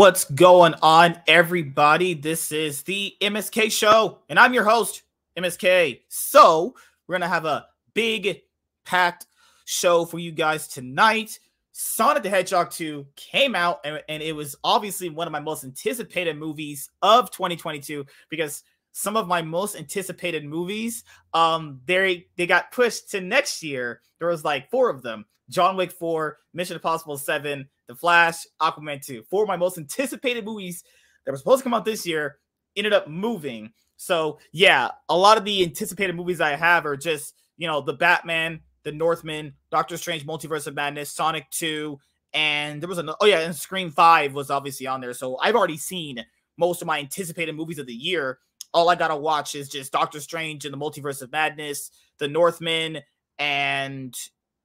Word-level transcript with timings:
What's 0.00 0.24
going 0.24 0.72
on, 0.80 1.20
everybody? 1.26 2.14
This 2.14 2.52
is 2.52 2.84
the 2.84 3.14
MSK 3.20 3.70
show, 3.70 4.20
and 4.30 4.38
I'm 4.38 4.54
your 4.54 4.64
host, 4.64 5.02
MSK. 5.36 6.00
So, 6.08 6.74
we're 7.06 7.18
going 7.18 7.20
to 7.20 7.28
have 7.28 7.44
a 7.44 7.66
big, 7.92 8.40
packed 8.86 9.26
show 9.66 10.06
for 10.06 10.18
you 10.18 10.32
guys 10.32 10.68
tonight. 10.68 11.38
Sonic 11.72 12.22
the 12.22 12.30
Hedgehog 12.30 12.70
2 12.70 13.08
came 13.14 13.54
out, 13.54 13.80
and, 13.84 14.02
and 14.08 14.22
it 14.22 14.34
was 14.34 14.56
obviously 14.64 15.10
one 15.10 15.26
of 15.26 15.32
my 15.32 15.40
most 15.40 15.64
anticipated 15.64 16.38
movies 16.38 16.88
of 17.02 17.30
2022 17.30 18.06
because 18.30 18.62
some 18.92 19.18
of 19.18 19.28
my 19.28 19.42
most 19.42 19.76
anticipated 19.76 20.44
movies 20.46 21.04
um 21.32 21.80
they 21.86 22.26
they 22.36 22.44
got 22.44 22.72
pushed 22.72 23.08
to 23.08 23.20
next 23.20 23.62
year 23.62 24.00
there 24.18 24.26
was 24.26 24.44
like 24.44 24.68
four 24.68 24.90
of 24.90 25.00
them 25.00 25.24
john 25.50 25.76
wick 25.76 25.92
4 25.92 26.38
mission 26.54 26.74
impossible 26.74 27.18
7 27.18 27.68
the 27.86 27.94
flash 27.94 28.46
aquaman 28.62 29.04
2 29.04 29.24
four 29.28 29.42
of 29.42 29.48
my 29.48 29.56
most 29.56 29.76
anticipated 29.76 30.44
movies 30.44 30.82
that 31.24 31.32
were 31.32 31.38
supposed 31.38 31.60
to 31.60 31.64
come 31.64 31.74
out 31.74 31.84
this 31.84 32.06
year 32.06 32.38
ended 32.76 32.92
up 32.92 33.08
moving. 33.08 33.72
So 33.96 34.38
yeah 34.52 34.90
a 35.08 35.16
lot 35.16 35.36
of 35.36 35.44
the 35.44 35.62
anticipated 35.62 36.16
movies 36.16 36.40
i 36.40 36.56
have 36.56 36.86
are 36.86 36.96
just 36.96 37.34
you 37.56 37.66
know 37.66 37.82
the 37.82 37.92
batman 37.92 38.60
the 38.84 38.92
northman 38.92 39.52
doctor 39.70 39.98
strange 39.98 40.26
multiverse 40.26 40.66
of 40.66 40.74
madness 40.74 41.10
sonic 41.10 41.50
2 41.50 41.98
and 42.32 42.80
there 42.80 42.88
was 42.88 42.96
an 42.96 43.10
oh 43.20 43.26
yeah 43.26 43.40
and 43.40 43.54
scream 43.54 43.90
5 43.90 44.32
was 44.32 44.50
obviously 44.50 44.86
on 44.86 45.00
there. 45.00 45.12
So 45.12 45.36
i've 45.38 45.56
already 45.56 45.76
seen 45.76 46.24
most 46.60 46.82
of 46.82 46.86
my 46.86 47.00
anticipated 47.00 47.56
movies 47.56 47.78
of 47.78 47.86
the 47.86 47.94
year. 47.94 48.38
All 48.72 48.88
I 48.88 48.94
gotta 48.94 49.16
watch 49.16 49.56
is 49.56 49.68
just 49.68 49.90
Doctor 49.90 50.20
Strange 50.20 50.64
and 50.64 50.72
the 50.72 50.78
Multiverse 50.78 51.22
of 51.22 51.32
Madness, 51.32 51.90
The 52.18 52.28
Northman, 52.28 53.00
and 53.38 54.14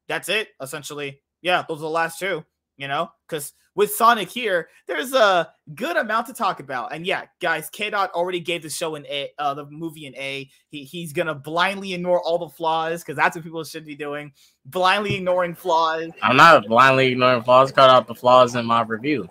that's 0.08 0.30
it. 0.30 0.50
Essentially, 0.62 1.22
yeah, 1.42 1.64
those 1.68 1.80
are 1.80 1.82
the 1.82 1.90
last 1.90 2.20
two. 2.20 2.44
You 2.78 2.90
know, 2.90 3.10
because 3.28 3.54
with 3.76 3.94
Sonic 3.94 4.30
here, 4.30 4.70
there's 4.86 5.14
a 5.14 5.50
good 5.76 5.98
amount 5.98 6.28
to 6.28 6.34
talk 6.34 6.60
about. 6.60 6.94
And 6.94 7.06
yeah, 7.06 7.24
guys, 7.42 7.70
K 7.70 7.90
Dot 7.90 8.12
already 8.12 8.40
gave 8.40 8.64
the 8.64 8.70
show 8.70 8.96
an 8.96 9.06
A, 9.08 9.30
uh, 9.38 9.54
the 9.54 9.66
movie 9.66 10.08
an 10.08 10.16
A. 10.16 10.50
He, 10.70 10.84
he's 10.84 11.14
gonna 11.14 11.36
blindly 11.36 11.94
ignore 11.94 12.22
all 12.22 12.38
the 12.38 12.50
flaws 12.50 13.02
because 13.02 13.16
that's 13.16 13.36
what 13.36 13.44
people 13.44 13.64
should 13.64 13.86
be 13.86 13.96
doing, 13.96 14.34
blindly 14.66 15.16
ignoring 15.16 15.56
flaws. 15.56 16.10
I'm 16.22 16.38
not 16.38 16.68
blindly 16.68 17.14
ignoring 17.14 17.44
flaws. 17.44 17.72
Cut 17.72 17.90
out 17.90 18.08
the 18.08 18.16
flaws 18.16 18.56
in 18.56 18.66
my 18.66 18.82
review. 18.82 19.30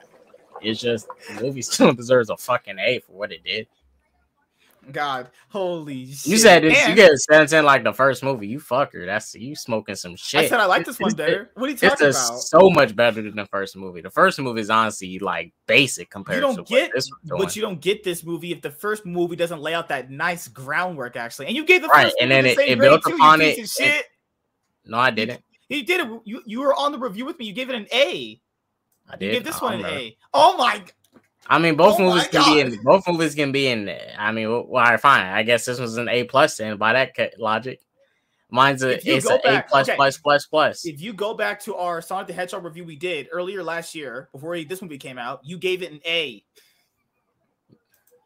It's 0.63 0.81
just 0.81 1.09
the 1.29 1.43
movie 1.43 1.63
still 1.63 1.93
deserves 1.93 2.31
a 2.31 2.37
fucking 2.37 2.79
A 2.79 3.01
for 3.01 3.13
what 3.13 3.33
it 3.33 3.45
did. 3.45 3.67
God, 4.93 5.31
holy 5.49 6.07
shit. 6.07 6.27
You 6.27 6.37
said 6.39 6.63
this, 6.63 6.87
you 6.89 6.95
get 6.95 7.13
a 7.13 7.19
sentence 7.19 7.53
in 7.53 7.65
like 7.65 7.85
the 7.85 7.93
first 7.93 8.23
movie. 8.23 8.47
You 8.47 8.59
fucker. 8.61 9.05
That's 9.07 9.35
you 9.35 9.55
smoking 9.57 9.95
some 9.95 10.17
shit. 10.17 10.41
I 10.41 10.49
said 10.49 10.61
I 10.61 10.67
like 10.67 10.85
this 10.87 10.99
one 11.01 11.15
better. 11.15 11.51
What 11.55 11.67
are 11.69 11.73
you 11.73 11.77
talking 11.77 12.07
it's 12.09 12.29
about? 12.29 12.39
so 12.41 12.71
much 12.71 12.95
better 12.95 13.23
than 13.23 13.37
the 13.37 13.47
first 13.47 13.77
movie. 13.77 14.01
The 14.01 14.11
first 14.11 14.39
movie 14.39 14.61
is 14.61 14.71
honestly 14.71 15.19
like 15.19 15.53
basic 15.67 16.11
compared 16.11 16.37
you 16.37 16.41
don't 16.43 16.57
to 16.57 16.63
get, 16.65 16.89
what 16.89 16.93
this 16.95 17.11
was 17.29 17.45
but 17.45 17.57
you 17.57 17.63
don't 17.63 17.81
get 17.81 18.05
this 18.05 18.25
movie 18.25 18.53
if 18.53 18.63
the 18.63 18.71
first 18.71 19.05
movie 19.07 19.37
doesn't 19.37 19.61
lay 19.61 19.75
out 19.75 19.89
that 19.89 20.11
nice 20.11 20.49
groundwork. 20.49 21.17
Actually, 21.17 21.47
and 21.47 21.57
you 21.57 21.65
gave 21.65 21.83
the 21.83 21.89
Right, 21.89 22.05
first 22.05 22.17
and 22.21 22.31
then 22.31 22.45
the 22.45 22.51
it- 22.51 22.59
it 22.71 22.79
built 22.79 23.03
too, 23.05 23.15
upon 23.15 23.41
it, 23.41 23.69
Shit. 23.69 24.07
No, 24.85 24.99
I 24.99 25.11
didn't. 25.11 25.43
You 25.69 25.85
did 25.85 26.01
it. 26.01 26.21
You 26.25 26.43
you 26.47 26.61
were 26.61 26.75
on 26.75 26.93
the 26.93 26.99
review 26.99 27.25
with 27.25 27.39
me. 27.39 27.47
You 27.47 27.53
gave 27.53 27.71
it 27.71 27.75
an 27.75 27.87
A. 27.93 28.41
I 29.09 29.13
You 29.15 29.19
did. 29.19 29.33
gave 29.33 29.45
this 29.45 29.61
I 29.61 29.65
one 29.65 29.73
an 29.75 29.79
remember. 29.81 29.99
A. 30.01 30.17
Oh 30.35 30.57
my! 30.57 30.83
I 31.47 31.59
mean, 31.59 31.77
both 31.77 32.01
Oh 32.01 32.09
movies 32.09 32.29
can 32.29 32.55
be 32.55 32.61
in. 32.61 32.83
Both 32.83 33.07
movies 33.07 33.35
can 33.35 33.53
be 33.53 33.67
in. 33.69 33.95
I 34.19 34.33
mean, 34.33 34.49
well, 34.49 34.63
all 34.63 34.75
right, 34.75 35.01
fine. 35.01 35.27
I 35.27 35.43
guess 35.43 35.65
this 35.65 35.79
was 35.79 35.97
an 35.97 36.09
A 36.09 36.25
plus 36.25 36.57
then 36.57 36.77
by 36.77 36.93
that 36.93 37.39
logic. 37.39 37.81
Mine's 38.51 38.83
a 38.83 38.91
it's 39.05 39.29
an 39.29 39.41
A 39.45 39.65
plus 39.69 39.89
okay. 39.89 39.97
plus 39.97 40.19
plus 40.19 40.47
plus. 40.47 40.87
If 40.87 41.01
you 41.01 41.13
go 41.13 41.35
back 41.35 41.61
to 41.61 41.75
our 41.75 42.01
Sonic 42.01 42.29
the 42.29 42.33
Hedgehog 42.33 42.65
review 42.65 42.85
we 42.85 42.97
did 42.97 43.29
earlier 43.33 43.63
last 43.65 43.95
year, 43.95 44.29
before 44.33 44.63
this 44.63 44.81
movie 44.81 44.99
came 44.99 45.19
out, 45.19 45.41
you 45.43 45.59
gave 45.59 45.83
it 45.83 45.91
an 45.91 46.01
A. 46.07 46.45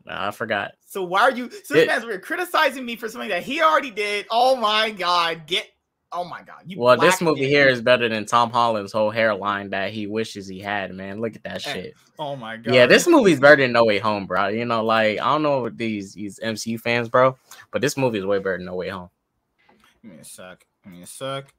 No, 0.05 0.15
I 0.15 0.31
forgot. 0.31 0.73
So 0.87 1.03
why 1.03 1.23
are 1.23 1.31
you? 1.31 1.51
So 1.65 1.75
this 1.75 1.87
man's 1.87 2.05
we're 2.05 2.19
criticizing 2.19 2.85
me 2.85 2.97
for 2.97 3.09
something 3.09 3.31
that 3.31 3.43
he 3.43 3.63
already 3.63 3.91
did. 3.91 4.27
Oh 4.31 4.57
my 4.57 4.91
god! 4.91 5.47
Get. 5.47 5.67
Oh 6.11 6.25
my 6.25 6.43
god! 6.43 6.63
You 6.67 6.79
Well, 6.81 6.97
this 6.97 7.21
movie 7.21 7.47
here 7.47 7.69
is 7.69 7.83
better 7.83 8.09
than 8.09 8.25
Tom 8.25 8.51
Holland's 8.51 8.93
whole 8.93 9.11
hairline 9.11 9.71
that 9.71 9.93
he 9.93 10.07
wishes 10.07 10.49
he 10.49 10.59
had. 10.59 10.93
Man, 10.95 11.21
look 11.21 11.37
at 11.37 11.43
that 11.43 11.67
Eh, 11.67 11.73
shit. 11.73 11.95
Oh 12.19 12.35
my 12.35 12.57
god! 12.57 12.75
Yeah, 12.75 12.87
this 12.87 13.07
movie's 13.07 13.39
better 13.39 13.57
than 13.63 13.73
No 13.73 13.85
Way 13.85 13.99
Home, 13.99 14.27
bro. 14.27 14.49
You 14.49 14.65
know, 14.65 14.83
like 14.83 15.21
I 15.21 15.25
don't 15.27 15.43
know 15.43 15.61
what 15.61 15.77
these 15.77 16.15
these 16.15 16.41
MCU 16.43 16.81
fans, 16.81 17.09
bro, 17.11 17.37
but 17.73 17.83
this 17.83 17.97
movie 17.97 18.19
is 18.19 18.25
way 18.25 18.39
better 18.39 18.57
than 18.57 18.67
No 18.67 18.75
Way 18.77 18.89
Home. 18.89 19.11
Give 20.03 20.13
me 20.13 20.19
a 20.21 20.25
sec. 20.25 20.67
Give 20.83 20.93
me 20.95 21.03
a 21.03 21.07
sec. 21.07 21.53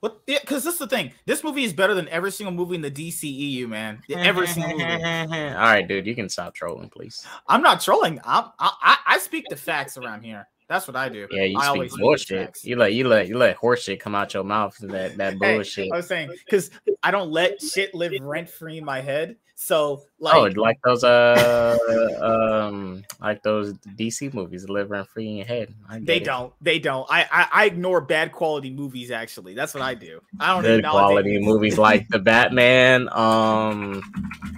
What? 0.00 0.20
Yeah, 0.26 0.38
because 0.40 0.64
this 0.64 0.74
is 0.74 0.80
the 0.80 0.88
thing. 0.88 1.12
This 1.26 1.44
movie 1.44 1.62
is 1.64 1.72
better 1.72 1.94
than 1.94 2.08
every 2.08 2.32
single 2.32 2.52
movie 2.52 2.74
in 2.74 2.82
the 2.82 2.90
DCEU, 2.90 3.68
man. 3.68 4.02
Every 4.10 4.48
single 4.48 4.72
movie. 4.72 4.82
All 5.04 5.28
right, 5.54 5.86
dude, 5.86 6.06
you 6.06 6.14
can 6.16 6.28
stop 6.28 6.54
trolling, 6.54 6.90
please. 6.90 7.24
I'm 7.46 7.62
not 7.62 7.80
trolling. 7.80 8.18
I'm, 8.24 8.46
I, 8.58 8.72
I 8.82 8.96
I 9.06 9.18
speak 9.18 9.44
the 9.48 9.56
facts 9.56 9.96
around 9.96 10.22
here. 10.22 10.46
That's 10.72 10.88
what 10.88 10.96
I 10.96 11.10
do. 11.10 11.26
Yeah, 11.30 11.44
you 11.44 11.58
I 11.58 11.64
speak 11.64 11.74
always 11.74 11.96
bullshit. 11.98 12.64
You 12.64 12.76
let 12.76 12.94
you 12.94 13.06
let 13.06 13.28
you 13.28 13.36
let 13.36 13.56
horse 13.56 13.82
shit 13.82 14.00
come 14.00 14.14
out 14.14 14.32
your 14.32 14.42
mouth. 14.42 14.74
That 14.80 15.18
that 15.18 15.34
Hey, 15.42 15.56
bullshit. 15.56 15.92
I 15.92 15.96
was 15.96 16.06
saying 16.06 16.30
because 16.46 16.70
I 17.02 17.10
don't 17.10 17.30
let 17.30 17.60
shit 17.60 17.94
live 17.94 18.14
rent 18.18 18.48
free 18.48 18.78
in 18.78 18.84
my 18.84 19.02
head. 19.02 19.36
So 19.62 20.02
like, 20.18 20.56
oh, 20.56 20.60
like 20.60 20.76
those 20.84 21.04
uh 21.04 21.78
um 22.20 23.04
like 23.20 23.44
those 23.44 23.74
DC 23.74 24.34
movies 24.34 24.68
live 24.68 24.90
rent 24.90 25.08
free 25.08 25.28
in 25.28 25.36
your 25.36 25.46
head. 25.46 25.72
They 26.00 26.16
it. 26.16 26.24
don't. 26.24 26.52
They 26.60 26.80
don't. 26.80 27.06
I, 27.08 27.28
I 27.30 27.48
I 27.52 27.64
ignore 27.66 28.00
bad 28.00 28.32
quality 28.32 28.70
movies. 28.70 29.12
Actually, 29.12 29.54
that's 29.54 29.72
what 29.72 29.84
I 29.84 29.94
do. 29.94 30.20
I 30.40 30.48
don't 30.48 30.64
Good 30.64 30.84
quality 30.84 31.38
movies 31.38 31.78
like 31.78 32.08
the 32.08 32.18
Batman, 32.18 33.08
um, 33.12 34.02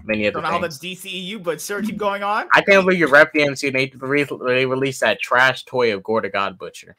many 0.04 0.24
I 0.24 0.28
other 0.28 0.40
don't 0.40 0.42
know 0.44 0.48
how 0.48 0.58
that's 0.58 0.78
things. 0.78 1.02
DCEU, 1.02 1.42
but 1.42 1.60
sure, 1.60 1.82
keep 1.82 1.98
going 1.98 2.22
on. 2.22 2.48
I 2.54 2.62
can't 2.62 2.82
believe 2.82 2.98
you 2.98 3.06
rep 3.06 3.30
the 3.34 3.40
MCU. 3.40 3.74
They, 3.74 3.92
re- 3.98 4.24
they 4.24 4.64
released 4.64 5.00
that 5.02 5.20
trash 5.20 5.64
toy 5.64 5.92
of 5.92 6.02
Gorr 6.02 6.22
the 6.22 6.30
God 6.30 6.56
Butcher. 6.56 6.96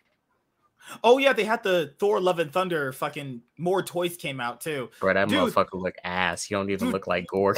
Oh 1.04 1.18
yeah, 1.18 1.34
they 1.34 1.44
had 1.44 1.64
the 1.64 1.94
Thor: 1.98 2.20
Love 2.20 2.38
and 2.38 2.52
Thunder. 2.52 2.92
Fucking 2.92 3.42
more 3.58 3.82
toys 3.82 4.16
came 4.16 4.40
out 4.40 4.62
too. 4.62 4.90
Bro, 5.00 5.16
that 5.16 5.30
Dude. 5.30 5.40
motherfucker 5.40 5.74
look 5.74 5.96
ass. 6.04 6.44
He 6.44 6.54
don't 6.54 6.70
even 6.70 6.86
Dude. 6.86 6.94
look 6.94 7.08
like 7.08 7.26
Gorr. 7.28 7.56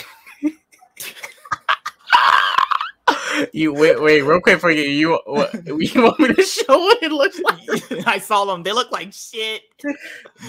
You 3.54 3.74
wait, 3.74 4.02
wait, 4.02 4.22
real 4.22 4.42
quick 4.42 4.60
for 4.60 4.72
you. 4.72 4.84
You 4.84 5.20
what, 5.26 5.54
you 5.66 6.04
want 6.04 6.20
me 6.20 6.34
to 6.34 6.44
show 6.44 6.78
what 6.78 7.02
it 7.02 7.12
looks 7.12 7.40
like, 7.40 8.08
I 8.08 8.20
saw 8.20 8.46
them. 8.46 8.64
They 8.64 8.72
look 8.72 8.92
like 8.92 9.14
shit. 9.14 9.64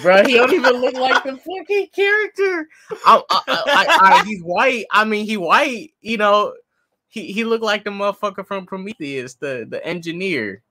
bro? 0.02 0.24
He 0.24 0.34
don't 0.34 0.52
even 0.52 0.80
look 0.80 0.94
like 0.94 1.24
the 1.24 1.36
fucking 1.36 1.88
character. 1.94 2.68
I, 3.06 3.22
I, 3.30 3.42
I, 3.48 3.98
I, 4.00 4.24
he's 4.24 4.42
white. 4.42 4.86
I 4.90 5.04
mean, 5.04 5.26
he 5.26 5.36
white. 5.36 5.92
You 6.00 6.16
know, 6.16 6.54
he 7.08 7.32
he 7.32 7.44
looked 7.44 7.64
like 7.64 7.84
the 7.84 7.90
motherfucker 7.90 8.46
from 8.46 8.66
Prometheus, 8.66 9.34
the 9.34 9.66
the 9.68 9.84
engineer. 9.84 10.62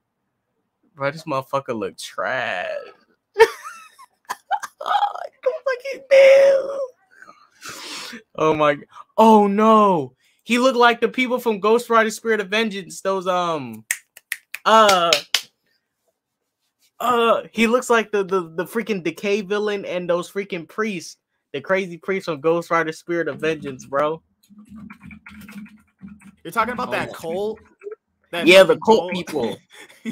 Bro, 0.94 1.12
this 1.12 1.24
motherfucker 1.24 1.78
look 1.78 1.96
trash. 1.96 2.68
oh, 4.80 5.20
fucking 5.64 6.04
damn. 6.10 6.78
Oh 8.34 8.54
my 8.54 8.78
oh 9.16 9.46
no. 9.46 10.14
He 10.48 10.58
looked 10.58 10.78
like 10.78 11.02
the 11.02 11.08
people 11.10 11.38
from 11.38 11.60
Ghost 11.60 11.90
Rider 11.90 12.08
Spirit 12.10 12.40
of 12.40 12.48
Vengeance. 12.48 13.02
Those 13.02 13.26
um 13.26 13.84
uh 14.64 15.12
uh 17.00 17.42
he 17.52 17.66
looks 17.66 17.90
like 17.90 18.10
the 18.10 18.24
the, 18.24 18.50
the 18.56 18.64
freaking 18.64 19.04
decay 19.04 19.42
villain 19.42 19.84
and 19.84 20.08
those 20.08 20.32
freaking 20.32 20.66
priests, 20.66 21.18
the 21.52 21.60
crazy 21.60 21.98
priests 21.98 22.24
from 22.24 22.40
Ghost 22.40 22.70
Rider 22.70 22.92
Spirit 22.92 23.28
of 23.28 23.42
Vengeance, 23.42 23.84
bro. 23.84 24.22
You're 26.42 26.50
talking 26.52 26.72
about 26.72 26.88
Oh 26.88 26.92
that 26.92 27.08
my- 27.08 27.14
cult? 27.14 27.58
That 28.32 28.46
Yeah, 28.46 28.62
the 28.62 28.78
fucking 28.78 28.80
cult 28.86 29.12
people. 29.12 29.58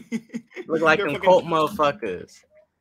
Look 0.68 0.82
like 0.82 0.98
They're 0.98 1.06
them 1.06 1.14
fucking- 1.14 1.20
cult 1.22 1.44
motherfuckers. 1.46 2.34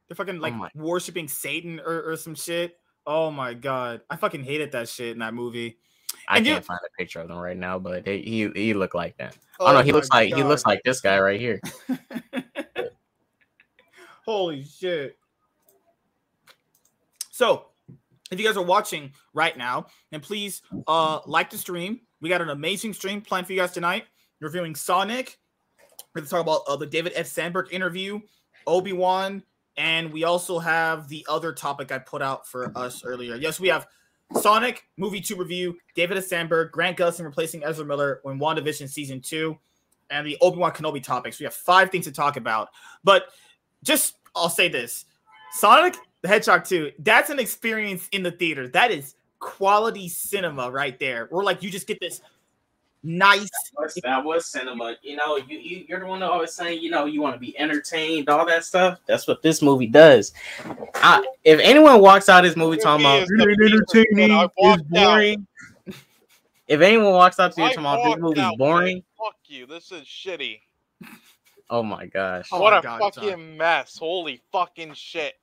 They're 0.10 0.16
fucking 0.18 0.42
like 0.42 0.54
my- 0.56 0.72
worshiping 0.76 1.30
Satan 1.30 1.80
or, 1.80 2.04
or 2.12 2.18
some 2.18 2.36
shit. 2.36 2.78
Oh 3.08 3.32
my 3.32 3.54
god, 3.54 4.02
I 4.10 4.18
fucking 4.18 4.44
hated 4.44 4.74
that 4.74 4.90
shit 4.90 5.14
in 5.14 5.20
that 5.20 5.34
movie. 5.34 5.78
I 6.28 6.38
And 6.38 6.46
can't 6.46 6.66
find 6.66 6.80
a 6.86 6.98
picture 6.98 7.20
of 7.20 7.28
them 7.28 7.38
right 7.38 7.58
now, 7.58 7.80
but 7.80 8.06
they, 8.06 8.22
he 8.22 8.50
he 8.56 8.74
looked 8.74 8.96
like 8.96 9.18
that. 9.18 9.38
Oh, 9.60 9.72
no, 9.72 9.82
he 9.82 9.92
looks 9.92 10.10
like 10.10 10.34
he 10.34 10.44
looks 10.44 10.66
like 10.66 10.82
this 10.84 11.02
guy 11.02 11.20
right 11.20 11.40
here. 11.40 11.62
Holy 14.26 14.64
shit. 14.64 15.18
So, 17.32 17.68
if 18.32 18.40
you 18.40 18.46
guys 18.46 18.58
are 18.58 18.64
watching 18.64 19.12
right 19.34 19.58
now, 19.58 19.88
and 20.12 20.22
please 20.22 20.62
uh 20.88 21.20
like 21.26 21.50
the 21.50 21.58
stream. 21.58 22.02
We 22.22 22.30
got 22.30 22.42
an 22.42 22.50
amazing 22.50 22.94
stream 22.94 23.22
planned 23.22 23.46
for 23.46 23.54
you 23.54 23.60
guys 23.60 23.72
tonight. 23.72 24.06
Reviewing 24.40 24.76
Sonic. 24.76 25.38
We're 26.14 26.22
gonna 26.22 26.30
talk 26.30 26.42
about 26.42 26.62
uh, 26.68 26.76
the 26.76 26.86
David 26.86 27.14
F. 27.16 27.28
Sandberg 27.28 27.74
interview, 27.74 28.22
Obi 28.66 28.94
Wan, 28.94 29.44
and 29.78 30.12
we 30.12 30.24
also 30.24 30.60
have 30.60 31.08
the 31.10 31.26
other 31.30 31.52
topic 31.52 31.92
I 31.92 32.00
put 32.00 32.22
out 32.22 32.48
for 32.48 32.72
us 32.76 33.04
earlier. 33.04 33.36
Yes, 33.36 33.60
we 33.60 33.68
have 33.68 33.88
Sonic 34.34 34.86
movie 34.98 35.22
two 35.22 35.36
review, 35.36 35.78
David 35.96 36.18
F. 36.18 36.26
Sandberg, 36.26 36.72
Grant 36.72 36.98
Gustin 36.98 37.26
replacing 37.26 37.64
Ezra 37.64 37.86
Miller 37.86 38.22
in 38.26 38.40
WandaVision 38.40 38.90
season 38.90 39.22
two, 39.22 39.58
and 40.10 40.26
the 40.26 40.38
Obi 40.42 40.58
Wan 40.58 40.72
Kenobi 40.72 41.02
topics. 41.02 41.40
We 41.40 41.46
have 41.46 41.54
five 41.54 41.90
things 41.90 42.06
to 42.06 42.12
talk 42.12 42.38
about, 42.38 42.70
but 43.04 43.28
just 43.84 44.16
I'll 44.36 44.50
say 44.50 44.68
this: 44.68 45.06
Sonic 45.52 45.96
the 46.26 46.30
Hedgehog 46.30 46.64
2, 46.66 46.92
that's 47.00 47.30
an 47.30 47.38
experience 47.38 48.10
in 48.12 48.24
the 48.24 48.32
theater. 48.32 48.68
That 48.68 48.90
is 48.90 49.14
quality 49.38 50.10
cinema 50.10 50.72
right 50.72 50.98
there. 50.98 51.28
Or 51.30 51.44
like 51.44 51.62
you 51.62 51.70
just 51.70 51.86
get 51.86 52.00
this 52.00 52.22
nice. 53.06 53.50
That 53.76 53.82
was, 53.82 53.94
that 54.04 54.24
was 54.24 54.46
cinema. 54.48 54.96
You 55.02 55.16
know, 55.16 55.38
you, 55.38 55.58
you 55.60 55.86
you're 55.88 56.00
the 56.00 56.06
one 56.06 56.20
that 56.20 56.30
always 56.30 56.54
saying, 56.54 56.82
you 56.82 56.90
know, 56.90 57.06
you 57.06 57.22
want 57.22 57.36
to 57.36 57.40
be 57.40 57.58
entertained, 57.58 58.30
all 58.30 58.46
that 58.46 58.66
stuff. 58.66 59.00
That's 59.06 59.28
what 59.28 59.42
this 59.42 59.62
movie 59.62 59.88
does. 59.88 60.34
I, 60.96 61.26
if 61.44 61.60
anyone 61.60 62.02
walks 62.02 62.28
out 62.30 62.44
of 62.44 62.50
this 62.50 62.58
movie 62.58 62.78
talking 62.78 63.06
about 63.06 63.28
Movie 63.30 63.30
is 63.30 63.30
the 63.30 63.36
"It 63.36 63.50
ain't 63.50 63.58
reason 63.60 64.16
that 64.16 64.32
I 64.32 64.44
entertaining, 64.44 64.50
it's 64.58 64.82
out." 64.82 64.90
boring. 64.90 65.48
If 66.68 66.82
anyone 66.82 67.14
walks 67.14 67.40
out 67.40 67.54
to 67.54 67.62
you 67.62 67.68
I 67.68 67.70
talking 67.70 67.84
about 67.84 67.98
this 67.98 68.08
walked 68.08 68.22
movie's 68.22 68.44
out, 68.44 68.58
boring, 68.58 68.96
man. 68.96 69.04
Fuck 69.18 69.36
you. 69.46 69.66
This 69.68 69.92
is 69.92 70.04
shitty. 70.04 70.62
oh 71.70 71.84
my 71.84 72.08
gosh. 72.08 72.50
Oh 72.52 72.60
what 72.60 72.72
my 72.72 72.80
a 72.80 72.82
God, 72.82 73.00
fucking 73.00 73.30
John. 73.30 73.58
mess. 73.58 73.98
Holy 73.98 74.42
fucking 74.52 74.94
shit. 74.94 75.36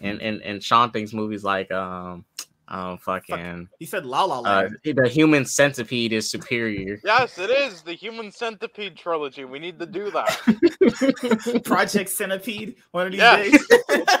And 0.00 0.20
and 0.20 0.42
and 0.42 0.62
Sean 0.62 0.90
thinks 0.90 1.12
movies 1.12 1.44
like 1.44 1.70
um 1.70 2.24
um 2.70 2.98
fucking 2.98 3.68
He 3.78 3.84
said 3.86 4.06
La 4.06 4.24
La 4.24 4.38
uh 4.40 4.68
the 4.84 5.08
Human 5.08 5.44
Centipede 5.44 6.12
is 6.12 6.30
superior. 6.30 7.00
Yes, 7.04 7.36
it 7.38 7.50
is 7.50 7.82
the 7.82 7.92
Human 7.94 8.30
Centipede 8.30 8.96
trilogy. 8.96 9.44
We 9.44 9.58
need 9.58 9.78
to 9.80 9.86
do 9.86 10.10
that. 10.12 11.62
Project 11.64 12.10
Centipede. 12.10 12.76
One 12.92 13.06
of 13.06 13.12
these 13.12 13.20
Yes. 13.20 13.50
days. 13.50 14.06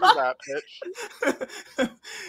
That, 0.00 0.36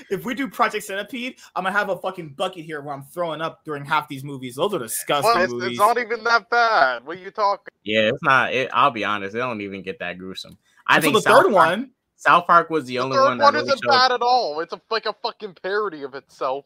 if 0.10 0.26
we 0.26 0.34
do 0.34 0.50
Project 0.50 0.84
Centipede, 0.84 1.36
I'm 1.56 1.64
gonna 1.64 1.78
have 1.78 1.90
a 1.90 1.98
fucking 1.98 2.34
bucket 2.34 2.66
here 2.66 2.82
where 2.82 2.94
I'm 2.94 3.04
throwing 3.04 3.42
up 3.42 3.64
during 3.64 3.86
half 3.86 4.10
these 4.10 4.24
movies. 4.26 4.56
Those 4.56 4.74
are 4.74 4.80
disgusting 4.80 5.32
Well, 5.34 5.44
it's, 5.44 5.54
movies. 5.54 5.70
it's 5.72 5.80
not 5.80 5.98
even 5.98 6.24
that 6.26 6.50
bad. 6.50 7.06
What 7.06 7.18
are 7.18 7.22
you 7.22 7.32
talking? 7.32 7.72
Yeah, 7.84 8.10
it's 8.10 8.24
not. 8.24 8.54
It, 8.54 8.70
I'll 8.74 8.92
be 8.92 9.06
honest, 9.06 9.36
it 9.36 9.40
don't 9.40 9.62
even 9.62 9.84
get 9.84 10.00
that 10.00 10.18
gruesome. 10.18 10.58
I 10.88 10.98
Until 10.98 11.12
think 11.14 11.24
the 11.24 11.30
South 11.30 11.44
third 11.44 11.54
Park, 11.54 11.70
one. 11.70 11.92
South 12.19 12.48
Park 12.48 12.69
was 12.69 12.83
the 12.83 12.95
The 12.95 13.00
only 13.00 13.16
third 13.16 13.24
one 13.24 13.38
that 13.38 13.44
one 13.45 13.54
really 13.54 13.68
isn't 13.68 13.81
showed. 13.81 13.89
bad 13.89 14.12
at 14.12 14.21
all. 14.21 14.60
It's 14.60 14.74
a, 14.74 14.81
like 14.92 15.06
a 15.06 15.13
fucking 15.24 15.56
parody 15.63 16.04
of 16.04 16.16
itself. 16.16 16.66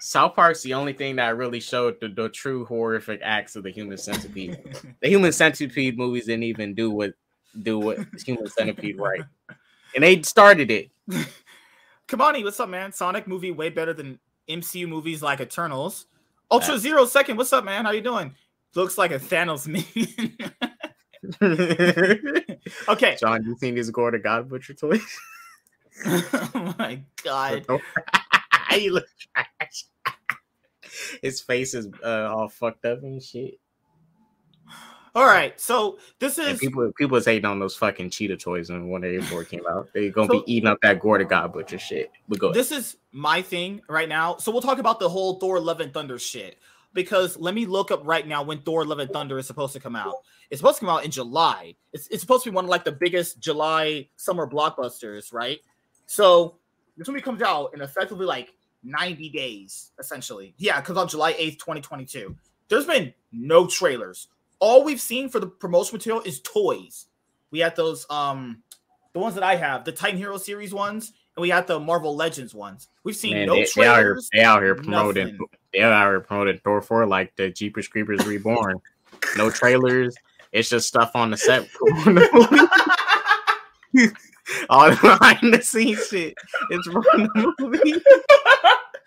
South 0.00 0.36
Park's 0.36 0.60
the 0.60 0.74
only 0.74 0.92
thing 0.92 1.16
that 1.16 1.38
really 1.38 1.60
showed 1.60 1.98
the, 1.98 2.08
the 2.08 2.28
true 2.28 2.66
horrific 2.66 3.20
acts 3.24 3.56
of 3.56 3.62
the 3.62 3.70
Human 3.70 3.96
Centipede. 3.96 4.58
the 5.00 5.08
Human 5.08 5.32
Centipede 5.32 5.96
movies 5.96 6.26
didn't 6.26 6.42
even 6.42 6.74
do 6.74 6.90
what 6.90 7.14
do 7.62 7.78
what 7.78 7.98
Human 8.22 8.46
Centipede 8.46 8.98
right, 8.98 9.22
and 9.94 10.04
they 10.04 10.20
started 10.20 10.70
it. 10.70 10.90
Kamani, 12.06 12.44
what's 12.44 12.60
up, 12.60 12.68
man? 12.68 12.92
Sonic 12.92 13.26
movie 13.26 13.50
way 13.50 13.70
better 13.70 13.94
than 13.94 14.18
MCU 14.46 14.86
movies 14.86 15.22
like 15.22 15.40
Eternals. 15.40 16.04
Ultra 16.50 16.78
Zero 16.78 17.06
Second, 17.06 17.38
what's 17.38 17.54
up, 17.54 17.64
man? 17.64 17.86
How 17.86 17.92
you 17.92 18.02
doing? 18.02 18.34
Looks 18.74 18.98
like 18.98 19.10
a 19.10 19.18
Thanos 19.18 19.66
minion. 19.66 20.36
okay. 22.88 23.16
John, 23.20 23.44
you 23.44 23.56
seen 23.58 23.74
these 23.74 23.90
Gorr 23.90 24.10
to 24.10 24.18
God 24.18 24.48
Butcher 24.48 24.74
toys? 24.74 25.02
oh 26.06 26.74
my 26.78 27.00
god. 27.22 27.66
he 28.70 28.90
look 28.90 29.06
trash. 29.32 29.84
His 31.22 31.40
face 31.40 31.74
is 31.74 31.88
uh, 32.04 32.28
all 32.34 32.48
fucked 32.48 32.84
up 32.84 33.02
and 33.02 33.22
shit. 33.22 33.58
All 35.16 35.26
right. 35.26 35.58
So 35.60 35.98
this 36.18 36.38
And 36.38 36.48
is 36.48 36.58
people 36.58 36.90
people 36.98 37.14
was 37.14 37.24
hating 37.26 37.44
on 37.44 37.60
those 37.60 37.76
fucking 37.76 38.10
cheetah 38.10 38.36
toys 38.36 38.68
when 38.70 38.88
when 38.88 39.02
they 39.02 39.20
four 39.20 39.44
came 39.44 39.62
out. 39.70 39.88
They're 39.94 40.10
gonna 40.10 40.26
So- 40.26 40.42
be 40.42 40.52
eating 40.54 40.68
up 40.68 40.80
that 40.82 40.98
Gorr 40.98 41.18
to 41.18 41.24
God 41.24 41.52
Butcher 41.52 41.78
shit. 41.78 42.10
We 42.28 42.36
go. 42.36 42.52
this 42.52 42.72
is 42.72 42.96
my 43.12 43.40
thing 43.40 43.80
right 43.88 44.08
now. 44.08 44.36
So 44.38 44.50
we'll 44.50 44.62
talk 44.62 44.78
about 44.78 44.98
the 44.98 45.08
whole 45.08 45.38
Thor 45.38 45.60
Love 45.60 45.80
and 45.80 45.94
Thunder 45.94 46.18
shit. 46.18 46.58
Because 46.94 47.36
let 47.38 47.54
me 47.54 47.66
look 47.66 47.90
up 47.90 48.02
right 48.04 48.26
now 48.26 48.42
when 48.44 48.60
Thor 48.60 48.84
Love 48.84 49.00
and 49.00 49.10
Thunder 49.10 49.38
is 49.38 49.46
supposed 49.48 49.72
to 49.72 49.80
come 49.80 49.96
out. 49.96 50.14
It's 50.50 50.60
supposed 50.60 50.78
to 50.78 50.86
come 50.86 50.94
out 50.94 51.04
in 51.04 51.10
July. 51.10 51.74
It's, 51.92 52.06
it's 52.08 52.20
supposed 52.20 52.44
to 52.44 52.50
be 52.50 52.54
one 52.54 52.64
of 52.64 52.70
like 52.70 52.84
the 52.84 52.92
biggest 52.92 53.40
July 53.40 54.08
summer 54.16 54.46
blockbusters, 54.46 55.32
right? 55.32 55.60
So 56.06 56.56
this 56.96 57.08
movie 57.08 57.20
comes 57.20 57.42
out 57.42 57.72
in 57.74 57.80
effectively 57.80 58.26
like 58.26 58.50
90 58.82 59.30
days, 59.30 59.92
essentially. 59.98 60.54
Yeah, 60.58 60.78
it 60.78 60.84
comes 60.84 60.98
out 60.98 61.10
July 61.10 61.32
8th, 61.34 61.58
2022. 61.58 62.36
There's 62.68 62.86
been 62.86 63.12
no 63.32 63.66
trailers. 63.66 64.28
All 64.58 64.84
we've 64.84 65.00
seen 65.00 65.28
for 65.28 65.40
the 65.40 65.46
promotion 65.46 65.96
material 65.96 66.22
is 66.22 66.40
toys. 66.40 67.06
We 67.50 67.58
had 67.60 67.76
those 67.76 68.06
um 68.10 68.62
the 69.12 69.20
ones 69.20 69.34
that 69.34 69.44
I 69.44 69.54
have, 69.56 69.84
the 69.84 69.92
Titan 69.92 70.18
Hero 70.18 70.36
series 70.38 70.74
ones, 70.74 71.12
and 71.36 71.42
we 71.42 71.48
had 71.50 71.66
the 71.66 71.78
Marvel 71.78 72.16
Legends 72.16 72.54
ones. 72.54 72.88
We've 73.04 73.14
seen 73.16 73.34
Man, 73.34 73.46
no 73.46 73.54
they, 73.54 73.66
they 73.76 73.86
out 73.86 73.96
here, 73.96 74.04
trailers. 74.04 74.30
they 74.32 74.42
out 74.42 74.62
here 74.62 74.74
promoting. 74.74 75.26
nothing. 75.26 75.46
They 75.72 75.82
out 75.82 76.06
here 76.08 76.20
promoting 76.20 76.58
Thor 76.64 76.82
four 76.82 77.06
like 77.06 77.34
the 77.36 77.50
Jeepers 77.50 77.88
Creepers 77.88 78.26
Reborn. 78.26 78.80
no 79.36 79.50
trailers. 79.50 80.16
It's 80.54 80.68
just 80.68 80.86
stuff 80.86 81.16
on 81.16 81.32
the 81.32 81.36
set. 81.36 81.62
All 84.70 84.88
the 84.88 84.96
behind 85.02 85.52
the 85.52 85.60
scenes 85.60 86.06
shit. 86.06 86.36
It's 86.70 86.86
from 86.86 87.02
the 87.02 87.54
movie. 87.58 87.94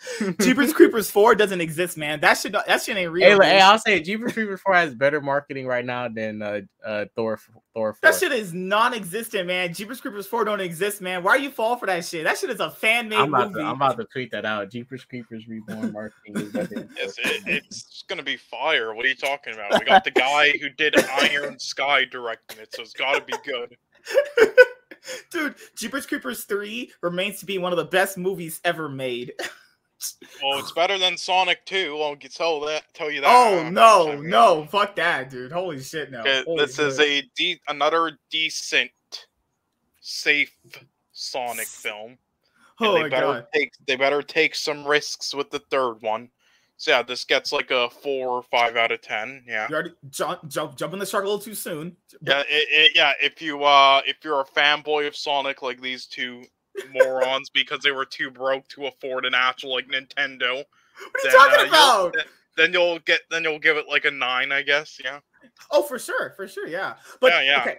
Jeepers 0.41 0.73
Creepers 0.73 1.09
4 1.09 1.35
doesn't 1.35 1.59
exist, 1.59 1.97
man. 1.97 2.19
That 2.19 2.35
shit 2.35 2.51
that 2.51 2.81
shit 2.81 2.97
ain't 2.97 3.11
real. 3.11 3.41
Hey, 3.41 3.47
hey, 3.47 3.61
I'll 3.61 3.79
say 3.79 3.99
Jeepers 3.99 4.33
Creepers 4.33 4.61
4 4.61 4.73
has 4.75 4.95
better 4.95 5.21
marketing 5.21 5.65
right 5.65 5.85
now 5.85 6.07
than 6.07 6.41
uh, 6.41 6.61
uh 6.85 7.05
Thor 7.15 7.39
Thor 7.73 7.93
4. 7.93 7.99
that 8.01 8.19
shit 8.19 8.31
is 8.31 8.53
non-existent, 8.53 9.47
man. 9.47 9.73
Jeepers 9.73 9.99
Creepers 9.99 10.27
4 10.27 10.45
don't 10.45 10.61
exist, 10.61 11.01
man. 11.01 11.23
Why 11.23 11.31
are 11.31 11.39
you 11.39 11.49
fall 11.49 11.77
for 11.77 11.87
that 11.87 12.05
shit? 12.05 12.25
That 12.25 12.37
shit 12.37 12.49
is 12.49 12.59
a 12.59 12.69
fan-made 12.69 13.17
I'm 13.17 13.29
about, 13.29 13.51
movie. 13.51 13.63
to, 13.63 13.69
I'm 13.69 13.75
about 13.75 13.97
to 13.97 14.05
tweet 14.05 14.31
that 14.31 14.45
out. 14.45 14.69
Jeepers 14.69 15.03
Creepers 15.03 15.47
Reborn 15.47 15.91
marketing 15.91 16.37
is 16.37 16.51
better. 16.51 16.67
than 16.67 16.89
It's, 16.97 17.17
it, 17.19 17.43
it's 17.47 18.03
gonna 18.07 18.23
be 18.23 18.37
fire. 18.37 18.93
What 18.93 19.05
are 19.05 19.09
you 19.09 19.15
talking 19.15 19.53
about? 19.53 19.79
We 19.79 19.85
got 19.85 20.03
the 20.03 20.11
guy 20.11 20.51
who 20.61 20.69
did 20.69 20.95
Iron 21.09 21.57
Sky 21.59 22.05
directing 22.05 22.59
it, 22.59 22.73
so 22.73 22.83
it's 22.83 22.93
gotta 22.93 23.23
be 23.23 23.33
good. 23.43 23.75
Dude, 25.31 25.55
Jeepers 25.75 26.05
Creepers 26.05 26.43
3 26.43 26.91
remains 27.01 27.39
to 27.39 27.45
be 27.45 27.57
one 27.57 27.71
of 27.71 27.77
the 27.77 27.85
best 27.85 28.17
movies 28.17 28.61
ever 28.63 28.89
made. 28.89 29.33
Well, 30.43 30.59
it's 30.59 30.71
better 30.71 30.97
than 30.97 31.17
Sonic 31.17 31.65
2. 31.65 31.99
I'll 32.01 32.15
tell 32.15 32.59
that 32.61 32.83
tell 32.93 33.09
you 33.09 33.21
that. 33.21 33.29
Oh 33.29 33.67
no, 33.69 34.19
no, 34.21 34.65
fuck 34.69 34.95
that, 34.95 35.29
dude. 35.29 35.51
Holy 35.51 35.81
shit, 35.81 36.11
no. 36.11 36.19
okay, 36.19 36.43
Holy 36.45 36.65
this 36.65 36.77
is 36.77 36.97
shit. 36.97 37.25
a 37.25 37.29
de- 37.35 37.61
another 37.67 38.17
decent, 38.29 38.91
safe 39.99 40.55
Sonic 41.11 41.67
film. 41.67 42.17
Oh 42.79 42.93
they 42.93 43.03
my 43.03 43.09
better 43.09 43.25
god. 43.25 43.47
take 43.53 43.73
they 43.87 43.95
better 43.95 44.21
take 44.21 44.53
some 44.53 44.85
risks 44.85 45.33
with 45.33 45.49
the 45.49 45.59
third 45.59 45.95
one. 46.01 46.29
So 46.79 46.91
yeah, 46.91 47.01
this 47.01 47.25
gets 47.25 47.51
like 47.51 47.71
a 47.71 47.89
four 47.89 48.29
or 48.29 48.43
five 48.43 48.75
out 48.75 48.91
of 48.91 49.01
ten. 49.01 49.43
Yeah. 49.47 49.65
You 49.67 49.75
already 49.75 49.93
jump, 50.11 50.47
jump, 50.47 50.77
jump 50.77 50.93
in 50.93 50.99
the 50.99 51.07
shark 51.07 51.23
a 51.23 51.27
little 51.27 51.41
too 51.41 51.55
soon. 51.55 51.97
Yeah, 52.21 52.41
it, 52.41 52.45
it, 52.49 52.91
yeah. 52.93 53.13
If 53.19 53.41
you 53.41 53.63
uh, 53.63 54.01
if 54.05 54.17
you're 54.23 54.41
a 54.41 54.45
fanboy 54.45 55.07
of 55.07 55.15
Sonic 55.15 55.63
like 55.63 55.81
these 55.81 56.05
two 56.05 56.43
morons 56.93 57.49
because 57.49 57.79
they 57.81 57.91
were 57.91 58.05
too 58.05 58.31
broke 58.31 58.67
to 58.69 58.85
afford 58.87 59.25
an 59.25 59.33
actual 59.35 59.71
like 59.71 59.87
Nintendo, 59.87 60.63
What 60.63 61.23
are 61.23 61.23
you 61.23 61.23
then, 61.23 61.31
talking 61.31 61.59
uh, 61.59 61.63
you'll- 61.63 61.67
about? 61.67 62.15
then 62.57 62.73
you'll 62.73 62.99
get 62.99 63.21
then 63.29 63.43
you'll 63.43 63.59
give 63.59 63.77
it 63.77 63.85
like 63.87 64.05
a 64.05 64.11
nine, 64.11 64.51
I 64.51 64.61
guess. 64.63 64.99
Yeah. 65.03 65.19
Oh, 65.71 65.83
for 65.83 65.99
sure, 65.99 66.33
for 66.35 66.47
sure, 66.47 66.67
yeah. 66.67 66.95
But 67.21 67.31
Yeah, 67.33 67.41
yeah. 67.41 67.61
okay. 67.61 67.77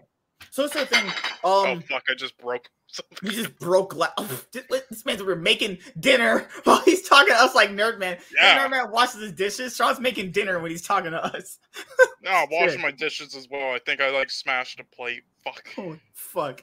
So 0.51 0.65
is 0.65 0.71
the 0.71 0.87
thing. 0.87 1.05
oh 1.43 1.67
Um, 1.73 1.83
fuck! 1.83 2.05
I 2.09 2.15
just 2.15 2.39
broke. 2.39 2.71
something. 2.87 3.19
we 3.23 3.31
just 3.31 3.59
broke. 3.59 3.95
La- 3.97 4.13
oh, 4.19 4.41
this 4.53 5.05
man's 5.05 5.23
we're 5.23 5.35
making 5.35 5.79
dinner 5.99 6.47
while 6.65 6.81
he's 6.85 7.07
talking 7.09 7.35
to 7.35 7.41
us 7.41 7.55
like 7.57 7.71
nerd 7.71 7.99
man. 7.99 8.19
Yeah. 8.35 8.65
Nerd 8.65 8.71
man 8.71 8.91
washes 8.93 9.21
his 9.21 9.33
dishes. 9.33 9.75
Sean's 9.75 9.99
making 9.99 10.31
dinner 10.31 10.61
when 10.61 10.71
he's 10.71 10.83
talking 10.87 11.11
to 11.11 11.23
us. 11.25 11.59
No, 12.23 12.33
I'm 12.33 12.49
washing 12.51 12.81
my 12.81 12.91
dishes 12.91 13.37
as 13.37 13.49
well. 13.49 13.73
I 13.73 13.79
think 13.79 14.01
I 14.01 14.11
like 14.11 14.29
smashed 14.31 14.81
a 14.81 14.85
plate. 14.85 15.23
Fuck. 15.45 15.69
Holy 15.77 16.01
fuck! 16.13 16.63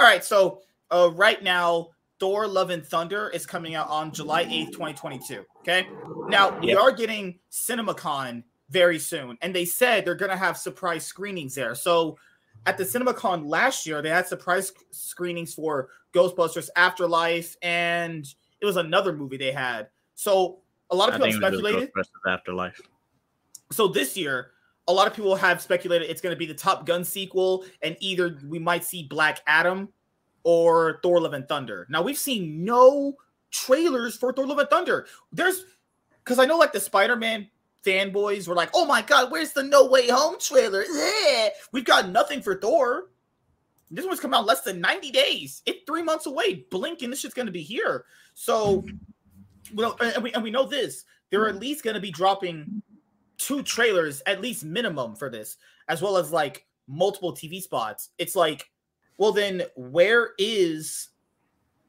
All 0.00 0.06
right, 0.06 0.22
so 0.24 0.62
uh, 0.90 1.10
right 1.14 1.42
now, 1.42 1.88
Thor: 2.18 2.46
Love 2.46 2.70
and 2.70 2.84
Thunder 2.84 3.28
is 3.30 3.46
coming 3.46 3.74
out 3.74 3.88
on 3.88 4.12
July 4.12 4.46
eighth, 4.48 4.76
twenty 4.76 4.94
twenty 4.94 5.18
two. 5.18 5.44
Okay. 5.60 5.86
Now 6.28 6.58
we 6.58 6.74
are 6.74 6.92
getting 6.92 7.38
CinemaCon 7.50 8.42
very 8.70 8.98
soon, 8.98 9.36
and 9.42 9.54
they 9.54 9.64
said 9.64 10.04
they're 10.04 10.14
gonna 10.14 10.36
have 10.36 10.56
surprise 10.56 11.04
screenings 11.04 11.54
there. 11.54 11.74
So 11.74 12.16
at 12.64 12.76
the 12.78 12.84
CinemaCon 12.84 13.46
last 13.46 13.86
year, 13.86 14.02
they 14.02 14.08
had 14.08 14.26
surprise 14.26 14.72
screenings 14.90 15.54
for 15.54 15.90
Ghostbusters 16.12 16.68
Afterlife, 16.74 17.56
and 17.62 18.26
it 18.60 18.66
was 18.66 18.76
another 18.76 19.12
movie 19.12 19.36
they 19.36 19.52
had. 19.52 19.88
So 20.14 20.58
a 20.90 20.96
lot 20.96 21.08
of 21.08 21.14
people 21.14 21.30
think 21.30 21.42
have 21.42 21.52
it 21.52 21.56
was 21.56 21.64
speculated. 21.64 21.92
Ghostbusters 21.92 22.32
Afterlife. 22.32 22.80
So 23.72 23.88
this 23.88 24.16
year, 24.16 24.52
a 24.88 24.92
lot 24.92 25.06
of 25.06 25.14
people 25.14 25.34
have 25.36 25.60
speculated 25.60 26.08
it's 26.08 26.20
going 26.20 26.34
to 26.34 26.38
be 26.38 26.46
the 26.46 26.54
Top 26.54 26.86
Gun 26.86 27.04
sequel, 27.04 27.64
and 27.82 27.96
either 28.00 28.38
we 28.46 28.58
might 28.58 28.84
see 28.84 29.04
Black 29.04 29.40
Adam 29.46 29.88
or 30.46 31.00
Thor: 31.02 31.20
Love 31.20 31.32
and 31.32 31.48
Thunder. 31.48 31.88
Now 31.90 32.02
we've 32.02 32.16
seen 32.16 32.64
no 32.64 33.16
trailers 33.50 34.16
for 34.16 34.32
Thor: 34.32 34.46
Love 34.46 34.60
and 34.60 34.70
Thunder. 34.70 35.08
There's 35.32 35.64
because 36.24 36.38
I 36.38 36.46
know 36.46 36.56
like 36.56 36.72
the 36.72 36.78
Spider-Man 36.78 37.48
fanboys 37.84 38.46
were 38.46 38.54
like, 38.54 38.70
"Oh 38.72 38.86
my 38.86 39.02
god, 39.02 39.32
where's 39.32 39.52
the 39.52 39.64
No 39.64 39.86
Way 39.86 40.08
Home 40.08 40.36
trailer?" 40.38 40.84
Yeah. 40.84 41.48
We've 41.72 41.84
got 41.84 42.10
nothing 42.10 42.42
for 42.42 42.54
Thor. 42.54 43.10
This 43.90 44.06
one's 44.06 44.20
come 44.20 44.34
out 44.34 44.46
less 44.46 44.62
than 44.62 44.80
90 44.80 45.10
days. 45.10 45.62
It's 45.66 45.80
three 45.84 46.02
months 46.02 46.26
away. 46.26 46.64
Blinking, 46.70 47.10
this 47.10 47.20
shit's 47.20 47.34
gonna 47.34 47.50
be 47.50 47.62
here. 47.62 48.04
So, 48.34 48.84
well, 49.74 49.96
and 50.00 50.22
we, 50.22 50.32
and 50.32 50.44
we 50.44 50.52
know 50.52 50.66
this. 50.66 51.04
They're 51.30 51.48
at 51.48 51.56
least 51.56 51.82
gonna 51.82 52.00
be 52.00 52.12
dropping 52.12 52.82
two 53.36 53.64
trailers 53.64 54.22
at 54.26 54.40
least 54.40 54.64
minimum 54.64 55.16
for 55.16 55.28
this, 55.28 55.56
as 55.88 56.00
well 56.00 56.16
as 56.16 56.30
like 56.30 56.66
multiple 56.86 57.32
TV 57.32 57.60
spots. 57.60 58.10
It's 58.18 58.36
like, 58.36 58.70
well, 59.18 59.32
then 59.32 59.62
where 59.74 60.30
is 60.38 61.08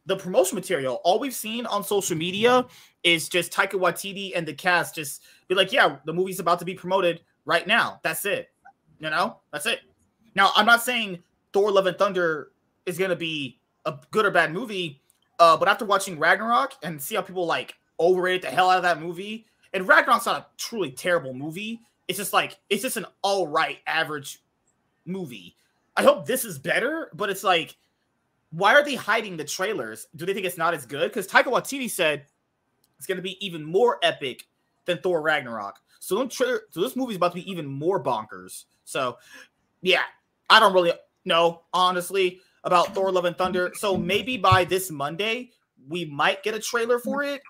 the 0.07 0.15
promotion 0.15 0.55
material. 0.55 1.01
All 1.03 1.19
we've 1.19 1.35
seen 1.35 1.65
on 1.65 1.83
social 1.83 2.17
media 2.17 2.65
is 3.03 3.29
just 3.29 3.51
Taika 3.51 3.73
Waititi 3.73 4.31
and 4.35 4.47
the 4.47 4.53
cast 4.53 4.95
just 4.95 5.21
be 5.47 5.53
like, 5.53 5.71
"Yeah, 5.71 5.97
the 6.05 6.13
movie's 6.13 6.39
about 6.39 6.59
to 6.59 6.65
be 6.65 6.73
promoted 6.73 7.21
right 7.45 7.67
now." 7.67 7.99
That's 8.03 8.25
it. 8.25 8.49
You 8.99 9.09
know, 9.09 9.39
that's 9.51 9.65
it. 9.65 9.81
Now, 10.33 10.51
I'm 10.55 10.65
not 10.65 10.81
saying 10.81 11.21
Thor: 11.53 11.71
Love 11.71 11.87
and 11.87 11.97
Thunder 11.97 12.51
is 12.85 12.97
gonna 12.97 13.17
be 13.17 13.59
a 13.85 13.95
good 14.11 14.25
or 14.25 14.31
bad 14.31 14.53
movie, 14.53 15.01
uh, 15.39 15.57
but 15.57 15.67
after 15.67 15.85
watching 15.85 16.17
Ragnarok 16.17 16.73
and 16.83 17.01
see 17.01 17.15
how 17.15 17.21
people 17.21 17.45
like 17.45 17.75
overrated 17.99 18.43
the 18.43 18.49
hell 18.49 18.69
out 18.69 18.77
of 18.77 18.83
that 18.83 19.01
movie, 19.01 19.45
and 19.73 19.87
Ragnarok's 19.87 20.25
not 20.25 20.41
a 20.41 20.45
truly 20.57 20.91
terrible 20.91 21.33
movie. 21.33 21.81
It's 22.07 22.17
just 22.17 22.31
like 22.31 22.57
it's 22.69 22.81
just 22.81 22.95
an 22.95 23.05
all 23.21 23.45
right 23.45 23.79
average 23.85 24.41
movie. 25.05 25.57
I 25.97 26.03
hope 26.03 26.25
this 26.25 26.45
is 26.45 26.59
better, 26.59 27.09
but 27.13 27.29
it's 27.29 27.43
like, 27.43 27.75
why 28.51 28.73
are 28.73 28.83
they 28.83 28.95
hiding 28.95 29.35
the 29.35 29.43
trailers? 29.43 30.07
Do 30.15 30.25
they 30.25 30.33
think 30.33 30.45
it's 30.45 30.57
not 30.57 30.73
as 30.73 30.85
good? 30.85 31.09
Because 31.09 31.27
Taika 31.27 31.45
Waititi 31.45 31.89
said 31.89 32.25
it's 32.97 33.07
going 33.07 33.17
to 33.17 33.21
be 33.21 33.43
even 33.45 33.63
more 33.63 33.99
epic 34.03 34.47
than 34.85 34.99
Thor 34.99 35.21
Ragnarok. 35.21 35.79
So, 35.99 36.27
tra- 36.27 36.59
so 36.69 36.81
this 36.81 36.95
movie's 36.95 37.17
about 37.17 37.33
to 37.33 37.35
be 37.35 37.49
even 37.49 37.65
more 37.65 38.01
bonkers. 38.01 38.65
So, 38.85 39.17
yeah, 39.81 40.03
I 40.49 40.59
don't 40.59 40.73
really 40.73 40.93
know 41.25 41.63
honestly 41.73 42.39
about 42.63 42.93
Thor: 42.93 43.11
Love 43.11 43.25
and 43.25 43.37
Thunder. 43.37 43.71
So 43.75 43.97
maybe 43.97 44.37
by 44.37 44.63
this 44.63 44.89
Monday 44.91 45.51
we 45.87 46.05
might 46.05 46.43
get 46.43 46.53
a 46.53 46.59
trailer 46.59 46.99
for 46.99 47.23
it. 47.23 47.41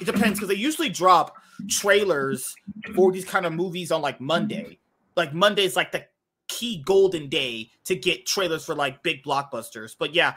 It 0.00 0.04
depends 0.04 0.38
because 0.38 0.48
they 0.48 0.54
usually 0.54 0.88
drop 0.88 1.36
trailers 1.68 2.54
for 2.94 3.12
these 3.12 3.24
kind 3.24 3.44
of 3.46 3.52
movies 3.52 3.90
on 3.90 4.00
like 4.00 4.20
Monday. 4.20 4.78
Like 5.16 5.34
Monday's 5.34 5.76
like 5.76 5.92
the 5.92 6.04
key 6.50 6.82
golden 6.84 7.28
day 7.28 7.70
to 7.84 7.94
get 7.94 8.26
trailers 8.26 8.64
for 8.64 8.74
like 8.74 9.02
big 9.02 9.22
blockbusters. 9.22 9.94
But 9.96 10.14
yeah, 10.14 10.34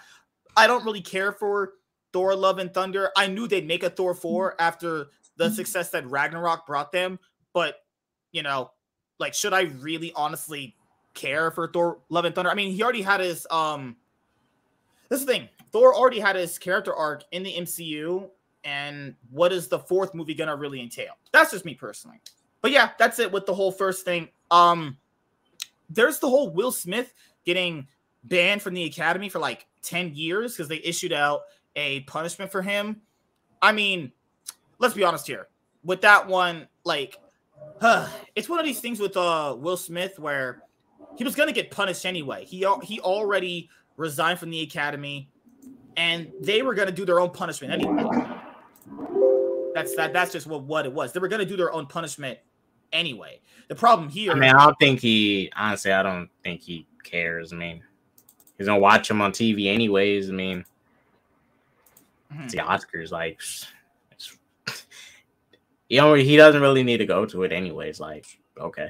I 0.55 0.67
don't 0.67 0.86
really 0.86 1.01
care 1.01 1.32
for 1.32 1.74
Thor 2.13 2.36
Love 2.36 2.60
and 2.60 2.72
Thunder. 2.72 3.10
I 3.17 3.27
knew 3.27 3.48
they'd 3.48 3.67
make 3.67 3.84
a 3.84 3.89
Thor 3.89 4.13
4 4.13 4.55
after 4.60 5.08
the 5.36 5.50
success 5.50 5.89
that 5.89 6.08
Ragnarok 6.08 6.67
brought 6.67 6.91
them, 6.91 7.20
but 7.53 7.77
you 8.32 8.43
know, 8.43 8.72
like 9.20 9.34
should 9.34 9.53
I 9.53 9.62
really 9.79 10.13
honestly 10.15 10.75
care 11.15 11.50
for 11.50 11.67
Thor 11.67 12.00
Love 12.10 12.25
and 12.25 12.36
Thunder? 12.36 12.51
I 12.51 12.53
mean, 12.53 12.72
he 12.72 12.84
already 12.84 13.01
had 13.01 13.20
his 13.20 13.48
um 13.50 13.96
this 15.10 15.20
is 15.20 15.25
the 15.25 15.34
thing. 15.34 15.50
Thor 15.72 15.96
already 15.96 16.20
had 16.20 16.36
his 16.36 16.60
character 16.60 16.93
arc 16.93 17.24
in 17.32 17.41
the 17.41 17.53
MCU 17.53 18.29
and 18.63 19.15
what 19.32 19.51
is 19.51 19.67
the 19.67 19.79
fourth 19.79 20.13
movie 20.13 20.36
gonna 20.36 20.55
really 20.55 20.79
entail? 20.79 21.13
That's 21.32 21.51
just 21.51 21.65
me 21.65 21.74
personally. 21.74 22.22
But 22.62 22.72
yeah, 22.72 22.91
that's 23.00 23.17
it 23.17 23.32
with 23.32 23.48
the 23.48 23.53
whole 23.55 23.72
first 23.72 24.05
thing. 24.05 24.29
Um 24.51 24.98
there's 25.90 26.20
the 26.20 26.30
whole 26.30 26.50
Will 26.50 26.72
Smith 26.72 27.13
getting 27.46 27.88
banned 28.24 28.62
from 28.62 28.74
the 28.74 28.84
Academy 28.84 29.30
for 29.30 29.40
like 29.40 29.68
10 29.84 30.16
years 30.16 30.54
because 30.54 30.68
they 30.68 30.78
issued 30.78 31.13
out 31.13 31.42
a 31.75 32.02
punishment 32.02 32.52
for 32.52 32.62
him. 32.62 33.02
I 33.62 33.72
mean, 33.72 34.12
let's 34.80 34.94
be 34.94 35.04
honest 35.04 35.28
here. 35.28 35.48
With 35.84 36.02
that 36.02 36.28
one, 36.28 36.68
like, 36.84 37.20
huh, 37.82 38.08
it's 38.36 38.50
one 38.50 38.60
of 38.60 38.66
these 38.66 38.80
things 38.80 39.00
with 39.00 39.18
uh 39.18 39.56
Will 39.58 39.78
Smith 39.78 40.20
where 40.20 40.63
he 41.16 41.24
was 41.24 41.36
gonna 41.36 41.52
get 41.52 41.72
punished 41.72 42.06
anyway. 42.06 42.46
He 42.46 42.66
he 42.84 43.00
already 43.00 43.70
resigned 43.98 44.40
from 44.40 44.50
the 44.50 44.62
academy, 44.62 45.30
and 45.98 46.32
they 46.42 46.62
were 46.62 46.74
gonna 46.74 46.92
do 46.92 47.06
their 47.06 47.20
own 47.20 47.30
punishment 47.30 47.74
anyway. 47.74 48.04
That's 49.74 49.96
that. 49.96 50.13
That's 50.13 50.32
just 50.32 50.48
what 50.48 50.63
what 50.63 50.86
it 50.86 50.94
was. 50.94 51.13
They 51.13 51.20
were 51.20 51.28
gonna 51.28 51.46
do 51.46 51.58
their 51.58 51.72
own 51.72 51.86
punishment 51.86 52.40
anyway. 52.94 53.40
The 53.68 53.76
problem 53.76 54.10
here. 54.10 54.32
I 54.32 54.36
mean, 54.36 54.52
I 54.52 54.66
don't 54.66 54.80
think 54.80 55.00
he. 55.00 55.52
Honestly, 55.56 55.92
I 55.92 56.04
don't 56.04 56.30
think 56.44 56.62
he 56.62 56.86
cares. 57.04 57.52
I 57.52 57.56
mean, 57.56 57.84
he's 58.58 58.68
gonna 58.68 58.80
watch 58.80 59.10
him 59.10 59.22
on 59.22 59.32
TV 59.32 59.68
anyways. 59.74 60.30
I 60.30 60.34
mean, 60.34 60.66
mm-hmm. 62.32 62.48
the 62.48 62.58
Oscars. 62.58 63.12
Like, 63.12 63.40
you 65.90 66.00
know, 66.00 66.14
he 66.14 66.38
doesn't 66.38 66.62
really 66.62 66.84
need 66.84 66.98
to 66.98 67.06
go 67.06 67.26
to 67.26 67.44
it 67.44 67.52
anyways. 67.52 68.00
Like, 68.00 68.26
okay. 68.58 68.90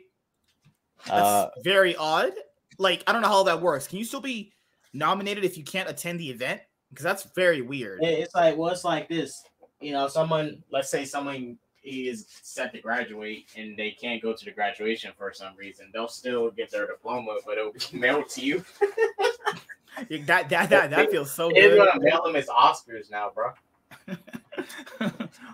That's 1.07 1.27
uh, 1.27 1.49
very 1.65 1.97
odd. 1.97 2.33
Like 2.79 3.03
I 3.07 3.13
don't 3.13 3.23
know 3.23 3.29
how 3.29 3.43
that 3.45 3.63
works. 3.63 3.87
Can 3.87 3.99
you 3.99 4.05
still 4.05 4.21
be 4.21 4.53
nominated 4.93 5.45
if 5.45 5.57
you 5.57 5.65
can't 5.65 5.89
attend 5.89 6.21
the 6.21 6.31
event? 6.31 6.61
Because 6.91 7.05
that's 7.05 7.29
very 7.35 7.63
weird. 7.63 8.01
It's 8.03 8.35
like 8.35 8.57
well, 8.57 8.71
it's 8.71 8.85
like 8.85 9.09
this. 9.09 9.45
You 9.81 9.93
know, 9.93 10.09
someone. 10.09 10.63
Let's 10.71 10.91
say 10.91 11.05
someone 11.05 11.57
is 11.83 12.27
set 12.43 12.73
to 12.75 12.81
graduate 12.81 13.49
and 13.57 13.77
they 13.77 13.91
can't 13.91 14.21
go 14.21 14.33
to 14.35 14.45
the 14.45 14.51
graduation 14.51 15.13
for 15.17 15.33
some 15.33 15.57
reason. 15.57 15.91
They'll 15.93 16.09
still 16.09 16.51
get 16.51 16.71
their 16.71 16.87
diploma, 16.87 17.37
but 17.45 17.59
it'll 17.59 17.73
be 17.73 17.81
mailed 17.99 18.29
to 18.31 18.41
you. 18.41 18.65
that 20.27 20.49
that 20.49 20.71
that, 20.71 20.91
that 20.91 21.11
feels 21.11 21.33
so 21.33 21.49
good. 21.51 21.57
They're 21.57 21.77
gonna 21.77 22.01
mail 22.01 22.23
them 22.25 22.37
as 22.37 22.47
Oscars 22.47 23.11
now, 23.11 23.31
bro. 23.35 23.53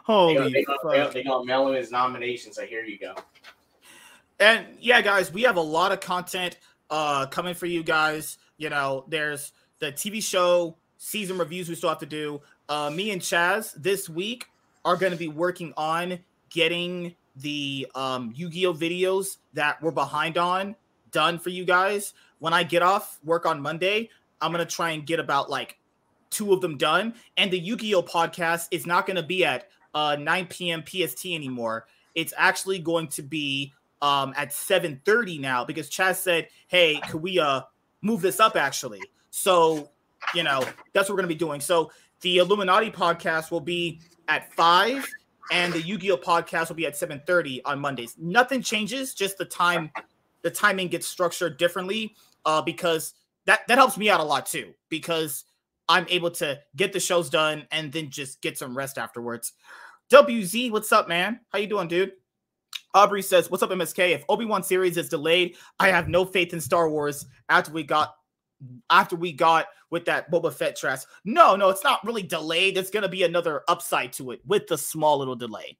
Holy 0.05 0.35
they 0.35 0.64
gonna, 0.64 0.78
they, 0.85 0.99
gonna, 0.99 1.11
they 1.12 1.23
gonna 1.23 1.45
mail 1.45 1.69
him 1.69 1.75
his 1.75 1.90
nominations. 1.90 2.57
So 2.57 2.66
here 2.66 2.85
you 2.85 2.99
go. 2.99 3.14
And 4.38 4.66
yeah, 4.81 5.00
guys, 5.00 5.33
we 5.33 5.43
have 5.43 5.57
a 5.57 5.62
lot 5.62 5.93
of 5.93 6.00
content 6.00 6.59
uh 6.90 7.26
coming 7.26 7.55
for 7.55 7.66
you 7.66 7.83
guys. 7.83 8.38
You 8.59 8.71
know, 8.71 9.05
there's 9.09 9.53
the 9.79 9.93
TV 9.93 10.23
show 10.23 10.77
season 10.99 11.39
reviews 11.39 11.69
we 11.69 11.75
still 11.75 11.89
have 11.89 11.99
to 11.99 12.07
do. 12.07 12.41
Uh, 12.69 12.91
me 12.91 13.11
and 13.11 13.21
Chaz 13.21 13.75
this 13.75 14.09
week 14.09 14.47
are 14.85 14.97
going 14.97 15.13
to 15.13 15.19
be 15.19 15.29
working 15.29 15.73
on 15.77 16.19
getting 16.51 17.15
the 17.37 17.87
um, 17.95 18.33
Yu-Gi-Oh 18.35 18.75
videos 18.75 19.37
that 19.53 19.81
we're 19.83 19.91
behind 19.91 20.39
on 20.39 20.75
done 21.11 21.39
for 21.39 21.51
you 21.51 21.65
guys. 21.65 22.15
When 22.39 22.53
I 22.53 22.63
get 22.63 22.83
off 22.83 23.19
work 23.25 23.47
on 23.47 23.61
Monday, 23.61 24.11
I'm 24.41 24.53
going 24.53 24.65
to 24.65 24.71
try 24.71 24.91
and 24.91 25.07
get 25.07 25.21
about 25.21 25.51
like 25.51 25.79
two 26.31 26.53
of 26.53 26.61
them 26.61 26.77
done. 26.77 27.15
And 27.37 27.51
the 27.51 27.59
Yu-Gi-Oh 27.59 28.03
podcast 28.03 28.69
is 28.71 28.87
not 28.87 29.07
going 29.07 29.17
to 29.17 29.23
be 29.23 29.45
at 29.45 29.69
uh, 29.95 30.17
9 30.19 30.47
p.m. 30.47 30.83
PST 30.87 31.27
anymore. 31.27 31.87
It's 32.15 32.33
actually 32.37 32.79
going 32.79 33.09
to 33.09 33.23
be 33.23 33.73
um, 34.03 34.35
at 34.37 34.51
7:30 34.51 35.41
now 35.41 35.65
because 35.65 35.91
Chaz 35.91 36.17
said, 36.17 36.49
"Hey, 36.69 37.01
could 37.09 37.23
we 37.23 37.39
uh 37.39 37.63
move 38.03 38.23
this 38.23 38.41
up 38.41 38.57
actually?" 38.57 39.03
So, 39.31 39.91
you 40.35 40.43
know, 40.43 40.65
that's 40.93 41.09
what 41.09 41.15
we're 41.15 41.23
going 41.23 41.29
to 41.29 41.35
be 41.35 41.38
doing. 41.38 41.61
So, 41.61 41.91
the 42.23 42.38
Illuminati 42.38 42.91
podcast 42.91 43.50
will 43.50 43.61
be 43.61 44.00
at 44.29 44.53
5 44.55 45.07
and 45.53 45.73
the 45.73 45.81
Yu-Gi-Oh 45.81 46.17
podcast 46.17 46.69
will 46.69 46.76
be 46.76 46.87
at 46.87 46.95
7:30 46.95 47.61
on 47.65 47.79
Mondays. 47.79 48.17
Nothing 48.19 48.62
changes, 48.62 49.15
just 49.15 49.38
the 49.38 49.45
time 49.45 49.91
the 50.43 50.50
timing 50.50 50.88
gets 50.88 51.07
structured 51.07 51.57
differently 51.57 52.15
uh 52.45 52.62
because 52.62 53.15
that 53.47 53.67
that 53.67 53.79
helps 53.79 53.97
me 53.97 54.09
out 54.09 54.21
a 54.21 54.25
lot 54.25 54.47
too 54.47 54.73
because 54.88 55.45
I'm 55.88 56.07
able 56.09 56.31
to 56.33 56.61
get 56.75 56.93
the 56.93 57.00
shows 57.00 57.31
done 57.31 57.67
and 57.71 57.93
then 57.93 58.11
just 58.11 58.41
get 58.43 58.59
some 58.59 58.76
rest 58.76 58.99
afterwards. 58.99 59.53
WZ, 60.11 60.71
what's 60.71 60.93
up, 60.93 61.09
man? 61.09 61.41
How 61.50 61.59
you 61.59 61.67
doing, 61.67 61.88
dude? 61.88 62.12
Aubrey 62.97 63.21
says, 63.21 63.50
"What's 63.50 63.62
up, 63.62 63.71
MSK? 63.71 64.15
If 64.15 64.25
Obi 64.31 64.47
Wan 64.47 64.62
series 64.62 64.97
is 64.97 65.11
delayed, 65.11 65.57
I 65.79 65.88
have 65.88 66.09
no 66.09 66.25
faith 66.25 66.55
in 66.55 66.61
Star 66.62 66.88
Wars 66.88 67.26
after 67.50 67.71
we 67.71 67.83
got 67.83 68.15
after 68.88 69.17
we 69.17 69.33
got 69.33 69.67
with 69.91 70.07
that 70.07 70.31
Boba 70.31 70.50
Fett 70.50 70.76
trash. 70.76 71.03
No, 71.25 71.57
no, 71.57 71.69
it's 71.69 71.85
not 71.85 72.03
really 72.05 72.23
delayed. 72.23 72.75
There's 72.75 72.91
gonna 72.91 73.09
be 73.09 73.25
another 73.25 73.62
upside 73.69 74.15
to 74.15 74.31
it 74.31 74.41
with 74.47 74.67
the 74.67 74.79
small 74.79 75.19
little 75.19 75.37
delay. 75.37 75.76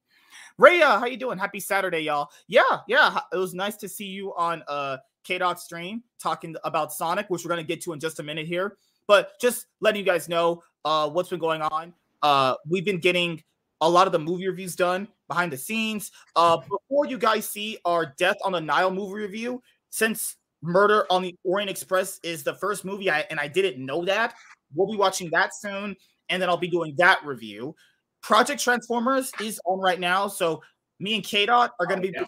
Raya, 0.61 1.00
how 1.00 1.06
you 1.06 1.16
doing? 1.16 1.38
Happy 1.38 1.58
Saturday, 1.58 2.00
y'all. 2.00 2.28
Yeah, 2.49 2.80
yeah. 2.87 3.18
It 3.32 3.38
was 3.38 3.54
nice 3.54 3.76
to 3.78 3.88
see 3.88 4.06
you 4.06 4.35
on 4.35 4.62
uh 4.68 4.99
K 5.25 5.38
Dot 5.38 5.58
stream 5.58 6.02
talking 6.23 6.54
about 6.64 6.92
Sonic, 6.92 7.30
which 7.30 7.46
we're 7.46 7.49
gonna 7.49 7.62
get 7.62 7.80
to 7.85 7.94
in 7.94 7.99
just 7.99 8.20
a 8.20 8.23
minute 8.23 8.46
here. 8.46 8.76
But 9.06 9.40
just 9.40 9.68
letting 9.80 10.00
you 10.00 10.04
guys 10.04 10.28
know 10.28 10.62
uh, 10.85 11.08
what's 11.08 11.30
been 11.30 11.38
going 11.38 11.62
on. 11.62 11.94
Uh, 12.23 12.56
we've 12.68 12.85
been 12.85 12.99
getting 12.99 13.42
a 13.80 13.88
lot 13.88 14.06
of 14.06 14.12
the 14.12 14.18
movie 14.18 14.49
reviews 14.49 14.76
done 14.76 15.08
behind 15.28 15.52
the 15.52 15.56
scenes. 15.56 16.12
Uh, 16.35 16.59
before 16.59 17.06
you 17.06 17.18
guys 17.18 17.49
see 17.49 17.78
our 17.85 18.14
Death 18.18 18.37
on 18.45 18.52
the 18.52 18.61
Nile 18.61 18.90
movie 18.90 19.21
review, 19.21 19.62
since 19.90 20.37
Murder 20.62 21.06
on 21.11 21.23
the 21.23 21.35
Orient 21.45 21.71
Express 21.71 22.18
is 22.23 22.42
the 22.42 22.54
first 22.54 22.85
movie, 22.85 23.11
I, 23.11 23.21
and 23.30 23.38
I 23.38 23.49
didn't 23.49 23.85
know 23.85 24.04
that, 24.04 24.35
we'll 24.75 24.90
be 24.90 24.99
watching 24.99 25.30
that 25.30 25.54
soon, 25.54 25.97
and 26.28 26.40
then 26.40 26.49
I'll 26.49 26.56
be 26.56 26.68
doing 26.68 26.95
that 26.99 27.25
review. 27.25 27.75
Project 28.23 28.61
Transformers 28.61 29.30
is 29.40 29.61
on 29.64 29.78
right 29.78 30.00
now, 30.00 30.26
so 30.28 30.62
me 30.99 31.14
and 31.14 31.23
K 31.23 31.47
Dot 31.47 31.73
are 31.78 31.87
going 31.87 32.02
to 32.02 32.11
be. 32.11 32.18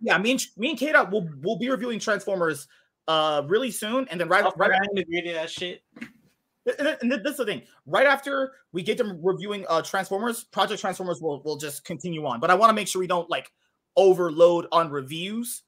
Yeah, 0.00 0.18
me 0.18 0.32
and 0.32 0.46
me 0.56 0.70
and 0.70 0.78
K 0.78 0.92
Dot 0.92 1.10
will 1.10 1.28
will 1.42 1.58
be 1.58 1.70
reviewing 1.70 1.98
Transformers 1.98 2.66
uh 3.06 3.42
really 3.46 3.70
soon, 3.70 4.06
and 4.08 4.20
then 4.20 4.28
right 4.28 4.44
Oh, 4.44 4.52
right 4.56 4.70
I 4.70 4.74
ain't 4.74 4.98
agree 4.98 5.22
to 5.22 5.32
that 5.34 5.50
shit. 5.50 5.82
And, 6.78 7.12
this 7.12 7.32
is 7.32 7.36
the 7.38 7.44
thing. 7.44 7.62
Right 7.86 8.06
after 8.06 8.52
we 8.72 8.82
get 8.82 8.98
them 8.98 9.18
reviewing 9.22 9.64
uh 9.68 9.82
Transformers, 9.82 10.44
Project 10.44 10.80
Transformers 10.80 11.20
will 11.20 11.42
will 11.42 11.56
just 11.56 11.84
continue 11.84 12.24
on. 12.26 12.40
But 12.40 12.50
I 12.50 12.54
want 12.54 12.70
to 12.70 12.74
make 12.74 12.88
sure 12.88 13.00
we 13.00 13.06
don't 13.06 13.28
like 13.30 13.50
overload 13.96 14.66
on 14.72 14.90
reviews, 14.90 15.62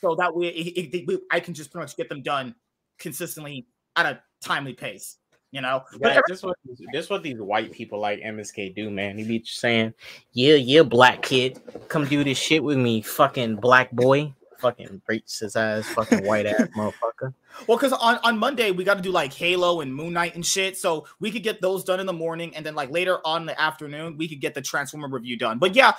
so 0.00 0.14
that 0.16 0.34
way 0.34 0.48
it, 0.48 0.94
it- 0.94 1.10
it- 1.10 1.20
I 1.30 1.40
can 1.40 1.54
just 1.54 1.70
pretty 1.72 1.84
much 1.84 1.96
get 1.96 2.08
them 2.08 2.22
done 2.22 2.54
consistently 2.98 3.66
at 3.96 4.06
a 4.06 4.22
timely 4.40 4.72
pace. 4.74 5.16
You 5.50 5.60
know, 5.60 5.82
but 6.00 6.08
Yeah, 6.08 6.08
every- 6.12 6.22
this 6.28 6.42
what 6.42 6.56
this 6.92 7.10
what 7.10 7.22
these 7.22 7.38
white 7.38 7.72
people 7.72 7.98
like 8.00 8.20
MSK 8.22 8.74
do, 8.74 8.90
man. 8.90 9.18
He 9.18 9.24
be 9.24 9.44
saying, 9.44 9.92
"Yeah, 10.32 10.54
yeah, 10.54 10.82
black 10.82 11.20
kid, 11.22 11.60
come 11.88 12.06
do 12.06 12.24
this 12.24 12.38
shit 12.38 12.64
with 12.64 12.78
me, 12.78 13.02
fucking 13.02 13.56
black 13.56 13.90
boy, 13.92 14.32
fucking 14.62 15.02
racist 15.10 15.56
ass, 15.56 15.86
fucking 15.88 16.24
white 16.24 16.46
ass 16.46 16.68
motherfucker." 16.76 17.34
well, 17.66 17.76
because 17.76 17.92
on 17.92 18.18
on 18.24 18.38
Monday 18.38 18.70
we 18.70 18.84
got 18.84 18.94
to 18.94 19.02
do 19.02 19.10
like 19.10 19.34
Halo 19.34 19.82
and 19.82 19.94
Moon 19.94 20.14
Knight 20.14 20.34
and 20.34 20.46
shit, 20.46 20.78
so 20.78 21.06
we 21.20 21.30
could 21.30 21.42
get 21.42 21.60
those 21.60 21.84
done 21.84 22.00
in 22.00 22.06
the 22.06 22.12
morning, 22.12 22.56
and 22.56 22.64
then 22.64 22.74
like 22.74 22.90
later 22.90 23.18
on 23.26 23.42
in 23.42 23.46
the 23.46 23.60
afternoon 23.60 24.16
we 24.16 24.28
could 24.28 24.40
get 24.40 24.54
the 24.54 24.62
Transformer 24.62 25.08
review 25.08 25.36
done. 25.36 25.58
But 25.58 25.76
yeah, 25.76 25.92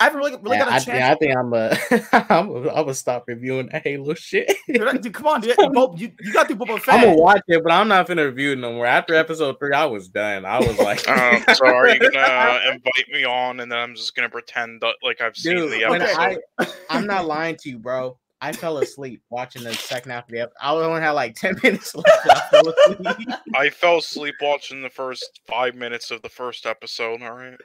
I 0.00 0.04
haven't 0.04 0.18
really 0.18 0.36
really 0.42 0.56
Yeah, 0.58 0.64
got 0.64 0.72
a 0.72 0.74
I, 0.74 0.78
chance. 0.78 0.84
think, 0.86 1.02
I 1.02 1.14
think 1.14 1.36
I'm 1.36 1.52
a, 1.52 1.78
I'm 2.32 2.50
a, 2.50 2.58
I'm 2.70 2.74
gonna 2.84 2.94
stop 2.94 3.24
reviewing 3.26 3.68
that 3.72 3.82
Halo 3.82 4.14
shit. 4.14 4.52
Dude, 4.68 5.02
dude, 5.02 5.14
come 5.14 5.26
on, 5.26 5.40
dude. 5.40 5.56
Bob- 5.72 5.98
you, 5.98 6.12
you 6.20 6.32
got 6.32 6.46
through 6.46 6.56
Boba 6.56 6.80
I'm 6.88 7.00
gonna 7.02 7.16
watch 7.16 7.42
it, 7.48 7.62
but 7.62 7.72
I'm 7.72 7.88
not 7.88 8.06
gonna 8.08 8.24
review 8.26 8.52
it 8.52 8.58
no 8.58 8.72
more. 8.72 8.86
After 8.86 9.14
episode 9.14 9.58
three, 9.58 9.72
I 9.72 9.84
was 9.86 10.08
done. 10.08 10.44
I 10.44 10.58
was 10.58 10.78
like, 10.78 11.08
Um, 11.08 11.42
so 11.54 11.66
are 11.66 11.88
you 11.88 11.98
gonna 11.98 12.60
invite 12.72 13.08
me 13.12 13.24
on, 13.24 13.60
and 13.60 13.70
then 13.70 13.78
I'm 13.78 13.94
just 13.94 14.14
gonna 14.14 14.28
pretend 14.28 14.80
that 14.82 14.94
like 15.02 15.20
I've 15.20 15.36
seen 15.36 15.56
dude, 15.56 15.72
the 15.72 15.84
episode? 15.84 16.38
I, 16.58 16.66
I'm 16.90 17.06
not 17.06 17.26
lying 17.26 17.56
to 17.56 17.70
you, 17.70 17.78
bro. 17.78 18.18
I 18.40 18.52
fell 18.52 18.78
asleep 18.78 19.22
watching 19.30 19.62
the 19.64 19.72
second 19.72 20.10
half 20.12 20.24
of 20.24 20.30
the 20.32 20.40
episode. 20.40 20.56
I 20.60 20.72
only 20.72 21.00
had 21.00 21.12
like 21.12 21.34
10 21.36 21.58
minutes 21.62 21.94
left. 21.94 22.26
I 22.28 22.40
fell 22.50 22.68
asleep. 22.68 23.28
I 23.54 23.70
fell 23.70 23.98
asleep 23.98 24.34
watching 24.42 24.82
the 24.82 24.90
first 24.90 25.40
five 25.46 25.74
minutes 25.74 26.10
of 26.10 26.20
the 26.22 26.28
first 26.28 26.66
episode. 26.66 27.22
All 27.22 27.32
right. 27.32 27.56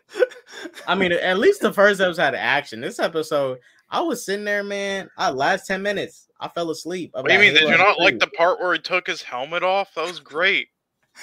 I 0.88 0.96
mean, 0.96 1.12
at 1.12 1.40
least 1.40 1.62
the 1.62 1.74
first 1.74 2.00
episode 2.00 2.22
had 2.22 2.36
action. 2.36 2.80
This 2.80 3.00
episode, 3.00 3.60
I 3.90 4.00
was 4.02 4.26
sitting 4.26 4.46
there, 4.46 4.64
man. 4.64 5.10
I 5.18 5.30
last 5.32 5.68
10 5.68 5.82
minutes, 5.82 6.30
I 6.40 6.48
fell 6.48 6.70
asleep. 6.72 7.12
What 7.14 7.28
do 7.28 7.34
you 7.34 7.40
mean? 7.40 7.54
Did 7.54 7.64
you 7.70 7.78
not 7.78 8.00
like 8.00 8.20
the 8.20 8.28
part 8.28 8.60
where 8.62 8.72
he 8.74 8.80
took 8.80 9.08
his 9.08 9.22
helmet 9.22 9.64
off? 9.64 9.94
That 9.96 10.08
was 10.08 10.20
great. 10.22 10.68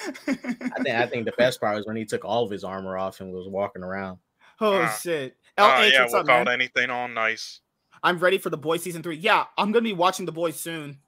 I 0.05 0.11
think 0.35 0.89
I 0.89 1.07
think 1.07 1.25
the 1.25 1.33
best 1.39 1.61
part 1.63 1.75
was 1.75 1.87
when 1.87 1.97
he 1.97 2.05
took 2.05 2.23
all 2.25 2.45
of 2.45 2.51
his 2.51 2.63
armor 2.65 2.99
off 2.99 3.21
and 3.21 3.33
was 3.33 3.49
walking 3.49 3.83
around. 3.83 4.19
oh 4.61 4.83
Ah. 4.83 4.99
shit. 5.03 5.35
Uh, 5.57 5.89
yeah, 5.91 6.03
what's 6.03 6.13
up, 6.15 6.23
without 6.25 6.49
anything 6.49 6.91
on, 6.91 7.15
nice. 7.15 7.61
I'm 8.03 8.19
ready 8.19 8.39
for 8.39 8.51
the 8.51 8.57
boys 8.57 8.83
season 8.83 9.03
three. 9.03 9.17
Yeah, 9.17 9.45
I'm 9.57 9.73
gonna 9.73 9.83
be 9.85 9.93
watching 9.93 10.27
the 10.27 10.33
boys 10.33 10.59
soon. 10.59 10.99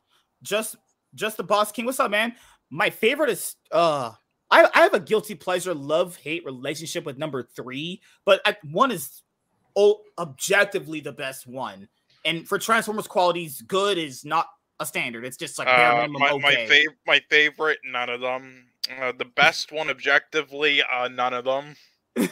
Just 0.42 0.76
just 1.14 1.37
the 1.37 1.44
boss 1.44 1.72
king. 1.72 1.87
What's 1.87 2.00
up, 2.00 2.11
man? 2.11 2.35
My 2.70 2.90
favorite 2.90 3.31
is 3.31 3.57
uh 3.72 4.12
I, 4.50 4.68
I 4.74 4.81
have 4.81 4.94
a 4.94 5.00
guilty 5.00 5.35
pleasure 5.35 5.74
love 5.74 6.16
hate 6.16 6.44
relationship 6.44 7.05
with 7.05 7.18
number 7.18 7.42
three, 7.42 8.03
but 8.24 8.40
I, 8.44 8.57
one 8.64 8.90
is 8.90 9.22
oh, 9.76 10.00
objectively 10.18 11.00
the 11.00 11.12
best 11.12 11.46
one. 11.46 11.88
And 12.24 12.46
for 12.46 12.59
Transformers 12.59 13.07
qualities, 13.07 13.62
good 13.62 13.96
is 13.96 14.24
not 14.24 14.46
a 14.81 14.87
standard. 14.87 15.24
It's 15.24 15.37
just 15.37 15.59
like 15.59 15.68
Uh, 15.68 16.09
my, 16.11 16.31
okay. 16.31 16.38
my, 16.38 16.55
fav- 16.55 16.96
my 17.07 17.20
favorite, 17.31 17.79
none 17.85 18.09
of 18.09 18.20
them. 18.20 18.66
Uh, 19.00 19.12
the 19.16 19.24
best 19.24 19.72
one, 19.72 19.88
objectively, 19.88 20.83
uh, 20.83 21.09
none 21.09 21.33
of 21.33 21.44
them. 21.44 21.76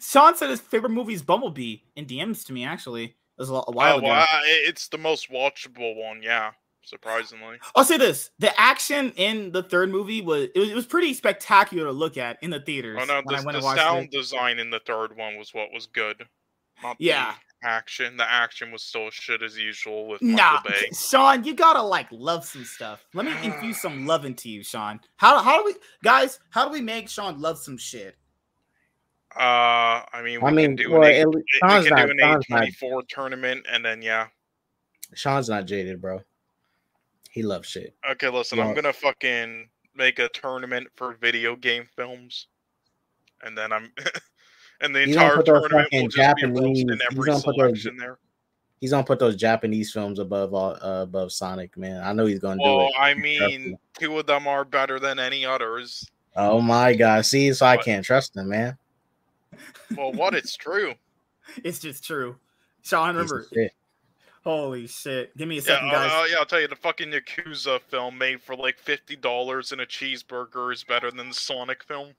Sean 0.00 0.36
said 0.36 0.50
his 0.50 0.60
favorite 0.60 0.90
movie 0.90 1.14
is 1.14 1.22
Bumblebee 1.22 1.78
in 1.96 2.06
DMs 2.06 2.44
to 2.46 2.52
me. 2.52 2.64
Actually, 2.64 3.04
it 3.04 3.14
was 3.38 3.50
a, 3.50 3.54
a 3.54 3.70
while 3.72 3.94
Oh, 3.96 3.98
ago. 3.98 4.06
well, 4.08 4.26
I- 4.30 4.42
it's 4.66 4.88
the 4.88 4.98
most 4.98 5.30
watchable 5.30 5.96
one, 5.96 6.22
yeah. 6.22 6.52
Surprisingly. 6.84 7.56
I'll 7.74 7.84
say 7.84 7.96
this: 7.98 8.30
the 8.38 8.58
action 8.60 9.12
in 9.16 9.50
the 9.50 9.64
third 9.64 9.90
movie 9.90 10.20
was 10.22 10.48
it 10.54 10.58
was, 10.60 10.70
it 10.70 10.74
was 10.76 10.86
pretty 10.86 11.14
spectacular 11.14 11.86
to 11.86 11.90
look 11.92 12.16
at 12.16 12.38
in 12.42 12.50
the 12.50 12.60
theaters. 12.60 12.98
Oh 13.02 13.04
no, 13.06 13.22
the, 13.26 13.42
went 13.44 13.60
the 13.60 13.74
sound 13.74 14.04
it. 14.04 14.10
design 14.12 14.60
in 14.60 14.70
the 14.70 14.78
third 14.86 15.16
one 15.16 15.36
was 15.36 15.52
what 15.52 15.72
was 15.74 15.86
good. 15.86 16.24
Not 16.84 16.96
the 16.98 17.06
Yeah. 17.06 17.34
action. 17.64 18.16
The 18.16 18.30
action 18.30 18.70
was 18.70 18.82
still 18.84 19.10
shit 19.10 19.42
as 19.42 19.58
usual 19.58 20.06
with 20.06 20.22
Nah, 20.22 20.60
Bay. 20.62 20.88
Sean, 20.94 21.42
you 21.42 21.54
gotta 21.54 21.82
like 21.82 22.06
love 22.12 22.44
some 22.44 22.64
stuff. 22.64 23.04
Let 23.14 23.26
me 23.26 23.32
infuse 23.42 23.80
some 23.80 24.06
love 24.06 24.24
into 24.24 24.48
you, 24.48 24.62
Sean. 24.62 25.00
How 25.16 25.42
how 25.42 25.58
do 25.58 25.64
we 25.64 25.74
guys? 26.04 26.38
How 26.50 26.66
do 26.66 26.70
we 26.70 26.80
make 26.82 27.08
Sean 27.08 27.40
love 27.40 27.58
some 27.58 27.78
shit? 27.78 28.14
Uh, 29.38 30.02
I 30.12 30.22
mean, 30.24 30.40
we 30.40 30.48
I 30.48 30.50
mean, 30.50 30.76
can 30.76 30.76
do 30.76 30.90
well, 30.92 31.02
an, 31.02 31.10
at 31.10 31.14
eight, 31.16 31.26
we 31.28 31.42
Sean's 31.60 31.88
can 31.88 31.96
not, 31.96 32.06
do 32.06 32.58
an 32.58 32.70
A24 32.72 33.08
tournament, 33.08 33.66
and 33.70 33.84
then 33.84 34.00
yeah. 34.00 34.28
Sean's 35.14 35.48
not 35.48 35.66
jaded, 35.66 36.00
bro. 36.00 36.20
He 37.30 37.42
loves 37.42 37.68
shit. 37.68 37.94
Okay, 38.12 38.30
listen, 38.30 38.58
I'm 38.58 38.74
gonna 38.74 38.94
fucking 38.94 39.68
make 39.94 40.18
a 40.18 40.28
tournament 40.30 40.86
for 40.96 41.14
video 41.20 41.54
game 41.54 41.86
films, 41.94 42.46
and 43.42 43.56
then 43.56 43.72
I'm, 43.72 43.92
and 44.80 44.94
the 44.94 45.00
He's 45.00 45.16
entire 45.16 45.42
tournament 45.42 45.88
will 45.92 46.02
just 46.04 46.16
Japanese- 46.16 46.58
roasting 46.58 46.88
he's 46.88 47.00
every 47.10 47.26
gonna 47.26 47.42
put 47.42 47.58
those 47.58 47.88
there. 47.98 48.18
He's 48.80 48.90
gonna 48.90 49.04
put 49.04 49.18
those 49.18 49.36
Japanese 49.36 49.92
films 49.92 50.18
above 50.18 50.54
all 50.54 50.78
uh, 50.82 51.02
above 51.02 51.30
Sonic, 51.30 51.76
man. 51.76 52.02
I 52.02 52.14
know 52.14 52.24
he's 52.24 52.38
gonna 52.38 52.62
do 52.62 52.80
it. 52.80 52.92
I 52.98 53.12
mean, 53.12 53.76
two 53.98 54.18
of 54.18 54.26
them 54.26 54.48
are 54.48 54.64
better 54.64 54.98
than 54.98 55.18
any 55.18 55.44
others. 55.44 56.08
Oh 56.36 56.62
my 56.62 56.94
god, 56.94 57.26
see, 57.26 57.52
so 57.52 57.66
I 57.66 57.76
can't 57.76 58.04
trust 58.04 58.34
him, 58.34 58.48
man. 58.48 58.78
Well, 59.96 60.12
what? 60.12 60.34
It's 60.34 60.56
true. 60.56 60.94
It's 61.62 61.78
just 61.78 62.02
true. 62.04 62.36
Sean, 62.82 63.14
Piece 63.14 63.30
of 63.30 63.30
remember? 63.30 63.46
shit. 63.54 63.72
Holy 64.42 64.86
shit! 64.88 65.36
Give 65.36 65.46
me 65.48 65.58
a 65.58 65.60
Yeah, 65.60 65.66
second, 65.66 65.90
guys. 65.90 66.10
uh, 66.12 66.24
yeah, 66.28 66.36
I'll 66.38 66.46
tell 66.46 66.60
you, 66.60 66.66
the 66.68 66.74
fucking 66.76 67.10
Yakuza 67.10 67.80
film 67.82 68.18
made 68.18 68.42
for 68.42 68.56
like 68.56 68.78
fifty 68.78 69.14
dollars 69.16 69.70
and 69.72 69.80
a 69.80 69.86
cheeseburger 69.86 70.72
is 70.72 70.82
better 70.82 71.10
than 71.12 71.28
the 71.28 71.34
Sonic 71.34 71.84
film. 71.84 72.14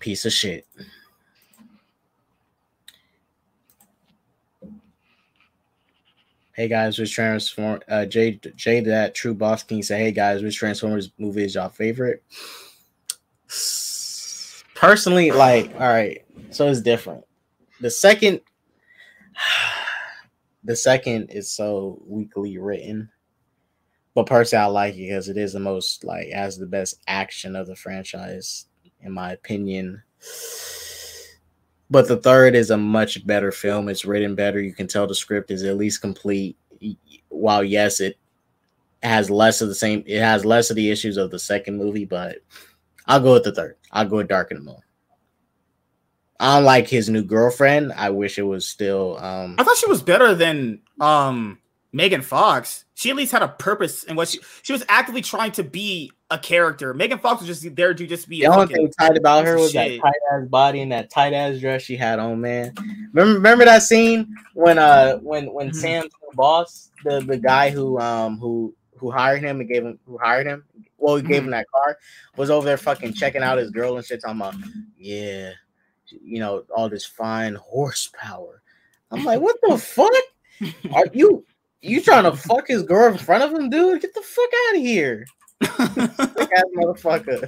Piece 0.00 0.24
of 0.24 0.32
shit. 0.32 0.66
Hey 6.52 6.68
guys, 6.68 6.98
which 6.98 7.12
transform 7.12 7.80
uh 7.88 8.06
Jay 8.06 8.40
Jay 8.56 8.80
that 8.80 9.14
true 9.14 9.34
boss 9.34 9.62
king 9.62 9.82
said, 9.82 9.98
Hey 10.00 10.12
guys, 10.12 10.42
which 10.42 10.56
Transformers 10.56 11.10
movie 11.18 11.44
is 11.44 11.54
y'all 11.54 11.68
favorite? 11.68 12.22
Personally, 14.74 15.30
like, 15.30 15.72
all 15.74 15.88
right, 15.88 16.24
so 16.50 16.68
it's 16.68 16.80
different. 16.80 17.24
The 17.80 17.90
second 17.90 18.40
the 20.64 20.76
second 20.76 21.30
is 21.30 21.50
so 21.50 22.02
weakly 22.06 22.58
written. 22.58 23.10
But 24.14 24.26
personally, 24.26 24.64
I 24.64 24.66
like 24.66 24.94
it 24.94 25.08
because 25.08 25.28
it 25.28 25.36
is 25.36 25.52
the 25.52 25.60
most 25.60 26.04
like 26.04 26.28
has 26.30 26.56
the 26.56 26.66
best 26.66 27.00
action 27.06 27.54
of 27.54 27.66
the 27.66 27.76
franchise, 27.76 28.66
in 29.02 29.12
my 29.12 29.32
opinion. 29.32 30.02
But 31.88 32.08
the 32.08 32.16
third 32.16 32.54
is 32.54 32.70
a 32.70 32.76
much 32.76 33.26
better 33.26 33.52
film. 33.52 33.88
It's 33.88 34.04
written 34.04 34.34
better. 34.34 34.60
You 34.60 34.72
can 34.72 34.88
tell 34.88 35.06
the 35.06 35.14
script 35.14 35.50
is 35.50 35.62
at 35.62 35.76
least 35.76 36.00
complete. 36.00 36.56
While 37.28 37.62
yes, 37.62 38.00
it 38.00 38.18
has 39.02 39.30
less 39.30 39.60
of 39.60 39.68
the 39.68 39.74
same. 39.74 40.02
It 40.06 40.20
has 40.20 40.44
less 40.44 40.70
of 40.70 40.76
the 40.76 40.90
issues 40.90 41.16
of 41.16 41.30
the 41.30 41.38
second 41.38 41.76
movie, 41.76 42.06
but 42.06 42.38
I'll 43.06 43.20
go 43.20 43.34
with 43.34 43.44
the 43.44 43.52
third. 43.52 43.76
I'll 43.92 44.06
go 44.08 44.16
with 44.16 44.28
Dark 44.28 44.50
in 44.50 44.58
the 44.58 44.64
Moon. 44.64 44.76
I 46.38 46.56
don't 46.56 46.64
like 46.64 46.88
his 46.88 47.08
new 47.08 47.22
girlfriend. 47.24 47.92
I 47.94 48.10
wish 48.10 48.38
it 48.38 48.42
was 48.42 48.68
still. 48.68 49.16
um 49.18 49.54
I 49.58 49.64
thought 49.64 49.76
she 49.76 49.86
was 49.88 50.02
better 50.02 50.34
than 50.34 50.80
um 51.00 51.58
Megan 51.92 52.20
Fox. 52.22 52.84
She 52.94 53.08
at 53.10 53.16
least 53.16 53.32
had 53.32 53.42
a 53.42 53.48
purpose 53.48 54.04
in 54.04 54.16
what 54.16 54.28
she 54.28 54.40
she 54.62 54.72
was 54.72 54.84
actively 54.88 55.22
trying 55.22 55.52
to 55.52 55.62
be 55.62 56.10
a 56.30 56.38
character. 56.38 56.92
Megan 56.92 57.18
Fox 57.20 57.40
was 57.40 57.46
just 57.62 57.74
there 57.76 57.94
to 57.94 58.06
just 58.06 58.28
be 58.28 58.40
The 58.40 58.46
a 58.46 58.52
only 58.52 58.74
thing 58.74 58.90
tight 58.98 59.16
about 59.16 59.46
her 59.46 59.56
was 59.56 59.72
that 59.72 59.88
tight 60.00 60.12
ass 60.32 60.46
body 60.48 60.82
and 60.82 60.92
that 60.92 61.08
tight 61.10 61.32
ass 61.32 61.58
dress 61.58 61.82
she 61.82 61.96
had 61.96 62.18
on, 62.18 62.40
man. 62.40 62.74
Remember, 63.14 63.34
remember 63.34 63.64
that 63.64 63.82
scene 63.82 64.36
when 64.52 64.76
uh 64.78 65.16
when 65.18 65.50
when 65.54 65.70
Mhm. 65.70 65.74
Sam's 65.74 66.12
boss, 66.34 66.90
the 67.04 67.20
the 67.20 67.38
guy 67.38 67.70
who 67.70 67.98
um 67.98 68.38
who 68.38 68.74
who 68.96 69.10
hired 69.10 69.42
him 69.42 69.60
and 69.60 69.68
gave 69.68 69.84
him 69.84 69.98
who 70.04 70.18
hired 70.18 70.46
him, 70.46 70.64
well, 70.98 71.16
he 71.16 71.22
gave 71.22 71.42
Mm-hmm. 71.42 71.44
him 71.46 71.50
that 71.50 71.66
car, 71.70 71.98
was 72.36 72.50
over 72.50 72.64
there 72.66 72.76
fucking 72.78 73.12
checking 73.14 73.42
out 73.42 73.58
his 73.58 73.70
girl 73.70 73.96
and 73.96 74.04
shit, 74.06 74.20
talking 74.22 74.40
about, 74.40 74.54
yeah, 74.98 75.52
you 76.08 76.38
know, 76.38 76.64
all 76.74 76.88
this 76.88 77.04
fine 77.04 77.54
horsepower. 77.54 78.62
I'm 79.10 79.24
like, 79.24 79.40
what 79.40 79.56
the 79.62 79.78
fuck? 79.78 80.12
Are 80.92 81.06
you 81.12 81.44
you 81.80 82.00
trying 82.02 82.24
to 82.24 82.36
fuck 82.36 82.68
his 82.68 82.82
girl 82.82 83.12
in 83.12 83.18
front 83.18 83.44
of 83.44 83.52
him, 83.52 83.70
dude? 83.70 84.00
Get 84.02 84.14
the 84.14 84.22
fuck 84.22 84.50
out 84.68 84.76
of 84.76 84.82
here. 84.82 85.26
Motherfucker. 86.76 87.46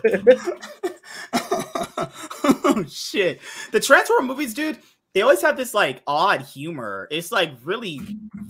oh 2.65 2.85
shit. 2.89 3.41
The 3.73 3.81
Transformer 3.81 4.27
movies, 4.27 4.55
dude, 4.55 4.79
they 5.15 5.23
always 5.23 5.43
have 5.43 5.57
this 5.57 5.75
like 5.75 6.03
odd 6.07 6.43
humor. 6.43 7.09
It's 7.11 7.33
like 7.33 7.53
really 7.65 8.01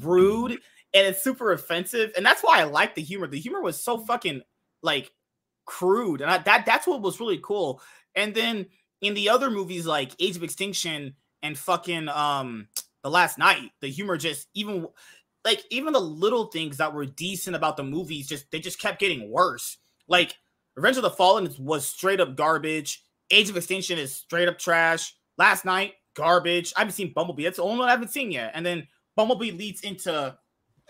rude 0.00 0.52
and 0.52 1.06
it's 1.06 1.22
super 1.22 1.52
offensive. 1.52 2.12
And 2.16 2.26
that's 2.26 2.42
why 2.42 2.60
I 2.60 2.64
like 2.64 2.94
the 2.94 3.02
humor. 3.02 3.26
The 3.26 3.38
humor 3.40 3.62
was 3.62 3.82
so 3.82 3.98
fucking 3.98 4.42
like 4.82 5.12
crude. 5.68 6.20
And 6.20 6.30
I, 6.30 6.38
that 6.38 6.66
that's 6.66 6.86
what 6.86 7.02
was 7.02 7.20
really 7.20 7.38
cool. 7.42 7.80
And 8.16 8.34
then 8.34 8.66
in 9.02 9.14
the 9.14 9.28
other 9.28 9.50
movies 9.50 9.86
like 9.86 10.12
Age 10.18 10.36
of 10.36 10.42
Extinction 10.42 11.14
and 11.42 11.56
fucking 11.56 12.08
um 12.08 12.68
The 13.02 13.10
Last 13.10 13.38
Knight, 13.38 13.70
the 13.80 13.88
humor 13.88 14.16
just 14.16 14.48
even 14.54 14.88
like 15.44 15.62
even 15.70 15.92
the 15.92 16.00
little 16.00 16.46
things 16.46 16.78
that 16.78 16.92
were 16.92 17.06
decent 17.06 17.54
about 17.54 17.76
the 17.76 17.84
movies 17.84 18.26
just 18.26 18.50
they 18.50 18.60
just 18.60 18.80
kept 18.80 18.98
getting 18.98 19.30
worse. 19.30 19.76
Like 20.08 20.36
Revenge 20.74 20.96
of 20.96 21.02
the 21.02 21.10
Fallen 21.10 21.52
was 21.58 21.86
straight 21.86 22.20
up 22.20 22.36
garbage. 22.36 23.04
Age 23.30 23.50
of 23.50 23.56
Extinction 23.56 23.98
is 23.98 24.14
straight 24.14 24.48
up 24.48 24.58
trash. 24.58 25.14
Last 25.36 25.64
Knight 25.64 25.94
garbage. 26.14 26.72
I 26.76 26.80
haven't 26.80 26.94
seen 26.94 27.12
Bumblebee. 27.12 27.44
That's 27.44 27.58
the 27.58 27.62
only 27.62 27.78
one 27.78 27.88
I 27.88 27.92
haven't 27.92 28.10
seen 28.10 28.32
yet. 28.32 28.52
And 28.54 28.64
then 28.64 28.88
Bumblebee 29.16 29.52
leads 29.52 29.82
into 29.82 30.36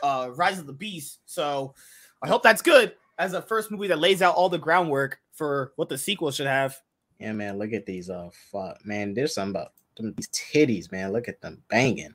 uh 0.02 0.30
Rise 0.34 0.60
of 0.60 0.66
the 0.66 0.72
Beast. 0.72 1.18
So 1.26 1.74
I 2.22 2.28
hope 2.28 2.42
that's 2.42 2.62
good 2.62 2.94
as 3.18 3.32
a 3.32 3.42
first 3.42 3.70
movie 3.70 3.88
that 3.88 3.98
lays 3.98 4.22
out 4.22 4.34
all 4.34 4.48
the 4.48 4.58
groundwork 4.58 5.20
for 5.32 5.72
what 5.76 5.88
the 5.88 5.98
sequel 5.98 6.30
should 6.30 6.46
have. 6.46 6.80
Yeah, 7.18 7.32
man, 7.32 7.58
look 7.58 7.72
at 7.72 7.86
these. 7.86 8.10
Uh, 8.10 8.30
fuck, 8.52 8.84
man, 8.86 9.14
there's 9.14 9.34
something 9.34 9.60
about 9.60 9.72
them, 9.96 10.14
these 10.16 10.28
titties, 10.28 10.92
man. 10.92 11.12
Look 11.12 11.28
at 11.28 11.40
them 11.40 11.62
banging. 11.68 12.14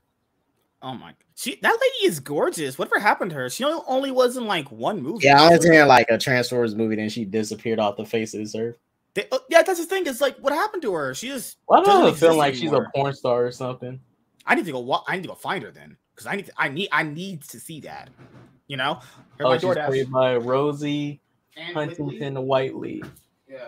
Oh 0.82 0.94
my! 0.94 1.14
She 1.36 1.56
that 1.62 1.72
lady 1.72 2.08
is 2.08 2.20
gorgeous. 2.20 2.78
Whatever 2.78 3.00
happened 3.00 3.32
to 3.32 3.38
her? 3.38 3.50
She 3.50 3.64
only 3.64 4.12
was 4.12 4.36
in 4.36 4.46
like 4.46 4.70
one 4.70 5.02
movie. 5.02 5.26
Yeah, 5.26 5.42
I 5.42 5.50
was 5.50 5.64
in 5.66 5.88
like 5.88 6.08
a 6.10 6.18
Transformers 6.18 6.76
movie, 6.76 6.98
then 6.98 7.10
she 7.10 7.24
disappeared 7.24 7.80
off 7.80 7.96
the 7.96 8.06
face 8.06 8.34
of 8.34 8.42
this 8.42 8.54
earth. 8.54 8.78
They, 9.14 9.28
uh, 9.32 9.40
yeah, 9.50 9.64
that's 9.64 9.80
the 9.80 9.86
thing. 9.86 10.06
It's 10.08 10.22
like, 10.22 10.38
what 10.40 10.54
happened 10.54 10.82
to 10.82 10.94
her? 10.94 11.14
She 11.14 11.28
just. 11.28 11.58
Why 11.68 11.80
well, 11.80 12.02
do 12.02 12.08
I 12.08 12.12
feel 12.14 12.36
like 12.36 12.56
anymore. 12.56 12.82
she's 12.82 12.88
a 12.88 12.92
porn 12.94 13.14
star 13.14 13.46
or 13.46 13.52
something? 13.52 14.00
I 14.46 14.56
need 14.56 14.66
to 14.66 14.72
go. 14.72 15.04
I 15.08 15.16
need 15.16 15.22
to 15.24 15.30
go 15.30 15.36
find 15.36 15.64
her 15.64 15.72
then, 15.72 15.96
because 16.14 16.28
I 16.28 16.36
need. 16.36 16.48
To, 16.48 16.54
I 16.58 16.68
need. 16.68 16.90
I 16.92 17.04
need 17.04 17.44
to 17.44 17.60
see 17.60 17.80
that. 17.82 18.10
You 18.68 18.78
know. 18.78 19.00
Her 19.40 19.48
oh, 19.48 19.58
she's 19.58 19.74
played 19.74 20.12
by 20.12 20.38
Rosie 20.38 21.22
and 21.56 21.74
Huntington 21.74 22.36
Whiteley. 22.46 23.04
Yeah. 23.50 23.60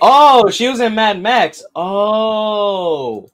Oh, 0.00 0.50
she 0.50 0.68
was 0.68 0.80
in 0.80 0.94
Mad 0.94 1.20
Max. 1.20 1.64
Oh. 1.74 3.28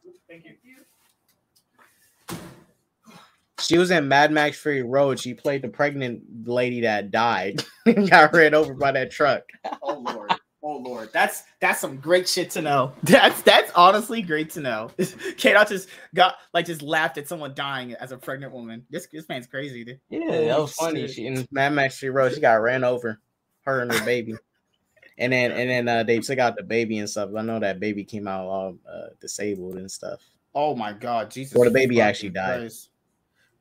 She 3.60 3.78
was 3.78 3.90
in 3.90 4.08
Mad 4.08 4.32
Max 4.32 4.60
Fury 4.60 4.82
Road. 4.82 5.20
She 5.20 5.34
played 5.34 5.62
the 5.62 5.68
pregnant 5.68 6.22
lady 6.44 6.80
that 6.80 7.10
died 7.10 7.62
and 7.86 8.08
got 8.08 8.32
ran 8.32 8.54
over 8.54 8.74
by 8.74 8.92
that 8.92 9.10
truck. 9.10 9.42
oh 9.82 9.98
lord. 9.98 10.32
Oh 10.70 10.76
lord. 10.76 11.10
That's 11.12 11.42
that's 11.58 11.80
some 11.80 11.96
great 11.96 12.28
shit 12.28 12.50
to 12.50 12.62
know. 12.62 12.92
That's 13.02 13.42
that's 13.42 13.72
honestly 13.74 14.22
great 14.22 14.50
to 14.50 14.60
know. 14.60 14.92
Kate 15.36 15.56
I 15.56 15.64
just 15.64 15.88
got 16.14 16.36
like 16.54 16.64
just 16.64 16.80
laughed 16.80 17.18
at 17.18 17.26
someone 17.26 17.54
dying 17.54 17.94
as 17.94 18.12
a 18.12 18.16
pregnant 18.16 18.52
woman. 18.52 18.86
This 18.88 19.08
this 19.12 19.28
man's 19.28 19.48
crazy, 19.48 19.84
dude. 19.84 20.00
Yeah, 20.10 20.20
oh, 20.28 20.44
that 20.46 20.60
was 20.60 20.72
funny. 20.74 21.08
She 21.08 21.26
in 21.26 21.44
Mad 21.50 21.72
Max 21.72 21.98
Fury 21.98 22.14
Road, 22.14 22.34
she 22.34 22.40
got 22.40 22.62
ran 22.62 22.84
over. 22.84 23.20
Her 23.62 23.80
and 23.80 23.92
her 23.92 24.04
baby. 24.04 24.36
and 25.18 25.32
then 25.32 25.50
and 25.50 25.68
then 25.68 25.88
uh, 25.88 26.04
they 26.04 26.20
took 26.20 26.38
out 26.38 26.54
the 26.54 26.62
baby 26.62 26.98
and 26.98 27.10
stuff. 27.10 27.30
I 27.36 27.42
know 27.42 27.58
that 27.58 27.80
baby 27.80 28.04
came 28.04 28.28
out 28.28 28.46
all 28.46 28.76
uh, 28.88 29.08
disabled 29.20 29.74
and 29.74 29.90
stuff. 29.90 30.20
Oh 30.54 30.76
my 30.76 30.92
god, 30.92 31.32
Jesus! 31.32 31.56
Or 31.56 31.64
the 31.64 31.72
baby 31.72 32.00
actually 32.00 32.30
died. 32.30 32.60
Christ. 32.60 32.90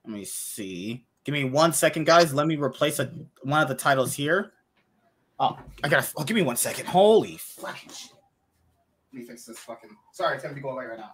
Let 0.06 0.14
me 0.14 0.26
see. 0.26 1.06
Give 1.24 1.34
me 1.34 1.46
one 1.46 1.74
second, 1.74 2.06
guys. 2.06 2.36
Let 2.36 2.46
me 2.46 2.56
replace 2.56 3.00
a, 3.00 3.12
one 3.42 3.64
of 3.64 3.68
the 3.68 3.76
titles 3.76 4.14
here. 4.14 4.54
Oh, 5.40 5.58
I 5.84 5.90
gotta. 5.90 6.08
Oh, 6.18 6.24
give 6.24 6.36
me 6.36 6.42
one 6.42 6.58
second. 6.58 6.86
Holy 6.88 7.38
shit. 7.38 7.64
Let 7.64 9.22
me 9.22 9.26
fix 9.26 9.46
this 9.46 9.58
fucking. 9.60 9.90
Sorry, 10.12 10.36
it's 10.36 10.44
gonna 10.44 10.56
be 10.56 10.62
going 10.62 10.76
away 10.76 10.86
right 10.86 11.00
now. 11.00 11.12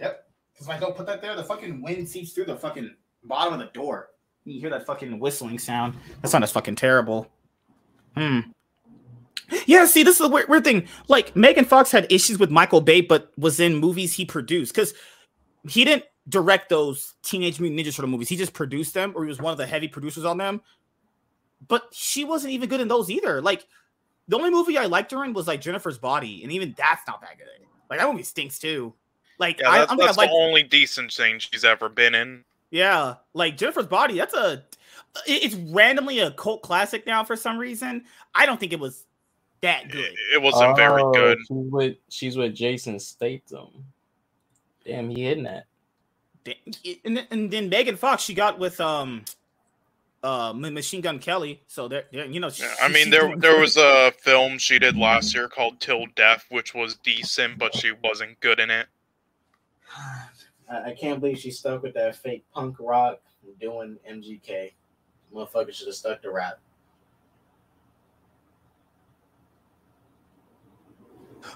Yep. 0.00 0.26
Because 0.52 0.66
if 0.68 0.72
I 0.72 0.78
don't 0.78 0.96
put 0.96 1.06
that 1.06 1.20
there, 1.20 1.36
the 1.36 1.44
fucking 1.44 1.82
wind 1.82 2.08
seeps 2.08 2.32
through 2.32 2.46
the 2.46 2.56
fucking 2.56 2.94
bottom 3.24 3.52
of 3.52 3.58
the 3.58 3.72
door. 3.72 4.10
You 4.44 4.60
hear 4.60 4.70
that 4.70 4.86
fucking 4.86 5.18
whistling 5.18 5.58
sound. 5.58 5.96
That 6.22 6.28
sound 6.28 6.44
is 6.44 6.52
fucking 6.52 6.76
terrible. 6.76 7.26
Hmm. 8.16 8.40
Yeah, 9.66 9.86
see, 9.86 10.02
this 10.02 10.16
is 10.16 10.26
a 10.26 10.28
weird, 10.28 10.48
weird 10.48 10.64
thing. 10.64 10.88
Like 11.08 11.34
Megan 11.36 11.64
Fox 11.64 11.90
had 11.90 12.10
issues 12.10 12.38
with 12.38 12.50
Michael 12.50 12.80
Bay, 12.80 13.00
but 13.00 13.32
was 13.36 13.60
in 13.60 13.76
movies 13.76 14.12
he 14.12 14.24
produced 14.24 14.74
because 14.74 14.94
he 15.68 15.84
didn't 15.84 16.04
direct 16.28 16.68
those 16.68 17.14
Teenage 17.22 17.60
Mutant 17.60 17.80
Ninja 17.80 17.94
Turtle 17.94 18.10
movies. 18.10 18.28
He 18.28 18.36
just 18.36 18.52
produced 18.52 18.94
them, 18.94 19.12
or 19.14 19.24
he 19.24 19.28
was 19.28 19.40
one 19.40 19.52
of 19.52 19.58
the 19.58 19.66
heavy 19.66 19.88
producers 19.88 20.24
on 20.24 20.38
them. 20.38 20.60
But 21.66 21.88
she 21.92 22.24
wasn't 22.24 22.52
even 22.52 22.68
good 22.68 22.80
in 22.80 22.88
those 22.88 23.10
either. 23.10 23.40
Like 23.40 23.66
the 24.28 24.36
only 24.36 24.50
movie 24.50 24.78
I 24.78 24.86
liked 24.86 25.12
her 25.12 25.24
in 25.24 25.32
was 25.32 25.46
like 25.46 25.60
Jennifer's 25.60 25.98
Body, 25.98 26.42
and 26.42 26.52
even 26.52 26.74
that's 26.76 27.06
not 27.06 27.20
that 27.22 27.38
good. 27.38 27.66
Like 27.88 28.00
that 28.00 28.10
movie 28.10 28.22
stinks 28.22 28.58
too. 28.58 28.94
Like 29.38 29.60
yeah, 29.60 29.70
that's, 29.70 29.92
I, 29.92 29.96
that's 29.96 30.16
the 30.16 30.30
only 30.30 30.62
decent 30.62 31.12
thing 31.12 31.38
she's 31.38 31.64
ever 31.64 31.88
been 31.88 32.14
in. 32.14 32.44
Yeah, 32.70 33.14
like 33.32 33.56
Jennifer's 33.56 33.86
Body. 33.86 34.18
That's 34.18 34.34
a. 34.34 34.64
It's 35.26 35.54
randomly 35.54 36.18
a 36.18 36.32
cult 36.32 36.62
classic 36.62 37.06
now 37.06 37.22
for 37.22 37.36
some 37.36 37.56
reason. 37.56 38.04
I 38.34 38.46
don't 38.46 38.58
think 38.58 38.72
it 38.72 38.80
was 38.80 39.04
that 39.60 39.88
good. 39.90 40.12
It, 40.12 40.34
it 40.34 40.42
wasn't 40.42 40.72
oh, 40.72 40.74
very 40.74 41.02
good. 41.12 41.38
She's 41.46 41.70
with 41.70 41.96
she's 42.08 42.36
with 42.36 42.54
Jason 42.54 42.98
Statham. 42.98 43.84
Damn, 44.84 45.08
he 45.08 45.22
hitting 45.22 45.44
that 45.44 45.66
and, 47.04 47.26
and 47.30 47.50
then 47.50 47.68
Megan 47.68 47.96
Fox, 47.96 48.22
she 48.22 48.34
got 48.34 48.58
with 48.58 48.80
um 48.80 49.24
uh 50.24 50.52
Machine 50.54 51.02
Gun 51.02 51.18
Kelly. 51.18 51.62
So 51.66 51.86
there, 51.86 52.04
you 52.10 52.40
know. 52.40 52.50
She, 52.50 52.64
I 52.82 52.88
mean, 52.88 53.10
there 53.10 53.36
there 53.36 53.60
was 53.60 53.76
a 53.76 54.12
film 54.12 54.58
she 54.58 54.78
did 54.78 54.96
last 54.96 55.34
year 55.34 55.48
called 55.48 55.80
Till 55.80 56.06
Death, 56.16 56.46
which 56.48 56.74
was 56.74 56.96
decent, 56.96 57.58
but 57.58 57.74
she 57.74 57.92
wasn't 58.02 58.40
good 58.40 58.58
in 58.58 58.70
it. 58.70 58.86
I 60.70 60.92
can't 60.98 61.20
believe 61.20 61.38
she 61.38 61.50
stuck 61.50 61.82
with 61.82 61.94
that 61.94 62.16
fake 62.16 62.44
punk 62.52 62.76
rock 62.80 63.20
doing 63.60 63.98
MGK. 64.10 64.72
Motherfucker 65.32 65.72
should 65.72 65.88
have 65.88 65.94
stuck 65.94 66.22
to 66.22 66.30
rap. 66.30 66.58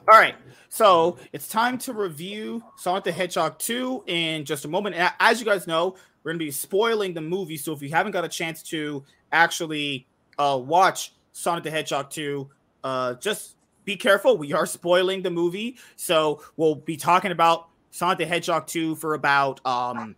All 0.09 0.19
right. 0.19 0.35
So 0.69 1.19
it's 1.33 1.49
time 1.49 1.79
to 1.79 1.93
review 1.93 2.63
Sonic 2.77 3.05
the 3.05 3.13
Hedgehog 3.13 3.59
2 3.59 4.05
in 4.07 4.45
just 4.45 4.65
a 4.65 4.69
moment. 4.69 4.97
As 5.19 5.41
you 5.41 5.47
guys 5.47 5.67
know, 5.67 5.97
we're 6.23 6.33
going 6.33 6.39
to 6.39 6.45
be 6.45 6.51
spoiling 6.51 7.15
the 7.15 7.21
movie. 7.21 7.57
So 7.57 7.73
if 7.73 7.83
you 7.83 7.89
haven't 7.89 8.13
got 8.13 8.25
a 8.25 8.29
chance 8.29 8.63
to 8.65 9.05
actually 9.33 10.07
uh, 10.39 10.61
watch 10.63 11.15
Sonic 11.33 11.65
the 11.65 11.71
Hedgehog 11.71 12.11
2, 12.11 12.49
uh, 12.85 13.15
just 13.15 13.57
be 13.85 13.97
careful. 13.97 14.37
We 14.37 14.53
are 14.53 14.67
spoiling 14.67 15.23
the 15.23 15.31
movie. 15.31 15.79
So 15.97 16.43
we'll 16.57 16.75
be 16.75 16.97
talking 16.97 17.33
about 17.33 17.69
Sonic 17.91 18.19
the 18.19 18.27
Hedgehog 18.27 18.67
2 18.67 18.97
for 18.97 19.15
about 19.15 19.65
um, 19.67 20.15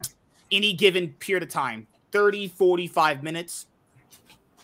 any 0.50 0.72
given 0.72 1.10
period 1.20 1.44
of 1.44 1.48
time 1.48 1.86
30, 2.10 2.48
45 2.48 3.22
minutes. 3.22 3.66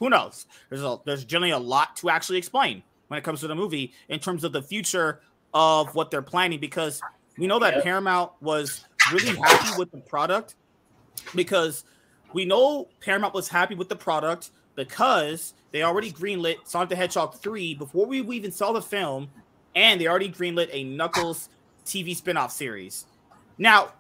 Who 0.01 0.11
knows? 0.11 0.47
There's, 0.69 0.83
a, 0.83 0.99
there's 1.05 1.25
generally 1.25 1.53
a 1.53 1.59
lot 1.59 1.97
to 1.97 2.11
actually 2.11 2.39
explain 2.39 2.83
when 3.09 3.19
it 3.19 3.25
comes 3.25 3.41
to 3.41 3.47
the 3.47 3.55
movie 3.55 3.93
in 4.09 4.19
terms 4.19 4.45
of 4.45 4.53
the 4.53 4.63
future 4.63 5.21
of 5.55 5.95
what 5.95 6.11
they're 6.11 6.23
planning 6.23 6.61
because 6.61 7.01
we 7.39 7.47
know 7.47 7.59
that 7.59 7.75
yep. 7.75 7.85
Paramount 7.85 8.33
was 8.41 8.85
really 9.13 9.37
happy 9.37 9.79
with 9.79 9.91
the 9.91 9.99
product 9.99 10.55
because 11.35 11.85
we 12.33 12.45
know 12.45 12.89
Paramount 13.01 13.35
was 13.35 13.49
happy 13.49 13.75
with 13.75 13.89
the 13.89 13.97
product 13.97 14.51
because 14.75 15.55
they 15.73 15.83
already 15.83 16.13
greenlit 16.13 16.57
Sonic 16.65 16.91
the 16.91 16.97
Hedgehog 16.97 17.35
3 17.37 17.75
before 17.75 18.07
we 18.07 18.21
even 18.21 18.53
saw 18.53 18.73
the 18.73 18.83
film, 18.83 19.29
and 19.75 20.01
they 20.01 20.07
already 20.07 20.31
greenlit 20.31 20.69
a 20.73 20.85
Knuckles 20.85 21.49
TV 21.85 22.21
spinoff 22.21 22.51
series. 22.51 23.07
Now, 23.59 23.93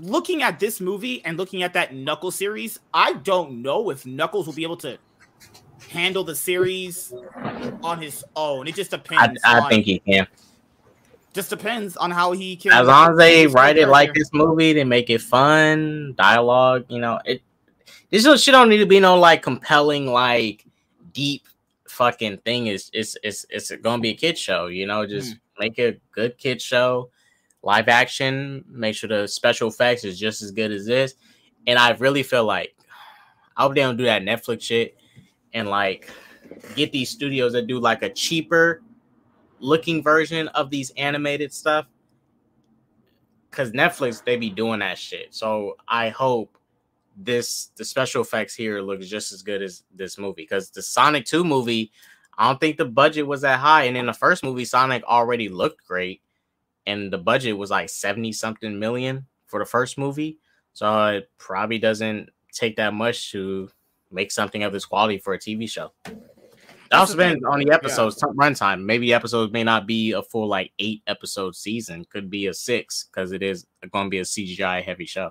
looking 0.00 0.42
at 0.42 0.60
this 0.60 0.80
movie 0.80 1.24
and 1.24 1.36
looking 1.36 1.62
at 1.62 1.72
that 1.74 1.94
Knuckles 1.94 2.34
series, 2.34 2.78
I 2.92 3.14
don't 3.14 3.62
know 3.62 3.90
if 3.90 4.04
Knuckles 4.04 4.46
will 4.46 4.54
be 4.54 4.64
able 4.64 4.76
to 4.78 4.98
handle 5.90 6.22
the 6.22 6.36
series 6.36 7.12
on 7.82 8.00
his 8.00 8.24
own. 8.36 8.68
It 8.68 8.74
just 8.74 8.92
depends. 8.92 9.40
I, 9.44 9.58
I 9.58 9.68
think 9.68 9.84
he 9.84 9.98
can. 9.98 10.26
Just 11.32 11.50
depends 11.50 11.96
on 11.96 12.10
how 12.10 12.32
he 12.32 12.56
can. 12.56 12.72
As 12.72 12.86
long 12.86 13.12
as 13.12 13.18
they 13.18 13.46
write 13.46 13.76
it 13.76 13.88
like 13.88 14.14
this 14.14 14.30
movie, 14.32 14.72
they 14.72 14.84
make 14.84 15.10
it 15.10 15.20
fun, 15.20 16.14
dialogue. 16.16 16.86
You 16.88 17.00
know, 17.00 17.20
it. 17.24 17.42
This 18.10 18.24
shit 18.42 18.52
don't 18.52 18.68
need 18.68 18.78
to 18.78 18.86
be 18.86 19.00
no 19.00 19.18
like 19.18 19.42
compelling, 19.42 20.06
like 20.06 20.64
deep 21.12 21.46
fucking 21.88 22.38
thing. 22.38 22.68
Is 22.68 22.90
it's 22.92 23.16
it's 23.22 23.46
it's 23.50 23.70
gonna 23.76 24.02
be 24.02 24.10
a 24.10 24.14
kid 24.14 24.38
show. 24.38 24.66
You 24.66 24.86
know, 24.86 25.06
just 25.06 25.34
mm. 25.34 25.40
make 25.58 25.78
a 25.78 26.00
good 26.12 26.36
kid 26.38 26.60
show, 26.60 27.10
live 27.62 27.88
action. 27.88 28.64
Make 28.68 28.96
sure 28.96 29.08
the 29.08 29.28
special 29.28 29.68
effects 29.68 30.04
is 30.04 30.18
just 30.18 30.42
as 30.42 30.50
good 30.50 30.72
as 30.72 30.86
this. 30.86 31.14
And 31.66 31.78
I 31.78 31.90
really 31.92 32.24
feel 32.24 32.44
like 32.44 32.74
I 33.56 33.62
hope 33.62 33.74
they 33.74 33.82
don't 33.82 33.96
do 33.96 34.04
that 34.04 34.22
Netflix 34.22 34.62
shit 34.62 34.99
and 35.52 35.68
like 35.68 36.10
get 36.74 36.92
these 36.92 37.10
studios 37.10 37.52
that 37.52 37.66
do 37.66 37.78
like 37.78 38.02
a 38.02 38.10
cheaper 38.10 38.82
looking 39.58 40.02
version 40.02 40.48
of 40.48 40.70
these 40.70 40.90
animated 40.96 41.52
stuff 41.52 41.86
because 43.50 43.72
Netflix 43.72 44.24
they 44.24 44.36
be 44.36 44.50
doing 44.50 44.80
that 44.80 44.98
shit. 44.98 45.34
So 45.34 45.76
I 45.88 46.08
hope 46.08 46.56
this 47.16 47.70
the 47.76 47.84
special 47.84 48.22
effects 48.22 48.54
here 48.54 48.80
looks 48.80 49.06
just 49.06 49.32
as 49.32 49.42
good 49.42 49.62
as 49.62 49.82
this 49.94 50.18
movie 50.18 50.42
because 50.42 50.70
the 50.70 50.82
Sonic 50.82 51.26
2 51.26 51.44
movie, 51.44 51.92
I 52.38 52.48
don't 52.48 52.60
think 52.60 52.76
the 52.76 52.84
budget 52.84 53.26
was 53.26 53.42
that 53.42 53.58
high. 53.58 53.84
And 53.84 53.96
in 53.96 54.06
the 54.06 54.12
first 54.12 54.42
movie, 54.42 54.64
Sonic 54.64 55.02
already 55.04 55.48
looked 55.48 55.86
great, 55.86 56.22
and 56.86 57.12
the 57.12 57.18
budget 57.18 57.56
was 57.56 57.70
like 57.70 57.90
70 57.90 58.32
something 58.32 58.78
million 58.78 59.26
for 59.46 59.58
the 59.58 59.66
first 59.66 59.98
movie. 59.98 60.38
So 60.72 61.06
it 61.08 61.30
probably 61.38 61.78
doesn't 61.78 62.30
take 62.52 62.76
that 62.76 62.94
much 62.94 63.32
to 63.32 63.68
make 64.10 64.30
something 64.30 64.62
of 64.62 64.72
this 64.72 64.84
quality 64.84 65.18
for 65.18 65.34
a 65.34 65.38
TV 65.38 65.70
show. 65.70 65.92
It 66.90 66.96
also 66.96 67.14
depends 67.14 67.44
on 67.44 67.60
the 67.60 67.70
episodes 67.70 68.20
yeah. 68.20 68.32
runtime. 68.34 68.82
Maybe 68.82 69.06
the 69.06 69.14
episodes 69.14 69.52
may 69.52 69.62
not 69.62 69.86
be 69.86 70.10
a 70.12 70.22
full 70.22 70.48
like 70.48 70.72
eight 70.80 71.02
episode 71.06 71.54
season. 71.54 72.04
Could 72.06 72.28
be 72.28 72.48
a 72.48 72.54
six 72.54 73.04
because 73.04 73.30
it 73.30 73.42
is 73.42 73.64
going 73.92 74.06
to 74.06 74.10
be 74.10 74.18
a 74.18 74.22
CGI 74.22 74.82
heavy 74.82 75.06
show. 75.06 75.30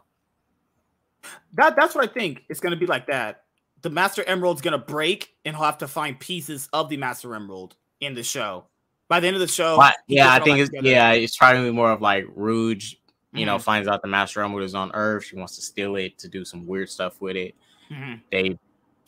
That 1.53 1.75
that's 1.75 1.95
what 1.95 2.09
I 2.09 2.13
think. 2.13 2.45
It's 2.47 2.61
going 2.61 2.71
to 2.71 2.77
be 2.77 2.85
like 2.85 3.07
that. 3.07 3.43
The 3.81 3.89
Master 3.89 4.23
Emerald's 4.23 4.61
going 4.61 4.71
to 4.71 4.77
break, 4.77 5.35
and 5.43 5.55
he'll 5.55 5.65
have 5.65 5.79
to 5.79 5.87
find 5.87 6.17
pieces 6.17 6.69
of 6.71 6.87
the 6.87 6.97
Master 6.97 7.35
Emerald 7.35 7.75
in 7.99 8.13
the 8.13 8.23
show. 8.23 8.65
By 9.09 9.19
the 9.19 9.27
end 9.27 9.35
of 9.35 9.41
the 9.41 9.47
show, 9.47 9.75
but, 9.75 9.95
yeah, 10.07 10.31
I 10.31 10.39
think 10.39 10.59
it's 10.59 10.69
together. 10.69 10.87
yeah, 10.87 11.11
it's 11.11 11.35
trying 11.35 11.55
to 11.55 11.63
be 11.63 11.75
more 11.75 11.91
of 11.91 11.99
like 11.99 12.25
Rouge. 12.35 12.93
You 13.33 13.39
mm-hmm. 13.39 13.47
know, 13.47 13.59
finds 13.59 13.87
out 13.87 14.01
the 14.01 14.07
Master 14.07 14.41
Emerald 14.43 14.63
is 14.63 14.75
on 14.75 14.91
Earth. 14.93 15.25
She 15.25 15.35
wants 15.35 15.55
to 15.55 15.61
steal 15.61 15.95
it 15.97 16.17
to 16.19 16.29
do 16.29 16.45
some 16.45 16.65
weird 16.65 16.89
stuff 16.89 17.19
with 17.19 17.35
it. 17.35 17.55
Mm-hmm. 17.91 18.13
They 18.31 18.59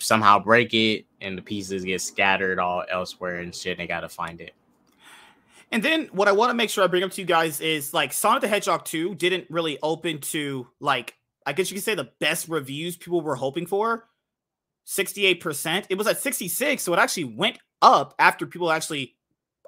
somehow 0.02 0.40
break 0.40 0.74
it 0.74 1.06
and 1.22 1.38
the 1.38 1.42
pieces 1.42 1.84
get 1.84 2.02
scattered 2.02 2.60
all 2.60 2.84
elsewhere 2.90 3.40
and 3.40 3.54
shit. 3.54 3.74
And 3.74 3.80
they 3.80 3.88
got 3.88 4.02
to 4.02 4.10
find 4.10 4.42
it. 4.42 4.54
And 5.72 5.82
then 5.82 6.10
what 6.12 6.28
I 6.28 6.34
want 6.34 6.50
to 6.50 6.54
make 6.54 6.70
sure 6.70 6.84
I 6.84 6.88
bring 6.88 7.04
up 7.04 7.12
to 7.12 7.22
you 7.22 7.28
guys 7.28 7.62
is 7.62 7.94
like 7.94 8.12
Sonic 8.12 8.42
the 8.42 8.48
Hedgehog 8.48 8.84
2 8.84 9.16
didn't 9.16 9.46
really 9.50 9.80
open 9.82 10.20
to 10.20 10.68
like 10.80 11.16
I 11.46 11.54
guess 11.54 11.72
you 11.72 11.76
could 11.76 11.84
say 11.84 11.96
the 11.96 12.12
best 12.20 12.50
reviews 12.50 12.98
people 12.98 13.22
were 13.22 13.36
hoping 13.36 13.66
for. 13.66 14.08
68%. 14.86 15.86
It 15.90 15.98
was 15.98 16.08
at 16.08 16.20
66, 16.20 16.82
so 16.82 16.94
it 16.94 17.00
actually 17.00 17.24
went 17.26 17.60
up 17.82 18.14
after 18.20 18.46
people 18.46 18.72
actually 18.72 19.16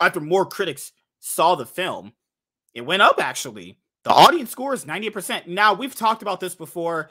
after 0.01 0.19
more 0.19 0.45
critics 0.45 0.91
saw 1.19 1.55
the 1.55 1.65
film. 1.65 2.13
It 2.73 2.81
went 2.81 3.01
up 3.01 3.23
actually. 3.23 3.77
The 4.03 4.11
audience 4.11 4.51
score 4.51 4.73
is 4.73 4.85
98%. 4.85 5.47
Now, 5.47 5.73
we've 5.73 5.95
talked 5.95 6.21
about 6.21 6.39
this 6.39 6.55
before. 6.55 7.09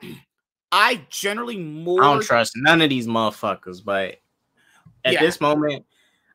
I 0.72 1.02
generally 1.10 1.56
more 1.56 2.02
I 2.02 2.12
don't 2.12 2.22
trust 2.22 2.52
none 2.56 2.80
of 2.80 2.90
these 2.90 3.06
motherfuckers, 3.06 3.84
but 3.84 4.20
at 5.04 5.14
yeah. 5.14 5.20
this 5.20 5.40
moment, 5.40 5.84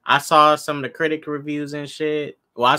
I 0.05 0.17
saw 0.19 0.55
some 0.55 0.77
of 0.77 0.83
the 0.83 0.89
critic 0.89 1.25
reviews 1.27 1.73
and 1.73 1.89
shit. 1.89 2.37
Well, 2.55 2.77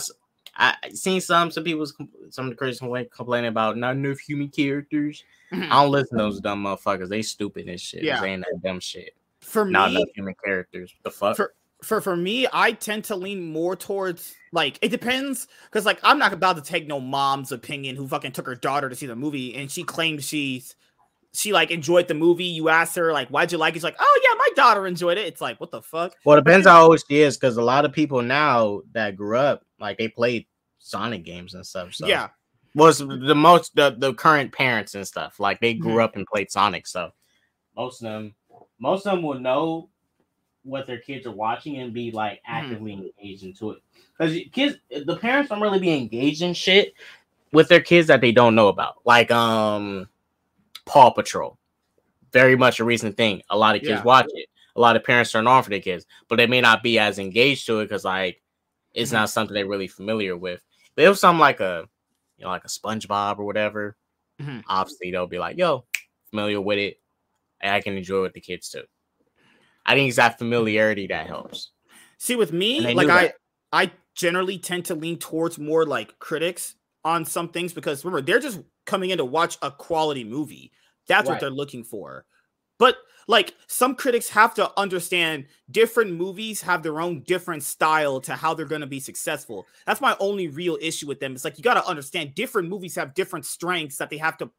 I, 0.56 0.74
I 0.82 0.90
seen 0.90 1.20
some 1.20 1.50
some 1.50 1.64
people 1.64 1.86
some 2.30 2.44
of 2.46 2.50
the 2.50 2.56
critics 2.56 2.78
complaining 2.78 3.48
about 3.48 3.76
not 3.76 3.96
enough 3.96 4.18
human 4.18 4.48
characters. 4.48 5.24
Mm-hmm. 5.52 5.72
I 5.72 5.82
don't 5.82 5.92
listen 5.92 6.18
to 6.18 6.24
those 6.24 6.40
dumb 6.40 6.64
motherfuckers. 6.64 7.08
They 7.08 7.22
stupid 7.22 7.68
and 7.68 7.80
shit. 7.80 8.02
Yeah, 8.02 8.22
ain't 8.22 8.42
that 8.42 8.62
dumb 8.62 8.80
shit. 8.80 9.14
For 9.40 9.64
not 9.64 9.90
me, 9.90 9.96
enough 9.96 10.08
human 10.14 10.34
characters. 10.44 10.94
The 11.04 11.10
fuck. 11.10 11.36
For, 11.36 11.54
for 11.82 12.00
for 12.00 12.16
me, 12.16 12.46
I 12.52 12.72
tend 12.72 13.04
to 13.04 13.16
lean 13.16 13.52
more 13.52 13.76
towards 13.76 14.34
like 14.52 14.78
it 14.82 14.88
depends 14.88 15.46
because 15.70 15.84
like 15.86 16.00
I'm 16.02 16.18
not 16.18 16.32
about 16.32 16.56
to 16.56 16.62
take 16.62 16.86
no 16.86 17.00
mom's 17.00 17.52
opinion 17.52 17.96
who 17.96 18.08
fucking 18.08 18.32
took 18.32 18.46
her 18.46 18.54
daughter 18.54 18.88
to 18.88 18.96
see 18.96 19.06
the 19.06 19.16
movie 19.16 19.54
and 19.54 19.70
she 19.70 19.84
claims 19.84 20.26
she's 20.26 20.74
she 21.36 21.52
like 21.52 21.70
enjoyed 21.70 22.08
the 22.08 22.14
movie. 22.14 22.44
You 22.44 22.68
asked 22.68 22.96
her 22.96 23.12
like, 23.12 23.28
"Why'd 23.28 23.52
you 23.52 23.58
like 23.58 23.74
it?" 23.74 23.76
She's 23.76 23.84
like, 23.84 23.96
"Oh 23.98 24.20
yeah, 24.24 24.34
my 24.38 24.48
daughter 24.56 24.86
enjoyed 24.86 25.18
it." 25.18 25.26
It's 25.26 25.40
like, 25.40 25.60
what 25.60 25.70
the 25.70 25.82
fuck? 25.82 26.14
Well, 26.24 26.38
it 26.38 26.44
depends 26.44 26.66
how 26.66 26.86
old 26.86 27.02
she 27.08 27.20
is, 27.20 27.36
because 27.36 27.56
a 27.56 27.62
lot 27.62 27.84
of 27.84 27.92
people 27.92 28.22
now 28.22 28.82
that 28.92 29.16
grew 29.16 29.36
up 29.36 29.64
like 29.78 29.98
they 29.98 30.08
played 30.08 30.46
Sonic 30.78 31.24
games 31.24 31.54
and 31.54 31.66
stuff. 31.66 31.94
So 31.94 32.06
yeah, 32.06 32.28
was 32.74 32.98
the 32.98 33.34
most 33.34 33.74
the, 33.74 33.96
the 33.98 34.14
current 34.14 34.52
parents 34.52 34.94
and 34.94 35.06
stuff 35.06 35.40
like 35.40 35.60
they 35.60 35.74
grew 35.74 35.92
mm-hmm. 35.92 36.00
up 36.00 36.16
and 36.16 36.26
played 36.26 36.50
Sonic. 36.50 36.86
So 36.86 37.10
most 37.76 38.02
of 38.02 38.04
them, 38.04 38.34
most 38.78 39.06
of 39.06 39.12
them 39.12 39.22
will 39.22 39.38
know 39.38 39.88
what 40.62 40.86
their 40.86 40.98
kids 40.98 41.26
are 41.26 41.32
watching 41.32 41.76
and 41.78 41.92
be 41.92 42.10
like 42.10 42.38
mm-hmm. 42.38 42.54
actively 42.54 42.92
mm-hmm. 42.92 43.06
engaged 43.18 43.44
into 43.44 43.72
it. 43.72 43.82
Because 44.16 44.38
kids, 44.52 44.76
the 44.90 45.16
parents 45.16 45.50
don't 45.50 45.60
really 45.60 45.78
be 45.78 45.94
engaged 45.94 46.42
in 46.42 46.54
shit 46.54 46.94
with 47.52 47.68
their 47.68 47.80
kids 47.80 48.08
that 48.08 48.20
they 48.20 48.32
don't 48.32 48.54
know 48.54 48.68
about. 48.68 48.96
Like 49.04 49.30
um 49.30 50.08
Paw 50.86 51.10
Patrol. 51.10 51.58
Very 52.32 52.56
much 52.56 52.80
a 52.80 52.84
recent 52.84 53.16
thing. 53.16 53.42
A 53.50 53.56
lot 53.56 53.76
of 53.76 53.82
kids 53.82 53.98
yeah. 53.98 54.02
watch 54.02 54.26
it. 54.28 54.48
A 54.74 54.80
lot 54.80 54.96
of 54.96 55.04
parents 55.04 55.32
turn 55.32 55.46
on 55.46 55.62
for 55.62 55.70
their 55.70 55.80
kids, 55.80 56.06
but 56.28 56.36
they 56.36 56.46
may 56.46 56.60
not 56.60 56.82
be 56.82 56.98
as 56.98 57.18
engaged 57.18 57.66
to 57.66 57.80
it 57.80 57.86
because 57.86 58.04
like 58.04 58.42
it's 58.94 59.10
mm-hmm. 59.10 59.20
not 59.20 59.30
something 59.30 59.54
they're 59.54 59.66
really 59.66 59.88
familiar 59.88 60.36
with. 60.36 60.62
But 60.94 61.04
it 61.04 61.08
was 61.08 61.20
something 61.20 61.40
like 61.40 61.60
a 61.60 61.88
you 62.36 62.44
know, 62.44 62.50
like 62.50 62.64
a 62.64 62.68
SpongeBob 62.68 63.38
or 63.38 63.44
whatever. 63.44 63.96
Mm-hmm. 64.40 64.60
Obviously, 64.68 65.10
they'll 65.10 65.26
be 65.26 65.38
like, 65.38 65.56
yo, 65.56 65.84
familiar 66.30 66.60
with 66.60 66.78
it. 66.78 67.00
And 67.60 67.72
I 67.72 67.80
can 67.80 67.96
enjoy 67.96 68.18
it 68.18 68.22
with 68.22 68.32
the 68.34 68.40
kids 68.40 68.68
too. 68.68 68.82
I 69.84 69.94
think 69.94 70.08
it's 70.08 70.16
that 70.16 70.38
familiarity 70.38 71.06
that 71.06 71.26
helps. 71.26 71.70
See, 72.18 72.36
with 72.36 72.52
me, 72.52 72.92
like 72.92 73.08
I 73.08 73.32
I 73.72 73.92
generally 74.14 74.58
tend 74.58 74.86
to 74.86 74.94
lean 74.94 75.18
towards 75.18 75.58
more 75.58 75.86
like 75.86 76.18
critics 76.18 76.74
on 77.04 77.24
some 77.24 77.48
things 77.48 77.72
because 77.72 78.04
remember, 78.04 78.24
they're 78.24 78.40
just 78.40 78.60
coming 78.86 79.10
in 79.10 79.18
to 79.18 79.24
watch 79.24 79.58
a 79.62 79.70
quality 79.70 80.24
movie. 80.24 80.72
That's 81.06 81.28
right. 81.28 81.34
what 81.34 81.40
they're 81.40 81.50
looking 81.50 81.84
for. 81.84 82.24
But 82.78 82.96
like 83.28 83.54
some 83.66 83.94
critics 83.94 84.28
have 84.30 84.54
to 84.54 84.70
understand 84.78 85.46
different 85.70 86.12
movies 86.12 86.60
have 86.62 86.82
their 86.82 87.00
own 87.00 87.22
different 87.22 87.62
style 87.62 88.20
to 88.20 88.34
how 88.34 88.54
they're 88.54 88.66
going 88.66 88.80
to 88.82 88.86
be 88.86 89.00
successful. 89.00 89.66
That's 89.86 90.00
my 90.00 90.16
only 90.20 90.48
real 90.48 90.78
issue 90.80 91.06
with 91.06 91.20
them. 91.20 91.32
It's 91.32 91.44
like 91.44 91.58
you 91.58 91.64
got 91.64 91.74
to 91.74 91.86
understand 91.86 92.34
different 92.34 92.68
movies 92.68 92.94
have 92.94 93.14
different 93.14 93.44
strengths 93.44 93.96
that 93.96 94.10
they 94.10 94.18
have 94.18 94.36
to 94.38 94.50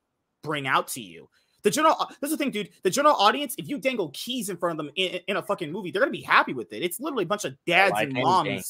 bring 0.43 0.67
out 0.67 0.87
to 0.89 1.01
you. 1.01 1.29
The 1.63 1.71
general, 1.71 1.95
uh, 1.99 2.05
this 2.21 2.31
is 2.31 2.37
the 2.37 2.37
thing, 2.37 2.51
dude. 2.51 2.69
The 2.83 2.89
general 2.89 3.15
audience, 3.15 3.55
if 3.57 3.67
you 3.67 3.77
dangle 3.77 4.11
keys 4.13 4.49
in 4.49 4.57
front 4.57 4.79
of 4.79 4.85
them 4.85 4.93
in, 4.95 5.19
in 5.27 5.37
a 5.37 5.41
fucking 5.41 5.71
movie, 5.71 5.91
they're 5.91 6.01
gonna 6.01 6.11
be 6.11 6.21
happy 6.21 6.53
with 6.53 6.71
it. 6.71 6.83
It's 6.83 6.99
literally 6.99 7.23
a 7.23 7.27
bunch 7.27 7.45
of 7.45 7.55
dads 7.65 7.93
like 7.93 8.09
and 8.09 8.13
moms. 8.13 8.47
Anything. 8.47 8.63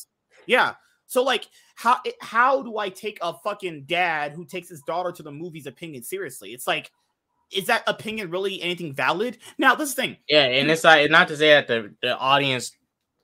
Yeah. 0.46 0.74
So 1.08 1.24
like, 1.24 1.48
how 1.76 1.98
how 2.22 2.62
do 2.62 2.78
I 2.78 2.90
take 2.90 3.18
a 3.22 3.34
fucking 3.34 3.86
dad 3.86 4.34
who 4.34 4.46
takes 4.46 4.70
his 4.70 4.82
daughter 4.82 5.12
to 5.14 5.24
the 5.24 5.32
movies 5.32 5.66
opinion 5.66 6.04
seriously? 6.04 6.54
It's 6.54 6.68
like, 6.68 6.92
is 7.52 7.68
that 7.68 7.84
opinion 7.88 8.30
really 8.30 8.62
anything 8.62 8.94
valid? 8.94 9.38
Now 9.58 9.74
this 9.74 9.94
thing, 9.94 10.18
yeah, 10.28 10.44
and 10.44 10.70
it's 10.70 10.84
like 10.84 11.10
not 11.10 11.30
to 11.30 11.38
say 11.38 11.50
that 11.50 11.68
the 11.68 11.94
the 12.02 12.18
audience 12.18 12.74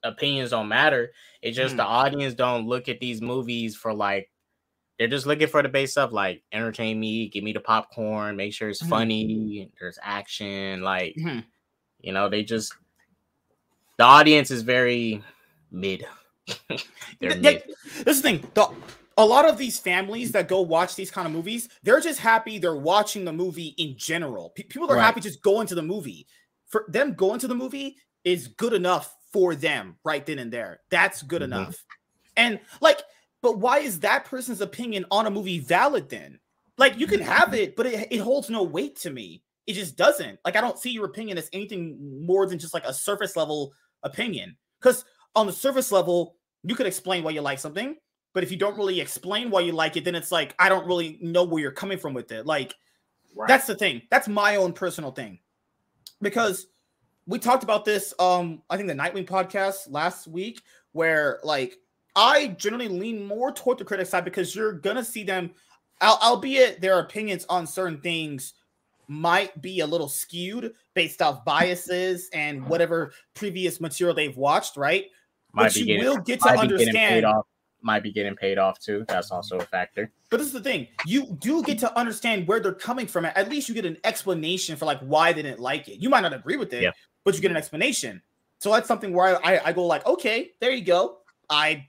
opinions 0.03 0.51
don't 0.51 0.69
matter. 0.69 1.11
It's 1.41 1.57
just 1.57 1.73
mm. 1.73 1.77
the 1.77 1.83
audience 1.83 2.33
don't 2.33 2.67
look 2.67 2.87
at 2.87 2.99
these 2.99 3.21
movies 3.21 3.75
for 3.75 3.93
like 3.93 4.29
they're 4.97 5.07
just 5.07 5.25
looking 5.25 5.47
for 5.47 5.61
the 5.61 5.69
base 5.69 5.91
stuff 5.91 6.11
like 6.11 6.43
entertain 6.51 6.99
me, 6.99 7.27
give 7.27 7.43
me 7.43 7.51
the 7.51 7.59
popcorn, 7.59 8.37
make 8.37 8.53
sure 8.53 8.69
it's 8.69 8.81
mm-hmm. 8.81 8.89
funny, 8.89 9.71
there's 9.79 9.99
action, 10.01 10.81
like 10.81 11.15
mm-hmm. 11.15 11.39
you 11.99 12.13
know, 12.13 12.29
they 12.29 12.43
just 12.43 12.73
the 13.97 14.03
audience 14.03 14.51
is 14.51 14.61
very 14.61 15.21
mid. 15.71 16.05
This 17.19 17.38
is 18.06 18.21
the 18.21 18.21
thing. 18.21 18.47
The, 18.53 18.69
a 19.17 19.25
lot 19.25 19.47
of 19.47 19.58
these 19.58 19.79
families 19.79 20.32
that 20.32 20.47
go 20.47 20.62
watch 20.62 20.95
these 20.95 21.12
kind 21.12 21.27
of 21.27 21.34
movies, 21.34 21.69
they're 21.84 21.99
just 21.99 22.19
happy 22.19 22.58
they're 22.58 22.75
watching 22.75 23.25
the 23.25 23.34
movie 23.34 23.75
in 23.77 23.95
general. 23.97 24.49
P- 24.49 24.63
people 24.63 24.91
are 24.91 24.95
right. 24.95 25.03
happy 25.03 25.21
just 25.21 25.41
going 25.41 25.67
to 25.67 25.75
the 25.75 25.82
movie. 25.82 26.27
For 26.67 26.86
them 26.88 27.13
going 27.13 27.39
to 27.39 27.47
the 27.47 27.56
movie 27.56 27.97
is 28.23 28.47
good 28.47 28.73
enough 28.73 29.15
for 29.32 29.56
them 29.56 29.97
right 30.03 30.25
then 30.25 30.39
and 30.39 30.51
there. 30.51 30.79
That's 30.89 31.21
good 31.21 31.41
mm-hmm. 31.41 31.53
enough. 31.53 31.84
And 32.36 32.60
like, 32.82 33.01
but 33.41 33.60
why 33.60 33.79
is 33.79 33.99
that 33.99 34.25
person's 34.25 34.62
opinion 34.62 35.06
on 35.12 35.27
a 35.27 35.32
movie 35.32 35.60
valid 35.60 36.10
then? 36.10 36.39
Like, 36.77 36.97
you 36.97 37.06
can 37.06 37.19
have 37.19 37.53
it, 37.53 37.75
but 37.75 37.86
it, 37.86 38.08
it 38.10 38.17
holds 38.17 38.49
no 38.49 38.63
weight 38.63 38.95
to 39.01 39.12
me. 39.12 39.43
It 39.67 39.73
just 39.73 39.95
doesn't. 39.95 40.39
Like, 40.43 40.56
I 40.56 40.62
don't 40.62 40.79
see 40.79 40.89
your 40.89 41.06
opinion 41.06 41.38
as 41.38 41.49
anything 41.53 42.25
more 42.25 42.47
than 42.47 42.58
just 42.58 42.73
like 42.73 42.86
a 42.86 42.93
surface 42.93 43.36
level 43.36 43.73
opinion. 44.01 44.58
Because 44.82 45.06
on 45.35 45.47
the 45.47 45.53
surface 45.53 45.91
level, 45.91 46.35
you 46.63 46.75
could 46.75 46.85
explain 46.85 47.23
why 47.23 47.31
you 47.31 47.41
like 47.41 47.59
something, 47.59 47.95
but 48.33 48.43
if 48.43 48.51
you 48.51 48.57
don't 48.57 48.77
really 48.77 48.99
explain 48.99 49.49
why 49.49 49.61
you 49.61 49.71
like 49.71 49.97
it, 49.97 50.05
then 50.05 50.15
it's 50.15 50.31
like 50.31 50.55
I 50.59 50.69
don't 50.69 50.87
really 50.87 51.17
know 51.21 51.43
where 51.43 51.61
you're 51.61 51.71
coming 51.71 51.97
from 51.97 52.13
with 52.13 52.31
it. 52.31 52.45
Like 52.45 52.75
right. 53.35 53.47
that's 53.47 53.67
the 53.67 53.75
thing. 53.75 54.01
That's 54.09 54.27
my 54.27 54.55
own 54.55 54.73
personal 54.73 55.11
thing. 55.11 55.39
Because 56.21 56.67
we 57.27 57.39
talked 57.39 57.63
about 57.63 57.85
this 57.85 58.13
um 58.19 58.61
I 58.69 58.77
think 58.77 58.87
the 58.87 58.95
Nightwing 58.95 59.27
podcast 59.27 59.89
last 59.89 60.27
week 60.27 60.61
where 60.91 61.39
like 61.43 61.77
I 62.15 62.47
generally 62.49 62.89
lean 62.89 63.25
more 63.25 63.51
toward 63.51 63.77
the 63.77 63.85
critic 63.85 64.07
side 64.07 64.25
because 64.25 64.55
you're 64.55 64.73
gonna 64.73 65.03
see 65.03 65.23
them 65.23 65.51
albeit 66.01 66.81
their 66.81 66.99
opinions 66.99 67.45
on 67.49 67.65
certain 67.65 68.01
things 68.01 68.53
might 69.07 69.61
be 69.61 69.81
a 69.81 69.87
little 69.87 70.07
skewed 70.07 70.73
based 70.93 71.21
off 71.21 71.45
biases 71.45 72.29
and 72.33 72.65
whatever 72.67 73.11
previous 73.33 73.81
material 73.81 74.15
they've 74.15 74.37
watched, 74.37 74.77
right? 74.77 75.05
Might 75.53 75.63
but 75.63 75.73
be 75.73 75.79
you 75.81 75.85
getting, 75.85 76.03
will 76.03 76.17
get 76.17 76.39
to 76.41 76.49
understand. 76.49 77.25
Off, 77.25 77.45
might 77.81 78.01
be 78.01 78.11
getting 78.11 78.35
paid 78.35 78.57
off 78.57 78.79
too. 78.79 79.05
That's 79.07 79.29
also 79.29 79.57
a 79.57 79.65
factor. 79.65 80.09
But 80.29 80.37
this 80.37 80.47
is 80.47 80.53
the 80.53 80.61
thing: 80.61 80.87
you 81.05 81.37
do 81.39 81.61
get 81.63 81.79
to 81.79 81.97
understand 81.97 82.47
where 82.47 82.59
they're 82.59 82.73
coming 82.73 83.07
from. 83.07 83.25
At 83.25 83.49
least 83.49 83.69
you 83.69 83.75
get 83.75 83.85
an 83.85 83.97
explanation 84.03 84.75
for 84.75 84.85
like 84.85 84.99
why 84.99 85.33
they 85.33 85.41
didn't 85.41 85.59
like 85.59 85.87
it. 85.87 86.01
You 86.01 86.09
might 86.09 86.21
not 86.21 86.33
agree 86.33 86.57
with 86.57 86.73
it, 86.73 86.83
yeah. 86.83 86.91
but 87.23 87.35
you 87.35 87.41
get 87.41 87.51
an 87.51 87.57
explanation. 87.57 88.21
So 88.59 88.71
that's 88.71 88.87
something 88.87 89.13
where 89.13 89.45
I, 89.45 89.55
I, 89.55 89.61
I 89.65 89.73
go 89.73 89.85
like, 89.85 90.05
okay, 90.05 90.51
there 90.61 90.71
you 90.71 90.85
go. 90.85 91.17
I 91.49 91.87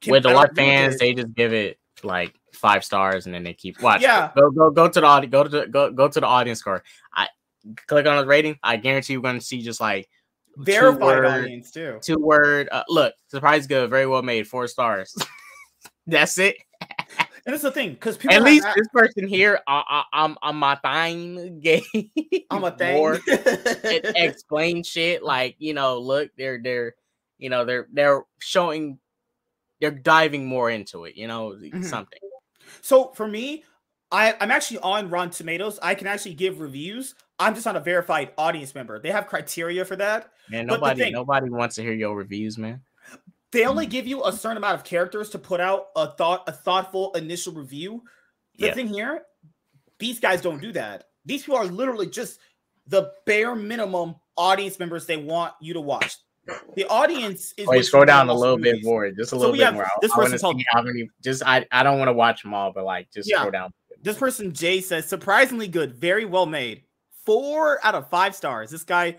can- 0.00 0.12
with 0.12 0.24
a 0.24 0.32
lot 0.32 0.50
of 0.50 0.56
fans, 0.56 0.98
they 0.98 1.12
just 1.12 1.34
give 1.34 1.52
it 1.52 1.78
like 2.02 2.34
five 2.52 2.84
stars 2.84 3.26
and 3.26 3.34
then 3.34 3.42
they 3.42 3.52
keep 3.52 3.80
watch. 3.82 4.00
Yeah. 4.00 4.30
Go 4.34 4.50
go 4.50 4.70
go 4.70 4.88
to 4.88 5.00
the 5.00 5.26
go 5.30 5.42
to 5.42 5.48
the, 5.48 5.66
go 5.66 5.90
go 5.90 6.08
to 6.08 6.20
the 6.20 6.26
audience 6.26 6.60
score. 6.60 6.82
I 7.12 7.28
click 7.86 8.06
on 8.06 8.16
the 8.16 8.26
rating. 8.26 8.58
I 8.62 8.76
guarantee 8.76 9.12
you're 9.12 9.22
gonna 9.22 9.40
see 9.40 9.60
just 9.60 9.80
like 9.80 10.08
verified 10.56 11.00
word- 11.00 11.26
audience 11.26 11.70
too. 11.70 11.98
two 12.02 12.16
word. 12.18 12.68
Uh, 12.70 12.84
look, 12.88 13.14
surprise 13.28 13.66
good, 13.66 13.90
very 13.90 14.06
well 14.06 14.22
made, 14.22 14.46
four 14.46 14.66
stars. 14.66 15.14
That's 16.06 16.38
it. 16.38 16.56
And 17.46 17.52
that's 17.52 17.62
the 17.62 17.70
thing, 17.70 17.90
because 17.90 18.16
people 18.16 18.36
At 18.36 18.42
least 18.42 18.66
a- 18.66 18.72
this 18.74 18.88
person 18.92 19.28
here, 19.28 19.60
I, 19.68 19.82
I, 19.86 20.24
I'm 20.24 20.36
I'm 20.42 20.56
my 20.56 20.76
thing 20.76 21.58
gay. 21.62 21.82
I'm 22.50 22.64
a 22.64 22.70
thing. 22.70 22.94
more 22.94 23.18
it 23.26 24.06
explain 24.16 24.82
shit 24.82 25.22
like 25.22 25.56
you 25.58 25.74
know 25.74 25.98
look 25.98 26.30
they're 26.38 26.58
they're 26.62 26.94
you 27.36 27.50
know 27.50 27.66
they're 27.66 27.86
they're 27.92 28.22
showing 28.40 28.98
they're 29.80 29.90
diving 29.90 30.46
more 30.46 30.70
into 30.70 31.04
it 31.04 31.16
you 31.16 31.26
know 31.28 31.50
Mhm. 31.50 31.84
something 31.84 32.18
So 32.80 33.12
for 33.14 33.28
me, 33.28 33.64
I, 34.14 34.34
I'm 34.40 34.50
actually 34.52 34.78
on 34.78 35.10
Rotten 35.10 35.30
Tomatoes. 35.30 35.78
I 35.82 35.94
can 35.96 36.06
actually 36.06 36.34
give 36.34 36.60
reviews. 36.60 37.14
I'm 37.38 37.54
just 37.54 37.66
not 37.66 37.74
a 37.74 37.80
verified 37.80 38.30
audience 38.38 38.74
member. 38.74 39.00
They 39.00 39.10
have 39.10 39.26
criteria 39.26 39.84
for 39.84 39.96
that. 39.96 40.30
man 40.48 40.66
nobody 40.66 41.00
thing- 41.00 41.12
nobody 41.12 41.50
wants 41.50 41.74
to 41.76 41.82
hear 41.82 41.92
your 41.94 42.14
reviews 42.14 42.56
man 42.58 42.80
They 43.50 43.62
Mm. 43.62 43.68
only 43.68 43.86
give 43.86 44.06
you 44.06 44.24
a 44.24 44.32
certain 44.32 44.56
amount 44.56 44.74
of 44.74 44.84
characters 44.84 45.30
to 45.30 45.38
put 45.38 45.60
out 45.60 45.86
a 45.96 46.08
thought, 46.12 46.42
a 46.48 46.52
thoughtful 46.52 47.12
initial 47.14 47.52
review. 47.54 48.02
The 48.58 48.66
Yeah. 48.66 48.74
thing 48.74 48.88
here, 48.88 49.24
these 49.98 50.18
guys 50.20 50.40
don't 50.40 50.60
do 50.60 50.72
that. 50.72 51.04
These 51.24 51.42
people 51.44 51.56
are 51.58 51.64
literally 51.64 52.08
just 52.08 52.40
the 52.86 53.12
bare 53.26 53.54
minimum 53.54 54.16
audience 54.36 54.78
members 54.78 55.06
they 55.06 55.16
want 55.16 55.54
you 55.60 55.72
to 55.74 55.80
watch. 55.80 56.16
The 56.74 56.84
audience 56.86 57.54
is. 57.56 57.66
Wait, 57.66 57.76
what 57.78 57.84
scroll 57.86 58.04
down 58.04 58.28
a 58.28 58.34
watch 58.34 58.40
little 58.40 58.58
bit 58.58 58.84
more 58.84 59.08
just 59.10 59.20
a 59.20 59.26
So 59.30 59.36
little 59.38 59.54
bit 59.54 59.64
have 59.64 59.74
more 59.74 59.84
I- 59.86 59.88
this 60.02 60.12
I, 60.12 60.16
want 60.16 60.26
to 60.26 60.32
person 60.32 60.38
called- 60.40 60.56
see 60.58 60.66
how 60.72 60.82
many 60.82 61.08
just 61.22 61.42
I, 61.46 61.64
I 61.72 61.82
don't 61.82 61.98
want 61.98 62.08
to 62.08 62.12
watch 62.12 62.42
them 62.42 62.52
all 62.52 62.70
but 62.72 62.84
like 62.84 63.10
just 63.12 63.30
Yeah. 63.30 63.38
scroll 63.38 63.52
down 63.52 63.72
This 64.04 64.18
person 64.18 64.52
Jay 64.52 64.82
says 64.82 65.08
surprisingly 65.08 65.66
good, 65.66 65.94
very 65.94 66.26
well 66.26 66.44
made. 66.44 66.82
Four 67.24 67.84
out 67.84 67.94
of 67.94 68.10
five 68.10 68.34
stars. 68.34 68.70
This 68.70 68.84
guy, 68.84 69.16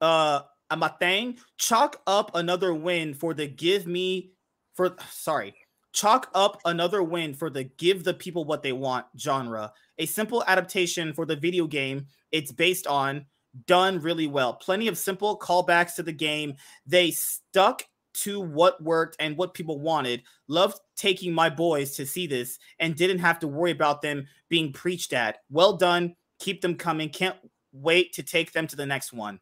uh, 0.00 0.40
Amatang, 0.70 1.38
chalk 1.58 2.02
up 2.08 2.32
another 2.34 2.74
win 2.74 3.14
for 3.14 3.34
the 3.34 3.46
give 3.46 3.86
me 3.86 4.32
for 4.74 4.96
sorry, 5.10 5.54
chalk 5.92 6.28
up 6.34 6.60
another 6.64 7.04
win 7.04 7.34
for 7.34 7.50
the 7.50 7.64
give 7.64 8.02
the 8.02 8.14
people 8.14 8.44
what 8.44 8.64
they 8.64 8.72
want 8.72 9.06
genre. 9.16 9.72
A 9.98 10.06
simple 10.06 10.42
adaptation 10.48 11.12
for 11.12 11.24
the 11.24 11.36
video 11.36 11.68
game 11.68 12.06
it's 12.32 12.50
based 12.50 12.88
on, 12.88 13.26
done 13.66 14.00
really 14.00 14.26
well. 14.26 14.54
Plenty 14.54 14.88
of 14.88 14.98
simple 14.98 15.38
callbacks 15.38 15.94
to 15.94 16.02
the 16.02 16.12
game. 16.12 16.54
They 16.84 17.12
stuck 17.12 17.84
to 18.16 18.40
what 18.40 18.82
worked 18.82 19.16
and 19.20 19.36
what 19.36 19.54
people 19.54 19.80
wanted. 19.80 20.22
Loved 20.48 20.80
taking 20.96 21.32
my 21.32 21.50
boys 21.50 21.96
to 21.96 22.06
see 22.06 22.26
this 22.26 22.58
and 22.78 22.96
didn't 22.96 23.18
have 23.18 23.38
to 23.40 23.48
worry 23.48 23.70
about 23.70 24.02
them 24.02 24.26
being 24.48 24.72
preached 24.72 25.12
at. 25.12 25.38
Well 25.50 25.76
done. 25.76 26.16
Keep 26.38 26.60
them 26.60 26.76
coming. 26.76 27.08
Can't 27.08 27.36
wait 27.72 28.12
to 28.14 28.22
take 28.22 28.52
them 28.52 28.66
to 28.66 28.76
the 28.76 28.86
next 28.86 29.12
one. 29.12 29.40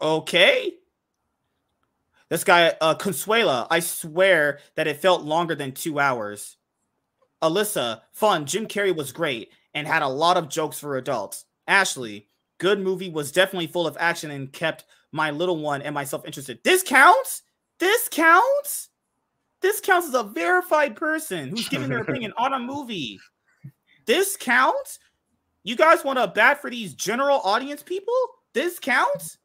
Okay. 0.00 0.74
This 2.28 2.44
guy, 2.44 2.74
uh, 2.80 2.94
Consuela, 2.94 3.66
I 3.70 3.80
swear 3.80 4.60
that 4.76 4.86
it 4.86 5.02
felt 5.02 5.22
longer 5.22 5.54
than 5.54 5.72
two 5.72 5.98
hours. 6.00 6.56
Alyssa, 7.42 8.02
fun. 8.12 8.46
Jim 8.46 8.66
Carrey 8.66 8.94
was 8.94 9.12
great 9.12 9.50
and 9.74 9.86
had 9.86 10.02
a 10.02 10.08
lot 10.08 10.36
of 10.36 10.48
jokes 10.48 10.78
for 10.78 10.96
adults. 10.96 11.44
Ashley, 11.66 12.28
good 12.58 12.80
movie, 12.80 13.10
was 13.10 13.32
definitely 13.32 13.66
full 13.66 13.86
of 13.86 13.96
action 14.00 14.30
and 14.30 14.52
kept 14.52 14.84
my 15.12 15.30
little 15.30 15.58
one 15.58 15.82
and 15.82 15.94
myself 15.94 16.24
interested. 16.26 16.58
This 16.64 16.82
counts? 16.82 17.42
This 17.78 18.08
counts? 18.10 18.88
This 19.60 19.80
counts 19.80 20.08
as 20.08 20.14
a 20.14 20.24
verified 20.24 20.96
person 20.96 21.50
who's 21.50 21.68
giving 21.68 21.88
their 21.88 21.98
opinion 22.02 22.32
on 22.36 22.54
a 22.54 22.58
movie. 22.58 23.20
This 24.06 24.36
counts? 24.36 24.98
You 25.64 25.76
guys 25.76 26.02
want 26.02 26.18
to 26.18 26.26
bat 26.26 26.60
for 26.60 26.70
these 26.70 26.94
general 26.94 27.40
audience 27.44 27.82
people? 27.82 28.14
This 28.52 28.78
counts? 28.80 29.38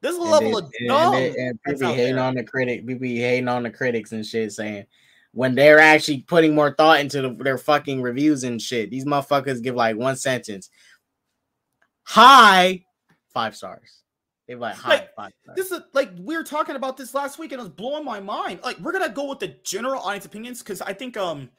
This 0.00 0.16
And 0.16 0.24
level 0.30 0.50
they- 0.52 0.58
of 0.58 0.72
and, 0.80 0.88
dumb. 0.88 1.12
they- 1.12 1.36
and 1.36 1.58
that's 1.64 1.80
people 1.80 1.94
hating 1.94 2.16
there. 2.16 2.24
on 2.24 2.34
the 2.34 2.44
critic 2.44 2.86
people 2.86 3.00
be 3.00 3.18
hating 3.18 3.48
on 3.48 3.62
the 3.62 3.70
critics 3.70 4.12
and 4.12 4.24
shit 4.24 4.52
saying 4.52 4.86
when 5.32 5.54
they're 5.54 5.78
actually 5.80 6.22
putting 6.22 6.54
more 6.54 6.74
thought 6.74 7.00
into 7.00 7.20
the, 7.20 7.30
their 7.34 7.58
fucking 7.58 8.00
reviews 8.00 8.44
and 8.44 8.62
shit 8.62 8.90
these 8.90 9.04
motherfuckers 9.04 9.62
give 9.62 9.74
like 9.74 9.96
one 9.96 10.14
sentence 10.16 10.70
hi 12.04 12.84
five 13.34 13.56
stars 13.56 14.02
they 14.48 14.54
like 14.54 14.82
Like, 14.84 15.14
five 15.14 15.32
This 15.54 15.70
is 15.70 15.80
like 15.92 16.10
we 16.18 16.36
were 16.36 16.42
talking 16.42 16.74
about 16.74 16.96
this 16.96 17.14
last 17.14 17.38
week 17.38 17.52
and 17.52 17.60
it 17.60 17.62
was 17.62 17.72
blowing 17.72 18.04
my 18.04 18.18
mind. 18.18 18.60
Like 18.64 18.78
we're 18.80 18.92
gonna 18.92 19.10
go 19.10 19.28
with 19.28 19.38
the 19.38 19.54
general 19.62 20.00
audience 20.00 20.24
opinions 20.24 20.60
because 20.60 20.80
I 20.80 20.94
think 20.94 21.16
um 21.16 21.50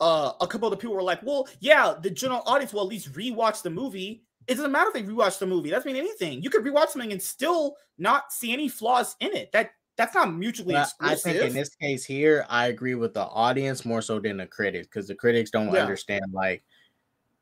uh 0.00 0.32
a 0.40 0.46
couple 0.46 0.66
of 0.66 0.72
the 0.72 0.78
people 0.78 0.96
were 0.96 1.02
like, 1.02 1.22
well, 1.22 1.46
yeah, 1.60 1.94
the 2.02 2.10
general 2.10 2.42
audience 2.46 2.72
will 2.72 2.80
at 2.80 2.88
least 2.88 3.12
rewatch 3.12 3.62
the 3.62 3.70
movie. 3.70 4.24
It 4.48 4.54
doesn't 4.56 4.72
matter 4.72 4.88
if 4.88 4.94
they 4.94 5.02
rewatch 5.04 5.38
the 5.38 5.46
movie. 5.46 5.70
That 5.70 5.76
doesn't 5.76 5.92
mean 5.92 6.00
anything. 6.00 6.42
You 6.42 6.50
could 6.50 6.64
rewatch 6.64 6.88
something 6.88 7.12
and 7.12 7.22
still 7.22 7.76
not 7.98 8.32
see 8.32 8.52
any 8.52 8.68
flaws 8.68 9.14
in 9.20 9.32
it. 9.36 9.52
That 9.52 9.70
that's 9.96 10.14
not 10.14 10.32
mutually 10.34 10.72
But 10.74 10.88
I 11.00 11.14
think 11.14 11.36
in 11.36 11.52
this 11.52 11.68
case 11.76 12.02
here, 12.02 12.46
I 12.48 12.68
agree 12.68 12.94
with 12.94 13.12
the 13.12 13.24
audience 13.24 13.84
more 13.84 14.00
so 14.00 14.18
than 14.18 14.38
the 14.38 14.46
critics 14.46 14.86
because 14.86 15.06
the 15.06 15.14
critics 15.14 15.50
don't 15.50 15.72
Yeah. 15.72 15.82
understand 15.82 16.24
like 16.32 16.64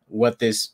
what 0.07 0.40
this. 0.40 0.70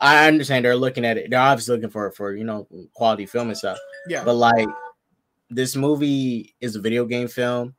I 0.00 0.26
understand 0.28 0.64
they're 0.64 0.76
looking 0.76 1.04
at 1.04 1.18
it. 1.18 1.30
They're 1.30 1.38
obviously 1.40 1.76
looking 1.76 1.90
for 1.90 2.10
for 2.12 2.34
you 2.34 2.44
know 2.44 2.66
quality 2.94 3.26
film 3.26 3.48
and 3.48 3.58
stuff, 3.58 3.78
yeah. 4.08 4.24
but 4.24 4.34
like 4.34 4.68
this 5.50 5.76
movie 5.76 6.54
is 6.60 6.76
a 6.76 6.80
video 6.80 7.04
game 7.04 7.28
film. 7.28 7.74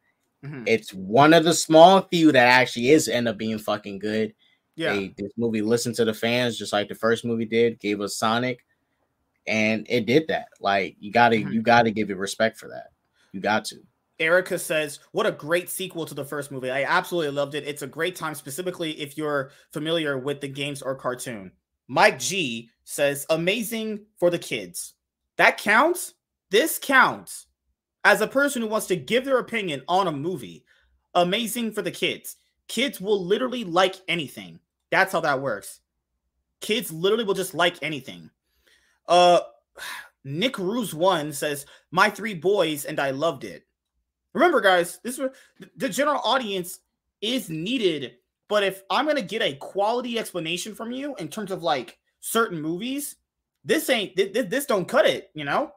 Mhm. 0.46 0.64
It's 0.68 0.94
one 0.94 1.34
of 1.34 1.44
the 1.44 1.54
small 1.54 2.02
few 2.02 2.32
that 2.32 2.48
actually 2.48 2.92
is 2.92 3.08
end 3.08 3.28
up 3.28 3.38
being 3.38 3.58
fucking 3.58 4.00
good. 4.00 4.34
yeah. 4.76 4.94
They, 4.94 5.14
this 5.18 5.32
movie 5.38 5.64
listened 5.64 5.96
to 5.96 6.06
the 6.06 6.14
fans 6.14 6.56
just 6.58 6.72
like 6.72 6.88
the 6.88 6.94
first 6.96 7.26
movie 7.26 7.46
did, 7.46 7.80
gave 7.80 8.00
us 8.00 8.16
Sonic, 8.16 8.64
and 9.48 9.88
it 9.90 10.06
did 10.06 10.28
that. 10.28 10.50
Like 10.60 10.96
you 11.00 11.12
gotta 11.12 11.38
Mhm. 11.38 11.52
you 11.54 11.62
gotta 11.64 11.90
give 11.92 12.12
it 12.12 12.18
respect 12.18 12.60
for 12.60 12.70
that. 12.70 12.92
You 13.32 13.42
got 13.42 13.66
to. 13.66 13.78
Erica 14.20 14.58
says, 14.58 15.00
"What 15.12 15.26
a 15.28 15.32
great 15.32 15.70
sequel 15.70 16.06
to 16.06 16.14
the 16.14 16.26
first 16.26 16.52
movie! 16.52 16.70
I 16.72 16.84
absolutely 16.84 17.32
loved 17.32 17.54
it. 17.56 17.68
It's 17.68 17.82
a 17.82 17.88
great 17.88 18.16
time, 18.16 18.34
specifically 18.36 18.92
if 19.00 19.18
you're 19.18 19.52
familiar 19.72 20.18
with 20.18 20.42
the 20.42 20.48
games 20.48 20.82
or 20.82 20.96
cartoon." 20.96 21.52
Mike 21.88 22.20
G 22.20 22.70
says, 22.84 23.26
"Amazing 23.30 24.06
for 24.18 24.30
the 24.30 24.40
kids. 24.40 24.94
That 25.38 25.58
counts. 25.58 26.14
This 26.50 26.80
counts. 26.80 27.48
As 28.04 28.22
a 28.22 28.28
person 28.28 28.62
who 28.62 28.68
wants 28.68 28.88
to 28.88 28.96
give 28.96 29.26
their 29.26 29.40
opinion 29.40 29.84
on 29.88 30.08
a 30.08 30.12
movie, 30.12 30.66
amazing 31.14 31.72
for 31.72 31.82
the 31.82 31.92
kids. 31.92 32.38
Kids 32.68 33.02
will 33.02 33.24
literally 33.24 33.64
like 33.64 33.96
anything. 34.08 34.60
That's 34.92 35.12
how 35.12 35.22
that 35.22 35.42
works. 35.42 35.82
Kids 36.62 36.92
literally 36.92 37.24
will 37.24 37.34
just 37.34 37.54
like 37.54 37.82
anything." 37.82 38.30
Uh, 39.08 39.42
Nick 40.24 40.58
Ruse 40.58 40.94
one 40.94 41.32
says, 41.32 41.66
"My 41.92 42.10
three 42.10 42.34
boys 42.34 42.86
and 42.86 43.00
I 43.00 43.12
loved 43.12 43.44
it." 43.44 43.66
Remember, 44.34 44.62
guys, 44.62 45.00
this 45.04 45.20
the 45.78 45.90
general 45.90 46.22
audience 46.24 46.80
is 47.22 47.50
needed. 47.50 48.18
But 48.50 48.64
if 48.64 48.84
I'm 48.90 49.06
gonna 49.06 49.22
get 49.22 49.42
a 49.42 49.56
quality 49.56 50.18
explanation 50.18 50.74
from 50.76 50.92
you 50.92 51.16
in 51.16 51.28
terms 51.28 51.52
of 51.52 51.64
like 51.64 51.98
certain 52.20 52.62
movies, 52.62 53.16
this 53.66 53.90
ain't 53.90 54.16
thi- 54.16 54.32
thi- 54.32 54.42
this 54.42 54.66
don't 54.66 54.88
cut 54.88 55.06
it. 55.06 55.30
You 55.34 55.46
know, 55.46 55.72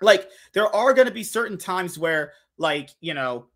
like 0.00 0.28
there 0.52 0.74
are 0.74 0.94
gonna 0.94 1.10
be 1.10 1.24
certain 1.24 1.58
times 1.58 1.98
where 1.98 2.32
like 2.58 2.90
you 3.00 3.14
know 3.14 3.46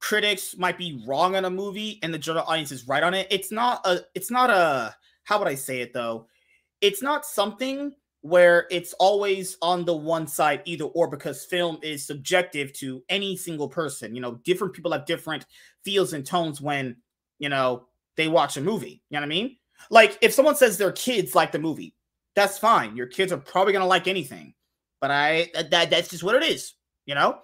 critics 0.00 0.56
might 0.56 0.78
be 0.78 1.02
wrong 1.06 1.36
on 1.36 1.44
a 1.44 1.50
movie 1.50 1.98
and 2.02 2.14
the 2.14 2.18
general 2.18 2.44
audience 2.46 2.72
is 2.72 2.86
right 2.86 3.02
on 3.02 3.14
it. 3.14 3.26
It's 3.30 3.52
not 3.52 3.86
a. 3.86 4.04
It's 4.14 4.30
not 4.30 4.50
a. 4.50 4.94
How 5.24 5.38
would 5.38 5.48
I 5.48 5.54
say 5.54 5.80
it 5.80 5.92
though? 5.92 6.26
It's 6.80 7.02
not 7.02 7.26
something 7.26 7.92
where 8.22 8.66
it's 8.70 8.94
always 8.94 9.56
on 9.62 9.84
the 9.84 9.96
one 9.96 10.26
side 10.26 10.62
either 10.64 10.84
or 10.84 11.08
because 11.08 11.44
film 11.44 11.78
is 11.82 12.06
subjective 12.06 12.72
to 12.72 13.02
any 13.08 13.36
single 13.36 13.68
person 13.68 14.14
you 14.14 14.20
know 14.20 14.40
different 14.44 14.74
people 14.74 14.90
have 14.90 15.06
different 15.06 15.46
feels 15.84 16.12
and 16.12 16.26
tones 16.26 16.60
when 16.60 16.96
you 17.38 17.48
know 17.48 17.86
they 18.18 18.28
watch 18.28 18.58
a 18.58 18.60
movie 18.60 19.02
you 19.08 19.14
know 19.14 19.20
what 19.20 19.24
i 19.24 19.28
mean? 19.28 19.56
Like 19.90 20.18
if 20.20 20.34
someone 20.34 20.56
says 20.56 20.76
their 20.76 20.92
kids 20.92 21.34
like 21.34 21.52
the 21.52 21.58
movie 21.58 21.94
that's 22.34 22.58
fine. 22.58 22.94
Your 22.96 23.06
kids 23.06 23.32
are 23.32 23.38
probably 23.38 23.72
to 23.72 23.84
like 23.84 24.06
anything 24.06 24.52
but 25.00 25.10
i 25.10 25.48
that 25.54 25.88
that's 25.88 26.10
just 26.10 26.22
what 26.22 26.34
it 26.34 26.42
is 26.42 26.74
you 27.06 27.14
know? 27.14 27.38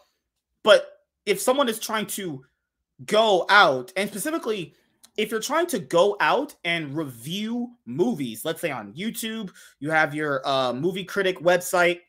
But 0.62 0.86
if 1.24 1.40
someone 1.40 1.70
is 1.70 1.78
trying 1.78 2.06
to 2.08 2.44
go 3.06 3.46
out 3.48 3.92
and 3.96 4.10
specifically 4.10 4.74
if 5.16 5.30
you're 5.30 5.40
trying 5.40 5.66
to 5.66 5.78
go 5.78 6.16
out 6.20 6.54
and 6.64 6.96
review 6.96 7.70
movies, 7.86 8.44
let's 8.44 8.60
say 8.60 8.70
on 8.70 8.92
YouTube, 8.94 9.50
you 9.78 9.90
have 9.90 10.14
your 10.14 10.46
uh, 10.46 10.72
movie 10.72 11.04
critic 11.04 11.38
website 11.38 12.00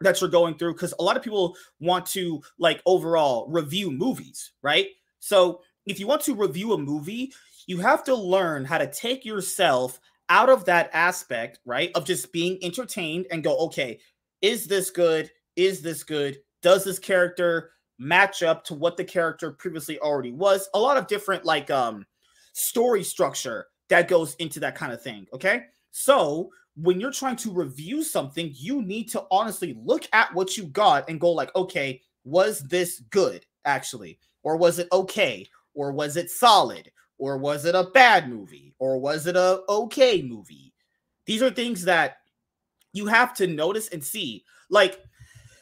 that 0.00 0.20
you're 0.20 0.28
going 0.28 0.56
through, 0.58 0.74
because 0.74 0.92
a 0.98 1.02
lot 1.02 1.16
of 1.16 1.22
people 1.22 1.56
want 1.80 2.04
to 2.04 2.42
like 2.58 2.82
overall 2.84 3.48
review 3.48 3.90
movies, 3.90 4.52
right? 4.62 4.88
So 5.18 5.62
if 5.86 5.98
you 5.98 6.06
want 6.06 6.22
to 6.22 6.34
review 6.34 6.74
a 6.74 6.78
movie, 6.78 7.32
you 7.66 7.78
have 7.78 8.04
to 8.04 8.14
learn 8.14 8.64
how 8.64 8.78
to 8.78 8.90
take 8.90 9.24
yourself 9.24 10.00
out 10.28 10.48
of 10.48 10.64
that 10.64 10.90
aspect, 10.92 11.60
right? 11.64 11.90
Of 11.94 12.04
just 12.04 12.32
being 12.32 12.58
entertained 12.62 13.26
and 13.30 13.44
go, 13.44 13.56
okay, 13.66 14.00
is 14.42 14.66
this 14.66 14.90
good? 14.90 15.30
Is 15.56 15.82
this 15.82 16.02
good? 16.02 16.38
Does 16.62 16.84
this 16.84 16.98
character 16.98 17.70
match 17.98 18.42
up 18.42 18.64
to 18.64 18.74
what 18.74 18.96
the 18.96 19.04
character 19.04 19.50
previously 19.52 19.98
already 19.98 20.32
was. 20.32 20.68
A 20.74 20.78
lot 20.80 20.96
of 20.96 21.06
different 21.06 21.44
like 21.44 21.70
um 21.70 22.04
story 22.52 23.02
structure 23.02 23.66
that 23.88 24.08
goes 24.08 24.34
into 24.36 24.60
that 24.60 24.74
kind 24.74 24.92
of 24.92 25.02
thing. 25.02 25.26
Okay. 25.32 25.62
So 25.92 26.50
when 26.76 27.00
you're 27.00 27.12
trying 27.12 27.36
to 27.36 27.52
review 27.52 28.02
something, 28.02 28.52
you 28.54 28.82
need 28.82 29.04
to 29.10 29.24
honestly 29.30 29.76
look 29.82 30.06
at 30.12 30.34
what 30.34 30.56
you 30.56 30.64
got 30.66 31.08
and 31.08 31.20
go 31.20 31.30
like, 31.32 31.54
okay, 31.56 32.02
was 32.24 32.60
this 32.60 33.00
good 33.10 33.46
actually? 33.64 34.18
Or 34.42 34.56
was 34.56 34.78
it 34.78 34.88
okay? 34.92 35.46
Or 35.74 35.92
was 35.92 36.16
it 36.16 36.30
solid? 36.30 36.90
Or 37.18 37.38
was 37.38 37.64
it 37.64 37.74
a 37.74 37.84
bad 37.84 38.28
movie? 38.28 38.74
Or 38.78 38.98
was 38.98 39.26
it 39.26 39.36
a 39.36 39.62
okay 39.68 40.22
movie? 40.22 40.72
These 41.26 41.42
are 41.42 41.50
things 41.50 41.84
that 41.84 42.18
you 42.92 43.06
have 43.06 43.34
to 43.34 43.46
notice 43.46 43.88
and 43.88 44.02
see. 44.02 44.44
Like 44.70 45.00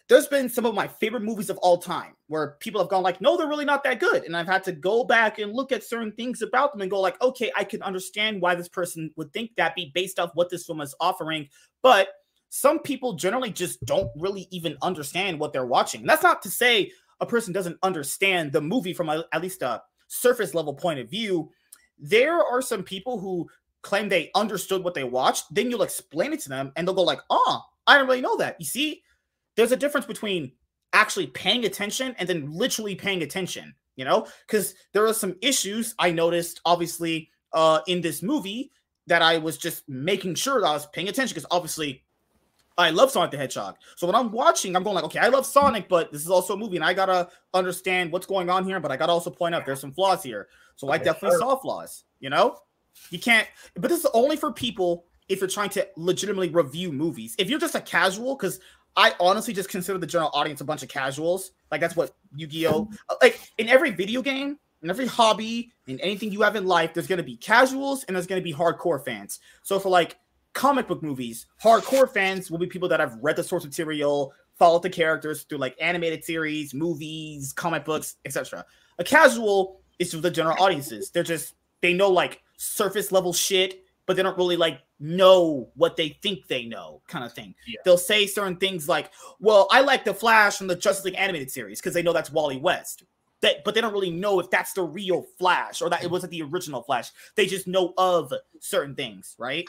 there's 0.09 0.27
been 0.27 0.49
some 0.49 0.67
of 0.67 0.75
my 0.75 0.87
favorite 0.87 1.23
movies 1.23 1.51
of 1.51 1.59
all 1.59 1.79
time 1.79 2.15
where 2.29 2.57
people 2.61 2.81
have 2.81 2.91
gone 2.91 3.03
like 3.03 3.21
no 3.21 3.37
they're 3.37 3.49
really 3.49 3.65
not 3.65 3.83
that 3.85 4.01
good 4.01 4.25
and 4.25 4.37
i've 4.37 4.47
had 4.47 4.63
to 4.63 4.73
go 4.73 5.05
back 5.05 5.39
and 5.39 5.53
look 5.53 5.73
at 5.73 5.83
certain 5.83 6.13
things 6.13 6.43
about 6.43 6.73
them 6.73 6.83
and 6.83 6.91
go 6.91 7.01
like 7.01 7.21
okay 7.23 7.51
i 7.57 7.65
can 7.65 7.83
understand 7.83 8.41
why 8.41 8.55
this 8.55 8.69
person 8.69 9.11
would 9.17 9.33
think 9.33 9.51
that 9.57 9.75
be 9.75 9.91
based 9.95 10.19
off 10.19 10.31
what 10.35 10.51
this 10.51 10.67
film 10.67 10.81
is 10.81 10.95
offering 11.01 11.49
but 11.83 12.09
some 12.51 12.79
people 12.79 13.15
generally 13.15 13.51
just 13.51 13.85
don't 13.85 14.11
really 14.17 14.47
even 14.51 14.77
understand 14.83 15.39
what 15.39 15.53
they're 15.53 15.67
watching 15.67 16.01
and 16.01 16.09
that's 16.09 16.23
not 16.23 16.43
to 16.43 16.51
say 16.51 16.91
a 17.21 17.27
person 17.27 17.53
doesn't 17.53 17.79
understand 17.83 18.53
the 18.53 18.61
movie 18.61 18.93
from 18.93 19.09
a, 19.09 19.25
at 19.33 19.43
least 19.43 19.63
a 19.63 19.81
surface 20.09 20.55
level 20.55 20.75
point 20.75 20.99
of 20.99 21.11
view 21.11 21.51
there 21.99 22.45
are 22.45 22.63
some 22.63 22.83
people 22.83 23.19
who 23.19 23.49
claim 23.83 24.09
they 24.09 24.31
understood 24.35 24.83
what 24.83 24.95
they 24.95 25.05
watched 25.05 25.45
then 25.51 25.71
you'll 25.71 25.83
explain 25.83 26.33
it 26.33 26.41
to 26.41 26.49
them 26.49 26.73
and 26.77 26.87
they'll 26.87 26.95
go 26.95 27.03
like 27.03 27.21
oh 27.31 27.61
i 27.87 27.95
didn't 27.95 28.09
really 28.09 28.21
know 28.21 28.37
that 28.37 28.57
you 28.59 28.67
see 28.67 29.03
there's 29.57 29.73
a 29.73 29.77
difference 29.77 30.07
between 30.07 30.53
actually 30.95 31.27
paying 31.27 31.65
attention 31.65 32.15
and 32.19 32.29
then 32.29 32.51
literally 32.51 32.95
paying 32.95 33.23
attention, 33.23 33.75
you 33.97 34.05
know? 34.05 34.27
Because 34.47 34.75
there 34.93 35.07
are 35.07 35.13
some 35.13 35.37
issues 35.43 35.95
I 35.99 36.11
noticed, 36.11 36.61
obviously, 36.65 37.31
uh, 37.53 37.81
in 37.87 38.01
this 38.01 38.23
movie 38.23 38.71
that 39.07 39.21
I 39.21 39.39
was 39.39 39.59
just 39.59 39.87
making 39.89 40.37
sure 40.37 40.61
that 40.61 40.67
I 40.67 40.73
was 40.73 40.87
paying 40.87 41.09
attention 41.09 41.35
because 41.35 41.47
obviously 41.51 42.04
I 42.77 42.91
love 42.91 43.11
Sonic 43.11 43.31
the 43.31 43.37
Hedgehog. 43.37 43.77
So 43.97 44.07
when 44.07 44.17
I'm 44.17 44.33
watching, 44.33 44.75
I'm 44.75 44.83
going 44.83 44.95
like, 44.95 45.05
okay, 45.05 45.21
I 45.21 45.29
love 45.29 45.47
Sonic, 45.47 45.89
but 45.89 46.11
this 46.11 46.23
is 46.23 46.31
also 46.31 46.55
a 46.55 46.57
movie, 46.57 46.77
and 46.77 46.85
I 46.85 46.93
gotta 46.93 47.29
understand 47.53 48.11
what's 48.11 48.27
going 48.27 48.51
on 48.51 48.65
here. 48.65 48.81
But 48.81 48.91
I 48.91 48.97
gotta 48.97 49.13
also 49.13 49.31
point 49.31 49.55
out 49.55 49.65
there's 49.65 49.81
some 49.81 49.93
flaws 49.93 50.23
here. 50.23 50.49
So 50.77 50.91
I 50.91 50.99
definitely 50.99 51.39
saw 51.39 51.57
flaws. 51.57 52.05
You 52.19 52.31
know, 52.31 52.59
you 53.11 53.19
can't. 53.19 53.47
But 53.75 53.91
this 53.91 54.01
is 54.01 54.11
only 54.13 54.37
for 54.37 54.53
people 54.53 55.05
if 55.29 55.41
you're 55.41 55.49
trying 55.49 55.71
to 55.71 55.87
legitimately 55.97 56.49
review 56.49 56.93
movies. 56.93 57.35
If 57.39 57.49
you're 57.49 57.61
just 57.61 57.75
a 57.75 57.81
casual, 57.81 58.37
because 58.37 58.61
I 58.97 59.15
honestly 59.21 59.55
just 59.55 59.69
consider 59.69 59.99
the 59.99 60.07
general 60.07 60.31
audience 60.35 60.61
a 60.61 60.65
bunch 60.65 60.83
of 60.83 60.89
casuals. 60.89 61.53
Like 61.71 61.81
that's 61.81 61.97
what 61.97 62.15
Yu-Gi-Oh! 62.37 62.91
Uh, 63.09 63.15
like 63.23 63.53
in 63.59 63.69
every 63.69 63.91
video 63.91 64.23
game, 64.23 64.59
in 64.83 64.91
every 64.91 65.07
hobby, 65.07 65.73
in 65.87 65.99
anything 66.01 66.31
you 66.31 66.43
have 66.43 66.57
in 66.57 66.67
life, 66.67 66.93
there's 66.93 67.07
gonna 67.07 67.23
be 67.23 67.37
casuals 67.37 68.05
and 68.05 68.15
there's 68.15 68.27
gonna 68.27 68.41
be 68.41 68.53
hardcore 68.53 69.05
fans. 69.05 69.41
So 69.63 69.79
for 69.79 69.89
like 69.89 70.17
comic 70.55 70.89
book 70.89 71.03
movies, 71.03 71.47
hardcore 71.63 72.09
fans 72.11 72.51
will 72.51 72.59
be 72.59 72.67
people 72.67 72.89
that 72.89 73.01
have 73.01 73.19
read 73.21 73.37
the 73.37 73.45
source 73.45 73.65
material, 73.65 74.33
followed 74.59 74.83
the 74.83 74.91
characters 74.91 75.43
through 75.43 75.59
like 75.59 75.77
animated 75.81 76.25
series, 76.25 76.73
movies, 76.73 77.53
comic 77.53 77.85
books, 77.85 78.17
etc. 78.25 78.65
A 78.99 79.05
casual 79.05 79.81
is 79.99 80.13
for 80.13 80.21
the 80.21 80.31
general 80.31 80.57
audiences. 80.63 81.11
They're 81.11 81.23
just 81.23 81.55
they 81.81 81.93
know 81.93 82.09
like 82.09 82.41
surface 82.57 83.13
level 83.13 83.33
shit 83.33 83.85
but 84.07 84.17
they 84.17 84.23
don't 84.23 84.37
really 84.37 84.57
like 84.57 84.81
know 85.01 85.69
what 85.75 85.97
they 85.97 86.11
think 86.23 86.47
they 86.47 86.65
know, 86.65 87.01
kind 87.09 87.25
of 87.25 87.33
thing. 87.33 87.55
Yeah. 87.67 87.81
They'll 87.85 87.99
say 87.99 88.27
certain 88.27 88.57
things 88.57 88.89
like, 88.89 89.11
"Well, 89.41 89.67
I 89.71 89.81
like 89.81 90.05
the 90.05 90.15
Flash 90.15 90.57
from 90.57 90.67
the 90.67 90.77
Justice 90.77 91.05
League 91.05 91.15
animated 91.17 91.51
series 91.51 91.81
because 91.81 91.95
they 91.95 92.03
know 92.03 92.13
that's 92.13 92.33
Wally 92.33 92.59
West." 92.59 93.05
That, 93.41 93.65
but 93.65 93.75
they 93.75 93.81
don't 93.81 93.93
really 93.93 94.11
know 94.11 94.41
if 94.41 94.49
that's 94.51 94.73
the 94.73 94.83
real 94.83 95.27
Flash 95.39 95.83
or 95.83 95.91
that 95.91 96.03
it 96.03 96.11
wasn't 96.11 96.33
the 96.33 96.43
original 96.43 96.83
Flash. 96.83 97.11
They 97.35 97.47
just 97.47 97.67
know 97.67 97.93
of 97.99 98.33
certain 98.61 98.95
things, 98.95 99.35
right? 99.39 99.67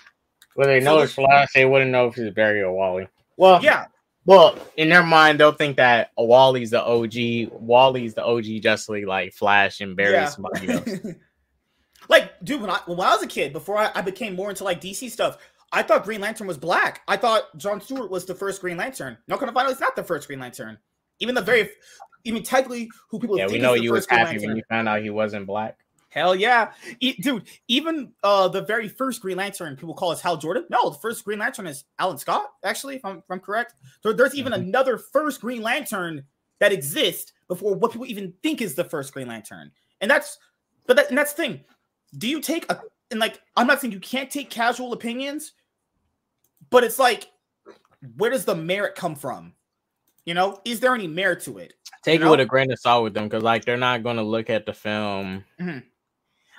Well, 0.55 0.67
they 0.67 0.79
know 0.79 0.97
so 0.97 1.03
it's 1.03 1.13
Flash. 1.13 1.49
They 1.53 1.65
wouldn't 1.65 1.91
know 1.91 2.07
if 2.07 2.17
it's 2.17 2.33
Barry 2.33 2.61
or 2.61 2.71
Wally. 2.71 3.07
Well, 3.37 3.61
yeah. 3.63 3.85
Well, 4.25 4.57
in 4.77 4.89
their 4.89 5.03
mind, 5.03 5.39
they'll 5.39 5.51
think 5.51 5.77
that 5.77 6.11
Wally's 6.17 6.71
the 6.71 6.83
OG. 6.83 7.51
Wally's 7.51 8.15
the 8.15 8.23
OG 8.23 8.45
Justice 8.61 8.89
League, 8.89 9.07
like 9.07 9.33
Flash 9.33 9.81
and 9.81 9.95
Barry's 9.95 10.13
yeah. 10.13 10.25
somebody 10.29 10.69
else. 10.69 11.15
Like, 12.09 12.33
dude, 12.43 12.61
when 12.61 12.69
I 12.69 12.79
when 12.85 12.99
I 12.99 13.13
was 13.13 13.23
a 13.23 13.27
kid, 13.27 13.53
before 13.53 13.77
I, 13.77 13.91
I 13.95 14.01
became 14.01 14.35
more 14.35 14.49
into 14.49 14.63
like 14.63 14.81
DC 14.81 15.09
stuff, 15.09 15.37
I 15.71 15.83
thought 15.83 16.03
Green 16.03 16.21
Lantern 16.21 16.47
was 16.47 16.57
black. 16.57 17.01
I 17.07 17.17
thought 17.17 17.55
John 17.57 17.81
Stewart 17.81 18.11
was 18.11 18.25
the 18.25 18.35
first 18.35 18.61
Green 18.61 18.77
Lantern. 18.77 19.17
Not 19.27 19.39
gonna 19.39 19.51
find 19.51 19.67
out 19.67 19.71
he's 19.71 19.81
not 19.81 19.95
the 19.95 20.03
first 20.03 20.27
Green 20.27 20.39
Lantern. 20.39 20.77
Even 21.19 21.35
the 21.35 21.41
very, 21.41 21.69
even 22.23 22.43
technically, 22.43 22.89
who 23.09 23.19
people 23.19 23.37
yeah, 23.37 23.47
we 23.47 23.59
know 23.59 23.73
you 23.73 23.91
was 23.93 24.05
happy 24.07 24.37
when 24.45 24.55
you 24.55 24.63
found 24.69 24.87
out 24.87 25.01
he 25.01 25.09
wasn't 25.09 25.47
black. 25.47 25.77
Hell 26.15 26.35
yeah, 26.35 26.71
e- 26.99 27.21
dude! 27.21 27.43
Even 27.67 28.13
uh, 28.23 28.47
the 28.47 28.61
very 28.61 28.87
first 28.87 29.21
Green 29.21 29.37
Lantern, 29.37 29.75
people 29.75 29.93
call 29.93 30.11
us 30.11 30.21
Hal 30.21 30.37
Jordan. 30.37 30.65
No, 30.69 30.89
the 30.89 30.97
first 30.97 31.25
Green 31.25 31.39
Lantern 31.39 31.67
is 31.67 31.83
Alan 31.99 32.17
Scott. 32.17 32.53
Actually, 32.63 32.95
if 32.95 33.05
I'm, 33.05 33.17
if 33.17 33.25
I'm 33.29 33.39
correct, 33.39 33.75
there, 34.01 34.13
there's 34.13 34.33
even 34.33 34.53
mm-hmm. 34.53 34.63
another 34.63 34.97
first 34.97 35.41
Green 35.41 35.61
Lantern 35.61 36.23
that 36.59 36.71
exists 36.71 37.33
before 37.47 37.75
what 37.75 37.91
people 37.91 38.07
even 38.07 38.33
think 38.41 38.61
is 38.61 38.75
the 38.75 38.85
first 38.85 39.13
Green 39.13 39.27
Lantern, 39.27 39.71
and 39.99 40.09
that's 40.09 40.39
but 40.87 40.95
that, 40.95 41.09
and 41.09 41.17
that's 41.17 41.33
the 41.33 41.43
thing 41.43 41.59
do 42.17 42.27
you 42.27 42.41
take 42.41 42.71
a 42.71 42.79
and 43.11 43.19
like 43.19 43.41
I'm 43.55 43.67
not 43.67 43.81
saying 43.81 43.93
you 43.93 43.99
can't 43.99 44.29
take 44.29 44.49
casual 44.49 44.93
opinions, 44.93 45.53
but 46.69 46.83
it's 46.83 46.99
like 46.99 47.27
where 48.17 48.31
does 48.31 48.45
the 48.45 48.55
merit 48.55 48.95
come 48.95 49.15
from? 49.15 49.53
You 50.25 50.33
know, 50.33 50.59
is 50.65 50.79
there 50.79 50.95
any 50.95 51.07
merit 51.07 51.41
to 51.41 51.59
it? 51.59 51.73
Take 52.03 52.19
you 52.19 52.27
it 52.27 52.29
with 52.29 52.39
a 52.39 52.45
grain 52.45 52.71
of 52.71 52.79
salt 52.79 53.03
with 53.03 53.13
them 53.13 53.25
because 53.25 53.43
like 53.43 53.65
they're 53.65 53.77
not 53.77 54.03
going 54.03 54.17
to 54.17 54.23
look 54.23 54.49
at 54.49 54.65
the 54.65 54.73
film. 54.73 55.43
Mm-hmm. 55.59 55.79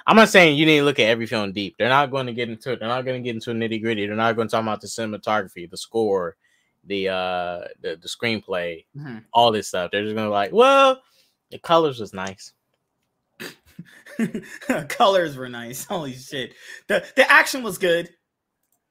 I'm 0.06 0.16
not 0.16 0.28
saying 0.28 0.56
you 0.56 0.66
need 0.66 0.78
to 0.78 0.84
look 0.84 1.00
at 1.00 1.08
every 1.08 1.26
film 1.26 1.52
deep. 1.52 1.74
They're 1.78 1.88
not 1.88 2.10
going 2.10 2.26
to 2.26 2.32
get 2.32 2.48
into 2.48 2.72
it. 2.72 2.78
They're 2.78 2.88
not 2.88 3.04
going 3.04 3.20
to 3.20 3.24
get 3.24 3.34
into 3.34 3.50
a 3.50 3.54
nitty 3.54 3.82
gritty. 3.82 4.06
They're 4.06 4.14
not 4.14 4.36
going 4.36 4.46
to 4.46 4.52
talk 4.52 4.62
about 4.62 4.80
the 4.80 4.86
cinematography, 4.86 5.68
the 5.68 5.76
score, 5.76 6.36
the 6.84 7.08
uh 7.08 7.60
the, 7.80 7.98
the 8.00 8.08
screenplay, 8.08 8.84
mm-hmm. 8.96 9.18
all 9.32 9.50
this 9.50 9.68
stuff. 9.68 9.90
They're 9.90 10.04
just 10.04 10.14
going 10.14 10.28
to 10.28 10.32
like, 10.32 10.52
well, 10.52 11.02
the 11.50 11.58
colors 11.58 11.98
was 11.98 12.12
nice. 12.12 12.52
Colors 14.88 15.36
were 15.36 15.48
nice. 15.48 15.84
Holy 15.88 16.14
shit. 16.14 16.54
The 16.86 17.04
the 17.16 17.30
action 17.30 17.62
was 17.62 17.78
good. 17.78 18.10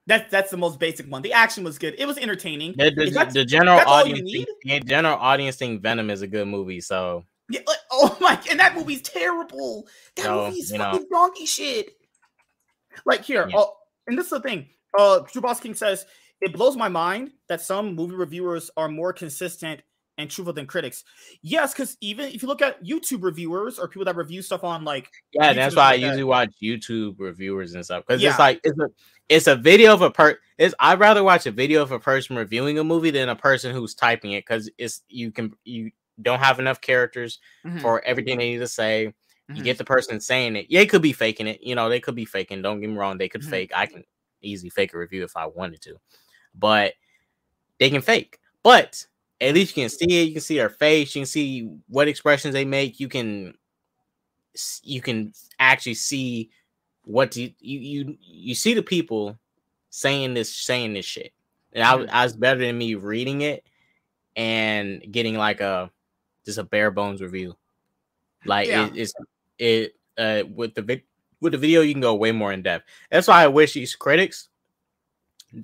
That's 0.08 0.30
that's 0.30 0.52
the 0.52 0.58
most 0.58 0.80
basic 0.80 1.08
one. 1.08 1.22
The 1.22 1.34
action 1.34 1.64
was 1.64 1.80
good. 1.80 1.96
It 1.98 2.06
was 2.06 2.18
entertaining. 2.18 2.76
The, 2.78 2.92
the, 2.92 3.32
the 3.34 3.46
general 3.46 3.80
audience, 3.80 4.32
think, 4.64 4.86
general 4.86 5.18
audience 5.18 5.56
think 5.56 5.82
Venom 5.82 6.12
is 6.12 6.22
a 6.22 6.28
good 6.28 6.48
movie. 6.48 6.82
So 6.82 7.26
yeah, 7.50 7.62
like, 7.68 7.78
oh 7.92 8.18
my, 8.20 8.40
and 8.50 8.60
that 8.60 8.76
movie's 8.76 9.02
terrible. 9.02 9.88
That 10.16 10.32
movie's 10.32 10.72
fucking 10.72 11.02
know. 11.02 11.08
donkey 11.10 11.46
shit. 11.46 11.92
Like 13.06 13.24
here, 13.24 13.48
yeah. 13.50 13.58
uh, 13.58 13.66
and 14.08 14.18
this 14.18 14.26
is 14.26 14.32
the 14.32 14.40
thing. 14.42 14.68
Uh, 14.98 15.20
Drew 15.32 15.42
Boss 15.42 15.60
King 15.60 15.76
says 15.76 16.06
it 16.42 16.54
blows 16.54 16.78
my 16.78 16.88
mind 16.88 17.32
that 17.50 17.62
some 17.62 17.96
movie 17.96 18.16
reviewers 18.16 18.72
are 18.78 18.88
more 18.88 19.12
consistent 19.12 19.82
and 20.18 20.30
truthful 20.30 20.54
than 20.54 20.66
critics. 20.66 21.04
Yes, 21.42 21.74
because 21.74 21.98
even 22.02 22.28
if 22.28 22.42
you 22.42 22.48
look 22.48 22.62
at 22.62 22.84
YouTube 22.84 23.24
reviewers 23.24 23.80
or 23.80 23.88
people 23.88 24.06
that 24.06 24.16
review 24.16 24.42
stuff 24.42 24.64
on 24.64 24.84
like 24.84 25.10
yeah, 25.34 25.54
that's 25.54 25.76
why 25.76 25.92
I 25.92 25.94
usually 25.96 26.24
watch 26.24 26.52
YouTube 26.62 27.20
reviewers 27.20 27.74
and 27.74 27.84
stuff 27.84 28.04
because 28.08 28.22
yeah. 28.22 28.30
it's 28.30 28.40
like 28.40 28.62
it's 28.64 28.80
a 28.80 28.88
it's 29.28 29.48
a 29.48 29.56
video 29.56 29.94
of 29.94 30.02
a 30.02 30.12
per. 30.12 30.38
Is 30.58 30.76
I'd 30.80 31.00
rather 31.00 31.24
watch 31.24 31.46
a 31.46 31.52
video 31.52 31.82
of 31.82 31.92
a 31.92 32.00
person 32.00 32.36
reviewing 32.36 32.80
a 32.80 32.84
movie 32.84 33.12
than 33.12 33.30
a 33.30 33.36
person 33.36 33.74
who's 33.74 33.94
typing 33.94 34.32
it 34.32 34.46
because 34.46 34.70
it's 34.78 35.02
you 35.10 35.32
can 35.32 35.54
you 35.66 35.92
don't 36.22 36.40
have 36.40 36.60
enough 36.60 36.82
characters 36.82 37.40
mm-hmm. 37.66 37.80
for 37.80 38.04
everything 38.04 38.38
they 38.38 38.52
need 38.52 38.60
to 38.60 38.68
say. 38.68 39.08
Mm-hmm. 39.50 39.58
You 39.58 39.64
get 39.64 39.78
the 39.78 39.84
person 39.84 40.20
saying 40.20 40.56
it. 40.56 40.68
Yeah, 40.70 40.80
they 40.80 40.86
could 40.86 41.02
be 41.02 41.14
faking 41.14 41.48
it. 41.48 41.62
You 41.62 41.76
know, 41.76 41.90
they 41.90 42.00
could 42.00 42.16
be 42.16 42.26
faking. 42.26 42.62
Don't 42.62 42.82
get 42.82 42.90
me 42.90 42.98
wrong. 42.98 43.18
They 43.18 43.30
could 43.30 43.42
mm-hmm. 43.42 43.50
fake. 43.50 43.72
I 43.76 43.86
can 43.86 44.04
easily 44.42 44.70
fake 44.70 44.94
a 44.94 44.98
review 44.98 45.24
if 45.24 45.36
I 45.36 45.46
wanted 45.46 45.82
to, 45.82 45.96
but 46.54 46.94
they 47.80 47.90
can 47.90 48.02
fake. 48.02 48.40
But 48.64 49.06
at 49.42 49.54
least 49.54 49.76
you 49.76 49.84
can 49.84 49.90
see 49.90 50.22
it. 50.22 50.28
You 50.28 50.34
can 50.34 50.42
see 50.42 50.56
their 50.56 50.70
face. 50.70 51.16
You 51.16 51.22
can 51.22 51.28
see 51.28 51.70
what 51.88 52.08
expressions 52.08 52.54
they 52.54 52.66
make. 52.66 53.00
You 53.00 53.08
can 53.08 53.54
you 54.84 55.02
can 55.02 55.34
actually 55.60 55.96
see 55.96 56.50
what 57.04 57.36
you 57.36 57.52
you 57.60 57.80
you, 57.80 58.18
you 58.22 58.56
see 58.56 58.74
the 58.74 58.82
people 58.82 59.38
saying 59.90 60.34
this 60.34 60.54
saying 60.54 60.94
this 60.94 61.06
shit. 61.06 61.34
And 61.74 61.84
I, 61.84 62.22
I 62.22 62.24
was 62.24 62.36
better 62.36 62.60
than 62.60 62.78
me 62.78 62.96
reading 62.96 63.42
it 63.42 63.66
and 64.36 65.04
getting 65.12 65.36
like 65.36 65.62
a 65.62 65.92
just 66.46 66.58
a 66.58 66.64
bare 66.64 66.92
bones 66.92 67.22
review. 67.22 67.56
Like 68.46 68.68
yeah. 68.68 68.88
it, 68.88 68.94
it's 68.96 69.14
it 69.58 69.96
uh 70.18 70.44
with 70.54 70.76
the 70.76 71.02
with 71.42 71.52
the 71.52 71.58
video 71.58 71.82
you 71.82 71.94
can 71.94 72.02
go 72.02 72.16
way 72.16 72.32
more 72.32 72.54
in 72.54 72.62
depth. 72.62 72.86
That's 73.10 73.28
why 73.28 73.44
I 73.44 73.48
wish 73.48 73.74
these 73.74 73.96
critics 73.96 74.50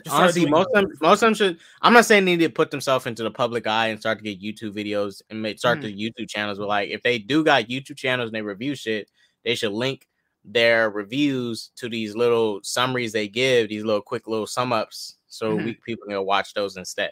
Honestly, 0.10 0.46
most 0.46 0.68
of 0.74 0.84
them, 0.84 0.92
most 1.02 1.22
of 1.22 1.28
them 1.28 1.34
should. 1.34 1.60
I'm 1.82 1.94
not 1.94 2.06
saying 2.06 2.26
they 2.26 2.36
need 2.38 2.46
to 2.46 2.50
put 2.50 2.72
themselves 2.72 3.06
into 3.08 3.24
the 3.24 3.32
public 3.32 3.68
eye 3.68 3.88
and 3.88 4.00
start 4.00 4.20
to 4.20 4.24
get 4.24 4.42
YouTube 4.42 4.74
videos 4.74 5.22
and 5.30 5.42
make, 5.42 5.60
start 5.60 5.80
mm. 5.80 5.84
the 5.84 5.94
YouTube 5.94 6.30
channels. 6.30 6.58
But 6.58 6.68
like, 6.68 6.90
if 6.90 7.02
they 7.02 7.18
do 7.18 7.44
got 7.44 7.68
YouTube 7.68 7.98
channels 7.98 8.28
and 8.28 8.36
they 8.36 8.42
review 8.42 8.76
shit, 8.76 9.10
they 9.44 9.56
should 9.56 9.74
link 9.74 10.08
their 10.46 10.90
reviews 10.90 11.72
to 11.76 11.90
these 11.90 12.16
little 12.16 12.62
summaries 12.64 13.12
they 13.12 13.28
give, 13.28 13.70
these 13.70 13.84
little 13.84 14.02
quick 14.02 14.28
little 14.28 14.48
sum 14.48 14.72
ups, 14.72 15.18
so 15.28 15.56
mm-hmm. 15.56 15.66
we 15.66 15.74
people 15.74 16.08
can 16.08 16.26
watch 16.26 16.54
those 16.54 16.78
instead. 16.78 17.12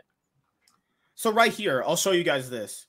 So 1.15 1.31
right 1.31 1.51
here, 1.51 1.83
I'll 1.85 1.97
show 1.97 2.11
you 2.11 2.23
guys 2.23 2.49
this. 2.49 2.87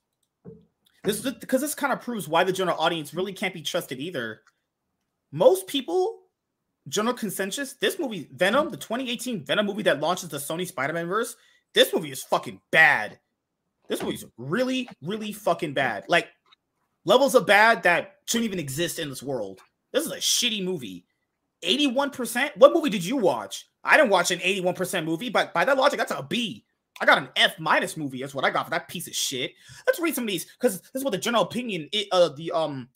This 1.05 1.25
is 1.25 1.33
because 1.35 1.61
this 1.61 1.75
kind 1.75 1.93
of 1.93 2.01
proves 2.01 2.29
why 2.29 2.45
the 2.45 2.53
general 2.53 2.79
audience 2.79 3.15
really 3.15 3.33
can't 3.33 3.55
be 3.55 3.63
trusted 3.63 3.99
either. 3.99 4.43
Most 5.33 5.67
people, 5.67 6.19
general 6.89 7.15
consensus, 7.15 7.75
this 7.75 7.99
movie, 7.99 8.29
Venom, 8.33 8.71
the 8.71 8.77
2018 8.77 9.45
Venom 9.45 9.67
movie 9.67 9.83
that 9.85 10.01
launches 10.01 10.29
the 10.29 10.37
Sony 10.37 10.67
Spider-Man 10.67 11.07
verse, 11.07 11.37
this 11.75 11.93
movie 11.95 12.11
is 12.11 12.23
fucking 12.23 12.61
bad. 12.71 13.19
This 13.89 14.03
movie's 14.03 14.25
really, 14.37 14.89
really 15.03 15.33
fucking 15.33 15.73
bad. 15.73 16.05
Like 16.09 16.29
levels 17.05 17.35
of 17.35 17.47
bad 17.47 17.85
that 17.85 18.17
shouldn't 18.27 18.47
even 18.47 18.59
exist 18.59 18.99
in 18.99 19.09
this 19.09 19.23
world. 19.23 19.61
This 19.93 20.05
is 20.05 20.13
a 20.13 20.17
shitty 20.17 20.63
movie. 20.65 21.07
81%? 21.65 22.57
What 22.57 22.73
movie 22.73 22.91
did 22.91 23.05
you 23.05 23.17
watch? 23.17 23.67
I 23.83 23.97
didn't 23.97 24.11
watch 24.11 24.31
an 24.31 24.39
81% 24.41 25.05
movie, 25.05 25.31
but 25.31 25.55
by 25.55 25.65
that 25.65 25.77
logic, 25.77 25.99
that's 25.99 26.13
a 26.13 26.23
B. 26.23 26.65
I 27.01 27.07
got 27.07 27.19
an 27.19 27.29
F 27.37 27.59
minus 27.59 27.97
movie. 27.97 28.21
That's 28.21 28.35
what 28.35 28.45
I 28.45 28.51
got 28.51 28.65
for 28.67 28.71
that 28.71 28.89
piece 28.89 29.07
of 29.07 29.15
shit. 29.15 29.53
Let's 29.87 30.01
read 30.01 30.15
some 30.15 30.25
of 30.25 30.29
these 30.29 30.45
because 30.45 30.81
this 30.81 30.91
is 30.95 31.05
what 31.05 31.13
the 31.13 31.19
general 31.19 31.45
opinion, 31.45 31.89
it, 31.93 32.09
uh, 32.13 32.29
the 32.31 32.53
um, 32.53 32.89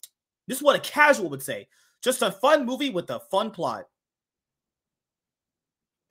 this 0.47 0.57
is 0.57 0.63
what 0.63 0.75
a 0.75 0.79
casual 0.79 1.29
would 1.29 1.41
say. 1.41 1.67
Just 2.03 2.21
a 2.21 2.31
fun 2.31 2.65
movie 2.65 2.91
with 2.91 3.09
a 3.09 3.19
fun 3.31 3.49
plot. 3.49 3.85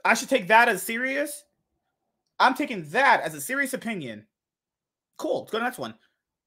I 0.05 0.15
should 0.15 0.29
take 0.29 0.49
that 0.49 0.69
as 0.69 0.83
serious. 0.83 1.45
I'm 2.41 2.55
taking 2.55 2.83
that 2.91 3.23
as 3.23 3.35
a 3.35 3.41
serious 3.41 3.75
opinion. 3.75 4.27
Cool. 5.17 5.41
Let's 5.41 5.53
go 5.53 5.59
to 5.59 5.63
the 5.63 5.69
next 5.69 5.79
one. 5.79 5.95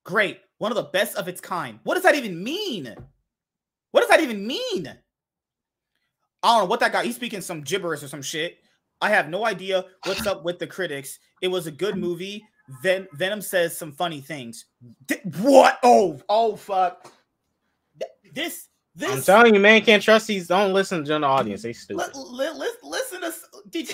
Great. 0.04 0.42
One 0.58 0.72
of 0.72 0.76
the 0.76 0.84
best 0.84 1.16
of 1.16 1.28
its 1.28 1.40
kind. 1.40 1.80
What 1.84 1.94
does 1.96 2.04
that 2.04 2.16
even 2.16 2.44
mean? 2.44 2.94
What 3.92 4.02
does 4.02 4.10
that 4.10 4.22
even 4.22 4.46
mean? 4.46 4.94
I 6.44 6.54
don't 6.54 6.60
know 6.60 6.66
what 6.66 6.82
that 6.82 6.92
guy. 6.92 7.06
He's 7.06 7.16
speaking 7.16 7.42
some 7.42 7.62
gibberish 7.62 8.04
or 8.04 8.08
some 8.08 8.22
shit. 8.22 8.58
I 9.02 9.10
have 9.10 9.30
no 9.30 9.46
idea 9.46 9.86
what's 10.06 10.26
up 10.26 10.44
with 10.44 10.60
the 10.60 10.68
critics. 10.68 11.20
It 11.42 11.48
was 11.50 11.68
a 11.68 11.72
good 11.72 11.98
movie. 11.98 12.46
Ven- 12.82 13.08
Venom 13.14 13.42
says 13.42 13.78
some 13.78 13.92
funny 13.92 14.22
things. 14.22 14.66
Th- 15.08 15.22
what? 15.40 15.80
Oh, 15.84 16.20
oh, 16.30 16.56
fuck. 16.56 17.12
Th- 18.00 18.12
This, 18.34 18.68
this. 18.96 19.12
I'm 19.12 19.22
telling 19.22 19.54
you, 19.54 19.60
man, 19.60 19.82
can't 19.82 20.04
trust 20.04 20.28
these. 20.28 20.48
Don't 20.48 20.74
listen 20.74 21.04
to 21.06 21.20
the 21.20 21.26
audience. 21.26 21.62
They 21.62 21.74
stupid. 21.74 22.12
Li- 22.16 22.70
listen 22.84 23.22
to. 23.22 23.34
Did 23.70 23.94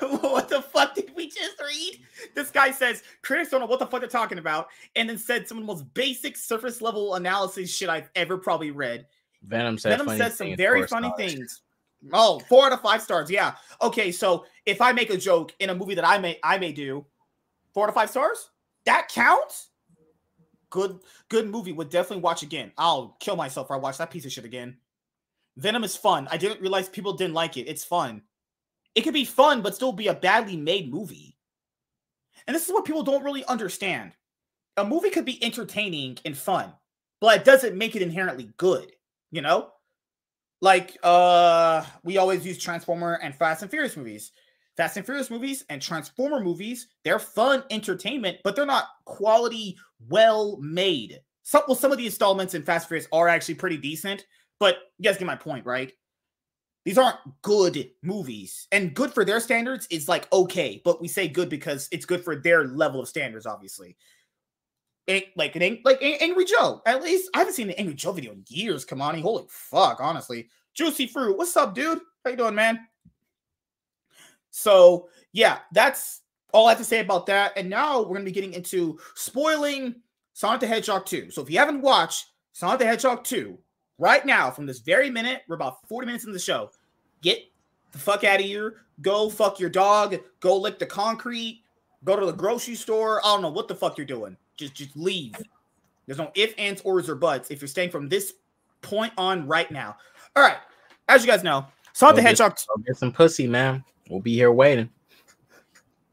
what 0.00 0.48
the 0.48 0.60
fuck 0.60 0.94
did 0.94 1.10
we 1.16 1.28
just 1.28 1.60
read? 1.60 2.00
This 2.34 2.50
guy 2.50 2.70
says 2.70 3.02
critics 3.22 3.50
don't 3.50 3.60
know 3.60 3.66
what 3.66 3.78
the 3.78 3.86
fuck 3.86 4.00
they're 4.00 4.08
talking 4.08 4.38
about, 4.38 4.68
and 4.96 5.08
then 5.08 5.16
said 5.16 5.48
some 5.48 5.58
of 5.58 5.62
the 5.62 5.66
most 5.66 5.92
basic 5.94 6.36
surface 6.36 6.82
level 6.82 7.14
analysis 7.14 7.74
shit 7.74 7.88
I've 7.88 8.10
ever 8.14 8.36
probably 8.36 8.70
read. 8.70 9.06
Venom 9.42 9.78
said 9.78 9.98
Venom 9.98 10.16
says 10.18 10.36
some 10.36 10.56
very 10.56 10.86
funny 10.86 11.12
things. 11.16 11.62
Oh, 12.12 12.38
four 12.48 12.66
out 12.66 12.72
of 12.72 12.80
five 12.80 13.02
stars. 13.02 13.30
Yeah. 13.30 13.54
Okay, 13.82 14.12
so 14.12 14.46
if 14.66 14.80
I 14.80 14.92
make 14.92 15.10
a 15.10 15.16
joke 15.16 15.54
in 15.58 15.70
a 15.70 15.74
movie 15.74 15.94
that 15.94 16.06
I 16.06 16.18
may 16.18 16.38
I 16.42 16.58
may 16.58 16.72
do, 16.72 17.04
four 17.74 17.88
of 17.88 17.94
five 17.94 18.10
stars, 18.10 18.50
that 18.86 19.08
counts. 19.08 19.68
Good, 20.70 21.00
good 21.28 21.48
movie. 21.48 21.72
Would 21.72 21.90
definitely 21.90 22.22
watch 22.22 22.42
again. 22.42 22.72
I'll 22.76 23.16
kill 23.20 23.36
myself 23.36 23.68
if 23.68 23.70
I 23.70 23.76
watch 23.76 23.98
that 23.98 24.10
piece 24.10 24.26
of 24.26 24.32
shit 24.32 24.44
again. 24.44 24.76
Venom 25.56 25.82
is 25.82 25.96
fun. 25.96 26.28
I 26.30 26.36
didn't 26.36 26.60
realize 26.60 26.88
people 26.88 27.14
didn't 27.14 27.34
like 27.34 27.56
it. 27.56 27.68
It's 27.68 27.84
fun. 27.84 28.22
It 28.94 29.00
could 29.02 29.14
be 29.14 29.24
fun, 29.24 29.62
but 29.62 29.74
still 29.74 29.92
be 29.92 30.08
a 30.08 30.14
badly 30.14 30.56
made 30.56 30.92
movie. 30.92 31.36
And 32.46 32.54
this 32.54 32.66
is 32.66 32.72
what 32.72 32.84
people 32.84 33.02
don't 33.02 33.24
really 33.24 33.44
understand. 33.46 34.12
A 34.76 34.84
movie 34.84 35.10
could 35.10 35.24
be 35.24 35.42
entertaining 35.42 36.18
and 36.24 36.36
fun, 36.36 36.72
but 37.20 37.36
it 37.36 37.44
doesn't 37.44 37.76
make 37.76 37.96
it 37.96 38.02
inherently 38.02 38.50
good. 38.56 38.92
You 39.30 39.42
know, 39.42 39.70
like 40.60 40.96
uh, 41.02 41.84
we 42.02 42.18
always 42.18 42.44
use 42.46 42.58
Transformer 42.58 43.18
and 43.22 43.34
Fast 43.34 43.62
and 43.62 43.70
Furious 43.70 43.96
movies. 43.96 44.32
Fast 44.76 44.96
and 44.96 45.04
Furious 45.04 45.30
movies 45.30 45.64
and 45.70 45.82
Transformer 45.82 46.40
movies, 46.40 46.88
they're 47.04 47.18
fun 47.18 47.64
entertainment, 47.70 48.38
but 48.44 48.54
they're 48.54 48.66
not 48.66 48.86
quality, 49.04 49.76
well 50.08 50.56
made. 50.60 51.20
Some 51.42 51.62
well, 51.66 51.74
some 51.74 51.92
of 51.92 51.98
the 51.98 52.06
installments 52.06 52.54
in 52.54 52.62
Fast 52.62 52.84
and 52.84 52.88
Furious 52.88 53.08
are 53.12 53.28
actually 53.28 53.56
pretty 53.56 53.76
decent, 53.76 54.26
but 54.60 54.76
you 54.98 55.04
guys 55.04 55.18
get 55.18 55.26
my 55.26 55.36
point, 55.36 55.66
right? 55.66 55.92
These 56.84 56.98
aren't 56.98 57.18
good 57.42 57.90
movies, 58.02 58.66
and 58.72 58.94
good 58.94 59.12
for 59.12 59.24
their 59.24 59.40
standards 59.40 59.86
is 59.90 60.08
like 60.08 60.32
okay, 60.32 60.80
but 60.84 61.00
we 61.00 61.08
say 61.08 61.28
good 61.28 61.48
because 61.48 61.88
it's 61.90 62.06
good 62.06 62.22
for 62.22 62.36
their 62.36 62.64
level 62.64 63.00
of 63.00 63.08
standards, 63.08 63.46
obviously. 63.46 63.96
Like 65.36 65.56
ain't 65.56 65.84
like 65.86 65.98
Angry 66.02 66.44
Joe. 66.44 66.82
At 66.84 67.02
least 67.02 67.30
I 67.34 67.38
haven't 67.38 67.54
seen 67.54 67.70
an 67.70 67.76
Angry 67.78 67.94
Joe 67.94 68.12
video 68.12 68.32
in 68.32 68.44
years. 68.48 68.84
On, 68.92 69.18
holy 69.20 69.44
fuck, 69.48 70.00
honestly. 70.00 70.48
Juicy 70.74 71.06
fruit, 71.06 71.36
what's 71.36 71.56
up, 71.56 71.74
dude? 71.74 72.00
How 72.24 72.30
you 72.30 72.36
doing, 72.36 72.54
man? 72.54 72.86
So 74.50 75.08
yeah, 75.32 75.60
that's 75.72 76.20
all 76.52 76.66
I 76.66 76.70
have 76.70 76.78
to 76.78 76.84
say 76.84 77.00
about 77.00 77.24
that. 77.26 77.52
And 77.56 77.70
now 77.70 78.02
we're 78.02 78.16
gonna 78.16 78.24
be 78.24 78.32
getting 78.32 78.52
into 78.52 78.98
spoiling 79.14 79.94
Sonic 80.34 80.60
the 80.60 80.66
Hedgehog 80.66 81.06
2. 81.06 81.30
So 81.30 81.40
if 81.42 81.50
you 81.50 81.58
haven't 81.58 81.80
watched 81.80 82.26
Sonic 82.52 82.80
the 82.80 82.86
Hedgehog 82.86 83.24
2 83.24 83.58
right 83.98 84.26
now, 84.26 84.50
from 84.50 84.66
this 84.66 84.80
very 84.80 85.08
minute, 85.08 85.42
we're 85.48 85.56
about 85.56 85.88
40 85.88 86.06
minutes 86.06 86.24
into 86.24 86.34
the 86.34 86.38
show. 86.38 86.70
Get 87.22 87.40
the 87.92 87.98
fuck 87.98 88.24
out 88.24 88.40
of 88.40 88.46
here. 88.46 88.76
Go 89.00 89.30
fuck 89.30 89.58
your 89.58 89.70
dog. 89.70 90.18
Go 90.40 90.58
lick 90.58 90.78
the 90.78 90.86
concrete. 90.86 91.62
Go 92.04 92.14
to 92.14 92.26
the 92.26 92.32
grocery 92.32 92.74
store. 92.74 93.24
I 93.24 93.32
don't 93.32 93.42
know 93.42 93.50
what 93.50 93.68
the 93.68 93.74
fuck 93.74 93.96
you're 93.96 94.06
doing. 94.06 94.36
Just 94.58 94.74
just 94.74 94.94
leave. 94.96 95.34
There's 96.06 96.18
no 96.18 96.30
if, 96.34 96.54
ands, 96.58 96.82
ors, 96.84 97.08
or 97.08 97.14
buts 97.14 97.50
if 97.50 97.60
you're 97.62 97.68
staying 97.68 97.90
from 97.90 98.08
this 98.08 98.34
point 98.82 99.12
on 99.16 99.46
right 99.46 99.70
now. 99.70 99.96
All 100.36 100.42
right. 100.42 100.58
As 101.08 101.24
you 101.24 101.30
guys 101.30 101.42
know, 101.42 101.66
Sonic 101.94 102.16
the 102.16 102.20
Go 102.22 102.24
get- 102.28 102.38
Hedgehog 102.38 102.58
get 102.86 102.96
some 102.96 103.12
pussy, 103.12 103.46
man. 103.46 103.82
We'll 104.10 104.20
be 104.20 104.34
here 104.34 104.52
waiting. 104.52 104.90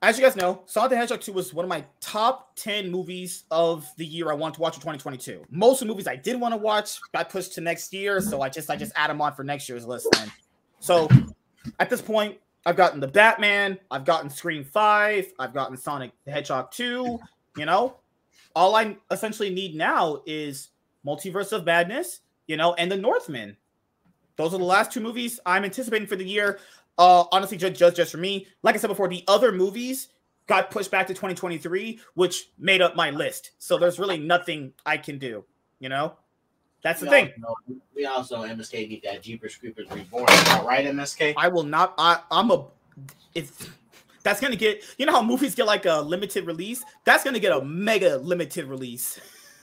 as 0.01 0.17
you 0.17 0.23
guys 0.23 0.35
know, 0.35 0.61
Sonic 0.65 0.91
the 0.91 0.97
Hedgehog 0.97 1.21
2 1.21 1.33
was 1.33 1.53
one 1.53 1.65
of 1.65 1.69
my 1.69 1.83
top 2.01 2.55
10 2.57 2.91
movies 2.91 3.45
of 3.51 3.87
the 3.97 4.05
year 4.05 4.29
I 4.29 4.33
wanted 4.35 4.55
to 4.55 4.61
watch 4.61 4.75
in 4.75 4.81
2022. 4.81 5.45
Most 5.49 5.81
of 5.81 5.87
the 5.87 5.93
movies 5.93 6.07
I 6.07 6.15
did 6.15 6.39
want 6.39 6.53
to 6.53 6.57
watch 6.57 6.99
got 7.13 7.29
pushed 7.29 7.53
to 7.55 7.61
next 7.61 7.91
year, 7.93 8.21
so 8.21 8.41
I 8.41 8.49
just 8.49 8.69
I 8.69 8.75
just 8.75 8.91
add 8.95 9.09
them 9.09 9.21
on 9.21 9.33
for 9.33 9.43
next 9.43 9.67
year's 9.69 9.85
list 9.85 10.07
then. 10.13 10.31
So 10.79 11.09
at 11.79 11.89
this 11.89 12.01
point, 12.01 12.37
I've 12.65 12.75
gotten 12.75 12.99
the 12.99 13.07
Batman, 13.07 13.79
I've 13.91 14.05
gotten 14.05 14.29
Scream 14.29 14.63
5, 14.63 15.33
I've 15.39 15.53
gotten 15.53 15.77
Sonic 15.77 16.11
the 16.25 16.31
Hedgehog 16.31 16.71
2, 16.71 17.17
you 17.57 17.65
know. 17.65 17.97
All 18.55 18.75
I 18.75 18.97
essentially 19.11 19.49
need 19.49 19.75
now 19.75 20.21
is 20.25 20.69
Multiverse 21.05 21.51
of 21.51 21.65
Madness, 21.65 22.21
you 22.47 22.57
know, 22.57 22.73
and 22.75 22.91
The 22.91 22.97
Northman. 22.97 23.57
Those 24.37 24.53
are 24.53 24.57
the 24.57 24.63
last 24.65 24.91
two 24.91 24.99
movies 25.01 25.39
I'm 25.45 25.63
anticipating 25.63 26.07
for 26.07 26.15
the 26.15 26.25
year. 26.25 26.59
Uh, 26.97 27.25
honestly, 27.31 27.57
just, 27.57 27.75
just 27.75 27.95
just 27.95 28.11
for 28.11 28.17
me, 28.17 28.47
like 28.63 28.75
I 28.75 28.77
said 28.77 28.87
before, 28.87 29.07
the 29.09 29.23
other 29.27 29.51
movies 29.51 30.09
got 30.47 30.71
pushed 30.71 30.91
back 30.91 31.07
to 31.07 31.13
2023, 31.13 31.99
which 32.13 32.49
made 32.57 32.81
up 32.81 32.95
my 32.95 33.09
list. 33.09 33.51
So 33.57 33.77
there's 33.77 33.99
really 33.99 34.17
nothing 34.17 34.73
I 34.85 34.97
can 34.97 35.17
do. 35.17 35.43
You 35.79 35.89
know, 35.89 36.13
that's 36.83 36.99
the 37.01 37.07
We 37.07 37.09
thing. 37.11 37.33
also 37.43 37.55
know- 37.67 37.81
we 37.95 38.05
also 38.05 38.43
MSK 38.43 38.87
need 38.89 39.01
that 39.03 39.23
Jeepers 39.23 39.55
Creepers 39.55 39.89
Reborn. 39.91 40.25
Right, 40.65 40.85
MSK? 40.85 41.33
I 41.37 41.47
will 41.47 41.63
not. 41.63 41.93
I 41.97 42.19
I'm 42.31 42.51
a. 42.51 42.65
If 43.33 43.69
that's 44.26 44.41
gonna 44.41 44.55
get, 44.55 44.84
you 44.97 45.05
know 45.05 45.11
how 45.11 45.21
movies 45.21 45.53
get 45.53 45.67
like 45.67 45.86
a 45.86 46.01
limited 46.01 46.47
release. 46.47 46.84
That's 47.03 47.23
gonna 47.23 47.39
get 47.39 47.55
a 47.55 47.63
mega 47.63 48.17
limited 48.17 48.65
release. 48.65 49.19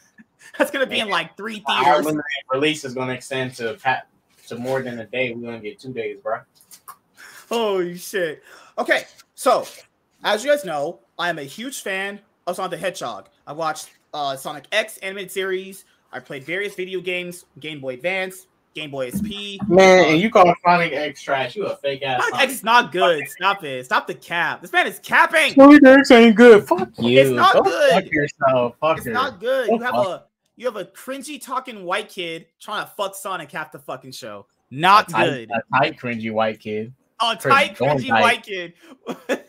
that's 0.59 0.71
gonna 0.71 0.87
be 0.87 1.01
in 1.01 1.09
like 1.09 1.37
three 1.37 1.65
Our 1.67 1.85
theaters. 1.85 2.07
limited 2.07 2.25
release 2.53 2.85
is 2.85 2.95
to 2.95 3.09
extend 3.09 3.55
to 3.57 3.77
to 4.47 4.57
more 4.57 4.81
than 4.81 5.01
a 5.01 5.07
day. 5.07 5.35
We're 5.35 5.53
to 5.53 5.59
get 5.59 5.81
two 5.81 5.93
days, 5.93 6.19
bro. 6.23 6.39
Holy 7.49 7.99
shit. 7.99 8.45
Okay, 8.79 9.05
so 9.35 9.67
as 10.23 10.45
you 10.45 10.51
guys 10.51 10.65
know, 10.65 11.01
I 11.19 11.29
am 11.29 11.41
a 11.41 11.45
huge 11.45 11.83
fan 11.83 12.21
of 12.47 12.55
Sonic 12.55 12.71
the 12.71 12.77
Hedgehog. 12.77 13.31
I 13.49 13.53
watched 13.53 13.91
uh, 14.15 14.37
Sonic 14.37 14.67
X 14.71 14.97
animated 14.99 15.33
series. 15.33 15.87
I 16.13 16.21
played 16.21 16.45
various 16.45 16.77
video 16.77 17.01
games, 17.01 17.47
Game 17.59 17.81
Boy 17.81 17.95
Advance, 17.95 18.47
Game 18.75 18.91
Boy 18.91 19.11
SP. 19.11 19.59
Man, 19.69 20.05
uh, 20.05 20.09
and 20.09 20.21
you 20.21 20.31
call 20.31 20.53
Sonic 20.65 20.93
X 20.93 21.23
trash? 21.23 21.57
You 21.57 21.67
a 21.67 21.77
fake 21.77 22.03
ass. 22.03 22.23
Sonic 22.29 22.41
X 22.45 22.53
is 22.55 22.65
not 22.65 22.93
good. 22.93 23.29
Stop 23.29 23.65
it. 23.65 23.85
Stop 23.85 24.07
the 24.07 24.15
cap. 24.15 24.63
This 24.63 24.73
man 24.73 24.87
is 24.87 24.99
capping. 24.99 25.53
Sonic 25.55 25.85
X 25.85 26.11
ain't 26.11 26.37
good. 26.37 26.67
Fuck 26.67 26.91
you. 26.99 27.21
It's 27.21 27.31
not 27.31 27.53
Go 27.55 27.63
good. 27.63 27.93
Fuck 27.93 28.13
yourself. 28.13 28.77
Fuck 28.81 28.97
It's 28.99 29.07
her. 29.07 29.13
not 29.13 29.41
good. 29.41 29.69
Go 29.69 29.75
You 29.77 29.83
have 29.83 29.95
a 29.95 30.25
you 30.57 30.67
have 30.67 30.77
a 30.77 30.85
cringy 30.85 31.41
talking 31.43 31.85
white 31.85 32.09
kid 32.09 32.47
trying 32.61 32.85
to 32.85 32.91
fuck 32.93 33.15
Sonic 33.15 33.51
half 33.53 33.73
the 33.73 33.79
fucking 33.79 34.13
show. 34.13 34.47
Not 34.71 35.09
a 35.09 35.13
tight, 35.13 35.27
good. 35.27 35.51
A 35.51 35.63
tight, 35.79 35.99
cringy 35.99 36.33
white 36.33 36.61
kid. 36.61 36.93
Chris 37.21 37.43
tight 37.43 37.77
cringy 37.77 38.09
Thorndike. 38.09 38.23
white 38.23 38.43
kid. 38.43 38.73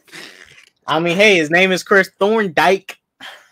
I 0.88 1.00
mean, 1.00 1.16
hey, 1.16 1.38
his 1.38 1.50
name 1.50 1.72
is 1.72 1.82
Chris 1.84 2.12
Thorndike. 2.20 2.98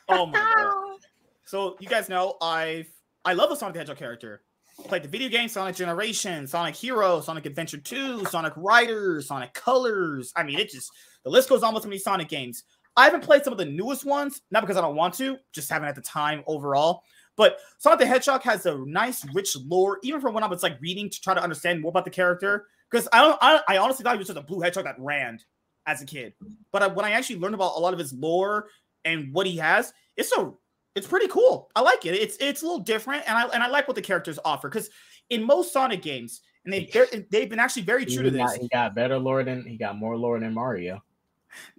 Oh 0.10 0.26
my 0.26 0.34
god. 0.40 1.00
So 1.46 1.78
you 1.80 1.88
guys 1.88 2.10
know 2.10 2.36
I've 2.42 2.88
I 3.24 3.34
love 3.34 3.50
the 3.50 3.56
Sonic 3.56 3.74
the 3.74 3.80
Hedgehog 3.80 3.98
character. 3.98 4.42
Played 4.88 5.04
the 5.04 5.08
video 5.08 5.30
game 5.30 5.48
Sonic 5.48 5.76
Generation, 5.76 6.46
Sonic 6.46 6.76
Hero, 6.76 7.22
Sonic 7.22 7.46
Adventure 7.46 7.78
2, 7.78 8.26
Sonic 8.26 8.54
Riders, 8.58 9.28
Sonic 9.28 9.54
Colors. 9.54 10.34
I 10.36 10.44
mean, 10.44 10.60
it 10.60 10.70
just 10.70 10.92
the 11.24 11.30
list 11.30 11.50
goes 11.50 11.64
on 11.64 11.74
with 11.74 11.86
of 11.86 11.92
these 11.92 12.04
Sonic 12.04 12.28
games. 12.28 12.64
I 12.98 13.06
haven't 13.06 13.24
played 13.24 13.44
some 13.44 13.54
of 13.54 13.58
the 13.58 13.66
newest 13.66 14.06
ones, 14.06 14.42
not 14.52 14.62
because 14.62 14.76
I 14.78 14.82
don't 14.82 14.96
want 14.96 15.14
to, 15.16 15.38
just 15.54 15.70
haven't 15.70 15.88
at 15.88 15.96
the 15.96 16.02
time 16.02 16.44
overall. 16.46 17.04
But 17.38 17.58
Sonic 17.78 18.00
the 18.00 18.06
Hedgehog 18.06 18.42
has 18.44 18.66
a 18.66 18.78
nice, 18.86 19.26
rich 19.34 19.56
lore, 19.56 20.00
even 20.04 20.20
from 20.20 20.34
when 20.34 20.44
I 20.44 20.48
was 20.48 20.64
like 20.64 20.80
reading 20.82 21.10
to 21.10 21.22
try 21.22 21.34
to 21.34 21.42
understand 21.42 21.82
more 21.82 21.90
about 21.90 22.06
the 22.06 22.12
character. 22.12 22.66
Because 22.90 23.08
I 23.14 23.22
don't, 23.22 23.38
I, 23.42 23.62
I 23.70 23.78
honestly 23.78 24.04
thought 24.04 24.14
he 24.16 24.20
was 24.20 24.28
just 24.28 24.38
a 24.38 24.44
blue 24.44 24.60
hedgehog 24.60 24.84
that 24.86 25.00
ran 25.00 25.40
as 25.86 26.02
a 26.02 26.06
kid. 26.06 26.34
But 26.74 26.84
I, 26.84 26.88
when 26.88 27.06
I 27.06 27.12
actually 27.12 27.40
learned 27.40 27.56
about 27.56 27.78
a 27.78 27.80
lot 27.80 27.94
of 27.94 28.00
his 28.00 28.12
lore 28.14 28.68
and 29.06 29.34
what 29.34 29.48
he 29.48 29.58
has, 29.58 29.94
it's 30.18 30.32
a 30.38 30.52
It's 30.96 31.08
pretty 31.08 31.28
cool. 31.28 31.72
I 31.76 31.82
like 31.82 32.06
it. 32.06 32.16
It's 32.16 32.38
it's 32.40 32.62
a 32.62 32.66
little 32.66 32.80
different, 32.80 33.24
and 33.28 33.38
I 33.38 33.48
and 33.48 33.64
I 33.64 33.68
like 33.68 33.88
what 33.88 33.96
the 33.96 34.02
characters 34.02 34.38
offer 34.44 34.70
because 34.70 34.90
in 35.30 35.44
most 35.44 35.72
Sonic 35.72 36.02
games, 36.02 36.42
and 36.66 36.74
they 36.74 36.90
they've 37.30 37.50
been 37.50 37.60
actually 37.60 37.84
very 37.84 38.06
true 38.06 38.24
to 38.24 38.32
got, 38.32 38.52
this. 38.52 38.62
he 38.62 38.68
got 38.68 38.94
better 38.94 39.18
lore 39.18 39.44
than 39.44 39.66
he 39.66 39.78
got 39.78 39.98
more 39.98 40.18
lore 40.18 40.40
than 40.40 40.54
Mario. 40.54 41.02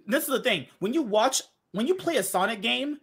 This 0.07 0.23
is 0.23 0.29
the 0.29 0.41
thing 0.41 0.67
when 0.79 0.93
you 0.93 1.03
watch 1.03 1.43
when 1.73 1.85
you 1.85 1.93
play 1.95 2.17
a 2.17 2.23
Sonic 2.23 2.61
game, 2.61 2.99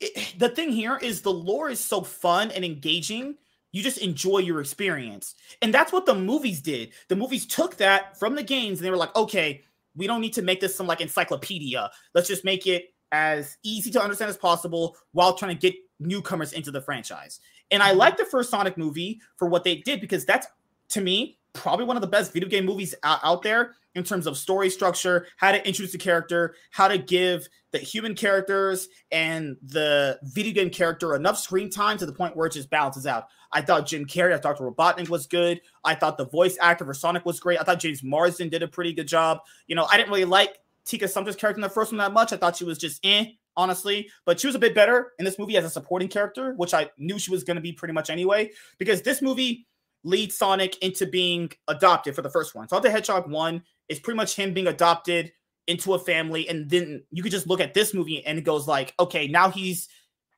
it, 0.00 0.34
the 0.38 0.48
thing 0.48 0.70
here 0.70 0.96
is 0.96 1.20
the 1.20 1.32
lore 1.32 1.68
is 1.68 1.80
so 1.80 2.00
fun 2.00 2.50
and 2.50 2.64
engaging. 2.64 3.36
You 3.72 3.82
just 3.82 3.98
enjoy 3.98 4.38
your 4.38 4.60
experience, 4.60 5.34
and 5.60 5.74
that's 5.74 5.92
what 5.92 6.06
the 6.06 6.14
movies 6.14 6.62
did. 6.62 6.92
The 7.08 7.16
movies 7.16 7.44
took 7.44 7.76
that 7.76 8.18
from 8.18 8.34
the 8.34 8.42
games, 8.42 8.78
and 8.78 8.86
they 8.86 8.90
were 8.90 8.96
like, 8.96 9.14
okay, 9.14 9.64
we 9.94 10.06
don't 10.06 10.22
need 10.22 10.32
to 10.34 10.42
make 10.42 10.60
this 10.60 10.74
some 10.74 10.86
like 10.86 11.02
encyclopedia. 11.02 11.90
Let's 12.14 12.28
just 12.28 12.44
make 12.44 12.66
it 12.66 12.94
as 13.12 13.56
easy 13.62 13.90
to 13.92 14.02
understand 14.02 14.28
as 14.28 14.36
possible 14.36 14.96
while 15.12 15.34
trying 15.34 15.56
to 15.56 15.60
get 15.60 15.74
newcomers 16.00 16.52
into 16.52 16.70
the 16.70 16.80
franchise. 16.80 17.40
And 17.70 17.82
I 17.82 17.90
mm-hmm. 17.90 17.98
like 17.98 18.16
the 18.16 18.24
first 18.24 18.50
Sonic 18.50 18.76
movie 18.76 19.20
for 19.36 19.48
what 19.48 19.64
they 19.64 19.76
did 19.76 20.00
because 20.00 20.24
that's 20.24 20.46
to 20.90 21.00
me 21.00 21.38
probably 21.52 21.86
one 21.86 21.96
of 21.96 22.02
the 22.02 22.06
best 22.06 22.32
video 22.32 22.48
game 22.48 22.66
movies 22.66 22.94
out, 23.02 23.20
out 23.22 23.42
there 23.42 23.74
in 23.94 24.04
terms 24.04 24.26
of 24.26 24.36
story 24.36 24.68
structure, 24.68 25.26
how 25.38 25.50
to 25.50 25.66
introduce 25.66 25.92
the 25.92 25.98
character, 25.98 26.54
how 26.70 26.86
to 26.86 26.98
give 26.98 27.48
the 27.72 27.78
human 27.78 28.14
characters 28.14 28.88
and 29.10 29.56
the 29.62 30.18
video 30.22 30.52
game 30.52 30.70
character 30.70 31.16
enough 31.16 31.38
screen 31.38 31.70
time 31.70 31.96
to 31.96 32.04
the 32.04 32.12
point 32.12 32.36
where 32.36 32.46
it 32.46 32.52
just 32.52 32.68
balances 32.68 33.06
out. 33.06 33.28
I 33.52 33.62
thought 33.62 33.86
Jim 33.86 34.04
Carrey, 34.04 34.34
I 34.34 34.38
thought 34.38 34.58
Robotnik 34.58 35.08
was 35.08 35.26
good. 35.26 35.62
I 35.82 35.94
thought 35.94 36.18
the 36.18 36.26
voice 36.26 36.58
actor 36.60 36.84
for 36.84 36.92
Sonic 36.92 37.24
was 37.24 37.40
great. 37.40 37.58
I 37.58 37.64
thought 37.64 37.80
James 37.80 38.02
Marsden 38.02 38.50
did 38.50 38.62
a 38.62 38.68
pretty 38.68 38.92
good 38.92 39.08
job. 39.08 39.38
You 39.66 39.76
know, 39.76 39.86
I 39.90 39.96
didn't 39.96 40.10
really 40.10 40.26
like 40.26 40.58
Tika 40.86 41.08
Sumpter's 41.08 41.36
character 41.36 41.58
in 41.58 41.62
the 41.62 41.68
first 41.68 41.92
one 41.92 41.98
that 41.98 42.12
much. 42.12 42.32
I 42.32 42.36
thought 42.36 42.56
she 42.56 42.64
was 42.64 42.78
just 42.78 43.04
eh, 43.04 43.26
honestly, 43.56 44.08
but 44.24 44.38
she 44.38 44.46
was 44.46 44.56
a 44.56 44.60
bit 44.60 44.74
better 44.74 45.12
in 45.18 45.24
this 45.24 45.38
movie 45.38 45.56
as 45.56 45.64
a 45.64 45.70
supporting 45.70 46.08
character, 46.08 46.54
which 46.54 46.74
I 46.74 46.90
knew 46.98 47.18
she 47.18 47.30
was 47.30 47.44
going 47.44 47.56
to 47.56 47.60
be 47.60 47.72
pretty 47.72 47.94
much 47.94 48.10
anyway, 48.10 48.50
because 48.78 49.02
this 49.02 49.20
movie 49.20 49.66
leads 50.04 50.36
Sonic 50.36 50.78
into 50.82 51.06
being 51.06 51.50
adopted 51.68 52.14
for 52.14 52.22
the 52.22 52.30
first 52.30 52.54
one. 52.54 52.68
Sonic 52.68 52.84
the 52.84 52.90
Hedgehog 52.90 53.28
1 53.28 53.62
is 53.88 53.98
pretty 53.98 54.16
much 54.16 54.36
him 54.36 54.54
being 54.54 54.68
adopted 54.68 55.32
into 55.66 55.94
a 55.94 55.98
family, 55.98 56.48
and 56.48 56.70
then 56.70 57.02
you 57.10 57.22
could 57.22 57.32
just 57.32 57.48
look 57.48 57.60
at 57.60 57.74
this 57.74 57.92
movie 57.92 58.24
and 58.24 58.38
it 58.38 58.44
goes 58.44 58.68
like, 58.68 58.94
okay, 59.00 59.26
now 59.26 59.50
he's 59.50 59.88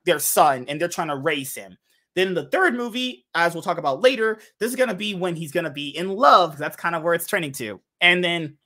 their 0.07 0.19
son 0.19 0.65
and 0.69 0.81
they're 0.81 0.89
trying 0.89 1.09
to 1.09 1.17
raise 1.17 1.55
him. 1.55 1.77
Then 2.15 2.35
the 2.35 2.49
third 2.49 2.75
movie, 2.75 3.27
as 3.35 3.53
we'll 3.53 3.63
talk 3.63 3.79
about 3.79 4.01
later, 4.01 4.41
this 4.59 4.71
is 4.71 4.77
gonna 4.77 4.95
be 4.95 5.15
when 5.15 5.37
he's 5.37 5.53
gonna 5.53 5.71
be 5.71 5.91
in 5.91 6.09
love. 6.09 6.57
That's 6.57 6.77
kind 6.77 6.95
of 6.95 7.03
where 7.03 7.15
it's 7.15 7.27
trending 7.27 7.53
to. 7.53 7.81
And 8.01 8.25
then 8.25 8.57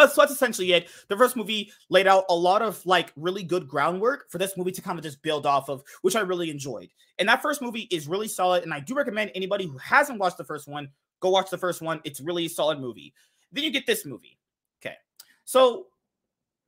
that's 0.00 0.14
that's 0.14 0.32
essentially 0.32 0.72
it. 0.72 0.88
The 1.08 1.16
first 1.16 1.36
movie 1.36 1.72
laid 1.88 2.06
out 2.06 2.24
a 2.28 2.34
lot 2.34 2.62
of 2.62 2.84
like 2.84 3.12
really 3.16 3.42
good 3.42 3.68
groundwork 3.68 4.30
for 4.30 4.38
this 4.38 4.56
movie 4.56 4.72
to 4.72 4.82
kind 4.82 4.98
of 4.98 5.04
just 5.04 5.22
build 5.22 5.46
off 5.46 5.68
of, 5.68 5.82
which 6.02 6.16
I 6.16 6.20
really 6.20 6.50
enjoyed. 6.50 6.88
And 7.18 7.28
that 7.28 7.42
first 7.42 7.62
movie 7.62 7.88
is 7.90 8.08
really 8.08 8.28
solid. 8.28 8.64
And 8.64 8.74
I 8.74 8.80
do 8.80 8.94
recommend 8.94 9.30
anybody 9.34 9.66
who 9.66 9.78
hasn't 9.78 10.18
watched 10.18 10.38
the 10.38 10.44
first 10.44 10.68
one, 10.68 10.88
go 11.20 11.30
watch 11.30 11.50
the 11.50 11.58
first 11.58 11.80
one. 11.80 12.00
It's 12.04 12.20
really 12.20 12.46
a 12.46 12.50
solid 12.50 12.80
movie. 12.80 13.14
Then 13.52 13.64
you 13.64 13.70
get 13.70 13.86
this 13.86 14.04
movie. 14.04 14.38
Okay. 14.84 14.96
So 15.44 15.86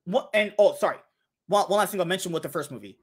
what 0.04 0.30
and 0.32 0.54
oh 0.58 0.74
sorry. 0.76 0.98
One, 1.48 1.64
one 1.66 1.78
last 1.78 1.90
thing 1.90 2.00
I'll 2.00 2.06
mention 2.06 2.32
with 2.32 2.42
the 2.42 2.48
first 2.48 2.70
movie. 2.70 2.98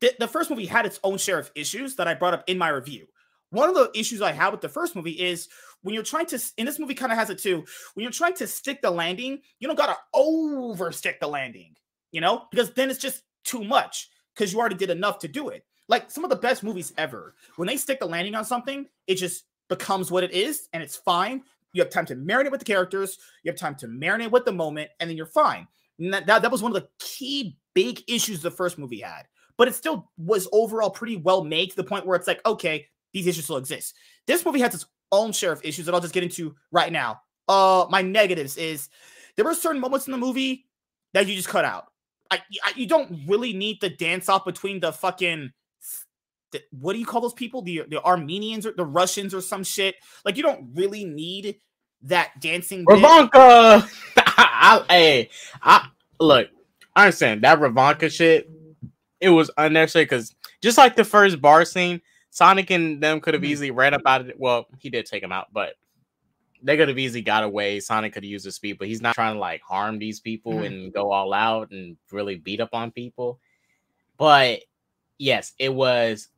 The, 0.00 0.12
the 0.18 0.28
first 0.28 0.50
movie 0.50 0.66
had 0.66 0.84
its 0.84 0.98
own 1.04 1.16
share 1.16 1.38
of 1.38 1.50
issues 1.54 1.94
that 1.96 2.08
I 2.08 2.14
brought 2.14 2.34
up 2.34 2.44
in 2.48 2.58
my 2.58 2.68
review. 2.68 3.06
One 3.52 3.68
of 3.68 3.74
the 3.74 3.90
issues 3.94 4.22
I 4.22 4.32
had 4.32 4.48
with 4.48 4.62
the 4.62 4.68
first 4.68 4.96
movie 4.96 5.20
is 5.20 5.48
when 5.82 5.94
you're 5.94 6.02
trying 6.02 6.24
to, 6.26 6.42
and 6.56 6.66
this 6.66 6.78
movie 6.78 6.94
kind 6.94 7.12
of 7.12 7.18
has 7.18 7.28
it 7.28 7.38
too, 7.38 7.64
when 7.92 8.02
you're 8.02 8.10
trying 8.10 8.32
to 8.36 8.46
stick 8.46 8.80
the 8.80 8.90
landing, 8.90 9.40
you 9.58 9.68
don't 9.68 9.76
gotta 9.76 9.96
overstick 10.14 11.20
the 11.20 11.26
landing, 11.26 11.74
you 12.12 12.22
know, 12.22 12.46
because 12.50 12.72
then 12.72 12.88
it's 12.88 12.98
just 12.98 13.24
too 13.44 13.62
much 13.62 14.08
because 14.34 14.54
you 14.54 14.58
already 14.58 14.74
did 14.74 14.88
enough 14.88 15.18
to 15.18 15.28
do 15.28 15.50
it. 15.50 15.66
Like 15.86 16.10
some 16.10 16.24
of 16.24 16.30
the 16.30 16.36
best 16.36 16.62
movies 16.62 16.94
ever, 16.96 17.34
when 17.56 17.68
they 17.68 17.76
stick 17.76 18.00
the 18.00 18.06
landing 18.06 18.34
on 18.34 18.46
something, 18.46 18.86
it 19.06 19.16
just 19.16 19.44
becomes 19.68 20.10
what 20.10 20.24
it 20.24 20.32
is 20.32 20.68
and 20.72 20.82
it's 20.82 20.96
fine. 20.96 21.42
You 21.74 21.82
have 21.82 21.90
time 21.90 22.06
to 22.06 22.16
marinate 22.16 22.52
with 22.52 22.60
the 22.60 22.66
characters, 22.66 23.18
you 23.42 23.50
have 23.50 23.58
time 23.58 23.74
to 23.76 23.86
marinate 23.86 24.30
with 24.30 24.46
the 24.46 24.52
moment, 24.52 24.90
and 24.98 25.10
then 25.10 25.16
you're 25.18 25.26
fine. 25.26 25.68
And 25.98 26.14
that, 26.14 26.24
that, 26.26 26.40
that 26.40 26.50
was 26.50 26.62
one 26.62 26.74
of 26.74 26.82
the 26.82 26.88
key 26.98 27.58
big 27.74 28.02
issues 28.08 28.40
the 28.40 28.50
first 28.50 28.78
movie 28.78 29.00
had. 29.00 29.24
But 29.58 29.68
it 29.68 29.74
still 29.74 30.10
was 30.16 30.48
overall 30.52 30.88
pretty 30.88 31.16
well 31.16 31.44
made 31.44 31.70
to 31.70 31.76
the 31.76 31.84
point 31.84 32.06
where 32.06 32.16
it's 32.16 32.26
like, 32.26 32.40
okay, 32.46 32.88
these 33.12 33.26
issues 33.26 33.44
still 33.44 33.56
exist. 33.56 33.94
This 34.26 34.44
movie 34.44 34.60
has 34.60 34.74
its 34.74 34.86
own 35.10 35.32
share 35.32 35.52
of 35.52 35.64
issues 35.64 35.86
that 35.86 35.94
I'll 35.94 36.00
just 36.00 36.14
get 36.14 36.22
into 36.22 36.54
right 36.70 36.92
now. 36.92 37.20
Uh, 37.48 37.86
my 37.90 38.02
negatives 38.02 38.56
is 38.56 38.88
there 39.36 39.44
were 39.44 39.54
certain 39.54 39.80
moments 39.80 40.06
in 40.06 40.12
the 40.12 40.18
movie 40.18 40.66
that 41.12 41.26
you 41.26 41.34
just 41.34 41.48
cut 41.48 41.64
out. 41.64 41.86
I, 42.30 42.40
I 42.64 42.72
you 42.76 42.86
don't 42.86 43.20
really 43.26 43.52
need 43.52 43.80
the 43.80 43.90
dance 43.90 44.28
off 44.28 44.44
between 44.44 44.80
the 44.80 44.92
fucking 44.92 45.52
the, 46.52 46.62
what 46.70 46.92
do 46.92 46.98
you 46.98 47.06
call 47.06 47.20
those 47.20 47.34
people? 47.34 47.62
The 47.62 47.84
the 47.88 48.02
Armenians 48.02 48.66
or 48.66 48.72
the 48.72 48.84
Russians 48.84 49.34
or 49.34 49.40
some 49.40 49.64
shit. 49.64 49.96
Like 50.24 50.36
you 50.36 50.42
don't 50.42 50.70
really 50.74 51.04
need 51.04 51.56
that 52.02 52.40
dancing. 52.40 52.84
Ravanka. 52.86 53.88
Hey, 54.88 55.28
I 55.60 55.88
look. 56.18 56.48
I 56.96 57.04
understand 57.04 57.42
that 57.42 57.58
Ravanka 57.58 58.10
shit. 58.10 58.48
It 59.20 59.28
was 59.28 59.50
unnecessary 59.58 60.06
because 60.06 60.34
just 60.62 60.78
like 60.78 60.96
the 60.96 61.04
first 61.04 61.40
bar 61.42 61.66
scene, 61.66 62.00
Sonic 62.34 62.70
and 62.70 62.98
them 63.02 63.20
could 63.20 63.34
have 63.34 63.42
Mhm. 63.42 63.48
easily 63.48 63.70
ran 63.70 63.92
up 63.92 64.00
out 64.06 64.22
of 64.22 64.30
it. 64.30 64.40
Well, 64.40 64.66
he 64.78 64.88
did 64.88 65.04
take 65.04 65.22
him 65.22 65.32
out, 65.32 65.52
but 65.52 65.76
they 66.62 66.78
could 66.78 66.88
have 66.88 66.98
easily 66.98 67.20
got 67.20 67.44
away. 67.44 67.78
Sonic 67.78 68.14
could 68.14 68.24
have 68.24 68.30
used 68.30 68.46
his 68.46 68.54
speed, 68.54 68.78
but 68.78 68.88
he's 68.88 69.02
not 69.02 69.14
trying 69.14 69.34
to 69.34 69.38
like 69.38 69.60
harm 69.60 69.98
these 69.98 70.18
people 70.18 70.54
Mhm. 70.54 70.66
and 70.66 70.92
go 70.94 71.12
all 71.12 71.34
out 71.34 71.72
and 71.72 71.98
really 72.10 72.36
beat 72.36 72.60
up 72.60 72.70
on 72.72 72.90
people. 72.90 73.38
But 74.16 74.62
yes, 75.18 75.52
it 75.58 75.74
was 75.74 76.28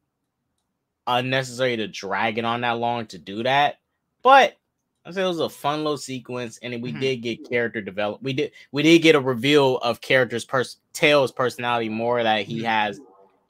unnecessary 1.07 1.77
to 1.77 1.87
drag 1.87 2.39
it 2.39 2.45
on 2.45 2.63
that 2.63 2.79
long 2.79 3.07
to 3.07 3.19
do 3.19 3.45
that. 3.45 3.79
But 4.23 4.57
I 5.05 5.13
say 5.13 5.23
it 5.23 5.27
was 5.29 5.39
a 5.39 5.49
fun 5.49 5.85
little 5.85 5.97
sequence, 5.99 6.59
and 6.59 6.83
we 6.83 6.93
Mhm. 6.93 7.01
did 7.01 7.17
get 7.19 7.49
character 7.49 7.81
develop. 7.81 8.21
We 8.21 8.33
did 8.33 8.51
we 8.73 8.83
did 8.83 8.99
get 9.01 9.15
a 9.15 9.21
reveal 9.21 9.77
of 9.79 10.01
characters' 10.01 10.45
pers- 10.45 10.79
Tails' 10.93 11.31
personality 11.31 11.89
more 11.89 12.21
that 12.23 12.47
he 12.47 12.63
Mhm. 12.63 12.65
has 12.65 13.01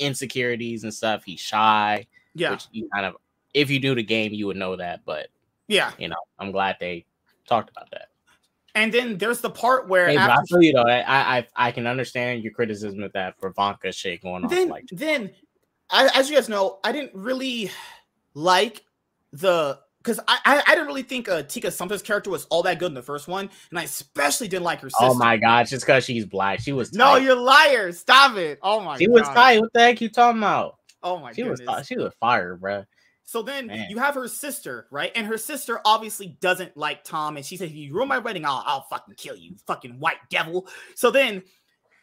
insecurities 0.01 0.83
and 0.83 0.93
stuff. 0.93 1.25
He's 1.25 1.41
shy, 1.41 2.07
Yeah, 2.35 2.53
which 2.53 2.67
you 2.73 2.89
kind 2.93 3.07
of 3.07 3.17
if 3.53 3.71
you 3.71 3.79
do 3.79 3.95
the 3.95 4.03
game, 4.03 4.33
you 4.33 4.47
would 4.47 4.57
know 4.57 4.77
that. 4.77 5.01
But 5.05 5.29
yeah. 5.69 5.93
you 5.99 6.09
know, 6.09 6.17
I'm 6.39 6.53
glad 6.53 6.77
they 6.81 7.07
talked 7.49 7.71
about 7.71 7.91
that. 7.93 8.09
And 8.75 8.93
then 8.93 9.19
there's 9.19 9.41
the 9.41 9.51
part 9.51 9.89
where 9.89 10.09
Hey, 10.09 10.17
I 10.17 10.27
after 10.27 10.57
feel 10.57 10.63
you 10.63 10.73
though. 10.73 10.83
I, 10.83 11.39
I 11.39 11.47
I 11.55 11.71
can 11.71 11.87
understand 11.87 12.43
your 12.43 12.53
criticism 12.53 13.03
of 13.03 13.13
that 13.13 13.39
for 13.39 13.51
Vanka 13.51 13.93
shit 13.93 14.21
going 14.23 14.45
on. 14.45 14.51
then 14.51 14.69
like 14.69 14.87
then 14.91 15.31
I, 15.91 16.11
as 16.15 16.29
you 16.29 16.35
guys 16.35 16.49
know 16.49 16.79
i 16.83 16.93
didn't 16.93 17.13
really 17.15 17.71
like 18.35 18.85
the 19.33 19.79
because 19.99 20.19
I, 20.27 20.39
I 20.45 20.63
i 20.67 20.75
didn't 20.75 20.87
really 20.87 21.03
think 21.03 21.29
uh 21.29 21.43
tika 21.43 21.71
Sumpter's 21.71 22.03
character 22.03 22.31
was 22.31 22.47
all 22.47 22.63
that 22.65 22.79
good 22.79 22.89
in 22.89 22.95
the 22.95 23.03
first 23.03 23.29
one 23.29 23.49
and 23.71 23.79
i 23.79 23.85
especially 23.85 24.49
didn't 24.49 24.65
like 24.65 24.81
her 24.81 24.91
sister 24.91 25.05
oh 25.05 25.15
my 25.15 25.37
god, 25.37 25.67
just 25.69 25.87
because 25.87 26.05
she's 26.05 26.25
black, 26.25 26.61
she 26.61 26.73
was 26.73 26.93
no 26.93 27.17
you're 27.17 27.37
liar. 27.37 27.93
stop 27.93 28.37
it 28.37 28.59
oh 28.63 28.81
my 28.81 28.97
she 28.99 29.07
god 29.07 29.13
was 29.13 29.29
tight. 29.29 29.61
What 29.61 29.73
the 29.73 29.81
heck 29.81 30.01
you 30.01 30.09
talking 30.09 30.39
about? 30.39 30.79
Oh 31.05 31.19
my 31.19 31.29
god. 31.29 31.37
She 31.37 31.43
was 31.45 31.61
goodness 31.61 31.77
fi- 31.77 31.83
she 31.83 31.97
was 31.97 32.13
fire, 32.19 32.57
bro. 32.57 32.85
so 33.25 33.43
then 33.43 33.69
Man. 33.69 33.87
you 33.91 33.99
have 33.99 34.15
her 34.17 34.27
sister 34.29 34.87
right 34.91 35.13
and 35.15 35.27
her 35.27 35.39
sister 35.39 35.81
obviously 35.85 36.37
doesn't 36.41 36.77
like 36.77 37.05
tom 37.05 37.37
and 37.37 37.47
she 37.47 37.57
said 37.57 37.69
if 37.69 37.75
you 37.75 37.95
ruin 37.95 38.09
my 38.09 38.19
wedding 38.19 38.45
i'll, 38.45 38.63
I'll 38.67 38.87
fucking 38.91 39.15
kill 39.17 39.35
you 39.37 39.55
fucking 39.67 39.99
white 40.01 40.19
devil 40.31 40.67
so 40.95 41.11
then 41.11 41.43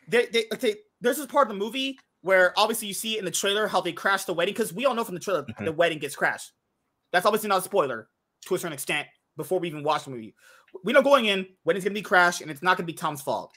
they, 0.08 0.26
they, 0.28 0.46
okay, 0.54 0.76
there's 1.00 1.18
this 1.18 1.28
part 1.28 1.48
of 1.50 1.54
the 1.54 1.60
movie 1.64 1.98
where 2.22 2.54
obviously 2.58 2.88
you 2.88 2.94
see 2.94 3.18
in 3.20 3.26
the 3.26 3.32
trailer 3.32 3.68
how 3.68 3.82
they 3.82 3.92
crash 3.94 4.24
the 4.26 4.34
wedding 4.34 4.54
because 4.54 4.74
we 4.74 4.86
all 4.86 4.96
know 4.96 5.04
from 5.04 5.16
the 5.16 5.22
trailer 5.22 5.44
Mhm. 5.44 5.66
the 5.66 5.72
wedding 5.72 6.00
gets 6.00 6.16
crashed. 6.16 6.52
That's 7.12 7.26
obviously 7.26 7.50
not 7.50 7.60
a 7.60 7.62
spoiler 7.62 8.10
to 8.48 8.56
a 8.56 8.60
certain 8.60 8.74
extent 8.74 9.08
before 9.38 9.60
we 9.60 9.68
even 9.68 9.84
watch 9.84 10.06
the 10.06 10.12
movie. 10.12 10.34
We 10.84 10.94
know 10.94 11.02
going 11.02 11.26
in, 11.26 11.46
wedding's 11.66 11.84
gonna 11.86 11.94
be 11.94 12.02
crashed 12.02 12.42
and 12.42 12.50
it's 12.52 12.62
not 12.64 12.78
gonna 12.78 12.88
be 12.88 12.94
Tom's 12.94 13.22
fault. 13.22 13.52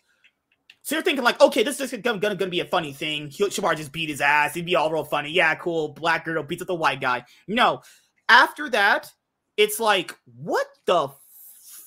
So 0.84 0.94
you're 0.94 1.02
thinking 1.02 1.24
like, 1.24 1.40
okay, 1.40 1.62
this 1.62 1.80
is 1.80 1.90
gonna, 1.90 2.18
gonna, 2.18 2.34
gonna 2.36 2.50
be 2.50 2.60
a 2.60 2.66
funny 2.66 2.92
thing. 2.92 3.30
He'll 3.30 3.48
Shamar 3.48 3.74
just 3.74 3.90
beat 3.90 4.10
his 4.10 4.20
ass. 4.20 4.52
He'd 4.52 4.66
be 4.66 4.76
all 4.76 4.92
real 4.92 5.02
funny. 5.02 5.30
Yeah, 5.30 5.54
cool. 5.54 5.88
Black 5.88 6.26
girl 6.26 6.42
beats 6.42 6.60
up 6.60 6.68
the 6.68 6.74
white 6.74 7.00
guy. 7.00 7.24
No, 7.48 7.80
after 8.28 8.68
that, 8.68 9.10
it's 9.56 9.80
like, 9.80 10.14
what 10.26 10.66
the 10.84 11.08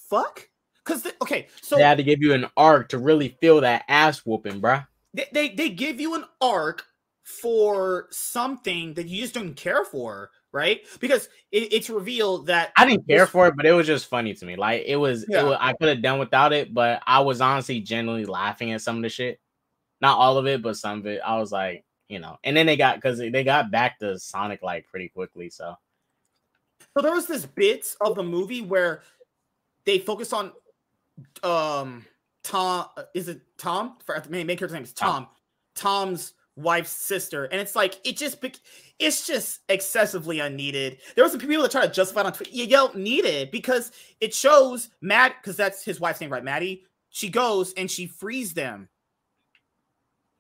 fuck? 0.10 0.50
Because 0.84 1.06
okay, 1.22 1.48
so 1.62 1.76
they 1.76 1.84
had 1.84 1.98
to 1.98 2.04
give 2.04 2.22
you 2.22 2.34
an 2.34 2.48
arc 2.58 2.90
to 2.90 2.98
really 2.98 3.38
feel 3.40 3.62
that 3.62 3.84
ass 3.88 4.26
whooping, 4.26 4.62
bro. 4.62 4.80
they, 5.14 5.28
they 5.32 5.50
they 5.50 5.70
give 5.70 6.00
you 6.00 6.16
an 6.16 6.24
arc 6.42 6.84
for 7.24 8.08
something 8.10 8.96
that 8.96 9.06
you 9.08 9.22
just 9.22 9.36
don't 9.36 9.54
care 9.54 9.86
for, 9.86 10.32
right? 10.58 10.82
Because 11.00 11.30
it, 11.52 11.72
it's 11.72 11.90
revealed 11.90 12.48
that 12.48 12.74
I 12.76 12.86
didn't 12.86 13.08
care 13.08 13.28
for 13.28 13.48
it, 13.48 13.56
but 13.56 13.66
it 13.66 13.74
was 13.74 13.86
just 13.86 14.08
funny 14.08 14.34
to 14.34 14.46
me. 14.46 14.56
Like 14.56 14.84
it 14.86 14.96
was, 14.96 15.24
it 15.24 15.44
was 15.44 15.58
I 15.60 15.74
could 15.74 15.88
have 15.88 16.02
done 16.02 16.18
without 16.18 16.52
it, 16.52 16.74
but 16.74 17.02
I 17.06 17.20
was 17.20 17.40
honestly 17.40 17.80
genuinely 17.80 18.26
laughing 18.26 18.72
at 18.72 18.82
some 18.82 18.98
of 18.98 19.04
the 19.04 19.10
shit. 19.10 19.40
Not 20.02 20.18
all 20.18 20.38
of 20.38 20.48
it, 20.48 20.62
but 20.62 20.76
some 20.76 21.00
of 21.00 21.06
it. 21.06 21.22
I 21.24 21.38
was 21.38 21.52
like, 21.52 21.86
you 22.10 22.20
know. 22.20 22.38
And 22.44 22.58
then 22.58 22.66
they 22.66 22.76
got 22.76 22.96
because 22.96 23.20
they 23.20 23.44
got 23.44 23.72
back 23.72 24.00
to 24.00 24.18
Sonic 24.18 24.64
like 24.64 24.88
pretty 24.88 25.10
quickly. 25.10 25.50
So 25.50 25.76
so 26.98 27.04
there 27.04 27.14
was 27.14 27.28
this 27.28 27.46
bits 27.46 27.96
of 28.02 28.16
the 28.16 28.24
movie 28.24 28.62
where 28.62 29.04
they 29.86 30.00
focus 30.00 30.34
on 30.34 30.52
um 31.44 32.06
Tom 32.44 32.88
uh, 32.98 33.04
is 33.14 33.28
it 33.28 33.42
Tom 33.58 33.98
for 34.04 34.16
main 34.30 34.48
main 34.48 34.58
character's 34.58 34.74
name 34.74 34.84
is 34.84 34.94
Tom. 34.94 35.26
Tom. 35.26 35.28
Tom's 35.76 36.34
wife's 36.58 36.92
sister, 36.92 37.46
and 37.46 37.62
it's 37.62 37.76
like 37.76 38.00
it 38.04 38.18
just 38.18 38.44
it's 39.00 39.26
just 39.26 39.62
excessively 39.70 40.40
unneeded. 40.40 40.98
There 41.16 41.24
were 41.24 41.30
some 41.30 41.40
people 41.40 41.62
that 41.62 41.72
try 41.72 41.86
to 41.86 41.92
justify 41.92 42.22
it 42.22 42.26
on 42.26 42.34
Twitter. 42.34 42.52
You 42.52 42.68
don't 42.68 42.96
need 42.98 43.24
it 43.26 43.52
because 43.52 43.92
it 44.20 44.34
shows 44.34 44.90
Matt 45.02 45.36
because 45.42 45.56
that's 45.56 45.86
his 45.86 46.00
wife's 46.00 46.20
name, 46.20 46.32
right? 46.32 46.44
Maddie. 46.44 46.84
She 47.10 47.30
goes 47.30 47.74
and 47.74 47.90
she 47.90 48.06
frees 48.08 48.54
them 48.54 48.90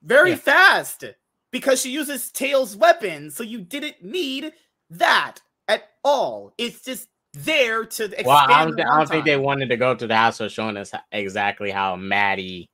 very 0.03 0.32
Yeah. 0.32 0.36
fast 0.38 1.05
because 1.51 1.82
she 1.82 1.91
uses 1.91 2.32
Tails' 2.32 2.76
weapon. 2.76 3.32
So 3.32 3.43
you 3.43 3.61
didn't 3.61 4.03
need 4.03 4.51
that 4.89 5.38
at 5.68 5.84
all. 6.03 6.53
It's 6.57 6.84
just 6.84 7.07
there 7.34 7.86
to 7.86 8.03
expand. 8.05 8.28
Well, 8.28 8.38
I 8.38 8.65
don't, 8.65 8.76
the 8.76 8.84
I 8.84 8.97
don't 8.97 9.09
think 9.09 9.26
they 9.26 9.38
wanted 9.38 9.70
to 9.70 9.78
go 9.78 9.95
to 9.95 10.07
the 10.07 10.15
house 10.15 10.39
of 10.39 10.51
showing 10.51 10.78
us 10.78 10.91
exactly 11.11 11.72
how 11.72 11.95
Maddie 11.95 12.70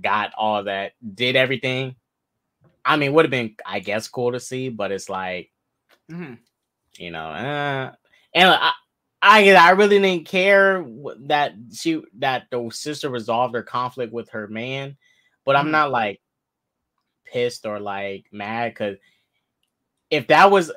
got 0.00 0.32
all 0.36 0.64
that, 0.64 0.92
did 1.14 1.36
everything. 1.36 1.96
I 2.84 2.96
mean, 2.96 3.12
would 3.12 3.24
have 3.24 3.30
been, 3.30 3.56
I 3.64 3.80
guess, 3.80 4.08
cool 4.08 4.32
to 4.32 4.40
see, 4.40 4.68
but 4.68 4.92
it's 4.92 5.08
like, 5.08 5.50
Mhm. 6.10 6.38
you 6.98 7.10
know, 7.10 7.26
uh, 7.26 7.92
and 8.34 8.48
I, 8.50 8.72
I, 9.22 9.52
I 9.54 9.70
really 9.70 9.98
didn't 10.00 10.26
care 10.26 10.84
that 11.26 11.54
she 11.72 12.02
that 12.18 12.46
the 12.50 12.70
sister 12.70 13.08
resolved 13.08 13.54
her 13.54 13.62
conflict 13.62 14.12
with 14.12 14.30
her 14.30 14.48
man, 14.48 14.96
but 15.44 15.54
I'm 15.56 15.68
Mhm. 15.68 15.72
not 15.72 15.90
like 15.92 16.20
pissed 17.24 17.66
or 17.66 17.80
like 17.80 18.26
mad 18.32 18.70
because 18.72 18.96
if 20.10 20.26
that 20.26 20.50
was 20.50 20.70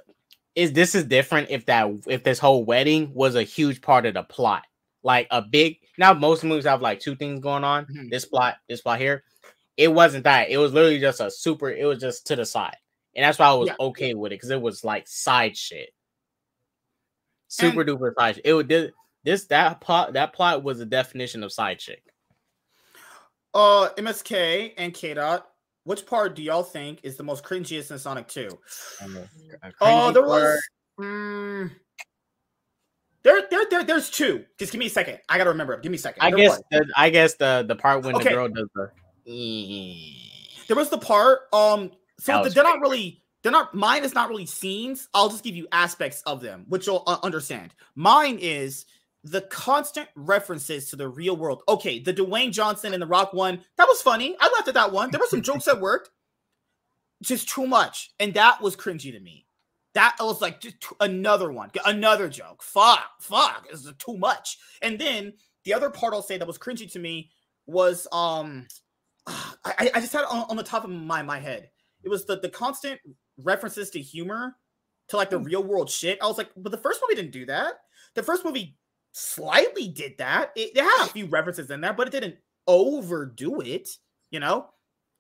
is 0.56 0.72
this 0.72 0.95
is 0.95 1.03
different 1.03 1.49
if 1.49 1.66
that 1.66 1.91
if 2.08 2.24
this 2.24 2.39
whole 2.39 2.64
wedding 2.64 3.12
was 3.14 3.36
a 3.36 3.43
huge 3.43 3.82
part 3.82 4.06
of 4.06 4.14
the 4.14 4.24
plot 4.24 4.64
like 5.03 5.28
a 5.32 5.41
big 5.41 5.78
now 5.97 6.14
most 6.14 6.43
movies 6.43 6.66
have 6.66 6.82
like 6.82 6.99
two 6.99 7.16
things 7.16 7.39
going 7.41 7.64
on 7.64 7.86
Mhm. 7.88 8.10
this 8.10 8.26
plot 8.26 8.56
this 8.70 8.82
plot 8.82 8.99
here 8.99 9.24
it 9.78 9.88
wasn't 9.93 10.23
that 10.23 10.49
it 10.49 10.57
was 10.57 10.73
literally 10.73 10.99
just 10.99 11.19
a 11.21 11.30
super 11.30 11.69
it 11.69 11.86
was 11.86 11.99
just 11.99 12.26
to 12.28 12.36
the 12.36 12.45
side 12.45 12.78
and 13.15 13.23
that's 13.23 13.38
why 13.39 13.47
i 13.47 13.53
was 13.53 13.67
Yeah. 13.69 13.76
okay 13.80 14.13
with 14.13 14.32
it 14.32 14.36
because 14.36 14.49
it 14.51 14.61
was 14.61 14.84
like 14.84 15.07
side 15.07 15.55
shit 15.57 15.89
super 17.47 17.84
duper 17.84 18.13
side 18.17 18.36
shit. 18.36 18.45
it 18.45 18.53
would 18.53 18.67
this, 18.69 18.91
this 19.23 19.45
that 19.45 19.82
plot 19.82 20.13
that 20.13 20.34
plot 20.34 20.63
was 20.63 20.80
the 20.80 20.86
definition 20.86 21.43
of 21.43 21.51
side 21.51 21.80
chick 21.80 22.01
Uh, 23.53 23.88
MSK 23.97 24.73
and 24.78 24.93
K 24.93 25.13
Dot. 25.13 25.47
Which 25.86 26.05
part 26.05 26.36
do 26.36 26.41
y'all 26.43 26.61
think 26.63 26.99
is 27.03 27.15
the 27.15 27.23
most 27.23 27.43
cringiest 27.45 27.89
in 27.91 27.97
Sonic 27.99 28.28
2? 28.28 28.49
Oh, 29.01 29.28
oh 29.82 30.11
there 30.11 30.23
was. 30.23 30.59
Mm, 30.99 31.71
there, 33.23 33.43
there, 33.49 33.65
there, 33.69 33.84
there's 33.84 34.09
two. 34.09 34.43
Just 34.59 34.71
give 34.73 34.80
me 34.80 34.88
a 34.88 34.89
second. 34.89 35.19
I 35.30 35.38
gotta 35.38 35.51
remember. 35.51 35.80
Give 35.80 35.89
me 35.91 35.95
a 35.95 35.99
second. 36.01 36.21
i 36.23 36.32
There 36.32 36.39
guess 36.39 36.49
was. 36.57 36.63
the, 36.71 36.86
i 36.97 37.09
guess 37.09 37.36
the 37.36 37.63
the 37.67 37.76
part 37.76 38.03
when 38.03 38.15
Okay. 38.15 38.26
the 38.26 38.30
girl 38.36 38.49
does 38.49 38.67
the 38.76 38.91
there 39.26 40.76
was 40.76 40.89
the 40.89 40.97
part. 40.97 41.41
Um, 41.53 41.91
so 42.19 42.43
they're 42.47 42.63
not 42.63 42.80
really. 42.80 43.21
They're 43.41 43.51
not. 43.51 43.73
Mine 43.73 44.03
is 44.03 44.13
not 44.13 44.30
really 44.30 44.45
scenes. 44.45 45.07
I'll 45.13 45.30
just 45.30 45.43
give 45.43 45.55
you 45.55 45.67
aspects 45.71 46.21
of 46.23 46.41
them, 46.41 46.65
which 46.69 46.88
you'll 46.88 47.03
uh, 47.07 47.17
understand. 47.23 47.73
Mine 47.95 48.38
is 48.39 48.86
the 49.23 49.41
constant 49.41 50.07
references 50.15 50.89
to 50.89 50.95
the 50.95 51.07
real 51.07 51.36
world. 51.36 51.63
Okay, 51.67 51.99
the 51.99 52.13
Dwayne 52.13 52.51
Johnson 52.51 52.93
and 52.93 53.01
the 53.01 53.07
Rock 53.07 53.34
one 53.34 53.63
that 53.78 53.88
was 53.88 54.01
funny. 54.01 54.36
I 54.39 54.51
laughed 54.53 54.67
at 54.67 54.76
that 54.76 54.91
one. 54.91 55.11
There 55.11 55.19
were 55.19 55.28
some 55.28 55.41
jokes 55.41 55.65
that 55.65 55.82
worked. 55.82 56.11
Just 57.23 57.49
too 57.49 57.65
much, 57.65 58.11
and 58.19 58.34
that 58.34 58.61
was 58.61 58.76
cringy 58.76 59.11
to 59.11 59.19
me. 59.19 59.47
That 59.93 60.17
was 60.19 60.41
like 60.41 60.59
just 60.59 60.76
another 60.99 61.51
one, 61.51 61.71
another 61.86 62.28
joke. 62.28 62.61
Fuck, 62.61 63.21
fuck, 63.21 63.67
is 63.71 63.89
too 63.97 64.17
much. 64.17 64.57
And 64.82 64.99
then 64.99 65.34
the 65.63 65.73
other 65.73 65.89
part 65.89 66.13
I'll 66.13 66.21
say 66.21 66.38
that 66.38 66.47
was 66.47 66.57
cringy 66.57 66.91
to 66.91 66.99
me 66.99 67.32
was 67.65 68.05
um, 68.11 68.67
I, 69.28 69.89
I 69.95 69.99
just 69.99 70.13
had 70.13 70.26
on, 70.26 70.45
on 70.49 70.55
the 70.55 70.63
top 70.63 70.84
of 70.84 70.89
my 70.89 71.21
my 71.23 71.39
head. 71.39 71.69
It 72.03 72.09
was 72.09 72.26
the 72.26 72.39
the 72.39 72.49
constant 72.49 72.99
references 73.43 73.89
to 73.91 73.99
humor, 73.99 74.55
to 75.09 75.17
like 75.17 75.30
the 75.30 75.39
real 75.39 75.63
world 75.63 75.89
shit. 75.89 76.19
I 76.21 76.28
was 76.28 76.38
like, 76.38 76.49
but 76.55 76.71
the 76.71 76.78
first 76.78 77.01
movie 77.01 77.15
didn't 77.19 77.34
do 77.34 77.45
that. 77.47 77.73
The 78.13 78.23
first 78.23 78.45
movie 78.45 78.78
slightly 79.11 79.88
did 79.88 80.17
that. 80.19 80.51
It, 80.55 80.76
it 80.76 80.84
had 80.84 81.07
a 81.07 81.11
few 81.11 81.26
references 81.26 81.71
in 81.71 81.82
there, 81.82 81.93
but 81.93 82.07
it 82.07 82.11
didn't 82.11 82.36
overdo 82.67 83.61
it. 83.61 83.89
You 84.32 84.39
know, 84.39 84.69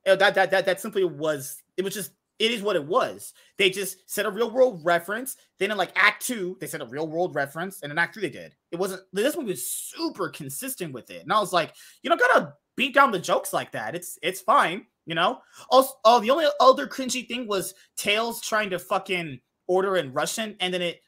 Uh, 0.05 0.15
that 0.15 0.35
that 0.35 0.51
that 0.51 0.65
that 0.65 0.81
simply 0.81 1.03
was. 1.03 1.61
It 1.77 1.83
was 1.83 1.93
just. 1.93 2.11
It 2.37 2.51
is 2.51 2.61
what 2.61 2.75
it 2.75 2.85
was. 2.85 3.31
They 3.57 3.69
just 3.69 3.97
said 4.09 4.25
a 4.25 4.29
real 4.29 4.51
world 4.51 4.81
reference. 4.83 5.37
Then 5.57 5.71
in 5.71 5.77
like 5.77 5.93
Act 5.95 6.25
Two, 6.25 6.57
they 6.59 6.67
said 6.67 6.81
a 6.81 6.85
real 6.85 7.07
world 7.07 7.33
reference, 7.33 7.81
and 7.81 7.93
in 7.93 7.97
Act 7.97 8.13
Three 8.13 8.23
they 8.23 8.29
did. 8.29 8.53
It 8.71 8.75
wasn't. 8.75 9.03
This 9.13 9.37
movie 9.37 9.51
was 9.51 9.71
super 9.71 10.27
consistent 10.27 10.91
with 10.93 11.09
it, 11.11 11.23
and 11.23 11.31
I 11.31 11.39
was 11.39 11.53
like, 11.53 11.73
you 12.03 12.09
don't 12.09 12.19
gotta 12.19 12.53
beat 12.75 12.93
down 12.93 13.11
the 13.11 13.19
jokes 13.19 13.53
like 13.53 13.71
that. 13.73 13.95
It's 13.95 14.17
it's 14.21 14.41
fine, 14.41 14.85
you 15.05 15.15
know. 15.15 15.41
Also, 15.69 15.93
oh, 16.03 16.17
uh, 16.17 16.19
the 16.19 16.31
only 16.31 16.45
other 16.59 16.87
cringy 16.87 17.27
thing 17.27 17.47
was 17.47 17.73
Tails 17.95 18.41
trying 18.41 18.69
to 18.71 18.79
fucking 18.79 19.39
order 19.67 19.97
in 19.97 20.13
Russian, 20.13 20.55
and 20.59 20.73
then 20.73 20.81
it 20.81 21.01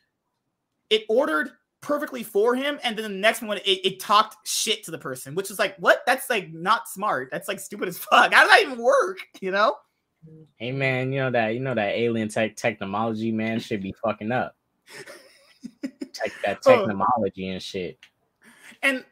it 0.90 1.04
ordered 1.10 1.52
perfectly 1.82 2.24
for 2.24 2.56
him, 2.56 2.80
and 2.84 2.98
then 2.98 3.04
the 3.04 3.18
next 3.18 3.42
one 3.42 3.58
it, 3.58 3.64
it 3.66 4.00
talked 4.00 4.48
shit 4.48 4.84
to 4.86 4.92
the 4.92 4.98
person, 4.98 5.36
which 5.36 5.52
is 5.52 5.60
like, 5.60 5.76
what? 5.78 6.02
That's 6.06 6.30
like 6.30 6.52
not 6.52 6.88
smart. 6.90 7.30
That's 7.32 7.48
like 7.48 7.60
stupid 7.60 7.88
as 7.88 7.98
fuck. 7.98 8.34
How 8.34 8.42
does 8.42 8.50
that 8.50 8.62
even 8.64 8.80
work? 8.84 9.18
You 9.42 9.52
know? 9.52 9.76
Hey 10.58 10.72
man, 10.72 11.12
you 11.14 11.20
know 11.20 11.32
that 11.32 11.54
you 11.54 11.60
know 11.60 11.76
that 11.76 11.96
alien 11.96 12.28
tech 12.28 12.56
technology 12.56 13.32
man 13.32 13.60
should 13.60 13.82
be 13.82 13.94
fucking 14.04 14.32
up. 14.32 14.56
Tech, 16.14 16.32
that 16.44 16.60
Oh. 16.66 16.88
technology 16.88 17.50
and 17.50 17.62
shit. 17.62 18.00
And 18.82 19.06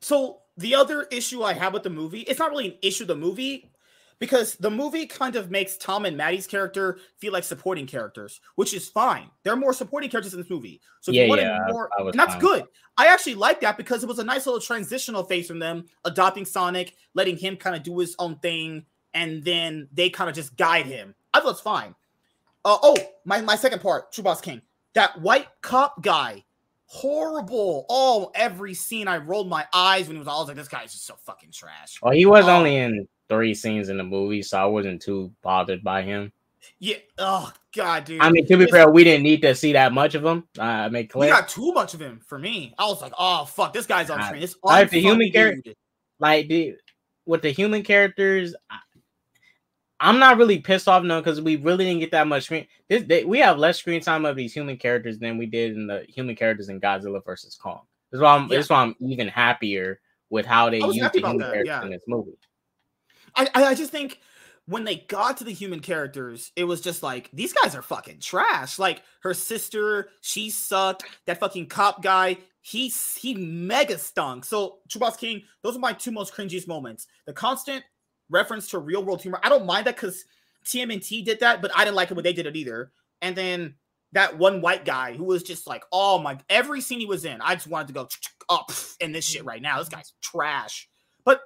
so 0.00 0.40
the 0.56 0.74
other 0.74 1.02
issue 1.10 1.42
I 1.42 1.52
have 1.52 1.72
with 1.72 1.82
the 1.82 1.90
movie, 1.90 2.20
it's 2.20 2.38
not 2.38 2.50
really 2.50 2.68
an 2.68 2.78
issue 2.82 3.04
the 3.04 3.16
movie 3.16 3.70
because 4.18 4.54
the 4.56 4.70
movie 4.70 5.06
kind 5.06 5.36
of 5.36 5.50
makes 5.50 5.76
Tom 5.76 6.06
and 6.06 6.16
Maddie's 6.16 6.46
character 6.46 6.98
feel 7.18 7.32
like 7.32 7.44
supporting 7.44 7.86
characters, 7.86 8.40
which 8.54 8.72
is 8.72 8.88
fine. 8.88 9.30
There 9.42 9.52
are 9.52 9.56
more 9.56 9.72
supporting 9.72 10.08
characters 10.08 10.32
in 10.32 10.40
this 10.40 10.50
movie. 10.50 10.80
So 11.00 11.12
Yeah, 11.12 11.24
yeah, 11.24 11.58
more, 11.68 11.90
I 11.98 12.02
was 12.02 12.12
and 12.12 12.20
that's 12.20 12.36
good. 12.36 12.64
I 12.96 13.08
actually 13.08 13.34
like 13.34 13.60
that 13.60 13.76
because 13.76 14.02
it 14.02 14.08
was 14.08 14.18
a 14.18 14.24
nice 14.24 14.46
little 14.46 14.60
transitional 14.60 15.24
phase 15.24 15.46
from 15.46 15.58
them 15.58 15.84
adopting 16.04 16.46
Sonic, 16.46 16.94
letting 17.14 17.36
him 17.36 17.56
kind 17.56 17.76
of 17.76 17.82
do 17.82 17.98
his 17.98 18.16
own 18.18 18.38
thing, 18.38 18.86
and 19.12 19.44
then 19.44 19.88
they 19.92 20.08
kind 20.08 20.30
of 20.30 20.36
just 20.36 20.56
guide 20.56 20.86
him. 20.86 21.14
I 21.34 21.40
thought 21.40 21.50
it's 21.50 21.60
fine. 21.60 21.94
Uh, 22.64 22.78
oh, 22.82 22.96
my, 23.24 23.40
my 23.42 23.56
second 23.56 23.80
part, 23.80 24.12
True 24.12 24.24
Boss 24.24 24.40
King. 24.40 24.62
That 24.94 25.20
white 25.20 25.46
cop 25.60 26.02
guy 26.02 26.44
horrible. 26.86 27.86
Oh, 27.88 28.30
every 28.34 28.74
scene 28.74 29.08
I 29.08 29.18
rolled 29.18 29.48
my 29.48 29.66
eyes 29.72 30.06
when 30.06 30.16
he 30.16 30.18
was. 30.18 30.28
I 30.28 30.32
was 30.32 30.48
like, 30.48 30.56
this 30.56 30.68
guy's 30.68 30.92
just 30.92 31.06
so 31.06 31.14
fucking 31.24 31.50
trash. 31.50 32.00
Well, 32.02 32.12
he 32.12 32.26
was 32.26 32.48
only 32.48 32.76
in 32.76 33.06
three 33.28 33.54
scenes 33.54 33.88
in 33.88 33.96
the 33.98 34.04
movie, 34.04 34.42
so 34.42 34.58
I 34.58 34.64
wasn't 34.66 35.02
too 35.02 35.32
bothered 35.42 35.82
by 35.82 36.02
him. 36.02 36.32
Yeah. 36.78 36.96
Oh 37.18 37.52
God, 37.74 38.04
dude. 38.04 38.20
I 38.20 38.30
mean, 38.30 38.46
to 38.46 38.56
be 38.56 38.66
fair, 38.66 38.90
we 38.90 39.04
didn't 39.04 39.22
need 39.22 39.42
to 39.42 39.54
see 39.54 39.72
that 39.74 39.92
much 39.92 40.14
of 40.14 40.24
him. 40.24 40.44
Uh, 40.58 40.62
I 40.62 40.88
make 40.88 41.14
we 41.14 41.28
got 41.28 41.48
too 41.48 41.72
much 41.72 41.94
of 41.94 42.00
him 42.00 42.20
for 42.26 42.38
me. 42.38 42.74
I 42.78 42.86
was 42.86 43.00
like, 43.00 43.12
oh 43.18 43.44
fuck, 43.44 43.72
this 43.72 43.86
guy's 43.86 44.10
on 44.10 44.20
I- 44.20 44.28
train. 44.30 44.40
This 44.40 44.56
like 44.62 44.90
the 44.90 45.00
human 45.00 45.30
character, 45.30 45.62
char- 45.62 45.72
dude. 45.72 45.76
like 46.18 46.48
the 46.48 46.74
with 47.24 47.42
the 47.42 47.50
human 47.50 47.82
characters 47.82 48.54
I, 48.70 48.78
i'm 50.00 50.18
not 50.18 50.36
really 50.36 50.58
pissed 50.58 50.88
off 50.88 51.02
no 51.02 51.20
because 51.20 51.40
we 51.40 51.56
really 51.56 51.84
didn't 51.84 52.00
get 52.00 52.10
that 52.10 52.26
much 52.26 52.44
screen 52.44 52.66
this 52.88 53.02
they, 53.04 53.24
we 53.24 53.38
have 53.38 53.58
less 53.58 53.78
screen 53.78 54.00
time 54.00 54.24
of 54.24 54.36
these 54.36 54.52
human 54.52 54.76
characters 54.76 55.18
than 55.18 55.38
we 55.38 55.46
did 55.46 55.74
in 55.76 55.86
the 55.86 56.04
human 56.08 56.36
characters 56.36 56.68
in 56.68 56.80
godzilla 56.80 57.24
versus 57.24 57.56
kong 57.56 57.80
this 58.10 58.18
is 58.18 58.22
why 58.22 58.34
i'm 58.34 58.42
Yeah. 58.42 58.56
this 58.56 58.66
is 58.66 58.70
why 58.70 58.82
i'm 58.82 58.94
even 59.00 59.28
happier 59.28 60.00
with 60.30 60.46
how 60.46 60.68
they 60.70 60.80
I 60.80 60.86
was 60.86 60.96
use 60.96 61.10
the 61.12 61.18
human 61.20 61.38
that, 61.38 61.52
characters 61.52 61.66
yeah. 61.66 61.82
in 61.82 61.90
this 61.90 62.02
movie 62.06 62.36
I, 63.34 63.48
I 63.54 63.64
I 63.66 63.74
just 63.74 63.90
think 63.90 64.18
when 64.66 64.84
they 64.84 64.96
got 64.96 65.36
to 65.36 65.44
the 65.44 65.52
human 65.52 65.80
characters, 65.80 66.50
it 66.56 66.64
was 66.64 66.80
just 66.80 67.02
like 67.02 67.30
these 67.32 67.52
guys 67.52 67.74
are 67.74 67.82
fucking 67.82 68.18
trash. 68.18 68.78
Like 68.78 69.02
her 69.22 69.32
sister, 69.32 70.08
she 70.20 70.50
sucked. 70.50 71.04
That 71.26 71.38
fucking 71.38 71.66
cop 71.68 72.02
guy, 72.02 72.38
he 72.62 72.88
he 73.16 73.34
mega 73.34 73.96
stunk. 73.96 74.44
So 74.44 74.78
Chubas 74.88 75.16
King, 75.18 75.42
those 75.62 75.76
are 75.76 75.80
my 75.80 75.92
two 75.92 76.10
most 76.10 76.34
cringiest 76.34 76.66
moments. 76.66 77.06
The 77.26 77.32
constant 77.32 77.84
reference 78.30 78.68
to 78.70 78.78
real 78.78 79.04
world 79.04 79.22
humor. 79.22 79.40
I 79.42 79.48
don't 79.48 79.66
mind 79.66 79.86
that 79.86 79.96
because 79.96 80.24
TMNT 80.64 81.24
did 81.24 81.40
that, 81.40 81.62
but 81.62 81.70
I 81.74 81.84
didn't 81.84 81.96
like 81.96 82.10
it 82.10 82.14
when 82.14 82.24
they 82.24 82.32
did 82.32 82.46
it 82.46 82.56
either. 82.56 82.92
And 83.22 83.36
then 83.36 83.74
that 84.12 84.38
one 84.38 84.60
white 84.60 84.84
guy 84.84 85.14
who 85.14 85.24
was 85.24 85.42
just 85.42 85.66
like, 85.66 85.84
oh 85.92 86.18
my, 86.18 86.38
every 86.48 86.80
scene 86.80 87.00
he 87.00 87.06
was 87.06 87.24
in, 87.24 87.40
I 87.40 87.54
just 87.54 87.66
wanted 87.66 87.88
to 87.88 87.92
go 87.94 88.08
up 88.48 88.70
in 89.00 89.12
this 89.12 89.24
shit 89.24 89.44
right 89.44 89.62
now. 89.62 89.78
This 89.78 89.88
guy's 89.88 90.12
trash. 90.20 90.88
But 91.24 91.40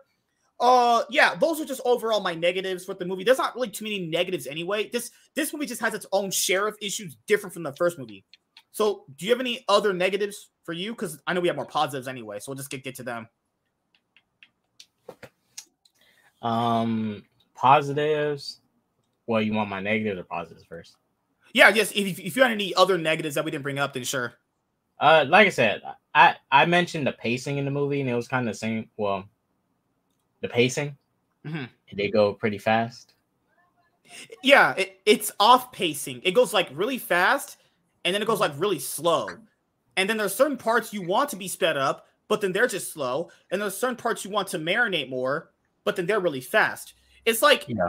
uh 0.59 1.05
yeah, 1.11 1.35
those 1.35 1.61
are 1.61 1.65
just 1.65 1.81
overall 1.85 2.21
my 2.21 2.35
negatives 2.35 2.87
with 2.87 2.99
the 2.99 3.07
movie. 3.07 3.25
There's 3.25 3.39
not 3.39 3.55
really 3.55 3.71
too 3.71 3.85
many 3.85 4.07
negatives 4.07 4.47
anyway. 4.47 4.89
This 4.91 5.11
this 5.35 5.53
movie 5.53 5.67
just 5.67 5.81
has 5.81 5.95
its 5.95 6.07
own 6.13 6.31
share 6.31 6.67
of 6.67 6.77
issues 6.81 7.17
different 7.27 7.55
from 7.55 7.63
the 7.63 7.73
first 7.73 7.99
movie. 7.99 8.25
So, 8.73 9.05
do 9.17 9.27
you 9.27 9.33
have 9.33 9.41
any 9.41 9.65
other 9.69 9.93
negatives 9.93 10.51
for 10.65 10.73
you? 10.73 10.93
Because 10.93 11.21
I 11.27 11.33
know 11.33 11.41
we 11.41 11.49
have 11.49 11.57
more 11.57 11.67
positives 11.67 12.09
anyway, 12.09 12.39
so 12.39 12.51
we'll 12.51 12.57
just 12.57 12.71
get, 12.71 12.85
get 12.85 12.95
to 12.97 13.03
them. 13.03 13.29
Um 16.43 17.23
positives 17.55 18.61
well 19.27 19.43
you 19.43 19.53
want 19.53 19.69
my 19.69 19.81
negatives 19.81 20.19
or 20.19 20.25
positives 20.25 20.65
first 20.65 20.97
Yeah, 21.53 21.69
yes. 21.71 21.93
If, 21.93 22.19
if 22.19 22.37
you 22.37 22.43
had 22.43 22.53
any 22.53 22.75
other 22.75 22.97
negatives 22.97 23.35
that 23.35 23.45
we 23.45 23.51
didn't 23.51 23.65
bring 23.65 23.79
up, 23.81 23.93
then 23.93 24.05
sure. 24.05 24.35
Uh, 25.01 25.25
like 25.29 25.47
I 25.47 25.51
said, 25.51 25.83
I 26.15 26.37
I 26.53 26.67
mentioned 26.67 27.07
the 27.07 27.13
pacing 27.13 27.59
in 27.59 27.65
the 27.65 27.71
movie, 27.71 28.01
and 28.01 28.09
it 28.09 28.15
was 28.15 28.29
kind 28.29 28.47
of 28.47 28.55
the 28.55 28.59
same. 28.59 28.89
Well, 28.97 29.25
the 30.43 30.49
pacing 30.49 30.97
Mhm. 31.45 31.69
they 31.97 32.09
go 32.11 32.35
pretty 32.35 32.59
fast. 32.59 33.15
Yeah, 34.43 34.75
it, 34.77 35.01
it's 35.07 35.33
off 35.39 35.73
pacing. 35.73 36.21
It 36.25 36.33
goes 36.33 36.53
like 36.53 36.69
really 36.73 36.99
fast, 36.99 37.57
and 38.05 38.15
then 38.15 38.23
it 38.23 38.27
goes 38.27 38.41
like 38.41 38.53
really 38.57 38.79
slow. 38.79 39.29
And 39.97 40.09
then 40.09 40.17
there's 40.17 40.35
certain 40.35 40.57
parts 40.57 40.93
you 40.93 41.03
want 41.03 41.31
to 41.31 41.37
be 41.37 41.49
sped 41.49 41.77
up, 41.77 42.07
but 42.29 42.41
then 42.41 42.53
they're 42.53 42.67
just 42.67 42.93
slow. 42.93 43.31
And 43.51 43.61
there's 43.61 43.77
certain 43.77 43.97
parts 43.97 44.25
you 44.25 44.31
want 44.31 44.49
to 44.49 44.59
marinate 44.59 45.09
more, 45.11 45.50
but 45.85 45.97
then 45.97 46.07
they're 46.07 46.21
really 46.21 46.41
fast. 46.41 46.95
It's 47.25 47.43
like 47.43 47.65
Yeah. 47.69 47.89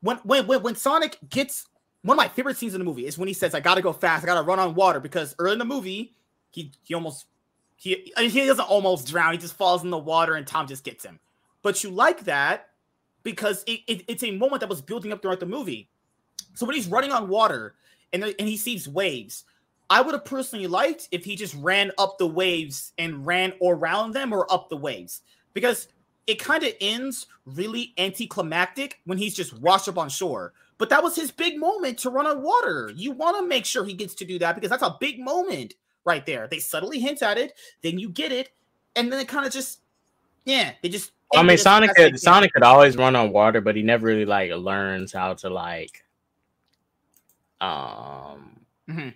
when 0.00 0.16
when 0.18 0.46
when, 0.46 0.62
when 0.62 0.74
Sonic 0.76 1.18
gets 1.28 1.66
one 2.02 2.16
of 2.18 2.22
my 2.22 2.28
favorite 2.28 2.56
scenes 2.56 2.74
in 2.74 2.80
the 2.80 2.84
movie 2.84 3.06
is 3.06 3.18
when 3.18 3.28
he 3.28 3.34
says, 3.34 3.54
"I 3.54 3.60
gotta 3.60 3.82
go 3.82 3.92
fast. 3.92 4.24
I 4.24 4.26
gotta 4.26 4.42
run 4.42 4.58
on 4.58 4.74
water," 4.74 5.00
because 5.00 5.34
early 5.38 5.52
in 5.54 5.58
the 5.58 5.64
movie 5.64 6.14
he 6.50 6.72
he 6.82 6.94
almost 6.94 7.26
he 7.76 8.12
I 8.16 8.22
mean, 8.22 8.30
he 8.30 8.46
doesn't 8.46 8.64
almost 8.64 9.08
drown. 9.08 9.32
He 9.32 9.38
just 9.38 9.54
falls 9.54 9.82
in 9.82 9.90
the 9.90 9.98
water, 9.98 10.34
and 10.34 10.46
Tom 10.46 10.66
just 10.66 10.84
gets 10.84 11.04
him. 11.04 11.18
But 11.62 11.82
you 11.82 11.90
like 11.90 12.24
that 12.24 12.68
because 13.22 13.62
it, 13.66 13.80
it, 13.86 14.04
it's 14.08 14.24
a 14.24 14.32
moment 14.32 14.60
that 14.60 14.68
was 14.68 14.82
building 14.82 15.12
up 15.12 15.22
throughout 15.22 15.40
the 15.40 15.46
movie. 15.46 15.88
So 16.54 16.66
when 16.66 16.74
he's 16.74 16.88
running 16.88 17.12
on 17.12 17.28
water 17.28 17.74
and 18.12 18.22
and 18.24 18.48
he 18.48 18.56
sees 18.56 18.88
waves, 18.88 19.44
I 19.90 20.00
would 20.00 20.14
have 20.14 20.24
personally 20.24 20.66
liked 20.66 21.08
if 21.12 21.24
he 21.24 21.36
just 21.36 21.54
ran 21.54 21.92
up 21.98 22.18
the 22.18 22.26
waves 22.26 22.92
and 22.98 23.24
ran 23.26 23.52
around 23.62 24.12
them 24.12 24.32
or 24.32 24.52
up 24.52 24.68
the 24.68 24.76
waves 24.76 25.22
because 25.54 25.88
it 26.26 26.38
kind 26.38 26.62
of 26.64 26.72
ends 26.80 27.26
really 27.46 27.92
anticlimactic 27.98 29.00
when 29.04 29.18
he's 29.18 29.34
just 29.34 29.58
washed 29.58 29.88
up 29.88 29.98
on 29.98 30.08
shore. 30.08 30.52
But 30.78 30.88
that 30.90 31.02
was 31.02 31.14
his 31.14 31.30
big 31.30 31.58
moment 31.58 31.98
to 32.00 32.10
run 32.10 32.26
on 32.26 32.42
water. 32.42 32.92
You 32.94 33.12
want 33.12 33.36
to 33.38 33.46
make 33.46 33.64
sure 33.64 33.84
he 33.84 33.94
gets 33.94 34.14
to 34.16 34.24
do 34.24 34.38
that 34.40 34.54
because 34.54 34.70
that's 34.70 34.82
a 34.82 34.96
big 35.00 35.20
moment 35.20 35.74
right 36.04 36.24
there. 36.26 36.48
They 36.48 36.58
subtly 36.58 36.98
hint 36.98 37.22
at 37.22 37.38
it, 37.38 37.54
then 37.82 37.98
you 37.98 38.08
get 38.08 38.32
it, 38.32 38.50
and 38.96 39.12
then 39.12 39.20
it 39.20 39.28
kind 39.28 39.46
of 39.46 39.52
just, 39.52 39.80
yeah, 40.44 40.72
they 40.82 40.88
just. 40.88 41.12
I 41.34 41.42
mean, 41.42 41.56
Sonic 41.56 41.90
fast 41.90 41.98
as 41.98 42.04
they 42.04 42.10
could. 42.10 42.20
Sonic 42.20 42.52
could 42.52 42.62
always 42.62 42.96
run 42.96 43.16
on 43.16 43.32
water, 43.32 43.60
but 43.60 43.76
he 43.76 43.82
never 43.82 44.06
really 44.06 44.24
like 44.24 44.50
learns 44.50 45.12
how 45.12 45.34
to 45.34 45.48
like 45.48 46.04
um 47.62 48.60
Mhm. 48.88 49.14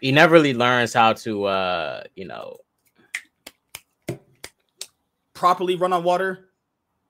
he 0.00 0.10
never 0.10 0.32
really 0.34 0.52
learns 0.52 0.92
how 0.92 1.12
to 1.12 1.44
uh 1.44 2.02
you 2.16 2.26
know 2.26 2.58
properly 5.38 5.76
run 5.76 5.92
on 5.92 6.02
water. 6.04 6.50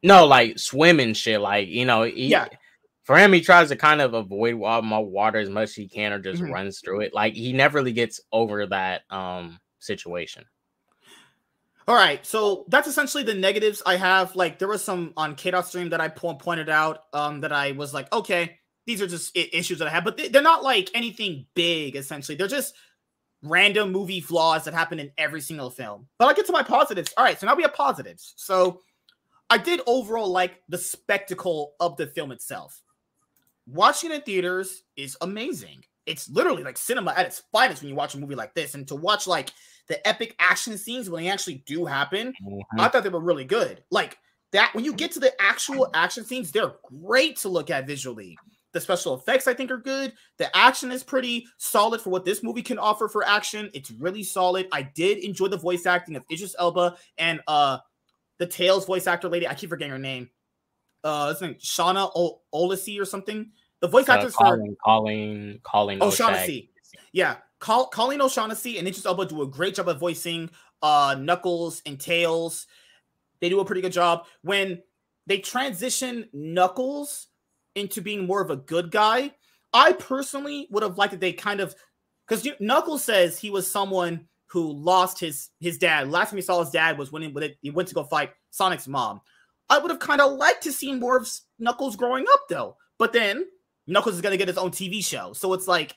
no 0.03 0.27
like 0.27 0.59
swimming 0.59 1.15
shit 1.15 1.41
like 1.41 1.67
you 1.69 1.85
know 1.85 2.03
he, 2.05 2.29
Yeah. 2.29 2.47
for 3.05 3.17
him 3.19 3.33
he 3.33 3.41
tries 3.41 3.69
to 3.71 3.77
kind 3.77 4.01
of 4.01 4.15
avoid 4.15 4.55
water 4.55 5.39
as 5.39 5.49
much 5.51 5.71
as 5.71 5.75
he 5.75 5.89
can 5.89 6.13
or 6.13 6.19
just 6.21 6.41
Mhm. 6.43 6.53
runs 6.53 6.81
through 6.81 7.01
it 7.01 7.13
like 7.15 7.35
he 7.35 7.53
never 7.53 7.79
really 7.79 7.93
gets 7.93 8.21
over 8.31 8.67
that 8.67 9.03
um 9.11 9.59
situation 9.81 10.45
All 11.89 11.95
right, 11.95 12.25
so 12.27 12.67
that's 12.69 12.87
essentially 12.87 13.23
the 13.25 13.33
negatives 13.33 13.83
I 13.87 13.97
have. 13.97 14.37
Like 14.37 14.59
there 14.59 14.69
was 14.69 14.85
some 14.85 15.15
on 15.17 15.35
KDOT 15.37 15.65
stream 15.65 15.89
that 15.89 16.03
I 16.03 16.09
po- 16.09 16.35
pointed 16.35 16.69
out 16.69 17.05
um, 17.15 17.41
that 17.41 17.51
I 17.51 17.73
was 17.73 17.95
like, 17.95 18.13
okay, 18.13 18.59
these 18.85 19.01
are 19.01 19.07
just 19.07 19.35
I- 19.35 19.49
issues 19.55 19.79
that 19.79 19.89
I 19.89 19.91
have, 19.93 20.05
but 20.05 20.19
they- 20.19 20.29
they're 20.29 20.43
not 20.43 20.63
like 20.63 20.91
anything 20.93 21.47
big. 21.55 21.97
Essentially, 21.97 22.37
they're 22.37 22.47
just 22.47 22.75
random 23.43 23.93
movie 23.93 24.21
flaws 24.21 24.65
that 24.65 24.75
happen 24.75 24.99
in 24.99 25.11
every 25.17 25.41
single 25.41 25.71
film. 25.71 26.07
But 26.19 26.27
I'll 26.27 26.35
get 26.35 26.47
to 26.47 26.53
my 26.53 26.63
positives. 26.63 27.13
All 27.17 27.25
right, 27.25 27.39
so 27.39 27.47
now 27.47 27.55
we 27.55 27.63
have 27.63 27.75
positives. 27.75 28.35
So 28.37 28.81
I 29.51 29.59
did 29.59 29.81
overall 29.87 30.31
like 30.31 30.63
the 30.69 30.79
spectacle 30.79 31.75
of 31.81 31.97
the 31.97 32.07
film 32.07 32.33
itself. 32.33 32.83
Watching 33.67 34.11
it 34.11 34.15
in 34.15 34.21
theaters 34.23 34.83
is 34.97 35.17
amazing. 35.21 35.85
It's 36.07 36.29
literally 36.31 36.63
like 36.63 36.79
cinema 36.79 37.13
at 37.17 37.27
its 37.27 37.43
finest 37.53 37.83
when 37.83 37.91
you 37.91 37.95
watch 37.95 38.15
a 38.15 38.19
movie 38.19 38.35
like 38.35 38.55
this, 38.55 38.75
and 38.75 38.89
to 38.89 38.95
watch 38.95 39.27
like 39.27 39.51
the 39.89 40.07
epic 40.07 40.35
action 40.39 40.79
scenes 40.79 41.11
when 41.11 41.23
they 41.23 41.31
actually 41.31 41.63
do 41.67 41.85
happen, 41.85 42.33
mm-hmm. 42.43 42.81
I 42.81 42.89
thought 42.89 43.03
they 43.03 43.09
were 43.11 43.21
really 43.21 43.45
good. 43.45 43.83
Like 43.91 44.19
that, 44.53 44.75
when 44.75 44.85
you 44.85 44.95
get 44.95 45.13
to 45.13 45.21
the 45.21 45.33
actual 45.41 45.91
action 45.95 46.25
scenes, 46.25 46.51
they're 46.51 46.75
great 47.03 47.37
to 47.39 47.49
look 47.49 47.71
at 47.71 47.87
visually. 47.87 48.39
The 48.79 48.83
special 48.83 49.17
effects, 49.17 49.49
I 49.49 49.55
think, 49.55 49.73
are 49.73 49.79
good. 49.79 50.13
The 50.37 50.57
action 50.57 50.93
is 50.93 51.03
pretty 51.03 51.49
solid 51.57 52.01
for 52.01 52.11
what 52.11 52.25
this 52.25 52.45
movie 52.45 52.63
can 52.63 52.79
offer 52.79 53.09
for 53.09 53.27
action. 53.27 53.71
It's 53.75 53.91
really 53.91 54.23
solid. 54.23 54.69
I 54.71 54.83
did 54.83 55.19
enjoy 55.19 55.49
the 55.49 55.57
voice 55.57 55.85
acting 55.85 56.15
of 56.15 56.23
Idris 56.31 56.55
Elba 56.57 56.97
and 57.19 57.41
uh 57.49 57.79
the 58.39 58.47
Tails 58.47 58.87
voice 58.87 59.09
actor 59.09 59.29
lady. 59.29 59.49
I 59.49 59.55
keep 59.55 59.69
forgetting 59.69 59.91
her 59.91 59.99
name. 59.99 60.31
Uh, 61.03 61.31
it's 61.33 61.41
like 61.41 61.59
Shauna 61.59 62.09
o- 62.15 62.41
Olesi 62.55 63.01
or 63.01 63.05
something. 63.05 63.51
The 63.81 63.89
voice 63.89 64.09
uh, 64.09 64.13
actors 64.13 64.35
for 64.35 64.45
calling 64.45 64.77
calling 64.85 65.61
Colleen 65.65 66.01
O'Shaughnessy. 66.01 66.71
Yeah, 67.11 67.39
Col- 67.59 67.89
Colleen 67.89 68.21
O'Shaughnessy 68.21 68.79
and 68.79 68.87
Idris 68.87 69.07
Elba 69.07 69.27
do 69.27 69.43
a 69.43 69.47
great 69.49 69.75
job 69.75 69.89
of 69.89 69.99
voicing 69.99 70.51
uh 70.83 71.17
Knuckles 71.19 71.83
and 71.85 71.99
Tails. 71.99 72.69
They 73.41 73.49
do 73.49 73.59
a 73.59 73.65
pretty 73.65 73.81
good 73.81 73.91
job 73.93 74.27
when 74.43 74.85
they 75.27 75.39
transition 75.39 76.29
Knuckles 76.33 77.27
into 77.79 78.03
being 78.03 78.27
more 78.27 78.41
of 78.43 78.51
a 78.51 78.57
good 78.57 78.91
guy. 78.91 79.33
I 79.73 79.93
personally 79.93 80.67
would 80.71 80.83
have 80.83 80.99
liked 80.99 81.13
that 81.13 81.21
they 81.21 81.33
kind 81.33 81.61
of 81.61 81.75
because 82.27 82.47
Knuckles 82.61 83.05
says 83.05 83.39
he 83.39 83.51
was 83.51 83.71
someone 83.71 84.27
who 84.47 84.73
lost 84.73 85.21
his 85.21 85.51
his 85.61 85.79
dad. 85.79 86.11
Last 86.11 86.31
time 86.31 86.39
he 86.39 86.43
saw 86.43 86.61
his 86.61 86.71
dad 86.71 86.99
was 86.99 87.13
when 87.13 87.23
he, 87.23 87.29
when 87.29 87.51
he 87.63 87.71
went 87.71 87.89
to 87.89 87.95
go 87.95 88.05
fight 88.05 88.31
Sonic's 88.51 88.89
mom. 88.89 89.21
I 89.71 89.79
would 89.79 89.91
have 89.91 90.01
kind 90.01 90.21
of 90.21 90.33
liked 90.33 90.63
to 90.63 90.73
see 90.73 90.95
more 90.95 91.19
of 91.19 91.31
Knuckles 91.59 91.97
growing 91.97 92.25
up 92.33 92.41
though. 92.49 92.77
But 92.99 93.13
then 93.13 93.45
Knuckles 93.87 94.15
is 94.17 94.21
gonna 94.23 94.37
get 94.39 94.49
his 94.49 94.59
own 94.59 94.71
TV 94.71 95.05
show, 95.05 95.33
so 95.35 95.53
it's 95.53 95.69
like 95.69 95.95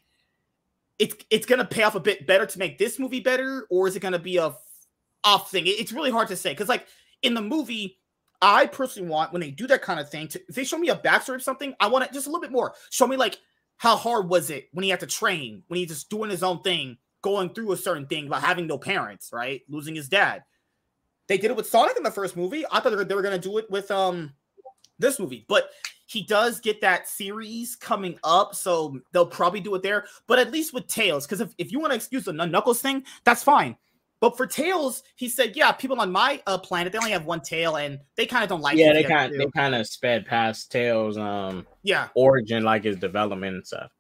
it's 0.99 1.15
it's 1.29 1.45
gonna 1.45 1.65
pay 1.65 1.84
off 1.84 1.95
a 1.95 1.99
bit 1.99 2.27
better 2.27 2.45
to 2.45 2.59
make 2.59 2.77
this 2.77 2.99
movie 2.99 3.19
better, 3.21 3.65
or 3.69 3.88
is 3.88 3.95
it 3.95 4.01
gonna 4.01 4.19
be 4.19 4.38
a 4.38 4.53
off 5.23 5.51
thing? 5.51 5.65
It- 5.67 5.79
It's 5.79 5.91
really 5.93 6.11
hard 6.11 6.27
to 6.29 6.36
say 6.36 6.51
because 6.51 6.69
like 6.69 6.88
in 7.21 7.34
the 7.34 7.41
movie, 7.41 7.97
I 8.41 8.65
personally 8.65 9.09
want 9.09 9.31
when 9.31 9.41
they 9.41 9.51
do 9.51 9.67
that 9.67 9.81
kind 9.81 9.99
of 9.99 10.09
thing 10.09 10.27
to 10.29 10.41
if 10.49 10.55
they 10.55 10.63
show 10.63 10.77
me 10.77 10.89
a 10.89 10.95
backstory 10.95 11.35
of 11.35 11.43
something, 11.43 11.75
I 11.79 11.87
want 11.87 12.05
it 12.05 12.13
just 12.13 12.27
a 12.27 12.29
little 12.29 12.41
bit 12.41 12.51
more. 12.51 12.73
Show 12.89 13.07
me 13.07 13.17
like 13.17 13.37
how 13.77 13.95
hard 13.95 14.29
was 14.29 14.49
it 14.49 14.69
when 14.73 14.83
he 14.83 14.89
had 14.89 14.99
to 15.01 15.07
train, 15.07 15.63
when 15.67 15.79
he's 15.79 15.89
just 15.89 16.09
doing 16.09 16.29
his 16.29 16.43
own 16.43 16.61
thing, 16.61 16.97
going 17.21 17.49
through 17.49 17.71
a 17.71 17.77
certain 17.77 18.07
thing 18.07 18.27
about 18.27 18.41
having 18.41 18.67
no 18.67 18.77
parents, 18.77 19.29
right? 19.31 19.61
Losing 19.69 19.95
his 19.95 20.09
dad. 20.09 20.43
They 21.27 21.37
did 21.37 21.51
it 21.51 21.57
with 21.57 21.69
Sonic 21.69 21.97
in 21.97 22.03
the 22.03 22.11
first 22.11 22.35
movie. 22.35 22.65
I 22.71 22.79
thought 22.79 22.89
they 22.89 22.95
were, 22.95 23.05
they 23.05 23.15
were 23.15 23.21
gonna 23.21 23.37
do 23.37 23.57
it 23.57 23.69
with 23.69 23.91
um 23.91 24.33
this 24.97 25.19
movie, 25.19 25.45
but 25.47 25.69
he 26.07 26.23
does 26.23 26.59
get 26.59 26.81
that 26.81 27.07
series 27.07 27.75
coming 27.75 28.19
up, 28.23 28.53
so 28.53 28.99
they'll 29.13 29.25
probably 29.25 29.61
do 29.61 29.73
it 29.75 29.81
there. 29.81 30.05
But 30.27 30.39
at 30.39 30.51
least 30.51 30.73
with 30.73 30.87
Tails, 30.87 31.25
because 31.25 31.39
if, 31.39 31.53
if 31.57 31.71
you 31.71 31.79
want 31.79 31.91
to 31.91 31.95
excuse 31.95 32.25
the 32.25 32.33
Knuckles 32.33 32.81
thing, 32.81 33.05
that's 33.23 33.43
fine. 33.43 33.77
But 34.22 34.38
for 34.38 34.45
Tails, 34.47 35.03
he 35.15 35.28
said, 35.28 35.57
yeah, 35.57 35.72
people 35.72 35.99
on 35.99 36.11
my 36.11 36.41
uh, 36.47 36.59
planet 36.59 36.93
they 36.93 36.99
only 36.99 37.11
have 37.11 37.26
one 37.26 37.41
tail, 37.41 37.76
and 37.76 37.99
they 38.15 38.26
kind 38.28 38.43
of 38.43 38.49
don't 38.49 38.61
like. 38.61 38.76
It. 38.76 38.82
Yeah 38.82 38.93
they 38.93 38.99
if 38.99 39.09
you 39.09 39.15
have 39.15 39.32
kind 39.32 39.41
they 39.41 39.47
kind 39.47 39.76
of 39.76 39.88
sped 39.88 40.26
past 40.26 40.72
tails 40.72 41.17
um 41.17 41.65
yeah, 41.84 42.07
origin 42.13 42.63
like 42.63 42.84
his 42.84 42.97
development 42.97 43.55
and 43.55 43.67
stuff 43.67 43.91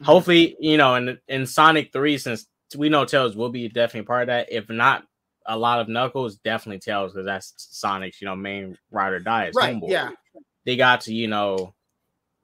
Mhm. 0.00 0.06
hopefully 0.06 0.56
you 0.58 0.76
know 0.76 0.94
in 0.94 1.18
in 1.28 1.46
sonic 1.46 1.92
3 1.92 2.16
since 2.18 2.46
we 2.76 2.88
know 2.88 3.04
tails 3.04 3.36
will 3.36 3.50
be 3.50 3.68
definitely 3.68 4.06
part 4.06 4.22
of 4.22 4.26
that 4.28 4.50
if 4.50 4.68
not 4.70 5.04
a 5.46 5.56
lot 5.58 5.80
of 5.80 5.88
knuckles 5.88 6.36
definitely 6.36 6.78
tails 6.78 7.12
because 7.12 7.26
that's 7.26 7.52
sonic's 7.56 8.20
you 8.20 8.26
know 8.26 8.34
main 8.34 8.76
ride 8.90 9.12
or 9.12 9.18
die 9.18 9.50
right, 9.54 9.76
homeboy. 9.76 9.90
yeah, 9.90 10.10
they 10.64 10.76
got 10.76 11.02
to 11.02 11.12
you 11.14 11.28
know 11.28 11.74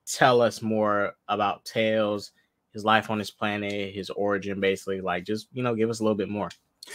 tell 0.06 0.42
us 0.42 0.60
more 0.62 1.14
about 1.28 1.64
tails 1.64 2.32
his 2.72 2.84
life 2.84 3.08
on 3.10 3.18
this 3.18 3.30
planet 3.30 3.94
his 3.94 4.10
origin 4.10 4.60
basically 4.60 5.00
like 5.00 5.24
just 5.24 5.48
you 5.52 5.62
know 5.62 5.74
give 5.74 5.90
us 5.90 6.00
a 6.00 6.02
little 6.02 6.16
bit 6.16 6.28
more 6.28 6.50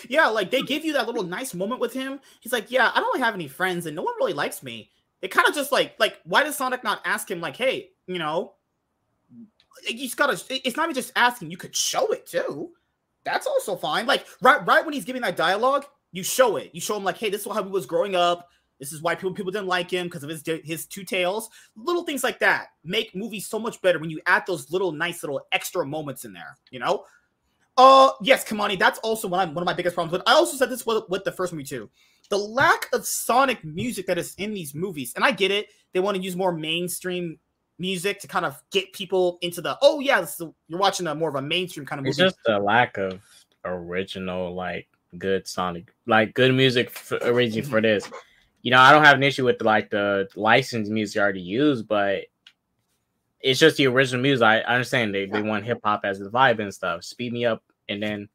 yeah. 0.10 0.28
Like 0.28 0.52
they 0.52 0.62
give 0.62 0.86
you 0.86 0.94
that 0.94 1.08
little 1.08 1.24
nice 1.24 1.54
moment 1.54 1.82
with 1.82 1.94
him. 1.94 2.20
He's 2.40 2.54
like, 2.54 2.72
yeah, 2.72 2.92
I 2.94 3.00
don't 3.00 3.14
really 3.14 3.26
have 3.26 3.34
any 3.34 3.48
friends, 3.48 3.86
and 3.86 3.96
no 3.96 4.02
one 4.02 4.16
really 4.18 4.34
likes 4.34 4.64
me. 4.64 4.92
It 5.22 5.32
kind 5.32 5.48
of 5.48 5.56
just 5.56 5.72
like 5.72 5.96
like 6.00 6.20
why 6.26 6.44
does 6.44 6.58
Sonic 6.58 6.84
not 6.84 7.02
ask 7.06 7.30
him 7.30 7.42
like, 7.42 7.56
hey, 7.56 7.92
you 8.08 8.20
know, 8.20 8.54
just 9.86 10.18
gotta. 10.18 10.42
It's 10.50 10.78
not 10.78 10.86
even 10.86 10.96
just 10.96 11.12
asking. 11.16 11.52
You 11.52 11.58
could 11.58 11.76
show 11.76 12.12
it 12.12 12.26
too. 12.26 12.72
That's 13.24 13.48
also 13.48 13.76
fine. 13.76 14.06
Like 14.06 14.26
right 14.42 14.66
right 14.66 14.84
when 14.84 14.94
he's 14.94 15.06
giving 15.06 15.22
that 15.22 15.38
dialogue, 15.38 15.86
you 16.12 16.24
show 16.24 16.58
it. 16.58 16.72
You 16.74 16.82
show 16.82 16.98
him 16.98 17.04
like, 17.04 17.18
hey, 17.18 17.30
this 17.30 17.46
is 17.46 17.52
how 17.52 17.64
he 17.64 17.70
was 17.70 17.86
growing 17.86 18.16
up. 18.16 18.50
This 18.80 18.92
is 18.92 19.02
why 19.02 19.16
people 19.16 19.34
people 19.34 19.52
didn't 19.52 19.68
like 19.68 19.90
him 19.90 20.08
because 20.08 20.24
of 20.24 20.30
his 20.30 20.44
his 20.64 20.86
two 20.86 21.04
tails. 21.04 21.50
Little 21.76 22.04
things 22.04 22.24
like 22.24 22.40
that 22.40 22.68
make 22.84 23.16
movies 23.16 23.48
so 23.48 23.60
much 23.60 23.82
better 23.82 24.00
when 24.00 24.10
you 24.10 24.20
add 24.26 24.44
those 24.46 24.72
little 24.72 24.92
nice 24.92 25.24
little 25.24 25.42
extra 25.52 25.86
moments 25.86 26.26
in 26.26 26.34
there. 26.34 26.58
You 26.72 26.80
know. 26.80 27.06
Uh 27.78 28.12
yes, 28.22 28.46
Kamani, 28.46 28.78
that's 28.78 29.00
also 29.00 29.28
one 29.28 29.50
of, 29.50 29.56
one 29.56 29.64
of 29.64 29.66
my 29.66 29.74
biggest 29.74 29.96
problems. 29.96 30.18
But 30.18 30.30
I 30.30 30.36
also 30.36 30.58
said 30.58 30.70
this 30.70 30.86
with, 30.86 31.04
with 31.10 31.24
the 31.24 31.32
first 31.32 31.54
movie 31.54 31.66
too. 31.66 31.90
The 32.30 32.38
lack 32.38 32.88
of 32.94 33.06
Sonic 33.06 33.64
music 33.64 34.08
that 34.08 34.18
is 34.18 34.36
in 34.38 34.54
these 34.54 34.74
movies, 34.74 35.14
and 35.16 35.26
I 35.26 35.32
get 35.32 35.52
it. 35.52 35.68
They 35.94 36.00
want 36.00 36.18
to 36.18 36.24
use 36.24 36.36
more 36.36 36.52
mainstream 36.52 37.40
music 37.80 38.20
to 38.22 38.28
kind 38.28 38.46
of 38.46 38.62
get 38.72 38.94
people 38.94 39.40
into 39.42 39.62
the 39.62 39.78
oh 39.82 40.00
yeah, 40.00 40.22
this 40.22 40.40
is, 40.40 40.48
you're 40.68 40.80
watching 40.80 41.08
a 41.08 41.16
more 41.16 41.30
of 41.30 41.36
a 41.36 41.42
mainstream 41.42 41.86
kind 41.86 42.00
of 42.00 42.06
movie. 42.06 42.10
it's 42.24 42.36
just 42.36 42.38
a 42.48 42.60
lack 42.60 42.98
of 42.98 43.20
original 43.66 44.54
like 44.54 44.88
good 45.18 45.48
sonic 45.48 45.94
like 46.08 46.34
good 46.34 46.54
music 46.54 46.90
for, 46.90 47.18
originally 47.22 47.62
for 47.62 47.82
this 47.82 48.10
you 48.62 48.72
know 48.72 48.80
i 48.80 48.92
don't 48.92 49.04
have 49.04 49.16
an 49.16 49.24
issue 49.24 49.46
with 49.46 49.62
like 49.62 49.90
the 49.90 50.28
licensed 50.36 50.92
music 50.92 51.22
already 51.22 51.42
used 51.42 51.88
but 51.88 52.24
it's 53.44 53.60
just 53.60 53.78
the 53.78 53.88
original 53.88 54.22
music. 54.22 54.44
I, 54.44 54.62
I 54.62 54.76
understand 54.76 55.14
they, 55.14 55.26
they 55.26 55.42
want 55.42 55.66
hip-hop 55.66 56.02
as 56.06 56.18
the 56.18 56.30
vibe 56.30 56.60
and 56.60 56.74
stuff. 56.74 57.04
Speed 57.04 57.34
me 57.34 57.46
up 57.46 57.62
and 57.90 58.02
then 58.02 58.30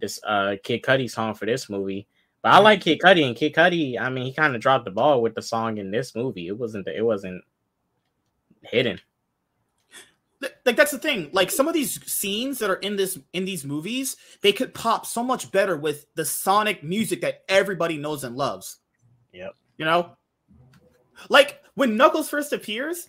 this 0.00 0.18
uh 0.26 0.56
kid 0.64 0.82
cudi 0.82 1.08
song 1.08 1.34
for 1.34 1.46
this 1.46 1.68
movie. 1.68 2.08
But 2.42 2.52
i 2.54 2.58
like 2.58 2.80
kid 2.80 2.98
cudi 3.04 3.26
and 3.26 3.36
kid 3.36 3.54
cudi 3.54 3.98
i 4.00 4.08
mean 4.10 4.24
he 4.24 4.34
kind 4.34 4.54
of 4.54 4.60
dropped 4.60 4.84
the 4.84 4.90
ball 4.90 5.22
with 5.22 5.34
the 5.34 5.42
song 5.42 5.78
in 5.78 5.90
this 5.90 6.14
movie. 6.14 6.48
It 6.48 6.58
wasn't 6.58 6.88
it 6.88 7.02
wasn't 7.02 7.44
hidden. 8.62 9.00
Like 10.64 10.76
that's 10.76 10.90
the 10.90 10.98
thing. 10.98 11.30
Like 11.32 11.50
some 11.50 11.68
of 11.68 11.74
these 11.74 12.02
scenes 12.10 12.58
that 12.58 12.70
are 12.70 12.76
in 12.76 12.96
this 12.96 13.18
in 13.32 13.44
these 13.44 13.64
movies, 13.64 14.16
they 14.42 14.52
could 14.52 14.74
pop 14.74 15.06
so 15.06 15.22
much 15.22 15.52
better 15.52 15.76
with 15.76 16.06
the 16.14 16.24
Sonic 16.24 16.82
music 16.82 17.20
that 17.20 17.44
everybody 17.48 17.96
knows 17.96 18.24
and 18.24 18.36
loves. 18.36 18.78
Yep. 19.32 19.54
You 19.78 19.84
know, 19.84 20.16
like 21.28 21.62
when 21.74 21.96
Knuckles 21.96 22.28
first 22.28 22.52
appears, 22.52 23.08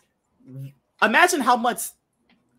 imagine 1.01 1.41
how 1.41 1.57
much. 1.57 1.81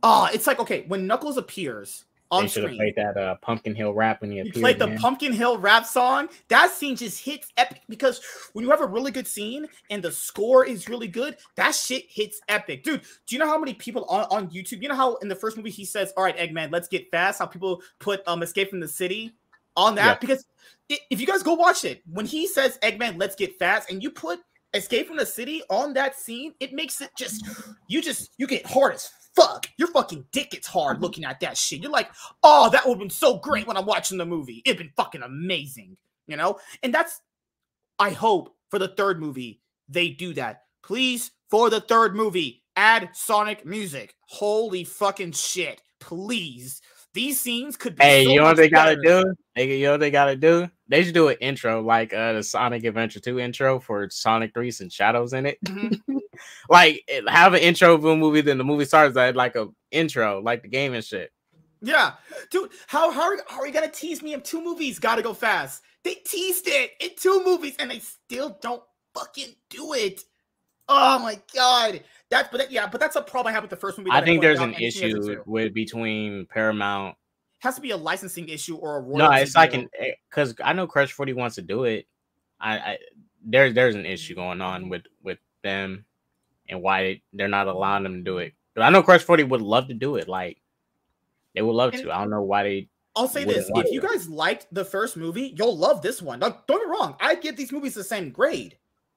Oh, 0.02 0.28
it's 0.32 0.46
like 0.46 0.60
okay 0.60 0.84
when 0.88 1.06
Knuckles 1.06 1.36
appears 1.36 2.04
on 2.30 2.42
They 2.42 2.48
should 2.48 2.64
have 2.64 2.72
played 2.74 2.94
that 2.96 3.16
uh, 3.16 3.36
Pumpkin 3.36 3.74
Hill 3.74 3.94
rap 3.94 4.20
when 4.20 4.30
he 4.30 4.38
You 4.38 4.42
appeared. 4.42 4.54
played 4.62 4.78
the 4.78 4.88
man. 4.88 4.98
Pumpkin 4.98 5.32
Hill 5.32 5.58
rap 5.58 5.86
song. 5.86 6.28
That 6.48 6.70
scene 6.70 6.96
just 6.96 7.24
hits 7.24 7.52
epic 7.56 7.82
because 7.88 8.20
when 8.52 8.64
you 8.64 8.70
have 8.70 8.80
a 8.80 8.86
really 8.86 9.10
good 9.10 9.26
scene 9.26 9.66
and 9.90 10.02
the 10.02 10.10
score 10.10 10.64
is 10.64 10.88
really 10.88 11.08
good, 11.08 11.36
that 11.56 11.74
shit 11.74 12.04
hits 12.08 12.40
epic. 12.48 12.82
Dude, 12.82 13.02
do 13.26 13.34
you 13.34 13.38
know 13.38 13.46
how 13.46 13.58
many 13.58 13.74
people 13.74 14.04
on, 14.06 14.24
on 14.30 14.50
YouTube, 14.50 14.82
you 14.82 14.88
know 14.88 14.96
how 14.96 15.16
in 15.16 15.28
the 15.28 15.36
first 15.36 15.56
movie 15.56 15.70
he 15.70 15.84
says, 15.84 16.12
All 16.16 16.24
right, 16.24 16.36
Eggman, 16.36 16.72
let's 16.72 16.88
get 16.88 17.10
fast? 17.10 17.38
How 17.38 17.46
people 17.46 17.80
put 18.00 18.26
um 18.26 18.42
Escape 18.42 18.70
from 18.70 18.80
the 18.80 18.88
City 18.88 19.32
on 19.76 19.94
that? 19.94 20.04
Yeah. 20.04 20.18
Because 20.20 20.44
if 20.88 21.20
you 21.20 21.26
guys 21.26 21.42
go 21.42 21.54
watch 21.54 21.84
it, 21.84 22.02
when 22.10 22.26
he 22.26 22.46
says 22.46 22.78
Eggman, 22.82 23.18
let's 23.18 23.36
get 23.36 23.56
fast, 23.58 23.90
and 23.90 24.02
you 24.02 24.10
put 24.10 24.40
Escape 24.76 25.08
from 25.08 25.16
the 25.16 25.26
City 25.26 25.62
on 25.70 25.92
that 25.94 26.18
scene, 26.18 26.54
it 26.60 26.72
makes 26.72 27.00
it 27.00 27.10
just 27.16 27.46
you 27.88 28.00
just 28.02 28.30
you 28.38 28.46
get 28.46 28.66
hard 28.66 28.94
as 28.94 29.10
fuck. 29.34 29.68
Your 29.76 29.88
fucking 29.88 30.24
dick 30.32 30.50
gets 30.50 30.66
hard 30.66 30.96
mm-hmm. 30.96 31.04
looking 31.04 31.24
at 31.24 31.40
that 31.40 31.56
shit. 31.56 31.80
You're 31.80 31.90
like, 31.90 32.10
oh, 32.42 32.70
that 32.70 32.84
would 32.84 32.94
have 32.94 32.98
been 32.98 33.10
so 33.10 33.38
great 33.38 33.66
when 33.66 33.76
I'm 33.76 33.86
watching 33.86 34.18
the 34.18 34.26
movie. 34.26 34.62
It'd 34.64 34.78
been 34.78 34.92
fucking 34.96 35.22
amazing, 35.22 35.96
you 36.26 36.36
know? 36.36 36.58
And 36.82 36.92
that's 36.92 37.20
I 37.98 38.10
hope 38.10 38.54
for 38.70 38.78
the 38.78 38.88
third 38.88 39.20
movie 39.20 39.60
they 39.88 40.08
do 40.08 40.34
that. 40.34 40.62
Please, 40.82 41.30
for 41.50 41.70
the 41.70 41.80
third 41.80 42.16
movie, 42.16 42.62
add 42.76 43.10
Sonic 43.12 43.64
music. 43.64 44.14
Holy 44.20 44.84
fucking 44.84 45.32
shit. 45.32 45.82
Please. 46.00 46.80
These 47.16 47.40
scenes 47.40 47.78
could 47.78 47.96
be 47.96 48.04
Hey, 48.04 48.24
so 48.24 48.30
you 48.30 48.36
know 48.36 48.44
what 48.44 48.58
they 48.58 48.68
gotta 48.68 48.96
do? 49.02 49.34
They, 49.54 49.78
you 49.78 49.86
know 49.86 49.92
what 49.92 50.00
they 50.00 50.10
gotta 50.10 50.36
do? 50.36 50.70
They 50.86 51.02
should 51.02 51.14
do 51.14 51.28
an 51.28 51.38
intro 51.40 51.80
like 51.80 52.12
uh 52.12 52.34
the 52.34 52.42
Sonic 52.42 52.84
Adventure 52.84 53.20
2 53.20 53.40
intro 53.40 53.80
for 53.80 54.10
Sonic 54.10 54.52
3 54.52 54.70
and 54.80 54.92
Shadows 54.92 55.32
in 55.32 55.46
it. 55.46 55.58
Mhm. 55.64 55.98
like 56.68 57.02
it- 57.08 57.26
have 57.26 57.54
an 57.54 57.60
intro 57.60 57.94
of 57.94 58.04
a 58.04 58.14
movie, 58.14 58.42
then 58.42 58.58
the 58.58 58.64
movie 58.64 58.84
starts 58.84 59.14
that 59.14 59.34
like 59.34 59.56
a 59.56 59.68
intro, 59.90 60.42
like 60.42 60.60
the 60.60 60.68
game 60.68 60.92
and 60.92 61.02
shit. 61.02 61.32
Yeah, 61.80 62.12
dude, 62.50 62.70
how 62.86 63.10
how 63.10 63.32
are, 63.32 63.38
how 63.48 63.60
are 63.60 63.66
you 63.66 63.72
gonna 63.72 63.90
tease 63.90 64.22
me 64.22 64.34
in 64.34 64.42
two 64.42 64.62
movies? 64.62 64.98
Gotta 64.98 65.22
go 65.22 65.32
fast. 65.32 65.84
They 66.04 66.16
teased 66.16 66.68
it 66.68 66.90
in 67.00 67.10
two 67.16 67.42
movies 67.42 67.76
and 67.78 67.90
they 67.90 68.00
still 68.00 68.58
don't 68.60 68.82
fucking 69.14 69.54
do 69.70 69.94
it. 69.94 70.22
Oh 70.88 71.18
my 71.18 71.40
god, 71.54 72.02
that's 72.30 72.48
but 72.50 72.58
that, 72.58 72.70
yeah, 72.70 72.86
but 72.86 73.00
that's 73.00 73.16
a 73.16 73.22
problem 73.22 73.50
I 73.50 73.54
have 73.54 73.62
with 73.62 73.70
the 73.70 73.76
first 73.76 73.98
movie. 73.98 74.10
I 74.12 74.24
think 74.24 74.40
there's 74.40 74.60
an 74.60 74.74
and 74.74 74.92
she 74.92 75.02
has 75.02 75.14
it 75.14 75.32
issue 75.32 75.42
with 75.46 75.74
between 75.74 76.46
Paramount. 76.46 77.16
has 77.58 77.74
to 77.74 77.80
be 77.80 77.90
a 77.90 77.96
licensing 77.96 78.48
issue 78.48 78.76
or 78.76 78.98
a 78.98 79.00
royalty. 79.00 79.18
No, 79.18 79.30
it's 79.32 79.56
like 79.56 79.74
an 79.74 79.88
eh, 79.98 80.12
because 80.30 80.54
I 80.62 80.72
know 80.72 80.86
Crush 80.86 81.12
40 81.12 81.32
wants 81.32 81.56
to 81.56 81.62
do 81.62 81.84
it. 81.84 82.06
I, 82.60 82.78
I 82.78 82.98
there's 83.44 83.74
there's 83.74 83.94
an 83.94 84.06
issue 84.06 84.34
mm-hmm. 84.34 84.42
going 84.42 84.60
on 84.60 84.88
with 84.88 85.02
with 85.22 85.38
them 85.62 86.04
and 86.68 86.82
why 86.82 87.02
they, 87.02 87.22
they're 87.32 87.48
not 87.48 87.66
mm-hmm. 87.66 87.76
allowing 87.76 88.02
them 88.04 88.14
to 88.18 88.22
do 88.22 88.38
it. 88.38 88.54
But 88.74 88.82
I 88.82 88.90
know 88.90 89.02
Crush 89.02 89.22
40 89.22 89.44
would 89.44 89.62
love 89.62 89.88
to 89.88 89.94
do 89.94 90.16
it. 90.16 90.28
Like 90.28 90.58
they 91.54 91.62
would 91.62 91.72
love 91.72 91.94
And- 91.94 92.02
to. 92.04 92.12
I 92.12 92.18
don't 92.18 92.30
know 92.30 92.42
why 92.42 92.62
they 92.62 92.88
I'll 93.16 93.28
say 93.28 93.44
this: 93.44 93.70
if 93.74 93.90
you 93.90 94.02
guys 94.02 94.28
liked 94.28 94.66
the 94.70 94.84
first 94.84 95.16
movie, 95.16 95.54
you'll 95.56 95.76
love 95.76 96.02
this 96.02 96.20
one. 96.20 96.40
Now, 96.40 96.62
don't 96.68 96.80
get 96.80 96.86
me 96.86 96.90
wrong; 96.90 97.16
I 97.18 97.34
give 97.34 97.56
these 97.56 97.72
movies 97.72 97.94
the 97.94 98.04
same 98.04 98.30
grade, 98.30 98.76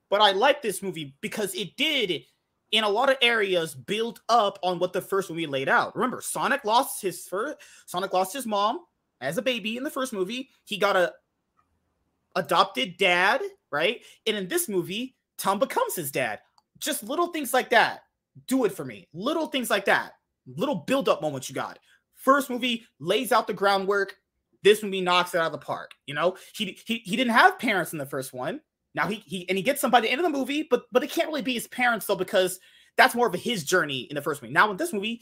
but 0.10 0.22
I 0.22 0.32
like 0.32 0.62
this 0.62 0.82
movie 0.82 1.16
because 1.22 1.54
it 1.56 1.76
did, 1.78 2.24
in 2.72 2.84
a 2.84 2.90
lot 2.90 3.10
of 3.10 3.18
areas, 3.22 3.76
build 3.76 4.22
up 4.30 4.60
on 4.64 4.80
what 4.80 4.94
the 4.94 5.02
first 5.02 5.30
movie 5.30 5.48
laid 5.48 5.70
out. 5.70 5.96
Remember, 5.96 6.22
Sonic 6.22 6.66
lost 6.66 7.02
his 7.02 7.26
first. 7.28 7.58
Sonic 7.86 8.14
lost 8.14 8.34
his 8.34 8.46
mom 8.46 8.82
as 9.22 9.38
a 9.38 9.42
baby 9.42 9.78
in 9.78 9.84
the 9.84 9.90
first 9.90 10.14
movie. 10.14 10.50
He 10.66 10.78
got 10.78 10.96
a 10.96 11.14
adopted 12.36 12.98
dad, 12.98 13.42
right? 13.72 14.02
And 14.26 14.38
in 14.38 14.48
this 14.48 14.70
movie, 14.70 15.16
Tom 15.38 15.60
becomes 15.60 15.96
his 15.96 16.12
dad. 16.12 16.40
Just 16.80 17.04
little 17.04 17.28
things 17.28 17.54
like 17.54 17.70
that 17.72 18.02
do 18.48 18.66
it 18.66 18.72
for 18.72 18.86
me. 18.86 19.08
Little 19.14 19.48
things 19.48 19.70
like 19.70 19.86
that, 19.86 20.14
little 20.48 20.76
build 20.76 21.10
up 21.10 21.22
moments 21.22 21.50
you 21.50 21.56
got. 21.56 21.80
First 22.16 22.50
movie 22.50 22.86
lays 23.00 23.32
out 23.32 23.48
the 23.48 23.54
groundwork. 23.54 24.16
This 24.62 24.84
movie 24.84 25.02
knocks 25.02 25.34
it 25.34 25.40
out 25.40 25.48
of 25.48 25.52
the 25.54 25.58
park. 25.58 25.92
You 26.06 26.14
know, 26.14 26.36
he 26.54 26.78
he, 26.86 26.98
he 27.00 27.16
didn't 27.16 27.34
have 27.34 27.60
parents 27.60 27.94
in 27.94 28.00
the 28.00 28.06
first 28.06 28.34
one. 28.34 28.60
Now 28.96 29.08
he 29.08 29.16
he 29.26 29.48
and 29.50 29.58
he 29.58 29.64
gets 29.64 29.82
some 29.82 29.92
by 29.92 30.02
the 30.02 30.10
end 30.10 30.20
of 30.20 30.32
the 30.32 30.38
movie, 30.38 30.64
but 30.70 30.84
but 30.92 31.04
it 31.04 31.12
can't 31.12 31.28
really 31.28 31.42
be 31.42 31.54
his 31.54 31.68
parents 31.68 32.06
though 32.06 32.16
because 32.16 32.60
that's 32.98 33.16
more 33.16 33.28
of 33.28 33.34
a 33.34 33.38
his 33.38 33.64
journey 33.64 34.02
in 34.10 34.16
the 34.16 34.22
first 34.22 34.42
movie. 34.42 34.54
Now 34.54 34.72
in 34.72 34.78
this 34.78 34.94
movie, 34.94 35.22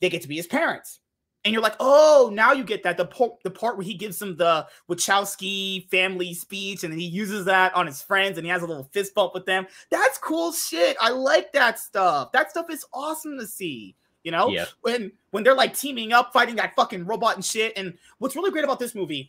they 0.00 0.10
get 0.10 0.22
to 0.22 0.28
be 0.28 0.36
his 0.36 0.46
parents, 0.46 1.00
and 1.44 1.52
you're 1.52 1.62
like, 1.62 1.76
oh, 1.80 2.30
now 2.32 2.52
you 2.52 2.64
get 2.64 2.82
that 2.82 2.96
the 2.96 3.06
part 3.06 3.42
the 3.44 3.50
part 3.50 3.76
where 3.76 3.86
he 3.86 3.94
gives 3.94 4.18
them 4.18 4.36
the 4.36 4.66
Wachowski 4.90 5.88
family 5.90 6.34
speech, 6.34 6.82
and 6.82 6.92
then 6.92 6.98
he 6.98 7.06
uses 7.06 7.44
that 7.44 7.74
on 7.74 7.86
his 7.86 8.02
friends, 8.02 8.36
and 8.36 8.44
he 8.46 8.50
has 8.50 8.62
a 8.62 8.66
little 8.66 8.90
fist 8.92 9.14
bump 9.14 9.32
with 9.34 9.46
them. 9.46 9.66
That's 9.90 10.18
cool 10.18 10.52
shit. 10.52 10.96
I 11.00 11.10
like 11.10 11.52
that 11.52 11.78
stuff. 11.78 12.32
That 12.32 12.50
stuff 12.50 12.66
is 12.70 12.84
awesome 12.92 13.38
to 13.38 13.46
see. 13.46 13.94
You 14.24 14.32
know, 14.32 14.48
Yeah. 14.48 14.64
when 14.80 15.12
when 15.30 15.44
they're 15.44 15.54
like 15.54 15.76
teaming 15.76 16.12
up, 16.12 16.32
fighting 16.32 16.56
that 16.56 16.74
fucking 16.74 17.04
robot 17.06 17.36
and 17.36 17.44
shit. 17.44 17.74
And 17.76 17.96
what's 18.18 18.34
really 18.34 18.50
great 18.50 18.64
about 18.64 18.78
this 18.78 18.94
movie, 18.94 19.28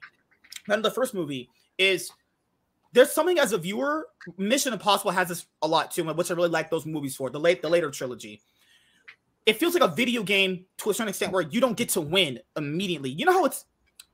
than 0.67 0.81
the 0.81 0.91
first 0.91 1.13
movie, 1.13 1.49
is 1.77 2.11
there's 2.95 3.11
something 3.11 3.37
as 3.37 3.51
a 3.51 3.57
viewer. 3.57 4.07
Mission 4.37 4.73
Impossible 4.73 5.11
has 5.11 5.27
this 5.27 5.45
a 5.61 5.67
lot 5.67 5.91
too, 5.91 6.05
which 6.05 6.31
I 6.31 6.33
really 6.33 6.49
like 6.49 6.69
those 6.69 6.85
movies 6.85 7.15
for 7.15 7.29
the 7.29 7.39
late 7.39 7.61
the 7.61 7.69
later 7.69 7.91
trilogy. 7.91 8.41
It 9.45 9.57
feels 9.57 9.75
like 9.75 9.83
a 9.83 9.93
video 9.93 10.23
game 10.23 10.65
to 10.77 10.89
a 10.89 10.93
certain 10.93 11.09
extent 11.09 11.33
where 11.33 11.43
you 11.43 11.61
don't 11.61 11.77
get 11.77 11.89
to 11.89 12.01
win 12.01 12.39
immediately. 12.55 13.11
You 13.11 13.25
know 13.25 13.33
how 13.33 13.45
it's. 13.45 13.65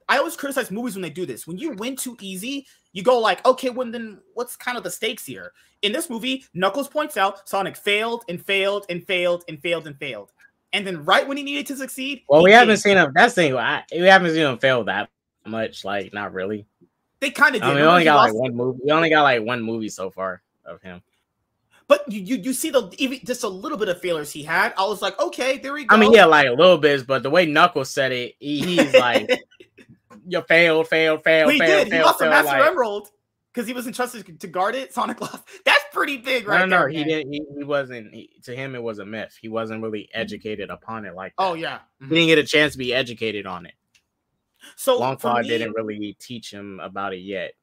I 0.09 0.17
always 0.17 0.36
criticize 0.36 0.71
movies 0.71 0.95
when 0.95 1.03
they 1.03 1.11
do 1.11 1.25
this. 1.25 1.47
When 1.47 1.57
you 1.57 1.71
win 1.73 1.95
too 1.95 2.17
easy, 2.19 2.65
you 2.91 3.03
go 3.03 3.19
like, 3.19 3.45
okay, 3.45 3.69
well 3.69 3.89
then 3.89 4.19
what's 4.34 4.57
kind 4.57 4.77
of 4.77 4.84
the 4.84 4.91
stakes 4.91 5.25
here? 5.25 5.53
In 5.84 5.91
this 5.91 6.09
movie, 6.09 6.43
Knuckles 6.53 6.89
points 6.89 7.15
out 7.15 7.47
Sonic 7.47 7.77
failed 7.77 8.25
and 8.27 8.43
failed 8.43 8.88
and 8.89 9.05
failed 9.05 9.45
and 9.47 9.61
failed 9.61 9.88
and 9.88 9.97
failed. 9.97 10.32
And 10.73 10.86
then 10.86 11.05
right 11.05 11.27
when 11.27 11.38
he 11.38 11.43
needed 11.43 11.67
to 11.67 11.77
succeed, 11.77 12.23
Well, 12.27 12.43
we 12.43 12.51
haven't 12.51 12.77
seen 12.77 12.97
him. 12.97 13.11
That's 13.13 13.36
the 13.36 13.43
thing. 13.43 13.55
I, 13.55 13.84
we 13.91 14.07
haven't 14.07 14.32
seen 14.32 14.47
him 14.47 14.57
fail 14.57 14.84
that 14.86 15.09
much. 15.45 15.86
Like, 15.86 16.13
not 16.13 16.34
really. 16.34 16.65
They 17.22 17.30
kind 17.30 17.55
of 17.55 17.61
did. 17.61 17.69
I 17.69 17.74
mean, 17.74 17.84
we 17.84 17.88
only 17.88 18.03
got 18.03 18.15
like 18.15 18.34
one 18.34 18.55
movie. 18.55 18.80
We 18.84 18.91
only 18.91 19.09
got 19.09 19.22
like 19.22 19.43
one 19.43 19.61
movie 19.61 19.89
so 19.89 20.09
far 20.09 20.41
of 20.65 20.82
him. 20.82 21.01
But 21.88 22.11
you, 22.11 22.22
you 22.22 22.36
you 22.38 22.53
see 22.53 22.72
the 22.72 22.89
even 22.97 23.19
just 23.24 23.43
a 23.43 23.47
little 23.47 23.78
bit 23.78 23.89
of 23.89 24.01
failures 24.01 24.32
he 24.32 24.43
had. 24.43 24.74
I 24.78 24.86
was 24.86 25.01
like, 25.01 25.19
okay, 25.19 25.59
there 25.59 25.74
we 25.74 25.86
go. 25.86 25.95
I 25.95 25.99
mean, 25.99 26.13
yeah, 26.13 26.26
like 26.26 26.47
a 26.47 26.53
little 26.53 26.78
bit, 26.78 27.05
but 27.05 27.22
the 27.22 27.30
way 27.30 27.45
Knuckles 27.45 27.91
said 27.91 28.11
it, 28.11 28.36
he, 28.39 28.61
he's 28.61 28.93
like, 28.93 29.30
"You 30.28 30.41
failed, 30.41 30.88
failed, 30.88 31.24
failed, 31.24 31.51
he 31.51 31.59
failed, 31.59 31.69
did. 31.69 31.86
He 31.86 31.91
failed, 31.91 32.05
lost 32.05 32.19
the 32.19 32.26
failed." 32.26 32.45
Master 32.45 32.59
Like, 32.59 32.72
Emerald 32.72 33.09
because 33.53 33.67
he 33.67 33.74
was 33.74 33.86
entrusted 33.86 34.39
to 34.39 34.47
guard 34.47 34.74
it. 34.74 34.93
Sonic 34.93 35.22
lost. 35.22 35.43
That's 35.65 35.84
pretty 35.91 36.17
big, 36.17 36.47
right? 36.47 36.59
no, 36.59 36.65
no, 36.65 36.80
there, 36.80 36.89
he 36.89 36.97
man. 36.99 37.07
didn't. 37.07 37.34
He, 37.34 37.41
he 37.57 37.63
wasn't. 37.63 38.13
He, 38.13 38.30
to 38.43 38.55
him, 38.55 38.74
it 38.74 38.82
was 38.82 38.97
a 38.99 39.05
myth. 39.05 39.38
He 39.39 39.49
wasn't 39.49 39.84
really 39.84 40.09
educated 40.13 40.72
upon 40.72 41.05
it 41.05 41.13
like. 41.13 41.34
Oh, 41.38 41.43
that. 41.43 41.51
Oh 41.51 41.53
yeah. 41.53 41.80
he 41.99 42.05
didn't 42.05 42.17
mm-hmm. 42.17 42.28
get 42.28 42.38
a 42.39 42.43
chance 42.43 42.72
to 42.72 42.80
be 42.80 42.95
educated 42.95 43.45
on 43.45 43.65
it. 43.67 43.74
So 44.76 44.97
for 44.97 45.16
Longclaw 45.16 45.41
me, 45.41 45.47
didn't 45.47 45.74
really 45.74 46.16
teach 46.20 46.51
him 46.51 46.80
about 46.80 47.14
it 47.14 47.20
yet. 47.20 47.53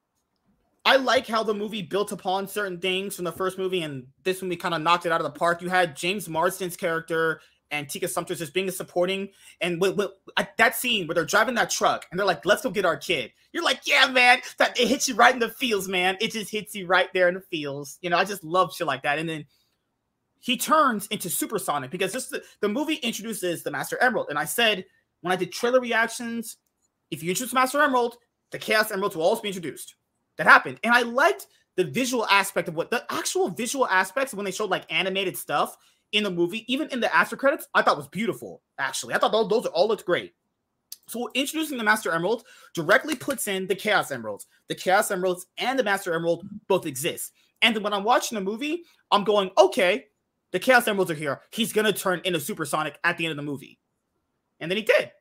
I 0.85 0.95
like 0.95 1.27
how 1.27 1.43
the 1.43 1.53
movie 1.53 1.81
built 1.81 2.11
upon 2.11 2.47
certain 2.47 2.79
things 2.79 3.15
from 3.15 3.25
the 3.25 3.31
first 3.31 3.57
movie, 3.57 3.81
and 3.81 4.07
this 4.23 4.41
movie 4.41 4.55
kind 4.55 4.73
of 4.73 4.81
knocked 4.81 5.05
it 5.05 5.11
out 5.11 5.21
of 5.21 5.31
the 5.31 5.37
park. 5.37 5.61
You 5.61 5.69
had 5.69 5.95
James 5.95 6.27
Marsden's 6.27 6.77
character 6.77 7.41
and 7.71 7.87
Tika 7.87 8.07
Sumpter's 8.07 8.39
just 8.39 8.53
being 8.53 8.67
a 8.67 8.71
supporting, 8.71 9.29
and 9.61 9.79
with, 9.79 9.95
with, 9.95 10.11
at 10.37 10.57
that 10.57 10.75
scene 10.75 11.05
where 11.07 11.15
they're 11.15 11.25
driving 11.25 11.55
that 11.55 11.69
truck 11.69 12.07
and 12.09 12.19
they're 12.19 12.25
like, 12.25 12.45
"Let's 12.45 12.63
go 12.63 12.71
get 12.71 12.85
our 12.85 12.97
kid." 12.97 13.31
You're 13.53 13.63
like, 13.63 13.81
"Yeah, 13.85 14.07
man!" 14.07 14.39
That 14.57 14.79
it 14.79 14.87
hits 14.87 15.07
you 15.07 15.15
right 15.15 15.33
in 15.33 15.39
the 15.39 15.49
feels, 15.49 15.87
man. 15.87 16.17
It 16.19 16.31
just 16.31 16.49
hits 16.49 16.73
you 16.73 16.87
right 16.87 17.09
there 17.13 17.27
in 17.27 17.35
the 17.35 17.41
feels. 17.41 17.99
You 18.01 18.09
know, 18.09 18.17
I 18.17 18.25
just 18.25 18.43
love 18.43 18.73
shit 18.73 18.87
like 18.87 19.03
that. 19.03 19.19
And 19.19 19.29
then 19.29 19.45
he 20.39 20.57
turns 20.57 21.05
into 21.07 21.29
Supersonic 21.29 21.91
because 21.91 22.13
this 22.13 22.27
the, 22.27 22.41
the 22.61 22.69
movie 22.69 22.95
introduces 22.95 23.61
the 23.61 23.71
Master 23.71 23.97
Emerald, 24.01 24.27
and 24.29 24.39
I 24.39 24.45
said 24.45 24.85
when 25.21 25.31
I 25.31 25.35
did 25.35 25.51
trailer 25.51 25.81
reactions, 25.81 26.57
if 27.11 27.23
you 27.23 27.29
introduce 27.29 27.53
Master 27.53 27.81
Emerald, 27.81 28.17
the 28.51 28.59
Chaos 28.59 28.91
Emeralds 28.91 29.15
will 29.15 29.23
always 29.23 29.41
be 29.41 29.49
introduced 29.49 29.95
that 30.37 30.47
happened. 30.47 30.79
And 30.83 30.93
I 30.93 31.01
liked 31.01 31.47
the 31.75 31.83
visual 31.83 32.25
aspect 32.27 32.67
of 32.67 32.75
what 32.75 32.89
the 32.89 33.03
actual 33.09 33.49
visual 33.49 33.87
aspects 33.87 34.33
when 34.33 34.45
they 34.45 34.51
showed 34.51 34.69
like 34.69 34.85
animated 34.89 35.37
stuff 35.37 35.77
in 36.11 36.23
the 36.23 36.31
movie, 36.31 36.65
even 36.71 36.87
in 36.89 36.99
the 36.99 37.13
after 37.15 37.37
credits, 37.37 37.67
I 37.73 37.81
thought 37.81 37.97
was 37.97 38.07
beautiful. 38.07 38.61
Actually, 38.79 39.13
I 39.13 39.17
thought 39.17 39.31
those, 39.31 39.47
those 39.47 39.65
all 39.67 39.87
looked 39.87 40.05
great. 40.05 40.33
So 41.07 41.29
introducing 41.33 41.77
the 41.77 41.83
Master 41.83 42.11
Emerald 42.11 42.43
directly 42.73 43.15
puts 43.15 43.47
in 43.47 43.67
the 43.67 43.75
Chaos 43.75 44.11
Emeralds. 44.11 44.47
The 44.67 44.75
Chaos 44.75 45.11
Emeralds 45.11 45.47
and 45.57 45.77
the 45.77 45.83
Master 45.83 46.13
Emerald 46.13 46.47
both 46.67 46.85
exist. 46.85 47.33
And 47.61 47.75
then 47.75 47.83
when 47.83 47.93
I'm 47.93 48.03
watching 48.03 48.37
the 48.37 48.43
movie, 48.43 48.83
I'm 49.11 49.23
going, 49.23 49.51
okay, 49.57 50.05
the 50.51 50.59
Chaos 50.59 50.87
Emeralds 50.87 51.11
are 51.11 51.15
here. 51.15 51.41
He's 51.51 51.73
gonna 51.73 51.93
turn 51.93 52.21
into 52.23 52.39
Supersonic 52.39 52.97
at 53.03 53.17
the 53.17 53.25
end 53.25 53.31
of 53.31 53.37
the 53.37 53.43
movie. 53.43 53.79
And 54.59 54.71
then 54.71 54.77
he 54.77 54.83
did. 54.83 55.11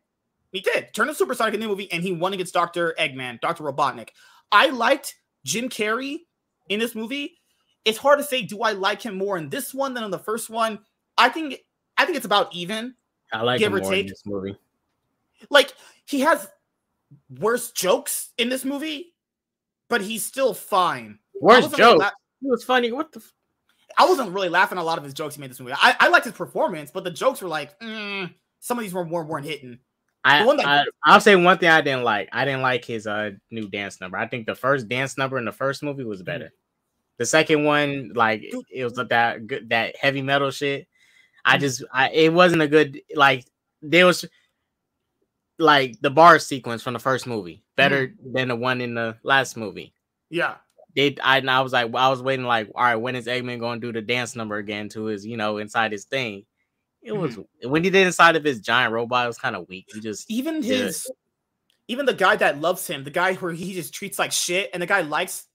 He 0.52 0.60
did 0.60 0.92
turn 0.94 1.08
into 1.08 1.18
Supersonic 1.18 1.54
in 1.54 1.60
the 1.60 1.68
movie, 1.68 1.90
and 1.92 2.02
he 2.02 2.12
won 2.12 2.32
against 2.32 2.54
Dr. 2.54 2.94
Eggman, 2.98 3.40
Dr. 3.40 3.64
Robotnik. 3.64 4.10
I 4.50 4.68
liked 4.70 5.14
Jim 5.44 5.68
Carrey 5.68 6.20
in 6.68 6.78
this 6.80 6.94
movie. 6.94 7.38
It's 7.84 7.98
hard 7.98 8.18
to 8.18 8.24
say, 8.24 8.42
do 8.42 8.60
I 8.62 8.72
like 8.72 9.02
him 9.02 9.16
more 9.16 9.36
in 9.38 9.48
this 9.50 9.74
one 9.74 9.94
than 9.94 10.04
in 10.04 10.10
the 10.10 10.18
first 10.18 10.48
one? 10.50 10.78
I 11.16 11.28
think 11.28 11.58
I 11.96 12.04
think 12.04 12.16
it's 12.16 12.26
about 12.26 12.54
even. 12.54 12.94
I 13.32 13.42
like 13.42 13.58
Give 13.58 13.72
him 13.72 13.78
or 13.78 13.82
more 13.82 13.92
in 13.92 13.98
take. 14.00 14.08
this 14.08 14.22
movie. 14.24 14.56
like 15.50 15.74
he 16.06 16.20
has 16.20 16.48
worse 17.38 17.70
jokes 17.72 18.30
in 18.38 18.48
this 18.48 18.64
movie, 18.64 19.14
but 19.88 20.00
he's 20.00 20.24
still 20.24 20.54
fine. 20.54 21.18
I 21.34 21.38
Worst 21.40 21.62
wasn't 21.62 21.78
really 21.80 21.92
joke. 21.92 21.98
la- 22.00 22.06
It 22.08 22.50
was 22.50 22.64
funny. 22.64 22.92
What 22.92 23.12
the? 23.12 23.20
F- 23.20 23.32
I 23.96 24.06
wasn't 24.06 24.30
really 24.32 24.48
laughing 24.48 24.78
at 24.78 24.82
a 24.82 24.84
lot 24.84 24.98
of 24.98 25.04
his 25.04 25.14
jokes 25.14 25.34
he 25.34 25.40
made 25.40 25.50
this 25.50 25.60
movie. 25.60 25.72
I, 25.74 25.94
I 25.98 26.08
liked 26.08 26.24
his 26.24 26.34
performance, 26.34 26.90
but 26.90 27.04
the 27.04 27.10
jokes 27.10 27.42
were 27.42 27.48
like, 27.48 27.78
mm, 27.80 28.32
some 28.60 28.78
of 28.78 28.82
these 28.84 28.92
were 28.94 29.04
weren't, 29.04 29.28
weren't 29.28 29.46
hitting. 29.46 29.78
I, 30.24 30.40
The 30.40 30.46
one 30.46 30.56
that- 30.58 30.66
I 30.66 30.84
I'll 31.04 31.20
say 31.20 31.36
one 31.36 31.58
thing 31.58 31.68
I 31.68 31.80
didn't 31.80 32.02
like. 32.04 32.28
I 32.32 32.44
didn't 32.44 32.62
like 32.62 32.84
his 32.84 33.06
uh 33.06 33.30
new 33.50 33.68
dance 33.68 34.00
number. 34.00 34.18
I 34.18 34.26
think 34.26 34.46
the 34.46 34.54
first 34.54 34.88
dance 34.88 35.16
number 35.16 35.38
in 35.38 35.44
the 35.44 35.52
first 35.52 35.82
movie 35.82 36.04
was 36.04 36.22
better. 36.22 36.52
The 37.18 37.26
second 37.26 37.64
one, 37.64 38.12
like 38.14 38.42
it 38.70 38.84
was 38.84 38.94
that 38.94 39.46
good 39.46 39.68
that 39.70 39.96
heavy 39.96 40.22
metal 40.22 40.50
shit. 40.50 40.86
I 41.44 41.56
Mm. 41.56 41.60
just 41.60 41.84
I 41.92 42.10
it 42.10 42.32
wasn't 42.32 42.62
a 42.62 42.68
good 42.68 43.00
like 43.14 43.44
there 43.80 44.06
was 44.06 44.24
like 45.58 46.00
the 46.00 46.10
bar 46.10 46.38
sequence 46.38 46.82
from 46.82 46.92
the 46.92 46.98
first 47.00 47.26
movie 47.26 47.64
better 47.76 48.14
than 48.32 48.48
the 48.48 48.56
one 48.56 48.80
in 48.80 48.94
the 48.94 49.16
last 49.22 49.56
movie. 49.56 49.92
Yeah. 50.30 50.56
They 50.96 51.16
I 51.22 51.38
and 51.38 51.50
I 51.50 51.60
was 51.60 51.72
like 51.72 51.92
I 51.94 52.08
was 52.08 52.22
waiting 52.22 52.44
like 52.46 52.70
all 52.74 52.84
right 52.84 52.96
when 52.96 53.16
is 53.16 53.26
Eggman 53.26 53.60
going 53.60 53.80
to 53.80 53.86
do 53.86 53.92
the 53.92 54.02
dance 54.02 54.36
number 54.36 54.56
again 54.56 54.88
to 54.90 55.04
his 55.04 55.26
you 55.26 55.36
know 55.36 55.58
inside 55.58 55.92
his 55.92 56.04
thing. 56.04 56.44
It 57.08 57.16
was 57.16 57.36
Mm-hmm. 57.36 57.70
when 57.70 57.82
he 57.82 57.90
did 57.90 58.06
inside 58.06 58.36
of 58.36 58.44
his 58.44 58.60
giant 58.60 58.92
robot. 58.92 59.24
It 59.24 59.28
was 59.28 59.38
kind 59.38 59.56
of 59.56 59.68
weak. 59.68 59.86
He 59.92 60.00
just 60.00 60.30
Even 60.30 60.62
his, 60.62 61.10
even 61.88 62.06
the 62.06 62.14
guy 62.14 62.36
that 62.36 62.60
loves 62.60 62.86
him, 62.86 63.02
the 63.04 63.10
guy 63.10 63.34
where 63.34 63.52
he 63.52 63.72
just 63.74 63.92
treats 63.94 64.18
like 64.18 64.30
shit, 64.32 64.70
and 64.72 64.82
the 64.82 64.86
guy 64.86 65.00
likes 65.00 65.46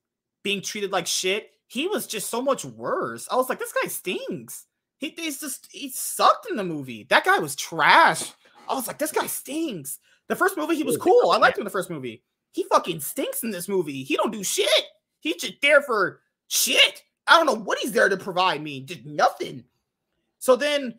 being 0.43 0.61
treated 0.61 0.91
like 0.91 1.07
shit. 1.07 1.51
He 1.67 1.87
was 1.87 2.07
just 2.07 2.29
so 2.29 2.41
much 2.41 2.65
worse. 2.65 3.27
I 3.31 3.35
was 3.35 3.49
like, 3.49 3.59
this 3.59 3.73
guy 3.73 3.87
stinks. 3.87 4.65
He, 4.97 5.13
he's 5.17 5.39
just 5.39 5.67
he 5.71 5.89
sucked 5.89 6.49
in 6.49 6.55
the 6.55 6.63
movie. 6.63 7.05
That 7.09 7.25
guy 7.25 7.39
was 7.39 7.55
trash. 7.55 8.31
I 8.67 8.73
was 8.73 8.87
like, 8.87 8.97
this 8.99 9.11
guy 9.11 9.27
stinks. 9.27 9.99
The 10.27 10.35
first 10.35 10.57
movie, 10.57 10.75
he 10.75 10.83
was 10.83 10.95
was 10.97 11.01
cool. 11.03 11.31
I 11.31 11.37
liked 11.37 11.57
him 11.57 11.61
in 11.61 11.65
the 11.65 11.71
first 11.71 11.89
movie. 11.89 12.23
He 12.53 12.63
fucking 12.71 12.99
stinks 12.99 13.43
in 13.43 13.51
this 13.51 13.67
movie. 13.67 14.03
He 14.03 14.15
don't 14.15 14.31
do 14.31 14.43
shit. 14.43 14.69
He's 15.19 15.35
just 15.35 15.61
there 15.61 15.81
for 15.81 16.21
shit. 16.47 17.03
I 17.27 17.37
don't 17.37 17.45
know 17.45 17.61
what 17.63 17.79
he's 17.79 17.91
there 17.91 18.09
to 18.09 18.17
provide 18.17 18.61
me. 18.61 18.81
Just 18.81 19.05
nothing. 19.05 19.63
So 20.39 20.55
then 20.55 20.95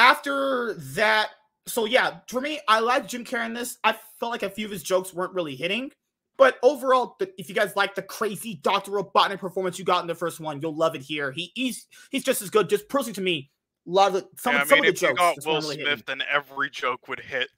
after 0.00 0.74
that, 0.94 1.28
so 1.66 1.84
yeah, 1.84 2.20
for 2.28 2.40
me, 2.40 2.58
I 2.66 2.80
like 2.80 3.06
Jim 3.06 3.24
Carrey 3.24 3.46
in 3.46 3.54
this. 3.54 3.76
I 3.84 3.94
felt 4.18 4.32
like 4.32 4.42
a 4.42 4.50
few 4.50 4.64
of 4.64 4.72
his 4.72 4.82
jokes 4.82 5.12
weren't 5.12 5.34
really 5.34 5.54
hitting. 5.54 5.92
But 6.38 6.56
overall, 6.62 7.16
the, 7.18 7.30
if 7.36 7.50
you 7.50 7.54
guys 7.54 7.76
like 7.76 7.94
the 7.94 8.02
crazy 8.02 8.58
Dr. 8.62 8.92
Robotnik 8.92 9.40
performance 9.40 9.78
you 9.78 9.84
got 9.84 10.00
in 10.00 10.06
the 10.06 10.14
first 10.14 10.40
one, 10.40 10.62
you'll 10.62 10.74
love 10.74 10.94
it 10.94 11.02
here. 11.02 11.32
He, 11.32 11.52
he's 11.54 11.86
he's 12.10 12.24
just 12.24 12.40
as 12.40 12.48
good. 12.48 12.70
Just 12.70 12.88
personally 12.88 13.12
to 13.12 13.20
me, 13.20 13.50
a 13.86 13.90
lot 13.90 14.08
of 14.08 14.14
the, 14.14 14.28
some, 14.38 14.54
yeah, 14.54 14.62
I 14.62 14.64
some 14.64 14.78
of 14.78 14.84
the 14.84 14.90
if 14.90 15.02
you 15.02 15.08
jokes 15.08 15.20
got 15.20 15.34
just 15.34 15.46
Will 15.46 15.60
really 15.60 15.76
hitting. 15.76 16.02
Then 16.06 16.22
every 16.32 16.70
joke 16.70 17.08
would 17.08 17.20
hit. 17.20 17.50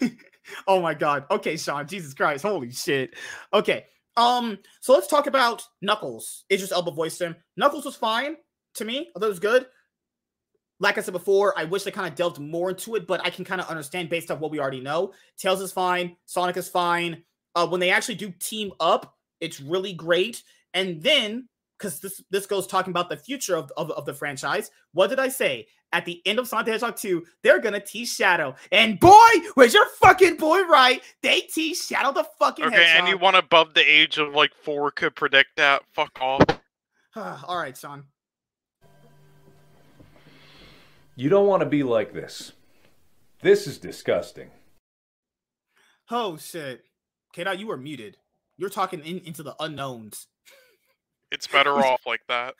oh 0.66 0.82
my 0.82 0.94
god. 0.94 1.26
Okay, 1.30 1.56
Sean. 1.56 1.86
Jesus 1.86 2.12
Christ. 2.12 2.42
Holy 2.42 2.72
shit. 2.72 3.14
Okay. 3.54 3.84
Um. 4.16 4.58
So 4.80 4.92
let's 4.92 5.06
talk 5.06 5.28
about 5.28 5.62
Knuckles. 5.80 6.44
Idris 6.50 6.72
Elba 6.72 6.90
voiced 6.90 7.20
him. 7.20 7.36
Knuckles 7.56 7.84
was 7.84 7.94
fine 7.94 8.34
to 8.74 8.84
me. 8.84 9.10
I 9.14 9.20
thought 9.20 9.26
it 9.26 9.28
was 9.28 9.38
good. 9.38 9.66
Like 10.80 10.96
I 10.96 11.02
said 11.02 11.12
before, 11.12 11.56
I 11.58 11.64
wish 11.64 11.82
they 11.84 11.90
kind 11.90 12.08
of 12.08 12.14
delved 12.14 12.38
more 12.40 12.70
into 12.70 12.96
it, 12.96 13.06
but 13.06 13.24
I 13.24 13.30
can 13.30 13.44
kind 13.44 13.60
of 13.60 13.68
understand 13.68 14.08
based 14.08 14.30
on 14.30 14.40
what 14.40 14.50
we 14.50 14.58
already 14.58 14.80
know. 14.80 15.12
Tails 15.36 15.60
is 15.60 15.72
fine. 15.72 16.16
Sonic 16.24 16.56
is 16.56 16.68
fine. 16.68 17.22
Uh, 17.54 17.66
when 17.66 17.80
they 17.80 17.90
actually 17.90 18.14
do 18.14 18.32
team 18.40 18.72
up, 18.80 19.14
it's 19.40 19.60
really 19.60 19.92
great. 19.92 20.42
And 20.72 21.02
then, 21.02 21.48
because 21.78 22.00
this 22.00 22.22
this 22.30 22.46
goes 22.46 22.66
talking 22.66 22.90
about 22.92 23.08
the 23.10 23.16
future 23.16 23.56
of, 23.56 23.70
of, 23.76 23.90
of 23.90 24.06
the 24.06 24.14
franchise, 24.14 24.70
what 24.92 25.10
did 25.10 25.18
I 25.20 25.28
say? 25.28 25.66
At 25.92 26.04
the 26.04 26.22
end 26.24 26.38
of 26.38 26.46
Sonic 26.46 26.66
the 26.66 26.72
Hedgehog 26.72 26.96
2, 26.96 27.24
they're 27.42 27.58
gonna 27.60 27.80
tease 27.80 28.14
Shadow. 28.14 28.54
And 28.70 28.98
boy, 29.00 29.30
was 29.56 29.74
your 29.74 29.86
fucking 30.00 30.36
boy 30.36 30.62
right. 30.62 31.02
They 31.22 31.40
tease 31.40 31.84
Shadow 31.84 32.12
the 32.12 32.24
fucking 32.38 32.66
Okay, 32.66 32.76
hedgehog. 32.76 33.08
anyone 33.08 33.34
above 33.34 33.74
the 33.74 33.82
age 33.82 34.16
of 34.18 34.32
like 34.34 34.54
four 34.54 34.92
could 34.92 35.14
predict 35.16 35.56
that. 35.56 35.82
Fuck 35.92 36.16
off. 36.20 36.42
All 37.16 37.58
right, 37.58 37.76
Sean. 37.76 38.04
You 41.20 41.28
don't 41.28 41.46
want 41.46 41.60
to 41.60 41.68
be 41.68 41.82
like 41.82 42.14
this. 42.14 42.52
This 43.42 43.66
is 43.66 43.76
disgusting. 43.76 44.48
Oh 46.10 46.38
shit. 46.38 46.82
Okay, 47.28 47.44
now 47.44 47.52
you 47.52 47.66
were 47.66 47.76
muted. 47.76 48.16
You're 48.56 48.70
talking 48.70 49.00
in, 49.00 49.18
into 49.18 49.42
the 49.42 49.54
unknowns. 49.60 50.28
It's 51.30 51.46
better 51.46 51.72
off 51.84 52.06
like 52.06 52.22
that. 52.28 52.54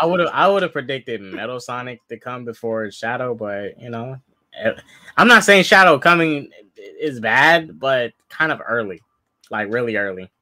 I 0.00 0.06
would 0.06 0.20
have 0.20 0.30
I 0.32 0.48
would 0.48 0.62
have 0.62 0.72
predicted 0.72 1.20
Metal 1.20 1.60
Sonic 1.60 2.00
to 2.08 2.18
come 2.18 2.46
before 2.46 2.90
Shadow, 2.90 3.34
but 3.34 3.78
you 3.78 3.90
know, 3.90 4.16
eh, 4.58 4.72
I'm 5.18 5.28
not 5.28 5.44
saying 5.44 5.64
Shadow 5.64 5.98
coming 5.98 6.48
is 6.78 7.20
bad, 7.20 7.78
but 7.78 8.14
kind 8.30 8.50
of 8.50 8.62
early, 8.66 9.02
like 9.50 9.70
really 9.70 9.96
early. 9.96 10.32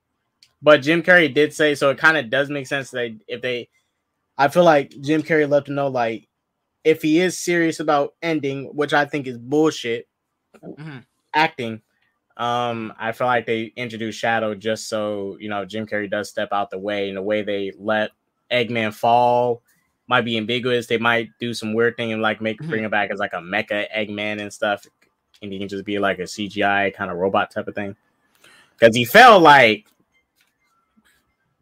But 0.63 0.83
Jim 0.83 1.03
Carrey 1.03 1.35
did 1.35 1.53
say 1.53 1.75
so. 1.75 1.91
It 1.91 1.99
kind 1.99 2.17
of 2.17 2.31
does 2.31 2.51
make 2.51 2.69
sense 2.69 2.93
that 2.93 3.19
if 3.27 3.43
they, 3.43 3.69
I 4.39 4.47
feel 4.47 4.63
like 4.63 4.95
Jim 5.01 5.25
Carrey 5.25 5.51
left 5.51 5.67
to 5.67 5.73
know 5.73 5.89
like 5.89 6.29
if 6.85 7.03
he 7.03 7.21
is 7.21 7.39
serious 7.39 7.81
about 7.81 8.15
ending, 8.23 8.65
which 8.75 8.93
I 8.93 9.05
think 9.05 9.27
is 9.27 9.39
bullshit, 9.39 10.09
Mhm. 10.63 11.05
acting. 11.35 11.83
Um, 12.37 12.93
I 12.99 13.13
feel 13.13 13.27
like 13.27 13.47
they 13.47 13.73
introduced 13.77 14.19
Shadow 14.19 14.55
just 14.55 14.89
so 14.89 15.37
you 15.39 15.49
know 15.49 15.65
Jim 15.65 15.87
Carrey 15.87 16.11
does 16.11 16.29
step 16.31 16.49
out 16.53 16.71
the 16.71 16.79
way, 16.79 17.09
and 17.09 17.17
the 17.17 17.23
way 17.23 17.43
they 17.43 17.73
let 17.79 18.11
Eggman 18.51 18.93
fall 18.95 19.63
might 20.09 20.23
be 20.25 20.37
ambiguous. 20.37 20.87
They 20.87 20.99
might 20.99 21.29
do 21.39 21.55
some 21.55 21.75
weird 21.75 21.97
thing 21.97 22.13
and 22.13 22.23
like 22.23 22.41
make 22.41 22.61
Mhm. 22.61 22.69
bring 22.69 22.85
it 22.85 22.91
back 22.91 23.11
as 23.11 23.19
like 23.19 23.33
a 23.35 23.37
mecha 23.39 23.87
Eggman 23.95 24.41
and 24.41 24.53
stuff, 24.53 24.87
and 25.43 25.53
he 25.53 25.59
can 25.59 25.69
just 25.69 25.85
be 25.85 25.99
like 25.99 26.19
a 26.19 26.27
CGI 26.27 26.91
kind 26.91 27.11
of 27.11 27.17
robot 27.19 27.51
type 27.51 27.69
of 27.69 27.75
thing. 27.75 27.97
Because 28.79 28.97
he 28.97 29.05
fell 29.05 29.39
like 29.39 29.87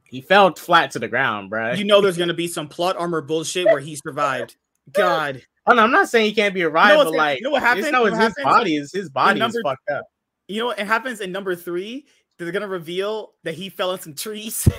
he 0.05 0.21
fell 0.21 0.55
flat 0.55 0.91
to 0.93 0.99
the 0.99 1.09
ground, 1.09 1.51
bro. 1.51 1.73
You 1.73 1.85
know 1.85 2.01
there's 2.01 2.17
gonna 2.17 2.35
be 2.35 2.49
some 2.49 2.69
plot 2.69 2.97
armor 2.97 3.21
bullshit 3.21 3.67
where 3.67 3.81
he 3.81 3.97
survived. 3.97 4.57
God. 4.93 5.43
oh, 5.67 5.73
no, 5.75 5.83
I'm 5.83 5.91
not 5.91 6.09
saying 6.09 6.27
he 6.27 6.35
can't 6.35 6.55
be 6.55 6.61
a 6.61 6.65
You 6.65 6.69
know, 6.71 6.75
rival. 6.75 7.05
what's- 7.07 7.17
like 7.17 7.39
you 7.39 7.45
know 7.45 7.51
what 7.51 7.61
just 7.61 7.67
happened? 7.69 7.93
know 7.93 8.01
You 8.03 8.07
it's 8.09 8.17
his 8.17 8.23
happens? 8.29 8.45
body 8.45 8.77
is 8.77 8.93
his 8.93 9.09
body 9.11 9.39
number- 9.41 9.59
is 9.59 9.62
fucked 9.65 9.91
up. 9.91 10.05
You 10.49 10.61
know 10.61 10.67
what 10.67 10.79
it 10.79 10.87
happens 10.87 11.21
in 11.21 11.31
number 11.33 11.55
three? 11.55 12.07
They're 12.39 12.51
gonna 12.53 12.67
reveal 12.69 13.35
that 13.45 13.55
he 13.55 13.69
fell 13.69 13.93
in 13.93 14.01
some 14.01 14.15
trees. 14.15 14.67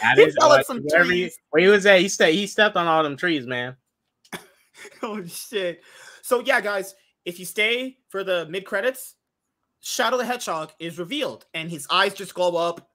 That 0.00 0.16
He 0.16 0.22
is 0.22 0.36
fell 0.38 0.52
in 0.54 0.64
some 0.64 0.82
he, 0.82 0.88
trees. 0.96 1.38
where 1.50 1.62
he 1.62 1.68
was 1.68 1.84
at. 1.86 2.00
He 2.00 2.08
ste- 2.08 2.22
he 2.32 2.46
stepped 2.46 2.76
on 2.76 2.86
all 2.86 3.02
them 3.02 3.16
trees, 3.16 3.46
man. 3.46 3.76
oh 5.02 5.24
shit. 5.26 5.82
So 6.22 6.40
yeah, 6.40 6.60
guys, 6.60 6.94
if 7.24 7.38
you 7.40 7.44
stay 7.44 7.98
for 8.08 8.22
the 8.22 8.46
mid 8.48 8.64
credits, 8.64 9.16
Shadow 9.80 10.16
the 10.16 10.24
Hedgehog 10.24 10.70
is 10.78 10.98
revealed, 10.98 11.46
and 11.54 11.68
his 11.70 11.86
eyes 11.90 12.14
just 12.14 12.32
glow 12.34 12.56
up. 12.56 12.88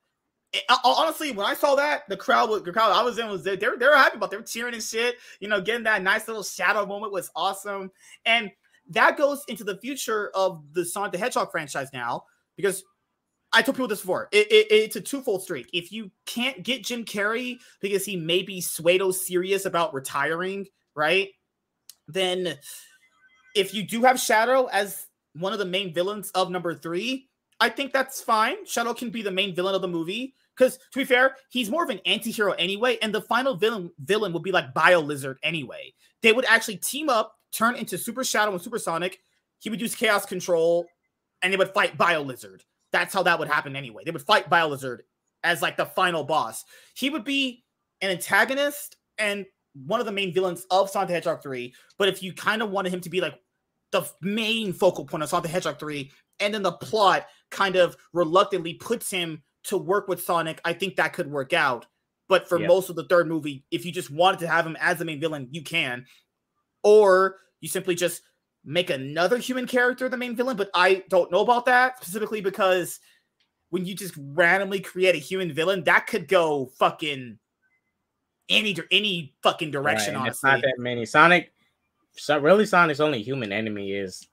Honestly, 0.84 1.31
when 1.31 1.45
I 1.45 1.53
saw 1.53 1.75
that, 1.75 2.07
the 2.09 2.17
crowd, 2.17 2.49
was- 2.49 2.63
the 2.63 2.71
crowd 2.71 2.91
I 2.91 3.03
was 3.03 3.17
in 3.17 3.27
was 3.30 3.43
they 3.43 3.55
were 3.55 3.77
they 3.77 3.88
were 3.88 3.95
happy 3.95 4.17
about. 4.17 4.31
They 4.31 4.38
were 4.38 4.43
cheering 4.43 4.73
and 4.73 4.84
shit. 4.84 5.15
You 5.39 5.47
know, 5.47 5.61
getting 5.61 5.84
that 5.84 6.03
nice 6.03 6.27
little 6.27 6.43
shadow 6.43 6.85
moment 6.85 7.11
was 7.11 7.31
awesome, 7.35 7.91
and 8.25 8.51
that 8.89 9.17
goes 9.17 9.43
into 9.47 9.63
the 9.63 9.77
future 9.77 10.30
of 10.35 10.63
the 10.73 10.85
Sonic 10.85 11.11
the 11.13 11.17
Hedgehog 11.17 11.51
franchise 11.51 11.89
now 11.93 12.25
because. 12.55 12.84
I 13.55 13.61
told 13.61 13.75
people 13.75 13.88
this 13.88 14.01
before. 14.01 14.30
It, 14.31 14.51
it- 14.51 14.71
it's 14.71 14.95
a 14.95 15.01
twofold 15.01 15.43
streak. 15.43 15.69
If 15.73 15.91
you 15.91 16.09
can't 16.25 16.63
get 16.63 16.84
Jim 16.84 17.05
Carrey 17.05 17.59
because 17.81 18.03
he 18.03 18.15
may 18.15 18.41
be 18.41 18.59
Suedo 18.59 19.13
serious 19.13 19.65
about 19.65 19.93
retiring, 19.93 20.65
right? 20.95 21.30
Then 22.07 22.57
if 23.55 23.75
you 23.75 23.84
do 23.84 24.01
have 24.05 24.19
Shadow 24.19 24.65
as 24.71 25.05
one 25.34 25.53
of 25.53 25.59
the 25.59 25.65
main 25.65 25.93
villains 25.93 26.31
of 26.31 26.49
number 26.49 26.73
three, 26.73 27.30
I 27.59 27.69
think 27.69 27.93
that's 27.93 28.21
fine. 28.21 28.65
Shadow 28.65 28.95
can 28.95 29.11
be 29.11 29.21
the 29.21 29.30
main 29.30 29.53
villain 29.53 29.75
of 29.75 29.84
the 29.84 29.88
movie. 29.88 30.34
Because 30.55 30.77
to 30.77 30.99
be 30.99 31.05
fair, 31.05 31.35
he's 31.49 31.69
more 31.69 31.84
of 31.84 31.89
an 31.89 31.99
anti-hero 32.05 32.51
anyway, 32.53 32.97
and 33.01 33.13
the 33.13 33.21
final 33.21 33.55
villain 33.55 33.91
villain 34.03 34.34
would 34.34 34.43
be 34.43 34.51
like 34.51 34.73
Bio 34.73 34.99
Lizard 34.99 35.38
anyway. 35.43 35.93
They 36.21 36.31
would 36.31 36.45
actually 36.45 36.77
team 36.77 37.09
up, 37.09 37.35
turn 37.51 37.75
into 37.75 37.97
Super 37.97 38.23
Shadow 38.23 38.51
and 38.51 38.61
Supersonic. 38.61 39.19
He 39.59 39.69
would 39.69 39.81
use 39.81 39.95
Chaos 39.95 40.25
Control, 40.25 40.85
and 41.41 41.51
they 41.51 41.57
would 41.57 41.73
fight 41.73 41.97
Bio 41.97 42.21
Lizard. 42.21 42.63
That's 42.91 43.13
how 43.13 43.23
that 43.23 43.39
would 43.39 43.47
happen 43.47 43.75
anyway. 43.75 44.03
They 44.05 44.11
would 44.11 44.21
fight 44.21 44.49
Bio 44.49 44.67
Lizard 44.67 45.03
as 45.43 45.61
like 45.61 45.77
the 45.77 45.85
final 45.85 46.23
boss. 46.23 46.63
He 46.95 47.09
would 47.09 47.23
be 47.23 47.63
an 48.01 48.11
antagonist 48.11 48.95
and 49.17 49.45
one 49.88 49.99
of 49.99 50.05
the 50.05 50.11
main 50.11 50.34
villains 50.34 50.65
of 50.69 50.89
Sonic 50.89 51.07
the 51.07 51.13
Hedgehog 51.15 51.41
3. 51.41 51.73
But 51.97 52.09
if 52.09 52.21
you 52.21 52.34
kind 52.34 52.61
of 52.61 52.69
wanted 52.69 52.93
him 52.93 53.01
to 53.01 53.09
be 53.09 53.21
like 53.21 53.39
the 53.91 54.07
main 54.21 54.73
focal 54.73 55.05
point 55.05 55.23
of 55.23 55.30
Sonic 55.30 55.43
the 55.43 55.49
Hedgehog 55.49 55.80
3, 55.80 56.11
and 56.39 56.53
then 56.53 56.63
the 56.63 56.73
plot 56.73 57.25
kind 57.51 57.75
of 57.75 57.97
reluctantly 58.13 58.75
puts 58.75 59.09
him 59.09 59.41
to 59.64 59.77
work 59.77 60.07
with 60.07 60.23
Sonic, 60.23 60.60
I 60.65 60.73
think 60.73 60.95
that 60.95 61.14
could 61.14 61.30
work 61.30 61.53
out. 61.53 61.85
But 62.30 62.48
for 62.48 62.57
most 62.57 62.90
of 62.90 62.95
the 62.95 63.06
third 63.06 63.27
movie, 63.27 63.65
if 63.69 63.85
you 63.85 63.91
just 63.91 64.10
wanted 64.10 64.40
to 64.41 64.48
have 64.48 64.65
him 64.65 64.77
as 64.80 64.98
the 64.98 65.06
main 65.06 65.19
villain, 65.19 65.48
you 65.52 65.61
can. 65.61 66.06
Or 66.84 67.38
you 67.60 67.68
simply 67.68 67.95
just 67.95 68.22
make 68.65 68.90
another 68.90 69.38
human 69.38 69.68
character 69.68 70.07
the 70.10 70.18
main 70.18 70.35
villain. 70.35 70.57
But 70.57 70.69
I 70.73 71.03
don't 71.10 71.31
know 71.31 71.41
about 71.41 71.65
that 71.65 71.98
specifically 71.98 72.41
because 72.41 72.99
when 73.69 73.85
you 73.85 73.95
just 73.95 74.14
randomly 74.18 74.80
create 74.80 75.15
a 75.15 75.19
human 75.19 75.52
villain, 75.53 75.84
that 75.84 76.07
could 76.07 76.27
go 76.27 76.72
fucking 76.77 77.40
any 78.49 78.77
any 78.91 79.35
fucking 79.44 79.72
direction. 79.72 80.14
Right, 80.14 80.22
and 80.22 80.27
it's 80.30 80.44
not 80.44 80.61
that 80.61 80.76
many. 80.77 81.06
Sonic, 81.06 81.53
so 82.14 82.38
really, 82.40 82.65
Sonic's 82.65 82.99
only 82.99 83.22
human 83.22 83.52
enemy 83.52 83.91
is 83.91 84.27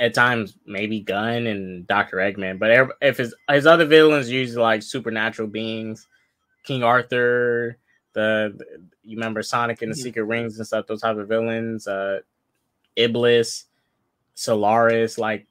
at 0.00 0.14
times 0.14 0.56
maybe 0.66 0.98
Gun 1.00 1.46
and 1.46 1.86
Doctor 1.86 2.16
Eggman, 2.16 2.58
but 2.58 2.90
if 3.02 3.18
his 3.18 3.34
his 3.48 3.66
other 3.66 3.84
villains 3.84 4.30
usually 4.30 4.60
like 4.62 4.82
supernatural 4.82 5.46
beings, 5.46 6.08
King 6.64 6.82
Arthur, 6.82 7.76
the, 8.14 8.58
you 9.04 9.16
remember 9.16 9.42
Sonic 9.42 9.82
and 9.82 9.92
the 9.92 9.96
Mhm. 9.96 10.02
Secret 10.02 10.24
Rings 10.24 10.58
and 10.58 10.66
stuff, 10.66 10.86
those 10.88 11.02
type 11.02 11.16
of 11.18 11.28
villains, 11.28 11.86
uh, 11.86 12.20
Iblis, 12.96 13.66
Solaris, 14.34 15.18
like 15.18 15.46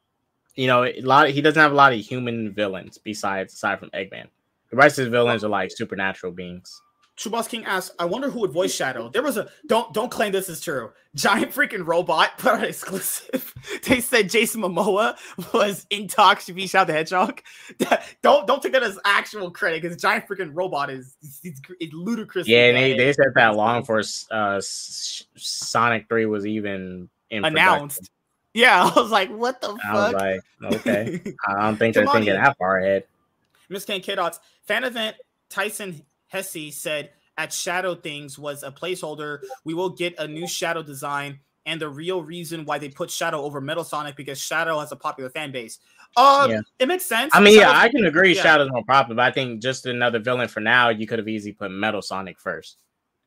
you 0.55 0.67
know, 0.67 0.84
a 0.84 0.99
lot. 1.01 1.30
he 1.30 1.41
doesn't 1.41 1.61
have 1.61 1.71
a 1.71 1.76
lot 1.76 1.93
of 1.93 1.99
human 1.99 2.51
villains 2.51 2.97
besides 2.97 3.53
aside 3.53 3.80
from 3.80 3.89
Eggman. 3.91 4.27
The 4.71 4.76
rest 4.76 4.99
of 4.99 5.05
his 5.05 5.11
villains 5.11 5.43
are 5.43 5.49
like 5.49 5.71
supernatural 5.71 6.34
beings. 6.34 6.81
Boss 7.27 7.49
King 7.49 7.65
asks, 7.65 7.93
I 7.99 8.05
wonder 8.05 8.29
who 8.29 8.39
would 8.39 8.51
voice 8.51 8.73
Shadow. 8.73 9.09
There 9.09 9.21
was 9.21 9.35
a 9.35 9.49
don't 9.67 9.93
don't 9.93 10.09
claim 10.09 10.31
this 10.31 10.47
is 10.47 10.61
true. 10.61 10.91
Giant 11.15 11.51
freaking 11.51 11.85
robot 11.85 12.31
put 12.37 12.53
out 12.53 12.63
exclusive. 12.63 13.53
they 13.83 13.99
said 13.99 14.29
Jason 14.29 14.61
Momoa 14.61 15.17
was 15.53 15.85
in 15.89 16.07
talks 16.07 16.45
to 16.45 16.53
be 16.53 16.65
Shadow 16.65 16.85
the 16.85 16.93
Hedgehog. 16.93 17.41
don't 18.21 18.47
don't 18.47 18.63
take 18.63 18.71
that 18.71 18.83
as 18.83 18.97
actual 19.03 19.51
credit 19.51 19.81
because 19.81 19.97
Giant 19.97 20.27
freaking 20.27 20.51
robot 20.53 20.89
is 20.89 21.17
it's, 21.43 21.59
it's 21.81 21.93
ludicrous. 21.93 22.47
Yeah, 22.47 22.71
they, 22.71 22.95
they 22.95 23.11
said 23.11 23.33
that 23.35 23.55
long 23.55 23.83
for 23.83 24.01
uh, 24.31 24.61
Sonic 24.61 26.07
Three 26.07 26.25
was 26.25 26.45
even 26.45 27.09
in 27.29 27.43
production. 27.43 27.57
announced. 27.57 28.11
Yeah, 28.53 28.83
I 28.95 28.99
was 28.99 29.11
like, 29.11 29.29
what 29.29 29.59
the 29.59 29.77
I 29.83 29.93
was 29.93 30.11
fuck? 30.11 30.13
like, 30.13 30.41
okay, 30.75 31.21
I 31.47 31.61
don't 31.61 31.75
think 31.75 31.95
they're 31.95 32.07
thinking 32.07 32.33
that 32.33 32.57
far 32.57 32.79
ahead. 32.79 33.03
Miss 33.67 33.83
Kane 33.83 34.01
K 34.01 34.15
Dots 34.15 34.39
fan 34.63 34.85
event 34.85 35.17
Tyson 35.49 36.01
Hesse 36.30 36.72
said 36.76 37.11
at 37.38 37.51
Shadow 37.53 37.93
Things 37.95 38.39
was 38.39 38.64
a 38.64 38.72
placeholder. 38.72 39.39
We 39.65 39.73
will 39.73 39.89
get 39.89 40.18
a 40.18 40.27
new 40.27 40.47
Shadow 40.47 40.81
design 40.81 41.39
and 41.65 41.80
the 41.80 41.89
real 41.89 42.23
reason 42.23 42.65
why 42.65 42.80
they 42.80 42.89
put 42.89 43.11
Shadow 43.11 43.41
over 43.43 43.61
Metal 43.61 43.84
Sonic 43.84 44.15
because 44.15 44.39
Shadow 44.39 44.80
has 44.80 44.91
a 44.91 44.95
popular 44.95 45.30
fan 45.30 45.51
base. 45.51 45.80
Uh, 46.18 46.47
Yeah. 46.49 46.61
it 46.80 46.88
makes 46.88 47.06
sense. 47.06 47.31
I 47.35 47.39
mean, 47.41 47.60
yeah, 47.60 47.69
I 47.72 47.89
can 47.89 48.06
agree. 48.06 48.35
yeah. 48.35 48.41
Shadow's 48.41 48.72
more 48.72 48.84
popular, 48.85 49.15
but 49.15 49.26
I 49.26 49.31
think 49.31 49.61
just 49.61 49.85
another 49.85 50.18
villain 50.19 50.47
for 50.47 50.60
now. 50.61 50.89
You 50.89 51.06
could 51.06 51.19
have 51.19 51.27
easily 51.27 51.53
put 51.53 51.69
Metal 51.69 52.01
Sonic 52.01 52.39
first, 52.39 52.77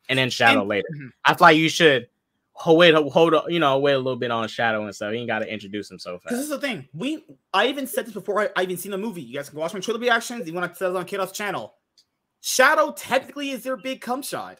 and 0.08 0.18
then 0.18 0.30
Shadow 0.30 0.60
And- 0.60 0.68
later. 0.68 0.88
Mhm. 0.96 1.10
I 1.24 1.34
feel 1.34 1.38
like 1.46 1.56
you 1.56 1.68
should 1.68 2.08
hold 2.54 2.78
wait, 2.78 2.94
hold, 2.94 3.34
you 3.48 3.60
know, 3.60 3.78
wait 3.78 3.92
a 3.92 3.98
little 3.98 4.16
bit 4.16 4.30
on 4.32 4.46
Shadow 4.48 4.84
and 4.84 4.94
stuff. 4.94 5.12
You 5.12 5.18
ain't 5.20 5.28
got 5.28 5.38
to 5.40 5.50
introduce 5.52 5.90
him 5.90 5.98
so 6.00 6.18
Because 6.18 6.38
this 6.38 6.44
is 6.44 6.50
the 6.50 6.58
thing. 6.58 6.88
We 6.92 7.24
I 7.54 7.68
even 7.68 7.86
said 7.86 8.06
this 8.06 8.14
before 8.14 8.40
I, 8.40 8.48
I 8.56 8.62
even 8.64 8.76
seen 8.76 8.90
the 8.92 8.98
movie. 8.98 9.22
You 9.22 9.34
guys 9.34 9.48
can 9.48 9.58
watch 9.58 9.72
my 9.72 9.80
trailer 9.80 10.00
reactions. 10.00 10.46
You 10.48 10.52
want 10.52 10.72
to 10.72 10.76
tell 10.78 10.96
us 10.96 11.00
on 11.00 11.06
Kiddos 11.06 11.32
channel. 11.32 11.74
Shadow 12.42 12.92
technically 12.92 13.50
is 13.50 13.62
their 13.62 13.76
big 13.76 14.00
cum 14.00 14.20
shot. 14.20 14.58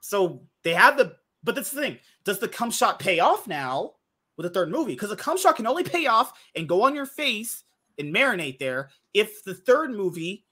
So 0.00 0.42
they 0.64 0.74
have 0.74 0.98
the 0.98 1.16
but 1.42 1.54
that's 1.54 1.70
the 1.70 1.80
thing. 1.80 1.98
Does 2.24 2.40
the 2.40 2.48
cum 2.48 2.70
shot 2.70 2.98
pay 2.98 3.20
off 3.20 3.46
now 3.46 3.94
with 4.36 4.44
the 4.44 4.50
third 4.50 4.70
movie? 4.70 4.92
Because 4.92 5.08
the 5.08 5.16
cum 5.16 5.38
shot 5.38 5.56
can 5.56 5.66
only 5.66 5.84
pay 5.84 6.06
off 6.06 6.32
and 6.54 6.68
go 6.68 6.82
on 6.82 6.94
your 6.94 7.06
face 7.06 7.62
and 7.98 8.14
marinate 8.14 8.58
there 8.58 8.90
if 9.14 9.42
the 9.44 9.54
third 9.54 9.92
movie 9.92 10.44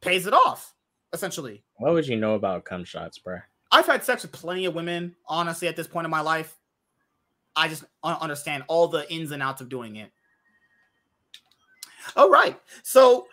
pays 0.00 0.26
it 0.26 0.34
off, 0.34 0.74
essentially. 1.12 1.64
What 1.78 1.94
would 1.94 2.06
you 2.06 2.16
know 2.16 2.34
about 2.34 2.64
cum 2.64 2.84
shots, 2.84 3.18
bro? 3.18 3.38
I've 3.72 3.86
had 3.86 4.04
sex 4.04 4.22
with 4.22 4.32
plenty 4.32 4.66
of 4.66 4.74
women, 4.74 5.16
honestly, 5.26 5.68
at 5.68 5.74
this 5.74 5.88
point 5.88 6.04
in 6.04 6.10
my 6.10 6.20
life. 6.20 6.56
I 7.56 7.68
just 7.68 7.84
understand 8.04 8.64
all 8.68 8.88
the 8.88 9.10
ins 9.10 9.30
and 9.30 9.42
outs 9.42 9.62
of 9.62 9.70
doing 9.70 9.96
it. 9.96 10.12
All 12.14 12.30
right. 12.30 12.60
So 12.82 13.26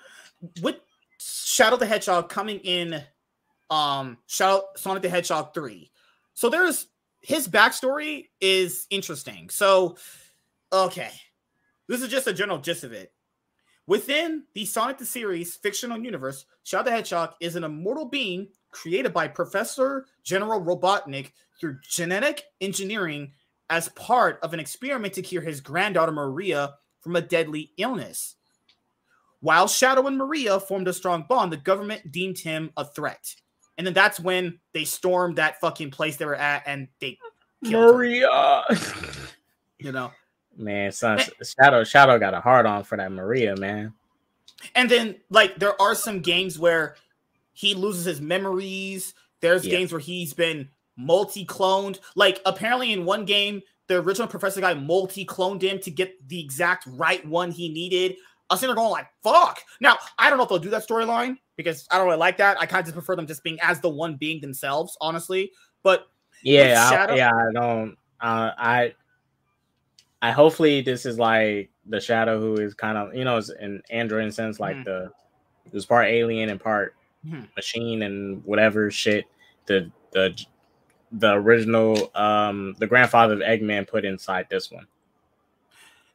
with 0.61 0.77
Shadow 1.45 1.77
the 1.77 1.85
Hedgehog 1.85 2.29
coming 2.29 2.59
in 2.59 3.01
um 3.69 4.17
Shadow 4.27 4.63
Sonic 4.75 5.03
the 5.03 5.09
Hedgehog 5.09 5.53
3. 5.53 5.91
So 6.33 6.49
there's 6.49 6.87
his 7.21 7.47
backstory 7.47 8.27
is 8.41 8.87
interesting. 8.89 9.49
So 9.49 9.97
okay. 10.71 11.11
This 11.87 12.01
is 12.01 12.09
just 12.09 12.27
a 12.27 12.33
general 12.33 12.59
gist 12.59 12.83
of 12.83 12.93
it. 12.93 13.11
Within 13.85 14.43
the 14.53 14.65
Sonic 14.65 14.97
the 14.97 15.05
Series 15.05 15.55
fictional 15.55 15.99
universe, 15.99 16.45
Shadow 16.63 16.85
the 16.85 16.91
Hedgehog 16.91 17.33
is 17.41 17.55
an 17.55 17.63
immortal 17.63 18.05
being 18.05 18.47
created 18.71 19.13
by 19.13 19.27
Professor 19.27 20.05
Gerald 20.23 20.65
Robotnik 20.65 21.31
through 21.59 21.79
genetic 21.87 22.43
engineering 22.61 23.33
as 23.69 23.89
part 23.89 24.39
of 24.41 24.53
an 24.53 24.59
experiment 24.59 25.13
to 25.13 25.21
cure 25.21 25.41
his 25.41 25.61
granddaughter 25.61 26.11
Maria 26.11 26.75
from 27.01 27.15
a 27.15 27.21
deadly 27.21 27.71
illness. 27.77 28.35
While 29.43 29.67
Shadow 29.67 30.07
and 30.07 30.17
Maria 30.17 30.57
formed 30.57 30.87
a 30.87 30.93
strong 30.93 31.25
bond, 31.27 31.51
the 31.51 31.57
government 31.57 32.13
deemed 32.13 32.39
him 32.39 32.71
a 32.77 32.85
threat. 32.85 33.35
And 33.77 33.85
then 33.85 33.93
that's 33.93 34.17
when 34.17 34.57
they 34.73 34.85
stormed 34.85 35.35
that 35.35 35.59
fucking 35.59 35.91
place 35.91 36.15
they 36.15 36.23
were 36.23 36.33
at 36.33 36.63
and 36.65 36.87
they 37.01 37.17
killed 37.65 37.83
her, 37.83 37.93
Maria, 37.93 38.63
you 39.79 39.91
know. 39.91 40.11
man, 40.55 40.93
son, 40.93 41.19
Shadow, 41.43 41.83
Shadow 41.83 42.17
got 42.17 42.33
a 42.33 42.39
hard 42.39 42.65
on 42.65 42.85
for 42.85 42.97
that 42.97 43.11
Maria, 43.11 43.57
man. 43.57 43.93
And 44.75 44.89
then 44.89 45.17
like 45.29 45.57
there 45.59 45.79
are 45.81 45.93
some 45.93 46.21
games 46.21 46.57
where 46.57 46.95
he 47.51 47.73
loses 47.73 48.05
his 48.05 48.21
memories. 48.21 49.13
There's 49.41 49.65
Yeah. 49.65 49.71
games 49.71 49.91
where 49.91 49.99
he's 49.99 50.33
been 50.33 50.69
multi-cloned. 50.95 51.99
Like 52.15 52.39
apparently 52.45 52.93
in 52.93 53.03
one 53.03 53.25
game, 53.25 53.61
the 53.87 53.95
original 53.95 54.29
professor 54.29 54.61
guy 54.61 54.73
multi-cloned 54.73 55.61
him 55.63 55.79
to 55.79 55.91
get 55.91 56.29
the 56.29 56.39
exact 56.39 56.85
right 56.87 57.25
one 57.27 57.51
he 57.51 57.67
needed. 57.67 58.15
I 58.49 58.53
was 58.53 58.59
sitting 58.59 58.75
there 58.75 58.83
going 58.83 58.91
like, 58.91 59.07
fuck. 59.23 59.61
Now, 59.79 59.97
I 60.19 60.29
don't 60.29 60.37
know 60.37 60.43
if 60.43 60.49
they'll 60.49 60.59
do 60.59 60.69
that 60.71 60.87
storyline 60.87 61.37
because 61.55 61.87
I 61.91 61.97
don't 61.97 62.05
really 62.05 62.17
like 62.17 62.37
that. 62.37 62.59
I 62.59 62.65
kind 62.65 62.81
of 62.81 62.85
just 62.85 62.93
prefer 62.95 63.15
them 63.15 63.25
just 63.25 63.43
being 63.43 63.57
as 63.61 63.79
the 63.79 63.89
one 63.89 64.15
being 64.15 64.41
themselves, 64.41 64.97
honestly. 65.01 65.51
But 65.81 66.07
Yeah, 66.43 67.05
I, 67.09 67.15
yeah, 67.15 67.31
I 67.31 67.51
don't. 67.53 67.97
Uh, 68.19 68.51
I, 68.57 68.93
I 70.21 70.31
hopefully 70.31 70.81
this 70.81 71.05
is 71.05 71.19
like 71.19 71.69
the 71.87 71.99
Shadow 71.99 72.39
who 72.39 72.55
is 72.55 72.73
kind 72.73 72.97
of 72.97 73.13
you 73.13 73.25
know 73.25 73.35
is 73.37 73.49
an 73.49 73.81
android 73.89 74.23
in 74.23 74.31
sense 74.31 74.57
like 74.57 74.77
Mhm. 74.77 74.83
the 74.85 75.11
it 75.65 75.73
was 75.73 75.85
part 75.85 76.07
alien 76.07 76.47
and 76.47 76.61
part 76.61 76.95
Mhm. 77.25 77.53
machine 77.57 78.03
and 78.03 78.41
whatever 78.45 78.89
shit 78.89 79.25
the 79.65 79.91
the 80.11 80.33
the 81.11 81.33
original 81.33 82.09
um 82.15 82.73
the 82.79 82.87
grandfather 82.87 83.33
of 83.33 83.39
Eggman 83.41 83.85
put 83.87 84.05
inside 84.05 84.47
this 84.49 84.71
one. 84.71 84.87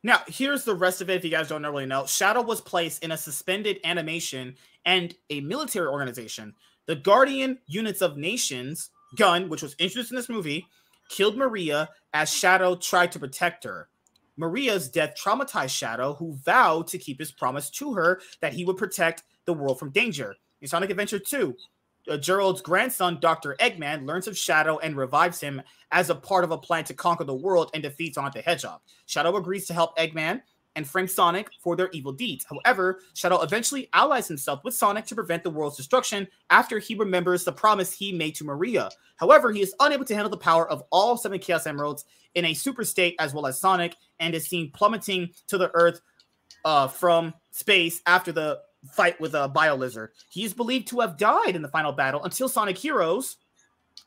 Now, 0.08 0.22
here's 0.26 0.64
the 0.64 0.74
rest 0.74 1.02
of 1.02 1.10
it 1.10 1.16
if 1.16 1.24
you 1.24 1.30
guys 1.30 1.50
don't 1.50 1.66
really 1.66 1.84
know. 1.84 2.06
Shadow 2.06 2.40
was 2.40 2.62
placed 2.62 3.04
in 3.04 3.12
a 3.12 3.16
suspended 3.18 3.78
animation 3.84 4.56
and 4.86 5.14
a 5.28 5.42
military 5.42 5.86
organization. 5.86 6.54
The 6.86 6.96
Guardian 6.96 7.58
Units 7.66 8.00
of 8.00 8.16
Nations, 8.16 8.88
Gun, 9.16 9.50
which 9.50 9.60
was 9.60 9.74
introduced 9.74 10.10
in 10.10 10.16
this 10.16 10.30
movie, 10.30 10.66
killed 11.10 11.36
Maria 11.36 11.90
as 12.14 12.32
Shadow 12.32 12.74
tried 12.74 13.12
to 13.12 13.18
protect 13.18 13.64
her. 13.64 13.90
Maria's 14.38 14.88
death 14.88 15.14
traumatized 15.14 15.76
Shadow, 15.76 16.14
who 16.14 16.38
vowed 16.42 16.86
to 16.86 16.96
keep 16.96 17.18
his 17.18 17.30
promise 17.30 17.68
to 17.72 17.92
her 17.92 18.22
that 18.40 18.54
he 18.54 18.64
would 18.64 18.78
protect 18.78 19.24
the 19.44 19.52
world 19.52 19.78
from 19.78 19.90
danger. 19.90 20.36
In 20.62 20.68
Sonic 20.68 20.88
Adventure 20.88 21.18
2, 21.18 21.54
uh, 22.08 22.16
Gerald's 22.16 22.60
grandson, 22.60 23.18
Dr. 23.20 23.56
Eggman, 23.60 24.06
learns 24.06 24.26
of 24.26 24.36
Shadow 24.36 24.78
and 24.78 24.96
revives 24.96 25.40
him 25.40 25.62
as 25.92 26.10
a 26.10 26.14
part 26.14 26.44
of 26.44 26.50
a 26.50 26.58
plan 26.58 26.84
to 26.84 26.94
conquer 26.94 27.24
the 27.24 27.34
world 27.34 27.70
and 27.74 27.82
defeat 27.82 28.14
Sonic 28.14 28.34
the 28.34 28.40
Hedgehog. 28.40 28.80
Shadow 29.06 29.36
agrees 29.36 29.66
to 29.66 29.74
help 29.74 29.96
Eggman 29.98 30.42
and 30.76 30.88
frame 30.88 31.08
Sonic 31.08 31.48
for 31.60 31.74
their 31.74 31.90
evil 31.90 32.12
deeds. 32.12 32.46
However, 32.48 33.00
Shadow 33.14 33.42
eventually 33.42 33.88
allies 33.92 34.28
himself 34.28 34.62
with 34.64 34.74
Sonic 34.74 35.06
to 35.06 35.14
prevent 35.14 35.42
the 35.42 35.50
world's 35.50 35.76
destruction 35.76 36.28
after 36.50 36.78
he 36.78 36.94
remembers 36.94 37.44
the 37.44 37.52
promise 37.52 37.92
he 37.92 38.12
made 38.12 38.36
to 38.36 38.44
Maria. 38.44 38.90
However, 39.16 39.50
he 39.50 39.60
is 39.60 39.74
unable 39.80 40.04
to 40.04 40.14
handle 40.14 40.30
the 40.30 40.36
power 40.36 40.70
of 40.70 40.84
all 40.92 41.16
seven 41.16 41.40
Chaos 41.40 41.66
Emeralds 41.66 42.04
in 42.34 42.44
a 42.44 42.54
super 42.54 42.84
state 42.84 43.16
as 43.18 43.34
well 43.34 43.46
as 43.46 43.58
Sonic 43.58 43.96
and 44.20 44.34
is 44.34 44.46
seen 44.46 44.70
plummeting 44.70 45.30
to 45.48 45.58
the 45.58 45.70
earth 45.74 46.00
uh, 46.64 46.86
from 46.86 47.34
space 47.50 48.00
after 48.06 48.30
the 48.30 48.60
fight 48.92 49.20
with 49.20 49.34
a 49.34 49.48
bio 49.48 49.76
lizard. 49.76 50.10
He 50.30 50.44
is 50.44 50.54
believed 50.54 50.88
to 50.88 51.00
have 51.00 51.16
died 51.18 51.56
in 51.56 51.62
the 51.62 51.68
final 51.68 51.92
battle 51.92 52.24
until 52.24 52.48
Sonic 52.48 52.78
Heroes 52.78 53.36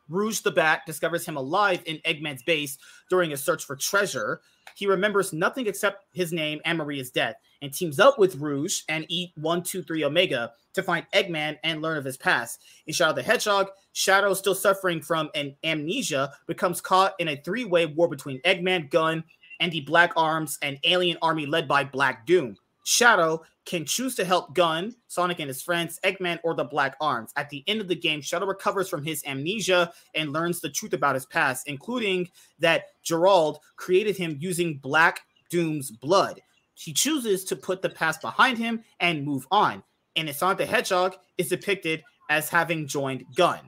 Rouge 0.09 0.39
the 0.41 0.51
Bat 0.51 0.81
discovers 0.85 1.25
him 1.25 1.37
alive 1.37 1.81
in 1.85 1.97
Eggman's 1.99 2.43
base 2.43 2.77
during 3.09 3.33
a 3.33 3.37
search 3.37 3.65
for 3.65 3.75
treasure. 3.75 4.41
He 4.75 4.85
remembers 4.85 5.33
nothing 5.33 5.67
except 5.67 6.05
his 6.13 6.31
name 6.31 6.59
and 6.65 6.77
Maria's 6.77 7.11
death 7.11 7.35
and 7.61 7.73
teams 7.73 7.99
up 7.99 8.17
with 8.17 8.35
Rouge 8.35 8.81
and 8.89 9.05
E-123 9.09 10.03
Omega 10.03 10.51
to 10.73 10.83
find 10.83 11.05
Eggman 11.13 11.57
and 11.63 11.81
learn 11.81 11.97
of 11.97 12.05
his 12.05 12.17
past. 12.17 12.63
In 12.87 12.93
Shadow 12.93 13.13
the 13.13 13.23
Hedgehog, 13.23 13.69
Shadow, 13.93 14.33
still 14.33 14.55
suffering 14.55 15.01
from 15.01 15.29
an 15.35 15.55
amnesia, 15.63 16.31
becomes 16.47 16.81
caught 16.81 17.13
in 17.19 17.29
a 17.29 17.37
three 17.37 17.65
way 17.65 17.85
war 17.85 18.07
between 18.07 18.41
Eggman, 18.41 18.89
Gun, 18.89 19.23
and 19.59 19.71
the 19.71 19.81
Black 19.81 20.13
Arms 20.15 20.57
and 20.61 20.79
alien 20.83 21.17
army 21.21 21.45
led 21.45 21.67
by 21.67 21.83
Black 21.83 22.25
Doom. 22.25 22.57
Shadow 22.83 23.43
can 23.65 23.85
choose 23.85 24.15
to 24.15 24.25
help 24.25 24.55
Gun, 24.55 24.95
Sonic 25.07 25.39
and 25.39 25.47
his 25.47 25.61
friends, 25.61 25.99
Eggman, 26.03 26.39
or 26.43 26.55
the 26.55 26.63
Black 26.63 26.95
Arms. 26.99 27.31
At 27.35 27.49
the 27.49 27.63
end 27.67 27.79
of 27.79 27.87
the 27.87 27.95
game, 27.95 28.21
Shadow 28.21 28.45
recovers 28.47 28.89
from 28.89 29.03
his 29.03 29.23
amnesia 29.25 29.93
and 30.15 30.33
learns 30.33 30.59
the 30.59 30.69
truth 30.69 30.93
about 30.93 31.15
his 31.15 31.25
past, 31.25 31.67
including 31.67 32.29
that 32.59 32.85
Gerald 33.03 33.59
created 33.75 34.17
him 34.17 34.37
using 34.39 34.77
Black 34.77 35.21
Doom's 35.49 35.91
blood. 35.91 36.41
He 36.73 36.93
chooses 36.93 37.43
to 37.45 37.55
put 37.55 37.81
the 37.81 37.89
past 37.89 38.21
behind 38.21 38.57
him 38.57 38.83
and 38.99 39.23
move 39.23 39.45
on. 39.51 39.83
And 40.15 40.33
Sonic 40.35 40.57
the 40.57 40.65
Hedgehog 40.65 41.15
is 41.37 41.49
depicted 41.49 42.03
as 42.29 42.49
having 42.49 42.87
joined 42.87 43.25
Gun. 43.35 43.59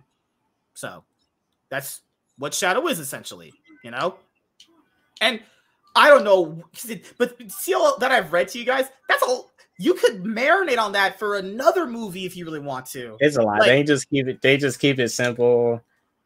So 0.73 1.03
That's 1.69 2.02
what 2.38 2.53
Shadow 2.53 2.88
is 2.88 2.99
essentially, 2.99 3.52
you 3.84 3.91
know? 3.91 4.18
And 5.22 5.41
I 5.95 6.10
don't 6.10 6.24
know, 6.24 6.64
but 7.18 7.52
see 7.52 7.74
all 7.74 7.98
that 7.99 8.11
I've 8.11 8.34
read 8.34 8.48
to 8.49 8.60
you 8.60 8.65
guys, 8.65 8.86
that's 9.07 9.24
all 9.24 9.52
you 9.78 9.94
could 9.95 10.24
marinate 10.24 10.78
on 10.80 10.91
that 10.94 11.20
for 11.20 11.36
another 11.38 11.86
movie 11.86 12.26
if 12.26 12.36
you 12.38 12.45
really 12.45 12.60
want 12.60 12.86
to. 12.88 13.18
It's 13.20 13.38
a 13.38 13.41
lot. 13.41 13.60
Like- 13.60 13.68
they 13.68 13.84
just 13.84 14.10
keep 14.10 14.28
it. 14.28 14.41
They 14.41 14.57
just 14.57 14.80
keep 14.80 14.99
it 14.99 15.10
simple 15.10 15.82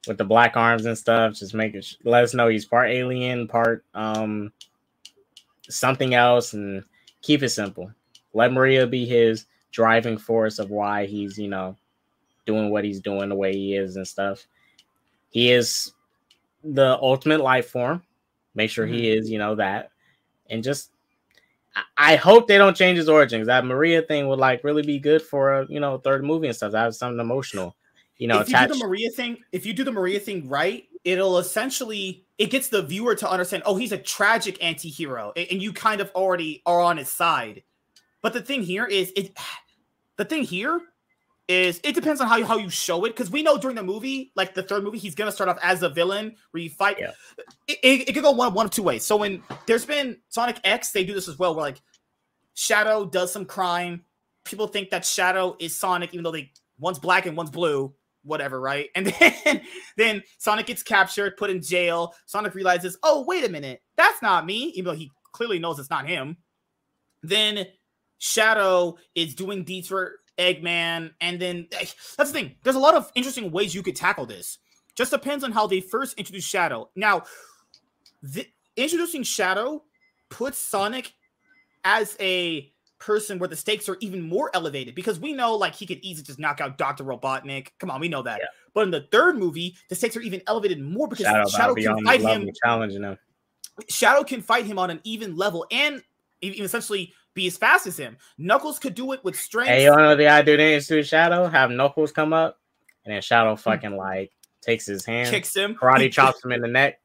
with 0.08 0.18
the 0.18 0.24
black 0.26 0.56
arms 0.56 0.86
and 0.86 0.98
stuff. 0.98 1.34
Just 1.34 1.54
make 1.54 1.74
it. 1.76 1.86
Let 2.04 2.24
us 2.24 2.34
know 2.34 2.48
he's 2.48 2.66
part 2.66 2.90
alien, 2.90 3.48
part 3.48 3.84
um 3.94 4.52
something 5.70 6.14
else, 6.14 6.54
and 6.54 6.84
keep 7.22 7.44
it 7.44 7.50
simple. 7.50 7.92
Let 8.34 8.54
Maria 8.54 8.88
be 8.88 9.06
his 9.06 9.46
driving 9.72 10.18
force 10.18 10.60
of 10.60 10.70
why 10.70 11.06
he's 11.06 11.38
you 11.38 11.50
know 11.50 11.76
doing 12.46 12.70
what 12.70 12.86
he's 12.86 13.02
doing 13.02 13.30
the 13.30 13.36
way 13.36 13.54
he 13.54 13.76
is 13.76 13.96
and 13.98 14.08
stuff. 14.08 14.48
He 15.30 15.52
is 15.52 15.92
the 16.64 16.98
ultimate 17.02 17.42
life 17.42 17.70
form. 17.70 18.02
Make 18.58 18.72
sure 18.72 18.88
he 18.88 19.04
mm-hmm. 19.04 19.20
is, 19.20 19.30
you 19.30 19.38
know, 19.38 19.54
that, 19.54 19.92
and 20.50 20.64
just 20.64 20.90
I- 21.76 22.14
I 22.14 22.16
hope 22.16 22.48
they 22.48 22.58
don't 22.58 22.76
change 22.76 22.98
his 22.98 23.08
origins. 23.08 23.46
That 23.46 23.66
Maria 23.66 24.02
thing 24.02 24.28
would 24.28 24.40
like 24.40 24.64
really 24.64 24.82
be 24.82 24.98
good 24.98 25.22
for 25.22 25.54
a 25.54 25.68
you 25.70 25.80
know 25.80 26.00
third 26.00 26.24
movie 26.26 26.48
and 26.48 26.56
stuff. 26.56 26.72
That 26.72 26.88
was 26.88 26.98
something 26.98 27.20
emotional, 27.20 27.76
you 28.18 28.28
know. 28.28 28.40
if 28.40 28.50
you 28.50 28.58
do 28.58 28.74
the 28.74 28.86
Maria 28.86 29.12
thing, 29.12 29.38
if 29.52 29.68
you 29.68 29.74
do 29.74 29.84
the 29.84 29.92
Maria 29.92 30.20
thing 30.20 30.50
right, 30.50 30.86
it'll 31.06 31.38
essentially 31.38 32.26
it 32.40 32.50
gets 32.50 32.70
the 32.70 32.82
viewer 32.82 33.14
to 33.14 33.30
understand, 33.30 33.62
oh, 33.68 33.76
he's 33.76 33.92
a 33.92 33.98
tragic 33.98 34.64
anti-hero, 34.64 35.34
and 35.36 35.62
you 35.62 35.72
kind 35.72 36.02
of 36.02 36.10
already 36.16 36.64
are 36.66 36.82
on 36.82 36.98
his 36.98 37.10
side. 37.10 37.62
But 38.24 38.34
the 38.34 38.42
thing 38.42 38.64
here 38.64 38.88
is 38.88 39.14
it 39.16 39.38
the 40.18 40.26
thing 40.26 40.42
here 40.42 40.82
is 41.48 41.80
it 41.84 41.96
depends 41.96 42.20
on 42.20 42.28
how 42.28 42.36
you 42.36 42.46
how 42.46 42.58
you 42.58 42.70
show 42.70 43.06
it 43.06 43.10
because 43.10 43.32
we 43.32 43.42
know 43.42 43.58
during 43.58 43.76
the 43.76 43.84
movie, 43.84 44.32
like 44.36 44.54
the 44.54 44.64
third 44.64 44.84
movie, 44.84 44.98
he's 44.98 45.16
gonna 45.16 45.32
start 45.32 45.50
off 45.50 45.58
as 45.64 45.82
a 45.82 45.90
villain 45.90 46.36
where 46.52 46.62
you 46.62 46.70
fight. 46.70 46.98
Yeah. 47.00 47.12
It, 47.68 47.80
it, 47.84 48.10
it 48.10 48.14
could 48.14 48.24
go 48.24 48.32
one 48.32 48.54
one 48.54 48.66
of 48.66 48.72
two 48.72 48.84
ways. 48.84 49.06
So 49.06 49.16
when 49.16 49.42
there's 49.66 49.86
been 49.86 50.18
Sonic 50.28 50.60
X, 50.64 50.92
they 50.92 51.06
do 51.06 51.14
this 51.14 51.28
as 51.28 51.40
well, 51.40 51.56
where 51.56 51.64
like 51.64 51.82
Shadow 52.54 53.06
does 53.06 53.32
some 53.32 53.46
crime. 53.46 54.04
People 54.44 54.68
think 54.68 54.90
that 54.90 55.06
Shadow 55.06 55.56
is 55.60 55.76
Sonic, 55.76 56.14
even 56.14 56.24
though 56.24 56.32
they 56.32 56.52
one's 56.80 57.00
black 57.00 57.26
and 57.26 57.38
one's 57.38 57.50
blue, 57.50 57.94
whatever, 58.24 58.60
right? 58.60 58.90
And 58.96 59.08
then 59.08 59.62
then 59.96 60.24
Sonic 60.40 60.66
gets 60.66 60.84
captured, 60.84 61.38
put 61.38 61.50
in 61.50 61.62
jail. 61.62 62.14
Sonic 62.26 62.56
realizes, 62.56 62.98
oh 63.04 63.24
wait 63.26 63.46
a 63.46 63.50
minute, 63.50 63.82
that's 63.96 64.22
not 64.22 64.46
me, 64.46 64.74
even 64.76 64.86
though 64.92 65.00
he 65.00 65.12
clearly 65.32 65.60
knows 65.60 65.80
it's 65.80 65.90
not 65.90 66.08
him. 66.08 66.38
Then 67.24 67.68
Shadow 68.18 68.98
is 69.16 69.34
doing 69.34 69.64
deeds 69.64 69.88
for 69.88 70.20
Eggman, 70.38 71.12
and 71.22 71.40
then 71.40 71.68
that's 71.72 72.16
the 72.16 72.26
thing. 72.26 72.56
There's 72.64 72.76
a 72.76 72.80
lot 72.80 72.96
of 72.96 73.12
interesting 73.16 73.52
ways 73.52 73.74
you 73.74 73.84
could 73.84 73.96
tackle 73.96 74.26
this. 74.26 74.60
Just 74.96 75.12
depends 75.12 75.44
on 75.44 75.52
how 75.52 75.68
they 75.68 75.80
first 75.80 76.18
introduce 76.18 76.46
Shadow. 76.46 76.90
Now, 76.96 77.24
the, 78.24 78.48
introducing 78.76 79.24
Shadow 79.24 79.84
puts 80.30 80.58
Sonic 80.58 81.14
as 81.84 82.18
a 82.20 82.72
person 83.00 83.38
where 83.38 83.48
the 83.48 83.56
stakes 83.56 83.88
are 83.88 83.98
even 84.00 84.22
more 84.22 84.50
elevated 84.54 84.96
because 84.96 85.20
we 85.20 85.34
know 85.34 85.56
like 85.56 85.76
he 85.76 85.86
could 85.86 86.00
easily 86.02 86.26
just 86.26 86.40
knock 86.40 86.62
out 86.62 86.78
Dr. 86.78 87.04
Robotnik. 87.04 87.70
Come 87.80 87.92
on, 87.92 88.00
we 88.00 88.08
know 88.08 88.24
that. 88.24 88.40
Yeah. 88.42 88.48
But 88.74 88.86
in 88.86 88.92
the 88.92 89.08
third 89.12 89.38
movie, 89.38 89.76
the 89.90 89.96
stakes 89.96 90.18
are 90.18 90.22
even 90.22 90.42
elevated 90.48 90.82
more 90.82 91.08
because 91.08 91.26
Shadow, 91.26 91.48
Shadow, 91.50 91.76
can 91.76 92.06
fight 92.06 92.22
him 92.22 92.28
level 92.28 92.54
challenging 92.64 93.04
him. 93.04 93.18
Shadow 93.90 94.24
can 94.24 94.42
fight 94.42 94.66
him 94.66 94.80
on 94.80 94.90
an 94.90 95.00
even 95.04 95.36
level 95.36 95.66
and 95.72 96.02
even 96.42 96.66
essentially 96.66 97.14
be 97.38 97.48
as 97.48 97.56
fast 97.58 97.88
as 97.88 97.96
him. 97.98 98.18
Knuckles 98.38 98.80
could 98.80 98.96
do 98.96 99.14
it 99.14 99.24
with 99.24 99.38
strength. 99.40 99.70
Hey, 99.70 99.86
you 99.86 99.96
know 99.96 100.16
the 100.16 100.28
idea 100.28 100.58
they 100.58 100.80
do 100.80 101.02
Shadow? 101.04 101.48
Have 101.48 101.72
Knuckles 101.72 102.12
come 102.12 102.34
up, 102.34 102.60
and 103.06 103.14
then 103.14 103.22
Shadow 103.22 103.56
Hmm. 103.56 103.62
fucking 103.62 103.96
like 103.96 104.32
takes 104.62 104.86
his 104.86 105.06
hand, 105.06 105.30
kicks 105.30 105.56
him. 105.56 105.76
karate 105.76 106.12
chops 106.12 106.44
him 106.44 106.52
in 106.52 106.60
the 106.62 106.68
neck, 106.68 107.00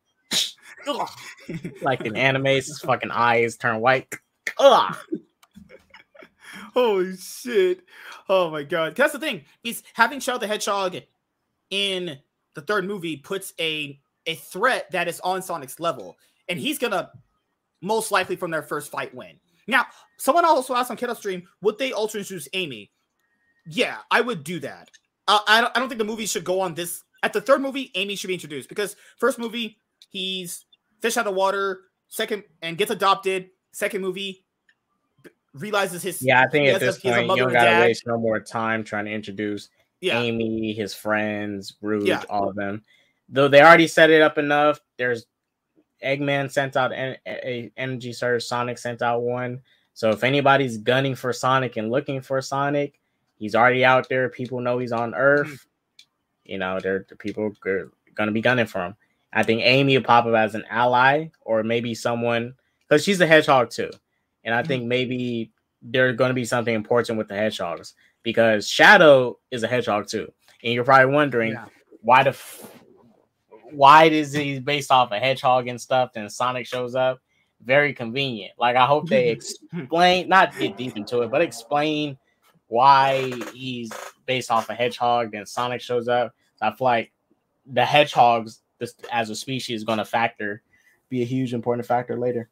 like 1.83 2.01
in 2.01 2.17
anime. 2.17 2.47
His 2.47 2.81
fucking 2.85 3.11
eyes 3.13 3.57
turn 3.57 3.81
white. 3.81 4.13
Ugh. 4.59 4.97
Holy 6.75 7.17
shit. 7.17 7.85
Oh 8.29 8.51
my 8.51 8.63
god. 8.63 8.97
That's 8.97 9.13
the 9.13 9.19
thing. 9.19 9.45
Is 9.63 9.83
having 9.95 10.21
Shadow 10.21 10.39
the 10.39 10.47
Hedgehog 10.47 10.97
in 11.71 12.19
the 12.55 12.61
third 12.63 12.87
movie 12.87 13.17
puts 13.17 13.53
a 13.61 14.01
a 14.27 14.35
threat 14.37 14.91
that 14.93 15.09
is 15.09 15.21
on 15.21 15.43
Sonic's 15.43 15.79
level. 15.81 16.17
And 16.49 16.59
he's 16.59 16.79
gonna 16.79 17.11
most 17.81 18.11
likely 18.11 18.37
from 18.37 18.51
their 18.51 18.63
first 18.63 18.91
fight 18.91 19.15
win. 19.15 19.39
Now, 19.67 19.87
someone 20.19 20.45
also 20.45 20.75
asked 20.75 20.91
on 20.91 20.97
Kettle 20.97 21.15
Stream, 21.15 21.45
would 21.61 21.79
they 21.79 21.93
also 21.93 22.19
introduce 22.19 22.49
Amy? 22.53 22.91
Yeah, 23.67 23.99
I 24.11 24.21
would 24.21 24.43
do 24.45 24.59
that. 24.61 24.91
Uh, 25.29 25.39
I, 25.47 25.61
don't, 25.61 25.77
I 25.77 25.81
don't 25.81 25.89
think 25.89 25.99
the 26.01 26.05
movie 26.05 26.27
should 26.27 26.45
go 26.45 26.61
on 26.61 26.75
this. 26.75 27.03
At 27.23 27.33
the 27.33 27.41
third 27.41 27.61
movie, 27.61 27.93
Amy 27.95 28.17
should 28.17 28.29
be 28.29 28.35
introduced 28.35 28.69
because 28.69 28.97
first 29.19 29.39
movie, 29.39 29.79
he's 30.11 30.67
fish 31.01 31.17
out 31.17 31.27
of 31.29 31.35
water. 31.35 31.83
Second, 32.09 32.43
and 32.61 32.77
gets 32.77 32.91
adopted. 32.91 33.51
Second 33.73 34.03
movie, 34.03 34.45
realizes 35.55 36.03
his 36.03 36.23
Yeah, 36.23 36.43
I 36.43 36.49
think 36.49 36.69
at 36.69 36.81
this 36.81 36.99
a- 36.99 37.01
he 37.01 37.09
has 37.09 37.19
a 37.25 37.27
point 37.27 37.39
you 37.39 37.45
don't 37.45 37.53
gotta 37.53 37.81
waste 37.81 38.07
no 38.07 38.19
more 38.19 38.41
time 38.41 38.85
trying 38.85 39.05
to 39.07 39.11
introduce 39.13 39.69
yeah. 40.01 40.21
Amy, 40.21 40.73
his 40.73 40.95
friends, 40.95 41.75
Rouge, 41.81 42.09
Yeah. 42.09 42.23
all 42.29 42.49
of 42.49 42.57
them. 42.57 42.83
Though 43.29 43.49
they 43.49 43.63
already 43.63 43.87
set 43.87 44.11
it 44.11 44.21
up 44.21 44.37
enough. 44.37 44.81
There's 44.99 45.25
Eggman 46.05 46.51
sent 46.51 46.77
out 46.77 46.93
an 46.93 47.17
a 47.27 47.71
energy 47.77 48.13
surge. 48.13 48.45
Sonic 48.45 48.79
sent 48.79 49.03
out 49.03 49.23
one. 49.23 49.61
So 49.95 50.11
if 50.11 50.25
anybody's 50.25 50.79
gunning 50.79 51.15
for 51.15 51.33
Sonic 51.33 51.77
and 51.77 51.91
looking 51.91 52.21
for 52.21 52.41
Sonic, 52.41 52.99
he's 53.37 53.55
already 53.55 53.85
out 53.85 54.09
there. 54.09 54.29
People 54.29 54.61
know 54.61 54.79
he's 54.79 54.93
on 54.93 55.15
Earth. 55.15 55.49
Hmm. 55.49 55.55
You 56.45 56.59
know, 56.59 56.81
they're 56.81 57.07
the 57.09 57.17
people 57.17 57.53
are 57.67 57.91
gonna 58.15 58.33
be 58.33 58.41
gunning 58.41 58.67
for 58.67 58.85
him. 58.85 58.97
I 59.33 59.43
think 59.43 59.63
Amy 59.63 59.97
will 59.97 60.05
pop 60.05 60.27
up 60.27 60.35
as 60.35 60.55
an 60.55 60.65
ally, 60.69 61.29
or 61.41 61.63
maybe 61.63 61.95
someone 61.95 62.55
because 62.89 63.05
she's 63.05 63.21
a 63.21 63.27
hedgehog 63.27 63.71
too. 63.71 63.91
And 64.45 64.55
I 64.55 64.63
hmm. 64.63 64.69
think 64.69 64.85
maybe 64.85 65.53
there's 65.83 66.17
going 66.17 66.31
to 66.31 66.35
be 66.35 66.45
something 66.45 66.75
important 66.75 67.19
with 67.19 67.29
the 67.29 67.35
hedgehogs 67.35 67.95
because 68.23 68.69
Shadow 68.69 69.39
is 69.51 69.63
a 69.63 69.69
hedgehog 69.69 70.07
too. 70.07 70.33
And 70.63 70.73
you're 70.73 70.85
probably 70.85 71.13
wondering 71.13 71.53
Yeah. 71.53 71.67
why 72.03 72.23
the 72.23 72.31
f- 72.31 72.82
why 73.73 74.05
is 74.05 74.33
he 74.33 74.59
based 74.59 74.91
off 74.91 75.13
a 75.13 75.19
hedgehog 75.19 75.69
and 75.69 75.81
stuff? 75.81 76.13
Then 76.13 76.29
Sonic 76.29 76.67
shows 76.67 76.95
up. 76.95 77.21
Very 77.65 77.93
convenient. 77.93 78.53
Like 78.59 78.77
I 78.77 78.87
hope 78.87 79.09
they 79.09 79.29
explain, 79.31 80.29
not 80.29 80.59
get 80.59 80.77
deep 80.77 80.97
into 80.97 81.23
it, 81.23 81.31
but 81.31 81.43
explain 81.43 82.19
why 82.69 83.33
he's 83.55 83.91
based 84.27 84.51
off 84.51 84.69
a 84.71 84.75
hedgehog. 84.75 85.33
Then 85.33 85.47
Sonic 85.47 85.81
shows 85.81 86.09
up. 86.09 86.35
I 86.61 86.71
feel 86.71 86.85
like 86.85 87.13
the 87.67 87.85
hedgehogs, 87.85 88.61
this 88.79 88.95
as 89.11 89.31
a 89.31 89.37
species, 89.37 89.81
is 89.81 89.85
going 89.85 89.99
to 89.99 90.05
factor, 90.05 90.63
be 91.09 91.23
a 91.23 91.27
huge 91.27 91.55
important 91.55 91.87
factor 91.87 92.19
later. 92.19 92.49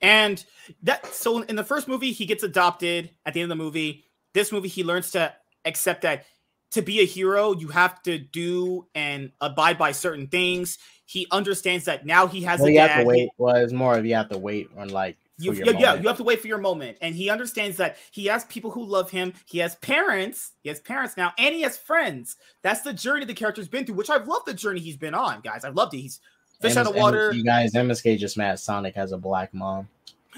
And 0.00 0.44
that 0.82 1.06
so 1.06 1.42
in 1.42 1.56
the 1.56 1.64
first 1.64 1.88
movie, 1.88 2.12
he 2.12 2.26
gets 2.26 2.42
adopted 2.42 3.10
at 3.24 3.34
the 3.34 3.40
end 3.40 3.50
of 3.50 3.58
the 3.58 3.64
movie. 3.64 4.04
This 4.32 4.52
movie, 4.52 4.68
he 4.68 4.84
learns 4.84 5.10
to 5.12 5.32
accept 5.64 6.02
that 6.02 6.26
to 6.74 6.82
be 6.82 7.00
a 7.00 7.04
hero, 7.06 7.54
you 7.54 7.68
have 7.68 8.02
to 8.02 8.18
do 8.18 8.86
and 8.94 9.32
abide 9.40 9.78
by 9.78 9.92
certain 9.92 10.26
things. 10.26 10.78
He 11.06 11.26
understands 11.30 11.84
that 11.86 12.06
now 12.06 12.26
he 12.26 12.42
has 12.42 12.60
Well, 12.60 12.68
a 12.68 12.72
you 12.72 12.78
dad. 12.78 12.90
have 12.90 13.00
to 13.00 13.06
wait. 13.06 13.30
Well, 13.38 13.56
it's 13.56 13.72
more 13.72 13.96
of 13.96 14.06
you 14.06 14.14
have 14.14 14.28
to 14.30 14.38
wait 14.38 14.68
on 14.76 14.88
like 14.88 15.16
You, 15.36 15.52
yeah, 15.52 15.72
yeah, 15.72 15.94
you 15.94 16.06
have 16.06 16.16
to 16.18 16.22
wait 16.24 16.40
for 16.40 16.46
your 16.46 16.58
moment. 16.58 16.96
And 17.00 17.14
he 17.14 17.28
understands 17.28 17.76
that 17.78 17.96
he 18.12 18.26
has 18.26 18.44
people 18.44 18.70
who 18.70 18.84
love 18.84 19.10
him. 19.10 19.32
He 19.46 19.58
has 19.58 19.74
parents. 19.76 20.52
He 20.62 20.68
has 20.68 20.80
parents 20.80 21.16
now, 21.16 21.32
and 21.38 21.54
he 21.54 21.62
has 21.62 21.76
friends. 21.76 22.36
That's 22.62 22.82
the 22.82 22.92
journey 22.92 23.24
the 23.26 23.34
character's 23.34 23.68
been 23.68 23.84
through, 23.84 23.96
which 23.96 24.10
I've 24.10 24.28
loved 24.28 24.46
the 24.46 24.54
journey 24.54 24.80
he's 24.80 24.96
been 24.96 25.14
on, 25.14 25.40
guys. 25.40 25.64
I've 25.64 25.74
loved 25.74 25.92
it. 25.94 25.98
He's 25.98 26.20
fish 26.60 26.76
out 26.76 26.86
of 26.86 26.94
water. 26.94 27.32
You 27.32 27.44
guys, 27.44 27.72
MSK 27.72 28.16
just 28.16 28.36
mad 28.38 28.58
Sonic 28.60 28.94
has 28.94 29.12
a 29.12 29.18
black 29.18 29.52
mom. 29.52 29.88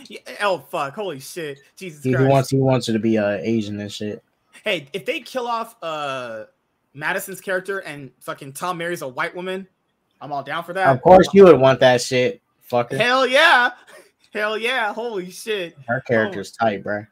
Yeah, 0.09 0.21
oh 0.43 0.59
fuck! 0.59 0.95
Holy 0.95 1.21
shit! 1.21 1.59
Jesus 1.77 2.03
He, 2.03 2.11
he 2.11 2.17
wants 2.17 2.51
he 2.51 2.59
wants 2.59 2.87
her 2.87 2.93
to 2.93 2.99
be 2.99 3.17
uh, 3.19 3.39
Asian 3.41 3.79
and 3.81 3.93
shit. 3.93 4.23
Hey, 4.65 4.89
if 4.93 5.05
they 5.05 5.21
kill 5.21 5.47
off 5.47 5.77
uh 5.83 6.45
Madison's 6.95 7.41
character 7.41 7.81
and 7.81 8.11
fucking 8.21 8.53
Tom 8.53 8.79
marries 8.79 9.03
a 9.03 9.09
white 9.09 9.35
woman, 9.35 9.67
I'm 10.21 10.33
all 10.33 10.43
down 10.43 10.65
for 10.65 10.73
that. 10.73 10.89
Of 10.89 11.03
course, 11.03 11.29
you 11.33 11.45
would 11.45 11.61
want 11.61 11.81
that 11.81 12.01
shit, 12.01 12.41
fucker. 12.71 12.97
Hell 12.97 13.27
yeah! 13.27 13.71
Hell 14.33 14.59
yeah! 14.59 14.93
Holy 14.93 15.31
shit! 15.31 15.77
Her 15.87 16.01
character's 16.01 16.53
tight, 16.53 16.83
bro. 16.83 17.05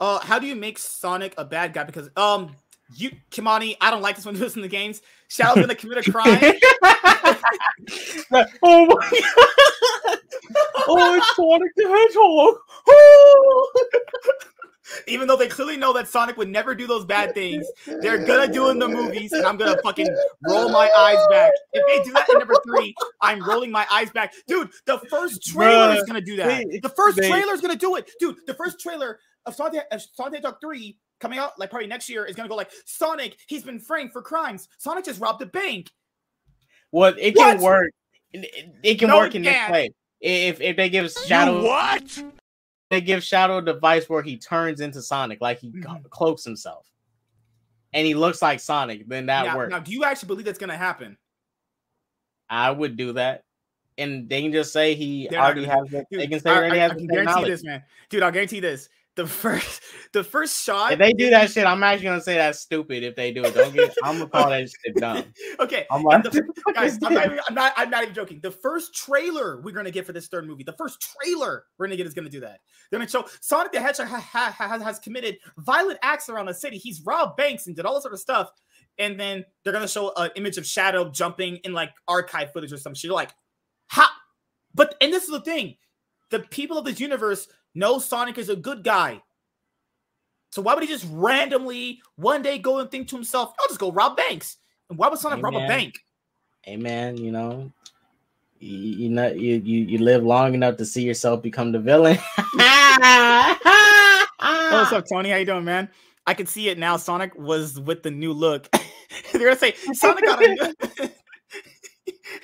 Uh, 0.00 0.20
how 0.20 0.38
do 0.38 0.46
you 0.46 0.54
make 0.54 0.78
Sonic 0.78 1.34
a 1.36 1.44
bad 1.44 1.72
guy? 1.72 1.84
Because 1.84 2.08
um, 2.16 2.54
you 2.94 3.10
Kimani, 3.30 3.76
I 3.80 3.90
don't 3.90 4.02
like 4.02 4.16
this 4.16 4.24
when 4.24 4.36
you 4.36 4.44
in 4.44 4.62
the 4.62 4.68
games. 4.68 5.02
Shadow's 5.28 5.60
gonna 5.60 5.74
commit 5.74 6.06
a 6.06 6.10
crime. 6.10 6.40
oh 8.62 8.86
my 8.86 9.10
god! 9.10 10.18
oh, 10.88 11.14
it's 11.16 11.36
Sonic 11.36 11.74
the 11.76 11.88
Hedgehog. 11.88 12.56
Even 15.06 15.28
though 15.28 15.36
they 15.36 15.48
clearly 15.48 15.76
know 15.76 15.92
that 15.92 16.08
Sonic 16.08 16.36
would 16.36 16.48
never 16.48 16.74
do 16.74 16.86
those 16.86 17.04
bad 17.04 17.34
things, 17.34 17.66
they're 18.00 18.24
gonna 18.24 18.52
do 18.52 18.68
it 18.68 18.72
in 18.72 18.78
the 18.78 18.88
movies, 18.88 19.32
and 19.32 19.44
I'm 19.46 19.56
gonna 19.56 19.76
fucking 19.82 20.08
roll 20.48 20.68
my 20.70 20.90
eyes 20.96 21.18
back. 21.30 21.52
If 21.72 21.86
they 21.86 22.04
do 22.04 22.12
that 22.14 22.28
in 22.30 22.38
number 22.38 22.56
three, 22.66 22.94
I'm 23.20 23.42
rolling 23.46 23.70
my 23.70 23.86
eyes 23.92 24.10
back, 24.10 24.32
dude. 24.46 24.70
The 24.86 24.98
first 25.10 25.42
trailer 25.44 25.94
is 25.94 26.04
gonna 26.04 26.20
do 26.20 26.36
that. 26.36 26.66
they- 26.70 26.78
The 26.78 26.88
first 26.90 27.16
they- 27.18 27.28
trailer 27.30 27.52
is 27.54 27.60
gonna 27.60 27.76
do 27.76 27.96
it, 27.96 28.10
dude. 28.20 28.36
The 28.46 28.54
first 28.54 28.80
trailer 28.80 29.18
of 29.46 29.54
Sonic, 29.54 29.84
of 29.90 30.02
Sonic 30.14 30.34
Hedgehog 30.34 30.56
three 30.60 30.96
coming 31.20 31.38
out 31.38 31.58
like 31.58 31.70
probably 31.70 31.88
next 31.88 32.08
year 32.08 32.24
is 32.24 32.36
gonna 32.36 32.48
go 32.48 32.54
like 32.56 32.70
Sonic. 32.84 33.36
He's 33.46 33.62
been 33.64 33.80
framed 33.80 34.12
for 34.12 34.22
crimes. 34.22 34.68
Sonic 34.78 35.04
just 35.04 35.20
robbed 35.20 35.42
a 35.42 35.46
bank. 35.46 35.90
Well, 36.92 37.14
it 37.18 37.34
can 37.34 37.56
What? 37.56 37.60
work. 37.60 37.92
It, 38.32 38.74
it- 38.82 38.98
can 38.98 39.08
No, 39.08 39.16
work 39.18 39.34
it 39.34 39.36
in 39.36 39.42
this 39.42 39.70
way. 39.70 39.90
If 40.20 40.60
if 40.60 40.76
they 40.76 40.88
give 40.88 41.10
Shadow 41.26 41.62
what? 41.64 42.22
They 42.90 43.00
give 43.00 43.22
Shadow 43.22 43.58
a 43.58 43.62
device 43.62 44.08
where 44.08 44.22
he 44.22 44.36
turns 44.36 44.80
into 44.80 45.02
Sonic, 45.02 45.40
like 45.40 45.58
he 45.60 45.70
Mhm. 45.70 46.08
cloaks 46.10 46.44
himself, 46.44 46.86
and 47.92 48.06
he 48.06 48.14
looks 48.14 48.40
like 48.42 48.60
Sonic, 48.60 49.06
then 49.08 49.26
that 49.26 49.46
now, 49.46 49.56
works. 49.56 49.70
now, 49.70 49.78
do 49.80 49.92
you 49.92 50.04
actually 50.04 50.28
believe 50.28 50.44
that's 50.46 50.58
gonna 50.58 50.76
happen? 50.76 51.16
I 52.48 52.70
would 52.70 52.96
do 52.96 53.12
that, 53.12 53.44
and 53.98 54.28
they 54.28 54.40
can 54.42 54.52
just 54.52 54.72
say 54.72 54.94
he 54.94 55.28
They're 55.28 55.38
already 55.40 55.64
has. 55.64 55.88
The, 55.90 56.06
Dude, 56.10 56.20
they 56.20 56.26
can 56.26 56.40
say 56.40 56.50
I, 56.50 56.54
he 56.54 56.58
already 56.60 56.78
I- 56.78 56.82
has 56.82 56.92
I 56.92 56.94
can 56.94 57.06
guarantee 57.06 57.44
this, 57.44 57.64
man. 57.64 57.82
Dude, 58.08 58.22
I'll 58.22 58.32
guarantee 58.32 58.60
this. 58.60 58.88
The 59.18 59.26
first, 59.26 59.82
the 60.12 60.22
first 60.22 60.62
shot. 60.62 60.92
If 60.92 61.00
they 61.00 61.12
do 61.12 61.28
that 61.30 61.50
shit, 61.50 61.66
I'm 61.66 61.82
actually 61.82 62.04
gonna 62.04 62.20
say 62.20 62.36
that's 62.36 62.60
stupid. 62.60 63.02
If 63.02 63.16
they 63.16 63.32
do 63.32 63.42
it, 63.42 63.52
don't 63.52 63.74
get. 63.74 63.92
I'm 64.04 64.18
gonna 64.18 64.30
call 64.30 64.50
that 64.50 64.70
shit 64.70 64.94
dumb. 64.94 65.24
okay, 65.58 65.86
I'm 65.90 66.04
like, 66.04 66.22
the- 66.22 66.44
guys, 66.72 67.00
I'm 67.04 67.14
not, 67.14 67.26
even, 67.26 67.40
I'm 67.48 67.54
not. 67.56 67.72
I'm 67.76 67.90
not 67.90 68.02
even 68.04 68.14
joking. 68.14 68.38
The 68.40 68.52
first 68.52 68.94
trailer 68.94 69.60
we're 69.60 69.74
gonna 69.74 69.90
get 69.90 70.06
for 70.06 70.12
this 70.12 70.28
third 70.28 70.46
movie, 70.46 70.62
the 70.62 70.74
first 70.74 71.00
trailer 71.00 71.64
we're 71.76 71.86
gonna 71.88 71.96
get 71.96 72.06
is 72.06 72.14
gonna 72.14 72.28
do 72.28 72.38
that. 72.38 72.60
They're 72.92 73.00
gonna 73.00 73.10
show 73.10 73.24
Sonic 73.40 73.72
the 73.72 73.80
Hedgehog 73.80 74.06
ha, 74.06 74.20
ha, 74.20 74.54
ha- 74.56 74.78
has 74.78 75.00
committed 75.00 75.38
violent 75.58 75.98
acts 76.04 76.28
around 76.28 76.46
the 76.46 76.54
city. 76.54 76.78
He's 76.78 77.02
robbed 77.04 77.36
banks 77.36 77.66
and 77.66 77.74
did 77.74 77.86
all 77.86 77.94
this 77.94 78.04
sort 78.04 78.14
of 78.14 78.20
stuff. 78.20 78.50
And 79.00 79.18
then 79.18 79.44
they're 79.64 79.72
gonna 79.72 79.88
show 79.88 80.12
an 80.16 80.30
image 80.36 80.58
of 80.58 80.64
Shadow 80.64 81.10
jumping 81.10 81.56
in 81.64 81.72
like 81.72 81.90
archive 82.06 82.52
footage 82.52 82.72
or 82.72 82.76
some 82.76 82.94
shit. 82.94 83.08
You're 83.08 83.16
like, 83.16 83.34
how? 83.88 84.06
But 84.76 84.94
and 85.00 85.12
this 85.12 85.24
is 85.24 85.30
the 85.30 85.40
thing: 85.40 85.74
the 86.30 86.38
people 86.38 86.78
of 86.78 86.84
this 86.84 87.00
universe 87.00 87.48
know 87.74 87.98
Sonic 87.98 88.38
is 88.38 88.48
a 88.48 88.56
good 88.56 88.84
guy. 88.84 89.22
So 90.50 90.62
why 90.62 90.74
would 90.74 90.82
he 90.82 90.88
just 90.88 91.06
randomly 91.10 92.00
one 92.16 92.42
day 92.42 92.58
go 92.58 92.78
and 92.78 92.90
think 92.90 93.08
to 93.08 93.16
himself, 93.16 93.52
"I'll 93.60 93.68
just 93.68 93.80
go 93.80 93.92
rob 93.92 94.16
banks"? 94.16 94.56
And 94.88 94.98
why 94.98 95.08
would 95.08 95.18
Sonic 95.18 95.38
Hey, 95.38 95.42
rob 95.42 95.54
a 95.54 95.66
bank? 95.66 95.94
hey 96.62 96.76
man, 96.76 97.16
you 97.16 97.32
know, 97.32 97.72
you 98.58 98.76
you 98.76 99.08
know 99.08 99.28
you 99.28 99.56
you, 99.64 99.80
you 99.84 99.98
live 99.98 100.22
long 100.22 100.54
enough 100.54 100.76
to 100.76 100.84
see 100.84 101.02
yourself 101.02 101.42
become 101.42 101.72
the 101.72 101.78
villain. 101.78 102.18
What's 104.70 104.92
up, 104.92 105.04
Tony? 105.10 105.30
How 105.30 105.36
you 105.36 105.46
doing, 105.46 105.64
man? 105.64 105.88
I 106.26 106.34
can 106.34 106.46
see 106.46 106.68
it 106.68 106.78
now. 106.78 106.98
Sonic 106.98 107.34
was 107.36 107.80
with 107.80 108.02
the 108.02 108.10
new 108.10 108.32
look. 108.32 108.68
They're 109.32 109.44
gonna 109.44 109.56
say 109.56 109.74
Sonic 109.94 110.24
got 110.24 110.44
a 110.44 110.48
new. 110.48 110.74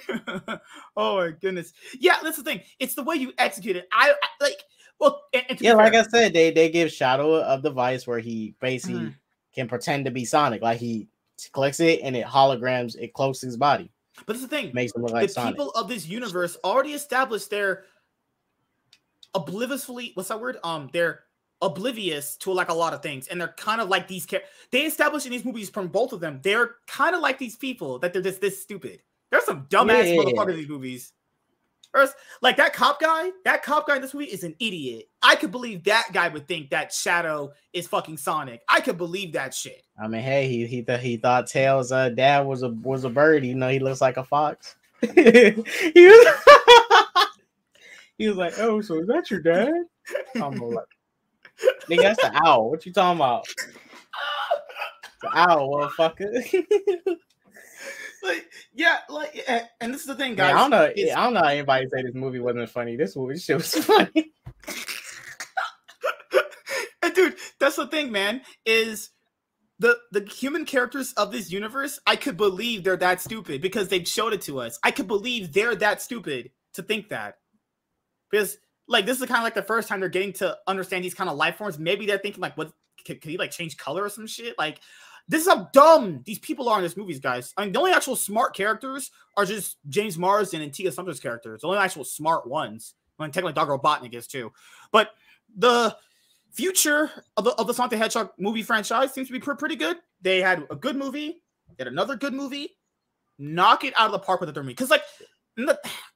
oh 0.97 1.17
my 1.19 1.33
goodness! 1.41 1.73
Yeah, 1.99 2.17
that's 2.23 2.39
the 2.39 2.43
thing. 2.43 2.63
It's 2.79 2.95
the 2.95 3.03
way 3.03 3.17
you 3.17 3.33
execute 3.37 3.77
it. 3.77 3.87
I, 3.93 4.11
I 4.11 4.29
like. 4.43 4.63
Well, 5.01 5.23
and, 5.33 5.59
to 5.59 5.65
yeah, 5.65 5.75
like 5.75 5.95
I 5.95 6.05
said, 6.05 6.33
they 6.33 6.51
they 6.51 6.69
give 6.69 6.91
Shadow 6.93 7.37
a 7.43 7.61
device 7.61 8.07
where 8.07 8.19
he 8.21 8.55
basically 8.61 9.01
Mhm. 9.01 9.15
can 9.55 9.69
pretend 9.69 10.05
to 10.05 10.11
be 10.11 10.25
Sonic. 10.25 10.63
Like 10.63 10.79
he 10.79 11.09
collects 11.53 11.81
it 11.81 12.01
and 12.03 12.17
it 12.17 12.25
holograms, 12.27 12.97
it 12.97 13.13
cloaks 13.13 13.41
his 13.41 13.57
body, 13.57 13.91
but 14.25 14.35
that's 14.35 14.43
the 14.43 14.49
thing. 14.49 14.71
makes 14.73 14.95
him 14.95 15.03
look 15.03 15.13
like 15.13 15.27
the 15.27 15.33
Sonic. 15.33 15.55
people 15.57 15.71
of 15.73 15.89
this 15.89 16.07
universe 16.07 16.57
already 16.65 16.93
established 16.93 17.51
their 17.51 17.85
obliviously. 19.35 20.13
What's 20.15 20.29
that 20.29 20.41
word? 20.41 20.59
Um, 20.65 20.91
they're 20.93 21.25
oblivious 21.61 22.37
to 22.39 22.53
like 22.53 22.69
a 22.69 22.75
lot 22.75 22.93
of 22.95 23.03
things, 23.03 23.27
and 23.29 23.41
they're 23.41 23.55
kind 23.57 23.81
of 23.81 23.89
like 23.89 24.07
these. 24.09 24.27
Char- 24.27 24.43
they 24.71 24.83
established 24.83 25.27
in 25.27 25.33
these 25.33 25.45
movies 25.45 25.71
from 25.71 25.89
both 25.89 26.13
of 26.13 26.21
them. 26.21 26.41
They're 26.43 26.77
kind 26.87 27.15
of 27.15 27.21
like 27.21 27.39
these 27.39 27.57
people 27.57 27.99
that 28.01 28.13
they're 28.13 28.23
just 28.23 28.41
this 28.41 28.63
stupid. 28.63 29.03
There's 29.31 29.45
some 29.45 29.67
dumbass 29.67 30.15
Yeah. 30.15 30.23
motherfuckers 30.23 30.51
in 30.51 30.57
these 30.57 30.69
movies. 30.69 31.13
Like 32.43 32.57
that 32.57 32.73
cop 32.73 33.01
guy. 33.01 33.31
That 33.45 33.63
cop 33.63 33.87
guy 33.87 33.97
in 33.97 34.03
this 34.03 34.15
movie 34.15 34.27
is 34.27 34.45
an 34.45 34.55
idiot. 34.59 35.09
I 35.23 35.37
could 35.37 35.51
believe 35.51 35.85
that 35.85 36.09
guy 36.13 36.29
would 36.29 36.49
think 36.49 36.71
that 36.71 36.93
Shadow 36.93 37.53
is 37.73 37.87
fucking 37.87 38.17
Sonic. 38.17 38.63
I 38.69 38.81
could 38.81 38.99
believe 38.99 39.33
that 39.33 39.55
shit. 39.55 39.83
I 39.99 40.09
mean, 40.09 40.23
hey, 40.23 40.49
he 40.49 40.67
he 40.67 40.83
thought 40.83 41.01
he 41.01 41.17
thought 41.17 41.47
Tails' 41.47 41.93
uh, 41.93 42.11
dad 42.11 42.47
was 42.47 42.63
a 42.63 42.69
was 42.69 43.05
a 43.05 43.11
bird. 43.11 43.45
You 43.45 43.55
know, 43.55 43.69
he 43.69 43.79
looks 43.79 44.01
like 44.01 44.17
a 44.17 44.25
fox. 44.25 44.77
he 45.01 45.55
was 45.57 46.27
he 48.19 48.29
was 48.29 48.37
like, 48.37 48.55
"Oh, 48.59 48.81
so 48.81 48.99
is 48.99 49.07
that 49.07 49.31
your 49.31 49.41
dad?" 49.41 49.73
I'm 50.37 50.57
like, 50.57 50.85
"Nigga, 51.89 52.03
that's 52.03 52.23
the 52.23 52.33
owl. 52.45 52.71
What 52.71 52.85
you 52.87 52.93
talking 52.93 53.19
about?" 53.19 53.47
The 55.23 55.39
owl, 55.39 55.71
motherfucker. 55.71 57.17
Like, 58.25 58.51
yeah, 58.73 58.99
like, 59.11 59.45
and- 59.81 59.93
this 59.95 60.01
is 60.01 60.07
the 60.07 60.15
thing, 60.15 60.31
Man, 60.35 60.37
guys. 60.37 60.55
I 60.55 60.59
don't 60.59 60.71
know. 60.71 60.85
it's- 60.85 61.15
I 61.17 61.23
don't 61.25 61.35
know 61.35 61.41
how 61.41 61.49
anybody 61.49 61.87
say 61.95 62.03
this 62.03 62.15
movie 62.15 62.41
wasn't 62.41 62.69
funny. 62.71 62.97
This 62.97 63.15
movie 63.17 63.39
shit 63.39 63.57
was 63.57 63.75
funny. 63.85 64.33
And 67.03 67.15
dude, 67.15 67.37
that's 67.61 67.77
the 67.77 67.87
thing, 67.87 68.11
man. 68.11 68.41
Is 68.65 69.11
the 69.79 69.99
the 70.11 70.25
human 70.25 70.65
characters 70.65 71.13
of 71.15 71.33
this 71.33 71.53
universe? 71.53 72.01
I 72.07 72.17
could 72.17 72.39
believe 72.39 72.83
they're 72.83 72.97
that 72.97 73.21
stupid 73.21 73.61
because 73.61 73.89
they've 73.89 74.09
showed 74.09 74.33
it 74.33 74.41
to 74.43 74.61
us. 74.61 74.79
I 74.83 74.91
could 74.91 75.07
believe 75.07 75.53
they're 75.53 75.75
that 75.77 76.01
stupid 76.01 76.51
to 76.75 76.83
think 76.83 77.11
that 77.11 77.37
because 78.31 78.57
like 78.89 79.05
this 79.05 79.21
is 79.21 79.27
kind 79.27 79.39
of 79.39 79.45
like 79.45 79.55
the 79.55 79.63
first 79.63 79.87
time 79.87 80.01
they're 80.01 80.09
getting 80.09 80.33
to 80.35 80.57
understand 80.67 81.05
these 81.05 81.13
kind 81.15 81.29
of 81.29 81.37
life 81.37 81.57
forms. 81.57 81.79
Maybe 81.79 82.07
they're 82.07 82.17
thinking 82.19 82.41
like, 82.41 82.57
what 82.57 82.73
can, 83.05 83.19
can 83.19 83.31
he 83.31 83.37
like 83.37 83.51
change 83.51 83.77
color 83.77 84.05
or 84.05 84.09
some 84.09 84.27
shit? 84.27 84.57
Like 84.59 84.81
this 85.29 85.43
is 85.43 85.49
how 85.49 85.69
dumb 85.73 86.23
these 86.25 86.39
people 86.39 86.69
are 86.69 86.79
in 86.79 86.85
this 86.85 86.97
movies, 86.97 87.19
guys. 87.19 87.53
I 87.57 87.65
mean, 87.65 87.73
the 87.73 87.79
only 87.79 87.93
actual 87.93 88.17
smart 88.17 88.55
characters 88.55 89.11
are 89.37 89.45
just 89.45 89.79
James 89.89 90.19
Marsden 90.19 90.61
and 90.61 90.73
Tia 90.73 90.93
Sumpter's 90.93 91.21
characters. 91.21 91.63
The 91.63 91.69
only 91.69 91.79
actual 91.79 92.05
smart 92.05 92.47
ones. 92.47 92.95
I 93.19 93.23
mean, 93.23 93.33
technically 93.33 93.55
Dr. 93.55 93.79
Robotnik 93.79 94.15
is 94.15 94.27
too, 94.27 94.53
but 94.93 95.11
the 95.57 95.97
future 96.53 97.11
of 97.37 97.45
the, 97.45 97.51
of 97.53 97.67
the 97.67 97.75
Sonic 97.75 97.91
the 97.91 97.97
Hedgehog 97.97 98.31
movie 98.39 98.63
franchise 98.63 99.13
seems 99.13 99.29
to 99.29 99.33
be 99.33 99.41
pre- 99.41 99.57
pretty 99.57 99.77
good. 99.77 99.97
They 100.21 100.41
had 100.41 100.67
a 100.71 100.77
good 100.77 100.97
movie, 100.97 101.43
they 101.69 101.85
had 101.85 101.89
another 101.89 102.17
good 102.17 102.35
movie. 102.35 102.77
Knock 103.39 103.83
it 103.83 103.95
out 103.97 104.07
of 104.07 104.13
the 104.13 104.19
park 104.21 104.41
with 104.41 104.49
the 104.49 104.53
third 104.53 104.63
movie. 104.63 104.75
Because, 104.75 104.91
like, 104.91 105.03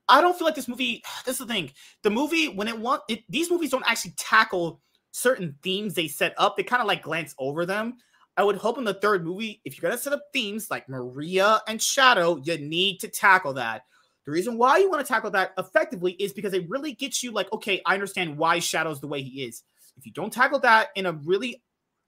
I 0.09 0.21
don't 0.21 0.37
feel 0.37 0.47
like 0.47 0.55
this 0.55 0.69
movie. 0.69 1.03
This 1.25 1.41
is 1.41 1.47
the 1.47 1.53
thing. 1.53 1.73
The 2.03 2.11
movie, 2.11 2.49
when 2.49 2.69
it 2.69 2.79
want 2.79 3.03
these 3.29 3.51
movies 3.51 3.71
don't 3.71 3.89
actually 3.89 4.13
tackle 4.17 4.81
certain 5.11 5.57
themes 5.63 5.95
they 5.95 6.09
set 6.09 6.35
up. 6.39 6.57
They 6.57 6.63
kind 6.63 6.81
of 6.81 6.89
like 6.89 7.03
glance 7.03 7.35
over 7.39 7.67
them. 7.67 7.97
I 8.39 8.45
would 8.45 8.57
hope 8.57 8.79
in 8.79 8.85
the 8.85 8.95
third 8.95 9.27
movie, 9.27 9.61
if 9.65 9.77
you're 9.77 9.91
gonna 9.91 10.01
set 10.01 10.13
up 10.13 10.23
themes 10.33 10.71
like 10.71 10.89
Maria 10.89 11.61
and 11.67 11.83
Shadow, 11.83 12.37
you 12.37 12.57
need 12.57 13.01
to 13.01 13.09
tackle 13.09 13.53
that. 13.55 13.83
The 14.25 14.31
reason 14.31 14.57
why 14.57 14.79
you 14.79 14.89
want 14.89 15.05
to 15.05 15.13
tackle 15.13 15.33
that 15.33 15.55
effectively 15.59 16.13
is 16.13 16.33
because 16.33 16.55
it 16.55 16.69
really 16.69 16.93
gets 16.93 17.23
you 17.25 17.33
like, 17.33 17.53
okay, 17.53 17.83
I 17.85 17.95
understand 17.95 18.39
why 18.39 18.61
Shadow's 18.61 19.01
the 19.01 19.09
way 19.09 19.23
he 19.23 19.43
is. 19.43 19.65
If 19.97 20.07
you 20.07 20.13
don't 20.13 20.33
tackle 20.33 20.61
that 20.61 20.91
in 20.95 21.07
a 21.07 21.13
really 21.13 21.65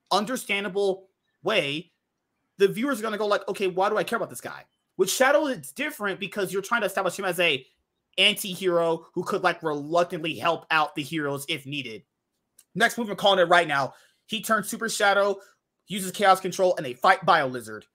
understandable 0.09 1.09
way, 1.43 1.91
the 2.59 2.69
viewers 2.69 2.99
are 2.99 3.03
gonna 3.03 3.17
go 3.17 3.27
like, 3.27 3.45
okay, 3.49 3.67
why 3.67 3.89
do 3.89 3.97
I 3.97 4.03
care 4.05 4.15
about 4.15 4.29
this 4.29 4.39
guy? 4.39 4.63
With 4.95 5.09
Shadow, 5.09 5.47
it's 5.47 5.73
different 5.73 6.17
because 6.17 6.53
you're 6.53 6.61
trying 6.61 6.81
to 6.81 6.87
establish 6.87 7.19
him 7.19 7.25
as 7.25 7.41
a 7.41 7.65
anti-hero 8.17 9.05
who 9.13 9.23
could 9.23 9.43
like 9.43 9.61
reluctantly 9.63 10.35
help 10.35 10.65
out 10.71 10.95
the 10.95 11.03
heroes 11.03 11.45
if 11.49 11.65
needed. 11.65 12.03
Next 12.73 12.97
move, 12.97 13.09
I'm 13.09 13.17
calling 13.17 13.39
it 13.39 13.49
right 13.49 13.67
now. 13.67 13.95
He 14.27 14.41
turns 14.41 14.69
Super 14.69 14.87
Shadow, 14.87 15.39
uses 15.91 16.11
Chaos 16.11 16.39
Control, 16.39 16.75
and 16.77 16.85
they 16.85 16.93
fight 16.93 17.25
Bio 17.25 17.47
Lizard. 17.47 17.85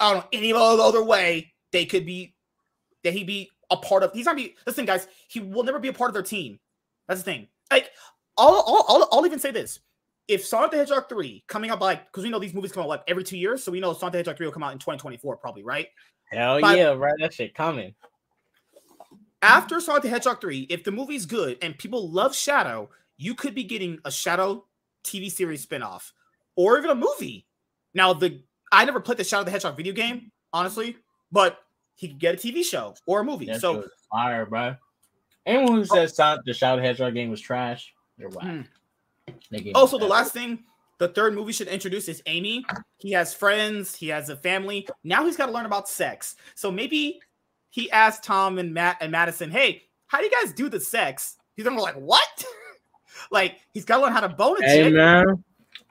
I 0.00 0.12
don't 0.12 0.22
know 0.22 0.28
any 0.32 0.52
other 0.52 1.04
way 1.04 1.52
they 1.72 1.84
could 1.84 2.06
be 2.06 2.34
that 3.04 3.12
he 3.12 3.24
be 3.24 3.50
a 3.70 3.76
part 3.76 4.02
of. 4.02 4.12
He's 4.12 4.26
not 4.26 4.36
be. 4.36 4.56
Listen, 4.66 4.84
guys, 4.86 5.06
he 5.28 5.40
will 5.40 5.64
never 5.64 5.78
be 5.78 5.88
a 5.88 5.92
part 5.92 6.10
of 6.10 6.14
their 6.14 6.22
team. 6.22 6.58
That's 7.08 7.20
the 7.20 7.24
thing. 7.24 7.48
Like, 7.70 7.90
I'll 8.36 8.64
I'll, 8.66 8.84
I'll, 8.88 9.08
I'll 9.12 9.26
even 9.26 9.38
say 9.38 9.50
this: 9.50 9.80
if 10.28 10.44
Sonic 10.44 10.70
the 10.70 10.76
Hedgehog 10.78 11.08
three 11.08 11.44
coming 11.48 11.70
out 11.70 11.80
by 11.80 11.86
like 11.86 12.06
because 12.06 12.24
we 12.24 12.30
know 12.30 12.38
these 12.38 12.54
movies 12.54 12.72
come 12.72 12.82
out 12.82 12.88
like 12.88 13.02
every 13.08 13.24
two 13.24 13.38
years, 13.38 13.62
so 13.62 13.72
we 13.72 13.80
know 13.80 13.92
Sonic 13.92 14.12
the 14.12 14.18
Hedgehog 14.18 14.36
three 14.36 14.46
will 14.46 14.52
come 14.52 14.62
out 14.62 14.72
in 14.72 14.78
2024 14.78 15.36
probably, 15.36 15.62
right? 15.62 15.88
Hell 16.30 16.60
But- 16.60 16.78
yeah, 16.78 16.92
right? 16.92 17.14
That 17.18 17.34
shit 17.34 17.54
coming. 17.54 17.94
after 19.42 19.80
Sonic 19.80 20.04
the 20.04 20.08
Hedgehog 20.08 20.40
3, 20.40 20.66
if 20.70 20.84
the 20.84 20.90
movie's 20.92 21.26
good 21.26 21.58
and 21.60 21.76
people 21.76 22.08
love 22.10 22.34
Shadow, 22.34 22.88
you 23.18 23.34
could 23.34 23.54
be 23.54 23.64
getting 23.64 23.98
a 24.04 24.10
Shadow 24.10 24.64
TV 25.04 25.30
series 25.30 25.66
spinoff 25.66 26.12
or 26.56 26.78
even 26.78 26.90
a 26.90 26.94
movie. 26.94 27.46
Now, 27.94 28.12
the 28.12 28.42
I 28.70 28.84
never 28.84 29.00
played 29.00 29.18
the 29.18 29.24
Shadow 29.24 29.44
the 29.44 29.50
Hedgehog 29.50 29.76
video 29.76 29.92
game, 29.92 30.30
honestly, 30.52 30.96
but 31.30 31.58
he 31.94 32.08
could 32.08 32.18
get 32.18 32.34
a 32.34 32.38
TV 32.38 32.64
show 32.64 32.94
or 33.06 33.20
a 33.20 33.24
movie. 33.24 33.46
That 33.46 33.60
so 33.60 33.84
fire, 34.10 34.46
bro. 34.46 34.76
Anyone 35.44 35.74
who 35.74 35.84
says 35.84 36.14
Sonic 36.14 36.44
the 36.44 36.54
Shadow 36.54 36.80
Hedgehog 36.80 37.14
game 37.14 37.30
was 37.30 37.40
trash, 37.40 37.92
they're 38.18 38.28
whack. 38.28 38.44
Hmm. 38.44 38.60
They 39.50 39.72
also 39.72 39.98
the 39.98 40.06
that. 40.06 40.10
last 40.10 40.32
thing 40.32 40.64
the 41.02 41.08
third 41.08 41.34
movie 41.34 41.52
should 41.52 41.68
introduce 41.68 42.08
is 42.08 42.22
Amy. 42.26 42.64
He 42.98 43.10
has 43.12 43.34
friends, 43.34 43.94
he 43.94 44.08
has 44.08 44.28
a 44.28 44.36
family. 44.36 44.86
Now 45.02 45.24
he's 45.24 45.36
got 45.36 45.46
to 45.46 45.52
learn 45.52 45.66
about 45.66 45.88
sex. 45.88 46.36
So 46.54 46.70
maybe 46.70 47.20
he 47.70 47.90
asked 47.90 48.22
Tom 48.22 48.58
and 48.58 48.72
Matt 48.72 48.98
and 49.00 49.10
Madison, 49.10 49.50
hey, 49.50 49.82
how 50.06 50.18
do 50.18 50.24
you 50.24 50.30
guys 50.30 50.52
do 50.52 50.68
the 50.68 50.78
sex? 50.78 51.36
He's 51.56 51.64
gonna 51.64 51.76
be 51.76 51.82
like, 51.82 51.96
what? 51.96 52.44
like 53.32 53.56
he's 53.72 53.84
got 53.84 53.96
to 53.96 54.04
learn 54.04 54.12
how 54.12 54.20
to 54.20 54.28
bone 54.28 54.62
a 54.62 54.66
Hey 54.66 54.84
chick. 54.84 54.94
man. 54.94 55.42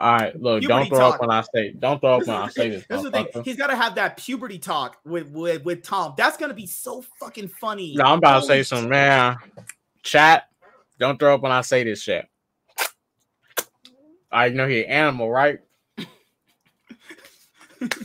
All 0.02 0.14
right, 0.14 0.42
look, 0.42 0.62
Puberty 0.62 0.68
don't 0.68 0.90
throw 0.90 0.98
talk. 0.98 1.14
up 1.14 1.22
when 1.22 1.30
I 1.30 1.44
say 1.54 1.74
don't 1.78 2.00
throw 2.02 2.18
up 2.18 2.26
when 2.26 2.36
I 2.36 2.48
say 2.50 2.70
this. 2.70 2.86
The 2.90 3.12
thing. 3.12 3.44
He's 3.44 3.56
got 3.56 3.68
to 3.68 3.76
have 3.76 3.94
that 3.96 4.18
puberty 4.18 4.58
talk 4.58 4.98
with, 5.06 5.30
with 5.30 5.64
with 5.64 5.84
Tom. 5.84 6.16
That's 6.18 6.38
gonna 6.38 6.56
be 6.56 6.66
so 6.66 7.04
fucking 7.20 7.50
funny. 7.50 7.94
No, 7.96 8.06
I'm 8.06 8.18
about 8.18 8.40
to 8.40 8.48
say 8.48 8.64
some 8.64 8.90
man. 8.90 9.38
Chat, 10.02 10.48
don't 10.98 11.20
throw 11.20 11.36
up 11.36 11.42
when 11.42 11.52
I 11.52 11.62
say 11.62 11.84
this 11.84 12.02
shit. 12.02 12.28
I 14.32 14.50
know 14.50 14.68
he 14.68 14.84
an 14.84 14.90
animal, 14.90 15.30
right? 15.30 15.60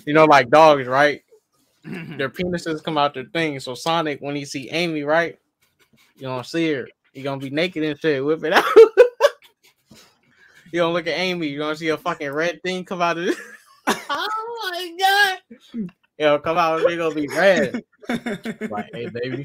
you 0.05 0.13
know, 0.13 0.27
like 0.27 0.51
dogs, 0.51 0.87
right? 0.87 1.23
Their 1.85 2.29
penises 2.29 2.85
come 2.85 2.99
out 2.99 3.15
their 3.15 3.25
thing. 3.25 3.59
So 3.61 3.73
Sonic, 3.73 4.21
when 4.21 4.37
he 4.37 4.45
see 4.45 4.69
Amy, 4.69 5.03
right? 5.03 5.39
You 6.17 6.27
don't 6.27 6.45
see 6.45 6.71
her. 6.75 6.89
He 7.15 7.23
gonna 7.23 7.41
be 7.41 7.49
naked 7.49 7.83
and 7.85 7.99
shit, 7.99 8.23
whip 8.23 8.45
it 8.45 8.53
out. 8.53 8.65
You 10.77 10.83
don't 10.83 10.93
look 10.93 11.07
at 11.07 11.19
Amy, 11.19 11.47
you 11.47 11.59
gonna 11.59 11.75
see 11.75 11.89
a 11.89 11.97
fucking 11.97 12.31
red 12.31 12.63
thing 12.63 12.85
come 12.85 13.01
out 13.01 13.17
of 13.17 13.29
it. 13.29 13.37
oh 14.11 14.71
my 14.71 14.97
god! 15.01 15.91
It'll 16.19 16.39
come 16.39 16.59
out, 16.59 16.83
it's 16.83 16.97
gonna 16.97 17.15
be 17.15 17.29
red. 17.29 17.83
Like, 18.09 18.91
hey 18.93 19.09
baby. 19.09 19.45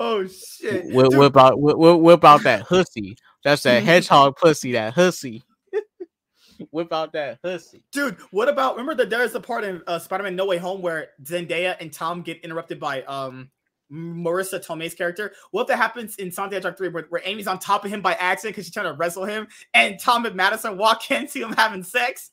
oh 0.00 0.26
shit. 0.26 0.86
Whip, 0.86 1.10
Dude, 1.10 1.18
whip 1.18 1.36
out 1.36 1.60
whip, 1.60 1.76
whip, 1.76 2.00
whip 2.00 2.24
out 2.24 2.42
that 2.42 2.62
hussy. 2.62 3.16
That's 3.44 3.62
that 3.62 3.84
hedgehog 3.84 4.36
pussy, 4.36 4.72
that 4.72 4.94
hussy. 4.94 5.44
whip 6.70 6.92
out 6.92 7.12
that 7.12 7.38
hussy. 7.44 7.84
Dude, 7.92 8.16
what 8.32 8.48
about 8.48 8.76
remember 8.76 8.96
that 8.96 9.10
there's 9.10 9.36
a 9.36 9.40
part 9.40 9.62
in 9.62 9.82
uh, 9.86 10.00
Spider-Man 10.00 10.34
No 10.34 10.46
Way 10.46 10.56
Home 10.56 10.82
where 10.82 11.10
Zendaya 11.22 11.76
and 11.80 11.92
Tom 11.92 12.22
get 12.22 12.40
interrupted 12.40 12.80
by 12.80 13.02
um 13.02 13.50
Marisa 13.90 14.64
Tomei's 14.64 14.94
character. 14.94 15.32
What 15.50 15.62
if 15.62 15.68
that 15.68 15.76
happens 15.76 16.16
in 16.16 16.30
the 16.30 16.48
Hedgehog 16.50 16.76
3 16.76 16.88
where, 16.88 17.06
where 17.08 17.22
Amy's 17.24 17.46
on 17.46 17.58
top 17.58 17.84
of 17.84 17.90
him 17.90 18.00
by 18.02 18.14
accident 18.14 18.54
because 18.54 18.66
she's 18.66 18.74
trying 18.74 18.86
to 18.86 18.94
wrestle 18.94 19.24
him 19.24 19.48
and 19.74 19.98
Tom 19.98 20.26
and 20.26 20.34
Madison 20.36 20.76
walk 20.76 21.10
into 21.10 21.40
him 21.40 21.52
having 21.54 21.82
sex? 21.82 22.30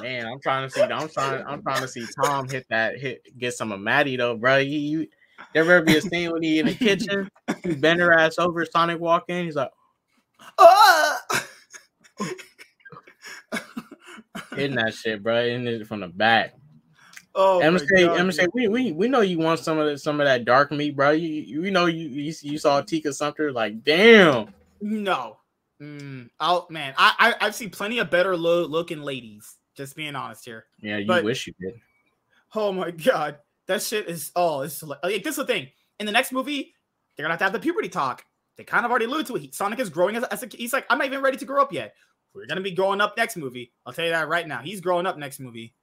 Man, 0.00 0.26
I'm 0.26 0.40
trying 0.40 0.68
to 0.68 0.74
see. 0.74 0.82
I'm 0.82 1.08
trying. 1.08 1.44
I'm 1.46 1.62
trying 1.62 1.82
to 1.82 1.88
see 1.88 2.06
Tom 2.22 2.48
hit 2.48 2.66
that 2.70 2.98
hit 2.98 3.22
get 3.38 3.54
some 3.54 3.70
of 3.70 3.80
Maddie 3.80 4.16
though, 4.16 4.36
bro. 4.36 4.56
You, 4.58 4.78
you 4.78 5.06
there 5.52 5.62
ever 5.62 5.82
be 5.82 5.96
a 5.96 6.00
scene 6.00 6.30
when 6.32 6.42
he 6.42 6.58
in 6.58 6.66
the 6.66 6.74
kitchen, 6.74 7.28
he 7.62 7.74
bend 7.74 8.00
her 8.00 8.12
ass 8.12 8.38
over, 8.38 8.64
Sonic 8.64 8.98
walk 9.00 9.24
in, 9.28 9.44
he's 9.44 9.56
like 9.56 9.70
Ah! 10.58 11.20
hitting 14.56 14.76
that 14.76 14.94
shit, 14.94 15.22
bro, 15.22 15.42
hitting 15.42 15.66
it 15.66 15.86
from 15.86 16.00
the 16.00 16.08
back. 16.08 16.54
Oh, 17.36 17.58
my 17.60 17.66
MSK, 17.66 18.06
God, 18.06 18.20
MSK, 18.20 18.38
dude. 18.42 18.50
we, 18.54 18.68
we 18.68 18.92
we 18.92 19.08
know 19.08 19.20
you 19.20 19.38
want 19.38 19.58
some 19.60 19.78
of 19.78 19.86
the, 19.86 19.98
some 19.98 20.20
of 20.20 20.26
that 20.26 20.44
dark 20.44 20.70
meat, 20.70 20.94
bro. 20.94 21.10
You 21.10 21.28
you 21.28 21.62
we 21.62 21.70
know 21.70 21.86
you 21.86 22.06
you, 22.08 22.32
you 22.42 22.58
saw 22.58 22.80
Tika 22.80 23.12
Sumpter, 23.12 23.50
like 23.50 23.82
damn. 23.82 24.54
No. 24.80 25.38
Mm, 25.82 26.30
oh 26.38 26.66
man, 26.70 26.94
I, 26.96 27.34
I 27.40 27.46
I've 27.46 27.54
seen 27.54 27.70
plenty 27.70 27.98
of 27.98 28.08
better 28.10 28.36
lo- 28.36 28.66
looking 28.66 29.02
ladies. 29.02 29.56
Just 29.76 29.96
being 29.96 30.14
honest 30.14 30.44
here. 30.44 30.66
Yeah, 30.80 30.98
you 30.98 31.06
But- 31.06 31.24
wish 31.24 31.46
you 31.48 31.54
did. 31.60 31.74
Oh 32.54 32.70
my 32.72 32.92
god, 32.92 33.38
that 33.66 33.82
shit 33.82 34.08
is 34.08 34.30
oh, 34.36 34.60
it's 34.60 34.80
like 34.84 35.00
this 35.02 35.32
is 35.32 35.36
the 35.36 35.44
thing. 35.46 35.68
In 35.98 36.06
the 36.06 36.12
next 36.12 36.30
movie, 36.30 36.72
they're 37.16 37.24
gonna 37.24 37.32
have 37.32 37.38
to 37.40 37.44
have 37.44 37.52
the 37.52 37.58
puberty 37.58 37.88
talk. 37.88 38.24
They 38.56 38.62
kind 38.62 38.84
of 38.84 38.92
already 38.92 39.06
alluded 39.06 39.26
to 39.26 39.36
it. 39.36 39.52
Sonic 39.52 39.80
is 39.80 39.90
growing 39.90 40.14
as, 40.14 40.22
as 40.24 40.44
a 40.44 40.48
he's 40.54 40.72
like, 40.72 40.86
I'm 40.88 40.98
not 40.98 41.08
even 41.08 41.20
ready 41.22 41.36
to 41.38 41.44
grow 41.44 41.60
up 41.60 41.72
yet. 41.72 41.94
We're 42.32 42.46
gonna 42.46 42.60
be 42.60 42.70
growing 42.70 43.00
up 43.00 43.16
next 43.16 43.36
movie. 43.36 43.72
I'll 43.84 43.92
tell 43.92 44.04
you 44.04 44.12
that 44.12 44.28
right 44.28 44.46
now. 44.46 44.60
He's 44.60 44.80
growing 44.80 45.06
up 45.06 45.18
next 45.18 45.40
movie, 45.40 45.74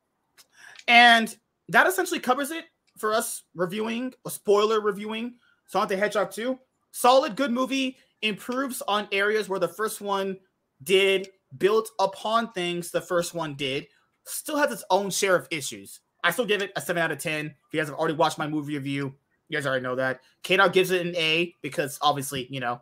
and 0.88 1.36
that 1.70 1.88
essentially 1.88 2.20
covers 2.20 2.52
it 2.52 2.66
for 2.98 3.14
us 3.14 3.44
reviewing 3.56 4.14
a 4.26 4.30
spoiler 4.30 4.82
reviewing 4.82 5.36
Sonic 5.66 5.90
the 5.90 5.98
Hedgehog 5.98 6.32
2. 6.32 6.60
Solid, 6.91 7.36
good 7.36 7.52
movie. 7.52 7.98
Improves 8.22 8.82
on 8.88 9.08
areas 9.12 9.48
where 9.48 9.60
the 9.60 9.68
first 9.68 10.02
one 10.02 10.38
did, 10.84 11.30
built 11.58 11.90
upon 11.99 12.52
things 12.52 12.91
the 12.91 13.02
first 13.02 13.34
one 13.34 13.56
did. 13.56 13.88
Still 14.26 14.58
has 14.58 14.72
its 14.72 14.84
own 14.90 15.10
share 15.10 15.36
of 15.36 15.48
issues. 15.49 16.02
I 16.24 16.32
still 16.32 16.45
give 16.45 16.62
it 16.62 16.72
a 16.76 16.82
7 16.82 17.02
out 17.02 17.12
of 17.12 17.18
10. 17.18 17.45
If 17.45 17.53
you 17.72 17.80
guys 17.80 17.88
have 17.88 17.98
already 17.98 18.16
watched 18.16 18.38
my 18.38 18.48
movie 18.48 18.76
review, 18.76 19.16
you 19.48 19.58
guys 19.58 19.66
already 19.66 19.84
know 19.84 19.95
that. 19.95 20.20
K 20.44 20.58
now 20.58 20.68
gives 20.68 20.91
it 20.91 21.06
an 21.06 21.16
A 21.16 21.56
because 21.62 21.98
obviously, 22.02 22.48
you 22.49 22.60
know, 22.60 22.82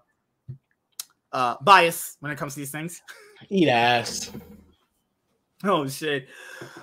uh 1.32 1.56
bias 1.62 2.18
when 2.22 2.32
it 2.32 2.40
comes 2.40 2.56
to 2.56 2.60
these 2.60 2.72
things. 2.72 3.02
Eat 3.50 3.70
ass. 3.70 4.32
Oh 5.64 5.88
shit. 5.88 6.28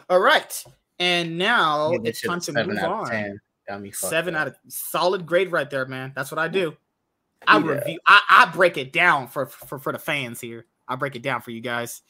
All 0.08 0.20
right. 0.20 0.64
And 0.98 1.36
now 1.36 1.90
this 1.98 2.22
it's 2.22 2.22
time 2.22 2.40
to 2.40 2.64
move 2.66 2.78
on. 2.82 3.10
10. 3.10 3.40
Got 3.68 3.82
me 3.82 3.90
Seven 3.90 4.34
up. 4.34 4.42
out 4.42 4.46
of 4.48 4.56
solid 4.68 5.26
grade 5.26 5.50
right 5.52 5.68
there, 5.68 5.86
man. 5.86 6.12
That's 6.14 6.30
what 6.30 6.38
I 6.38 6.48
do. 6.48 6.76
I 7.46 7.58
Yeah. 7.58 7.66
review 7.66 7.98
I, 8.06 8.20
I 8.28 8.50
break 8.52 8.76
it 8.78 8.92
down 8.92 9.28
for, 9.28 9.46
for 9.46 9.78
for 9.78 9.92
the 9.92 9.98
fans 9.98 10.40
here. 10.40 10.66
I 10.88 10.96
break 10.96 11.16
it 11.16 11.22
down 11.22 11.42
for 11.42 11.50
you 11.50 11.60
guys. 11.60 12.02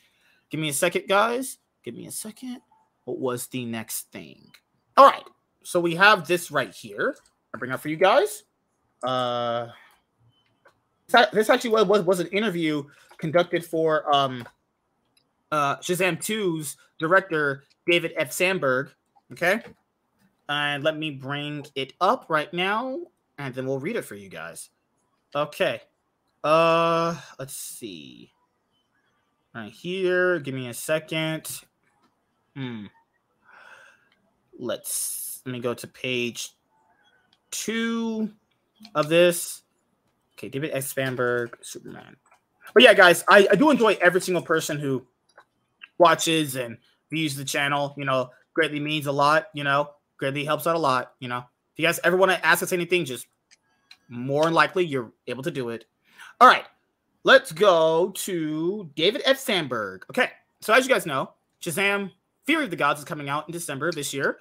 Give 0.51 0.61
me 0.61 0.69
a 0.69 0.73
second, 0.73 1.09
guys. 1.09 1.59
Give 1.83 1.95
me 1.95 2.07
a 2.07 2.11
second. 2.13 2.61
What 3.05 3.19
was 3.19 3.47
the 3.49 3.65
next 3.65 4.13
thing? 4.13 4.51
All 4.97 5.07
right. 5.07 5.25
So 5.65 5.81
we 5.81 5.95
have 5.97 6.27
this 6.29 6.51
right 6.51 6.73
here. 6.73 7.17
I 7.55 7.59
bring 7.59 7.73
up 7.73 7.81
for 7.81 7.89
you 7.89 7.97
guys. 7.97 8.45
Uh 9.03 9.69
this- 11.09 11.31
this 11.33 11.51
actually 11.51 11.71
was, 11.71 11.85
was 11.87 12.03
was 12.03 12.21
an 12.21 12.27
interview 12.29 12.85
conducted 13.19 13.65
for 13.65 14.13
um 14.15 14.47
uh 15.53 15.77
Shazam 15.79 16.19
2's 16.19 16.77
director 16.99 17.65
David 17.87 18.13
F. 18.17 18.33
Sandberg. 18.33 18.91
Okay. 19.33 19.63
And 20.49 20.85
let 20.85 20.97
me 20.97 21.11
bring 21.11 21.67
it 21.75 21.93
up 22.01 22.27
right 22.29 22.53
now, 22.53 23.01
and 23.39 23.55
then 23.55 23.67
we'll 23.67 23.81
read 23.81 23.97
it 23.97 24.03
for 24.05 24.15
you 24.15 24.29
guys. 24.29 24.71
Okay. 25.35 25.81
Uh 26.45 27.21
let's 27.39 27.55
see. 27.55 28.33
Right 29.55 29.73
here. 29.73 30.39
Give 30.39 30.55
me 30.55 30.69
a 30.69 30.75
second. 30.75 31.61
Hmm. 32.55 32.87
Let's 34.59 35.43
let 35.45 35.53
me 35.53 35.61
go 35.61 35.75
to 35.75 35.87
page 35.87 36.53
two 37.51 38.31
of 38.95 39.09
this. 39.09 39.63
Okay, 40.35 40.49
David 40.49 40.71
F. 40.75 40.85
Sandberg, 40.85 41.57
Superman. 41.63 42.17
But 42.75 42.83
yeah, 42.83 42.95
guys, 42.95 43.25
I, 43.29 43.49
I 43.51 43.55
do 43.55 43.71
enjoy 43.71 43.97
every 44.01 44.21
single 44.21 44.43
person 44.43 44.79
who 44.79 45.07
watches 45.99 46.57
and 46.57 46.77
views 47.11 47.37
the 47.37 47.45
channel. 47.45 47.95
You 47.97 48.05
know, 48.05 48.31
greatly 48.55 48.81
means 48.81 49.07
a 49.07 49.12
lot. 49.12 49.47
You 49.55 49.65
know, 49.65 49.91
greatly 50.16 50.45
helps 50.45 50.66
out 50.66 50.77
a 50.77 50.78
lot. 50.78 51.12
You 51.20 51.28
know, 51.28 51.39
if 51.39 51.78
you 51.78 51.85
guys 51.85 52.01
ever 52.05 52.16
want 52.16 52.33
to 52.33 52.47
ask 52.47 52.62
us 52.62 52.73
anything, 52.73 53.05
just 53.05 53.27
more 54.09 54.45
than 54.45 54.55
likely 54.55 54.85
you're 54.85 55.12
able 55.27 55.43
to 55.43 55.51
do 55.51 55.70
it. 55.70 55.85
All 56.41 56.49
right, 56.49 56.65
let's 57.24 57.53
go 57.53 58.11
to 58.11 58.91
David 58.95 59.23
F. 59.24 59.39
Sandberg. 59.39 60.05
Okay, 60.11 60.31
so 60.61 60.73
as 60.73 60.87
you 60.87 60.93
guys 60.93 61.07
know, 61.07 61.31
Shazam: 61.62 62.11
Fury 62.45 62.65
of 62.65 62.70
the 62.70 62.77
Gods 62.77 63.01
is 63.01 63.05
coming 63.05 63.28
out 63.28 63.49
in 63.49 63.53
December 63.53 63.93
this 63.93 64.12
year, 64.12 64.39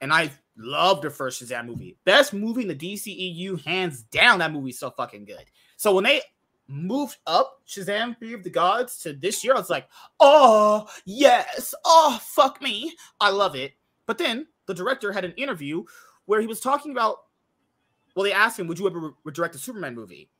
and 0.00 0.12
I 0.12 0.30
love 0.56 1.02
the 1.02 1.10
first 1.10 1.42
Shazam 1.42 1.66
movie. 1.66 1.96
Best 2.04 2.32
movie 2.32 2.62
in 2.62 2.68
the 2.68 2.74
DCEU, 2.74 3.64
hands 3.64 4.02
down. 4.02 4.38
That 4.38 4.52
movie's 4.52 4.78
so 4.78 4.90
fucking 4.90 5.24
good. 5.24 5.44
So 5.76 5.94
when 5.94 6.04
they 6.04 6.22
moved 6.68 7.18
up 7.26 7.60
Shazam: 7.66 8.16
Fury 8.18 8.34
of 8.34 8.44
the 8.44 8.50
Gods 8.50 8.98
to 8.98 9.12
this 9.12 9.42
year, 9.44 9.54
I 9.54 9.58
was 9.58 9.70
like, 9.70 9.88
oh 10.20 10.86
yes, 11.04 11.74
oh 11.84 12.18
fuck 12.22 12.60
me, 12.62 12.94
I 13.20 13.30
love 13.30 13.54
it. 13.54 13.72
But 14.06 14.18
then 14.18 14.46
the 14.66 14.74
director 14.74 15.12
had 15.12 15.24
an 15.24 15.32
interview 15.32 15.84
where 16.26 16.40
he 16.40 16.46
was 16.46 16.60
talking 16.60 16.92
about. 16.92 17.18
Well, 18.14 18.24
they 18.24 18.32
asked 18.32 18.58
him, 18.58 18.66
"Would 18.66 18.78
you 18.78 18.86
ever 18.86 19.12
re- 19.24 19.32
direct 19.32 19.54
a 19.54 19.58
Superman 19.58 19.94
movie?" 19.94 20.30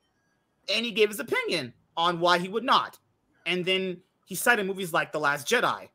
And 0.72 0.84
he 0.84 0.92
gave 0.92 1.08
his 1.08 1.20
opinion 1.20 1.72
on 1.96 2.20
why 2.20 2.38
he 2.38 2.48
would 2.48 2.64
not. 2.64 2.98
And 3.46 3.64
then 3.64 4.02
he 4.26 4.34
cited 4.34 4.66
movies 4.66 4.92
like 4.92 5.10
The 5.12 5.18
Last 5.18 5.48
Jedi. 5.48 5.88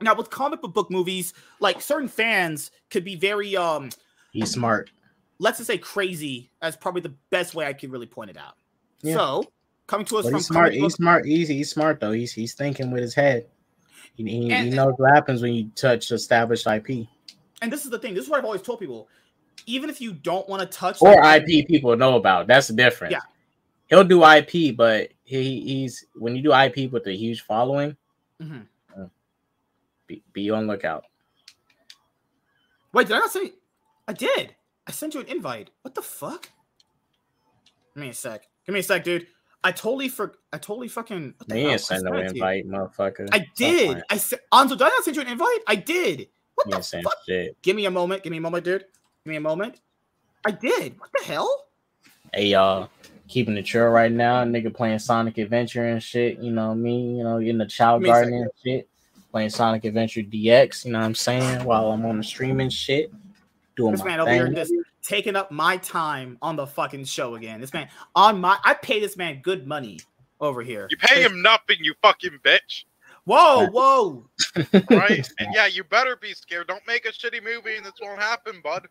Now, 0.00 0.14
with 0.14 0.30
comic 0.30 0.62
book 0.62 0.90
movies, 0.90 1.34
like 1.60 1.80
certain 1.80 2.08
fans 2.08 2.70
could 2.90 3.04
be 3.04 3.16
very 3.16 3.56
um 3.56 3.90
He's 4.32 4.52
smart. 4.52 4.92
let's 5.38 5.58
just 5.58 5.66
say 5.66 5.78
crazy 5.78 6.50
as 6.62 6.76
probably 6.76 7.02
the 7.02 7.14
best 7.30 7.54
way 7.54 7.66
I 7.66 7.72
could 7.72 7.90
really 7.90 8.06
point 8.06 8.30
it 8.30 8.36
out. 8.36 8.54
Yeah. 9.02 9.14
So 9.14 9.52
coming 9.86 10.06
to 10.06 10.18
us 10.18 10.24
But 10.24 10.30
from 10.30 10.38
he's 10.38 10.46
smart. 10.46 10.72
He's 10.74 10.94
smart. 10.94 11.26
He's, 11.26 11.48
he's 11.48 11.70
smart 11.70 12.00
though. 12.00 12.12
He's 12.12 12.32
he's 12.32 12.54
thinking 12.54 12.90
with 12.90 13.02
his 13.02 13.14
head. 13.14 13.46
He, 14.14 14.24
he, 14.24 14.52
he 14.52 14.70
knows 14.70 14.94
what 14.96 15.12
happens 15.14 15.40
when 15.40 15.54
you 15.54 15.70
touch 15.74 16.10
established 16.10 16.66
IP 16.66 17.06
and 17.62 17.72
this 17.72 17.84
is 17.84 17.90
the 17.90 17.98
thing. 17.98 18.14
This 18.14 18.24
is 18.24 18.30
what 18.30 18.38
I've 18.38 18.44
always 18.44 18.62
told 18.62 18.80
people. 18.80 19.08
Even 19.66 19.90
if 19.90 20.00
you 20.00 20.12
don't 20.12 20.48
want 20.48 20.62
to 20.62 20.66
touch 20.78 20.98
or 21.00 21.14
that- 21.14 21.48
IP 21.48 21.66
people 21.66 21.94
know 21.96 22.16
about. 22.16 22.46
That's 22.46 22.68
the 22.68 22.74
difference. 22.74 23.12
Yeah. 23.12 23.20
He'll 23.88 24.04
do 24.04 24.24
IP, 24.24 24.76
but 24.76 25.10
he, 25.24 25.60
he's 25.60 26.06
when 26.14 26.36
you 26.36 26.42
do 26.42 26.54
IP 26.54 26.90
with 26.90 27.06
a 27.06 27.12
huge 27.12 27.42
following, 27.42 27.96
Mhm. 28.40 28.66
be, 30.06 30.22
be 30.32 30.50
on 30.50 30.66
lookout. 30.66 31.04
Wait, 32.92 33.08
did 33.08 33.16
I 33.16 33.18
not 33.20 33.30
say? 33.30 33.52
I 34.08 34.12
did. 34.12 34.54
I 34.86 34.92
sent 34.92 35.14
you 35.14 35.20
an 35.20 35.26
invite. 35.26 35.70
What 35.82 35.94
the 35.94 36.02
fuck? 36.02 36.48
Give 37.94 38.02
me 38.02 38.08
a 38.10 38.14
sec. 38.14 38.46
Give 38.70 38.74
me 38.74 38.80
a 38.80 38.82
sec, 38.84 39.02
dude. 39.02 39.26
I 39.64 39.72
totally 39.72 40.08
for 40.08 40.36
I 40.52 40.58
totally 40.58 40.86
fucking. 40.86 41.34
What 41.38 41.48
the 41.48 41.54
They 41.56 41.62
hell? 41.62 41.72
ain't 41.72 41.80
send 41.80 42.04
no 42.04 42.12
sent 42.12 42.36
you. 42.36 42.44
invite, 42.44 42.68
motherfucker. 42.68 43.28
I 43.32 43.44
did. 43.56 44.00
I 44.08 44.16
said, 44.16 44.38
Anzo, 44.54 44.68
did 44.70 44.82
I 44.82 44.88
not 44.90 45.02
send 45.02 45.16
you 45.16 45.22
an 45.22 45.28
invite? 45.28 45.58
I 45.66 45.74
did. 45.74 46.28
What 46.54 46.68
You 46.68 46.76
the 46.76 46.82
saying 46.84 47.02
fuck? 47.02 47.16
shit. 47.26 47.60
Give 47.62 47.74
me 47.74 47.86
a 47.86 47.90
moment. 47.90 48.22
Give 48.22 48.30
me 48.30 48.36
a 48.36 48.40
moment, 48.40 48.64
dude. 48.64 48.84
Give 49.24 49.30
me 49.32 49.34
a 49.34 49.40
moment. 49.40 49.80
I 50.46 50.52
did. 50.52 51.00
What 51.00 51.10
the 51.18 51.24
hell? 51.24 51.64
Hey 52.32 52.46
y'all, 52.46 52.88
keeping 53.26 53.56
it 53.56 53.64
chill 53.64 53.88
right 53.88 54.12
now. 54.12 54.44
Nigga 54.44 54.72
playing 54.72 55.00
Sonic 55.00 55.38
Adventure 55.38 55.86
and 55.86 56.00
shit. 56.00 56.38
You 56.38 56.52
know 56.52 56.72
me. 56.72 57.16
You 57.16 57.24
know 57.24 57.38
in 57.38 57.58
the 57.58 57.66
child 57.66 58.02
Give 58.02 58.04
me 58.04 58.08
a 58.10 58.12
garden 58.12 58.34
and 58.34 58.50
shit. 58.64 58.88
Playing 59.32 59.50
Sonic 59.50 59.84
Adventure 59.84 60.20
DX. 60.22 60.84
You 60.84 60.92
know 60.92 61.00
what 61.00 61.06
I'm 61.06 61.16
saying? 61.16 61.64
While 61.64 61.90
I'm 61.90 62.06
on 62.06 62.18
the 62.18 62.22
streaming 62.22 62.70
shit, 62.70 63.12
doing 63.74 63.90
This 63.90 63.98
my 63.98 64.10
man 64.10 64.20
over 64.20 64.32
here 64.32 64.46
thing. 64.46 64.54
just 64.54 64.72
taking 65.02 65.36
up 65.36 65.50
my 65.50 65.76
time 65.78 66.38
on 66.42 66.56
the 66.56 66.66
fucking 66.66 67.04
show 67.04 67.34
again. 67.34 67.60
This 67.60 67.72
man 67.72 67.88
on 68.14 68.40
my 68.40 68.58
I 68.64 68.74
pay 68.74 69.00
this 69.00 69.16
man 69.16 69.40
good 69.42 69.66
money 69.66 70.00
over 70.40 70.62
here. 70.62 70.86
You 70.90 70.96
pay 70.96 71.22
him 71.22 71.42
nothing, 71.42 71.76
you 71.80 71.94
fucking 72.02 72.38
bitch. 72.42 72.84
Whoa, 73.24 73.66
whoa. 73.68 74.26
Right? 74.90 75.28
and 75.38 75.48
yeah, 75.54 75.66
you 75.66 75.84
better 75.84 76.16
be 76.16 76.32
scared. 76.34 76.66
Don't 76.68 76.86
make 76.86 77.04
a 77.04 77.12
shitty 77.12 77.42
movie 77.44 77.76
and 77.76 77.84
this 77.84 77.92
won't 78.02 78.18
happen, 78.20 78.60
bud. 78.62 78.88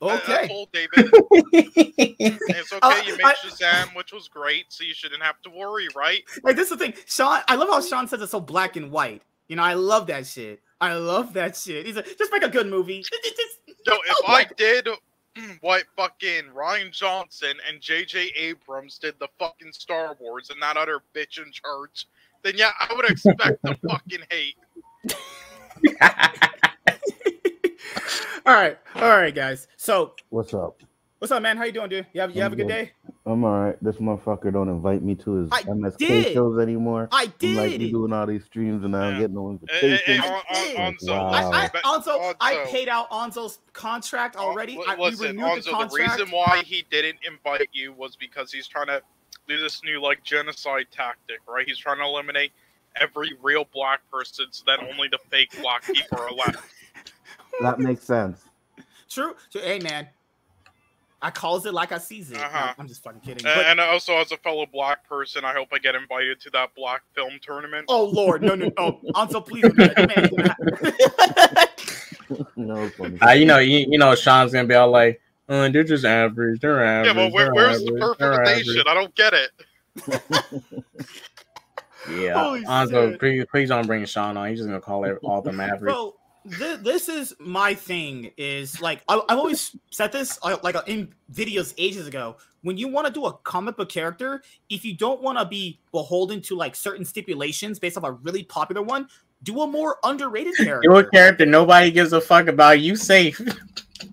That- 0.00 0.24
That's 0.26 0.28
Okay. 0.30 0.48
all, 0.54 0.66
David. 0.72 0.90
it's 1.52 2.72
okay. 2.72 2.78
Uh, 2.82 3.02
you 3.04 3.16
made 3.18 3.24
I- 3.26 3.34
Shazam, 3.34 3.94
which 3.94 4.12
was 4.12 4.28
great, 4.28 4.66
so 4.72 4.84
you 4.84 4.94
shouldn't 4.94 5.22
have 5.22 5.40
to 5.42 5.50
worry, 5.50 5.88
right? 5.94 6.22
Like 6.42 6.56
this 6.56 6.70
is 6.70 6.78
the 6.78 6.84
thing. 6.84 6.94
Sean, 7.06 7.40
I 7.48 7.56
love 7.56 7.68
how 7.68 7.80
Sean 7.82 8.08
says 8.08 8.22
it's 8.22 8.30
so 8.32 8.40
black 8.40 8.76
and 8.76 8.90
white. 8.90 9.22
You 9.48 9.56
know, 9.56 9.62
I 9.62 9.74
love 9.74 10.06
that 10.06 10.26
shit. 10.26 10.62
I 10.80 10.94
love 10.94 11.34
that 11.34 11.56
shit. 11.56 11.84
He's 11.84 11.96
like, 11.96 12.16
just 12.16 12.32
make 12.32 12.42
a 12.44 12.48
good 12.48 12.68
movie. 12.68 13.00
Just- 13.02 13.12
just- 13.24 13.58
So 13.86 13.94
oh, 13.96 14.00
if 14.06 14.28
I 14.28 14.46
did 14.56 14.88
what 15.60 15.84
fucking 15.96 16.44
Rian 16.54 16.92
Johnson 16.92 17.54
and 17.68 17.80
J.J. 17.80 18.32
Abrams 18.36 18.98
did 18.98 19.14
the 19.20 19.28
fucking 19.38 19.72
Star 19.72 20.16
Wars 20.20 20.50
and 20.50 20.60
that 20.62 20.76
other 20.76 21.00
bitch 21.14 21.38
in 21.38 21.50
church, 21.52 22.06
then 22.42 22.54
yeah, 22.56 22.70
I 22.78 22.92
would 22.94 23.10
expect 23.10 23.62
the 23.62 23.76
fucking 23.88 24.22
hate. 24.30 24.56
all 28.46 28.54
right, 28.54 28.78
all 28.96 29.02
right, 29.02 29.34
guys. 29.34 29.68
So, 29.76 30.14
What's 30.30 30.54
up? 30.54 30.82
What's 31.20 31.30
up, 31.30 31.42
man? 31.42 31.56
How 31.56 31.64
you 31.64 31.72
doing, 31.72 31.88
dude? 31.90 32.06
You 32.12 32.20
have 32.22 32.34
you 32.34 32.42
have 32.42 32.52
a 32.52 32.56
good 32.56 32.66
day? 32.68 32.92
I'm 33.26 33.44
alright. 33.44 33.76
This 33.82 33.96
motherfucker 33.96 34.52
don't 34.52 34.68
invite 34.68 35.02
me 35.02 35.14
to 35.16 35.32
his 35.34 35.48
I 35.52 35.62
MSK 35.62 35.98
did. 35.98 36.32
shows 36.34 36.58
anymore. 36.58 37.08
I 37.12 37.26
did. 37.38 37.50
I'm 37.50 37.56
like, 37.56 37.72
you 37.72 37.78
did. 37.78 37.90
doing 37.92 38.12
all 38.12 38.26
these 38.26 38.44
streams 38.44 38.84
and 38.84 38.96
I 38.96 39.02
don't 39.04 39.14
Yeah. 39.14 39.20
get 39.20 39.30
no 39.30 39.50
invitations. 39.50 40.24
I 40.24 40.26
on- 40.28 40.86
on- 40.86 40.94
Onzo, 40.94 41.08
Wow. 41.08 41.28
I, 41.30 41.42
I, 41.64 41.70
but- 41.72 41.82
Anzo, 41.84 42.34
I 42.40 42.64
paid 42.68 42.88
out 42.88 43.10
Anzo's 43.10 43.58
contract 43.72 44.36
already. 44.36 44.76
Li- 44.78 44.84
I, 44.88 44.94
we 44.96 45.02
Listen, 45.04 45.36
renewed 45.36 45.42
the 45.42 45.60
Onzo, 45.60 45.64
the 45.64 45.70
contract. 45.72 46.18
reason 46.18 46.30
why 46.34 46.62
he 46.64 46.84
didn't 46.90 47.18
invite 47.26 47.68
you 47.72 47.92
was 47.92 48.16
because 48.16 48.50
he's 48.50 48.66
trying 48.66 48.86
to 48.88 49.02
do 49.46 49.58
this 49.60 49.82
new 49.84 50.00
like 50.02 50.24
genocide 50.24 50.86
tactic, 50.90 51.38
right? 51.46 51.66
He's 51.66 51.78
trying 51.78 51.98
to 51.98 52.04
eliminate 52.04 52.52
every 52.96 53.30
real 53.42 53.66
black 53.72 54.00
person 54.10 54.46
so 54.50 54.64
that 54.66 54.80
only 54.80 55.08
the 55.08 55.18
fake 55.30 55.50
black 55.60 55.84
people 55.84 56.18
are 56.18 56.32
left. 56.32 56.64
That 57.60 57.78
makes 57.78 58.02
sense. 58.04 58.42
True. 59.08 59.34
So, 59.50 59.60
hey, 59.60 59.78
man, 59.80 60.08
I 61.22 61.30
calls 61.30 61.66
it 61.66 61.74
like 61.74 61.92
I 61.92 61.98
sees 61.98 62.30
it. 62.30 62.38
Uh-huh. 62.38 62.72
I'm 62.78 62.88
just 62.88 63.02
fucking 63.02 63.20
kidding. 63.20 63.44
And, 63.46 63.54
But, 63.56 63.66
and 63.66 63.80
also, 63.80 64.14
as 64.14 64.32
a 64.32 64.36
fellow 64.38 64.64
black 64.66 65.06
person, 65.06 65.44
I 65.44 65.52
hope 65.52 65.68
I 65.72 65.78
get 65.78 65.94
invited 65.94 66.40
to 66.42 66.50
that 66.50 66.74
black 66.74 67.02
film 67.14 67.32
tournament. 67.42 67.86
oh 67.88 68.04
Lord, 68.04 68.42
no, 68.42 68.54
no, 68.54 68.70
no, 68.78 69.00
Anzo, 69.14 69.46
please. 69.46 69.62
don't 69.62 69.76
do 69.76 69.88
that. 69.88 69.96
Man, 69.98 70.10
it's 70.16 71.16
gonna 71.16 71.36
happen. 71.38 72.46
no, 72.56 72.88
funny. 72.90 73.20
Uh, 73.20 73.32
you 73.32 73.44
know, 73.44 73.58
you, 73.58 73.86
you 73.88 73.98
know, 73.98 74.14
Sean's 74.14 74.52
gonna 74.52 74.66
be 74.68 74.74
all 74.74 74.90
like, 74.90 75.20
uh, 75.48 75.68
"They're 75.68 75.84
just 75.84 76.04
average. 76.04 76.60
They're 76.60 76.82
average." 76.84 77.14
yeah, 77.16 77.24
but 77.28 77.32
where, 77.32 77.52
where's 77.52 77.82
the 77.84 78.16
average, 78.20 78.66
they're? 78.66 78.88
I 78.88 78.94
don't 78.94 79.14
get 79.14 79.34
it. 79.34 79.50
Yeah, 82.08 82.42
Holy 82.42 82.64
Anzo, 82.64 83.10
shit. 83.10 83.20
please, 83.20 83.44
please 83.50 83.68
don't 83.68 83.86
bring 83.86 84.04
Sean 84.06 84.36
on. 84.36 84.48
He's 84.48 84.58
just 84.58 84.68
gonna 84.68 84.80
call 84.80 85.04
it 85.04 85.18
all 85.22 85.42
them 85.42 85.60
average. 85.60 85.92
Bro, 85.92 86.14
this, 86.44 86.78
this 86.78 87.08
is 87.08 87.34
my 87.38 87.74
thing. 87.74 88.30
Is 88.36 88.80
like 88.80 89.02
I, 89.08 89.20
I've 89.28 89.38
always 89.38 89.76
said 89.90 90.12
this 90.12 90.38
uh, 90.42 90.56
like 90.62 90.74
uh, 90.74 90.82
in 90.86 91.12
videos 91.32 91.74
ages 91.78 92.06
ago. 92.06 92.36
When 92.62 92.76
you 92.76 92.88
want 92.88 93.06
to 93.06 93.12
do 93.12 93.24
a 93.26 93.32
comic 93.32 93.76
book 93.76 93.88
character, 93.88 94.42
if 94.68 94.84
you 94.84 94.96
don't 94.96 95.22
want 95.22 95.38
to 95.38 95.44
be 95.44 95.80
beholden 95.92 96.42
to 96.42 96.56
like 96.56 96.76
certain 96.76 97.04
stipulations 97.04 97.78
based 97.78 97.96
off 97.96 98.04
a 98.04 98.12
really 98.12 98.42
popular 98.42 98.82
one, 98.82 99.08
do 99.42 99.62
a 99.62 99.66
more 99.66 99.98
underrated 100.04 100.54
character. 100.56 100.80
You're 100.82 101.00
a 101.00 101.10
character 101.10 101.46
nobody 101.46 101.90
gives 101.90 102.12
a 102.12 102.20
fuck 102.20 102.48
about. 102.48 102.80
You 102.80 102.96
safe. 102.96 103.40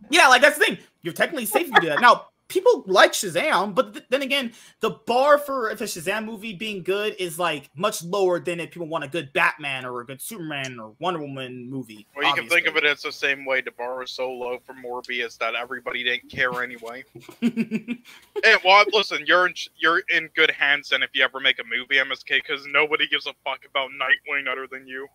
Yeah, 0.10 0.28
like 0.28 0.42
that's 0.42 0.58
the 0.58 0.66
thing. 0.66 0.78
You're 1.04 1.14
technically 1.14 1.46
safe 1.46 1.68
if 1.68 1.74
you 1.74 1.82
do 1.82 1.88
that. 1.88 2.02
Now, 2.02 2.28
people 2.48 2.84
like 2.88 3.14
Shazam, 3.14 3.76
but 3.76 3.94
th- 3.94 4.06
then 4.10 4.22
again, 4.22 4.54
the 4.80 4.92
bar 4.92 5.38
for 5.38 5.70
if 5.70 5.82
a 5.82 5.86
Shazam 5.86 6.26
movie 6.26 6.54
being 6.54 6.84
good 6.84 7.16
is 7.20 7.38
like 7.38 7.70
much 7.76 8.04
lower 8.04 8.40
than 8.40 8.60
if 8.60 8.72
people 8.72 8.88
want 8.88 9.04
a 9.04 9.08
good 9.08 9.32
Batman 9.34 9.86
or 9.86 10.02
a 10.02 10.06
good 10.06 10.22
Superman 10.22 10.80
or 10.80 10.94
Wonder 11.00 11.20
Woman 11.22 11.70
movie. 11.70 12.08
Well, 12.16 12.28
you 12.28 12.34
can 12.34 12.48
think 12.50 12.68
of 12.68 12.76
it 12.78 12.86
as 12.86 13.02
the 13.02 13.12
same 13.12 13.46
way 13.46 13.62
the 13.62 13.72
bar 13.72 14.04
is 14.04 14.12
so 14.12 14.32
low 14.32 14.60
for 14.66 14.74
Morbius 14.74 15.38
that 15.40 15.56
everybody 15.56 16.04
didn't 16.04 16.30
care 16.30 16.64
anyway. 16.64 17.04
Hey, 18.44 18.56
well, 18.64 18.86
listen, 18.94 19.24
you're 19.26 19.48
in, 19.48 19.54
you're 19.78 20.02
in 20.10 20.30
good 20.36 20.52
hands 20.52 20.90
then 20.90 21.02
if 21.04 21.10
you 21.14 21.24
ever 21.24 21.40
make 21.40 21.60
a 21.60 21.64
movie, 21.64 21.96
MSK, 21.96 22.28
because 22.28 22.66
nobody 22.68 23.08
gives 23.08 23.26
a 23.26 23.34
fuck 23.44 23.66
about 23.70 23.90
Nightwing 23.92 24.48
other 24.50 24.68
than 24.72 24.88
you. 24.88 25.08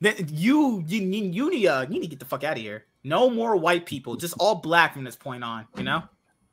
then 0.00 0.14
you, 0.30 0.84
you, 0.86 1.00
you, 1.00 1.24
you 1.24 1.50
need, 1.50 1.66
uh, 1.66 1.82
you 1.82 1.94
need 1.94 2.02
to 2.02 2.06
get 2.08 2.20
the 2.20 2.24
fuck 2.24 2.44
out 2.44 2.56
of 2.56 2.62
here. 2.62 2.84
No 3.02 3.28
more 3.28 3.56
white 3.56 3.86
people, 3.86 4.16
just 4.16 4.34
all 4.38 4.56
black 4.56 4.94
from 4.94 5.04
this 5.04 5.16
point 5.16 5.44
on. 5.44 5.66
You 5.76 5.82
know. 5.84 6.04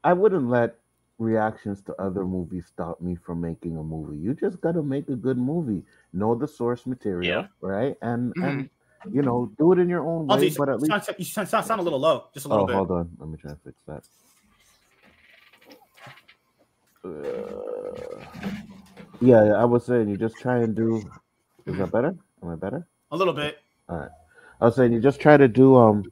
I 0.04 0.14
wouldn't 0.14 0.50
let 0.50 0.76
reactions 1.20 1.82
to 1.84 1.94
other 2.02 2.26
movies 2.26 2.66
stop 2.68 3.00
me 3.02 3.16
from 3.16 3.40
making 3.42 3.78
a 3.78 3.84
movie. 3.84 4.18
You 4.18 4.34
just 4.34 4.60
gotta 4.62 4.82
make 4.82 5.08
a 5.10 5.16
good 5.16 5.38
movie. 5.38 5.84
Know 6.14 6.34
the 6.34 6.48
source 6.48 6.88
material, 6.88 7.28
Yeah. 7.44 7.48
right? 7.62 7.96
And 8.02 8.34
Mhm. 8.36 8.44
and 8.44 8.70
you 9.14 9.22
know, 9.22 9.52
do 9.58 9.72
it 9.74 9.80
in 9.80 9.90
your 9.90 10.02
own 10.02 10.30
Also, 10.30 10.42
way. 10.44 10.48
you, 10.50 10.56
But 10.58 10.70
at 10.70 10.80
least 10.82 11.10
you 11.20 11.26
sound, 11.26 11.50
sound 11.50 11.80
a 11.80 11.84
little 11.84 12.00
low, 12.00 12.26
just 12.34 12.46
a 12.46 12.50
little 12.50 12.64
Oh, 12.64 12.68
bit. 12.68 12.76
hold 12.76 12.92
on. 12.92 13.10
Let 13.20 13.30
me 13.30 13.38
try 13.38 13.52
to 13.52 13.58
fix 13.58 13.78
that. 13.88 14.04
Uh, 17.04 18.24
yeah, 19.22 19.46
yeah, 19.46 19.54
I 19.54 19.66
was 19.66 19.86
saying 19.86 20.08
you 20.10 20.18
just 20.18 20.40
try 20.40 20.60
and 20.60 20.76
do. 20.76 21.04
Is 21.66 21.78
that 21.78 21.92
better? 21.92 22.16
Am 22.44 22.50
I 22.50 22.56
better? 22.56 22.88
A 23.12 23.18
little 23.18 23.34
bit. 23.34 23.58
All 23.90 23.98
right. 23.98 24.10
I 24.60 24.66
was 24.66 24.76
saying 24.76 24.94
you 24.94 25.00
just 25.00 25.20
try 25.20 25.38
to 25.38 25.48
do 25.48 25.76
um 25.76 26.12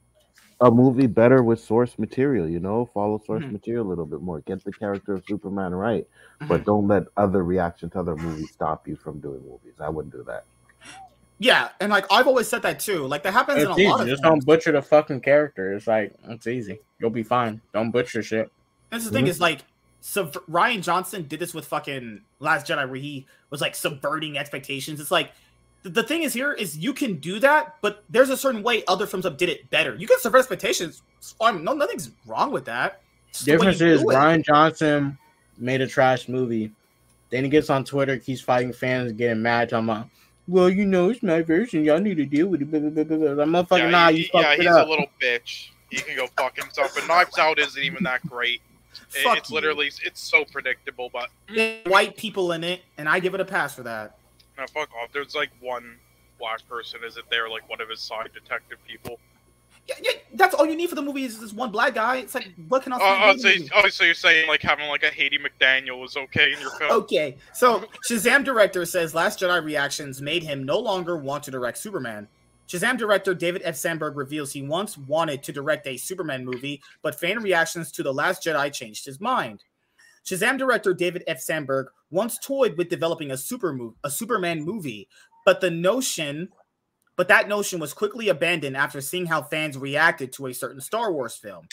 a 0.60 0.70
movie 0.70 1.06
better 1.06 1.42
with 1.42 1.58
source 1.60 1.98
material. 1.98 2.48
You 2.48 2.60
know, 2.60 2.84
follow 2.84 3.18
source 3.24 3.44
Mhm. 3.44 3.52
material 3.52 3.86
a 3.86 3.88
little 3.88 4.04
bit 4.06 4.20
more. 4.20 4.40
Get 4.40 4.62
the 4.64 4.72
character 4.72 5.14
of 5.14 5.24
Superman 5.26 5.74
right, 5.74 6.06
Mm-hmm. 6.40 6.48
but 6.48 6.64
don't 6.64 6.86
let 6.86 7.04
other 7.16 7.42
reaction 7.42 7.88
to 7.90 8.00
other 8.00 8.14
movies 8.16 8.50
stop 8.52 8.86
you 8.86 8.96
from 8.96 9.20
doing 9.20 9.40
movies. 9.42 9.74
I 9.80 9.88
wouldn't 9.88 10.12
do 10.14 10.22
that. 10.24 10.44
Yeah, 11.38 11.70
and 11.80 11.90
like 11.90 12.04
I've 12.10 12.26
always 12.26 12.48
said 12.48 12.60
that 12.62 12.80
too. 12.80 13.06
Like 13.06 13.22
that 13.22 13.32
happens 13.32 13.62
in 13.62 13.70
It's 13.70 13.80
a 13.80 13.82
lot 13.84 14.00
of 14.02 14.06
Just 14.08 14.22
things. 14.22 14.30
don't 14.30 14.44
butcher 14.44 14.72
the 14.72 14.82
fucking 14.82 15.20
character. 15.22 15.72
It's 15.72 15.86
like 15.86 16.12
it's 16.28 16.46
easy. 16.46 16.80
You'll 16.98 17.08
be 17.10 17.22
fine. 17.22 17.62
Don't 17.72 17.90
butcher 17.90 18.22
shit. 18.22 18.52
That's 18.90 19.04
the 19.06 19.10
thing 19.10 19.24
Mhm. 19.24 19.28
is 19.28 19.40
like, 19.40 19.60
sub- 20.02 20.34
Rian 20.50 20.82
Johnson 20.82 21.26
did 21.26 21.40
this 21.40 21.54
with 21.54 21.64
fucking 21.64 22.20
Last 22.40 22.66
Jedi, 22.66 22.86
where 22.86 23.00
he 23.00 23.26
was 23.48 23.62
like 23.62 23.74
subverting 23.74 24.36
expectations. 24.36 25.00
It's 25.00 25.10
like 25.10 25.32
the, 25.82 25.90
the 25.90 26.02
thing 26.02 26.22
is 26.22 26.32
here 26.32 26.52
is 26.52 26.76
you 26.76 26.92
can 26.92 27.16
do 27.16 27.38
that, 27.40 27.76
but 27.80 28.04
there's 28.10 28.30
a 28.30 28.36
certain 28.36 28.62
way 28.62 28.84
other 28.86 29.06
films 29.06 29.24
have 29.24 29.36
did 29.36 29.48
it 29.48 29.68
better. 29.70 29.94
You 29.94 30.06
can 30.06 30.18
subvert 30.18 30.38
expectations. 30.40 31.02
It's 31.18 31.32
fine. 31.32 31.62
No, 31.64 31.72
nothing's 31.72 32.10
wrong 32.26 32.50
with 32.52 32.64
that. 32.66 33.00
It's 33.28 33.38
just 33.38 33.46
the 33.46 33.52
Difference 33.52 33.80
is 33.80 34.02
do 34.02 34.10
it. 34.10 34.14
Rian 34.14 34.44
Johnson 34.44 35.18
made 35.58 35.80
a 35.80 35.86
trash 35.86 36.28
movie. 36.28 36.72
Then 37.30 37.44
he 37.44 37.50
gets 37.50 37.70
on 37.70 37.84
Twitter, 37.84 38.18
keeps 38.18 38.40
fighting 38.40 38.72
fans, 38.72 39.12
getting 39.12 39.40
mad, 39.40 39.68
talking 39.68 39.88
about, 39.88 40.08
well, 40.48 40.68
you 40.68 40.84
know, 40.84 41.10
it's 41.10 41.22
my 41.22 41.42
version. 41.42 41.84
Y'all 41.84 42.00
need 42.00 42.16
to 42.16 42.24
deal 42.26 42.48
with 42.48 42.60
it. 42.62 42.70
Blah, 42.70 42.80
blah, 42.80 42.90
blah, 42.90 43.04
blah, 43.04 43.34
blah. 43.34 43.42
I'm 43.44 43.50
motherfucking 43.50 43.78
yeah, 43.78 43.90
nah, 43.90 44.08
he- 44.10 44.18
you 44.18 44.24
he- 44.32 44.38
yeah, 44.40 44.52
it 44.52 44.58
he's 44.60 44.66
up. 44.68 44.86
a 44.86 44.90
little 44.90 45.06
bitch. 45.22 45.68
He 45.90 45.98
can 45.98 46.16
go 46.16 46.26
fuck 46.36 46.56
himself. 46.56 46.92
But 46.94 47.06
Knives 47.06 47.38
Out 47.38 47.58
isn't 47.58 47.82
even 47.82 48.02
that 48.04 48.26
great. 48.28 48.60
It- 49.14 49.38
it's 49.38 49.50
you. 49.50 49.54
literally 49.54 49.90
it's 50.04 50.20
so 50.20 50.44
predictable. 50.44 51.10
But 51.12 51.28
white 51.86 52.16
people 52.16 52.52
in 52.52 52.64
it, 52.64 52.82
and 52.98 53.08
I 53.08 53.20
give 53.20 53.34
it 53.34 53.40
a 53.40 53.44
pass 53.44 53.74
for 53.74 53.82
that. 53.84 54.16
No, 54.60 54.66
fuck 54.66 54.90
off. 55.02 55.10
There's 55.12 55.34
like 55.34 55.50
one 55.60 55.96
black 56.38 56.66
person. 56.68 57.00
Is 57.04 57.16
it 57.16 57.24
there? 57.30 57.48
Like 57.48 57.68
one 57.68 57.80
of 57.80 57.88
his 57.88 58.00
side 58.00 58.30
detective 58.34 58.78
people? 58.86 59.18
Yeah, 59.88 59.94
yeah, 60.02 60.10
that's 60.34 60.54
all 60.54 60.66
you 60.66 60.76
need 60.76 60.90
for 60.90 60.94
the 60.94 61.02
movie 61.02 61.24
is 61.24 61.40
this 61.40 61.54
one 61.54 61.70
black 61.70 61.94
guy. 61.94 62.18
It's 62.18 62.34
like 62.34 62.52
what 62.68 62.82
can 62.82 62.92
I 62.92 62.98
Oh, 63.00 63.00
oh 63.00 63.30
you 63.30 63.32
oh, 63.32 63.36
so, 63.36 63.74
oh, 63.74 63.88
so 63.88 64.04
you're 64.04 64.14
saying 64.14 64.46
like 64.46 64.60
having 64.60 64.88
like 64.88 65.02
a 65.02 65.08
Hattie 65.08 65.38
McDaniel 65.38 66.04
is 66.04 66.16
okay 66.16 66.52
in 66.52 66.60
your 66.60 66.70
film? 66.72 66.92
Okay, 66.92 67.38
so 67.54 67.84
Shazam 68.08 68.44
director 68.44 68.84
says 68.84 69.14
Last 69.14 69.40
Jedi 69.40 69.64
reactions 69.64 70.20
made 70.20 70.42
him 70.42 70.64
no 70.64 70.78
longer 70.78 71.16
want 71.16 71.42
to 71.44 71.50
direct 71.50 71.78
Superman. 71.78 72.28
Shazam 72.68 72.98
director 72.98 73.34
David 73.34 73.62
F. 73.64 73.76
Sandberg 73.76 74.16
reveals 74.16 74.52
he 74.52 74.62
once 74.62 74.98
wanted 74.98 75.42
to 75.44 75.52
direct 75.52 75.86
a 75.86 75.96
Superman 75.96 76.44
movie, 76.44 76.82
but 77.02 77.18
fan 77.18 77.42
reactions 77.42 77.90
to 77.92 78.02
The 78.02 78.12
Last 78.12 78.44
Jedi 78.44 78.70
changed 78.72 79.06
his 79.06 79.20
mind. 79.20 79.64
Shazam 80.24 80.58
director 80.58 80.94
David 80.94 81.24
F. 81.26 81.40
Sandberg 81.40 81.88
once 82.10 82.38
toyed 82.38 82.76
with 82.76 82.88
developing 82.88 83.30
a 83.30 83.36
super 83.36 83.76
a 84.04 84.10
Superman 84.10 84.62
movie, 84.62 85.08
but 85.44 85.60
the 85.60 85.70
notion, 85.70 86.48
but 87.16 87.28
that 87.28 87.48
notion 87.48 87.80
was 87.80 87.94
quickly 87.94 88.28
abandoned 88.28 88.76
after 88.76 89.00
seeing 89.00 89.26
how 89.26 89.42
fans 89.42 89.78
reacted 89.78 90.32
to 90.34 90.46
a 90.46 90.54
certain 90.54 90.80
Star 90.80 91.12
Wars 91.12 91.36
film. 91.36 91.66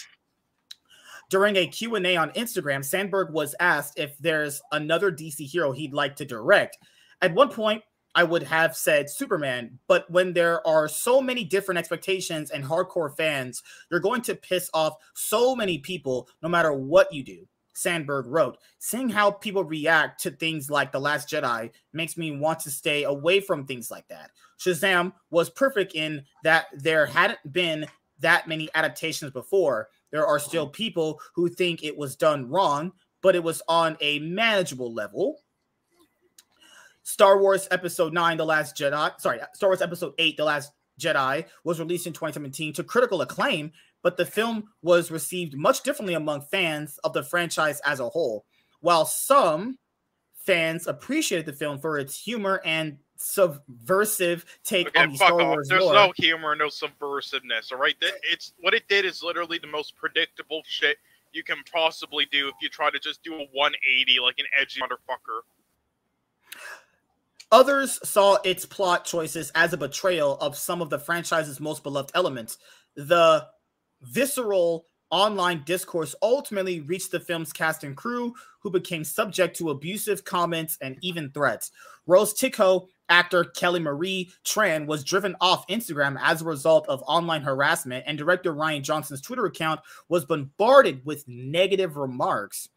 During 1.29 1.57
a 1.57 1.67
Q&A 1.67 2.15
on 2.15 2.31
Instagram, 2.31 2.85
Sandberg 2.85 3.33
was 3.33 3.53
asked 3.59 3.99
if 3.99 4.17
there's 4.17 4.61
another 4.71 5.11
DC 5.11 5.45
hero 5.45 5.73
he'd 5.73 5.93
like 5.93 6.15
to 6.17 6.25
direct. 6.25 6.77
At 7.21 7.33
one 7.33 7.49
point, 7.49 7.83
I 8.15 8.23
would 8.23 8.43
have 8.43 8.75
said 8.75 9.09
Superman, 9.09 9.77
but 9.87 10.09
when 10.09 10.33
there 10.33 10.65
are 10.65 10.87
so 10.87 11.21
many 11.21 11.43
different 11.43 11.77
expectations 11.77 12.49
and 12.49 12.63
hardcore 12.63 13.15
fans, 13.15 13.61
you're 13.91 13.99
going 13.99 14.21
to 14.23 14.35
piss 14.35 14.69
off 14.73 14.95
so 15.13 15.55
many 15.55 15.77
people 15.79 16.29
no 16.41 16.49
matter 16.49 16.71
what 16.73 17.13
you 17.13 17.23
do. 17.23 17.47
Sandberg 17.77 18.25
wrote, 18.25 18.57
seeing 18.79 19.07
how 19.07 19.29
people 19.29 19.63
react 19.63 20.21
to 20.23 20.31
things 20.31 20.69
like 20.69 20.91
The 20.91 20.99
Last 20.99 21.29
Jedi 21.29 21.71
makes 21.93 22.17
me 22.17 22.31
want 22.31 22.59
to 22.61 22.71
stay 22.71 23.03
away 23.03 23.39
from 23.39 23.65
things 23.65 23.91
like 23.91 24.07
that. 24.07 24.31
Shazam 24.59 25.13
was 25.29 25.49
perfect 25.49 25.93
in 25.93 26.23
that 26.43 26.65
there 26.73 27.05
hadn't 27.05 27.53
been 27.53 27.85
that 28.19 28.47
many 28.47 28.67
adaptations 28.73 29.31
before. 29.31 29.89
There 30.11 30.25
are 30.25 30.39
still 30.39 30.67
people 30.67 31.19
who 31.35 31.49
think 31.49 31.83
it 31.83 31.95
was 31.95 32.15
done 32.15 32.49
wrong, 32.49 32.93
but 33.21 33.35
it 33.35 33.43
was 33.43 33.61
on 33.67 33.95
a 34.01 34.19
manageable 34.19 34.91
level. 34.91 35.41
Star 37.03 37.39
Wars 37.39 37.67
Episode 37.69 38.11
9, 38.11 38.37
The 38.37 38.45
Last 38.45 38.75
Jedi, 38.75 39.21
sorry, 39.21 39.39
Star 39.53 39.69
Wars 39.69 39.81
Episode 39.81 40.13
8, 40.17 40.35
The 40.35 40.43
Last 40.43 40.71
Jedi, 40.99 41.45
was 41.63 41.79
released 41.79 42.07
in 42.07 42.13
2017 42.13 42.73
to 42.73 42.83
critical 42.83 43.21
acclaim, 43.21 43.71
but 44.01 44.17
the 44.17 44.25
film 44.25 44.69
was 44.81 45.11
received 45.11 45.55
much 45.55 45.83
differently 45.83 46.13
among 46.13 46.41
fans 46.41 46.99
of 47.03 47.13
the 47.13 47.23
franchise 47.23 47.81
as 47.85 47.99
a 47.99 48.09
whole. 48.09 48.45
While 48.81 49.05
some 49.05 49.77
fans 50.47 50.87
appreciated 50.87 51.45
the 51.45 51.53
film 51.53 51.79
for 51.79 51.97
its 51.97 52.19
humor 52.19 52.61
and 52.63 52.97
subversive 53.17 54.45
take 54.63 54.87
Okay, 54.87 55.01
on 55.01 55.11
the 55.11 55.17
Star 55.17 55.41
off. 55.41 55.47
Wars 55.47 55.67
There's 55.67 55.83
lore. 55.83 55.93
no 55.93 56.13
humor, 56.15 56.55
no 56.55 56.67
subversiveness. 56.67 57.71
All 57.71 57.77
right, 57.77 57.95
it's 58.23 58.53
what 58.59 58.73
it 58.73 58.87
did 58.87 59.05
is 59.05 59.21
literally 59.21 59.57
the 59.59 59.67
most 59.67 59.95
predictable 59.95 60.61
shit 60.65 60.97
you 61.33 61.43
can 61.43 61.57
possibly 61.71 62.25
do 62.31 62.47
if 62.47 62.55
you 62.61 62.69
try 62.69 62.89
to 62.89 62.99
just 62.99 63.23
do 63.23 63.33
a 63.33 63.47
180 63.51 64.19
like 64.21 64.39
an 64.39 64.45
edgy 64.59 64.79
motherfucker. 64.79 65.41
Others 67.51 67.99
saw 68.07 68.37
its 68.43 68.65
plot 68.65 69.05
choices 69.05 69.51
as 69.55 69.73
a 69.73 69.77
betrayal 69.77 70.37
of 70.39 70.57
some 70.57 70.81
of 70.81 70.89
the 70.89 70.99
franchise's 70.99 71.59
most 71.59 71.83
beloved 71.83 72.11
elements. 72.13 72.57
The 72.95 73.47
visceral 74.01 74.85
online 75.09 75.63
discourse 75.65 76.13
ultimately 76.21 76.81
reached 76.81 77.11
the 77.11 77.19
film's 77.19 77.53
cast 77.53 77.83
and 77.83 77.95
crew, 77.95 78.33
who 78.59 78.69
became 78.69 79.03
subject 79.03 79.55
to 79.57 79.69
abusive 79.69 80.23
comments 80.25 80.77
and 80.81 80.97
even 81.01 81.31
threats. 81.31 81.71
Rose 82.05 82.33
Tico 82.33 82.87
actor 83.09 83.45
Kelly 83.45 83.79
Marie 83.79 84.29
Tran 84.43 84.85
was 84.85 85.03
driven 85.03 85.35
off 85.39 85.67
Instagram 85.67 86.17
as 86.21 86.41
a 86.41 86.45
result 86.45 86.87
of 86.89 87.03
online 87.07 87.41
harassment, 87.41 88.03
and 88.07 88.17
director 88.17 88.53
Rian 88.53 88.81
Johnson's 88.81 89.21
Twitter 89.21 89.45
account 89.45 89.79
was 90.09 90.25
bombarded 90.25 91.05
with 91.05 91.27
negative 91.27 91.95
remarks. 91.95 92.67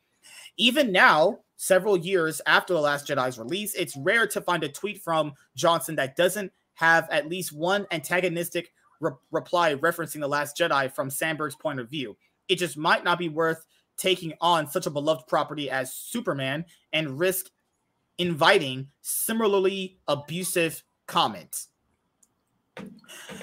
Even 0.57 0.93
now, 0.93 1.39
several 1.57 1.97
years 1.97 2.41
after 2.47 2.75
The 2.75 2.81
Last 2.81 3.09
Jedi's 3.09 3.39
release, 3.39 3.75
it's 3.75 3.97
rare 3.97 4.27
to 4.29 4.41
find 4.41 4.63
a 4.63 4.69
tweet 4.69 5.03
from 5.03 5.33
Johnson 5.57 5.97
that 5.97 6.17
doesn't 6.17 6.53
have 6.75 7.09
at 7.11 7.29
least 7.29 7.53
one 7.53 7.87
antagonistic 7.91 8.73
re- 9.01 9.13
reply 9.31 9.75
referencing 9.75 10.21
The 10.21 10.29
Last 10.29 10.57
Jedi 10.57 10.93
from 10.93 11.11
Sandberg's 11.11 11.57
point 11.57 11.81
of 11.81 11.91
view. 11.91 12.17
It 12.49 12.57
just 12.57 12.77
might 12.77 13.05
not 13.05 13.19
be 13.19 13.29
worth 13.29 13.67
taking 13.97 14.33
on 14.41 14.69
such 14.69 14.87
a 14.87 14.91
beloved 14.91 15.27
property 15.27 15.71
as 15.71 15.93
Superman 15.93 16.65
and 16.93 17.19
risk 17.19 17.47
inviting 18.19 18.89
similarly 19.03 19.99
abusive 20.09 20.83
comments. 21.07 21.69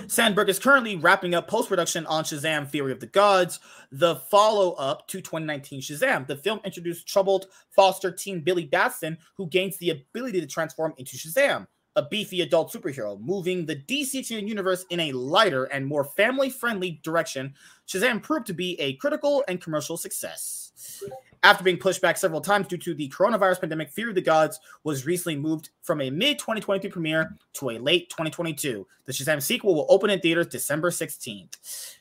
Sandberg 0.08 0.50
is 0.50 0.60
currently 0.60 0.96
wrapping 0.96 1.36
up 1.36 1.48
post 1.48 1.70
production 1.70 2.06
on 2.06 2.24
Shazam 2.24 2.68
Fury 2.68 2.92
of 2.92 3.00
the 3.00 3.08
Gods, 3.08 3.60
the 3.92 4.16
follow 4.16 4.72
up 4.74 5.08
to 5.10 5.18
2019 5.22 5.82
Shazam. 5.82 6.26
The 6.26 6.38
film 6.38 6.60
introduced 6.64 7.08
troubled 7.08 7.48
foster 7.72 8.12
teen 8.12 8.42
Billy 8.42 8.66
Batson, 8.66 9.18
who 9.36 9.48
gains 9.48 9.78
the 9.78 9.90
ability 9.92 10.40
to 10.42 10.48
transform 10.48 10.94
into 10.98 11.18
Shazam, 11.18 11.68
a 11.98 12.04
beefy 12.04 12.42
adult 12.42 12.72
superhero, 12.72 13.20
moving 13.20 13.66
the 13.66 13.76
DC 13.76 14.30
universe 14.48 14.86
in 14.92 15.00
a 15.02 15.12
lighter 15.12 15.66
and 15.66 15.86
more 15.86 16.06
family 16.06 16.50
friendly 16.50 17.02
direction. 17.04 17.54
Shazam 17.88 18.22
proved 18.22 18.46
to 18.48 18.54
be 18.54 18.80
a 18.80 18.94
critical 18.94 19.44
and 19.48 19.60
commercial 19.60 19.98
success. 19.98 21.04
After 21.44 21.64
being 21.64 21.78
pushed 21.78 22.02
back 22.02 22.18
several 22.18 22.42
times 22.42 22.68
due 22.68 22.78
to 22.78 22.94
the 22.94 23.10
coronavirus 23.10 23.62
pandemic, 23.62 23.90
Fury 23.90 24.12
of 24.12 24.16
the 24.16 24.22
Gods 24.22 24.60
was 24.84 25.06
recently 25.06 25.38
moved 25.38 25.70
from 25.82 26.02
a 26.02 26.10
mid 26.10 26.38
2023 26.38 26.90
premiere 26.90 27.36
to 27.54 27.72
a 27.72 27.80
late 27.80 28.10
2022. 28.10 28.86
The 29.06 29.12
Shazam 29.12 29.42
sequel 29.42 29.74
will 29.74 29.88
open 29.90 30.10
in 30.12 30.20
theaters 30.20 30.48
December 30.48 30.92
16th. 30.92 31.56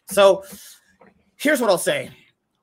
So 0.09 0.45
here's 1.37 1.61
what 1.61 1.71
I'll 1.71 1.79
say. 1.79 2.11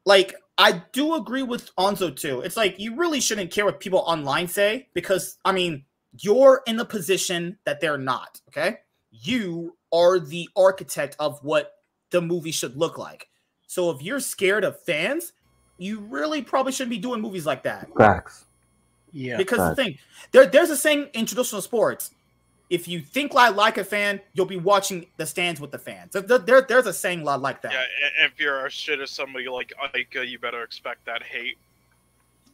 Like, 0.06 0.36
I 0.58 0.84
do 0.92 1.16
agree 1.16 1.44
with 1.44 1.76
Onzo 1.78 2.16
too. 2.16 2.42
It's 2.42 2.58
like 2.58 2.80
you 2.80 2.96
really 2.96 3.20
shouldn't 3.20 3.50
care 3.50 3.66
what 3.66 3.80
people 3.80 4.04
online 4.06 4.48
say 4.48 4.88
because, 4.94 5.38
I 5.46 5.52
mean, 5.52 5.84
you're 6.20 6.62
in 6.68 6.78
the 6.78 6.86
position 6.86 7.58
that 7.66 7.82
they're 7.82 7.98
not. 7.98 8.40
Okay. 8.50 8.78
You 9.12 9.76
are 9.92 10.20
the 10.20 10.50
architect 10.56 11.16
of 11.20 11.40
what 11.44 11.74
the 12.12 12.22
movie 12.22 12.52
should 12.52 12.76
look 12.78 12.98
like. 12.98 13.28
So 13.68 13.90
if 13.92 14.02
you're 14.02 14.20
scared 14.20 14.64
of 14.64 14.80
fans, 14.82 15.34
you 15.78 16.00
really 16.00 16.42
probably 16.42 16.72
shouldn't 16.72 16.92
be 16.92 16.98
doing 17.00 17.22
movies 17.22 17.46
like 17.46 17.64
that. 17.64 17.88
Facts. 17.98 18.46
Yeah. 19.12 19.38
Because 19.38 19.58
the 19.60 19.76
Facts. 19.76 19.76
thing, 19.76 19.98
there, 20.32 20.46
there's 20.46 20.70
a 20.70 20.78
saying 20.78 21.10
in 21.14 21.26
traditional 21.26 21.62
sports: 21.62 22.12
if 22.70 22.88
you 22.88 23.00
think 23.02 23.34
like 23.34 23.56
like 23.56 23.78
a 23.78 23.84
fan, 23.84 24.20
you'll 24.34 24.46
be 24.48 24.58
watching 24.58 25.06
the 25.18 25.26
stands 25.26 25.60
with 25.62 25.72
the 25.72 25.78
fans. 25.80 26.14
There, 26.14 26.40
there- 26.40 26.62
there's 26.62 26.88
a 26.88 26.94
saying 26.94 27.24
lot 27.24 27.42
like 27.42 27.62
that. 27.64 27.72
Yeah, 27.74 28.26
if 28.26 28.40
you're 28.40 28.66
a 28.66 28.70
shit 28.70 29.00
as 29.00 29.12
somebody 29.12 29.48
like 29.48 29.72
Ica, 29.94 30.28
you 30.28 30.40
better 30.40 30.64
expect 30.64 31.06
that 31.06 31.22
hate. 31.24 31.58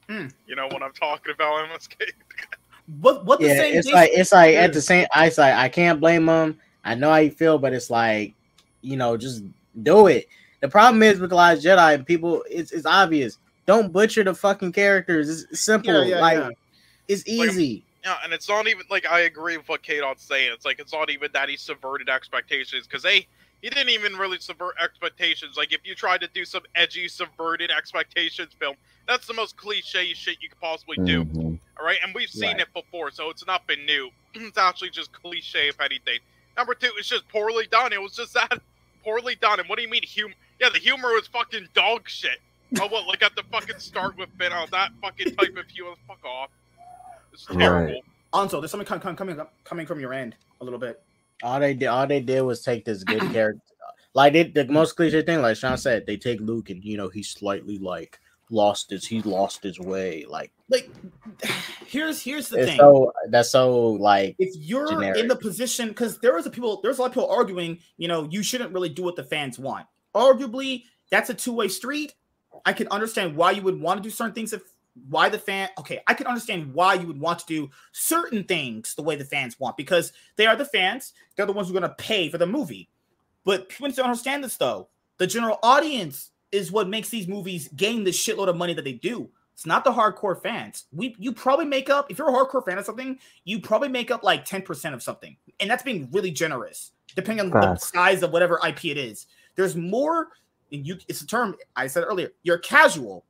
Hmm. 0.09 0.27
You 0.47 0.55
know 0.55 0.67
what 0.67 0.81
I'm 0.83 0.93
talking 0.93 1.33
about, 1.33 1.69
MSK? 1.69 1.95
What 3.01 3.25
what 3.25 3.39
the 3.39 3.47
yeah, 3.47 3.53
saying? 3.55 3.75
it's 3.77 3.87
is- 3.87 3.93
like 3.93 4.09
it's 4.13 4.31
like 4.31 4.55
at 4.55 4.73
the 4.73 4.81
same. 4.81 5.07
I 5.13 5.27
it's 5.27 5.37
like 5.37 5.53
I 5.53 5.69
can't 5.69 5.99
blame 5.99 6.25
them. 6.25 6.57
I 6.83 6.95
know 6.95 7.09
how 7.11 7.17
you 7.17 7.31
feel, 7.31 7.59
but 7.59 7.73
it's 7.73 7.89
like 7.89 8.33
you 8.81 8.97
know, 8.97 9.17
just 9.17 9.43
do 9.83 10.07
it. 10.07 10.27
The 10.61 10.67
problem 10.67 11.03
is 11.03 11.19
with 11.19 11.29
the 11.29 11.35
Last 11.35 11.63
Jedi, 11.63 11.93
and 11.95 12.05
people, 12.05 12.43
it's 12.49 12.71
it's 12.71 12.85
obvious. 12.85 13.37
Don't 13.65 13.93
butcher 13.93 14.23
the 14.23 14.33
fucking 14.33 14.71
characters. 14.71 15.29
It's, 15.29 15.51
it's 15.51 15.61
simple. 15.61 16.03
Yeah, 16.03 16.15
yeah, 16.15 16.21
like 16.21 16.37
yeah. 16.37 16.49
it's 17.07 17.27
Like, 17.27 17.49
easy. 17.49 17.85
Yeah, 18.03 18.17
and 18.23 18.33
it's 18.33 18.47
not 18.49 18.67
even 18.67 18.83
like 18.89 19.05
I 19.05 19.21
agree 19.21 19.57
with 19.57 19.69
what 19.69 19.83
Kadon's 19.83 20.21
saying. 20.21 20.51
It's 20.53 20.65
like 20.65 20.79
it's 20.79 20.93
not 20.93 21.09
even 21.09 21.29
that 21.33 21.49
he 21.49 21.57
subverted 21.57 22.09
expectations 22.09 22.87
because 22.87 23.03
they 23.03 23.27
he 23.61 23.69
didn't 23.69 23.89
even 23.89 24.15
really 24.15 24.39
subvert 24.39 24.75
expectations. 24.81 25.57
Like 25.57 25.73
if 25.73 25.81
you 25.85 25.95
tried 25.95 26.21
to 26.21 26.27
do 26.27 26.45
some 26.45 26.63
edgy 26.75 27.07
subverted 27.07 27.71
expectations 27.71 28.53
film, 28.57 28.75
that's 29.07 29.27
the 29.27 29.33
most 29.33 29.57
cliche 29.57 30.13
shit 30.13 30.37
you 30.41 30.49
could 30.49 30.59
possibly 30.61 30.97
do. 31.05 31.25
Mhm. 31.25 31.59
All 31.79 31.85
right, 31.85 31.97
and 32.03 32.13
we've 32.13 32.29
seen 32.29 32.51
Right. 32.51 32.61
it 32.61 32.73
before, 32.73 33.11
so 33.11 33.29
it's 33.29 33.45
not 33.45 33.65
been 33.67 33.85
new. 33.85 34.11
it's 34.33 34.57
actually 34.57 34.89
just 34.91 35.11
cliche, 35.11 35.67
if 35.67 35.79
anything. 35.81 36.19
Number 36.57 36.73
two, 36.75 36.91
it's 36.97 37.07
just 37.07 37.27
poorly 37.29 37.67
done. 37.67 37.93
It 37.93 38.01
was 38.01 38.15
just 38.15 38.33
that 38.33 38.61
poorly 39.03 39.35
done. 39.35 39.59
And 39.59 39.67
what 39.69 39.77
do 39.77 39.83
you 39.83 39.89
mean 39.89 40.03
humor? 40.03 40.33
Yeah, 40.59 40.69
the 40.69 40.79
humor 40.79 41.09
was 41.13 41.27
fucking 41.27 41.69
dog 41.73 42.09
shit. 42.09 42.39
Oh, 42.79 42.87
what? 42.87 43.07
Like 43.07 43.23
at 43.23 43.35
the 43.35 43.43
fucking 43.51 43.79
start 43.79 44.17
with 44.17 44.29
Finn, 44.37 44.51
oh, 44.53 44.65
that 44.71 44.91
fucking 45.01 45.35
type 45.35 45.55
of 45.57 45.67
humor. 45.69 45.93
Fuck 46.07 46.23
off. 46.25 46.49
It's 47.33 47.49
Right. 47.49 47.59
terrible. 47.59 48.01
Onzo, 48.33 48.61
there's 48.61 48.69
something 48.71 48.85
com- 48.85 48.99
com- 48.99 49.15
coming 49.15 49.41
coming 49.63 49.87
from 49.87 49.99
your 49.99 50.13
end 50.13 50.35
a 50.61 50.63
little 50.63 50.77
bit. 50.79 51.01
All 51.43 51.59
they 51.59 51.73
did, 51.73 51.87
all 51.87 52.07
they 52.07 52.21
did 52.21 52.41
was 52.41 52.61
take 52.61 52.85
this 52.85 53.03
good 53.03 53.21
character. 53.31 53.61
Like 54.13 54.33
they, 54.33 54.43
the 54.43 54.65
most 54.65 54.95
cliche 54.95 55.21
thing, 55.21 55.41
like 55.41 55.57
Sean 55.57 55.77
said, 55.77 56.05
they 56.05 56.17
take 56.17 56.39
Luke 56.41 56.69
and 56.69 56.83
you 56.83 56.97
know 56.97 57.09
he's 57.09 57.29
slightly 57.29 57.77
like 57.77 58.19
lost 58.49 58.89
his, 58.89 59.05
he 59.05 59.21
lost 59.21 59.63
his 59.63 59.79
way. 59.79 60.25
Like 60.27 60.51
Like, 60.69 60.89
here's 61.85 62.21
here's 62.21 62.49
the 62.49 62.65
thing. 62.65 62.77
so 62.77 63.11
that's 63.29 63.49
so 63.49 63.91
like 63.91 64.35
if 64.39 64.55
you're 64.55 65.03
in 65.13 65.27
the 65.27 65.35
position 65.35 65.89
because 65.89 66.19
there 66.19 66.35
was 66.35 66.45
a 66.45 66.49
people 66.49 66.79
there's 66.81 66.97
a 66.97 67.01
lot 67.01 67.07
of 67.07 67.13
people 67.13 67.29
arguing 67.29 67.79
you 67.97 68.07
know 68.07 68.27
you 68.29 68.43
shouldn't 68.43 68.73
really 68.73 68.89
do 68.89 69.03
what 69.03 69.15
the 69.15 69.23
fans 69.23 69.57
want 69.57 69.85
arguably 70.15 70.83
that's 71.09 71.29
a 71.29 71.33
two-way 71.33 71.67
street 71.67 72.13
i 72.65 72.73
can 72.73 72.87
understand 72.89 73.35
why 73.35 73.51
you 73.51 73.61
would 73.61 73.79
want 73.79 73.97
to 73.97 74.03
do 74.03 74.09
certain 74.11 74.33
things 74.33 74.53
if 74.53 74.61
why 75.09 75.29
the 75.29 75.37
fan 75.37 75.69
okay 75.77 76.01
i 76.07 76.13
can 76.13 76.27
understand 76.27 76.73
why 76.73 76.93
you 76.93 77.07
would 77.07 77.19
want 77.19 77.39
to 77.39 77.45
do 77.45 77.69
certain 77.91 78.43
things 78.43 78.95
the 78.95 79.03
way 79.03 79.15
the 79.15 79.25
fans 79.25 79.59
want 79.59 79.77
because 79.77 80.11
they 80.35 80.45
are 80.45 80.55
the 80.55 80.65
fans 80.65 81.13
they're 81.35 81.45
the 81.45 81.53
ones 81.53 81.67
who 81.67 81.75
are 81.75 81.79
going 81.79 81.89
to 81.89 82.03
pay 82.03 82.29
for 82.29 82.37
the 82.37 82.45
movie 82.45 82.89
but 83.45 83.69
people 83.69 83.89
don't 83.89 84.05
understand 84.05 84.43
this 84.43 84.57
though 84.57 84.89
the 85.17 85.27
general 85.27 85.59
audience 85.63 86.31
is 86.51 86.71
what 86.71 86.89
makes 86.89 87.09
these 87.09 87.27
movies 87.27 87.69
gain 87.75 88.03
the 88.03 88.11
shitload 88.11 88.49
of 88.49 88.57
money 88.57 88.73
that 88.73 88.83
they 88.83 88.93
do 88.93 89.29
it's 89.53 89.65
not 89.65 89.83
the 89.83 89.91
hardcore 89.91 90.41
fans 90.41 90.85
we 90.91 91.15
you 91.19 91.31
probably 91.31 91.65
make 91.65 91.89
up 91.89 92.09
if 92.09 92.17
you're 92.17 92.29
a 92.29 92.33
hardcore 92.33 92.65
fan 92.65 92.77
of 92.77 92.85
something 92.85 93.19
you 93.43 93.59
probably 93.59 93.89
make 93.89 94.09
up 94.09 94.23
like 94.23 94.45
10% 94.45 94.93
of 94.93 95.03
something. 95.03 95.35
And 95.59 95.69
that's 95.69 95.83
being 95.83 96.07
really 96.11 96.31
generous, 96.31 96.91
depending 97.15 97.45
on 97.45 97.51
the 97.51 97.75
size 97.75 98.23
of 98.23 98.31
whatever 98.31 98.59
IP 98.65 98.85
it 98.85 98.97
is. 98.97 99.27
There's 99.55 99.75
more, 99.75 100.29
and 100.71 100.87
you 100.87 100.97
it's 101.09 101.21
a 101.21 101.27
term 101.27 101.55
I 101.75 101.87
said 101.87 102.05
earlier, 102.07 102.31
you're 102.43 102.59
casual. 102.59 103.25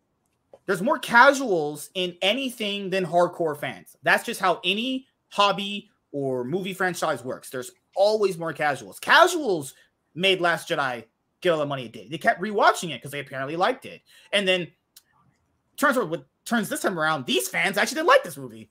There's 0.70 0.84
more 0.84 1.00
casuals 1.00 1.90
in 1.96 2.16
anything 2.22 2.92
than 2.92 3.04
hardcore 3.04 3.60
fans. 3.60 3.98
That's 4.04 4.24
just 4.24 4.40
how 4.40 4.62
any 4.64 5.08
hobby 5.30 5.90
or 6.12 6.44
movie 6.44 6.76
franchise 6.76 7.24
works. 7.24 7.50
There's 7.50 7.72
always 7.96 8.38
more 8.38 8.54
casuals. 8.54 9.00
Casuals 9.00 9.74
made 10.14 10.42
Last 10.42 10.70
Jedi 10.70 11.06
get 11.42 11.50
all 11.50 11.58
the 11.58 11.66
money 11.66 11.86
it 11.86 11.92
did. 11.92 12.12
They 12.12 12.20
kept 12.20 12.40
rewatching 12.40 12.92
it 12.92 12.98
because 12.98 13.10
they 13.10 13.20
apparently 13.20 13.56
liked 13.56 13.88
it. 13.88 14.02
And 14.32 14.48
then 14.48 14.68
turns 15.76 15.98
what 15.98 16.28
turns 16.46 16.70
this 16.70 16.84
time 16.84 17.00
around, 17.00 17.26
these 17.26 17.48
fans 17.48 17.76
actually 17.76 17.96
didn't 17.96 18.10
like 18.10 18.24
this 18.24 18.38
movie. 18.38 18.70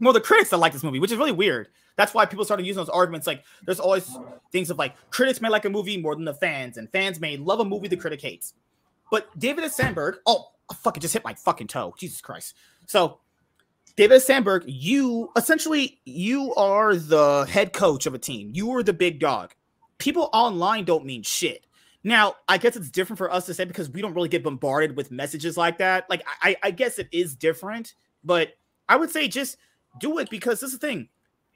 More 0.00 0.12
the 0.12 0.20
critics 0.20 0.50
that 0.50 0.56
like 0.56 0.72
this 0.72 0.82
movie, 0.82 0.98
which 0.98 1.12
is 1.12 1.16
really 1.16 1.30
weird. 1.30 1.68
That's 1.94 2.12
why 2.12 2.26
people 2.26 2.44
started 2.44 2.66
using 2.66 2.80
those 2.80 2.88
arguments. 2.88 3.28
Like, 3.28 3.44
there's 3.66 3.78
always 3.78 4.18
things 4.50 4.68
of 4.68 4.78
like 4.78 4.96
critics 5.10 5.40
may 5.40 5.48
like 5.48 5.64
a 5.64 5.70
movie 5.70 5.96
more 5.96 6.16
than 6.16 6.24
the 6.24 6.34
fans, 6.34 6.76
and 6.76 6.90
fans 6.90 7.20
may 7.20 7.36
love 7.36 7.60
a 7.60 7.64
movie 7.64 7.86
the 7.86 7.96
critic 7.96 8.20
hates. 8.20 8.54
But 9.12 9.28
David. 9.38 9.70
Sandberg, 9.70 10.16
oh, 10.26 10.50
I 10.70 10.74
fucking 10.74 11.00
just 11.00 11.12
hit 11.12 11.24
my 11.24 11.34
fucking 11.34 11.66
toe. 11.66 11.94
Jesus 11.98 12.20
Christ. 12.20 12.54
So, 12.86 13.18
David 13.96 14.20
Sandberg, 14.20 14.64
you 14.66 15.30
essentially 15.36 16.00
you 16.04 16.54
are 16.54 16.94
the 16.94 17.44
head 17.50 17.72
coach 17.72 18.06
of 18.06 18.14
a 18.14 18.18
team. 18.18 18.50
You 18.54 18.70
are 18.76 18.82
the 18.82 18.92
big 18.92 19.18
dog. 19.18 19.54
People 19.98 20.30
online 20.32 20.84
don't 20.84 21.04
mean 21.04 21.22
shit. 21.22 21.66
Now, 22.02 22.36
I 22.48 22.56
guess 22.56 22.76
it's 22.76 22.90
different 22.90 23.18
for 23.18 23.30
us 23.30 23.46
to 23.46 23.54
say 23.54 23.64
because 23.64 23.90
we 23.90 24.00
don't 24.00 24.14
really 24.14 24.30
get 24.30 24.42
bombarded 24.42 24.96
with 24.96 25.10
messages 25.10 25.56
like 25.56 25.78
that. 25.78 26.08
Like, 26.08 26.24
I, 26.40 26.56
I 26.62 26.70
guess 26.70 26.98
it 26.98 27.08
is 27.12 27.36
different, 27.36 27.94
but 28.24 28.54
I 28.88 28.96
would 28.96 29.10
say 29.10 29.28
just 29.28 29.58
do 29.98 30.18
it 30.18 30.30
because 30.30 30.60
this 30.60 30.72
is 30.72 30.78
the 30.78 30.86
thing. 30.86 31.08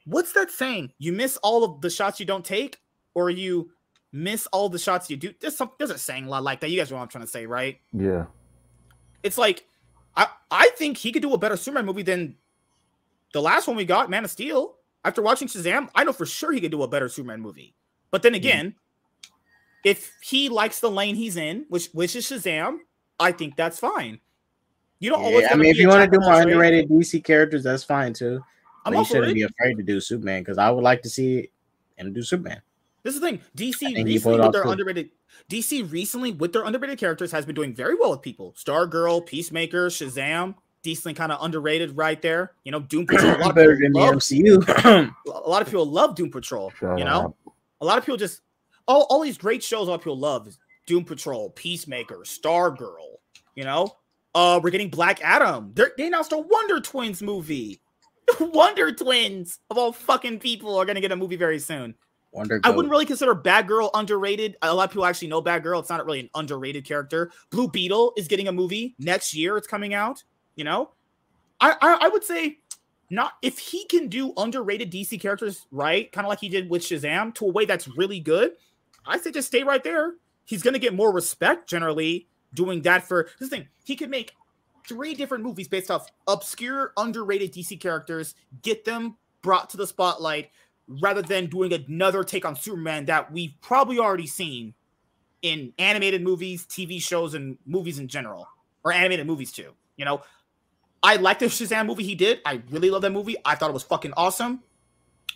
What's 0.04 0.32
that 0.32 0.50
saying? 0.50 0.92
You 0.98 1.12
miss 1.12 1.38
all 1.38 1.64
of 1.64 1.80
the 1.80 1.88
shots 1.88 2.20
you 2.20 2.26
don't 2.26 2.44
take, 2.44 2.78
or 3.14 3.30
you 3.30 3.70
miss 4.12 4.46
all 4.48 4.68
the 4.68 4.78
shots 4.78 5.08
you 5.08 5.16
do. 5.16 5.32
There's 5.40 5.56
some 5.56 5.70
there's 5.78 5.90
a 5.90 5.98
saying 5.98 6.26
a 6.26 6.28
lot 6.28 6.42
like 6.42 6.60
that. 6.60 6.70
You 6.70 6.78
guys 6.78 6.90
know 6.90 6.98
what 6.98 7.04
I'm 7.04 7.08
trying 7.08 7.24
to 7.24 7.30
say, 7.30 7.46
right? 7.46 7.78
Yeah. 7.92 8.26
It's 9.24 9.38
like 9.38 9.66
I 10.16 10.28
I 10.50 10.70
think 10.76 10.98
he 10.98 11.10
could 11.10 11.22
do 11.22 11.34
a 11.34 11.38
better 11.38 11.56
Superman 11.56 11.86
movie 11.86 12.02
than 12.02 12.36
the 13.32 13.42
last 13.42 13.66
one 13.66 13.76
we 13.76 13.84
got, 13.84 14.08
Man 14.08 14.24
of 14.24 14.30
Steel. 14.30 14.76
After 15.04 15.20
watching 15.20 15.48
Shazam, 15.48 15.88
I 15.94 16.04
know 16.04 16.12
for 16.12 16.24
sure 16.24 16.52
he 16.52 16.60
could 16.60 16.70
do 16.70 16.82
a 16.82 16.88
better 16.88 17.08
Superman 17.08 17.40
movie. 17.40 17.74
But 18.10 18.22
then 18.22 18.32
mm-hmm. 18.32 18.36
again, 18.36 18.74
if 19.84 20.12
he 20.22 20.48
likes 20.48 20.80
the 20.80 20.90
lane 20.90 21.16
he's 21.16 21.36
in, 21.36 21.66
which 21.68 21.88
which 21.92 22.14
is 22.14 22.26
Shazam, 22.26 22.78
I 23.18 23.32
think 23.32 23.56
that's 23.56 23.78
fine. 23.78 24.20
You 25.00 25.10
don't 25.10 25.22
always. 25.22 25.46
I 25.50 25.56
mean, 25.56 25.70
if 25.70 25.78
you 25.78 25.88
want 25.88 26.10
to 26.10 26.18
do 26.18 26.24
more 26.24 26.40
underrated 26.40 26.88
DC 26.88 27.24
characters, 27.24 27.64
that's 27.64 27.84
fine 27.84 28.12
too. 28.12 28.40
I'm 28.84 28.92
But 28.92 29.00
you 29.00 29.04
shouldn't 29.06 29.34
be 29.34 29.42
afraid 29.42 29.76
to 29.76 29.82
do 29.82 30.00
Superman 30.00 30.42
because 30.42 30.58
I 30.58 30.70
would 30.70 30.84
like 30.84 31.02
to 31.02 31.10
see 31.10 31.50
him 31.96 32.12
do 32.12 32.22
Superman. 32.22 32.60
This 33.04 33.14
is 33.14 33.20
the 33.20 33.26
thing. 33.26 33.40
DC 33.56 34.04
recently 34.04 34.40
with 34.40 34.52
their 34.52 34.62
too. 34.64 34.70
underrated 34.70 35.10
DC 35.50 35.92
recently 35.92 36.32
with 36.32 36.52
their 36.52 36.64
underrated 36.64 36.98
characters 36.98 37.30
has 37.32 37.44
been 37.44 37.54
doing 37.54 37.74
very 37.74 37.94
well 37.94 38.10
with 38.10 38.22
people. 38.22 38.54
Stargirl, 38.56 39.24
Peacemaker, 39.26 39.88
Shazam, 39.88 40.54
decently 40.82 41.12
kind 41.12 41.30
of 41.30 41.42
underrated 41.42 41.96
right 41.96 42.20
there. 42.22 42.52
You 42.64 42.72
know, 42.72 42.80
Doom 42.80 43.06
Patrol. 43.08 43.36
A 43.36 43.38
lot 43.38 43.50
of 43.50 43.56
Better 43.56 43.76
people 43.76 44.00
than 44.00 44.16
the 44.16 44.18
MCU. 44.18 45.14
a 45.26 45.48
lot 45.48 45.60
of 45.60 45.68
people 45.68 45.86
love 45.86 46.16
Doom 46.16 46.30
Patrol. 46.30 46.70
Shut 46.70 46.98
you 46.98 47.04
know, 47.04 47.34
up. 47.46 47.54
a 47.82 47.84
lot 47.84 47.98
of 47.98 48.04
people 48.04 48.16
just 48.16 48.40
all, 48.88 49.06
all 49.10 49.20
these 49.20 49.38
great 49.38 49.62
shows 49.62 49.88
a 49.88 49.90
lot 49.90 49.96
of 49.96 50.00
people 50.00 50.18
love 50.18 50.56
Doom 50.86 51.04
Patrol, 51.04 51.50
Peacemaker, 51.50 52.20
Stargirl. 52.24 53.18
You 53.54 53.64
know, 53.64 53.96
uh, 54.34 54.60
we're 54.62 54.70
getting 54.70 54.88
Black 54.88 55.20
Adam. 55.22 55.72
They're, 55.74 55.92
they 55.98 56.06
announced 56.06 56.32
a 56.32 56.38
Wonder 56.38 56.80
Twins 56.80 57.22
movie. 57.22 57.80
Wonder 58.40 58.92
Twins 58.92 59.58
of 59.68 59.76
all 59.76 59.92
fucking 59.92 60.38
people 60.38 60.78
are 60.78 60.86
gonna 60.86 61.02
get 61.02 61.12
a 61.12 61.16
movie 61.16 61.36
very 61.36 61.58
soon. 61.58 61.94
Wonder 62.34 62.60
I 62.64 62.70
wouldn't 62.70 62.90
really 62.90 63.06
consider 63.06 63.32
Batgirl 63.32 63.90
underrated. 63.94 64.56
A 64.60 64.74
lot 64.74 64.84
of 64.84 64.90
people 64.90 65.04
actually 65.04 65.28
know 65.28 65.40
Batgirl. 65.40 65.78
It's 65.78 65.88
not 65.88 66.04
really 66.04 66.18
an 66.18 66.30
underrated 66.34 66.84
character. 66.84 67.30
Blue 67.50 67.68
Beetle 67.68 68.12
is 68.16 68.26
getting 68.26 68.48
a 68.48 68.52
movie 68.52 68.96
next 68.98 69.34
year. 69.34 69.56
It's 69.56 69.68
coming 69.68 69.94
out. 69.94 70.24
You 70.56 70.64
know, 70.64 70.90
I 71.60 71.76
I, 71.80 71.98
I 72.02 72.08
would 72.08 72.24
say 72.24 72.58
not 73.08 73.34
if 73.40 73.58
he 73.58 73.84
can 73.86 74.08
do 74.08 74.32
underrated 74.36 74.90
DC 74.90 75.20
characters 75.20 75.66
right, 75.70 76.10
kind 76.10 76.26
of 76.26 76.28
like 76.28 76.40
he 76.40 76.48
did 76.48 76.68
with 76.68 76.82
Shazam, 76.82 77.32
to 77.36 77.46
a 77.46 77.52
way 77.52 77.66
that's 77.66 77.86
really 77.96 78.18
good. 78.18 78.52
I 79.06 79.18
say 79.18 79.30
just 79.30 79.48
stay 79.48 79.62
right 79.62 79.84
there. 79.84 80.14
He's 80.44 80.62
gonna 80.62 80.80
get 80.80 80.92
more 80.92 81.12
respect 81.12 81.68
generally 81.68 82.26
doing 82.52 82.82
that 82.82 83.06
for 83.06 83.28
this 83.38 83.48
thing. 83.48 83.68
He 83.84 83.94
could 83.94 84.10
make 84.10 84.32
three 84.88 85.14
different 85.14 85.44
movies 85.44 85.68
based 85.68 85.88
off 85.88 86.10
obscure, 86.26 86.92
underrated 86.96 87.52
DC 87.52 87.80
characters, 87.80 88.34
get 88.62 88.84
them 88.84 89.16
brought 89.40 89.70
to 89.70 89.76
the 89.76 89.86
spotlight 89.86 90.50
rather 90.86 91.22
than 91.22 91.46
doing 91.46 91.72
another 91.72 92.24
take 92.24 92.44
on 92.44 92.56
Superman 92.56 93.06
that 93.06 93.32
we've 93.32 93.54
probably 93.60 93.98
already 93.98 94.26
seen 94.26 94.74
in 95.42 95.72
animated 95.78 96.22
movies, 96.22 96.66
TV 96.66 97.00
shows, 97.00 97.34
and 97.34 97.58
movies 97.66 97.98
in 97.98 98.08
general, 98.08 98.48
or 98.84 98.92
animated 98.92 99.26
movies 99.26 99.52
too. 99.52 99.72
You 99.96 100.04
know, 100.04 100.22
I 101.02 101.16
like 101.16 101.38
the 101.38 101.46
Shazam 101.46 101.86
movie 101.86 102.04
he 102.04 102.14
did. 102.14 102.40
I 102.46 102.62
really 102.70 102.90
love 102.90 103.02
that 103.02 103.10
movie. 103.12 103.36
I 103.44 103.54
thought 103.54 103.70
it 103.70 103.74
was 103.74 103.82
fucking 103.82 104.12
awesome. 104.16 104.62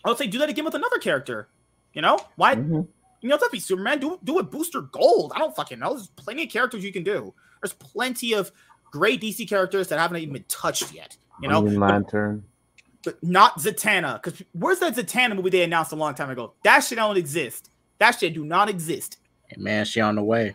I 0.05 0.09
would 0.09 0.19
say 0.19 0.27
do 0.27 0.39
that 0.39 0.49
again 0.49 0.65
with 0.65 0.75
another 0.75 0.99
character. 0.99 1.49
You 1.93 2.03
know, 2.03 2.19
why? 2.37 2.57
Mhm. 2.57 2.89
You 3.21 3.29
know, 3.29 3.35
it 3.35 3.41
doesn't 3.41 3.43
have 3.47 3.51
to 3.51 3.57
be 3.57 3.61
Superman. 3.61 3.99
Do 3.99 4.19
do 4.23 4.39
it 4.39 4.51
Booster 4.51 4.83
Gold. 4.83 5.33
I 5.35 5.39
don't 5.39 5.55
fucking 5.55 5.79
know. 5.79 5.95
There's 5.95 6.09
plenty 6.09 6.45
of 6.45 6.51
characters 6.51 6.85
you 6.85 6.93
can 6.93 7.03
do. 7.05 7.35
There's 7.61 7.73
plenty 7.73 8.33
of 8.35 8.53
great 8.91 9.21
DC 9.21 9.47
characters 9.49 9.89
that 9.89 9.99
haven't 9.99 10.19
even 10.19 10.33
been 10.35 10.45
touched 10.49 10.93
yet. 10.95 11.17
You 11.43 11.49
know, 11.49 11.61
Green 11.63 11.81
Lantern. 11.81 12.41
but 12.41 12.49
not 13.23 13.59
Zatanna. 13.59 14.23
Because 14.23 14.43
where's 14.53 14.79
that 14.81 14.95
Zatanna 14.95 15.37
movie 15.37 15.51
they 15.51 15.63
announced 15.63 15.93
a 15.93 15.97
long 15.97 16.15
time 16.15 16.31
ago? 16.31 16.53
That 16.65 16.81
shit 16.81 16.97
don't 16.97 17.17
exist. 17.17 17.71
That 17.99 18.13
shit 18.19 18.35
do 18.35 18.45
not 18.45 18.69
exist. 18.69 19.19
Hey, 19.47 19.57
man, 19.61 19.85
she 19.85 20.01
on 20.01 20.15
the 20.17 20.23
way. 20.23 20.55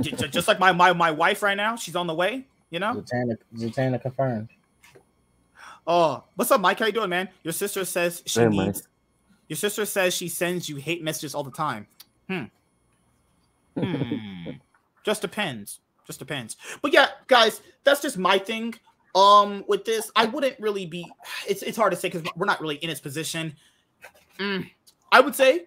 J- 0.00 0.12
j- 0.12 0.28
just 0.28 0.46
like 0.46 0.58
my, 0.60 0.72
my 0.72 0.92
my 0.92 1.10
wife 1.10 1.42
right 1.42 1.56
now, 1.56 1.74
she's 1.76 1.96
on 1.96 2.06
the 2.06 2.14
way. 2.14 2.46
You 2.70 2.78
know. 2.80 2.94
Zatanna, 3.02 3.36
Zatanna 3.56 4.00
confirmed. 4.02 4.48
Oh, 5.86 6.22
what's 6.36 6.50
up, 6.50 6.60
Mike? 6.60 6.78
How 6.78 6.86
you 6.86 6.92
doing, 6.92 7.08
man? 7.08 7.28
Your 7.42 7.52
sister 7.52 7.84
says 7.84 8.22
she 8.26 8.40
Hey, 8.40 8.48
Mike. 8.48 8.66
needs. 8.66 8.88
Your 9.48 9.56
sister 9.56 9.86
says 9.86 10.12
she 10.14 10.28
sends 10.28 10.68
you 10.68 10.76
hate 10.76 11.02
messages 11.02 11.34
all 11.34 11.42
the 11.42 11.50
time. 11.50 11.86
Hmm. 12.28 12.44
Hmm. 13.76 14.50
just 15.04 15.22
depends. 15.22 15.80
Just 16.06 16.18
depends. 16.18 16.56
But 16.82 16.92
yeah, 16.92 17.08
guys, 17.26 17.62
that's 17.84 18.02
just 18.02 18.18
my 18.18 18.38
thing. 18.38 18.74
Um, 19.18 19.64
with 19.66 19.84
this, 19.84 20.12
I 20.14 20.26
wouldn't 20.26 20.60
really 20.60 20.86
be. 20.86 21.10
It's 21.48 21.62
it's 21.62 21.76
hard 21.76 21.90
to 21.90 21.98
say 21.98 22.08
because 22.08 22.30
we're 22.36 22.46
not 22.46 22.60
really 22.60 22.76
in 22.76 22.88
his 22.88 23.00
position. 23.00 23.54
Mm, 24.38 24.70
I 25.10 25.20
would 25.20 25.34
say 25.34 25.66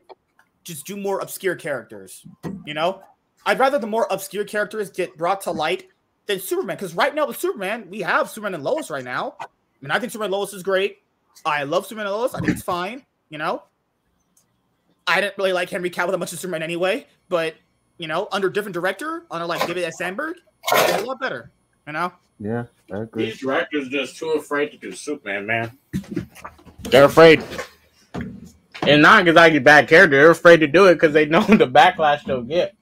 just 0.64 0.86
do 0.86 0.96
more 0.96 1.20
obscure 1.20 1.56
characters. 1.56 2.26
You 2.66 2.74
know, 2.74 3.02
I'd 3.46 3.60
rather 3.60 3.78
the 3.78 3.88
more 3.88 4.08
obscure 4.10 4.46
characters 4.46 4.90
get 4.90 5.18
brought 5.18 5.42
to 5.42 5.52
light 5.52 5.90
than 6.28 6.40
Superman. 6.40 6.78
Because 6.78 6.96
right 6.96 7.14
now 7.14 7.28
with 7.28 7.38
Superman, 7.38 7.88
we 7.90 8.00
have 8.00 8.30
Superman 8.30 8.54
and 8.54 8.64
Lois 8.64 8.90
right 8.90 9.04
now. 9.04 9.36
I 9.42 9.48
mean, 9.82 9.92
I 9.92 10.00
think 10.00 10.14
Superman 10.14 10.28
and 10.28 10.40
Lois 10.40 10.54
is 10.54 10.64
great. 10.64 11.00
I 11.46 11.64
love 11.64 11.86
Superman 11.86 12.08
and 12.08 12.16
Lois. 12.16 12.34
I 12.34 12.40
think 12.40 12.54
it's 12.54 12.64
fine. 12.64 13.06
You 13.30 13.38
know, 13.38 13.64
I 15.08 15.20
didn't 15.20 15.38
really 15.38 15.54
like 15.54 15.70
Henry 15.70 15.90
Cavill 15.90 16.12
that 16.12 16.20
much 16.20 16.32
as 16.32 16.40
Superman 16.40 16.64
anyway. 16.64 17.06
But 17.28 17.56
you 17.98 18.08
know, 18.08 18.30
under 18.32 18.50
different 18.50 18.76
director, 18.76 19.26
under 19.30 19.46
like 19.46 19.68
David 19.68 19.84
S. 19.84 19.98
Sandberg, 19.98 20.38
it's 20.72 21.02
a 21.02 21.06
lot 21.06 21.20
better. 21.20 21.52
You 21.88 21.94
know, 21.94 22.14
Yeah, 22.40 22.66
I 22.92 23.02
agree. 23.02 23.26
These 23.26 23.40
directors 23.40 23.90
just 23.90 24.18
too 24.18 24.32
afraid 24.32 24.72
to 24.72 24.78
do 24.78 24.92
Superman, 24.92 25.46
man. 25.46 25.78
They're 26.84 27.06
afraid. 27.06 27.44
And 28.84 29.02
not 29.02 29.24
because 29.24 29.38
I 29.38 29.50
get 29.50 29.64
bad 29.64 29.88
character, 29.88 30.18
they're 30.18 30.32
afraid 30.32 30.60
to 30.62 30.68
do 30.68 30.86
it 30.86 30.96
because 30.96 31.14
they 31.14 31.26
know 31.28 31.42
the 31.42 31.68
backlash 31.68 32.24
they'll 32.24 32.42
get. 32.42 32.76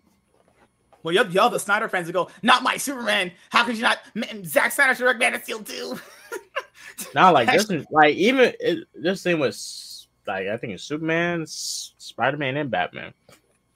well, 1.03 1.13
y'all, 1.13 1.27
you 1.27 1.39
have 1.39 1.51
the 1.51 1.59
Snyder 1.59 1.89
fans 1.89 2.07
that 2.07 2.13
go, 2.13 2.29
"Not 2.41 2.63
my 2.63 2.77
Superman. 2.77 3.31
How 3.49 3.63
could 3.63 3.75
you 3.75 3.83
not?" 3.83 3.99
Man, 4.15 4.45
Zack 4.45 4.71
Snyder 4.71 4.95
should 4.95 5.03
direct 5.03 5.19
Man 5.19 5.35
of 5.35 5.43
Steel 5.43 5.63
too. 5.63 5.99
Not 7.15 7.33
like 7.33 7.51
this 7.51 7.69
is 7.69 7.85
like 7.91 8.15
even 8.15 8.53
it, 8.59 8.87
this 8.93 9.23
thing 9.23 9.39
was 9.39 10.07
like 10.27 10.47
I 10.47 10.57
think 10.57 10.73
it's 10.73 10.83
Superman, 10.83 11.45
Spider 11.47 12.37
Man, 12.37 12.57
and 12.57 12.69
Batman. 12.69 13.13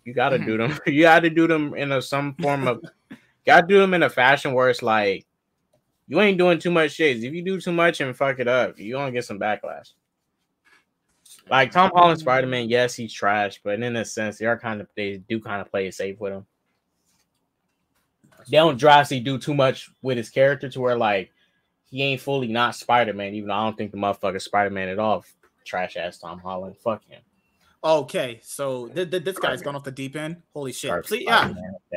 You 0.06 0.14
got 0.14 0.30
to 0.30 0.38
mm-hmm. 0.38 0.46
do 0.46 0.58
them. 0.58 0.80
You 0.86 1.04
got 1.04 1.22
to 1.22 1.30
do 1.30 1.48
them 1.48 1.74
in 1.76 1.92
a 1.92 2.02
some 2.02 2.36
form 2.36 2.68
of. 2.68 2.84
Got 3.46 3.62
to 3.62 3.68
do 3.68 3.80
them 3.80 3.94
in 3.94 4.04
a 4.04 4.10
fashion 4.10 4.54
where 4.54 4.70
it's 4.70 4.82
like 4.82 5.26
you 6.08 6.20
ain't 6.20 6.38
doing 6.38 6.60
too 6.60 6.72
much 6.72 6.92
shades. 6.92 7.24
If 7.24 7.34
you 7.34 7.42
do 7.42 7.60
too 7.60 7.72
much 7.72 8.02
and 8.02 8.16
fuck 8.16 8.40
it 8.40 8.48
up, 8.48 8.78
you're 8.78 9.00
gonna 9.00 9.12
get 9.12 9.26
some 9.26 9.40
backlash. 9.40 9.94
Like 11.50 11.72
Tom 11.72 11.92
Holland 11.94 12.20
Spider 12.20 12.48
Man, 12.48 12.70
yes, 12.70 12.96
he's 12.96 13.14
trash, 13.14 13.60
but 13.64 13.82
in 13.82 13.96
a 13.96 14.06
sense, 14.06 14.38
they 14.38 14.46
are 14.46 14.58
kind 14.58 14.82
of 14.82 14.88
they 14.96 15.18
do 15.18 15.40
kind 15.40 15.62
of 15.62 15.70
play 15.70 15.88
it 15.88 15.94
safe 15.94 16.20
with 16.20 16.34
him. 16.34 16.46
They 18.50 18.58
don't 18.58 18.78
drastically 18.78 19.24
do 19.24 19.38
too 19.38 19.54
much 19.54 19.90
with 20.02 20.18
his 20.18 20.30
character 20.30 20.70
to 20.70 20.82
where 20.82 20.98
like 20.98 21.32
he 21.90 22.02
ain't 22.04 22.22
fully 22.22 22.48
not 22.48 22.76
Spider 22.76 23.14
Man, 23.14 23.34
even 23.34 23.50
though 23.50 23.56
I 23.56 23.64
don't 23.64 23.78
think 23.78 23.92
the 23.92 23.98
motherfucker 23.98 24.42
Spider 24.42 24.70
Man 24.70 24.90
at 24.90 25.00
all. 25.00 25.24
Trash 25.66 25.96
ass 25.96 26.18
Tom 26.18 26.40
Holland. 26.40 26.76
Fuck 26.78 27.06
him. 27.06 27.22
Okay, 27.84 28.40
so 28.44 28.88
th- 28.88 29.12
th- 29.12 29.24
this 29.24 29.38
guy's 29.38 29.62
gone 29.62 29.76
off 29.76 29.84
the 29.84 29.92
deep 29.92 30.16
end. 30.16 30.42
Holy 30.54 30.72
shit! 30.72 31.06
So, 31.06 31.16
yeah, 31.16 31.54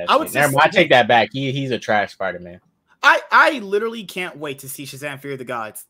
I 0.08 0.16
would 0.16 0.32
Never 0.34 0.52
mind, 0.52 0.68
I 0.68 0.68
take 0.68 0.90
that 0.90 1.08
back. 1.08 1.30
He 1.32 1.52
he's 1.52 1.70
a 1.70 1.78
trash 1.78 2.12
Spider 2.12 2.40
Man. 2.40 2.60
I 3.02 3.20
I 3.30 3.58
literally 3.60 4.04
can't 4.04 4.36
wait 4.36 4.58
to 4.60 4.68
see 4.68 4.84
Shazam: 4.84 5.20
Fear 5.20 5.32
of 5.32 5.38
the 5.38 5.44
Gods. 5.44 5.86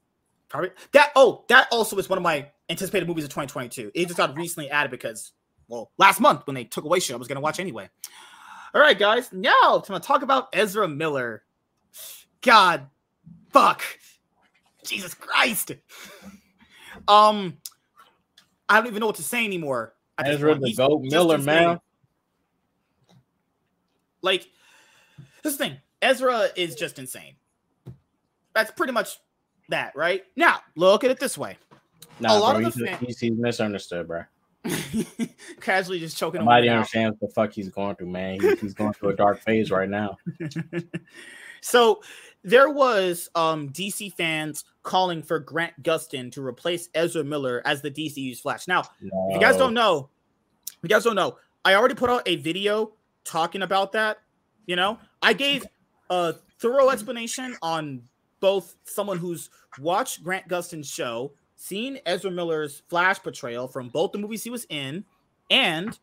Probably 0.49 0.71
that. 0.93 1.13
Oh, 1.17 1.45
that 1.49 1.69
also 1.73 1.97
is 1.99 2.09
one 2.09 2.19
of 2.19 2.23
my 2.23 2.49
anticipated 2.69 3.09
movies 3.09 3.25
of 3.25 3.31
2022. 3.31 3.93
It 3.95 4.07
just 4.07 4.17
got 4.17 4.37
recently 4.37 4.71
added 4.71 4.91
because, 4.91 5.33
well, 5.69 5.91
last 5.99 6.21
month 6.21 6.47
when 6.47 6.55
they 6.55 6.65
took 6.65 6.85
away 6.85 7.01
shit, 7.01 7.15
I 7.15 7.19
was 7.19 7.29
gonna 7.29 7.41
watch 7.41 7.59
anyway. 7.59 7.89
All 8.75 8.81
right, 8.81 8.99
guys. 8.99 9.33
Now 9.33 9.83
to 9.85 9.99
talk 10.01 10.23
about 10.23 10.49
Ezra 10.53 10.87
Miller. 10.87 11.43
God, 12.43 12.87
fuck, 13.51 13.83
Jesus 14.85 15.15
Christ. 15.15 15.73
Um, 17.09 17.59
I 18.69 18.77
don't 18.79 18.87
even 18.87 19.01
know 19.01 19.07
what 19.07 19.17
to 19.17 19.23
say 19.23 19.45
anymore. 19.45 19.95
Ezra 20.19 20.59
the 20.59 20.75
Goat 20.75 21.03
Miller, 21.03 21.39
man. 21.39 21.79
Like, 24.23 24.49
this 25.43 25.53
is 25.53 25.59
the 25.59 25.65
thing. 25.65 25.77
Ezra 26.03 26.49
is 26.57 26.75
just 26.75 26.99
insane. 26.99 27.35
That's 28.55 28.71
pretty 28.71 28.93
much 28.93 29.19
that, 29.69 29.95
right? 29.95 30.25
Now, 30.35 30.61
look 30.75 31.05
at 31.05 31.11
it 31.11 31.21
this 31.21 31.37
way. 31.37 31.59
Nah, 32.19 32.37
A 32.37 32.39
lot 32.39 32.57
bro, 32.57 32.67
of 32.67 32.75
he's, 32.75 32.83
the 32.83 32.97
he's, 32.97 33.21
he's 33.21 33.33
misunderstood, 33.37 34.09
bro. 34.09 34.23
Casually 35.61 36.01
just 36.01 36.17
choking 36.17 36.41
Nobody 36.41 36.69
understands 36.69 37.17
what 37.21 37.29
the 37.29 37.35
fuck 37.35 37.53
he's 37.53 37.69
going 37.69 37.95
through, 37.95 38.09
man. 38.09 38.41
He- 38.41 38.57
he's 38.57 38.75
going 38.75 38.95
through 38.95 39.11
a 39.11 39.17
dark 39.17 39.41
phase 39.41 39.71
right 39.71 39.89
now. 39.89 40.17
So 41.67 42.01
there 42.47 42.71
was 42.71 43.29
um 43.35 43.69
DC 43.71 44.15
fans 44.15 44.65
calling 44.85 45.21
for 45.21 45.41
Grant 45.41 45.83
Gustin 45.83 46.31
to 46.33 46.47
replace 46.47 46.89
Ezra 46.95 47.25
Miller 47.25 47.61
as 47.67 47.83
the 47.83 47.91
DCU's 47.91 48.41
Flash. 48.41 48.69
Now, 48.69 48.85
if 49.03 49.35
you 49.35 49.41
guys 49.41 49.57
don't 49.57 49.75
know, 49.75 50.09
if 50.69 50.79
you 50.83 50.89
guys 50.89 51.03
don't 51.05 51.17
know, 51.17 51.37
I 51.65 51.75
already 51.75 51.97
put 51.97 52.09
out 52.09 52.23
a 52.25 52.37
video 52.37 52.93
talking 53.25 53.63
about 53.63 53.93
that. 53.93 54.19
You 54.67 54.77
know, 54.77 54.99
I 55.21 55.33
gave 55.33 55.67
a 56.09 56.35
thorough 56.61 56.91
explanation 56.91 57.57
on 57.63 58.03
both 58.39 58.77
someone 58.85 59.19
who's 59.19 59.51
watched 59.81 60.23
Grant 60.23 60.47
Gustin's 60.47 60.89
show, 60.89 61.33
seen 61.57 61.99
Ezra 62.07 62.31
Miller's 62.31 62.83
Flash 62.89 63.21
portrayal 63.21 63.67
from 63.67 63.89
both 63.89 64.13
the 64.13 64.19
movies 64.19 64.45
he 64.45 64.51
was 64.51 64.67
in, 64.69 65.05
and 65.51 65.99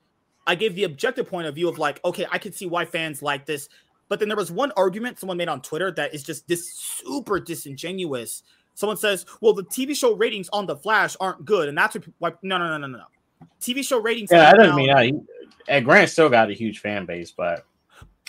I 0.45 0.55
gave 0.55 0.75
the 0.75 0.83
objective 0.83 1.29
point 1.29 1.47
of 1.47 1.55
view 1.55 1.69
of 1.69 1.79
like, 1.79 2.03
okay, 2.03 2.25
I 2.29 2.37
can 2.37 2.51
see 2.51 2.65
why 2.65 2.83
fans 2.83 3.21
like 3.21 3.45
this. 3.45 3.69
But 4.09 4.19
then 4.19 4.27
there 4.27 4.37
was 4.37 4.51
one 4.51 4.71
argument 4.77 5.19
someone 5.19 5.37
made 5.37 5.47
on 5.47 5.61
Twitter 5.61 5.91
that 5.91 6.13
is 6.13 6.23
just 6.23 6.47
this 6.47 6.73
super 6.73 7.39
disingenuous. 7.39 8.43
Someone 8.75 8.97
says, 8.97 9.25
well, 9.41 9.53
the 9.53 9.63
TV 9.63 9.95
show 9.95 10.13
ratings 10.15 10.49
on 10.51 10.65
The 10.65 10.75
Flash 10.75 11.15
aren't 11.19 11.45
good. 11.45 11.69
And 11.69 11.77
that's 11.77 11.95
what, 11.95 12.05
why, 12.19 12.33
no, 12.41 12.57
no, 12.57 12.67
no, 12.67 12.77
no, 12.77 12.87
no, 12.87 12.97
no. 12.97 13.47
TV 13.61 13.83
show 13.83 13.99
ratings. 13.99 14.29
Yeah, 14.31 14.51
that 14.51 14.57
doesn't 14.57 14.75
mean 14.75 15.25
that. 15.67 15.83
Grant 15.83 16.09
still 16.09 16.29
got 16.29 16.49
a 16.49 16.53
huge 16.53 16.79
fan 16.79 17.05
base, 17.05 17.31
but 17.31 17.65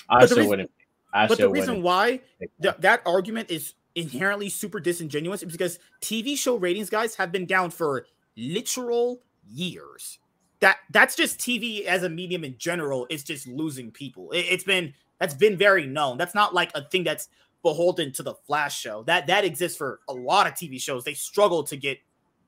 I 0.08 0.20
But 0.20 0.26
still 0.26 0.38
reason- 0.38 0.48
wouldn't. 0.50 0.70
I 1.12 1.28
but 1.28 1.38
the 1.38 1.48
reason 1.48 1.80
why 1.80 2.20
th- 2.60 2.74
that 2.80 3.00
argument 3.06 3.48
is 3.48 3.74
inherently 3.94 4.48
super 4.48 4.80
disingenuous 4.80 5.44
is 5.44 5.52
because 5.52 5.78
TV 6.00 6.36
show 6.36 6.56
ratings, 6.56 6.90
guys, 6.90 7.14
have 7.14 7.30
been 7.30 7.46
down 7.46 7.70
for 7.70 8.06
literal 8.36 9.22
years. 9.48 10.18
That 10.58 10.78
that's 10.90 11.14
just 11.14 11.38
TV 11.38 11.84
as 11.84 12.02
a 12.02 12.08
medium 12.08 12.42
in 12.42 12.56
general. 12.58 13.06
It's 13.10 13.22
just 13.22 13.46
losing 13.46 13.92
people. 13.92 14.32
It, 14.32 14.40
it's 14.40 14.64
been 14.64 14.92
that's 15.24 15.34
been 15.34 15.56
very 15.56 15.86
known. 15.86 16.18
That's 16.18 16.34
not 16.34 16.52
like 16.54 16.70
a 16.74 16.82
thing 16.88 17.02
that's 17.04 17.28
beholden 17.62 18.12
to 18.12 18.22
the 18.22 18.34
Flash 18.34 18.78
show. 18.78 19.02
That 19.04 19.26
that 19.28 19.44
exists 19.44 19.76
for 19.78 20.00
a 20.08 20.12
lot 20.12 20.46
of 20.46 20.52
TV 20.52 20.80
shows. 20.80 21.02
They 21.04 21.14
struggle 21.14 21.62
to 21.64 21.76
get 21.76 21.98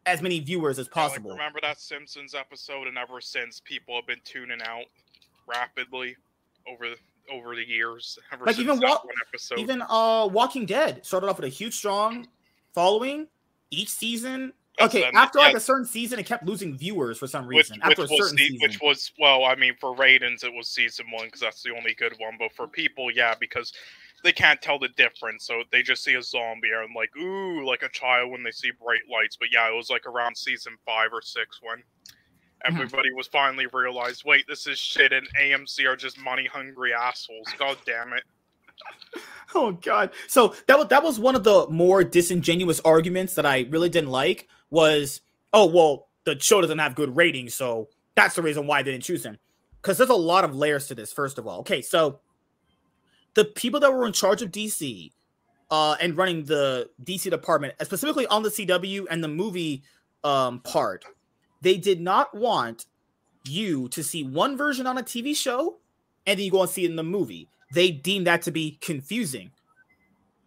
as 0.05 0.21
many 0.21 0.41
viewers 0.41 0.79
as 0.79 0.87
Yeah, 0.95 1.03
like, 1.03 1.11
possible. 1.11 1.31
remember 1.33 1.59
that 1.63 1.81
Simpsons 1.81 2.35
episode, 2.35 2.87
and 2.87 2.99
ever 2.99 3.21
since 3.21 3.61
people 3.65 3.97
have 3.97 4.07
been 4.07 4.21
tuning 4.25 4.61
out 4.63 4.85
rapidly 5.47 6.17
over 6.71 6.95
over 7.33 7.57
the 7.57 7.67
years. 7.67 8.19
Ever 8.33 8.45
Like, 8.45 8.57
since 8.57 8.69
even 8.69 8.81
Wa-. 8.81 9.03
Even 9.57 9.83
uh 9.89 10.29
Walking 10.31 10.67
Dead 10.67 11.05
started 11.05 11.29
off 11.29 11.37
with 11.39 11.47
a 11.47 11.49
huge 11.49 11.75
strong 11.75 12.29
following 12.75 13.27
each 13.71 13.89
season. 13.89 14.53
Okay, 14.79 15.05
and- 15.05 15.17
after 15.17 15.39
like 15.39 15.53
yeah, 15.53 15.57
a 15.57 15.61
certain 15.61 15.87
season, 15.87 16.19
it 16.19 16.27
kept 16.27 16.45
losing 16.45 16.77
viewers 16.77 17.19
for 17.19 17.27
some 17.27 17.47
reason. 17.47 17.77
which 17.77 17.83
after 17.83 18.05
a 18.05 18.09
certain 18.09 18.37
se- 18.37 18.49
season, 18.49 18.59
which 18.61 18.81
was 18.83 19.13
well, 19.19 19.45
I 19.45 19.55
mean, 19.55 19.75
for 19.81 19.95
ratings, 19.95 20.45
it 20.45 20.53
was 20.53 20.69
season 20.69 21.07
one 21.11 21.27
because 21.27 21.41
that's 21.41 21.63
the 21.63 21.75
only 21.75 21.95
good 21.95 22.15
one. 22.19 22.37
But 22.39 22.53
for 22.53 22.69
people, 22.69 23.11
yeah, 23.11 23.35
because 23.39 23.73
they 24.23 24.33
can't 24.33 24.61
tell 24.61 24.79
the 24.79 24.89
difference, 24.89 25.47
so 25.47 25.63
they 25.73 25.83
just 25.83 26.05
see 26.05 26.15
a 26.15 26.23
zombie 26.23 26.71
and 26.75 26.95
like, 26.95 27.11
ooh, 27.17 27.65
like 27.67 27.83
a 27.83 27.89
child 27.89 28.31
when 28.31 28.43
they 28.43 28.51
see 28.51 28.71
bright 28.71 29.01
lights. 29.11 29.37
But 29.37 29.49
yeah, 29.53 29.69
it 29.69 29.75
was 29.75 29.89
like 29.89 30.07
around 30.07 30.37
season 30.37 30.77
five 30.85 31.09
or 31.13 31.23
six 31.23 31.61
when 31.63 31.83
everybody 32.65 33.13
was 33.13 33.27
finally 33.29 33.67
realized, 33.73 34.25
wait, 34.25 34.47
this 34.49 34.67
is 34.67 34.79
shit, 34.79 35.13
and 35.13 35.27
AMC 35.41 35.87
are 35.87 35.97
just 35.97 36.19
money 36.19 36.47
hungry 36.47 36.93
assholes. 36.93 37.47
God 37.59 37.79
damn 37.87 38.13
it. 38.13 38.25
oh 39.55 39.73
god. 39.73 40.11
So 40.29 40.55
that 40.67 40.79
was 40.79 40.89
that 40.89 41.03
was 41.03 41.19
one 41.19 41.35
of 41.35 41.45
the 41.45 41.67
more 41.71 42.05
disingenuous 42.05 42.81
arguments 42.81 43.35
that 43.35 43.47
I 43.47 43.67
really 43.71 43.89
didn't 43.89 44.11
like. 44.11 44.49
Was 44.71 45.21
oh 45.53 45.67
well, 45.67 46.09
the 46.25 46.39
show 46.41 46.61
doesn't 46.61 46.79
have 46.79 46.95
good 46.95 47.17
ratings, 47.17 47.55
so 47.55 47.89
that's 48.15 48.35
the 48.35 48.43
reason 48.43 48.67
why 48.67 48.83
they 48.83 48.93
didn't 48.93 49.05
choose 49.05 49.25
him. 49.25 49.39
Because 49.81 49.99
there's 49.99 50.11
a 50.11 50.15
lot 50.15 50.45
of 50.45 50.55
layers 50.55 50.89
to 50.89 50.95
this. 50.95 51.13
First 51.13 51.39
of 51.39 51.47
all, 51.47 51.61
okay, 51.61 51.83
so 51.83 52.21
the 53.35 53.45
people 53.45 53.79
that 53.81 53.93
were 53.93 54.07
in 54.07 54.13
charge 54.13 54.43
of 54.43 54.51
DC 54.51 55.13
uh, 55.71 55.97
and 56.01 56.17
running 56.17 56.45
the 56.45 56.91
DC 57.05 57.31
department, 57.31 57.75
specifically 57.83 58.27
on 58.27 58.43
the 58.43 58.49
CW 58.49 59.07
and 59.11 59.23
the 59.23 59.29
movie 59.29 59.83
um, 60.25 60.61
part, 60.61 61.05
they 61.61 61.77
did 61.77 62.01
not 62.01 62.35
want 62.35 62.87
you 63.45 63.89
to 63.89 64.03
see 64.03 64.25
one 64.25 64.57
version 64.57 64.87
on 64.87 64.99
a 64.99 65.03
TV 65.03 65.37
show 65.37 65.77
and 66.27 66.39
then 66.39 66.45
you 66.45 66.51
go 66.51 66.63
and 66.63 66.71
see 66.71 66.85
it 66.85 66.91
in 66.91 66.97
the 66.97 67.05
movie. 67.05 67.49
They 67.73 67.91
deemed 67.91 68.27
that 68.27 68.43
to 68.43 68.51
be 68.51 68.79
confusing. 68.81 69.53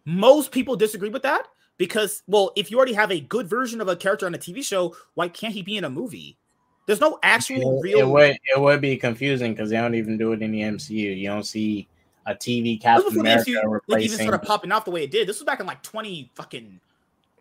Most 0.04 0.52
people 0.52 0.76
disagree 0.76 1.08
with 1.08 1.22
that 1.22 1.46
because, 1.80 2.22
well, 2.26 2.52
if 2.56 2.70
you 2.70 2.76
already 2.76 2.92
have 2.92 3.10
a 3.10 3.20
good 3.20 3.48
version 3.48 3.80
of 3.80 3.88
a 3.88 3.96
character 3.96 4.26
on 4.26 4.34
a 4.34 4.38
TV 4.38 4.62
show, 4.62 4.94
why 5.14 5.28
can't 5.28 5.54
he 5.54 5.62
be 5.62 5.78
in 5.78 5.84
a 5.84 5.88
movie? 5.88 6.36
There's 6.84 7.00
no 7.00 7.18
actual 7.22 7.78
It, 7.78 7.82
real. 7.82 7.98
it 8.00 8.06
would 8.06 8.38
it 8.54 8.60
would 8.60 8.82
be 8.82 8.98
confusing 8.98 9.54
because 9.54 9.70
they 9.70 9.76
don't 9.76 9.94
even 9.94 10.18
do 10.18 10.32
it 10.32 10.42
in 10.42 10.52
the 10.52 10.60
MCU. 10.60 11.16
You 11.16 11.28
don't 11.28 11.44
see 11.44 11.88
a 12.26 12.34
TV 12.34 12.78
Captain 12.78 13.18
America 13.18 13.50
MCU 13.50 13.54
like, 13.54 13.64
even 13.64 13.70
replacing. 13.70 14.18
started 14.18 14.42
popping 14.46 14.72
off 14.72 14.84
the 14.84 14.90
way 14.90 15.04
it 15.04 15.10
did. 15.10 15.26
This 15.26 15.38
was 15.38 15.46
back 15.46 15.60
in 15.60 15.66
like 15.66 15.82
20 15.82 16.30
fucking. 16.34 16.80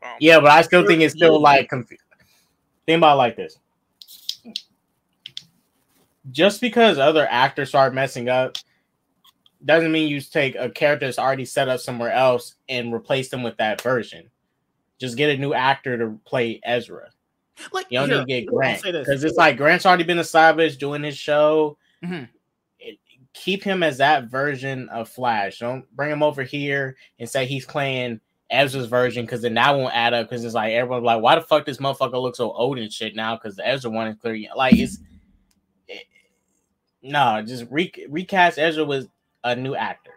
Um, 0.03 0.09
Yeah, 0.21 0.39
but 0.39 0.51
I 0.51 0.61
still 0.61 0.87
think 0.87 1.01
it's 1.01 1.15
still 1.15 1.41
like 1.41 1.67
confu- 1.67 1.97
think 2.85 2.99
about 2.99 3.15
it 3.15 3.17
like 3.17 3.35
this. 3.35 3.57
Just 6.31 6.61
because 6.61 6.97
other 6.97 7.27
actors 7.29 7.67
start 7.67 7.93
messing 7.93 8.29
up 8.29 8.55
doesn't 9.65 9.91
mean 9.91 10.07
you 10.07 10.21
take 10.21 10.55
a 10.55 10.69
character 10.69 11.05
that's 11.05 11.19
already 11.19 11.45
set 11.45 11.67
up 11.69 11.79
somewhere 11.79 12.11
else 12.11 12.55
and 12.69 12.93
replace 12.93 13.29
them 13.29 13.43
with 13.43 13.57
that 13.57 13.81
version. 13.81 14.29
Just 14.99 15.17
get 15.17 15.29
a 15.29 15.37
new 15.37 15.53
actor 15.53 15.97
to 15.97 16.19
play 16.25 16.59
Ezra. 16.63 17.09
Like, 17.73 17.87
You 17.89 17.99
don't 17.99 18.09
here, 18.09 18.17
need 18.19 18.33
to 18.35 18.41
get 18.41 18.53
Grant 18.53 18.83
because 18.83 19.23
it's 19.23 19.37
like 19.37 19.57
Grant's 19.57 19.85
already 19.85 20.03
been 20.05 20.19
established 20.19 20.79
doing 20.79 21.03
his 21.03 21.17
show. 21.17 21.77
Mhm. 22.03 22.29
It- 22.79 22.99
keep 23.33 23.63
him 23.63 23.83
as 23.83 23.97
that 23.97 24.25
version 24.25 24.87
of 24.89 25.09
Flash. 25.09 25.59
Don't 25.59 25.89
bring 25.95 26.09
him 26.11 26.23
over 26.23 26.43
here 26.43 26.95
and 27.19 27.29
say 27.29 27.45
he's 27.45 27.65
playing 27.65 28.21
Ezra's 28.49 28.87
version 28.87 29.25
because 29.25 29.41
then 29.41 29.53
that 29.55 29.71
won't 29.75 29.93
add 29.95 30.13
up. 30.13 30.29
Because 30.29 30.43
it's 30.45 30.55
like 30.55 30.71
everyone's 30.73 31.03
like, 31.05 31.21
why 31.21 31.35
the 31.35 31.41
fuck 31.41 31.65
this 31.65 31.77
motherfucker 31.77 32.21
look 32.21 32.35
so 32.35 32.51
old 32.51 32.79
and 32.79 32.91
shit 32.91 33.15
now? 33.15 33.35
Because 33.35 33.55
the 33.57 33.67
Ezra 33.67 33.91
one 33.91 34.07
is 34.07 34.15
clear. 34.19 34.49
Like 34.55 34.75
it's 34.75 34.99
it- 35.87 36.07
no, 37.01 37.41
just 37.45 37.65
re- 37.69 38.05
recast 38.09 38.57
Ezra 38.57 38.85
with 38.85 39.09
a 39.43 39.55
new 39.55 39.75
actor. 39.75 40.11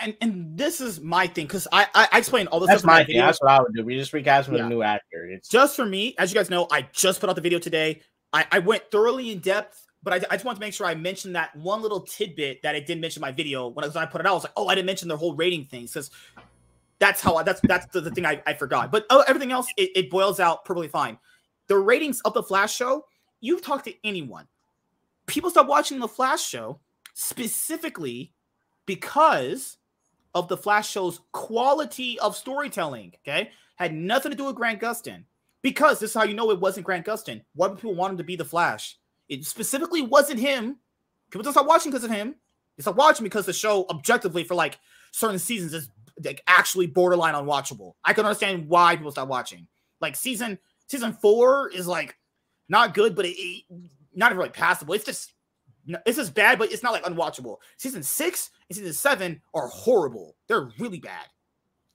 and 0.00 0.14
and 0.20 0.56
this 0.56 0.80
is 0.80 1.00
my 1.00 1.26
thing 1.26 1.46
because 1.46 1.66
I, 1.72 1.86
I 1.94 2.08
I 2.12 2.18
explained 2.18 2.48
all 2.48 2.60
this 2.60 2.68
That's 2.68 2.80
stuff 2.80 2.90
my 2.90 2.98
thing. 2.98 3.06
video. 3.08 3.26
That's 3.26 3.40
what 3.40 3.50
I 3.50 3.60
would 3.60 3.74
do. 3.74 3.84
We 3.84 3.96
just 3.96 4.12
recast 4.12 4.48
with 4.48 4.58
Yeah. 4.60 4.66
a 4.66 4.68
new 4.68 4.82
actor. 4.82 5.26
It's 5.30 5.48
just 5.48 5.76
for 5.76 5.86
me, 5.86 6.14
as 6.18 6.32
you 6.32 6.38
guys 6.38 6.50
know, 6.50 6.66
I 6.70 6.88
just 6.92 7.20
put 7.20 7.30
out 7.30 7.36
the 7.36 7.42
video 7.42 7.58
today. 7.58 8.02
I, 8.34 8.46
I 8.52 8.58
went 8.60 8.90
thoroughly 8.90 9.30
in 9.32 9.38
depth, 9.40 9.86
but 10.02 10.12
I, 10.14 10.16
I 10.30 10.34
just 10.36 10.44
want 10.44 10.56
to 10.56 10.60
make 10.60 10.74
sure 10.74 10.86
I 10.86 10.94
mentioned 10.94 11.34
that 11.36 11.54
one 11.56 11.80
little 11.82 12.00
tidbit 12.00 12.62
that 12.62 12.74
I 12.74 12.80
didn't 12.80 13.00
mention 13.00 13.20
in 13.22 13.28
my 13.28 13.32
video. 13.32 13.68
When 13.68 13.84
I, 13.84 13.88
when 13.88 14.02
I 14.02 14.06
put 14.06 14.20
it 14.20 14.26
out, 14.26 14.30
I 14.30 14.34
was 14.34 14.44
like, 14.44 14.52
oh, 14.56 14.68
I 14.68 14.74
didn't 14.74 14.86
mention 14.86 15.08
the 15.08 15.16
whole 15.16 15.34
rating 15.34 15.64
thing 15.64 15.84
because 15.86 16.10
that's 16.98 17.20
how 17.20 17.36
I, 17.36 17.42
that's 17.42 17.60
that's 17.62 17.86
the, 17.86 18.00
the 18.02 18.10
thing 18.10 18.24
I, 18.26 18.42
I 18.46 18.54
forgot. 18.54 18.92
But 18.92 19.06
oh, 19.10 19.24
everything 19.26 19.52
else, 19.52 19.66
it, 19.76 19.90
it 19.94 20.10
boils 20.10 20.38
out 20.40 20.64
perfectly 20.64 20.88
fine. 20.88 21.18
The 21.68 21.78
ratings 21.78 22.20
of 22.22 22.34
the 22.34 22.42
Flash 22.42 22.74
show, 22.74 23.06
you 23.40 23.58
talk 23.60 23.84
to 23.84 23.94
anyone, 24.04 24.46
people 25.26 25.50
start 25.50 25.66
watching 25.66 25.98
the 25.98 26.08
Flash 26.08 26.42
show 26.46 26.80
specifically 27.14 28.32
because 28.86 29.78
of 30.34 30.48
the 30.48 30.56
Flash 30.56 30.88
show's 30.90 31.20
quality 31.32 32.18
of 32.20 32.36
storytelling. 32.36 33.12
Okay, 33.26 33.50
had 33.76 33.94
nothing 33.94 34.30
to 34.30 34.36
do 34.36 34.44
with 34.44 34.56
Grant 34.56 34.80
Gustin 34.80 35.24
because 35.62 36.00
this 36.00 36.10
is 36.10 36.14
how 36.14 36.24
you 36.24 36.34
know 36.34 36.50
it 36.50 36.60
wasn't 36.60 36.86
Grant 36.86 37.06
Gustin. 37.06 37.42
Why 37.54 37.68
would 37.68 37.76
people 37.78 37.94
want 37.94 38.12
him 38.12 38.18
to 38.18 38.24
be 38.24 38.36
the 38.36 38.44
Flash? 38.44 38.98
It 39.28 39.44
specifically 39.44 40.02
wasn't 40.02 40.40
him. 40.40 40.78
People 41.30 41.42
don't 41.44 41.52
start 41.52 41.66
watching 41.66 41.90
because 41.90 42.04
of 42.04 42.10
him. 42.10 42.34
They 42.76 42.82
stop 42.82 42.96
watching 42.96 43.24
because 43.24 43.46
the 43.46 43.52
show, 43.52 43.86
objectively, 43.90 44.44
for 44.44 44.54
like 44.54 44.78
certain 45.12 45.38
seasons, 45.38 45.74
is 45.74 45.88
like 46.24 46.42
actually 46.46 46.86
borderline 46.86 47.34
unwatchable. 47.34 47.94
I 48.04 48.12
can 48.12 48.24
understand 48.24 48.68
why 48.68 48.96
people 48.96 49.10
stop 49.10 49.28
watching. 49.28 49.66
Like 50.00 50.16
season 50.16 50.58
season 50.88 51.12
four 51.14 51.70
is 51.70 51.86
like 51.86 52.16
not 52.68 52.94
good, 52.94 53.14
but 53.14 53.24
it, 53.26 53.36
it- 53.38 53.64
not 54.14 54.26
even 54.30 54.38
really 54.38 54.50
passable. 54.50 54.92
It's 54.92 55.06
just 55.06 55.32
no, 55.86 55.98
it's 56.06 56.16
just 56.16 56.34
bad, 56.34 56.58
but 56.58 56.70
it's 56.72 56.82
not 56.82 56.92
like 56.92 57.04
unwatchable. 57.04 57.56
Season 57.76 58.02
six 58.02 58.50
and 58.68 58.76
season 58.76 58.92
seven 58.92 59.40
are 59.54 59.68
horrible. 59.68 60.36
They're 60.48 60.70
really 60.78 61.00
bad. 61.00 61.26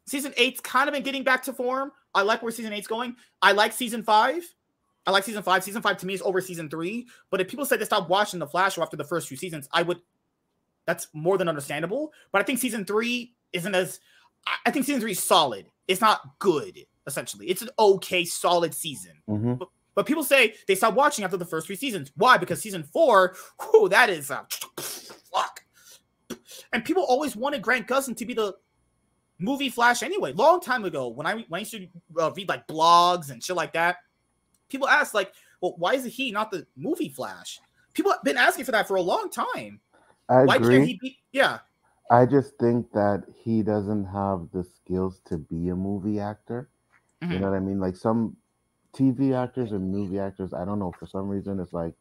Season 0.05 0.33
eight's 0.37 0.59
kind 0.61 0.87
of 0.87 0.93
been 0.93 1.03
getting 1.03 1.23
back 1.23 1.43
to 1.43 1.53
form. 1.53 1.91
I 2.13 2.21
like 2.21 2.41
where 2.41 2.51
season 2.51 2.73
eight's 2.73 2.87
going. 2.87 3.15
I 3.41 3.51
like 3.51 3.73
season 3.73 4.03
five. 4.03 4.43
I 5.05 5.11
like 5.11 5.23
season 5.23 5.43
five. 5.43 5.63
Season 5.63 5.81
five 5.81 5.97
to 5.97 6.05
me 6.05 6.13
is 6.13 6.21
over 6.21 6.41
season 6.41 6.69
three. 6.69 7.07
But 7.29 7.39
if 7.41 7.47
people 7.47 7.65
said 7.65 7.79
they 7.79 7.85
stopped 7.85 8.09
watching 8.09 8.39
The 8.39 8.47
Flash 8.47 8.77
after 8.77 8.97
the 8.97 9.03
first 9.03 9.27
few 9.27 9.37
seasons, 9.37 9.67
I 9.71 9.81
would. 9.83 10.01
That's 10.85 11.07
more 11.13 11.37
than 11.37 11.49
understandable. 11.49 12.13
But 12.31 12.41
I 12.41 12.43
think 12.45 12.59
season 12.59 12.85
three 12.85 13.33
isn't 13.53 13.73
as. 13.75 13.99
I- 14.65 14.71
think 14.71 14.85
season 14.85 15.01
three 15.01 15.11
is 15.11 15.21
solid. 15.23 15.69
It's 15.87 16.01
not 16.01 16.39
good. 16.39 16.79
Essentially, 17.05 17.47
it's 17.47 17.61
an 17.61 17.69
okay, 17.79 18.25
solid 18.25 18.73
season. 18.73 19.13
Mhm. 19.29 19.59
But 19.59 19.69
people 20.05 20.23
say 20.23 20.55
they 20.67 20.75
stopped 20.75 20.95
watching 20.95 21.25
after 21.25 21.37
the 21.37 21.45
first 21.45 21.67
three 21.67 21.75
seasons. 21.75 22.11
Why? 22.15 22.37
Because 22.37 22.61
season 22.61 22.83
four, 22.83 23.35
whew, 23.59 23.89
that 23.89 24.09
is 24.09 24.29
a 24.29 24.45
fuck. 24.77 25.63
And 26.73 26.85
people 26.85 27.03
always 27.03 27.35
wanted 27.35 27.61
Grant 27.61 27.87
Gustin 27.87 28.15
to 28.17 28.25
be 28.25 28.33
the 28.33 28.55
movie 29.39 29.69
Flash 29.69 30.03
anyway. 30.03 30.33
Long 30.33 30.59
time 30.59 30.85
ago, 30.85 31.07
when 31.07 31.25
I 31.25 31.45
when 31.47 31.59
I 31.59 31.59
used 31.59 31.71
to 31.71 31.87
uh, 32.19 32.31
read 32.35 32.49
like 32.49 32.67
blogs 32.67 33.31
and 33.31 33.43
shit 33.43 33.55
like 33.55 33.73
that, 33.73 33.97
people 34.69 34.87
asked 34.87 35.13
like, 35.13 35.33
"Well, 35.61 35.75
why 35.77 35.93
is 35.93 36.05
he 36.05 36.31
not 36.31 36.51
the 36.51 36.65
movie 36.75 37.09
Flash?" 37.09 37.59
People 37.93 38.11
have 38.11 38.23
been 38.23 38.37
asking 38.37 38.65
for 38.65 38.71
that 38.73 38.87
for 38.87 38.97
a 38.97 39.01
long 39.01 39.29
time. 39.29 39.79
I 40.29 40.43
Why 40.43 40.57
agree. 40.57 40.75
can't 40.75 40.87
he 40.87 40.99
be? 41.01 41.17
Yeah, 41.31 41.59
I 42.11 42.25
just 42.25 42.57
think 42.59 42.91
that 42.91 43.23
he 43.33 43.63
doesn't 43.63 44.05
have 44.05 44.47
the 44.53 44.63
skills 44.63 45.21
to 45.25 45.37
be 45.37 45.69
a 45.69 45.75
movie 45.75 46.19
actor. 46.19 46.69
You 47.21 47.27
Mhm. 47.27 47.39
know 47.39 47.49
what 47.49 47.57
I 47.57 47.59
mean? 47.59 47.79
Like 47.79 47.95
some 47.95 48.37
TV 48.97 49.33
actors 49.33 49.71
and 49.71 49.91
movie 49.91 50.19
actors, 50.19 50.53
I 50.53 50.65
don't 50.65 50.79
know, 50.79 50.91
for 50.99 51.05
some 51.07 51.27
reason 51.29 51.59
it's 51.59 51.73
like 51.73 51.93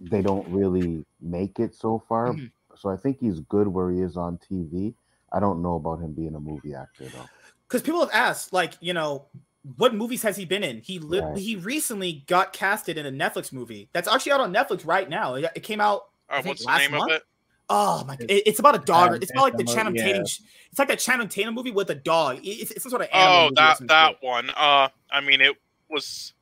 they 0.00 0.22
don't 0.22 0.46
really 0.48 1.04
make 1.20 1.58
it 1.58 1.74
so 1.74 2.02
far. 2.08 2.34
Mhm. 2.34 2.50
So 2.76 2.88
I 2.90 2.96
think 2.96 3.18
he's 3.20 3.40
good 3.40 3.68
where 3.68 3.90
he 3.90 4.00
is 4.00 4.16
on 4.16 4.38
TV. 4.38 4.94
I 5.32 5.40
don't 5.40 5.62
know 5.62 5.76
about 5.76 6.00
him 6.00 6.12
being 6.12 6.34
a 6.34 6.40
movie 6.40 6.74
actor 6.74 7.04
though. 7.08 7.28
because 7.68 7.82
people 7.82 8.00
have 8.00 8.10
asked, 8.12 8.52
like, 8.52 8.74
you 8.80 8.92
know, 8.92 9.26
what 9.76 9.94
movies 9.94 10.22
has 10.22 10.36
he 10.36 10.44
been 10.44 10.62
in? 10.62 10.80
He 10.80 10.98
li- 10.98 11.20
Right. 11.20 11.38
he 11.38 11.56
recently 11.56 12.24
got 12.26 12.52
casted 12.52 12.98
in 12.98 13.06
a 13.06 13.10
Netflix 13.10 13.52
movie 13.52 13.88
that's 13.92 14.06
actually 14.06 14.32
out 14.32 14.40
on 14.40 14.52
Netflix 14.52 14.86
right 14.86 15.08
now. 15.08 15.34
It, 15.34 15.46
it 15.56 15.60
came 15.60 15.80
out. 15.80 16.02
Uh, 16.28 16.42
think 16.42 16.58
what's 16.58 16.64
the 16.66 16.76
name 16.78 16.90
month? 16.92 17.10
of 17.10 17.16
it? 17.16 17.22
Oh 17.70 18.04
my! 18.04 18.14
It, 18.20 18.42
it's 18.46 18.58
about 18.58 18.74
a 18.74 18.78
dog. 18.84 19.22
It's 19.22 19.30
about 19.30 19.44
like 19.44 19.56
the 19.56 19.64
Tatum, 19.64 19.74
Channing 19.74 19.94
yeah. 19.96 20.04
Tatum. 20.04 20.26
sh- 20.26 20.40
It's 20.70 20.78
like 20.78 20.88
that 20.88 20.98
Channing 20.98 21.28
Tatum 21.28 21.54
movie 21.54 21.70
with 21.70 21.88
a 21.88 21.94
dog. 21.94 22.40
It's, 22.44 22.70
it's 22.70 22.82
some 22.82 22.90
sort 22.90 23.02
of 23.02 23.08
animal 23.10 23.46
Oh, 23.46 23.50
that 23.54 23.78
that 23.88 24.22
one. 24.22 24.50
Uh, 24.50 24.88
I 25.10 25.20
mean, 25.22 25.40
it 25.40 25.56
was 25.94 26.32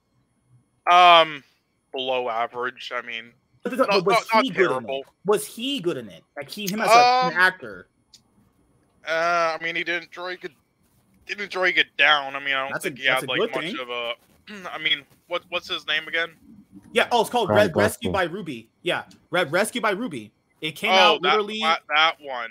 um 0.90 1.44
below 1.92 2.28
average. 2.28 2.90
I 2.94 3.02
mean, 3.02 3.32
But 3.62 3.70
the- 3.70 3.76
not, 3.78 3.88
but 3.90 4.04
was 4.06 4.14
not, 4.16 4.26
not 4.34 4.44
he 4.44 4.50
good 4.50 4.62
in 4.62 4.68
terrible. 4.70 5.00
it? 5.00 5.06
Was 5.26 5.46
he 5.46 5.80
good 5.80 5.96
in 5.96 6.08
it? 6.08 6.24
Like 6.36 6.48
he 6.48 6.66
him 6.70 6.80
as 6.80 6.88
a, 6.90 6.92
an 6.92 7.32
Um, 7.34 7.38
actor? 7.38 7.86
Uh, 9.06 9.56
I 9.58 9.62
mean, 9.62 9.76
he 9.76 9.84
didn't 9.84 10.10
drag 10.10 10.44
it. 10.44 10.52
Didn't 11.26 11.50
drag 11.50 11.78
it 11.78 11.86
down. 11.96 12.34
I 12.34 12.40
mean, 12.40 12.54
I 12.54 12.62
don't 12.62 12.72
That's 12.72 12.84
a- 12.84 12.88
think 12.88 12.98
he 13.00 13.06
that's 13.06 13.20
had 13.22 13.28
a 13.28 13.32
like 13.32 13.40
good 13.40 13.54
much 13.54 13.64
thing. 13.64 13.78
of 13.80 13.90
a. 13.90 14.14
I 14.72 14.78
mean, 14.78 15.02
what 15.28 15.42
what's 15.50 15.68
his 15.68 15.86
name 15.86 16.08
again? 16.08 16.30
Yeah. 16.92 17.08
Oh, 17.12 17.20
it's 17.20 17.30
called 17.30 17.48
Ryan 17.48 17.68
Red 17.68 17.76
Rescue 17.76 18.10
Gosling. 18.12 18.28
by 18.28 18.32
Ruby. 18.32 18.68
Yeah, 18.82 19.04
Red 19.30 19.52
Rescue 19.52 19.80
by 19.80 19.90
Ruby. 19.90 20.32
It 20.60 20.72
came 20.72 20.90
oh, 20.92 20.94
out 20.94 21.22
that, 21.22 21.28
literally. 21.30 21.60
that 21.60 21.80
that 21.94 22.16
one. 22.20 22.50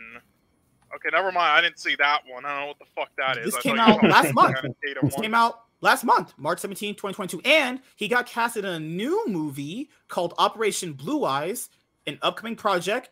Okay, 0.96 1.10
never 1.12 1.32
mind. 1.32 1.38
I 1.58 1.62
didn't 1.62 1.80
see 1.80 1.96
that 2.00 2.22
one. 2.30 2.46
I 2.46 2.50
don't 2.50 2.62
know 2.62 2.68
what 2.68 2.80
the 2.80 2.86
fuck 2.96 3.10
that 3.18 3.38
is. 3.38 3.46
This 3.46 3.56
I 3.56 3.62
came 3.62 3.80
out 3.80 4.04
last 4.04 4.34
month. 4.34 4.52
about 4.60 4.64
the 4.64 4.76
Tatum 4.88 5.08
This 5.10 5.16
came 5.16 5.34
out 5.34 5.62
last 5.82 6.04
month, 6.04 6.34
March 6.38 6.60
17, 6.60 6.96
2022. 6.96 7.42
And 7.46 7.82
he 7.96 8.08
got 8.08 8.26
casted 8.26 8.66
in 8.66 8.72
a 8.72 8.80
new 8.80 9.26
movie 9.28 9.90
called 10.08 10.34
Operation 10.38 10.94
Blue 10.94 11.26
Eyes, 11.26 11.70
an 12.08 12.18
upcoming 12.22 12.56
project. 12.56 13.10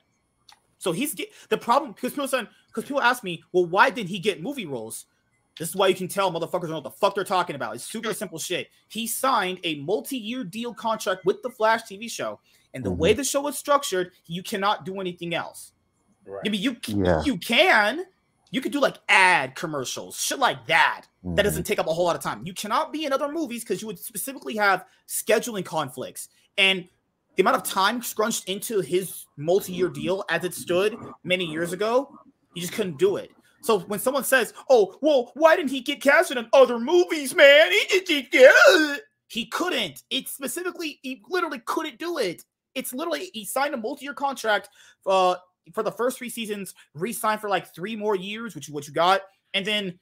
So 0.77 0.91
he's 0.91 1.13
get, 1.13 1.29
the 1.49 1.57
problem 1.57 1.91
because 1.91 2.13
people 2.13 2.27
said 2.27 2.47
because 2.67 2.85
people 2.85 3.01
ask 3.01 3.23
me, 3.23 3.43
well, 3.51 3.65
why 3.65 3.89
didn't 3.89 4.09
he 4.09 4.19
get 4.19 4.41
movie 4.41 4.65
roles? 4.65 5.05
This 5.57 5.69
is 5.69 5.75
why 5.75 5.87
you 5.87 5.95
can 5.95 6.07
tell 6.07 6.31
motherfuckers 6.31 6.61
don't 6.61 6.69
know 6.69 6.75
what 6.75 6.83
the 6.85 6.91
fuck 6.91 7.15
they're 7.15 7.25
talking 7.25 7.55
about. 7.55 7.75
It's 7.75 7.83
super 7.83 8.09
mm. 8.09 8.15
simple 8.15 8.39
shit. 8.39 8.69
He 8.87 9.07
signed 9.07 9.59
a 9.65 9.75
multi-year 9.81 10.45
deal 10.45 10.73
contract 10.73 11.25
with 11.25 11.41
the 11.43 11.49
Flash 11.49 11.81
TV 11.83 12.09
show, 12.09 12.39
and 12.73 12.83
the 12.83 12.91
way 12.91 13.11
mm-hmm. 13.11 13.17
the 13.17 13.23
show 13.25 13.45
is 13.47 13.57
structured, 13.57 14.11
you 14.25 14.41
cannot 14.41 14.85
do 14.85 15.01
anything 15.01 15.35
else. 15.35 15.73
Right. 16.25 16.41
I 16.45 16.49
mean, 16.49 16.61
you 16.61 16.77
Yeah. 16.87 17.23
you 17.23 17.37
can, 17.37 18.05
you 18.51 18.61
could 18.61 18.71
do 18.71 18.79
like 18.79 18.97
ad 19.07 19.55
commercials, 19.55 20.19
shit 20.19 20.39
like 20.39 20.65
that 20.67 21.05
that 21.23 21.41
Mhm. 21.41 21.43
doesn't 21.43 21.63
take 21.63 21.79
up 21.79 21.87
a 21.87 21.93
whole 21.93 22.05
lot 22.05 22.15
of 22.15 22.21
time. 22.21 22.45
You 22.45 22.53
cannot 22.53 22.91
be 22.91 23.05
in 23.05 23.13
other 23.13 23.29
movies 23.31 23.63
because 23.63 23.81
you 23.81 23.87
would 23.87 23.99
specifically 23.99 24.55
have 24.55 24.85
scheduling 25.07 25.65
conflicts 25.65 26.29
and 26.57 26.87
the 27.35 27.41
amount 27.41 27.57
of 27.57 27.63
time 27.63 28.01
scrunched 28.01 28.49
into 28.49 28.81
his 28.81 29.25
multi-year 29.37 29.87
deal 29.87 30.25
as 30.29 30.43
it 30.43 30.53
stood 30.53 30.97
many 31.23 31.45
years 31.45 31.71
ago, 31.71 32.13
you 32.53 32.61
just 32.61 32.73
couldn't 32.73 32.97
do 32.97 33.15
it. 33.15 33.31
So 33.61 33.79
when 33.79 33.99
someone 33.99 34.23
says, 34.23 34.53
"Oh, 34.69 34.97
well, 35.01 35.31
why 35.35 35.55
didn't 35.55 35.71
he 35.71 35.79
get 35.81 36.01
casted 36.01 36.37
in 36.37 36.49
other 36.53 36.79
movies, 36.79 37.33
man? 37.35 37.71
He, 37.71 37.99
he, 38.07 38.29
yeah." 38.33 38.97
he 39.27 39.45
couldn't. 39.45 40.03
It 40.09 40.27
specifically, 40.27 40.99
he 41.03 41.21
literally 41.29 41.59
couldn't 41.59 41.99
do 41.99 42.17
it. 42.17 42.43
It's 42.75 42.93
literally 42.93 43.29
he 43.33 43.45
signed 43.45 43.73
a 43.73 43.77
multi-year 43.77 44.13
contract 44.13 44.69
uh, 45.05 45.35
for 45.73 45.83
the 45.83 45.91
first 45.91 46.17
three 46.17 46.29
seasons, 46.29 46.73
re-signed 46.93 47.41
for 47.41 47.49
like 47.49 47.73
three 47.73 47.95
more 47.95 48.15
years, 48.15 48.55
which 48.55 48.67
is 48.67 48.73
what 48.73 48.87
you 48.87 48.93
got, 48.93 49.21
and 49.53 49.65
then 49.65 49.99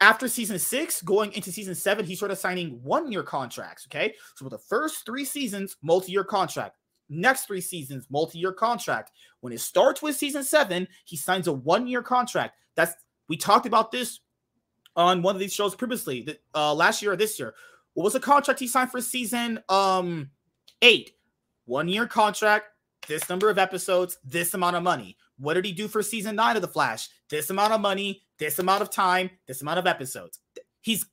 after 0.00 0.28
season 0.28 0.58
six, 0.58 1.02
going 1.02 1.32
into 1.32 1.52
season 1.52 1.74
seven, 1.74 2.06
he 2.06 2.14
started 2.14 2.36
signing 2.36 2.80
one 2.82 3.12
year 3.12 3.22
contracts. 3.22 3.86
Okay. 3.86 4.14
So 4.34 4.46
for 4.46 4.50
the 4.50 4.58
first 4.58 5.04
three 5.04 5.24
seasons, 5.26 5.76
multi 5.82 6.12
year 6.12 6.24
contract. 6.24 6.76
Next 7.10 7.44
three 7.46 7.60
seasons, 7.60 8.06
multi 8.08 8.38
year 8.38 8.52
contract. 8.52 9.10
When 9.40 9.52
it 9.52 9.60
starts 9.60 10.00
with 10.00 10.16
season 10.16 10.42
seven, 10.42 10.88
he 11.04 11.16
signs 11.16 11.48
a 11.48 11.52
one 11.52 11.86
year 11.86 12.02
contract. 12.02 12.56
That's, 12.76 12.94
we 13.28 13.36
talked 13.36 13.66
about 13.66 13.92
this 13.92 14.20
on 14.96 15.20
one 15.20 15.36
of 15.36 15.40
these 15.40 15.52
shows 15.52 15.74
previously, 15.74 16.22
that, 16.22 16.40
uh, 16.54 16.72
last 16.72 17.02
year 17.02 17.12
or 17.12 17.16
this 17.16 17.38
year. 17.38 17.54
What 17.92 18.04
was 18.04 18.14
the 18.14 18.20
contract 18.20 18.60
he 18.60 18.68
signed 18.68 18.90
for 18.90 19.00
season 19.00 19.62
um 19.68 20.30
eight? 20.80 21.12
One 21.66 21.88
year 21.88 22.06
contract, 22.06 22.66
this 23.08 23.28
number 23.28 23.50
of 23.50 23.58
episodes, 23.58 24.18
this 24.24 24.54
amount 24.54 24.76
of 24.76 24.82
money. 24.82 25.16
What 25.38 25.54
did 25.54 25.64
he 25.64 25.72
do 25.72 25.88
for 25.88 26.02
season 26.02 26.36
nine 26.36 26.56
of 26.56 26.62
The 26.62 26.68
Flash? 26.68 27.08
This 27.28 27.50
amount 27.50 27.72
of 27.72 27.80
money, 27.80 28.22
this 28.38 28.58
amount 28.58 28.82
of 28.82 28.90
time, 28.90 29.30
this 29.46 29.62
amount 29.62 29.78
of 29.78 29.86
episodes. 29.86 30.38
He's 30.82 31.06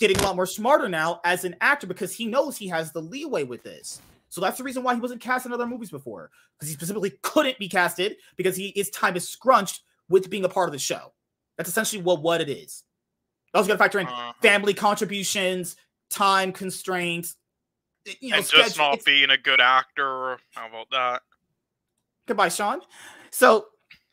getting 0.00 0.18
a 0.18 0.22
lot 0.22 0.36
more 0.36 0.46
smarter 0.46 0.88
now 0.88 1.20
as 1.24 1.44
an 1.44 1.56
actor 1.60 1.86
because 1.86 2.14
he 2.14 2.26
knows 2.26 2.56
he 2.56 2.68
has 2.68 2.92
the 2.92 3.00
leeway 3.00 3.44
with 3.44 3.62
this. 3.62 4.00
So 4.28 4.40
that's 4.40 4.58
the 4.58 4.64
reason 4.64 4.82
why 4.82 4.94
he 4.94 5.00
wasn't 5.00 5.20
cast 5.20 5.46
in 5.46 5.52
other 5.52 5.66
movies 5.66 5.90
before 5.90 6.30
because 6.56 6.68
he 6.68 6.74
specifically 6.74 7.12
couldn't 7.22 7.58
be 7.58 7.68
casted 7.68 8.16
because 8.36 8.56
he 8.56 8.72
his 8.74 8.90
time 8.90 9.16
is 9.16 9.28
scrunched 9.28 9.82
with 10.08 10.28
being 10.28 10.44
a 10.44 10.48
part 10.48 10.68
of 10.68 10.72
the 10.72 10.78
show. 10.78 11.12
That's 11.56 11.68
essentially 11.68 12.02
what 12.02 12.20
what 12.22 12.40
it 12.40 12.48
is. 12.48 12.82
Also 13.52 13.68
got 13.68 13.74
to 13.74 13.78
factor 13.78 14.00
in 14.00 14.08
Uh-huh. 14.08 14.32
family 14.42 14.74
contributions, 14.74 15.76
time 16.10 16.50
constraints. 16.52 17.36
You 18.20 18.30
know, 18.30 18.38
and 18.38 18.46
just 18.48 18.76
not 18.76 18.94
it's- 18.94 19.04
being 19.04 19.30
a 19.30 19.38
good 19.38 19.60
actor. 19.60 20.38
How 20.50 20.66
about 20.68 20.90
that? 20.90 21.22
Goodbye, 22.26 22.48
Sean. 22.48 22.80
So 23.30 23.66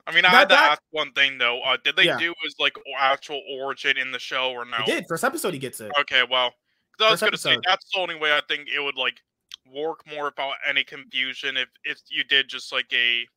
I 0.07 0.13
mean, 0.15 0.25
I 0.25 0.31
That- 0.31 0.37
had 0.37 0.49
to 0.49 0.55
that- 0.55 0.71
ask 0.73 0.81
one 0.89 1.11
thing 1.13 1.37
though. 1.37 1.61
Uh, 1.61 1.77
did 1.83 1.95
they 1.95 2.05
Yeah. 2.05 2.17
do 2.17 2.33
his 2.43 2.55
like 2.59 2.75
actual 2.97 3.41
origin 3.49 3.97
in 3.97 4.11
the 4.11 4.19
show 4.19 4.51
or 4.51 4.65
no? 4.65 4.77
he 4.77 4.85
did 4.91 5.05
first 5.07 5.23
episode. 5.23 5.53
He 5.53 5.59
gets 5.59 5.79
it. 5.79 5.91
Okay, 5.99 6.23
well, 6.23 6.53
I 6.99 7.11
was 7.11 7.21
gonna 7.21 7.37
say 7.37 7.57
that's 7.67 7.85
the 7.93 7.99
only 7.99 8.15
way 8.15 8.33
I 8.35 8.41
think 8.47 8.67
it 8.67 8.79
would 8.79 8.95
like 8.97 9.21
work 9.67 10.05
more 10.07 10.27
about 10.27 10.55
any 10.65 10.83
confusion 10.83 11.55
if 11.55 11.69
if 11.83 11.99
you 12.09 12.23
did 12.23 12.47
just 12.49 12.71
like 12.71 12.91
a 12.93 13.27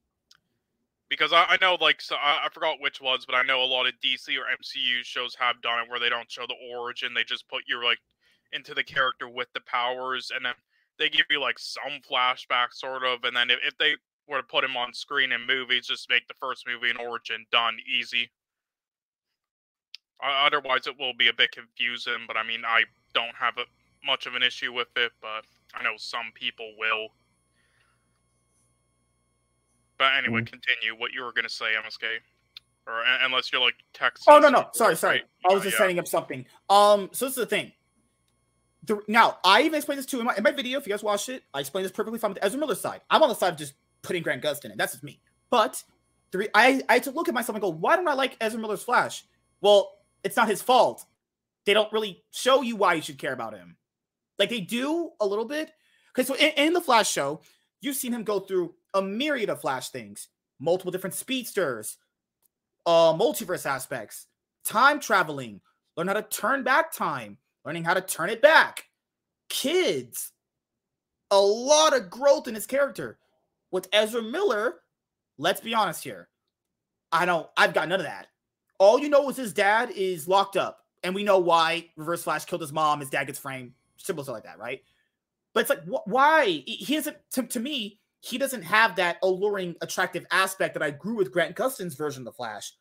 because 1.08 1.32
I, 1.32 1.44
I 1.44 1.58
know 1.60 1.76
like 1.80 2.00
so 2.00 2.16
I, 2.16 2.46
I 2.46 2.48
forgot 2.52 2.80
which 2.80 3.00
ones, 3.00 3.26
but 3.26 3.34
I 3.34 3.42
know 3.42 3.62
a 3.62 3.66
lot 3.66 3.86
of 3.86 3.92
DC 4.02 4.36
or 4.38 4.44
MCU 4.50 5.04
shows 5.04 5.34
have 5.36 5.60
done 5.60 5.80
it 5.84 5.90
where 5.90 6.00
they 6.00 6.08
don't 6.08 6.30
show 6.30 6.46
the 6.46 6.56
origin; 6.74 7.12
they 7.14 7.24
just 7.24 7.46
put 7.48 7.62
you 7.68 7.82
like 7.84 7.98
into 8.52 8.74
the 8.74 8.82
character 8.84 9.28
with 9.28 9.48
the 9.52 9.60
powers, 9.60 10.30
and 10.34 10.44
then 10.44 10.54
they 10.98 11.08
give 11.08 11.26
you 11.30 11.40
like 11.40 11.58
some 11.58 12.00
flashback 12.10 12.72
sort 12.72 13.04
of, 13.04 13.24
and 13.24 13.36
then 13.36 13.50
if, 13.50 13.58
if 13.64 13.76
they 13.78 13.96
were 14.28 14.38
to 14.38 14.42
put 14.42 14.64
him 14.64 14.76
on 14.76 14.92
screen 14.94 15.32
in 15.32 15.46
movies, 15.46 15.86
just 15.86 16.08
make 16.08 16.26
the 16.28 16.34
first 16.34 16.66
movie 16.66 16.90
an 16.90 16.96
origin 16.96 17.44
done 17.52 17.76
easy. 17.86 18.30
Uh, 20.22 20.46
otherwise, 20.46 20.86
it 20.86 20.98
will 20.98 21.12
be 21.12 21.28
a 21.28 21.32
bit 21.32 21.52
confusing. 21.52 22.24
But 22.26 22.36
I 22.36 22.42
mean, 22.42 22.62
I 22.66 22.84
don't 23.12 23.34
have 23.38 23.58
a, 23.58 23.64
much 24.06 24.26
of 24.26 24.34
an 24.34 24.42
issue 24.42 24.72
with 24.72 24.88
it, 24.96 25.12
but 25.20 25.44
I 25.74 25.82
know 25.82 25.94
some 25.96 26.26
people 26.34 26.72
will. 26.78 27.08
But 29.98 30.12
anyway, 30.18 30.40
Mm-hmm. 30.40 30.46
continue 30.46 30.98
what 31.00 31.12
you 31.12 31.22
were 31.22 31.32
gonna 31.32 31.48
say, 31.48 31.66
MSK, 31.84 32.04
or 32.86 33.00
un- 33.04 33.20
unless 33.22 33.52
you're 33.52 33.60
like 33.60 33.74
texting. 33.94 34.24
Oh 34.28 34.38
no, 34.38 34.48
no, 34.48 34.68
sorry, 34.72 34.96
sorry. 34.96 35.16
right? 35.18 35.24
I 35.50 35.54
was 35.54 35.60
Uh, 35.60 35.64
just 35.64 35.74
yeah. 35.74 35.78
setting 35.78 35.98
up 35.98 36.08
something. 36.08 36.46
Um, 36.68 37.10
so 37.12 37.26
this 37.26 37.32
is 37.32 37.36
the 37.36 37.46
thing. 37.46 37.72
The, 38.84 39.00
now 39.08 39.38
I 39.44 39.62
even 39.62 39.76
explained 39.76 39.98
this 40.00 40.06
to 40.06 40.18
in 40.20 40.26
my, 40.26 40.34
in 40.36 40.42
my 40.42 40.50
video. 40.50 40.78
If 40.78 40.86
you 40.86 40.92
guys 40.92 41.02
watched 41.02 41.28
it, 41.28 41.44
I 41.54 41.60
explained 41.60 41.84
this 41.86 41.92
perfectly 41.92 42.18
fine 42.18 42.30
with 42.34 42.42
Ezra 42.44 42.58
Miller's 42.60 42.80
side. 42.80 43.00
I'm 43.08 43.22
on 43.22 43.28
the 43.28 43.34
side 43.34 43.52
of 43.52 43.58
just 43.58 43.74
putting 44.04 44.22
Grant 44.22 44.42
Gustin 44.42 44.70
in. 44.70 44.78
That's 44.78 44.92
just 44.92 45.02
me. 45.02 45.20
But 45.50 45.82
the 46.30 46.38
re- 46.38 46.48
I 46.54 46.82
I 46.88 46.94
had 46.94 47.02
to 47.04 47.10
look 47.10 47.28
at 47.28 47.34
myself 47.34 47.56
and 47.56 47.62
go, 47.62 47.70
why 47.70 47.96
don't 47.96 48.06
I 48.06 48.14
like 48.14 48.36
Ezra 48.40 48.60
Miller's 48.60 48.84
Flash? 48.84 49.24
Well, 49.60 49.98
it's 50.22 50.36
not 50.36 50.48
his 50.48 50.62
fault. 50.62 51.04
They 51.66 51.74
don't 51.74 51.92
really 51.92 52.22
show 52.30 52.62
you 52.62 52.76
why 52.76 52.94
you 52.94 53.02
should 53.02 53.18
care 53.18 53.32
about 53.32 53.54
him. 53.54 53.76
Like 54.38 54.50
they 54.50 54.60
do 54.60 55.10
a 55.20 55.26
little 55.26 55.44
bit. 55.44 55.72
Because 56.14 56.28
so 56.28 56.34
in, 56.34 56.52
in 56.56 56.72
the 56.72 56.80
Flash 56.80 57.10
show, 57.10 57.40
you've 57.80 57.96
seen 57.96 58.12
him 58.12 58.22
go 58.22 58.40
through 58.40 58.74
a 58.92 59.02
myriad 59.02 59.50
of 59.50 59.60
Flash 59.60 59.90
things, 59.90 60.28
multiple 60.60 60.92
different 60.92 61.14
speedsters, 61.14 61.96
uh, 62.86 63.12
multiverse 63.14 63.66
aspects, 63.66 64.26
time 64.64 65.00
traveling, 65.00 65.60
learn 65.96 66.08
how 66.08 66.14
to 66.14 66.22
turn 66.22 66.62
back 66.62 66.92
time, 66.92 67.38
learning 67.64 67.84
how 67.84 67.94
to 67.94 68.00
turn 68.00 68.30
it 68.30 68.42
back, 68.42 68.84
kids, 69.48 70.32
a 71.30 71.40
lot 71.40 71.96
of 71.96 72.10
growth 72.10 72.46
in 72.46 72.54
his 72.54 72.66
character. 72.66 73.18
With 73.74 73.88
Ezra 73.92 74.22
Miller, 74.22 74.76
let's 75.36 75.60
be 75.60 75.74
honest 75.74 76.04
here. 76.04 76.28
I 77.10 77.26
don't, 77.26 77.48
I've 77.56 77.74
got 77.74 77.88
none 77.88 77.98
of 77.98 78.06
that. 78.06 78.28
All 78.78 79.00
you 79.00 79.08
know 79.08 79.28
is 79.28 79.36
his 79.36 79.52
dad 79.52 79.90
is 79.90 80.28
locked 80.28 80.56
up, 80.56 80.84
and 81.02 81.12
we 81.12 81.24
know 81.24 81.40
why 81.40 81.90
Reverse 81.96 82.22
Flash 82.22 82.44
killed 82.44 82.60
his 82.60 82.72
mom, 82.72 83.00
his 83.00 83.10
dad 83.10 83.24
gets 83.24 83.40
framed, 83.40 83.72
simple 83.96 84.22
stuff 84.22 84.34
like 84.34 84.44
that, 84.44 84.60
right? 84.60 84.80
But 85.54 85.62
it's 85.62 85.70
like, 85.70 85.82
wh- 85.86 86.06
why? 86.06 86.62
He 86.66 86.94
doesn't, 86.94 87.16
to, 87.32 87.42
to 87.42 87.58
me, 87.58 87.98
he 88.20 88.38
doesn't 88.38 88.62
have 88.62 88.94
that 88.94 89.16
alluring, 89.24 89.74
attractive 89.80 90.24
aspect 90.30 90.74
that 90.74 90.82
I 90.82 90.92
grew 90.92 91.16
with 91.16 91.32
Grant 91.32 91.56
Gustin's 91.56 91.96
version 91.96 92.20
of 92.20 92.26
the 92.26 92.32
Flash 92.32 92.72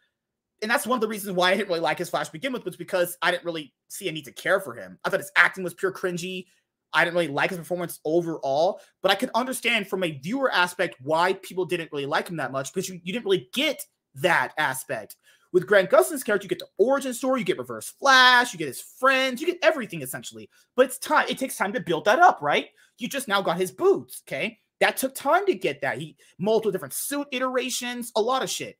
and 0.63 0.71
that's 0.71 0.87
one 0.87 0.95
of 0.95 1.01
the 1.01 1.07
reasons 1.09 1.35
why 1.35 1.51
I 1.51 1.57
didn't 1.57 1.67
really 1.67 1.81
like 1.81 1.97
his 1.97 2.09
Flash 2.09 2.29
begin 2.29 2.53
with 2.53 2.63
was 2.63 2.77
because 2.77 3.17
I 3.21 3.31
didn't 3.31 3.43
really 3.43 3.73
see 3.89 4.07
a 4.07 4.11
need 4.11 4.23
to 4.25 4.31
care 4.31 4.61
for 4.61 4.73
him. 4.73 4.97
I 5.03 5.09
thought 5.09 5.19
his 5.19 5.31
acting 5.35 5.63
was 5.63 5.73
pure 5.73 5.91
cringy. 5.91 6.45
I 6.93 7.03
didn't 7.03 7.15
really 7.15 7.27
like 7.27 7.49
his 7.49 7.59
performance 7.59 7.99
overall, 8.05 8.79
but 9.01 9.11
I 9.11 9.15
could 9.15 9.31
understand 9.33 9.87
from 9.87 10.03
a 10.03 10.11
viewer 10.11 10.51
aspect 10.51 10.95
why 11.01 11.33
people 11.33 11.65
didn't 11.65 11.91
really 11.91 12.05
like 12.05 12.29
him 12.29 12.37
that 12.37 12.51
much 12.51 12.73
because 12.73 12.87
you, 12.87 12.99
you 13.03 13.13
didn't 13.13 13.25
really 13.25 13.49
get 13.53 13.83
that 14.15 14.53
aspect. 14.57 15.15
With 15.51 15.67
Grant 15.67 15.91
Gustin's 15.91 16.23
character, 16.23 16.45
you 16.45 16.49
get 16.49 16.59
the 16.59 16.67
origin 16.77 17.13
story, 17.13 17.41
you 17.41 17.45
get 17.45 17.59
Reverse 17.59 17.89
Flash, 17.99 18.53
you 18.53 18.59
get 18.59 18.67
his 18.67 18.81
friends, 18.81 19.39
you 19.39 19.47
get 19.47 19.59
everything 19.61 20.01
essentially. 20.01 20.49
But 20.75 20.87
it's 20.87 20.97
time; 20.97 21.27
it 21.29 21.37
takes 21.37 21.57
time 21.57 21.73
to 21.73 21.79
build 21.79 22.05
that 22.05 22.19
up, 22.19 22.39
right? 22.41 22.67
You 22.97 23.07
just 23.07 23.27
now 23.27 23.41
got 23.41 23.57
his 23.57 23.71
boots, 23.71 24.23
okay? 24.27 24.59
That 24.79 24.97
took 24.97 25.13
time 25.13 25.45
to 25.45 25.53
get 25.53 25.81
that. 25.81 25.99
He 25.99 26.17
multiple 26.39 26.71
different 26.71 26.93
suit 26.93 27.27
iterations, 27.31 28.11
a 28.15 28.21
lot 28.21 28.43
of 28.43 28.49
shit. 28.49 28.77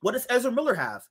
What 0.00 0.12
does 0.12 0.26
Ezra 0.30 0.50
Miller 0.50 0.74
have? 0.74 1.02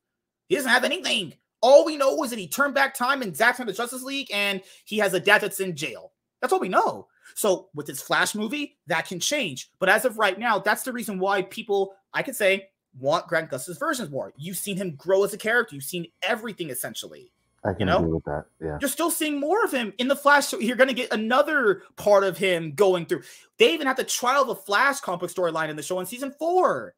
He 0.48 0.56
doesn't 0.56 0.72
have 0.72 0.84
anything. 0.84 1.36
all 1.62 1.86
we 1.86 1.98
know 1.98 2.24
is 2.24 2.30
that 2.30 2.40
he 2.40 2.48
turned 2.48 2.76
back 2.76 2.94
time 2.94 3.22
in 3.22 3.34
Zack 3.34 3.56
Snyder's 3.56 3.78
Justice 3.78 4.04
League, 4.04 4.30
and 4.34 4.62
he 4.86 4.98
has 4.98 5.14
a 5.14 5.20
dad 5.20 5.42
that's 5.42 5.60
in 5.60 5.76
jail. 5.76 6.12
That's 6.42 6.54
all 6.54 6.60
we 6.60 6.70
know. 6.70 7.08
So 7.36 7.70
with 7.74 7.88
this 7.88 8.02
Flash 8.02 8.36
movie, 8.36 8.78
that 8.88 9.08
can 9.08 9.20
change. 9.20 9.70
But 9.80 9.90
as 9.90 10.06
of 10.06 10.18
right 10.18 10.38
now, 10.38 10.60
that's 10.60 10.84
the 10.84 10.94
reason 10.94 11.20
why 11.20 11.42
people, 11.44 11.94
I 12.14 12.24
could 12.24 12.36
say, 12.36 12.70
want 13.00 13.28
Grant 13.28 13.50
Gustin's 13.50 13.78
versions 13.78 14.10
more. 14.10 14.34
You've 14.38 14.58
seen 14.58 14.78
him 14.78 14.96
grow 14.96 15.24
as 15.24 15.34
a 15.34 15.38
character. 15.38 15.76
You've 15.76 15.84
seen 15.84 16.08
everything 16.24 16.70
essentially. 16.70 17.32
I 17.64 17.74
can 17.74 17.88
know? 17.88 17.98
agree 17.98 18.14
with 18.14 18.24
that. 18.26 18.46
Yeah. 18.62 18.78
You're 18.80 18.90
still 18.90 19.12
seeing 19.12 19.40
more 19.40 19.64
of 19.64 19.72
him 19.72 19.94
in 19.98 20.08
the 20.08 20.16
Flash. 20.16 20.48
So 20.48 20.60
you're 20.60 20.78
going 20.78 20.90
to 20.90 20.94
get 20.94 21.12
another 21.12 21.84
part 21.96 22.24
of 22.24 22.38
him 22.38 22.74
going 22.74 23.06
through. 23.06 23.24
They 23.58 23.74
even 23.74 23.88
had 23.88 23.98
the 23.98 24.04
trial 24.04 24.44
of 24.44 24.48
the 24.48 24.56
Flash 24.56 25.00
comic 25.00 25.30
storyline 25.30 25.70
in 25.70 25.76
the 25.76 25.84
show 25.84 26.00
in 26.00 26.06
season 26.06 26.34
four. 26.38 26.96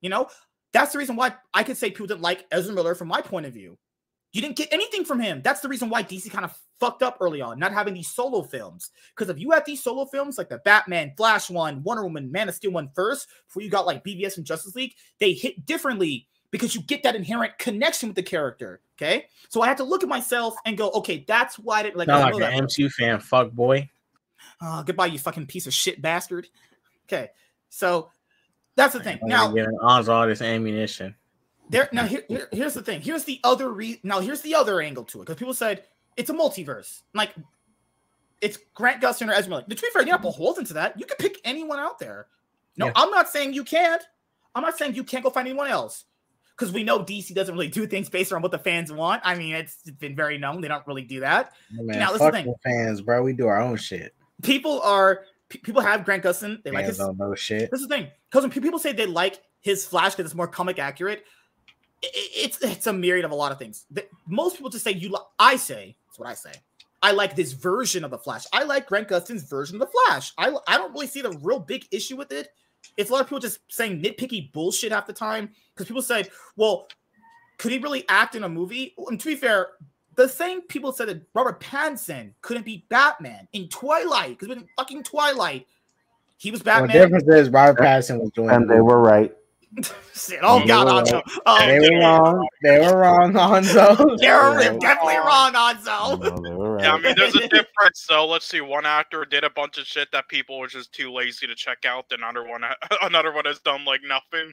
You 0.00 0.10
know, 0.10 0.28
that's 0.72 0.92
the 0.92 0.98
reason 0.98 1.14
why 1.16 1.34
I 1.54 1.62
could 1.62 1.76
say 1.76 1.90
people 1.90 2.06
didn't 2.06 2.22
like 2.22 2.46
Ezra 2.50 2.74
Miller 2.74 2.94
from 2.94 3.08
my 3.08 3.20
point 3.20 3.46
of 3.46 3.52
view. 3.52 3.78
You 4.32 4.40
didn't 4.40 4.56
get 4.56 4.72
anything 4.72 5.04
from 5.04 5.20
him. 5.20 5.42
That's 5.42 5.60
the 5.60 5.68
reason 5.68 5.90
why 5.90 6.02
DC 6.02 6.30
kind 6.30 6.44
of 6.44 6.58
fucked 6.80 7.02
up 7.02 7.18
early 7.20 7.40
on, 7.40 7.58
not 7.58 7.72
having 7.72 7.94
these 7.94 8.08
solo 8.08 8.42
films. 8.42 8.90
Because 9.14 9.28
if 9.30 9.38
you 9.38 9.50
had 9.50 9.64
these 9.66 9.82
solo 9.82 10.06
films 10.06 10.38
like 10.38 10.48
the 10.48 10.58
Batman, 10.58 11.12
Flash 11.16 11.50
one, 11.50 11.82
Wonder 11.82 12.02
Woman, 12.04 12.32
Man 12.32 12.48
of 12.48 12.54
Steel 12.54 12.72
one 12.72 12.90
first, 12.94 13.28
before 13.46 13.62
you 13.62 13.70
got 13.70 13.86
like 13.86 14.02
BVS 14.02 14.38
and 14.38 14.46
Justice 14.46 14.74
League, 14.74 14.94
they 15.20 15.32
hit 15.32 15.66
differently 15.66 16.26
because 16.50 16.74
you 16.74 16.82
get 16.82 17.02
that 17.02 17.14
inherent 17.14 17.58
connection 17.58 18.08
with 18.08 18.16
the 18.16 18.22
character. 18.22 18.80
Okay. 18.96 19.26
So 19.48 19.62
I 19.62 19.68
had 19.68 19.76
to 19.76 19.84
look 19.84 20.02
at 20.02 20.08
myself 20.08 20.54
and 20.64 20.78
go, 20.78 20.90
okay, 20.92 21.24
that's 21.26 21.58
why 21.58 21.80
I 21.80 21.82
didn't 21.82 21.96
like, 21.96 22.08
Sound 22.08 22.22
I 22.22 22.30
like 22.30 22.54
an 22.54 22.66
MCU 22.66 22.90
fan, 22.90 23.20
fuck 23.20 23.50
boy. 23.50 23.90
Uh, 24.60 24.82
goodbye, 24.82 25.06
you 25.06 25.18
fucking 25.18 25.46
piece 25.46 25.66
of 25.66 25.74
shit 25.74 26.00
bastard. 26.00 26.48
Okay. 27.06 27.30
So 27.68 28.10
that's 28.76 28.94
the 28.94 29.00
thing. 29.00 29.18
Now, 29.22 29.52
giving 29.52 29.78
Oz 29.80 30.08
all 30.08 30.26
this 30.26 30.40
ammunition. 30.40 31.14
There 31.70 31.88
now 31.92 32.06
here, 32.06 32.22
here- 32.28 32.48
here's 32.52 32.74
the 32.74 32.82
thing. 32.82 33.00
Here's 33.00 33.24
the 33.24 33.40
other 33.44 33.70
re- 33.70 34.00
now 34.02 34.20
here's 34.20 34.40
the 34.42 34.54
other 34.54 34.80
angle 34.80 35.04
to 35.04 35.18
it 35.18 35.26
because 35.26 35.36
people 35.36 35.54
said 35.54 35.84
it's 36.16 36.30
a 36.30 36.34
multiverse. 36.34 37.02
Like 37.14 37.32
it's 38.40 38.58
grant 38.74 39.00
gustin 39.02 39.28
or 39.28 39.32
ezra 39.32 39.50
miller. 39.50 39.62
To 39.62 39.68
be 39.68 39.76
fair 39.76 40.02
you're 40.02 40.10
not 40.12 40.22
beholden 40.22 40.64
to 40.66 40.74
that. 40.74 40.98
You 40.98 41.06
can 41.06 41.16
pick 41.18 41.38
anyone 41.44 41.78
out 41.78 41.98
there. 41.98 42.26
No 42.76 42.86
Yeah. 42.86 42.92
i'm 42.96 43.10
not 43.10 43.28
saying 43.28 43.54
you 43.54 43.64
can't. 43.64 44.02
I'm 44.54 44.62
not 44.62 44.76
saying 44.76 44.94
you 44.94 45.04
can't 45.04 45.24
go 45.24 45.30
find 45.30 45.46
anyone 45.48 45.68
else 45.68 46.04
because 46.56 46.72
we 46.72 46.84
know 46.84 46.98
dc 47.00 47.32
doesn't 47.34 47.54
really 47.54 47.68
do 47.80 47.86
things 47.86 48.08
based 48.08 48.32
on 48.32 48.42
what 48.42 48.50
the 48.52 48.58
fans 48.58 48.92
want. 48.92 49.22
I 49.24 49.34
mean 49.34 49.54
it's 49.54 49.76
been 49.92 50.16
very 50.16 50.38
known. 50.38 50.60
They 50.60 50.68
don't 50.68 50.86
really 50.86 51.02
do 51.02 51.20
that. 51.20 51.52
Oh, 51.78 51.82
man, 51.84 51.98
Now, 51.98 52.06
this 52.08 52.16
is 52.16 52.20
fuck 52.20 52.32
the 52.32 52.42
thing. 52.42 52.54
fans, 52.64 53.00
bro. 53.00 53.22
We 53.22 53.32
do 53.32 53.46
our 53.46 53.60
own 53.60 53.76
shit. 53.76 54.14
people 54.42 54.80
are 54.82 55.24
pe- 55.48 55.60
people 55.60 55.80
have 55.82 56.04
grant 56.04 56.24
gustin. 56.24 56.62
They 56.64 56.70
like 56.72 56.86
his 56.86 56.98
don't 56.98 57.16
know 57.18 57.34
shit. 57.34 57.70
This 57.70 57.80
is 57.80 57.88
the 57.88 57.94
thing, 57.94 58.08
because 58.30 58.42
when 58.42 58.50
pe- 58.50 58.60
people 58.60 58.78
say 58.80 58.92
they 58.92 59.06
like 59.06 59.40
his 59.60 59.86
Flash 59.86 60.14
because 60.16 60.26
it's 60.26 60.34
more 60.34 60.48
comic 60.48 60.80
accurate, 60.80 61.24
it's 62.02 62.60
it's 62.62 62.86
a 62.86 62.92
myriad 62.92 63.24
of 63.24 63.30
a 63.30 63.34
lot 63.34 63.52
of 63.52 63.58
things. 63.58 63.84
The- 63.90 64.06
most 64.26 64.56
people 64.56 64.70
just 64.70 64.84
say 64.84 64.92
you. 64.92 65.10
Li- 65.10 65.18
I 65.38 65.56
say 65.56 65.96
that's 66.08 66.18
what 66.18 66.28
I 66.28 66.34
say. 66.34 66.52
I 67.04 67.12
like 67.12 67.34
this 67.34 67.52
version 67.52 68.04
of 68.04 68.10
the 68.10 68.18
Flash. 68.18 68.44
I 68.52 68.62
like 68.62 68.86
Grant 68.86 69.08
Gustin's 69.08 69.42
version 69.44 69.76
of 69.76 69.80
the 69.80 69.92
Flash. 70.06 70.32
I 70.38 70.54
I 70.68 70.76
don't 70.78 70.92
really 70.92 71.06
see 71.06 71.22
the 71.22 71.32
real 71.42 71.58
big 71.58 71.86
issue 71.90 72.16
with 72.16 72.32
it. 72.32 72.48
It's 72.96 73.10
a 73.10 73.12
lot 73.12 73.22
of 73.22 73.26
people 73.26 73.40
just 73.40 73.60
saying 73.68 74.02
nitpicky 74.02 74.52
bullshit 74.52 74.92
half 74.92 75.06
the 75.06 75.12
time 75.12 75.50
because 75.74 75.86
people 75.86 76.02
say, 76.02 76.24
well, 76.56 76.88
could 77.58 77.72
he 77.72 77.78
really 77.78 78.04
act 78.08 78.34
in 78.34 78.44
a 78.44 78.48
movie? 78.48 78.94
And 79.08 79.18
to 79.20 79.26
be 79.26 79.36
fair, 79.36 79.68
the 80.16 80.28
same 80.28 80.62
people 80.62 80.92
said 80.92 81.08
that 81.08 81.22
Robert 81.34 81.60
Pattinson 81.60 82.32
couldn't 82.42 82.64
be 82.66 82.84
Batman 82.88 83.48
in 83.52 83.68
Twilight 83.68 84.38
because 84.38 84.54
in 84.56 84.68
fucking 84.76 85.04
Twilight, 85.04 85.66
he 86.36 86.50
was 86.50 86.62
Well, 86.64 86.80
Batman. 86.80 86.96
the 86.98 87.04
difference 87.04 87.28
is 87.34 87.50
Robert 87.50 87.80
Pattinson 87.80 88.20
was 88.20 88.30
doing. 88.32 88.50
And 88.50 88.68
they 88.68 88.80
were 88.80 89.00
right. 89.00 89.34
Shit. 90.14 90.40
Oh 90.42 90.60
They 90.60 90.66
God, 90.66 90.86
were 90.86 90.92
Anzo. 91.18 91.22
Oh, 91.46 91.66
They 91.66 91.80
were 91.90 91.98
wrong. 92.00 92.48
They 92.62 92.78
were 92.80 92.98
wrong, 92.98 93.32
Hanzo. 93.32 94.16
They're 94.20 94.60
Yeah. 94.62 94.76
definitely 94.78 95.16
wrong, 95.16 95.52
Anzo. 95.54 96.40
No, 96.42 96.52
right. 96.62 96.84
Yeah, 96.84 96.92
I 96.94 97.00
mean, 97.00 97.14
there's 97.16 97.34
a 97.36 97.48
difference. 97.48 98.02
So 98.06 98.26
let's 98.26 98.46
see. 98.46 98.60
One 98.60 98.84
actor 98.84 99.24
did 99.24 99.44
a 99.44 99.50
bunch 99.50 99.78
of 99.78 99.86
shit 99.86 100.08
that 100.12 100.28
people 100.28 100.58
were 100.58 100.66
just 100.66 100.92
too 100.92 101.10
lazy 101.12 101.46
to 101.46 101.54
check 101.54 101.84
out. 101.86 102.08
Then 102.10 102.18
another 102.22 102.46
one, 102.46 102.62
another 103.02 103.32
one 103.32 103.46
has 103.46 103.60
done 103.60 103.84
like 103.86 104.00
nothing. 104.06 104.52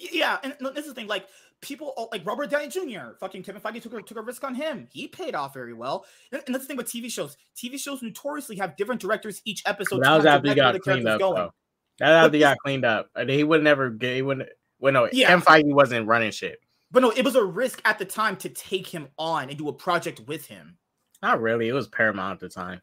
Yeah, 0.00 0.38
and 0.42 0.54
this 0.74 0.86
is 0.86 0.88
the 0.88 0.94
thing. 0.94 1.06
Like 1.06 1.26
people, 1.60 1.92
oh, 1.96 2.08
like 2.10 2.26
Robert 2.26 2.48
Downey 2.50 2.68
Jr. 2.68 3.12
Fucking 3.20 3.42
Kevin 3.42 3.60
Feige 3.60 3.82
took 3.82 3.92
a, 3.92 4.02
took 4.02 4.16
a 4.18 4.22
risk 4.22 4.42
on 4.42 4.54
him. 4.54 4.88
He 4.90 5.06
paid 5.06 5.34
off 5.34 5.52
very 5.54 5.74
well. 5.74 6.06
And, 6.32 6.42
and 6.46 6.54
that's 6.54 6.64
the 6.64 6.68
thing 6.68 6.76
with 6.78 6.86
TV 6.86 7.10
shows. 7.12 7.36
TV 7.56 7.78
shows 7.78 8.02
notoriously 8.02 8.56
have 8.56 8.76
different 8.76 9.00
directors 9.02 9.42
each 9.44 9.62
episode. 9.66 10.02
that 10.02 10.14
was 10.16 10.24
to 10.24 10.30
after 10.30 10.48
he 10.48 10.54
got 10.54 10.80
cleaned 10.80 11.06
up, 11.06 11.20
going. 11.20 11.34
though. 11.34 11.52
That 11.98 12.12
after 12.12 12.36
he 12.36 12.40
got 12.40 12.58
cleaned 12.58 12.84
up. 12.84 13.10
Uh, 13.14 13.24
He 13.26 13.42
would 13.44 13.62
never 13.62 13.90
get. 13.90 14.16
He 14.16 14.22
wouldn't. 14.22 14.48
Well, 14.78 14.92
no, 14.92 15.08
Yeah. 15.12 15.28
Kevin 15.28 15.44
Feige 15.44 15.74
wasn't 15.74 16.06
running 16.06 16.30
shit. 16.30 16.60
But 16.90 17.00
no, 17.00 17.10
it 17.10 17.24
was 17.24 17.34
a 17.34 17.44
risk 17.44 17.80
at 17.84 17.98
the 17.98 18.04
time 18.04 18.36
to 18.36 18.48
take 18.48 18.86
him 18.86 19.08
on 19.18 19.48
and 19.48 19.58
do 19.58 19.68
a 19.68 19.72
project 19.72 20.20
with 20.26 20.46
him. 20.46 20.76
Not 21.22 21.40
really. 21.40 21.68
It 21.68 21.72
was 21.72 21.88
Paramount 21.88 22.34
at 22.34 22.40
the 22.40 22.48
time. 22.48 22.80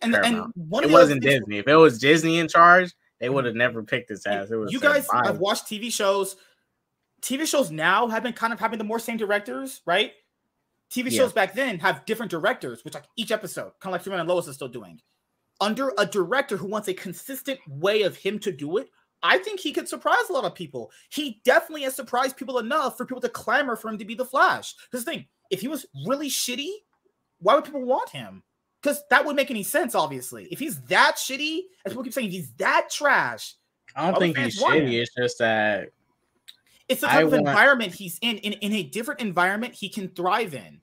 And 0.00 0.14
and 0.14 0.44
one 0.54 0.84
It 0.84 0.90
wasn't 0.90 1.22
Disney. 1.22 1.58
If 1.58 1.66
it 1.66 1.74
was 1.74 1.98
Disney 1.98 2.38
in 2.38 2.46
charge, 2.48 2.92
they 3.18 3.28
would 3.28 3.44
have 3.44 3.56
never 3.56 3.82
picked 3.82 4.08
his 4.10 4.24
ass. 4.24 4.50
It 4.50 4.56
was 4.56 4.72
you 4.72 4.78
guys 4.78 5.06
"Bye." 5.08 5.22
have 5.26 5.38
watched 5.38 5.66
TV 5.66 5.92
shows. 5.92 6.36
TV 7.20 7.46
shows 7.46 7.70
now 7.72 8.06
have 8.06 8.22
been 8.22 8.32
kind 8.32 8.52
of 8.52 8.60
having 8.60 8.78
the 8.78 8.84
more 8.84 9.00
same 9.00 9.16
directors, 9.16 9.80
right? 9.84 10.12
TV 10.90 11.10
Yeah. 11.10 11.22
shows 11.22 11.32
back 11.32 11.54
then 11.54 11.80
have 11.80 12.04
different 12.06 12.30
directors, 12.30 12.84
which 12.84 12.94
like 12.94 13.06
each 13.16 13.32
episode, 13.32 13.72
kind 13.80 13.86
of 13.86 13.92
like 13.92 14.02
Superman 14.02 14.20
and 14.20 14.28
Lois 14.28 14.46
is 14.46 14.54
still 14.54 14.68
doing. 14.68 15.00
Under 15.60 15.92
a 15.98 16.04
director 16.06 16.56
who 16.56 16.66
wants 16.66 16.88
a 16.88 16.94
consistent 16.94 17.58
way 17.68 18.02
of 18.02 18.16
him 18.16 18.38
to 18.40 18.52
do 18.52 18.76
it, 18.76 18.90
I 19.22 19.38
think 19.38 19.58
he 19.60 19.72
could 19.72 19.88
surprise 19.88 20.28
a 20.28 20.32
lot 20.32 20.44
of 20.44 20.54
people. 20.54 20.90
He 21.10 21.40
definitely 21.44 21.82
has 21.82 21.94
surprised 21.96 22.36
people 22.36 22.58
enough 22.58 22.96
for 22.96 23.06
people 23.06 23.22
to 23.22 23.28
clamor 23.28 23.74
for 23.76 23.88
him 23.88 23.98
to 23.98 24.04
be 24.04 24.14
the 24.14 24.24
Flash. 24.24 24.74
Because 24.90 25.04
the 25.04 25.10
thing, 25.12 25.26
if 25.50 25.60
he 25.62 25.68
was 25.68 25.86
really 26.06 26.28
shitty, 26.28 26.70
why 27.40 27.54
would 27.54 27.64
people 27.64 27.84
want 27.84 28.10
him? 28.10 28.42
Because 28.82 29.02
that 29.10 29.24
would 29.24 29.34
make 29.34 29.50
any 29.50 29.62
sense, 29.62 29.94
obviously. 29.94 30.46
If 30.52 30.58
he's 30.58 30.80
that 30.82 31.16
shitty, 31.16 31.60
as 31.84 31.92
people 31.92 32.04
keep 32.04 32.12
saying, 32.12 32.28
if 32.28 32.32
he's 32.34 32.52
that 32.54 32.88
trash, 32.90 33.54
I 33.96 34.10
don't 34.10 34.20
think 34.20 34.36
he's 34.36 34.62
shitty. 34.62 34.82
him. 34.82 34.88
It's 34.88 35.14
just 35.14 35.38
that 35.38 35.88
It's 36.88 37.00
the 37.00 37.08
I 37.10 37.14
type 37.14 37.24
of 37.26 37.32
want- 37.32 37.48
environment 37.48 37.94
he's 37.94 38.18
in. 38.20 38.36
in. 38.38 38.52
In 38.54 38.72
a 38.74 38.82
different 38.82 39.20
environment, 39.22 39.74
he 39.74 39.88
can 39.88 40.08
thrive 40.10 40.54
in. 40.54 40.82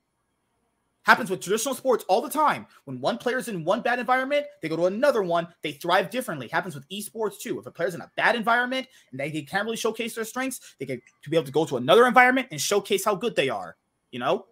Happens 1.03 1.29
with 1.29 1.41
traditional 1.41 1.75
sports 1.75 2.05
all 2.07 2.21
the 2.21 2.29
time. 2.29 2.65
When 2.85 3.01
one 3.01 3.17
player's 3.17 3.49
in 3.49 3.65
one 3.65 3.81
bad 3.81 3.99
environment, 3.99 4.45
they 4.61 4.69
go 4.69 4.77
to 4.77 4.85
another 4.85 5.21
one, 5.21 5.47
they 5.61 5.73
thrive 5.73 6.09
differently. 6.09 6.47
Happens 6.47 6.75
with 6.75 6.87
esports 6.89 7.39
too. 7.39 7.59
If 7.59 7.65
a 7.65 7.71
player's 7.71 7.93
in 7.93 8.01
a 8.01 8.11
bad 8.15 8.35
environment 8.35 8.87
and 9.11 9.19
they, 9.19 9.29
they 9.29 9.41
can't 9.41 9.65
really 9.65 9.77
showcase 9.77 10.15
their 10.15 10.23
strengths, 10.23 10.75
they 10.79 10.85
get 10.85 11.01
to 11.23 11.29
be 11.29 11.35
able 11.35 11.45
to 11.45 11.51
go 11.51 11.65
to 11.65 11.77
another 11.77 12.07
environment 12.07 12.47
and 12.51 12.61
showcase 12.61 13.03
how 13.03 13.15
good 13.15 13.35
they 13.35 13.49
are. 13.49 13.75
You 14.11 14.19
know? 14.19 14.45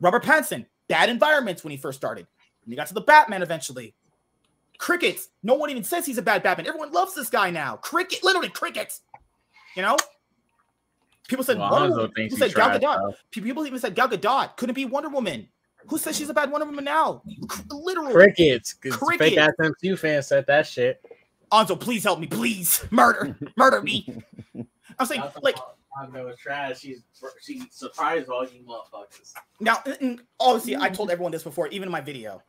Robert 0.00 0.24
Pattinson, 0.24 0.66
bad 0.88 1.08
environments 1.08 1.64
when 1.64 1.70
he 1.70 1.78
first 1.78 1.98
started. 1.98 2.26
When 2.64 2.72
he 2.72 2.76
got 2.76 2.88
to 2.88 2.94
the 2.94 3.00
Batman 3.00 3.42
eventually. 3.42 3.94
Crickets. 4.76 5.30
No 5.42 5.54
one 5.54 5.70
even 5.70 5.84
says 5.84 6.04
he's 6.04 6.18
a 6.18 6.22
bad 6.22 6.42
Batman. 6.42 6.66
Everyone 6.66 6.92
loves 6.92 7.14
this 7.14 7.30
guy 7.30 7.50
now. 7.50 7.76
Cricket, 7.76 8.22
literally 8.22 8.50
crickets. 8.50 9.00
You 9.74 9.82
know? 9.82 9.96
People 11.28 11.44
said 11.44 11.58
well, 11.58 11.70
Wonder 11.70 11.96
Woman. 11.96 12.10
People 12.14 12.36
said 12.36 12.54
Gal. 12.54 12.78
Gadot. 12.78 12.80
though. 12.80 13.14
People 13.30 13.66
even 13.66 13.78
said 13.78 13.94
Gal 13.94 14.08
Gadot 14.08 14.56
couldn't 14.56 14.74
be 14.74 14.84
Wonder 14.84 15.08
Woman. 15.08 15.48
Who 15.88 15.98
says 15.98 16.16
she's 16.16 16.28
a 16.30 16.34
bad 16.34 16.50
Wonder 16.50 16.66
Woman 16.66 16.84
now? 16.84 17.22
Cr- 17.48 17.62
Literally. 17.70 18.12
Crickets. 18.12 18.72
'cause 18.74 18.96
Cricket. 18.96 19.28
Fake 19.30 19.38
ass 19.38 19.52
MCU 19.60 19.96
fans 19.98 20.26
said 20.28 20.46
that 20.46 20.66
shit. 20.66 21.00
Anzo, 21.52 21.78
please 21.78 22.02
help 22.04 22.18
me, 22.18 22.26
please. 22.26 22.84
Murder, 22.90 23.36
murder 23.56 23.80
me. 23.82 24.22
I'm 24.98 25.06
saying, 25.06 25.22
like, 25.42 25.56
Hanzo 25.96 26.24
was 26.24 26.36
trash. 26.38 26.80
She's 26.80 27.02
she 27.42 27.62
surprised 27.70 28.28
all 28.28 28.44
you 28.46 28.62
motherfuckers. 28.62 29.32
now, 29.60 29.78
and- 29.86 29.96
and 30.00 30.20
obviously, 30.40 30.76
I 30.76 30.88
told 30.88 31.10
everyone 31.10 31.32
this 31.32 31.42
before, 31.44 31.68
even 31.68 31.88
in 31.88 31.92
my 31.92 32.00
video. 32.00 32.42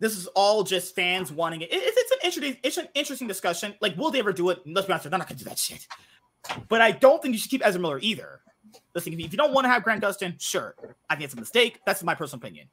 This 0.00 0.16
is 0.16 0.28
all 0.28 0.62
just 0.62 0.94
fans 0.94 1.32
wanting 1.32 1.62
it. 1.62 1.72
It- 1.72 1.82
It's, 1.82 1.96
it's 1.98 2.10
an 2.12 2.18
interesting, 2.22 2.56
it's 2.62 2.76
an 2.76 2.88
interesting 2.94 3.26
discussion. 3.28 3.74
Like, 3.80 3.96
will 3.96 4.10
they 4.10 4.20
ever 4.20 4.32
do 4.32 4.50
it? 4.50 4.60
Let's 4.64 4.86
be 4.86 4.92
honest, 4.92 5.10
they're 5.10 5.18
not 5.18 5.28
gonna 5.28 5.38
do 5.38 5.44
that 5.46 5.58
shit. 5.58 5.86
But 6.68 6.80
I 6.80 6.92
don't 6.92 7.20
think 7.20 7.34
you 7.34 7.38
should 7.40 7.50
keep 7.50 7.66
Ezra 7.66 7.80
Miller 7.80 7.98
either. 8.00 8.40
Listen, 8.98 9.12
if 9.12 9.20
you, 9.20 9.38
don't 9.38 9.54
want 9.54 9.64
to 9.64 9.68
have 9.68 9.84
Grant 9.84 10.02
Gustin, 10.02 10.34
sure. 10.40 10.74
I 11.08 11.14
think 11.14 11.26
it's 11.26 11.34
a 11.34 11.36
mistake. 11.36 11.80
That's 11.86 12.02
my 12.02 12.16
personal 12.16 12.44
opinion. 12.44 12.66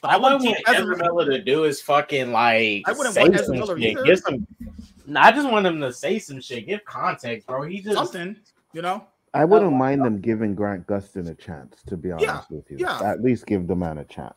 But 0.00 0.10
I 0.10 0.14
All 0.14 0.20
I 0.20 0.22
wouldn't 0.22 0.44
want 0.46 0.56
keep 0.56 0.68
Ezra 0.70 0.80
Ezra 0.80 0.96
Miller. 0.96 1.24
Miller 1.26 1.30
to 1.32 1.44
do 1.44 1.64
is 1.64 1.82
fucking 1.82 2.32
like. 2.32 2.82
I 2.86 2.92
wouldn't 2.92 3.14
say 3.14 3.20
want 3.20 3.34
Ezra 3.34 3.44
some 3.44 3.56
Miller 3.58 3.78
shit. 3.78 3.90
either. 3.90 4.04
Give 4.04 4.18
some. 4.20 4.46
Nah, 5.06 5.20
I 5.20 5.32
just 5.32 5.50
want 5.50 5.66
him 5.66 5.78
to 5.82 5.92
say 5.92 6.18
some 6.18 6.40
shit. 6.40 6.66
Give 6.66 6.82
context, 6.86 7.46
bro. 7.46 7.60
He 7.64 7.82
just 7.82 7.94
Something, 7.94 8.36
you 8.72 8.80
know? 8.80 9.04
I 9.34 9.44
wouldn't 9.44 9.74
uh, 9.74 9.76
mind 9.76 10.00
uh, 10.00 10.04
them 10.04 10.18
giving 10.22 10.54
Grant 10.54 10.86
Gustin 10.86 11.28
a 11.28 11.34
chance, 11.34 11.82
to 11.88 11.98
be 11.98 12.10
honest 12.10 12.26
Yeah, 12.26 12.40
with 12.48 12.70
you. 12.70 12.78
yeah. 12.78 13.02
At 13.02 13.22
least 13.22 13.44
give 13.44 13.66
the 13.66 13.76
man 13.76 13.98
a 13.98 14.04
chance. 14.04 14.34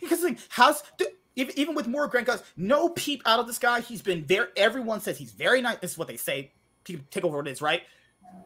Because 0.00 0.24
like, 0.24 0.40
how's 0.48 0.82
th- 0.98 1.12
even, 1.36 1.56
even 1.56 1.74
with 1.76 1.86
more 1.86 2.08
Grant 2.08 2.26
Gustin, 2.26 2.42
no 2.56 2.88
peep 2.88 3.22
out 3.24 3.38
of 3.38 3.46
this 3.46 3.60
guy. 3.60 3.82
He's 3.82 4.02
been 4.02 4.24
very. 4.24 4.48
Everyone 4.56 5.00
says 5.00 5.16
he's 5.16 5.30
very 5.30 5.62
nice. 5.62 5.78
This 5.78 5.92
is 5.92 5.98
what 5.98 6.08
they 6.08 6.16
say. 6.16 6.50
Take, 6.84 7.08
take 7.10 7.24
over 7.24 7.36
what 7.36 7.46
it 7.46 7.52
is, 7.52 7.62
right? 7.62 7.82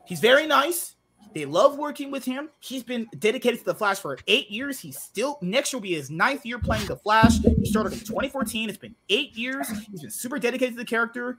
He's 0.05 0.21
very 0.21 0.47
nice. 0.47 0.97
They 1.33 1.45
love 1.45 1.79
working 1.79 2.11
with 2.11 2.25
him. 2.25 2.49
He's 2.59 2.83
been 2.83 3.07
dedicated 3.19 3.61
to 3.61 3.65
the 3.67 3.75
Flash 3.75 3.99
for 4.01 4.19
eight 4.27 4.51
years. 4.51 4.81
He's 4.81 4.99
still 4.99 5.39
next 5.43 5.73
year 5.73 5.79
will 5.79 5.83
be 5.83 5.95
his 5.95 6.11
ninth 6.11 6.45
year 6.45 6.59
playing 6.59 6.87
the 6.87 6.97
Flash. 6.97 7.39
He 7.39 7.67
started 7.67 7.93
in 7.93 8.01
2014. 8.01 8.69
It's 8.69 8.79
been 8.79 8.97
eight 9.09 9.37
years. 9.37 9.69
He's 9.91 10.01
been 10.03 10.11
super 10.11 10.39
dedicated 10.41 10.75
to 10.75 10.79
the 10.79 10.85
character. 10.85 11.39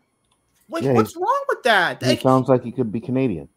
Like, 0.70 0.84
Yeah, 0.84 0.94
what's 0.94 1.18
wrong 1.18 1.44
with 1.50 1.64
that? 1.64 2.02
He 2.02 2.10
Like, 2.10 2.22
sounds 2.22 2.48
like 2.48 2.64
he 2.64 2.72
could 2.72 2.90
be 2.92 3.02
Canadian. 3.02 3.50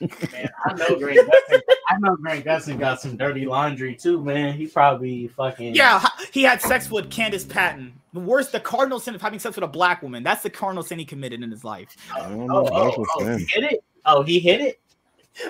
Man, 0.00 0.48
I 0.64 0.72
know 0.74 0.96
Grant 0.96 1.28
Gustin. 1.28 1.60
I 1.88 1.98
know 1.98 2.14
Grant 2.16 2.44
Gustin 2.44 2.78
got 2.78 3.00
some 3.00 3.16
dirty 3.16 3.44
laundry 3.46 3.96
too, 3.96 4.22
man. 4.22 4.54
He 4.54 4.66
probably 4.68 5.26
fucking 5.28 5.74
Yeah, 5.74 6.06
he 6.32 6.44
had 6.44 6.62
sex 6.62 6.88
with 6.90 7.10
Candice 7.10 7.48
Patton. 7.48 7.92
The 8.14 8.20
worst, 8.20 8.52
the 8.52 8.60
cardinal 8.60 9.00
sin 9.00 9.14
of 9.16 9.20
having 9.20 9.38
sex 9.40 9.56
with 9.56 9.64
a 9.64 9.68
black 9.68 10.02
woman. 10.02 10.22
That's 10.22 10.42
the 10.42 10.50
cardinal 10.50 10.82
sin 10.84 10.98
he 11.00 11.04
committed 11.04 11.42
in 11.42 11.50
his 11.50 11.64
life. 11.64 11.94
I 12.14 12.20
don't 12.28 12.42
Oh, 12.50 12.62
know. 12.62 12.68
oh, 12.72 12.84
That's 12.84 12.96
a 12.96 13.02
oh, 13.16 13.24
sin. 13.24 13.38
he 13.40 13.44
hit 13.60 13.72
it. 13.72 13.84
Oh, 14.08 14.22
he 14.22 14.38
hit 14.40 14.60
it. 14.60 14.80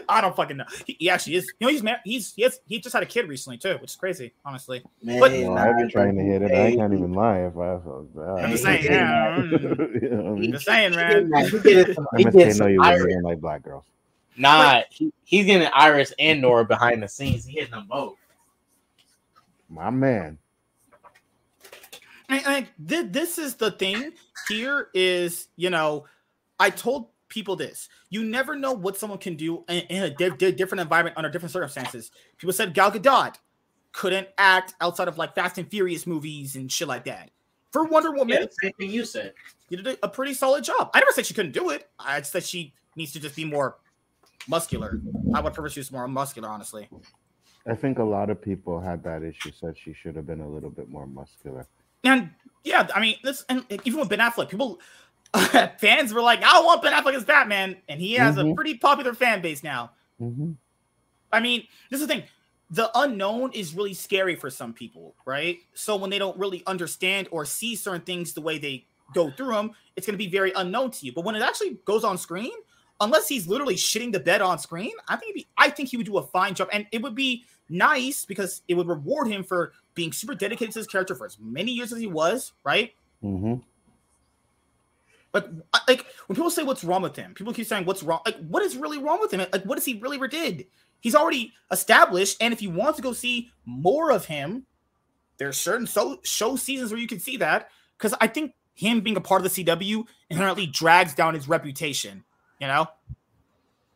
I 0.06 0.20
don't 0.20 0.36
fucking 0.36 0.58
know. 0.58 0.64
He, 0.86 0.96
he 0.98 1.08
actually 1.10 1.36
is. 1.36 1.46
You 1.58 1.66
know, 1.66 1.72
he's 1.72 1.82
married. 1.82 2.00
He's 2.04 2.34
he, 2.34 2.42
has, 2.42 2.60
he 2.66 2.78
just 2.78 2.92
had 2.92 3.02
a 3.02 3.06
kid 3.06 3.26
recently 3.26 3.56
too, 3.56 3.78
which 3.80 3.92
is 3.92 3.96
crazy, 3.96 4.34
honestly. 4.44 4.82
Man, 5.02 5.18
But- 5.18 5.32
Well, 5.32 5.56
I've 5.56 5.78
been 5.78 5.88
trying 5.88 6.14
to 6.16 6.22
hit 6.22 6.42
it. 6.42 6.50
I 6.52 6.76
can't 6.76 6.92
even 6.92 7.12
lie 7.14 7.38
if 7.46 7.56
I. 7.56 7.78
I'm 8.42 8.50
just 8.50 8.64
saying, 8.64 8.84
yeah. 8.84 9.36
You 9.42 10.08
know 10.10 10.22
what 10.24 10.26
I 10.26 10.40
mean? 10.40 10.52
Just 10.52 10.66
saying, 10.66 10.94
man. 10.94 11.30
did, 11.30 11.48
he 11.52 11.58
did 11.60 11.94
some, 11.94 12.06
he 12.18 12.24
MSK 12.24 12.32
did 12.32 12.58
know 12.58 12.66
you 12.66 12.82
Iris. 12.82 13.04
really 13.04 13.22
like 13.22 13.40
black 13.40 13.62
girls. 13.62 13.84
Nah, 14.36 14.82
he, 14.90 15.10
he's 15.24 15.46
getting 15.46 15.68
Iris 15.72 16.12
and 16.18 16.42
Nora 16.42 16.64
behind 16.66 17.02
the 17.02 17.08
scenes. 17.08 17.46
He 17.46 17.54
hitting 17.58 17.70
them 17.70 17.86
both. 17.88 18.16
My 19.70 19.88
man. 19.90 20.38
And, 22.28 22.42
and 22.46 22.68
thi- 22.86 23.02
this 23.08 23.38
is 23.38 23.54
the 23.54 23.70
thing 23.70 24.12
here 24.48 24.88
is, 24.92 25.48
you 25.56 25.70
know, 25.70 26.04
I 26.60 26.70
told 26.70 27.08
people 27.38 27.56
this. 27.56 27.88
You 28.10 28.24
never 28.24 28.56
know 28.56 28.72
what 28.72 28.96
someone 28.96 29.18
can 29.18 29.36
do 29.36 29.64
in, 29.68 29.82
in 29.88 30.02
a 30.04 30.10
di- 30.10 30.30
di- 30.30 30.52
different 30.52 30.80
environment 30.80 31.16
under 31.16 31.30
different 31.30 31.52
circumstances. 31.52 32.10
People 32.36 32.52
said 32.52 32.74
Gal 32.74 32.90
Gadot 32.90 33.36
couldn't 33.92 34.28
act 34.38 34.74
outside 34.80 35.08
of 35.08 35.16
like 35.18 35.34
Fast 35.34 35.58
and 35.58 35.68
Furious 35.70 36.06
movies 36.06 36.56
and 36.56 36.70
shit 36.70 36.88
like 36.88 37.04
that. 37.04 37.30
For 37.72 37.84
Wonder 37.84 38.12
Woman, 38.12 38.38
Yeah, 38.40 38.46
same 38.62 38.72
thing 38.78 38.90
you 38.90 39.04
said. 39.04 39.34
you 39.68 39.76
did 39.76 39.86
a- 39.86 40.06
a 40.06 40.08
pretty 40.08 40.34
solid 40.34 40.64
job. 40.64 40.90
I 40.94 40.98
never 41.00 41.12
said 41.12 41.26
she 41.26 41.34
couldn't 41.34 41.52
do 41.52 41.70
it. 41.70 41.88
I 41.98 42.18
just 42.20 42.32
said 42.32 42.44
she 42.44 42.74
needs 42.96 43.12
to 43.12 43.20
just 43.20 43.36
be 43.36 43.44
more 43.44 43.76
muscular. 44.48 45.00
I 45.34 45.40
would 45.40 45.54
prefer 45.54 45.68
she 45.68 45.80
was 45.80 45.92
more 45.92 46.08
muscular, 46.08 46.48
honestly. 46.48 46.88
I 47.66 47.74
think 47.74 47.98
a 47.98 48.02
lot 48.04 48.30
of 48.30 48.40
people 48.40 48.80
had 48.80 49.02
that 49.04 49.22
issue. 49.22 49.52
Said 49.52 49.76
she 49.76 49.92
should 49.92 50.16
have 50.16 50.26
been 50.26 50.40
a 50.40 50.48
little 50.48 50.70
bit 50.70 50.88
more 50.88 51.06
muscular. 51.06 51.66
And 52.04 52.30
yeah, 52.64 52.88
I 52.94 53.00
mean, 53.00 53.16
this 53.22 53.44
and 53.48 53.64
even 53.84 54.00
with 54.00 54.08
Ben 54.08 54.20
Affleck, 54.20 54.48
people 54.48 54.80
fans 55.78 56.12
were 56.12 56.22
like, 56.22 56.42
"I 56.42 56.60
want 56.62 56.82
Ben 56.82 56.92
Affleck 56.92 57.14
as 57.14 57.24
Batman," 57.24 57.76
and 57.88 58.00
he 58.00 58.14
has 58.14 58.36
a 58.38 58.44
Mhm. 58.44 58.54
pretty 58.54 58.78
popular 58.78 59.14
fan 59.14 59.40
base 59.42 59.62
now. 59.62 59.92
hmm 60.18 60.52
I 61.30 61.40
mean, 61.40 61.66
this 61.90 62.00
is 62.00 62.06
the 62.06 62.14
thing: 62.14 62.24
the 62.70 62.90
unknown 62.98 63.52
is 63.52 63.74
really 63.74 63.94
scary 63.94 64.34
for 64.36 64.50
some 64.50 64.72
people, 64.72 65.14
right? 65.26 65.58
So 65.74 65.96
when 65.96 66.10
they 66.10 66.18
don't 66.18 66.36
really 66.38 66.62
understand 66.66 67.28
or 67.30 67.44
see 67.44 67.76
certain 67.76 68.00
things 68.02 68.32
the 68.32 68.40
way 68.40 68.58
they 68.58 68.86
go 69.14 69.30
through 69.30 69.52
them, 69.52 69.72
it's 69.96 70.06
going 70.06 70.18
to 70.18 70.24
be 70.24 70.30
very 70.30 70.52
unknown 70.56 70.90
to 70.92 71.06
you. 71.06 71.12
But 71.12 71.24
when 71.24 71.34
it 71.34 71.42
actually 71.42 71.78
goes 71.84 72.04
on 72.04 72.18
screen, 72.18 72.52
unless 73.00 73.28
he's 73.28 73.46
literally 73.46 73.74
shitting 73.74 74.12
the 74.12 74.20
bed 74.20 74.40
on 74.42 74.58
screen, 74.58 74.92
I 75.08 75.16
think 75.16 75.34
be, 75.34 75.46
I 75.56 75.70
think 75.70 75.88
he 75.90 75.96
would 75.96 76.06
do 76.06 76.18
a 76.18 76.26
fine 76.26 76.54
job, 76.54 76.68
and 76.72 76.86
it 76.92 77.02
would 77.02 77.14
be 77.14 77.44
nice 77.68 78.24
because 78.24 78.62
it 78.68 78.74
would 78.74 78.88
reward 78.88 79.28
him 79.28 79.44
for 79.44 79.72
being 79.94 80.12
super 80.12 80.34
dedicated 80.34 80.72
to 80.72 80.80
his 80.80 80.86
character 80.86 81.14
for 81.14 81.26
as 81.26 81.38
many 81.38 81.72
years 81.72 81.92
as 81.92 81.98
he 81.98 82.06
was, 82.06 82.52
right? 82.64 82.92
hmm 83.20 83.54
Like, 85.34 85.44
like 85.86 86.06
when 86.26 86.36
people 86.36 86.50
say 86.50 86.62
what's 86.62 86.84
wrong 86.84 87.02
with 87.02 87.16
him, 87.16 87.34
people 87.34 87.52
keep 87.52 87.66
saying 87.66 87.84
what's 87.84 88.02
wrong. 88.02 88.20
Like, 88.24 88.38
what 88.48 88.62
is 88.62 88.76
really 88.76 88.98
wrong 88.98 89.20
with 89.20 89.32
him? 89.32 89.46
Like, 89.52 89.64
what 89.64 89.76
has 89.78 89.84
he 89.84 89.98
really 89.98 90.16
ever 90.16 90.28
did? 90.28 90.66
He's 91.00 91.14
already 91.14 91.52
established, 91.70 92.36
and 92.40 92.52
if 92.52 92.62
you 92.62 92.70
want 92.70 92.96
to 92.96 93.02
go 93.02 93.12
see 93.12 93.50
more 93.64 94.10
of 94.10 94.24
him, 94.24 94.66
there's 95.36 95.56
certain 95.56 95.86
so 95.86 96.20
show 96.24 96.56
seasons 96.56 96.90
where 96.90 97.00
you 97.00 97.06
can 97.06 97.20
see 97.20 97.36
that. 97.36 97.68
Because 97.96 98.14
I 98.20 98.26
think 98.26 98.54
him 98.74 99.00
being 99.00 99.16
a 99.16 99.20
part 99.20 99.44
of 99.44 99.52
the 99.52 99.64
CW 99.64 100.04
inherently 100.30 100.66
drags 100.66 101.14
down 101.14 101.34
his 101.34 101.48
reputation. 101.48 102.24
You 102.60 102.66
know. 102.68 102.86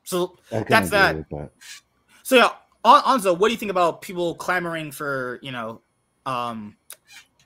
So 0.05 0.39
That's 0.51 0.91
that. 0.91 1.29
that. 1.31 1.51
so 2.23 2.37
yeah, 2.37 2.51
An- 2.85 3.03
Anzo, 3.03 3.37
what 3.37 3.49
do 3.49 3.53
you 3.53 3.59
think 3.59 3.71
about 3.71 4.03
people 4.03 4.35
clamoring 4.35 4.91
for 4.93 5.39
you 5.43 5.53
know, 5.53 5.81
um, 6.27 6.77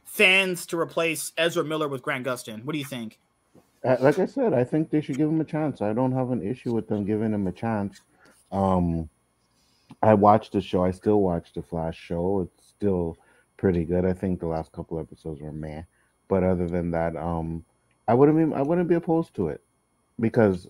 fans 0.05 0.67
to 0.67 0.79
replace 0.79 1.33
Ezra 1.37 1.65
Miller 1.65 1.89
with 1.89 2.03
Grant 2.03 2.27
Gustin? 2.27 2.65
What 2.65 2.73
do 2.73 2.79
you 2.79 2.85
think? 2.85 3.19
Like 3.95 4.19
I 4.19 4.27
said, 4.27 4.53
I 4.53 4.65
think 4.65 4.91
they 4.91 5.01
should 5.01 5.17
give 5.17 5.29
him 5.29 5.41
a 5.41 5.45
chance. 5.45 5.81
I 5.81 5.93
don't 5.93 6.13
have 6.13 6.31
an 6.31 6.43
issue 6.43 6.75
with 6.75 6.89
them 6.89 7.05
giving 7.05 7.33
him 7.33 7.47
a 7.47 7.53
chance. 7.53 8.01
Um, 8.51 9.09
I 10.03 10.15
watched 10.15 10.53
the 10.53 10.61
show. 10.61 10.85
I 10.85 10.91
still 10.91 11.21
watch 11.21 11.53
the 11.53 11.63
Flash 11.63 11.97
show. 11.97 12.41
It's 12.41 12.69
still 12.69 13.17
pretty 13.57 13.85
good. 13.85 14.05
I 14.05 14.13
think 14.13 14.41
the 14.41 14.49
last 14.49 14.73
couple 14.73 14.99
episodes 14.99 15.41
were 15.41 15.53
meh, 15.53 15.83
but 16.29 16.43
other 16.43 16.69
than 16.69 16.91
that, 16.91 17.17
um, 17.17 17.65
I 18.09 18.15
wouldn't 18.15 18.37
be 18.51 18.57
I 18.57 18.63
wouldn't 18.63 18.89
be 18.89 18.97
opposed 18.97 19.35
to 19.35 19.49
it 19.49 19.63
because 20.21 20.69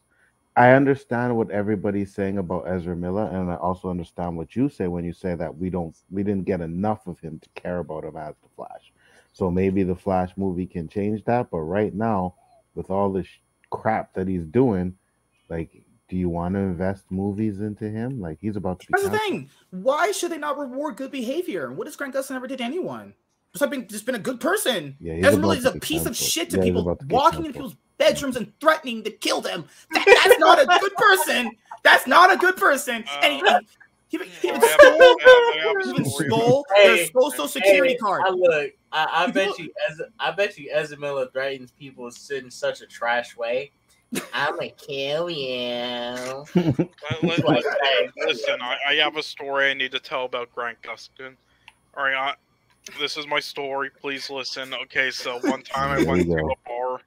I 0.56 0.72
understand 0.72 1.36
what 1.36 1.50
everybody's 1.50 2.14
saying 2.14 2.38
about 2.38 2.68
Ezra 2.68 2.96
Miller, 2.96 3.28
and 3.32 3.50
I 3.50 3.56
also 3.56 3.90
understand 3.90 4.36
what 4.36 4.56
you 4.56 4.68
say 4.68 4.88
when 4.88 5.04
you 5.04 5.12
say 5.12 5.34
that 5.34 5.56
we 5.56 5.70
don't 5.70 5.94
we 6.10 6.22
didn't 6.22 6.44
get 6.44 6.60
enough 6.60 7.06
of 7.06 7.18
him 7.20 7.38
to 7.40 7.48
care 7.60 7.78
about 7.78 8.04
him 8.04 8.16
as 8.16 8.34
the 8.42 8.48
Flash. 8.56 8.92
So 9.32 9.50
maybe 9.50 9.82
the 9.82 9.96
Flash 9.96 10.32
movie 10.36 10.66
can 10.66 10.88
change 10.88 11.24
that, 11.24 11.50
but 11.50 11.60
right 11.60 11.94
now, 11.94 12.34
with 12.76 12.90
all 12.90 13.10
this 13.10 13.26
crap 13.70 14.14
that 14.14 14.28
he's 14.28 14.46
doing, 14.46 14.94
like, 15.48 15.82
do 16.08 16.16
you 16.16 16.28
want 16.28 16.54
to 16.54 16.60
invest 16.60 17.10
movies 17.10 17.60
into 17.60 17.90
him? 17.90 18.20
Like, 18.20 18.38
he's 18.40 18.54
about 18.54 18.78
to 18.80 18.86
be. 18.86 18.92
That's 18.92 19.04
the 19.08 19.18
thing. 19.18 19.50
Why 19.70 20.12
should 20.12 20.30
they 20.30 20.38
not 20.38 20.56
reward 20.56 20.96
good 20.96 21.10
behavior? 21.10 21.72
What 21.72 21.88
has 21.88 21.96
Grant 21.96 22.14
Gustin 22.14 22.36
ever 22.36 22.46
did 22.46 22.58
to 22.58 22.64
anyone? 22.64 23.14
Just 23.56 23.68
been 23.70 23.88
just 23.88 24.06
been 24.06 24.14
a 24.14 24.20
good 24.20 24.38
person. 24.38 24.96
Yeah, 25.00 25.14
he's 25.14 25.24
Ezra 25.24 25.38
about 25.38 25.40
Miller 25.40 25.56
is 25.56 25.62
to 25.64 25.70
a 25.70 25.80
piece 25.80 26.06
of 26.06 26.16
shit 26.16 26.50
to 26.50 26.58
Yeah, 26.58 26.62
people 26.62 26.84
to 26.84 27.06
walking 27.08 27.40
into 27.46 27.54
people's 27.54 27.76
bedrooms 27.98 28.36
and 28.36 28.52
threatening 28.60 29.02
to 29.02 29.10
kill 29.10 29.40
them. 29.40 29.64
That- 29.92 30.20
that's 30.24 30.38
not 30.38 30.62
a 30.62 30.66
good 30.78 30.94
person. 30.94 31.50
That's 31.82 32.06
not 32.06 32.32
a 32.32 32.36
good 32.36 32.56
person. 32.56 33.04
And 33.22 33.32
he, 33.32 33.42
he, 34.08 34.18
he, 34.18 34.24
he 34.24 34.48
even 34.48 34.62
I 34.62 34.66
stole, 34.66 35.18
I 35.24 35.74
he 35.82 35.90
even 35.90 36.04
stole 36.04 36.66
Hey, 36.76 36.96
their 36.96 37.06
social 37.22 37.48
security 37.48 37.94
Hey, 37.94 37.98
card. 37.98 38.22
I 38.26 38.30
look, 38.30 38.70
I, 38.92 39.08
I 39.12 39.30
bet 39.30 39.58
you, 39.58 39.70
as 39.88 40.00
I 40.20 40.30
bet 40.30 40.56
you, 40.58 40.70
Ezra 40.72 41.26
threatens 41.32 41.72
people 41.72 42.08
in 42.30 42.50
such 42.50 42.82
a 42.82 42.86
trash 42.86 43.36
way. 43.36 43.72
I'ma 44.32 44.68
kill 44.78 45.28
you. 45.30 46.44
Let- 46.56 47.44
let- 47.44 47.64
hey. 47.82 48.08
listen, 48.26 48.60
I, 48.62 48.76
I 48.88 48.94
have 48.96 49.16
a 49.16 49.22
story 49.22 49.70
I 49.70 49.74
need 49.74 49.92
to 49.92 50.00
tell 50.00 50.24
about 50.24 50.52
Grant 50.52 50.78
Gustin. 50.82 51.36
All 51.96 52.04
right, 52.04 52.14
I, 52.14 52.34
this 53.00 53.16
is 53.16 53.26
my 53.26 53.40
story. 53.40 53.90
Please 54.00 54.30
listen. 54.30 54.72
Okay, 54.74 55.10
so 55.10 55.36
one 55.44 55.62
time 55.62 55.90
I 55.90 55.98
went 55.98 56.26
you 56.28 56.36
to 56.36 56.42
a 56.44 56.68
bar 56.68 57.00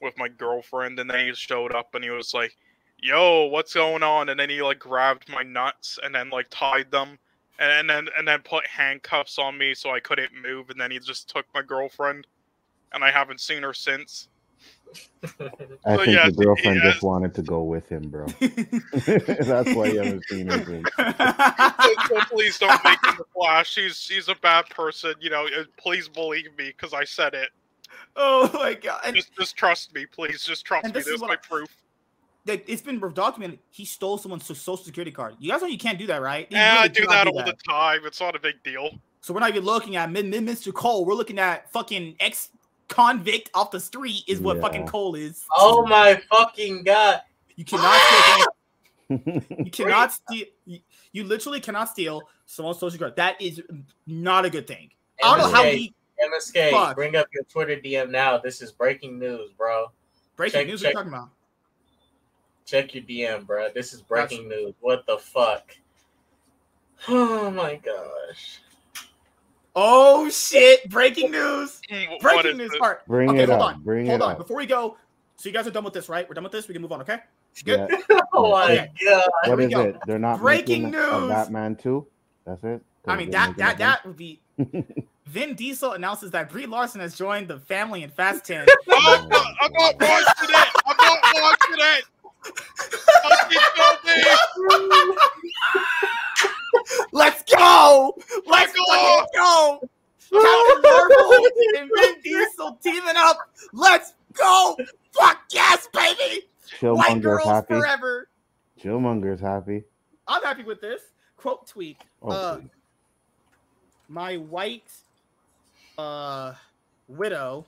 with 0.00 0.14
my 0.18 0.28
girlfriend, 0.28 0.98
and 0.98 1.08
then 1.08 1.26
he 1.26 1.34
showed 1.34 1.74
up, 1.74 1.94
and 1.94 2.02
he 2.02 2.10
was 2.10 2.34
like, 2.34 2.56
"Yo, 3.04 3.44
what's 3.46 3.74
going 3.74 4.02
on?" 4.02 4.30
And 4.30 4.40
then 4.40 4.48
he 4.50 4.62
like 4.62 4.78
grabbed 4.78 5.28
my 5.28 5.42
nuts, 5.42 5.98
and 6.02 6.14
then 6.14 6.30
like 6.30 6.46
tied 6.50 6.90
them, 6.90 7.18
and, 7.58 7.70
and 7.70 7.88
then 7.90 8.08
and 8.18 8.26
then 8.26 8.40
put 8.40 8.66
handcuffs 8.66 9.38
on 9.38 9.58
me 9.58 9.74
so 9.74 9.90
I 9.90 10.00
couldn't 10.00 10.32
move, 10.34 10.70
and 10.70 10.80
then 10.80 10.90
he 10.90 10.98
just 10.98 11.28
took 11.28 11.44
my 11.54 11.62
girlfriend, 11.62 12.26
and 12.92 13.04
I 13.04 13.10
haven't 13.10 13.40
seen 13.40 13.62
her 13.62 13.74
since. 13.74 14.28
I 15.22 15.96
So, 15.96 16.04
think 16.04 16.06
yeah, 16.16 16.26
the 16.30 16.44
girlfriend 16.44 16.80
yeah. 16.82 16.90
just 16.92 17.02
wanted 17.02 17.34
to 17.34 17.42
go 17.42 17.62
with 17.64 17.88
him, 17.88 18.08
bro. 18.08 18.26
That's 18.40 19.74
why 19.74 19.86
you 19.86 19.98
haven't 19.98 20.24
seen 20.28 20.48
him 20.50 20.64
since. 20.64 20.88
so, 20.96 21.94
so 22.08 22.20
please 22.30 22.58
don't 22.58 22.84
make 22.84 23.04
him 23.04 23.14
the 23.18 23.24
Flash. 23.34 23.70
She's 23.70 24.06
he's 24.08 24.28
a 24.28 24.36
bad 24.36 24.68
person. 24.70 25.14
You 25.20 25.30
know, 25.30 25.46
uh, 25.46 25.64
please 25.76 26.08
believe 26.08 26.56
me 26.56 26.68
because 26.76 26.94
I 26.94 27.04
said 27.04 27.34
it. 27.34 27.50
oh 28.16 28.48
my 28.54 28.74
god! 28.74 29.00
Just 29.14 29.34
just 29.34 29.56
trust 29.56 29.94
me, 29.94 30.06
please. 30.06 30.44
Just 30.44 30.64
trust 30.64 30.84
And 30.84 30.94
me. 30.94 30.98
this 31.00 31.06
is 31.06 31.12
There's 31.12 31.20
what 31.22 31.28
my 31.28 31.34
I- 31.34 31.48
proof. 31.48 31.68
Like, 32.46 32.64
it's 32.68 32.82
been 32.82 32.98
documented. 33.12 33.58
He 33.70 33.84
stole 33.84 34.18
someone's 34.18 34.44
social 34.46 34.76
security 34.76 35.10
card. 35.10 35.36
You 35.38 35.50
guys 35.50 35.60
know 35.62 35.68
you 35.68 35.78
can't 35.78 35.98
do 35.98 36.06
that, 36.08 36.20
right? 36.22 36.46
You 36.50 36.56
Yeah, 36.58 36.72
I 36.74 36.76
really 36.82 36.88
do 36.90 37.06
cannot 37.06 37.24
that 37.24 37.26
all 37.28 37.44
the 37.44 37.56
time. 37.68 38.00
It's 38.04 38.20
not 38.20 38.36
a 38.36 38.38
big 38.38 38.62
deal. 38.62 38.90
So 39.20 39.32
we're 39.32 39.40
not 39.40 39.48
even 39.50 39.64
looking 39.64 39.96
at 39.96 40.10
Mid- 40.10 40.26
Mid- 40.26 40.44
Mr. 40.44 40.72
Cole. 40.72 41.04
We're 41.06 41.14
looking 41.14 41.38
at 41.38 41.70
fucking 41.72 42.16
ex 42.20 42.50
convict 42.88 43.50
off 43.54 43.70
the 43.70 43.80
street 43.80 44.22
is 44.28 44.40
what 44.40 44.56
Yeah. 44.56 44.62
fucking 44.62 44.86
Cole 44.86 45.14
is. 45.14 45.44
oh 45.56 45.86
my 45.86 46.20
fucking 46.30 46.82
god! 46.84 47.22
You 47.56 47.64
cannot 47.64 47.98
steal. 48.00 48.46
Ah! 48.46 48.46
You 49.64 49.70
cannot 49.70 50.12
steal. 50.12 50.46
You, 50.66 50.78
you 51.12 51.24
literally 51.24 51.60
cannot 51.60 51.88
steal 51.90 52.22
someone's 52.46 52.78
social 52.78 52.98
card. 52.98 53.16
That 53.16 53.40
is 53.40 53.62
not 54.06 54.44
a 54.44 54.50
good 54.50 54.66
thing. 54.66 54.90
I 55.22 55.36
don't 55.38 55.38
know 55.50 55.54
how 55.56 55.62
MSK, 55.64 55.74
he 55.76 55.94
MSK, 56.22 56.70
Fuck. 56.70 56.96
bring 56.96 57.14
up 57.16 57.26
your 57.32 57.44
Twitter 57.44 57.76
DM 57.76 58.10
now. 58.10 58.38
This 58.38 58.60
is 58.62 58.72
breaking 58.72 59.18
news, 59.18 59.50
bro. 59.56 59.86
breaking 60.36 60.60
Check- 60.60 60.66
news. 60.68 60.82
check. 60.82 60.94
What 60.94 61.00
are 61.02 61.04
you 61.04 61.10
talking 61.10 61.18
about? 61.18 61.30
Check 62.66 62.94
your 62.94 63.04
DM, 63.04 63.46
bro. 63.46 63.68
This 63.74 63.92
is 63.92 64.00
breaking 64.02 64.48
news. 64.48 64.74
What 64.80 65.06
the 65.06 65.18
fuck? 65.18 65.76
Oh 67.08 67.50
my 67.50 67.76
gosh. 67.76 68.60
Oh 69.76 70.30
shit! 70.30 70.88
Breaking 70.88 71.30
news. 71.30 71.80
Wh- 71.90 72.10
what 72.10 72.20
Breaking 72.20 72.56
news. 72.58 72.72
it? 72.72 72.80
All 72.80 72.88
right. 72.88 72.98
Bring 73.06 73.30
okay, 73.30 73.42
it 73.42 73.48
hold 73.48 73.60
up. 73.60 73.66
on. 73.74 73.82
Bring 73.82 74.06
hold 74.06 74.20
it 74.20 74.24
on. 74.24 74.32
up. 74.32 74.38
Before 74.38 74.56
we 74.56 74.66
go, 74.66 74.96
so 75.36 75.48
you 75.48 75.52
guys 75.52 75.66
are 75.66 75.70
done 75.72 75.84
with 75.84 75.92
this, 75.94 76.08
right? 76.08 76.26
We're 76.28 76.34
done 76.34 76.44
with 76.44 76.52
this. 76.52 76.68
We 76.68 76.74
can 76.74 76.80
move 76.82 76.92
on. 76.92 77.00
Okay. 77.02 77.18
Good. 77.64 77.88
Yeah. 77.90 78.20
Oh 78.36 78.50
my 78.50 78.64
Okay. 78.72 78.90
god. 79.04 79.28
What 79.46 79.58
we 79.58 79.64
is 79.66 79.72
go. 79.74 79.80
it? 79.82 79.96
They're 80.06 80.18
not 80.18 80.40
Breaking 80.40 80.84
making 80.90 80.98
a 81.00 81.20
news. 81.20 81.28
Batman 81.30 81.76
too. 81.76 82.06
That's 82.44 82.62
it. 82.64 82.82
I 83.06 83.16
mean 83.16 83.30
that 83.30 83.56
that 83.58 83.78
that 83.78 84.04
would 84.06 84.16
be. 84.16 84.40
Vin 85.26 85.54
Diesel 85.54 85.92
announces 85.92 86.30
that 86.32 86.48
Brie 86.50 86.66
Larson 86.66 87.00
has 87.00 87.16
joined 87.16 87.48
the 87.48 87.58
family 87.58 88.02
in 88.02 88.10
Fast 88.10 88.44
Ten. 88.46 88.66
Oh, 88.90 89.18
I'm 89.22 89.28
not- 89.28 89.46
I'm 89.60 89.72
not 89.72 89.94
watching 90.00 90.48
it. 90.48 90.68
I'm 90.86 90.96
not 90.96 91.18
watching 91.34 91.76
it. 91.78 92.04
Fucking 93.22 93.60
go. 93.76 95.14
Let's 97.12 97.42
go! 97.50 98.14
Let's 98.46 98.72
Go! 98.72 98.84
fucking 98.88 99.26
go! 99.34 99.80
Captain 100.30 100.82
Marvel 100.82 101.46
and 101.76 101.90
Vin 101.96 102.14
Diesel 102.24 102.78
teaming 102.82 103.14
up. 103.16 103.38
Let's 103.72 104.14
go! 104.34 104.76
Fuck 105.12 105.42
yes, 105.52 105.88
baby! 105.92 106.42
White 106.80 106.80
Chillmonger's 106.80 107.22
girls 107.22 107.44
happy. 107.48 107.74
forever. 107.74 108.28
Chillmonger's 108.82 109.40
happy. 109.40 109.84
I'm 110.26 110.42
happy 110.42 110.64
with 110.64 110.80
this. 110.80 111.02
Quote 111.36 111.66
tweet. 111.66 111.98
Oh, 112.22 112.30
Uh, 112.30 112.60
my 114.08 114.36
white 114.36 114.90
uh 115.96 116.52
widow 117.08 117.64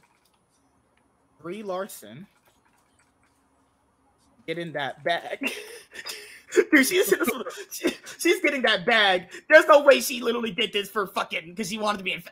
Brie 1.40 1.62
Larson 1.62 2.26
getting 4.46 4.72
that 4.72 5.02
bag. 5.04 5.38
Dude, 6.72 6.86
she's, 6.86 7.12
she- 7.72 7.96
she's 8.18 8.40
getting 8.40 8.62
that 8.62 8.86
bag. 8.86 9.28
There's 9.50 9.66
no 9.66 9.82
way 9.82 10.00
she 10.00 10.20
literally 10.20 10.52
did 10.52 10.72
this 10.72 10.88
for 10.88 11.06
fucking 11.06 11.50
because 11.50 11.68
she 11.68 11.78
wanted 11.78 11.98
to 11.98 12.04
be 12.04 12.12
in. 12.12 12.22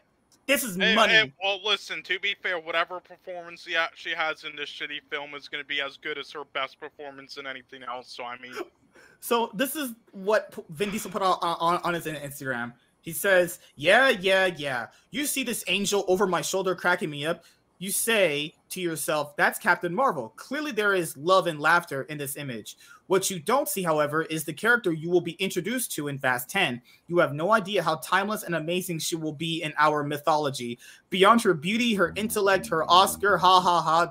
This 0.46 0.62
is 0.62 0.76
money. 0.76 1.32
well, 1.42 1.60
listen. 1.64 2.02
To 2.02 2.18
be 2.20 2.34
fair, 2.42 2.58
whatever 2.60 3.00
performance 3.00 3.64
she, 3.66 3.74
ha- 3.74 3.88
has 4.16 4.44
in 4.44 4.54
this 4.56 4.68
shitty 4.68 5.00
film 5.10 5.34
is 5.34 5.48
going 5.48 5.62
to 5.64 5.66
be 5.66 5.80
as 5.80 5.96
good 5.96 6.18
as 6.18 6.30
her 6.32 6.44
best 6.52 6.78
performance 6.78 7.38
in 7.38 7.46
anything 7.46 7.82
else. 7.82 8.12
So 8.14 8.24
I 8.24 8.38
mean, 8.38 8.52
So 9.20 9.50
this 9.54 9.74
is 9.74 9.94
what 10.12 10.54
Vin 10.68 10.90
Diesel 10.90 11.10
put 11.10 11.22
on, 11.22 11.38
on, 11.40 11.80
on 11.82 11.94
his 11.94 12.04
Instagram. 12.04 12.74
He 13.00 13.12
says, 13.12 13.58
"Yeah, 13.74 14.10
yeah, 14.10 14.46
yeah. 14.46 14.88
You 15.10 15.24
see 15.26 15.44
this 15.44 15.64
angel 15.66 16.04
over 16.08 16.26
my 16.26 16.42
shoulder 16.42 16.74
cracking 16.74 17.08
me 17.10 17.24
up. 17.26 17.44
You 17.84 17.90
say 17.90 18.54
to 18.70 18.80
yourself, 18.80 19.36
that's 19.36 19.58
Captain 19.58 19.94
Marvel. 19.94 20.30
Clearly, 20.36 20.72
there 20.72 20.94
is 20.94 21.18
love 21.18 21.46
and 21.46 21.60
laughter 21.60 22.04
in 22.04 22.16
this 22.16 22.38
image. 22.38 22.78
What 23.08 23.30
you 23.30 23.38
don't 23.38 23.68
see, 23.68 23.82
however, 23.82 24.22
is 24.22 24.44
the 24.44 24.54
character 24.54 24.90
you 24.90 25.10
will 25.10 25.20
be 25.20 25.32
introduced 25.32 25.92
to 25.92 26.08
in 26.08 26.16
Fast 26.16 26.48
10. 26.48 26.80
You 27.08 27.18
have 27.18 27.34
no 27.34 27.52
idea 27.52 27.82
how 27.82 27.96
timeless 27.96 28.42
and 28.42 28.54
amazing 28.54 29.00
she 29.00 29.16
will 29.16 29.34
be 29.34 29.62
in 29.62 29.74
our 29.76 30.02
mythology. 30.02 30.78
Beyond 31.10 31.42
her 31.42 31.52
beauty, 31.52 31.92
her 31.92 32.14
intellect, 32.16 32.68
her 32.68 32.90
Oscar, 32.90 33.36
ha 33.36 33.60
ha 33.60 33.82
ha, 33.82 34.10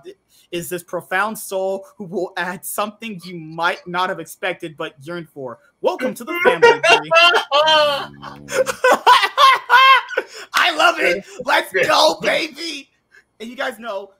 is 0.52 0.70
this 0.70 0.84
profound 0.84 1.40
soul 1.40 1.88
who 1.98 2.04
will 2.04 2.32
add 2.38 2.64
something 2.64 3.20
you 3.24 3.40
might 3.40 3.88
not 3.88 4.10
have 4.10 4.20
expected 4.20 4.78
but 4.78 4.94
yearned 5.02 5.30
for. 5.30 5.58
Welcome 5.82 6.14
to 6.14 6.24
the 6.24 6.40
family. 6.46 6.80
I 10.54 10.76
love 10.76 11.00
it. 11.00 11.26
Let's 11.44 11.74
go, 11.74 12.20
baby. 12.22 12.92
And 13.44 13.50
you 13.52 13.58
guys 13.58 13.78
know, 13.78 14.14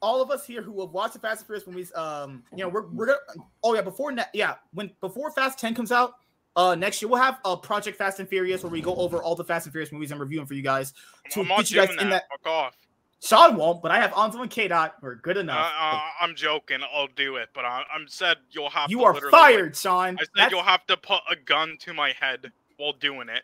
all 0.00 0.22
of 0.22 0.30
us 0.30 0.46
here 0.46 0.62
who 0.62 0.80
have 0.80 0.90
watched 0.90 1.12
the 1.12 1.18
Fast 1.20 1.40
and 1.40 1.46
Furious 1.46 1.66
movies, 1.66 1.92
um, 1.94 2.42
you 2.52 2.64
know, 2.64 2.68
we're 2.70 2.86
we're 2.88 3.06
gonna. 3.06 3.18
Oh 3.62 3.74
yeah, 3.74 3.82
before 3.82 4.10
ne- 4.10 4.24
yeah, 4.32 4.54
when 4.72 4.90
before 5.02 5.30
Fast 5.30 5.58
Ten 5.58 5.74
comes 5.74 5.92
out, 5.92 6.14
uh, 6.56 6.74
next 6.74 7.02
year 7.02 7.10
we'll 7.10 7.20
have 7.20 7.38
a 7.44 7.54
Project 7.58 7.98
Fast 7.98 8.18
and 8.20 8.26
Furious 8.28 8.62
where 8.62 8.72
we 8.72 8.80
go 8.80 8.94
over 8.96 9.22
all 9.22 9.34
the 9.34 9.44
Fast 9.44 9.66
and 9.66 9.72
Furious 9.72 9.92
movies 9.92 10.10
and 10.12 10.18
review 10.18 10.38
them 10.38 10.46
for 10.46 10.54
you 10.54 10.62
guys. 10.62 10.94
To 11.32 11.40
I'm 11.42 11.48
get 11.48 11.70
you 11.70 11.76
guys 11.76 11.90
in 12.00 12.08
that. 12.08 12.24
Fuck 12.30 12.50
off. 12.50 12.76
Sean 13.22 13.56
won't, 13.56 13.82
but 13.82 13.90
I 13.90 14.00
have 14.00 14.12
Anzo 14.12 14.40
and 14.40 14.50
K 14.50 14.66
Dot. 14.68 14.94
We're 15.02 15.16
good 15.16 15.36
Uh, 15.36 15.40
enough. 15.40 15.70
uh, 15.78 16.00
I'm 16.22 16.34
joking. 16.34 16.78
I'll 16.94 17.08
do 17.08 17.36
it, 17.36 17.50
but 17.54 17.66
I, 17.66 17.82
I'm 17.94 18.08
said 18.08 18.38
you'll 18.50 18.70
have. 18.70 18.90
you 18.90 19.00
to 19.00 19.04
are 19.04 19.30
fired, 19.30 19.76
Sean. 19.76 20.14
I 20.18 20.22
said 20.22 20.28
That's- 20.34 20.50
you'll 20.50 20.62
have 20.62 20.86
to 20.86 20.96
put 20.96 21.20
a 21.30 21.36
gun 21.36 21.76
to 21.80 21.92
my 21.92 22.14
head 22.18 22.50
while 22.78 22.94
doing 22.94 23.28
it. 23.28 23.42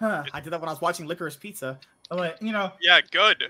Huh, 0.00 0.24
I 0.32 0.40
did 0.40 0.54
that 0.54 0.60
when 0.60 0.70
I 0.70 0.72
was 0.72 0.80
watching 0.80 1.06
Licorice 1.06 1.36
Pizza. 1.38 1.78
I'm 2.10 2.32
you 2.40 2.52
know, 2.52 2.72
Yeah, 2.80 3.02
good. 3.10 3.44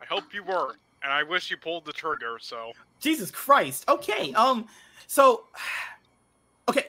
I 0.00 0.04
hope 0.06 0.32
you 0.34 0.42
were, 0.42 0.76
and 1.02 1.12
I 1.12 1.22
wish 1.22 1.50
you 1.50 1.56
pulled 1.56 1.84
the 1.84 1.92
trigger. 1.92 2.38
So 2.40 2.72
Jesus 3.00 3.30
Christ. 3.30 3.84
Okay. 3.88 4.32
Um. 4.34 4.66
So, 5.06 5.44
okay. 6.68 6.86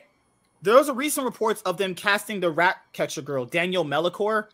There 0.64 0.76
was 0.76 0.90
a 0.90 0.94
recent 0.94 1.26
reports 1.26 1.62
of 1.64 1.78
them 1.78 1.96
casting 1.96 2.40
the 2.40 2.52
rat 2.52 2.78
catcher 2.94 3.22
girl, 3.22 3.46
Daniela 3.48 3.88
Melchior. 3.88 4.50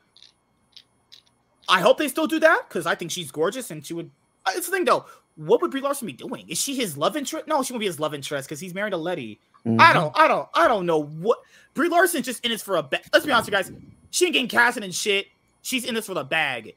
I 1.69 1.81
hope 1.81 1.97
they 1.97 2.07
still 2.07 2.27
do 2.27 2.39
that 2.39 2.63
because 2.67 2.85
I 2.85 2.95
think 2.95 3.11
she's 3.11 3.29
gorgeous 3.29 3.71
and 3.71 3.85
she 3.85 3.93
would. 3.93 4.09
uh, 4.45 4.51
It's 4.55 4.67
the 4.67 4.71
thing 4.71 4.85
though. 4.85 5.05
What 5.35 5.61
would 5.61 5.69
Brie 5.69 5.81
Larson 5.81 6.07
be 6.07 6.13
doing? 6.13 6.47
Is 6.49 6.59
she 6.59 6.75
his 6.75 6.97
love 6.97 7.15
interest? 7.17 7.45
No, 7.47 7.61
she 7.61 7.73
won't 7.73 7.81
be 7.81 7.85
his 7.85 7.99
love 7.99 8.13
interest 8.15 8.47
because 8.47 8.59
he's 8.59 8.73
married 8.73 8.91
to 8.91 8.97
Letty. 8.97 9.39
I 9.65 9.69
Mhm. 9.69 9.93
don't, 9.93 10.17
I 10.17 10.27
don't, 10.27 10.47
I 10.53 10.67
don't 10.67 10.85
know 10.85 11.03
what 11.03 11.39
Brie 11.73 11.89
Larson's 11.89 12.25
just 12.25 12.43
in 12.45 12.51
this 12.51 12.63
for 12.63 12.77
a 12.77 12.83
bag. 12.83 13.01
Let's 13.13 13.25
be 13.25 13.31
honest, 13.33 13.49
you 13.49 13.51
guys. 13.51 13.71
She 14.11 14.25
ain't 14.25 14.33
getting 14.33 14.47
casted 14.47 14.83
and 14.83 14.95
shit. 14.95 15.27
She's 15.61 15.83
in 15.83 15.93
this 15.93 16.05
for 16.07 16.13
the 16.13 16.23
bag. 16.23 16.75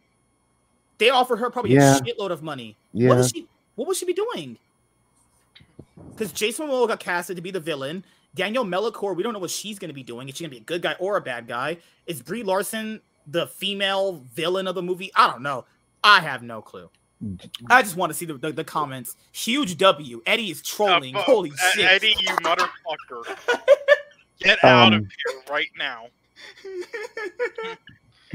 They 1.01 1.11
offered 1.11 1.39
her 1.39 1.51
probably 1.51 1.73
Yeah. 1.75 1.97
a 1.97 2.01
shitload 2.01 2.31
of 2.31 2.43
money. 2.43 2.77
Yeah. 2.93 3.09
What 3.09 3.19
is 3.19 3.31
she? 3.31 3.49
What 3.75 3.89
would 3.89 3.97
she 3.97 4.05
be 4.05 4.13
doing? 4.13 4.59
Because 6.13 6.31
Jason 6.33 6.69
Momoa 6.69 6.87
got 6.89 7.01
casted 7.01 7.37
to 7.37 7.43
be 7.43 7.51
the 7.51 7.59
villain. 7.61 8.05
Daniel 8.35 8.63
Melchior, 8.65 9.15
we 9.15 9.23
don't 9.23 9.33
know 9.33 9.39
what 9.39 9.51
she's 9.51 9.79
going 9.79 9.89
to 9.89 9.95
be 9.95 10.03
doing. 10.03 10.29
Is 10.29 10.37
she 10.37 10.45
going 10.45 10.51
to 10.51 10.57
be 10.57 10.61
a 10.61 10.65
good 10.65 10.83
guy 10.83 10.95
or 11.01 11.17
a 11.17 11.21
bad 11.21 11.49
guy? 11.49 11.79
Is 12.07 12.21
Brie 12.23 12.43
Larson 12.43 13.01
the 13.27 13.47
female 13.47 14.23
villain 14.35 14.69
of 14.69 14.75
the 14.75 14.83
movie? 14.83 15.11
I 15.17 15.29
don't 15.31 15.43
know. 15.43 15.65
I 16.05 16.21
have 16.21 16.43
no 16.43 16.61
clue. 16.63 16.91
I 17.69 17.83
just 17.83 17.97
want 17.97 18.11
to 18.13 18.15
see 18.17 18.27
the, 18.27 18.35
the, 18.35 18.53
the 18.53 18.65
comments. 18.65 19.17
Huge 19.33 19.77
W. 19.79 20.23
Eddie 20.27 20.51
is 20.51 20.63
trolling. 20.63 21.17
Uh, 21.17 21.23
Holy 21.23 21.51
E- 21.51 21.55
shit. 21.75 21.85
Eddie, 21.87 22.15
you 22.19 22.29
motherfucker! 22.37 23.37
Get 24.41 24.63
out 24.65 24.93
of 24.95 25.01
Um, 25.01 25.09
here 25.25 25.43
right 25.51 25.69
now. 25.79 26.07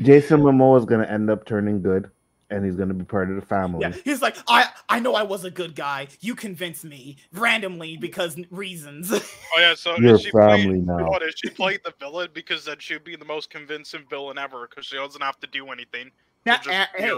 Jason 0.02 0.42
Momoa 0.42 0.78
is 0.80 0.86
gonna 0.86 1.06
end 1.06 1.30
up 1.30 1.46
turning 1.46 1.82
good, 1.82 2.12
and 2.50 2.66
he's 2.66 2.76
gonna 2.76 2.94
be 2.94 3.06
part 3.06 3.30
of 3.30 3.36
the 3.36 3.42
family. 3.42 3.82
Yeah, 3.82 3.94
he's 4.04 4.22
like, 4.22 4.38
I 4.48 4.70
I 4.90 5.00
know 5.00 5.16
I 5.16 5.24
was 5.24 5.44
a 5.46 5.52
good 5.52 5.76
guy. 5.76 6.08
You 6.22 6.36
convinced 6.36 6.86
me 6.86 7.18
randomly 7.34 7.98
because 7.98 8.38
reasons. 8.52 9.12
Oh 9.56 9.62
yeah, 9.62 9.74
so 9.74 9.96
You're 9.96 10.16
is 10.16 10.22
she 10.22 10.32
played, 10.32 10.64
family 10.64 10.82
now. 10.82 11.10
What 11.10 11.24
is 11.24 11.34
she 11.38 11.50
played 11.50 11.80
the 11.86 11.94
villain 11.98 12.30
because 12.34 12.66
then 12.66 12.76
she'd 12.80 13.06
be 13.06 13.16
the 13.16 13.24
most 13.24 13.50
convincing 13.50 14.04
villain 14.10 14.38
ever 14.38 14.68
because 14.68 14.86
she 14.86 14.98
doesn't 14.98 15.22
have 15.22 15.40
to 15.40 15.48
do 15.48 15.70
anything. 15.70 16.12
now, 16.46 16.58
just 16.58 16.68
uh, 16.68 16.86
hey, 16.98 17.14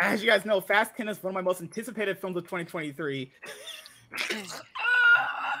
as 0.00 0.22
you 0.22 0.30
guys 0.30 0.46
know, 0.46 0.60
Fast 0.60 0.96
10 0.96 1.08
is 1.08 1.22
one 1.22 1.32
of 1.32 1.34
my 1.34 1.42
most 1.42 1.60
anticipated 1.60 2.18
films 2.18 2.36
of 2.36 2.44
2023. 2.44 3.30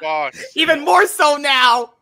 Fuck. 0.00 0.34
Even 0.54 0.84
more 0.84 1.06
so 1.06 1.36
now. 1.36 1.94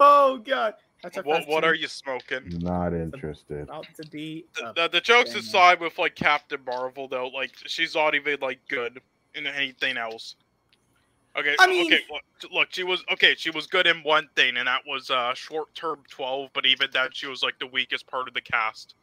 Oh 0.00 0.38
god. 0.38 0.74
That's 1.02 1.16
our 1.16 1.22
What, 1.22 1.46
what 1.46 1.64
are 1.64 1.74
you 1.74 1.88
smoking? 1.88 2.58
Not 2.60 2.92
interested. 2.92 3.62
about 3.62 3.86
to 4.02 4.08
be? 4.10 4.44
The, 4.54 4.72
the, 4.74 4.88
the 4.88 5.00
jokes 5.00 5.30
Damn. 5.30 5.40
aside 5.40 5.80
with 5.80 5.98
like 5.98 6.14
Captain 6.14 6.60
Marvel 6.66 7.06
though, 7.08 7.28
like 7.28 7.52
she's 7.66 7.94
not 7.94 8.14
even 8.14 8.38
like 8.40 8.58
good 8.68 9.00
in 9.34 9.46
anything 9.46 9.96
else. 9.96 10.36
Okay, 11.36 11.54
I 11.60 11.66
mean- 11.68 11.92
okay, 11.92 12.02
look, 12.10 12.52
look, 12.52 12.68
she 12.72 12.82
was 12.82 13.04
okay. 13.12 13.34
She 13.36 13.50
was 13.50 13.66
good 13.68 13.86
in 13.86 13.98
one 14.02 14.28
thing, 14.34 14.56
and 14.56 14.66
that 14.66 14.82
was 14.86 15.10
uh 15.10 15.34
short 15.34 15.72
term 15.74 16.02
twelve. 16.10 16.50
But 16.52 16.66
even 16.66 16.88
then, 16.92 17.10
she 17.12 17.28
was 17.28 17.42
like 17.42 17.58
the 17.60 17.66
weakest 17.66 18.06
part 18.08 18.26
of 18.26 18.34
the 18.34 18.40
cast. 18.40 18.94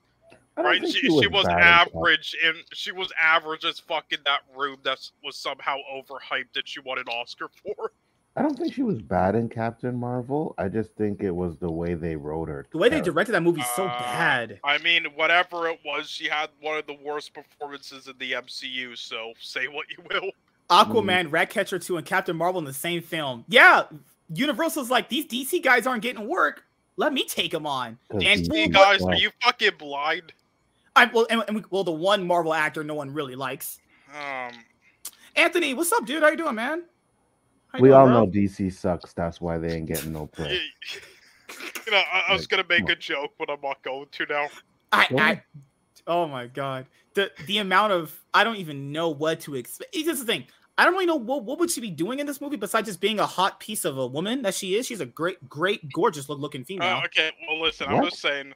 Right? 0.58 0.82
She, 0.88 1.02
she 1.02 1.28
was 1.28 1.46
bad 1.46 1.58
in 1.58 1.64
Cap- 1.64 1.88
average, 1.96 2.36
and 2.46 2.58
she 2.74 2.92
was 2.94 3.12
average 3.22 3.66
as 3.66 3.80
fucking 3.80 4.20
that 4.26 4.42
room. 4.56 4.78
That 4.84 5.00
was 5.24 5.36
somehow 5.38 5.78
overhyped 5.94 6.54
that 6.56 6.68
she 6.68 6.80
won 6.80 6.98
an 6.98 7.08
Oscar 7.08 7.50
for. 7.64 7.92
I 8.38 8.42
don't 8.42 8.58
think 8.58 8.74
she 8.74 8.84
was 8.84 9.02
bad 9.02 9.36
in 9.36 9.48
Captain 9.48 9.96
Marvel. 9.96 10.56
I 10.58 10.68
just 10.68 10.94
think 10.96 11.24
it 11.24 11.32
was 11.32 11.58
the 11.58 11.72
way 11.72 11.94
they 11.94 12.18
wrote 12.18 12.50
her. 12.50 12.66
the 12.72 12.78
way 12.78 12.90
they 12.90 13.00
directed 13.00 13.32
that 13.32 13.42
movie 13.44 13.62
is 13.62 13.68
so 13.76 13.86
Uh, 13.86 14.00
bad. 14.00 14.60
I 14.64 14.78
mean, 14.80 15.06
whatever 15.16 15.70
it 15.70 15.80
was, 15.86 16.10
she 16.10 16.28
had 16.28 16.50
one 16.60 16.78
of 16.78 16.86
the 16.86 16.98
worst 17.02 17.34
performances 17.34 18.08
in 18.08 18.18
the 18.18 18.34
MCU. 18.34 18.98
So 18.98 19.32
say 19.40 19.68
what 19.68 19.86
you 19.90 20.04
will. 20.10 20.32
Aquaman, 20.70 21.32
Ratcatcher 21.32 21.80
2, 21.80 21.98
and 21.98 22.06
Captain 22.06 22.36
Marvel 22.36 22.60
in 22.60 22.66
the 22.66 22.74
same 22.74 23.02
film. 23.02 23.46
Yeah, 23.48 23.84
Universal's 24.34 24.90
like, 24.90 25.08
these 25.10 25.26
DC 25.28 25.64
guys 25.64 25.88
aren't 25.88 26.02
getting 26.02 26.28
work. 26.28 26.64
Let 26.98 27.14
me 27.14 27.26
take 27.26 27.52
them 27.52 27.66
on. 27.68 27.98
And 28.10 28.22
he's 28.24 28.48
Hey 28.52 28.68
guys, 28.68 29.00
well, 29.02 29.12
are 29.14 29.16
you 29.16 29.30
fucking 29.44 29.74
blind? 29.78 30.34
I 30.96 31.06
well, 31.06 31.28
and, 31.30 31.44
and 31.48 31.58
we, 31.58 31.64
well, 31.70 31.84
the 31.84 31.92
one 31.92 32.26
Marvel 32.26 32.54
actor 32.54 32.84
no 32.84 32.96
one 32.96 33.14
really 33.14 33.36
likes. 33.36 33.80
Um, 34.14 34.52
Anthony, 35.36 35.74
what's 35.74 35.92
up, 35.92 36.06
dude? 36.06 36.24
How 36.24 36.30
you 36.30 36.38
doing, 36.38 36.56
man? 36.56 36.84
How 37.76 37.80
you 37.80 37.84
we 37.84 37.90
doing, 37.90 38.00
all 38.00 38.08
bro? 38.08 38.26
know 38.26 38.28
DC 38.28 38.72
sucks. 38.72 39.12
That's 39.12 39.42
why 39.42 39.58
they 39.58 39.76
ain't 39.76 39.88
getting 39.88 40.14
no 40.14 40.22
you, 40.22 40.28
play. 40.28 40.62
you 41.86 41.92
know, 41.92 42.02
I, 42.12 42.24
I 42.30 42.34
was 42.34 42.48
gonna 42.48 42.66
make 42.70 42.90
a 42.90 42.96
joke, 42.96 43.34
but 43.38 43.50
I'm 43.50 43.60
not 43.62 43.84
going 43.84 44.08
to 44.10 44.26
now. 44.30 44.48
I, 44.94 45.08
I, 45.18 45.42
oh 46.08 46.26
my 46.26 46.48
god, 46.48 46.86
the 47.16 47.32
the 47.48 47.58
amount 47.58 47.92
of 47.92 48.18
I 48.34 48.46
don't 48.46 48.56
even 48.56 48.94
know 48.94 49.10
what 49.10 49.42
to 49.42 49.56
expect. 49.56 49.94
It's 49.94 50.06
just 50.06 50.22
the 50.22 50.26
thing. 50.26 50.46
I 50.78 50.86
don't 50.86 50.94
really 50.94 51.06
know 51.06 51.18
what 51.18 51.44
what 51.44 51.60
would 51.60 51.70
she 51.70 51.82
be 51.82 51.90
doing 51.90 52.20
in 52.20 52.26
this 52.26 52.40
movie 52.40 52.56
besides 52.56 52.88
just 52.88 53.02
being 53.02 53.20
a 53.20 53.26
hot 53.26 53.60
piece 53.60 53.84
of 53.84 53.98
a 53.98 54.08
woman 54.08 54.42
that 54.44 54.54
she 54.54 54.76
is. 54.76 54.86
She's 54.86 55.02
a 55.02 55.06
great, 55.06 55.50
great, 55.50 55.92
gorgeous 55.92 56.30
look 56.30 56.40
looking 56.40 56.64
female. 56.64 57.02
Uh, 57.02 57.06
okay, 57.06 57.32
well, 57.46 57.62
listen, 57.62 57.88
I'm 57.90 58.06
just 58.06 58.22
saying, 58.22 58.54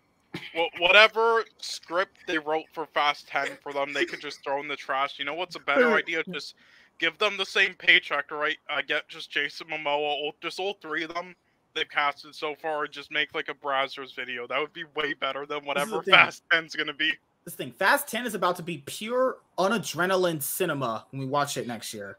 whatever 0.80 1.44
script 1.58 2.20
they 2.26 2.38
wrote 2.38 2.66
for 2.72 2.86
Fast 2.86 3.28
Ten 3.28 3.50
for 3.62 3.74
them, 3.74 3.92
they 3.92 4.06
could 4.06 4.22
just 4.22 4.42
throw 4.46 4.62
in 4.62 4.70
the 4.70 4.78
trash. 4.78 5.20
You 5.20 5.26
know 5.26 5.34
what's 5.34 5.58
a 5.58 5.60
better 5.60 5.92
idea? 5.96 6.24
Just 6.32 6.56
give 7.00 7.18
them 7.18 7.38
the 7.38 7.46
same 7.46 7.74
paycheck, 7.74 8.30
right? 8.32 8.58
I 8.70 8.82
get 8.82 9.08
just 9.08 9.32
Jason 9.32 9.68
Momoa, 9.68 10.32
just 10.42 10.60
all 10.60 10.74
three 10.82 11.04
of 11.04 11.14
them 11.14 11.36
they've 11.76 11.90
casted 11.90 12.34
so 12.36 12.56
far, 12.62 12.84
and 12.86 12.94
just 12.94 13.12
make 13.12 13.34
like 13.34 13.50
a 13.50 13.54
Brazzers 13.54 14.16
video. 14.16 14.46
That 14.48 14.60
would 14.60 14.74
be 14.74 14.84
way 14.96 15.14
better 15.14 15.46
than 15.46 15.64
whatever. 15.66 16.02
Fast 16.04 16.44
Ten's 16.52 16.76
gonna 16.76 16.94
be. 16.94 17.12
this 17.46 17.56
thing, 17.56 17.72
Fast 17.72 18.08
Ten 18.08 18.26
is 18.26 18.36
about 18.36 18.56
to 18.58 18.64
be 18.64 18.84
pure 18.86 19.38
unadrenaline 19.58 20.42
cinema 20.42 21.06
when 21.12 21.20
we 21.22 21.26
watch 21.26 21.58
it 21.58 21.68
next 21.68 21.94
year. 21.94 22.18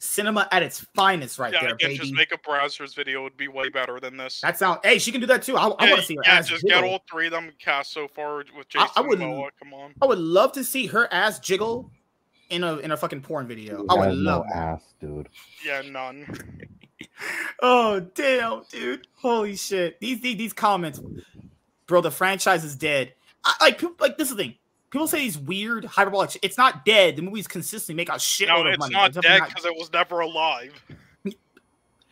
cinema 0.00 0.46
at 0.52 0.62
its 0.62 0.86
finest, 0.94 1.38
right 1.40 1.52
yeah, 1.52 1.60
there, 1.60 1.74
again, 1.74 1.90
baby. 1.90 1.98
just 1.98 2.14
make 2.14 2.30
a 2.32 2.38
Brazzers 2.38 2.94
video 2.94 3.22
would 3.24 3.36
be 3.36 3.48
way 3.48 3.68
better 3.68 3.98
than 3.98 4.16
this. 4.16 4.40
that 4.42 4.56
sound. 4.56 4.78
Hey, 4.84 4.98
she 4.98 5.10
can 5.10 5.20
do 5.20 5.26
that 5.26 5.42
too. 5.42 5.56
I, 5.56 5.66
I 5.66 5.84
yeah, 5.86 5.90
want 5.90 6.00
to 6.02 6.06
see 6.06 6.14
her 6.16 6.22
yeah, 6.24 6.34
ass. 6.34 6.48
just 6.48 6.62
jiggle. 6.64 6.82
get 6.82 6.88
all 6.90 7.02
three 7.10 7.26
of 7.26 7.32
them 7.32 7.50
cast 7.58 7.92
so 7.92 8.06
far 8.06 8.36
with 8.36 8.46
I- 8.76 8.84
Jason 8.86 8.88
I 8.96 9.00
would- 9.00 9.18
Momoa. 9.18 9.48
Come 9.60 9.74
on. 9.74 9.94
I 10.00 10.06
would 10.06 10.18
love 10.18 10.52
to 10.52 10.62
see 10.62 10.86
her 10.86 11.12
ass 11.12 11.40
jiggle 11.40 11.90
in 12.50 12.64
a 12.64 12.76
in 12.78 12.90
a 12.90 12.96
fucking 12.96 13.20
porn 13.22 13.46
video. 13.46 13.84
I 13.88 13.94
would 13.94 14.08
has 14.08 14.16
no 14.18 14.38
love. 14.38 14.46
ass, 14.54 14.82
dude. 15.00 15.28
Yeah, 15.64 15.82
none. 15.82 16.26
Oh 17.60 18.00
damn, 18.00 18.62
dude! 18.70 19.06
Holy 19.14 19.56
shit! 19.56 19.98
These 20.00 20.20
these, 20.20 20.36
these 20.36 20.52
comments, 20.52 21.00
bro. 21.86 22.00
The 22.00 22.10
franchise 22.10 22.64
is 22.64 22.76
dead. 22.76 23.12
I, 23.44 23.54
like 23.60 23.78
people- 23.78 23.96
like 24.00 24.18
this 24.18 24.30
is 24.30 24.36
the 24.36 24.42
thing. 24.44 24.54
People 24.90 25.06
say 25.08 25.18
these 25.18 25.38
weird 25.38 25.84
hyperbolic. 25.84 26.30
shit. 26.30 26.44
It's 26.44 26.56
not 26.58 26.84
dead. 26.84 27.16
The 27.16 27.22
movie's 27.22 27.46
consistently 27.48 27.96
make 27.96 28.08
a 28.08 28.12
shitload 28.12 28.48
No, 28.48 28.60
of 28.62 28.66
it's 28.68 28.78
money. 28.78 28.92
not 28.94 29.12
definitely 29.12 29.28
dead 29.30 29.38
not- 29.40 29.48
because 29.48 29.64
it 29.64 29.76
was 29.76 29.92
never 29.92 30.20
alive. 30.20 30.72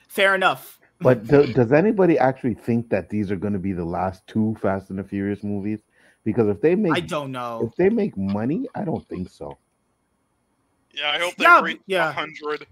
Fair 0.08 0.34
enough. 0.34 0.78
But 1.00 1.26
do, 1.26 1.46
does 1.52 1.72
anybody 1.72 2.18
actually 2.18 2.54
think 2.54 2.88
that 2.90 3.08
these 3.08 3.30
are 3.30 3.36
going 3.36 3.52
to 3.52 3.58
be 3.58 3.72
the 3.72 3.84
last 3.84 4.26
two 4.26 4.56
Fast 4.60 4.90
and 4.90 4.98
the 4.98 5.04
Furious 5.04 5.42
movies? 5.44 5.80
Because 6.24 6.48
if 6.48 6.60
they 6.60 6.74
make 6.74 6.92
I 6.94 7.00
don't 7.00 7.30
know. 7.32 7.68
if 7.70 7.76
they 7.76 7.88
make 7.88 8.16
money, 8.16 8.66
I 8.74 8.84
don't 8.84 9.06
think 9.08 9.28
so. 9.30 9.56
Yeah, 10.96 11.10
I 11.10 11.18
hope 11.18 11.36
they 11.36 11.44
Yeah, 11.44 11.60
reach 11.60 11.80
yeah. 11.86 12.06
100. 12.06 12.66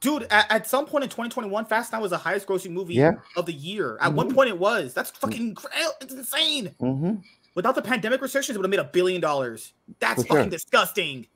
Dude, 0.00 0.24
at, 0.30 0.50
at 0.50 0.66
some 0.66 0.86
point 0.86 1.04
in 1.04 1.10
2021, 1.10 1.64
Fast 1.64 1.92
Nine 1.92 2.02
was 2.02 2.10
the 2.10 2.18
highest 2.18 2.46
grossing 2.46 2.70
movie 2.70 2.94
Yeah. 2.94 3.12
of 3.36 3.46
the 3.46 3.52
year. 3.52 3.96
At 4.00 4.12
one 4.12 4.30
Mhm. 4.30 4.34
point, 4.34 4.48
it 4.50 4.58
was. 4.58 4.92
That's 4.94 5.10
fucking 5.10 5.54
cra- 5.54 5.70
it's 6.00 6.12
insane. 6.12 6.74
hmm 6.78 7.14
Without 7.54 7.74
the 7.76 7.82
pandemic 7.82 8.20
restrictions, 8.20 8.56
it 8.56 8.58
would 8.58 8.64
have 8.64 8.70
made 8.70 8.80
a 8.80 8.90
billion 8.92 9.20
dollars. 9.20 9.72
That's 10.00 10.22
For 10.22 10.26
sure. 10.28 10.36
fucking 10.38 10.50
disgusting. 10.50 11.26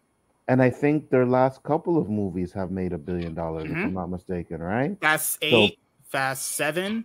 And 0.48 0.60
I 0.62 0.69
think 0.70 1.10
their 1.10 1.24
last 1.27 1.62
couple 1.62 1.97
of 1.97 2.09
movies 2.10 2.52
have 2.52 2.70
made 2.70 2.93
a 2.93 2.98
billion 2.98 3.35
dollars, 3.35 3.65
if 3.66 3.70
Mhm. 3.77 3.85
I'm 3.85 3.94
not 3.94 4.10
mistaken, 4.10 4.60
right? 4.60 4.98
Fast 5.01 5.39
Eight, 5.43 5.78
Fast 6.09 6.52
Seven. 6.52 7.05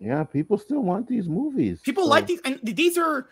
Yeah, 0.00 0.24
people 0.24 0.58
still 0.58 0.80
want 0.80 1.06
these 1.08 1.28
movies. 1.28 1.80
People 1.82 2.04
So- 2.04 2.10
like 2.10 2.26
these, 2.26 2.40
and 2.44 2.58
these 2.62 2.98
are. 2.98 3.28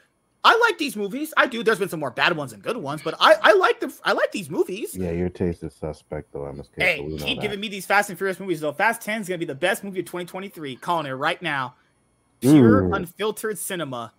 I 0.46 0.56
like 0.68 0.78
these 0.78 0.94
movies. 0.94 1.34
I 1.36 1.48
do. 1.48 1.64
There's 1.64 1.80
been 1.80 1.88
some 1.88 1.98
more 1.98 2.12
bad 2.12 2.36
ones 2.36 2.52
and 2.52 2.62
good 2.62 2.76
ones, 2.76 3.02
but 3.02 3.16
I 3.18 3.34
I 3.42 3.52
like 3.54 3.80
the 3.80 3.92
I 4.04 4.12
like 4.12 4.30
these 4.30 4.48
movies. 4.48 4.96
Yeah, 4.96 5.10
your 5.10 5.28
taste 5.28 5.64
is 5.64 5.74
suspect, 5.74 6.32
though. 6.32 6.42
MSK. 6.42 6.66
so 6.66 6.70
Hey, 6.76 7.00
know 7.04 7.16
keep 7.16 7.40
giving 7.40 7.58
me 7.58 7.66
these 7.66 7.84
Fast 7.84 8.10
and 8.10 8.16
Furious 8.16 8.38
movies 8.38 8.60
though. 8.60 8.72
Fast 8.72 9.00
10 9.02 9.22
is 9.22 9.28
gonna 9.28 9.38
be 9.38 9.44
the 9.44 9.56
best 9.56 9.82
movie 9.82 9.98
of 9.98 10.06
2023. 10.06 10.76
Calling 10.76 11.06
it 11.06 11.10
right 11.10 11.42
now. 11.42 11.74
Pure 12.40 12.84
Ooh. 12.84 12.94
unfiltered 12.94 13.58
cinema. 13.58 14.12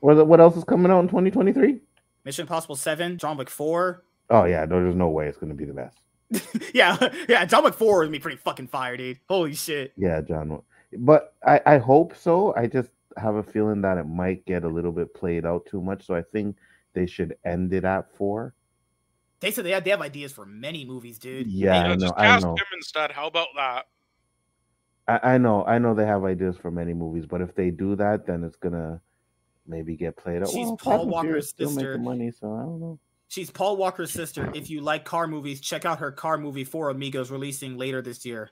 What, 0.00 0.26
what 0.26 0.38
else 0.38 0.54
is 0.54 0.64
coming 0.64 0.92
out 0.92 1.00
in 1.00 1.08
2023? 1.08 1.80
Mission 2.26 2.42
Impossible 2.42 2.76
7, 2.76 3.16
John 3.16 3.38
Wick 3.38 3.48
4. 3.48 4.04
Oh 4.28 4.44
yeah, 4.44 4.66
no, 4.66 4.82
there's 4.82 4.94
no 4.94 5.08
way 5.08 5.28
it's 5.28 5.38
gonna 5.38 5.54
be 5.54 5.64
the 5.64 5.72
best. 5.72 5.98
yeah, 6.74 6.98
yeah, 7.26 7.46
John 7.46 7.64
Wick 7.64 7.72
4 7.72 8.02
is 8.02 8.08
gonna 8.08 8.12
be 8.12 8.18
pretty 8.18 8.36
fucking 8.36 8.66
fire, 8.66 8.98
dude. 8.98 9.18
Holy 9.30 9.54
shit. 9.54 9.94
Yeah, 9.96 10.20
John. 10.20 10.60
But 10.98 11.32
I, 11.46 11.62
I 11.64 11.78
hope 11.78 12.14
so. 12.16 12.54
I 12.54 12.66
just 12.66 12.90
have 13.16 13.34
a 13.36 13.42
feeling 13.42 13.80
that 13.82 13.98
it 13.98 14.04
might 14.06 14.44
get 14.46 14.64
a 14.64 14.68
little 14.68 14.92
bit 14.92 15.14
played 15.14 15.44
out 15.46 15.66
too 15.66 15.80
much. 15.80 16.06
So 16.06 16.14
I 16.14 16.22
think 16.22 16.56
they 16.92 17.06
should 17.06 17.36
end 17.44 17.72
it 17.72 17.84
at 17.84 18.10
four. 18.16 18.54
They 19.40 19.50
said 19.50 19.64
they 19.64 19.72
have 19.72 19.84
they 19.84 19.90
have 19.90 20.00
ideas 20.00 20.32
for 20.32 20.46
many 20.46 20.84
movies, 20.84 21.18
dude. 21.18 21.46
Yeah, 21.46 21.74
Yeah, 21.74 21.82
I 21.84 21.88
know. 21.88 21.96
just 21.96 22.14
I 22.16 22.26
cast 22.26 22.44
know. 22.44 22.52
him 22.54 22.64
instead. 22.76 23.10
How 23.12 23.26
about 23.26 23.48
that? 23.56 23.86
I, 25.06 25.34
I 25.34 25.38
know. 25.38 25.64
I 25.66 25.78
know 25.78 25.92
they 25.94 26.06
have 26.06 26.24
ideas 26.24 26.56
for 26.56 26.70
many 26.70 26.94
movies, 26.94 27.26
but 27.26 27.40
if 27.42 27.54
they 27.54 27.70
do 27.70 27.94
that, 27.96 28.26
then 28.26 28.42
it's 28.42 28.56
gonna 28.56 29.00
maybe 29.66 29.96
get 29.96 30.16
played 30.16 30.42
out. 30.42 30.48
She's 30.48 30.66
Well, 30.66 30.76
Paul 30.76 30.92
Fast 30.92 31.02
and 31.02 31.10
Walker's 31.10 31.26
Furious 31.28 31.48
still 31.50 31.68
sister. 31.70 31.88
making 31.98 32.04
money, 32.04 32.30
so 32.30 32.54
I 32.54 32.60
don't 32.62 32.80
know. 32.80 32.98
She's 33.28 33.50
Paul 33.50 33.76
Walker's 33.76 34.12
sister. 34.12 34.50
If 34.54 34.70
you 34.70 34.80
like 34.80 35.04
car 35.04 35.26
movies, 35.26 35.60
check 35.60 35.84
out 35.84 35.98
her 35.98 36.12
car 36.12 36.38
movie 36.38 36.64
for 36.64 36.90
Amigos 36.90 37.30
releasing 37.30 37.76
later 37.76 38.00
this 38.00 38.24
year. 38.24 38.50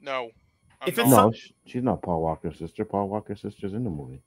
No. 0.00 0.30
I'm 0.84 0.88
If 0.88 0.98
it's. 0.98 1.08
No, 1.10 1.32
sh- 1.32 1.50
she's 1.66 1.82
not 1.82 2.02
Paul 2.02 2.22
Walker's 2.22 2.58
sister. 2.58 2.84
Paul 2.84 3.08
Walker's 3.08 3.40
sister's 3.40 3.72
in 3.74 3.84
the 3.84 3.90
movie. 3.90 4.20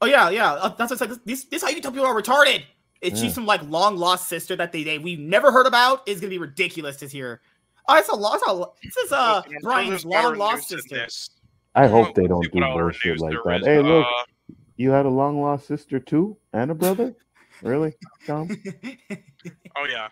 Oh 0.00 0.06
yeah, 0.06 0.30
yeah. 0.30 0.52
uh, 0.54 0.68
That's 0.70 0.90
what 0.90 1.02
I 1.02 1.06
said. 1.06 1.20
This, 1.24 1.44
this 1.44 1.62
is 1.62 1.62
how 1.62 1.68
you 1.74 1.80
tell 1.80 1.92
people 1.92 2.06
are 2.06 2.14
retarded. 2.20 2.62
It's 3.00 3.18
Yeah. 3.20 3.26
she's 3.26 3.34
some 3.34 3.46
like 3.46 3.62
long 3.64 3.96
lost 3.96 4.28
sister 4.28 4.56
that 4.56 4.72
they, 4.72 4.82
they 4.82 4.98
we've 4.98 5.18
never 5.20 5.52
heard 5.52 5.66
about. 5.66 6.06
Is 6.08 6.20
gonna 6.20 6.30
be 6.30 6.38
ridiculous 6.38 6.96
to 6.98 7.06
hear. 7.08 7.40
Oh, 7.88 7.96
it's 7.98 8.08
a 8.08 8.14
lost. 8.14 8.44
This 8.82 8.96
is 8.96 9.12
uh 9.12 9.42
Listen, 9.46 9.58
Brian's 9.62 10.04
long 10.04 10.36
lost 10.38 10.68
sister. 10.68 10.96
this. 10.96 11.30
I 11.74 11.86
hope 11.86 12.14
they 12.14 12.26
don't 12.26 12.42
do 12.52 12.60
what 12.60 12.62
other 12.70 12.82
bullshit 12.84 13.18
like 13.20 13.32
there 13.32 13.42
that. 13.58 13.60
is. 13.62 13.66
Hey, 13.66 13.80
look, 13.82 14.06
Uh, 14.06 14.52
you 14.76 14.90
had 14.90 15.06
a 15.06 15.10
long 15.10 15.40
lost 15.42 15.66
sister 15.66 15.98
too, 15.98 16.36
and 16.52 16.70
a 16.70 16.74
brother. 16.74 17.14
Really, 17.62 17.94
Tom? 18.26 18.48
oh 19.76 19.86
yeah. 19.88 20.08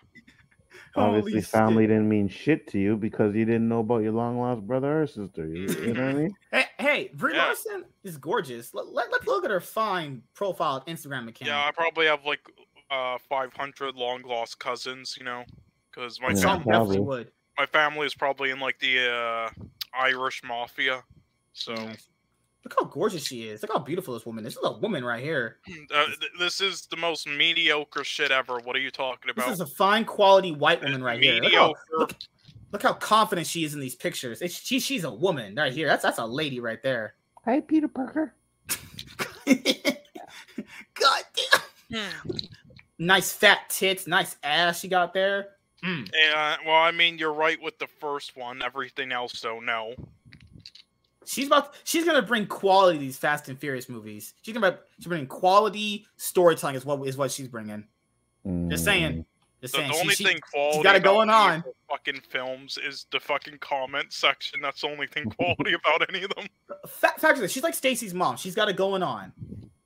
Obviously, 0.95 1.31
Holy 1.31 1.41
family 1.41 1.83
shit. 1.83 1.89
didn't 1.89 2.07
mean 2.09 2.27
shit 2.27 2.67
to 2.67 2.79
you 2.79 2.95
because 2.95 3.33
you 3.35 3.45
didn't 3.45 3.67
know 3.67 3.79
about 3.79 4.03
your 4.03 4.11
long 4.11 4.39
lost 4.39 4.61
brother 4.67 5.01
or 5.01 5.07
sister. 5.07 5.47
You, 5.47 5.67
you 5.67 5.93
know 5.95 6.03
what 6.05 6.09
I 6.09 6.13
mean? 6.21 6.35
Hey, 6.51 6.65
hey, 6.77 7.09
Brie 7.15 7.33
Yeah. 7.35 7.45
Larson 7.45 7.85
is 8.03 8.17
gorgeous. 8.17 8.73
Let, 8.73 8.87
let, 8.89 9.11
let's 9.11 9.25
look 9.25 9.43
at 9.43 9.49
her 9.51 9.59
fine 9.59 10.21
profile 10.35 10.83
Instagram 10.87 11.27
account. 11.29 11.47
Yeah, 11.47 11.65
I 11.65 11.71
probably 11.71 12.05
have 12.05 12.25
like 12.25 12.41
uh 12.91 13.17
500 13.27 13.95
long 13.95 14.21
lost 14.21 14.59
cousins, 14.59 15.15
you 15.17 15.25
know, 15.25 15.43
because 15.89 16.21
my 16.21 16.29
Yeah, 16.29 16.35
Some 16.35 16.59
fam- 16.63 16.67
definitely 16.67 16.97
probably. 16.97 16.99
would. 17.17 17.31
my 17.57 17.65
family 17.65 18.05
is 18.05 18.13
probably 18.13 18.51
in 18.51 18.59
like 18.59 18.77
the 18.79 19.09
uh 19.11 19.49
Irish 19.97 20.41
mafia. 20.43 21.03
So 21.53 21.73
Nice. 21.73 22.07
Look 22.63 22.75
how 22.79 22.85
gorgeous 22.85 23.25
she 23.25 23.49
is. 23.49 23.61
Look 23.61 23.71
how 23.73 23.79
beautiful 23.79 24.13
this 24.13 24.25
woman 24.25 24.45
is. 24.45 24.55
This 24.55 24.63
is 24.63 24.69
a 24.69 24.77
woman 24.77 25.03
right 25.03 25.21
here. 25.21 25.57
uh, 25.93 26.05
th- 26.05 26.31
this 26.39 26.61
is 26.61 26.85
the 26.85 26.95
most 26.95 27.27
mediocre 27.27 28.05
shit 28.05 28.31
ever. 28.31 28.59
What 28.59 28.75
are 28.75 28.79
you 28.79 28.91
talking 28.91 29.29
about? 29.29 29.47
This 29.47 29.55
is 29.55 29.59
a 29.59 29.65
fine 29.67 30.05
quality 30.05 30.53
white 30.53 30.81
woman 30.81 31.03
right 31.03 31.21
here. 31.21 31.35
Look 31.35 31.43
how, 31.43 31.49
mediocre. 31.49 31.81
look, 31.97 32.15
look 32.71 32.83
how 32.83 32.93
confident 32.93 33.47
she 33.47 33.65
is 33.65 33.73
in 33.73 33.81
these 33.81 33.95
pictures. 33.95 34.41
It's, 34.41 34.53
she, 34.53 34.79
she's 34.79 35.03
a 35.03 35.13
woman 35.13 35.55
right 35.55 35.73
here. 35.73 35.87
That's 35.87 36.03
that's 36.03 36.19
a 36.19 36.25
lady 36.25 36.61
right 36.61 36.81
there. 36.81 37.15
Hey, 37.43 37.59
Peter 37.59 37.89
Parker. 37.89 38.33
God 39.45 41.23
damn. 41.91 42.11
Nice 42.97 43.33
fat 43.33 43.69
tits, 43.69 44.07
nice 44.07 44.37
ass 44.43 44.79
she 44.79 44.87
got 44.87 45.13
there. 45.13 45.49
Mm. 45.83 46.09
Yeah, 46.13 46.55
well, 46.65 46.77
I 46.77 46.91
mean, 46.91 47.17
you're 47.17 47.33
right 47.33 47.61
with 47.61 47.77
the 47.77 47.87
first 47.87 48.37
one. 48.37 48.61
Everything 48.63 49.11
else, 49.11 49.41
though, 49.41 49.59
no. 49.59 49.93
She's 51.25 51.47
about 51.47 51.73
she's 51.83 52.05
gonna 52.05 52.21
bring 52.21 52.45
quality 52.47 52.97
to 52.97 53.03
these 53.03 53.17
Fast 53.17 53.49
and 53.49 53.57
Furious 53.59 53.89
movies. 53.89 54.33
She's 54.41 54.53
gonna 54.53 54.79
she's 54.97 55.07
bringing 55.07 55.27
quality 55.27 56.05
storytelling 56.17 56.75
is 56.75 56.85
what 56.85 57.05
is 57.07 57.17
what 57.17 57.31
she's 57.31 57.47
bringing. 57.47 57.85
Just 58.69 58.83
saying. 58.83 59.25
Just 59.61 59.73
The, 59.73 59.79
saying. 59.79 59.87
the 59.89 59.93
she- 59.95 60.01
only 60.01 60.15
she- 60.15 60.23
thing 60.25 60.39
quality 60.51 60.83
got 60.83 60.95
it 60.95 60.99
about 61.01 61.13
going 61.13 61.29
on. 61.29 61.63
fucking 61.89 62.19
films 62.29 62.77
is 62.85 63.05
the 63.11 63.19
fucking 63.19 63.59
comment 63.59 64.11
section. 64.11 64.59
That's 64.61 64.81
the 64.81 64.87
only 64.87 65.07
thing 65.07 65.29
quality 65.29 65.73
about 65.85 66.07
any 66.09 66.23
of 66.23 66.35
them. 66.35 66.47
Fa- 66.87 67.13
fact 67.17 67.39
is, 67.39 67.51
she's 67.51 67.63
like 67.63 67.73
Stacy's 67.73 68.13
mom. 68.13 68.35
She's 68.35 68.55
got 68.55 68.67
it 68.67 68.75
going 68.75 69.03
on, 69.03 69.31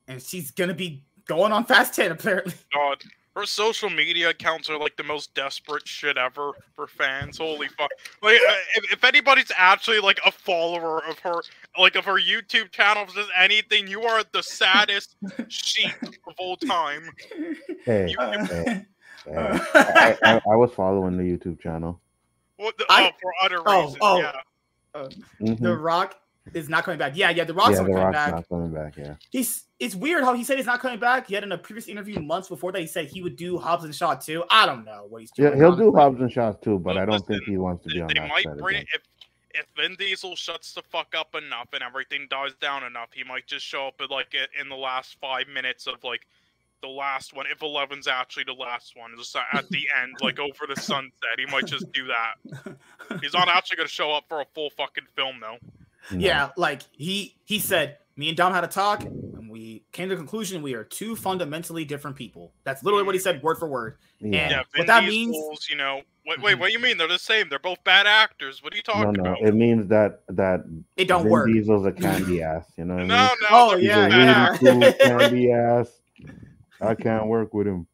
and 0.08 0.22
she's 0.22 0.50
gonna 0.52 0.74
be 0.74 1.04
going 1.26 1.52
on 1.52 1.66
Fast 1.66 1.94
Ten 1.94 2.12
apparently. 2.12 2.54
God, 2.74 3.04
her 3.38 3.46
social 3.46 3.90
media 3.90 4.30
accounts 4.30 4.68
are 4.70 4.80
like 4.80 4.96
the 4.98 5.04
most 5.04 5.34
desperate 5.36 5.88
shit 5.88 6.18
ever 6.18 6.52
for 6.76 6.88
fans. 6.88 7.38
Holy 7.38 7.68
fuck! 7.68 7.92
Like, 8.24 8.36
uh, 8.36 8.54
if, 8.76 8.94
if 8.94 9.04
anybody's 9.04 9.52
actually 9.56 10.00
like 10.00 10.20
a 10.26 10.32
follower 10.32 11.04
of 11.06 11.20
her, 11.20 11.42
like 11.78 11.96
of 11.96 12.06
her 12.06 12.20
YouTube 12.20 12.72
channel, 12.72 13.04
if 13.04 13.14
there's 13.14 13.30
anything, 13.38 13.88
you 13.88 14.02
are 14.04 14.24
the 14.32 14.42
saddest 14.42 15.16
sheep 15.50 15.92
of 16.02 16.34
all 16.40 16.58
time. 16.58 17.12
Hey, 17.86 18.10
You, 18.10 18.18
hey, 18.20 18.46
hey. 18.46 18.86
I, 19.38 20.18
I, 20.24 20.42
I 20.52 20.56
was 20.56 20.72
following 20.72 21.16
the 21.18 21.24
YouTube 21.24 21.60
channel. 21.60 22.02
what 22.56 22.76
the, 22.78 22.86
I- 22.90 23.10
oh, 23.10 23.18
for 23.22 23.32
other 23.44 23.62
oh, 23.66 23.82
reasons, 23.84 23.98
oh. 24.02 24.18
yeah. 24.18 24.32
Mhm. 25.42 25.60
The 25.60 25.78
Rock 25.78 26.16
is 26.54 26.70
not 26.70 26.84
coming 26.84 26.98
back. 26.98 27.16
Yeah, 27.16 27.30
yeah, 27.30 27.44
The 27.44 27.54
Rock's 27.54 27.72
yeah, 27.72 27.78
not 27.78 27.86
the 27.88 27.92
coming 27.94 28.04
Rock's 28.06 28.16
back. 28.16 28.32
not 28.34 28.50
coming 28.50 28.74
back. 28.74 28.98
Yeah. 28.98 29.16
He's 29.32 29.64
it's 29.80 29.94
weird 29.96 30.24
how 30.24 30.34
he 30.34 30.44
said 30.44 30.58
he's 30.58 30.66
not 30.66 30.80
coming 30.80 31.00
back. 31.00 31.30
Yet 31.30 31.44
in 31.44 31.52
a 31.52 31.58
previous 31.58 31.88
interview 31.88 32.20
months 32.20 32.50
before 32.50 32.72
that, 32.72 32.80
he 32.82 32.88
said 32.88 33.06
he 33.08 33.22
would 33.22 33.36
do 33.36 33.58
Hobbs 33.58 33.84
and 33.84 33.94
Shaw 33.94 34.16
too. 34.16 34.44
I 34.50 34.66
don't 34.66 34.84
know 34.86 35.06
what 35.10 35.22
he's 35.22 35.32
doing. 35.32 35.52
Yeah, 35.52 35.56
he'll 35.58 35.76
do 35.76 35.84
honestly. 35.96 36.02
Hobbs 36.02 36.22
and 36.22 36.32
Shots 36.32 36.64
too, 36.64 36.80
but 36.80 36.96
Well, 36.96 37.04
I 37.04 37.06
don't 37.06 37.26
think 37.28 37.44
he 37.44 37.58
wants 37.58 37.84
to 37.86 37.90
be 37.94 38.02
on 38.02 38.08
they 38.08 38.16
that 38.16 38.28
might 38.30 38.44
set 38.44 38.58
bring 38.58 38.76
again. 38.78 38.88
if 38.96 39.02
if 39.54 39.66
Vin 39.76 39.96
Diesel 39.98 40.36
shuts 40.36 40.74
the 40.74 40.84
fuck 40.84 41.16
up 41.18 41.34
enough 41.36 41.70
and 41.74 41.82
everything 41.82 42.28
dies 42.30 42.54
down 42.62 42.84
enough, 42.84 43.10
he 43.14 43.24
might 43.24 43.48
just 43.48 43.66
show 43.66 43.88
up 43.88 43.96
at 44.02 44.12
like 44.12 44.28
i- 44.36 44.62
in 44.62 44.70
the 44.70 44.76
last 44.76 45.18
five 45.20 45.48
minutes 45.48 45.88
of 45.88 46.04
like 46.04 46.28
the 46.84 46.88
last 46.88 47.34
one. 47.36 47.46
If 47.52 47.64
Eleven's 47.64 48.08
actually 48.08 48.44
the 48.44 48.54
last 48.54 48.96
one, 48.96 49.12
just 49.18 49.36
at 49.36 49.68
the 49.70 49.88
end, 50.00 50.14
like 50.22 50.38
over 50.40 50.68
the 50.68 50.80
sunset, 50.80 51.12
he 51.40 51.46
might 51.48 51.66
just 51.66 51.92
do 51.92 52.06
that. 52.08 52.76
He's 53.22 53.34
not 53.34 53.48
actually 53.48 53.78
gonna 53.78 53.90
show 53.90 54.12
up 54.12 54.26
for 54.30 54.42
a 54.42 54.46
full 54.54 54.70
fucking 54.72 55.06
film 55.16 55.38
though. 55.42 55.58
No. 56.12 56.20
Yeah, 56.20 56.50
like 56.58 56.82
he 56.92 57.36
he 57.46 57.60
said, 57.60 57.98
me 58.16 58.30
and 58.30 58.38
Dom 58.38 58.54
had 58.54 58.64
a 58.64 58.68
talk, 58.68 59.04
and 59.04 59.50
we 59.50 59.84
came 59.92 60.10
to 60.10 60.16
the 60.16 60.20
conclusion 60.20 60.62
we 60.62 60.74
are 60.74 60.84
two 60.84 61.16
fundamentally 61.16 61.86
different 61.86 62.16
people. 62.16 62.54
That's 62.64 62.84
literally 62.84 63.04
what 63.06 63.14
he 63.16 63.20
said, 63.20 63.42
word 63.44 63.58
for 63.58 63.68
word. 63.68 63.98
Yeah. 64.20 64.30
Yeah, 64.30 64.50
Yeah. 64.50 64.56
Vin 64.74 64.80
What 64.80 64.88
that 64.88 65.04
means- 65.04 65.32
Diesel's, 65.36 65.70
you 65.70 65.76
know, 65.76 66.02
wait, 66.26 66.42
wait, 66.42 66.56
what 66.56 66.68
do 66.68 66.74
you 66.74 66.80
mean? 66.80 66.98
They're 66.98 67.08
the 67.08 67.20
same. 67.20 67.50
They're 67.50 67.60
both 67.60 67.84
bad 67.84 68.08
actors. 68.08 68.64
What 68.64 68.74
are 68.74 68.78
you 68.78 68.84
No, 68.88 68.94
talking 68.94 69.22
no. 69.24 69.32
about? 69.32 69.42
It 69.42 69.54
means 69.54 69.88
that 69.90 70.22
that 70.30 70.62
It 70.96 71.08
don't 71.08 71.24
Vin 71.24 71.32
work. 71.32 71.48
Diesel's 71.48 71.86
a 71.86 71.92
candy 72.04 72.42
ass. 72.42 72.66
You 72.78 72.86
know 72.86 72.96
what 72.96 73.00
I 73.04 73.04
mean? 73.04 73.08
no, 73.10 73.28
no. 73.42 73.48
Oh, 73.52 73.70
they're 73.72 73.80
He's 73.80 73.88
yeah, 73.90 74.06
a 74.06 74.10
really 74.10 74.24
yeah. 74.26 74.58
cool 74.58 74.94
candy 75.20 75.52
ass. 75.52 75.90
I 76.80 76.96
can't 76.96 77.28
work 77.28 77.54
with 77.54 77.68
him. 77.68 77.88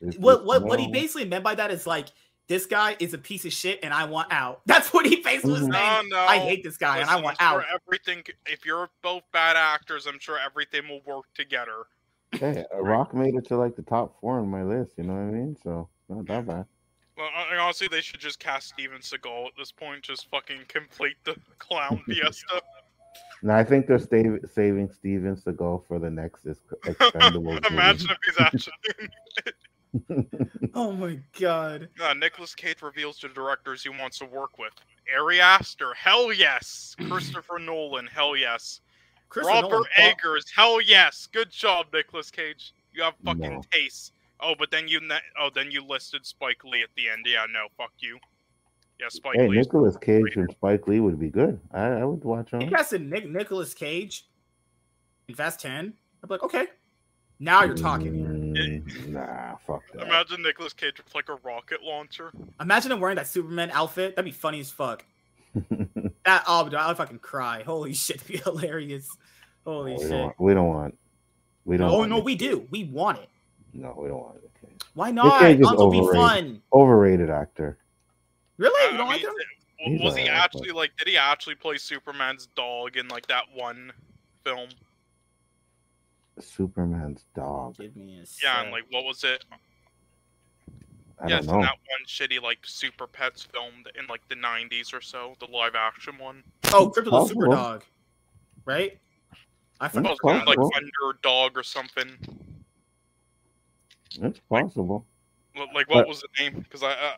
It's 0.00 0.16
What 0.16 0.36
just, 0.36 0.46
what 0.46 0.62
what 0.64 0.80
he 0.80 0.88
basically 0.90 1.26
meant 1.26 1.44
by 1.44 1.54
that 1.54 1.70
is 1.70 1.86
like 1.86 2.08
this 2.48 2.66
guy 2.66 2.96
is 3.00 3.12
a 3.14 3.18
piece 3.18 3.44
of 3.44 3.52
shit 3.52 3.80
and 3.82 3.92
I 3.92 4.04
want 4.04 4.32
out. 4.32 4.60
That's 4.66 4.92
what 4.92 5.06
he 5.06 5.16
basically 5.16 5.52
was 5.52 5.60
saying. 5.60 5.72
No, 5.72 6.02
no. 6.10 6.18
I 6.18 6.38
hate 6.38 6.62
this 6.62 6.76
guy 6.76 6.98
and 6.98 7.10
I 7.10 7.20
want 7.20 7.36
I'm 7.40 7.46
out. 7.56 7.62
sure 7.62 7.80
everything. 7.86 8.22
If 8.46 8.64
you're 8.64 8.88
both 9.02 9.22
bad 9.32 9.56
actors, 9.56 10.06
I'm 10.06 10.18
sure 10.18 10.38
everything 10.38 10.88
will 10.88 11.02
work 11.06 11.26
together. 11.34 11.84
Hey, 12.32 12.64
Rock 12.74 13.14
made 13.14 13.34
it 13.34 13.46
to 13.48 13.56
like 13.56 13.76
the 13.76 13.82
top 13.82 14.20
four 14.20 14.38
on 14.40 14.48
my 14.48 14.62
list. 14.62 14.92
You 14.98 15.04
know 15.04 15.14
what 15.14 15.20
I 15.20 15.24
mean? 15.30 15.56
So 15.62 15.88
not 16.08 16.26
that 16.26 16.46
bad. 16.46 16.66
Well, 17.16 17.28
hon- 17.32 17.56
honestly, 17.58 17.88
they 17.88 18.02
should 18.02 18.20
just 18.20 18.38
cast 18.38 18.68
Steven 18.68 18.98
Seagal 18.98 19.46
at 19.46 19.52
this 19.56 19.72
point. 19.72 20.02
Just 20.02 20.28
fucking 20.30 20.60
complete 20.68 21.16
the 21.24 21.34
clown 21.58 22.02
fiesta. 22.06 22.60
Now 23.42 23.56
I 23.56 23.64
think 23.64 23.86
they're 23.86 23.98
stav- 23.98 24.50
saving 24.52 24.90
Steven 24.90 25.36
Seagal 25.36 25.86
for 25.86 25.98
the 25.98 26.10
next 26.10 26.46
Ex- 26.46 26.60
Expendables. 26.84 27.66
Imagine 27.70 28.10
if 28.10 28.18
he's 28.26 28.40
actually. 28.40 29.08
Oh 30.74 30.92
my 30.92 31.18
god. 31.38 31.88
Uh, 32.02 32.12
Nicolas 32.14 32.54
Cage 32.54 32.82
reveals 32.82 33.18
to 33.20 33.28
directors 33.28 33.82
he 33.82 33.88
wants 33.88 34.18
to 34.18 34.26
work 34.26 34.58
with. 34.58 34.72
Ari 35.16 35.40
Aster, 35.40 35.94
hell 35.94 36.32
yes. 36.32 36.94
Christopher 37.08 37.58
Nolan, 37.58 38.06
hell 38.06 38.36
yes. 38.36 38.80
Chris 39.28 39.46
Robert 39.46 39.70
Nolan, 39.70 39.84
fuck- 39.96 40.04
Eggers, 40.04 40.44
hell 40.54 40.80
yes. 40.80 41.28
Good 41.32 41.50
job, 41.50 41.86
Nicolas 41.92 42.30
Cage. 42.30 42.74
You 42.92 43.02
have 43.04 43.14
fucking 43.24 43.40
No. 43.40 43.62
taste. 43.72 44.12
Oh, 44.40 44.54
but 44.58 44.70
then 44.70 44.86
you 44.86 45.00
ne- 45.00 45.18
oh 45.40 45.48
then 45.54 45.70
you 45.70 45.82
listed 45.84 46.26
Spike 46.26 46.62
Lee 46.64 46.82
at 46.82 46.90
the 46.96 47.08
end. 47.08 47.24
Yeah, 47.26 47.46
no, 47.50 47.66
fuck 47.78 47.92
you. 47.98 48.18
Yeah, 49.00 49.06
Spike 49.08 49.36
hey, 49.36 49.48
Lee. 49.48 49.56
Nicolas 49.56 49.96
Cage 49.96 50.36
and 50.36 50.50
Spike 50.50 50.86
Lee 50.88 51.00
would 51.00 51.18
be 51.18 51.30
good. 51.30 51.58
I, 51.72 51.86
I 51.86 52.04
would 52.04 52.22
watch 52.24 52.50
them. 52.50 52.60
you 52.62 52.70
casted 52.70 53.02
Nick 53.02 53.28
Nicolas 53.28 53.72
Cage 53.74 54.26
in 55.28 55.34
Fast 55.34 55.60
10, 55.60 55.92
I'd 56.22 56.28
be 56.28 56.34
like, 56.34 56.42
okay. 56.42 56.66
Now 57.40 57.64
you're 57.64 57.74
talking 57.76 58.14
here. 58.14 58.32
Mm, 58.56 59.08
nah, 59.08 59.56
fuck 59.56 59.82
that. 59.92 60.02
Imagine 60.06 60.42
Nicolas 60.42 60.72
Cage 60.72 60.98
with 60.98 61.14
like 61.14 61.28
a 61.28 61.36
rocket 61.44 61.82
launcher. 61.82 62.32
Imagine 62.60 62.92
him 62.92 63.00
wearing 63.00 63.16
that 63.16 63.26
Superman 63.26 63.70
outfit. 63.72 64.16
That'd 64.16 64.30
be 64.30 64.36
funny 64.36 64.60
as 64.60 64.70
fuck. 64.70 65.04
That 66.24 66.42
oh, 66.48 66.68
I'd 66.76 66.96
fucking 66.96 67.20
cry. 67.20 67.62
Holy 67.62 67.92
shit, 67.94 68.18
that'd 68.18 68.32
be 68.32 68.38
hilarious. 68.38 69.08
Holy 69.64 69.92
we, 69.92 69.98
shit. 69.98 70.10
don't 70.10 70.22
want, 70.22 70.40
we 70.40 70.54
don't 70.54 70.66
want. 70.66 70.98
We 71.64 71.76
don't. 71.76 71.90
Oh 71.90 71.98
want 71.98 72.10
no, 72.10 72.16
Nick- 72.16 72.24
we 72.24 72.34
do. 72.34 72.66
We 72.70 72.84
want 72.84 73.18
it. 73.18 73.28
No, 73.72 73.96
we 73.96 74.08
don't 74.08 74.18
want 74.20 74.36
it. 74.36 74.50
Cage. 74.60 74.80
Why 74.94 75.12
not? 75.12 75.40
Cage 75.40 75.60
is 75.60 75.66
Hanzo 75.66 75.76
will 75.76 75.90
be 75.90 76.00
overrated. 76.00 76.26
fun. 76.28 76.62
Overrated 76.72 77.30
actor. 77.30 77.78
Really? 78.58 78.92
You 78.92 78.98
don't 78.98 79.06
I 79.06 79.10
like 79.12 79.22
mean, 79.22 79.30
him? 79.30 79.36
He's 79.76 80.00
Was 80.02 80.16
he 80.16 80.22
alright, 80.22 80.42
actually 80.42 80.70
like? 80.72 80.96
Did 80.96 81.08
he 81.08 81.16
actually 81.16 81.54
play 81.54 81.76
Superman's 81.76 82.48
dog 82.56 82.96
in 82.96 83.06
like 83.08 83.26
that 83.28 83.44
one 83.54 83.92
film? 84.44 84.68
Superman's 86.40 87.26
dog. 87.34 87.76
Give 87.78 87.96
me 87.96 88.14
a 88.14 88.18
Yeah, 88.18 88.24
sec. 88.24 88.44
and 88.64 88.70
like 88.72 88.84
what 88.90 89.04
was 89.04 89.24
it? 89.24 89.44
I 91.18 91.28
yes, 91.28 91.46
don't 91.46 91.56
know. 91.56 91.62
that 91.62 91.70
one 91.70 92.06
shitty 92.06 92.42
like 92.42 92.58
Super 92.64 93.06
Pets 93.06 93.42
film 93.44 93.72
th- 93.84 93.96
in 93.98 94.06
like 94.06 94.26
the 94.28 94.34
'90s 94.34 94.92
or 94.92 95.00
so, 95.00 95.34
the 95.40 95.46
live 95.46 95.74
action 95.74 96.18
one. 96.18 96.42
oh, 96.74 96.90
Krypto 96.94 97.10
the 97.10 97.26
Super. 97.26 97.46
Dog, 97.46 97.84
right? 98.66 98.98
I 99.80 99.86
It 99.86 99.92
forgot. 99.92 100.10
was 100.10 100.18
kind 100.20 100.46
like 100.46 100.56
possible. 100.58 100.70
Thunder 100.74 101.18
Dog 101.22 101.56
or 101.56 101.62
something. 101.62 102.08
It's 104.20 104.40
possible. 104.50 105.06
L- 105.56 105.68
Like 105.74 105.88
what 105.88 106.02
But- 106.02 106.08
was 106.08 106.20
the 106.20 106.28
name? 106.42 106.60
Because 106.60 106.82
I 106.82 106.92
uh, 106.92 107.16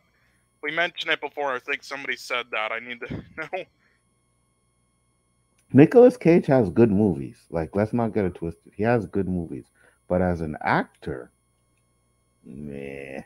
we 0.63 0.71
mentioned 0.73 1.13
it 1.13 1.21
before. 1.21 1.53
I 1.53 1.59
think 1.59 1.83
somebody 1.83 2.17
said 2.17 2.47
that. 2.53 2.71
I 2.73 2.79
need 2.79 3.01
to 3.01 3.15
know. 3.37 3.65
Nicolas 5.73 6.17
Cage 6.17 6.47
has 6.47 6.71
good 6.71 6.91
movies. 6.91 7.39
Like, 7.51 7.75
let's 7.75 7.93
not 7.93 8.15
get 8.15 8.25
it 8.25 8.35
twisted. 8.35 8.73
He 8.75 8.83
has 8.85 9.07
good 9.07 9.29
movies, 9.29 9.67
but 10.09 10.23
as 10.23 10.41
an 10.41 10.57
actor, 10.63 11.31
meh. 12.45 13.21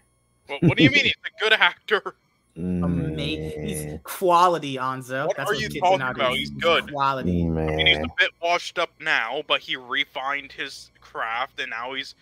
What, 0.48 0.62
what 0.64 0.76
do 0.76 0.82
you 0.82 0.90
mean 0.90 1.04
he's 1.04 1.14
a 1.24 1.40
good 1.40 1.52
actor? 1.52 2.16
Ama- 2.56 2.82
um, 2.84 3.16
meh, 3.16 3.50
he's 3.62 3.86
quality, 4.02 4.76
Anzo. 4.76 5.28
What 5.28 5.36
That's 5.36 5.50
are 5.50 5.54
what 5.54 5.62
you 5.62 5.68
gets 5.68 5.80
talking 5.80 5.98
nowadays. 5.98 6.20
about? 6.20 6.36
He's 6.36 6.50
good. 6.50 6.88
Quality. 6.92 7.44
I 7.44 7.76
mean, 7.76 7.86
he's 7.86 7.98
a 7.98 8.08
bit 8.18 8.30
washed 8.42 8.78
up 8.78 8.90
now, 9.00 9.42
but 9.46 9.60
he 9.60 9.76
refined 9.76 10.50
his 10.50 10.90
craft, 11.00 11.60
and 11.60 11.70
now 11.70 11.94
he's 11.94 12.14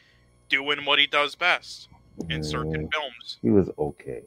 doing 0.51 0.85
what 0.85 0.99
he 0.99 1.07
does 1.07 1.35
best 1.35 1.89
in 2.29 2.43
certain 2.43 2.91
films. 2.93 3.39
He 3.41 3.49
was 3.49 3.71
okay. 3.79 4.25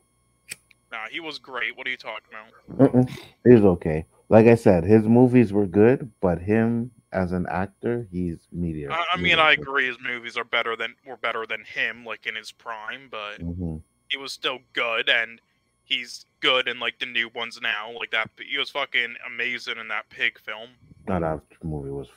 Nah, 0.91 1.07
he 1.11 1.19
was 1.19 1.37
great. 1.37 1.77
What 1.77 1.85
are 1.85 1.89
you 1.91 1.97
talking 1.97 2.29
about? 2.31 2.95
Uh-uh. 2.95 3.05
He 3.43 3.53
was 3.53 3.63
okay. 3.63 4.05
Like 4.33 4.47
I 4.47 4.55
said, 4.55 4.83
his 4.83 5.03
movies 5.03 5.53
were 5.53 5.67
good, 5.67 6.09
but 6.19 6.39
him 6.39 6.89
as 7.11 7.33
an 7.33 7.45
actor, 7.51 8.07
he's 8.11 8.47
mediocre. 8.51 8.95
I, 8.95 9.05
I 9.13 9.21
mean, 9.21 9.37
I 9.37 9.51
agree. 9.51 9.85
His 9.85 9.97
movies 10.03 10.37
are 10.37 10.43
better 10.43 10.75
than 10.75 10.95
were 11.05 11.17
better 11.17 11.45
than 11.47 11.63
him, 11.63 12.03
like 12.03 12.25
in 12.25 12.35
his 12.35 12.51
prime, 12.51 13.09
but 13.11 13.39
hmm 13.39 13.77
he 14.09 14.17
was 14.17 14.33
still 14.33 14.57
good, 14.73 15.07
and 15.07 15.39
he's 15.83 16.25
good 16.39 16.67
in 16.67 16.79
like 16.79 16.97
the 16.97 17.05
new 17.05 17.29
ones 17.29 17.59
now. 17.61 17.91
Like 17.91 18.09
that, 18.09 18.31
he 18.43 18.57
was 18.57 18.71
fucking 18.71 19.17
amazing 19.27 19.77
in 19.77 19.87
that 19.89 20.09
pig 20.09 20.39
film. 20.39 20.69
No, 21.07 21.19
that 21.19 21.41
movie 21.63 21.91
was 21.91 22.07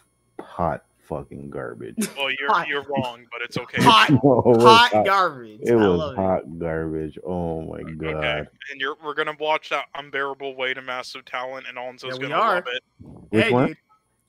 hot 0.41 0.85
fucking 1.07 1.51
garbage. 1.51 2.09
Well, 2.17 2.31
you're 2.39 2.53
Hot. 2.53 2.69
you're 2.69 2.83
wrong, 2.85 3.25
but 3.31 3.43
it's 3.43 3.57
okay. 3.59 3.83
Hot, 3.83 4.11
oh 4.25 4.43
No, 4.47 4.53
it 4.55 4.61
hot 4.63 4.93
hot. 4.93 5.05
garbage. 5.07 5.61
It 5.63 5.73
I 5.73 5.75
was 5.77 5.99
love 5.99 6.17
hot 6.17 6.59
garbage. 6.59 7.19
Oh 7.27 7.63
my 7.63 7.83
god. 7.83 8.15
Okay, 8.15 8.39
and 8.73 8.81
you're 8.81 8.97
we're 9.05 9.15
gonna 9.15 9.37
watch 9.39 9.71
that 9.71 9.87
unbearable 9.95 10.55
weight 10.57 10.79
of 10.79 10.85
massive 10.85 11.25
talent, 11.25 11.67
and 11.69 11.79
Alonso's 11.79 12.13
Yeah, 12.15 12.19
we 12.19 12.29
gonna 12.29 12.35
are. 12.43 12.55
love 12.57 12.65
it. 12.67 12.75
it. 12.77 12.83
Which 13.31 13.45
Hey, 13.45 13.51
one? 13.53 13.67
dude. 13.69 13.77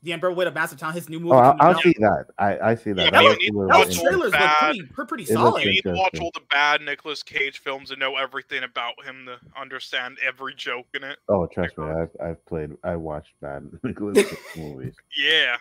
The 0.04 0.14
Emperor 0.14 0.32
with 0.32 0.48
a 0.48 0.52
Massive 0.52 0.78
Town, 0.78 0.94
his 0.94 1.10
new 1.10 1.18
oh, 1.18 1.22
movie. 1.22 1.32
Oh, 1.34 1.38
I'll, 1.40 1.56
I'll 1.60 1.76
out. 1.76 1.82
see 1.82 1.94
that. 2.00 2.26
I, 2.38 2.60
I 2.60 2.76
see 2.76 2.92
that. 2.94 3.06
Yeah, 3.06 3.10
That 3.10 3.24
was, 3.24 3.38
need 3.40 3.48
to 3.50 3.68
that 3.68 3.88
was 3.88 3.96
trailers 4.00 4.20
look 4.26 4.32
bad- 4.34 4.60
pretty, 4.60 4.84
pretty, 4.84 5.08
pretty 5.08 5.26
solid. 5.26 5.64
You 5.66 5.72
need 5.72 5.82
to 5.82 5.94
watch 5.94 6.20
all 6.22 6.30
the 6.36 6.42
bad 6.52 6.82
Nicolas 6.82 7.24
Cage 7.24 7.60
films 7.60 7.90
and 7.90 8.00
know 8.00 8.16
everything 8.16 8.62
about 8.64 8.94
him 9.04 9.26
to 9.26 9.40
understand 9.60 10.20
every 10.26 10.54
joke 10.54 10.86
in 10.94 11.04
it. 11.04 11.18
Oh, 11.28 11.48
trust 11.48 11.80
me, 11.80 11.86
uh, 11.86 12.04
I've 12.04 12.10
I've 12.24 12.46
played. 12.46 12.78
I 12.84 12.96
watched 12.96 13.34
bad 13.42 13.68
Nicolas 13.84 14.18
Cage 14.30 14.38
movies. 14.56 14.96
Yeah. 15.18 15.58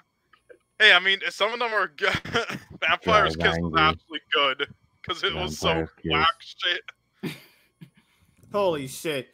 Hey, 0.79 0.93
I 0.93 0.99
mean, 0.99 1.19
some 1.31 1.53
of 1.53 1.59
them 1.59 1.73
are 1.73 1.89
good. 1.89 2.15
Vampire's 2.81 3.37
Drive 3.37 3.55
Kiss 3.55 3.63
was 3.63 3.73
Angry. 3.77 3.81
actually 3.81 4.21
good 4.33 4.67
because 5.03 5.23
it 5.25 5.35
was 5.35 5.59
so 5.59 5.87
Kiss. 6.03 6.13
whack 6.13 6.29
shit. 6.41 6.83
Holy 8.53 8.87
shit! 8.87 9.29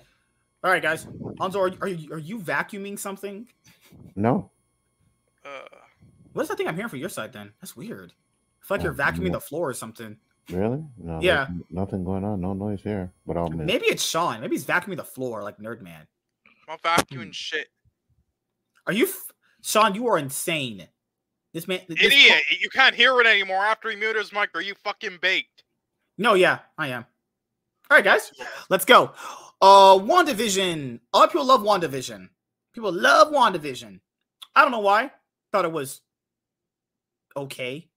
All 0.65 0.71
right, 0.71 0.83
guys. 0.83 1.07
Hanzo, 1.41 1.57
are, 1.57 1.73
are 1.83 1.89
you 1.89 2.13
are 2.13 2.19
you 2.19 2.39
vacuuming 2.39 2.99
something? 2.99 3.49
No, 4.17 4.51
Uh, 5.45 5.49
What's 6.33 6.49
that 6.49 6.57
thing 6.57 6.67
I'm 6.69 6.75
hearing 6.77 6.89
from 6.89 6.99
your 7.01 7.09
side? 7.11 7.33
Then 7.33 7.53
that's 7.61 7.77
weird. 7.77 8.13
I 8.63 8.67
feel 8.67 8.77
like 8.79 8.85
you're 8.85 8.93
Oh, 8.93 8.97
vacuuming 8.97 9.27
no. 9.27 9.33
the 9.33 9.41
floor 9.41 9.69
or 9.69 9.75
something. 9.75 10.17
really? 10.51 10.83
No. 10.97 11.21
Yeah. 11.21 11.49
nothing 11.71 12.05
going 12.05 12.25
on. 12.25 12.41
No 12.41 12.53
noise 12.55 12.81
here. 12.83 13.13
But 13.27 13.37
I'll 13.37 13.49
miss. 13.51 13.67
Maybe 13.67 13.87
it's 13.87 14.05
Sean. 14.05 14.41
Maybe 14.41 14.55
he's 14.55 14.65
vacuuming 14.65 14.97
the 14.97 15.05
floor 15.05 15.43
like 15.43 15.59
Nerdman. 15.59 16.07
I'm 16.69 16.79
vacuuming 16.79 17.35
shit. 17.35 17.69
Are 18.87 18.93
you, 18.93 19.05
f- 19.05 19.33
Sean? 19.63 19.95
You 19.95 20.07
are 20.09 20.17
insane. 20.17 20.89
This 21.53 21.69
man, 21.69 21.81
this 21.89 22.01
Idiot! 22.01 22.43
You 22.61 22.71
can't 22.71 22.95
hear 22.95 23.21
it 23.21 23.27
anymore 23.27 23.65
after 23.65 23.91
he 23.91 23.97
muted 23.97 24.17
his 24.17 24.33
mic. 24.33 24.51
Are 24.55 24.63
you 24.63 24.75
fucking 24.83 25.19
baked? 25.21 25.65
No, 26.17 26.35
yeah, 26.35 26.61
I 26.79 26.89
am. 26.89 27.05
All 27.91 27.97
right, 27.97 28.05
guys, 28.05 28.33
let's 28.71 28.87
go. 28.87 29.13
Uh, 29.61 29.99
WandaVision. 29.99 31.01
A 31.13 31.19
lot 31.19 31.27
of 31.27 31.33
people 31.33 31.47
love 31.47 31.61
WandaVision. 31.61 32.29
People 32.73 32.93
love 32.93 33.29
WandaVision. 33.29 34.01
I 34.57 34.63
don't 34.63 34.71
know 34.71 34.81
why. 34.81 35.11
Thought 35.53 35.67
it 35.67 35.73
was 35.73 36.01
okay. 37.37 37.89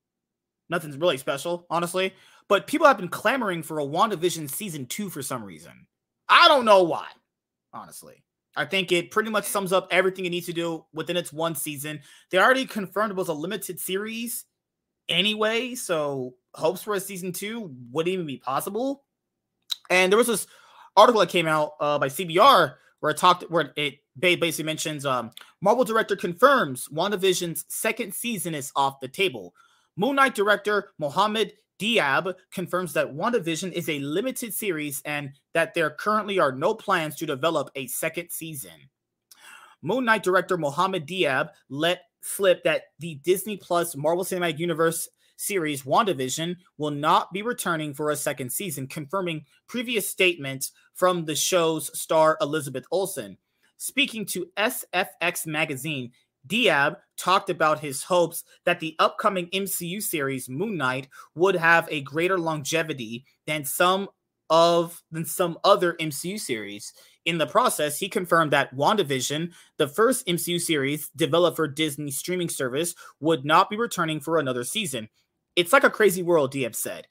Nothing's 0.70 0.98
really 0.98 1.18
special, 1.18 1.66
honestly. 1.70 2.14
But 2.48 2.68
people 2.68 2.88
have 2.88 2.98
been 2.98 3.08
clamoring 3.08 3.64
for 3.64 3.80
a 3.80 3.86
WandaVision 3.86 4.50
season 4.50 4.86
two 4.86 5.10
for 5.10 5.22
some 5.22 5.44
reason. 5.44 5.88
I 6.28 6.48
don't 6.48 6.66
know 6.66 6.84
why, 6.84 7.08
honestly. 7.74 8.24
I 8.56 8.66
think 8.66 8.92
it 8.92 9.12
pretty 9.12 9.30
much 9.30 9.46
sums 9.46 9.74
up 9.74 9.88
everything 9.92 10.26
it 10.26 10.30
needs 10.30 10.46
to 10.46 10.54
do 10.54 10.86
within 10.94 11.18
its 11.18 11.34
one 11.34 11.56
season. 11.56 12.00
They 12.32 12.38
already 12.38 12.66
confirmed 12.66 13.12
it 13.12 13.18
was 13.18 13.28
a 13.28 13.34
limited 13.34 13.80
series 13.80 14.46
anyway, 15.10 15.76
so 15.76 16.36
hopes 16.54 16.84
for 16.84 16.94
a 16.94 17.00
season 17.00 17.34
two 17.34 17.74
wouldn't 17.92 18.14
even 18.14 18.26
be 18.26 18.38
possible. 18.38 19.04
And 19.90 20.12
there 20.12 20.18
was 20.18 20.28
this 20.28 20.48
article 20.96 21.20
that 21.20 21.30
came 21.30 21.48
out 21.48 21.74
uh, 21.80 22.00
by 22.00 22.08
CBR 22.08 22.76
where 23.00 23.12
it 23.12 23.18
talked 23.18 23.44
where 23.52 23.74
it 23.76 24.00
basically 24.18 24.64
mentions 24.64 25.06
um, 25.06 25.32
Marvel 25.62 25.84
director 25.84 26.16
confirms 26.16 26.88
WandaVision's 26.88 27.66
second 27.68 28.14
season 28.14 28.56
is 28.56 28.72
off 28.76 29.00
the 29.00 29.08
table. 29.08 29.54
Moon 29.98 30.16
Knight 30.16 30.36
director 30.36 30.90
Mohamed 30.98 31.54
Diab 31.80 32.36
confirms 32.52 32.94
that 32.94 33.14
WandaVision 33.14 33.72
is 33.74 33.90
a 33.90 34.00
limited 34.00 34.54
series 34.54 35.02
and 35.06 35.32
that 35.54 35.74
there 35.74 35.90
currently 35.90 36.40
are 36.40 36.52
no 36.52 36.74
plans 36.74 37.16
to 37.18 37.26
develop 37.26 37.70
a 37.76 37.88
second 37.88 38.30
season. 38.32 38.90
Moon 39.82 40.06
Knight 40.06 40.24
director 40.24 40.58
Mohamed 40.58 41.08
Diab 41.08 41.50
let 41.70 42.04
slip 42.22 42.64
that 42.64 42.84
the 43.00 43.16
Disney 43.16 43.58
Plus 43.58 43.96
Marvel 43.96 44.24
Cinematic 44.24 44.58
Universe 44.58 45.08
series 45.38 45.84
WandaVision 45.84 46.56
will 46.78 46.92
not 46.92 47.32
be 47.34 47.42
returning 47.42 47.94
for 47.94 48.10
a 48.10 48.16
second 48.16 48.52
season, 48.52 48.88
confirming 48.88 49.46
previous 49.68 50.10
statements 50.10 50.72
from 50.94 51.26
the 51.26 51.36
show's 51.36 51.98
star 51.98 52.38
Elizabeth 52.42 52.86
Olsen. 52.92 53.38
Speaking 53.78 54.26
to 54.28 54.48
SFX 54.58 55.46
magazine, 55.46 56.12
Diab 56.48 56.98
talked 57.18 57.50
about 57.50 57.80
his 57.80 58.04
hopes 58.04 58.44
that 58.66 58.80
the 58.80 58.96
upcoming 59.00 59.48
MCU 59.48 60.02
series 60.02 60.50
Moon 60.50 60.78
Knight 60.78 61.08
would 61.34 61.56
have 61.56 61.88
a 61.90 62.02
greater 62.02 62.38
longevity 62.38 63.26
than 63.48 63.66
some 63.66 64.10
of 64.50 65.02
than 65.12 65.26
some 65.26 65.58
other 65.64 65.94
MCU 65.94 66.40
series. 66.40 66.94
In 67.26 67.40
the 67.40 67.48
process, 67.48 67.98
he 67.98 68.08
confirmed 68.08 68.52
that 68.52 68.76
WandaVision, 68.76 69.52
the 69.78 69.88
first 69.88 70.28
MCU 70.28 70.62
series 70.62 71.10
developed 71.16 71.56
for 71.56 71.68
Disney 71.68 72.12
streaming 72.12 72.50
service, 72.50 72.94
would 73.20 73.44
not 73.46 73.70
be 73.70 73.78
returning 73.78 74.20
for 74.20 74.38
another 74.38 74.64
season. 74.64 75.10
It's 75.56 75.74
like 75.74 75.84
a 75.84 75.90
crazy 75.90 76.22
world, 76.22 76.54
Diab 76.54 76.76
said. 76.76 77.08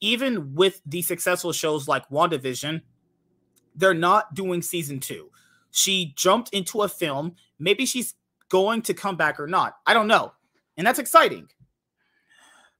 Even 0.00 0.54
with 0.54 0.80
the 0.86 1.02
successful 1.02 1.52
shows 1.52 1.88
like 1.88 2.08
WandaVision, 2.10 2.82
they're 3.74 3.94
not 3.94 4.34
doing 4.34 4.62
season 4.62 5.00
two. 5.00 5.30
She 5.70 6.12
jumped 6.16 6.50
into 6.50 6.82
a 6.82 6.88
film. 6.88 7.34
Maybe 7.58 7.86
she's 7.86 8.14
going 8.50 8.82
to 8.82 8.94
come 8.94 9.16
back 9.16 9.40
or 9.40 9.46
not. 9.46 9.74
I 9.86 9.94
don't 9.94 10.08
know. 10.08 10.32
And 10.76 10.86
that's 10.86 10.98
exciting. 10.98 11.48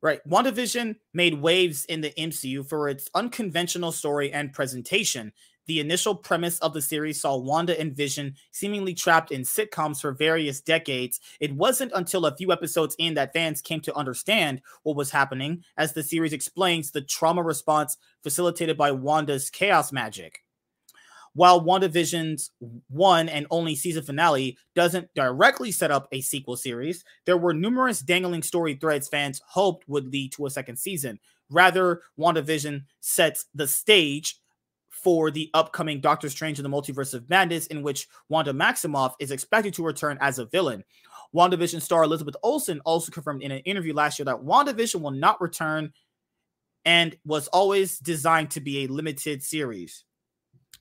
Right. 0.02 0.20
WandaVision 0.28 0.96
made 1.14 1.40
waves 1.40 1.84
in 1.86 2.00
the 2.00 2.12
MCU 2.18 2.68
for 2.68 2.88
its 2.88 3.08
unconventional 3.14 3.92
story 3.92 4.32
and 4.32 4.52
presentation. 4.52 5.32
The 5.66 5.80
initial 5.80 6.14
premise 6.14 6.60
of 6.60 6.74
the 6.74 6.82
series 6.82 7.20
saw 7.20 7.36
Wanda 7.36 7.78
and 7.78 7.96
Vision 7.96 8.36
seemingly 8.52 8.94
trapped 8.94 9.32
in 9.32 9.42
sitcoms 9.42 10.00
for 10.00 10.12
various 10.12 10.60
decades. 10.60 11.18
It 11.40 11.56
wasn't 11.56 11.90
until 11.94 12.26
a 12.26 12.36
few 12.36 12.52
episodes 12.52 12.94
in 13.00 13.14
that 13.14 13.32
fans 13.32 13.60
came 13.60 13.80
to 13.80 13.96
understand 13.96 14.62
what 14.84 14.94
was 14.94 15.10
happening, 15.10 15.64
as 15.76 15.92
the 15.92 16.04
series 16.04 16.32
explains 16.32 16.92
the 16.92 17.00
trauma 17.00 17.42
response 17.42 17.96
facilitated 18.22 18.76
by 18.76 18.92
Wanda's 18.92 19.50
chaos 19.50 19.90
magic. 19.90 20.44
While 21.36 21.60
WandaVision's 21.60 22.50
one 22.88 23.28
and 23.28 23.46
only 23.50 23.74
season 23.74 24.02
finale 24.02 24.56
doesn't 24.74 25.12
directly 25.14 25.70
set 25.70 25.90
up 25.90 26.08
a 26.10 26.22
sequel 26.22 26.56
series, 26.56 27.04
there 27.26 27.36
were 27.36 27.52
numerous 27.52 28.00
dangling 28.00 28.42
story 28.42 28.74
threads 28.74 29.06
fans 29.06 29.42
hoped 29.46 29.86
would 29.86 30.10
lead 30.10 30.32
to 30.32 30.46
a 30.46 30.50
second 30.50 30.78
season. 30.78 31.20
Rather, 31.50 32.00
WandaVision 32.18 32.84
sets 33.00 33.44
the 33.54 33.68
stage 33.68 34.40
for 34.88 35.30
the 35.30 35.50
upcoming 35.52 36.00
Doctor 36.00 36.30
Strange 36.30 36.58
in 36.58 36.62
the 36.62 36.74
Multiverse 36.74 37.12
of 37.12 37.28
Madness, 37.28 37.66
in 37.66 37.82
which 37.82 38.08
Wanda 38.30 38.54
Maximoff 38.54 39.12
is 39.20 39.30
expected 39.30 39.74
to 39.74 39.84
return 39.84 40.16
as 40.22 40.38
a 40.38 40.46
villain. 40.46 40.84
WandaVision 41.34 41.82
star 41.82 42.04
Elizabeth 42.04 42.36
Olsen 42.42 42.80
also 42.86 43.12
confirmed 43.12 43.42
in 43.42 43.50
an 43.50 43.60
interview 43.60 43.92
last 43.92 44.18
year 44.18 44.24
that 44.24 44.42
WandaVision 44.42 45.02
will 45.02 45.10
not 45.10 45.38
return 45.42 45.92
and 46.86 47.14
was 47.26 47.46
always 47.48 47.98
designed 47.98 48.52
to 48.52 48.60
be 48.60 48.84
a 48.84 48.86
limited 48.86 49.42
series. 49.42 50.05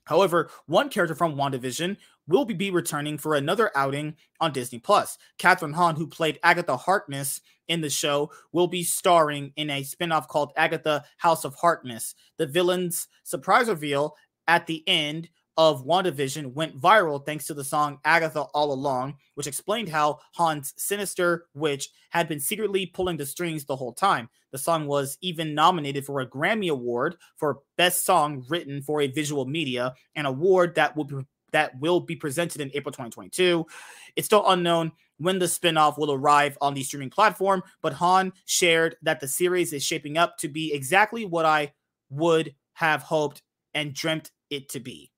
However, 0.06 0.50
one 0.66 0.88
character 0.88 1.14
from 1.14 1.36
WandaVision 1.36 1.96
will 2.26 2.44
be 2.44 2.70
returning 2.70 3.18
for 3.18 3.34
another 3.34 3.70
outing 3.76 4.16
on 4.40 4.52
Disney 4.52 4.78
Plus. 4.78 5.18
Kathryn 5.38 5.74
Hahn, 5.74 5.96
who 5.96 6.06
played 6.06 6.40
Agatha 6.42 6.76
Harkness 6.76 7.40
in 7.68 7.80
the 7.80 7.90
show, 7.90 8.30
will 8.52 8.68
be 8.68 8.82
starring 8.82 9.52
in 9.56 9.70
a 9.70 9.82
spinoff 9.82 10.28
called 10.28 10.52
Agatha 10.56 11.04
House 11.18 11.44
of 11.44 11.54
Harkness. 11.54 12.14
The 12.36 12.46
villain's 12.46 13.08
surprise 13.24 13.68
reveal 13.68 14.16
at 14.48 14.66
the 14.66 14.82
end 14.88 15.28
of 15.56 15.86
WandaVision 15.86 16.52
went 16.52 16.80
viral 16.80 17.24
thanks 17.24 17.46
to 17.46 17.54
the 17.54 17.64
song 17.64 17.98
Agatha 18.04 18.42
All 18.42 18.72
Along, 18.72 19.14
which 19.34 19.46
explained 19.46 19.88
how 19.88 20.18
Hahn's 20.32 20.74
sinister 20.76 21.46
witch 21.54 21.88
had 22.10 22.28
been 22.28 22.40
secretly 22.40 22.86
pulling 22.86 23.16
the 23.16 23.26
strings 23.26 23.64
the 23.64 23.76
whole 23.76 23.92
time. 23.92 24.28
The 24.52 24.58
song 24.58 24.86
was 24.86 25.18
even 25.20 25.54
nominated 25.54 26.04
for 26.04 26.20
a 26.20 26.26
Grammy 26.26 26.70
Award 26.70 27.16
for 27.36 27.60
Best 27.76 28.04
Song 28.04 28.44
Written 28.48 28.82
for 28.82 29.00
a 29.00 29.06
Visual 29.06 29.46
Media, 29.46 29.94
an 30.14 30.26
award 30.26 30.74
that 30.74 30.96
will 30.96 31.04
be, 31.04 31.16
that 31.52 31.78
will 31.80 32.00
be 32.00 32.16
presented 32.16 32.60
in 32.60 32.70
April 32.74 32.92
2022. 32.92 33.66
It's 34.14 34.26
still 34.26 34.44
unknown 34.48 34.92
when 35.18 35.38
the 35.38 35.46
spinoff 35.46 35.96
will 35.98 36.12
arrive 36.12 36.58
on 36.60 36.74
the 36.74 36.82
streaming 36.82 37.10
platform, 37.10 37.62
but 37.80 37.94
Han 37.94 38.32
shared 38.44 38.96
that 39.02 39.20
the 39.20 39.28
series 39.28 39.72
is 39.72 39.82
shaping 39.82 40.18
up 40.18 40.36
to 40.38 40.48
be 40.48 40.74
exactly 40.74 41.24
what 41.24 41.46
I 41.46 41.72
would 42.10 42.54
have 42.74 43.02
hoped 43.02 43.42
and 43.72 43.94
dreamt 43.94 44.30
it 44.50 44.68
to 44.70 44.80
be. 44.80 45.10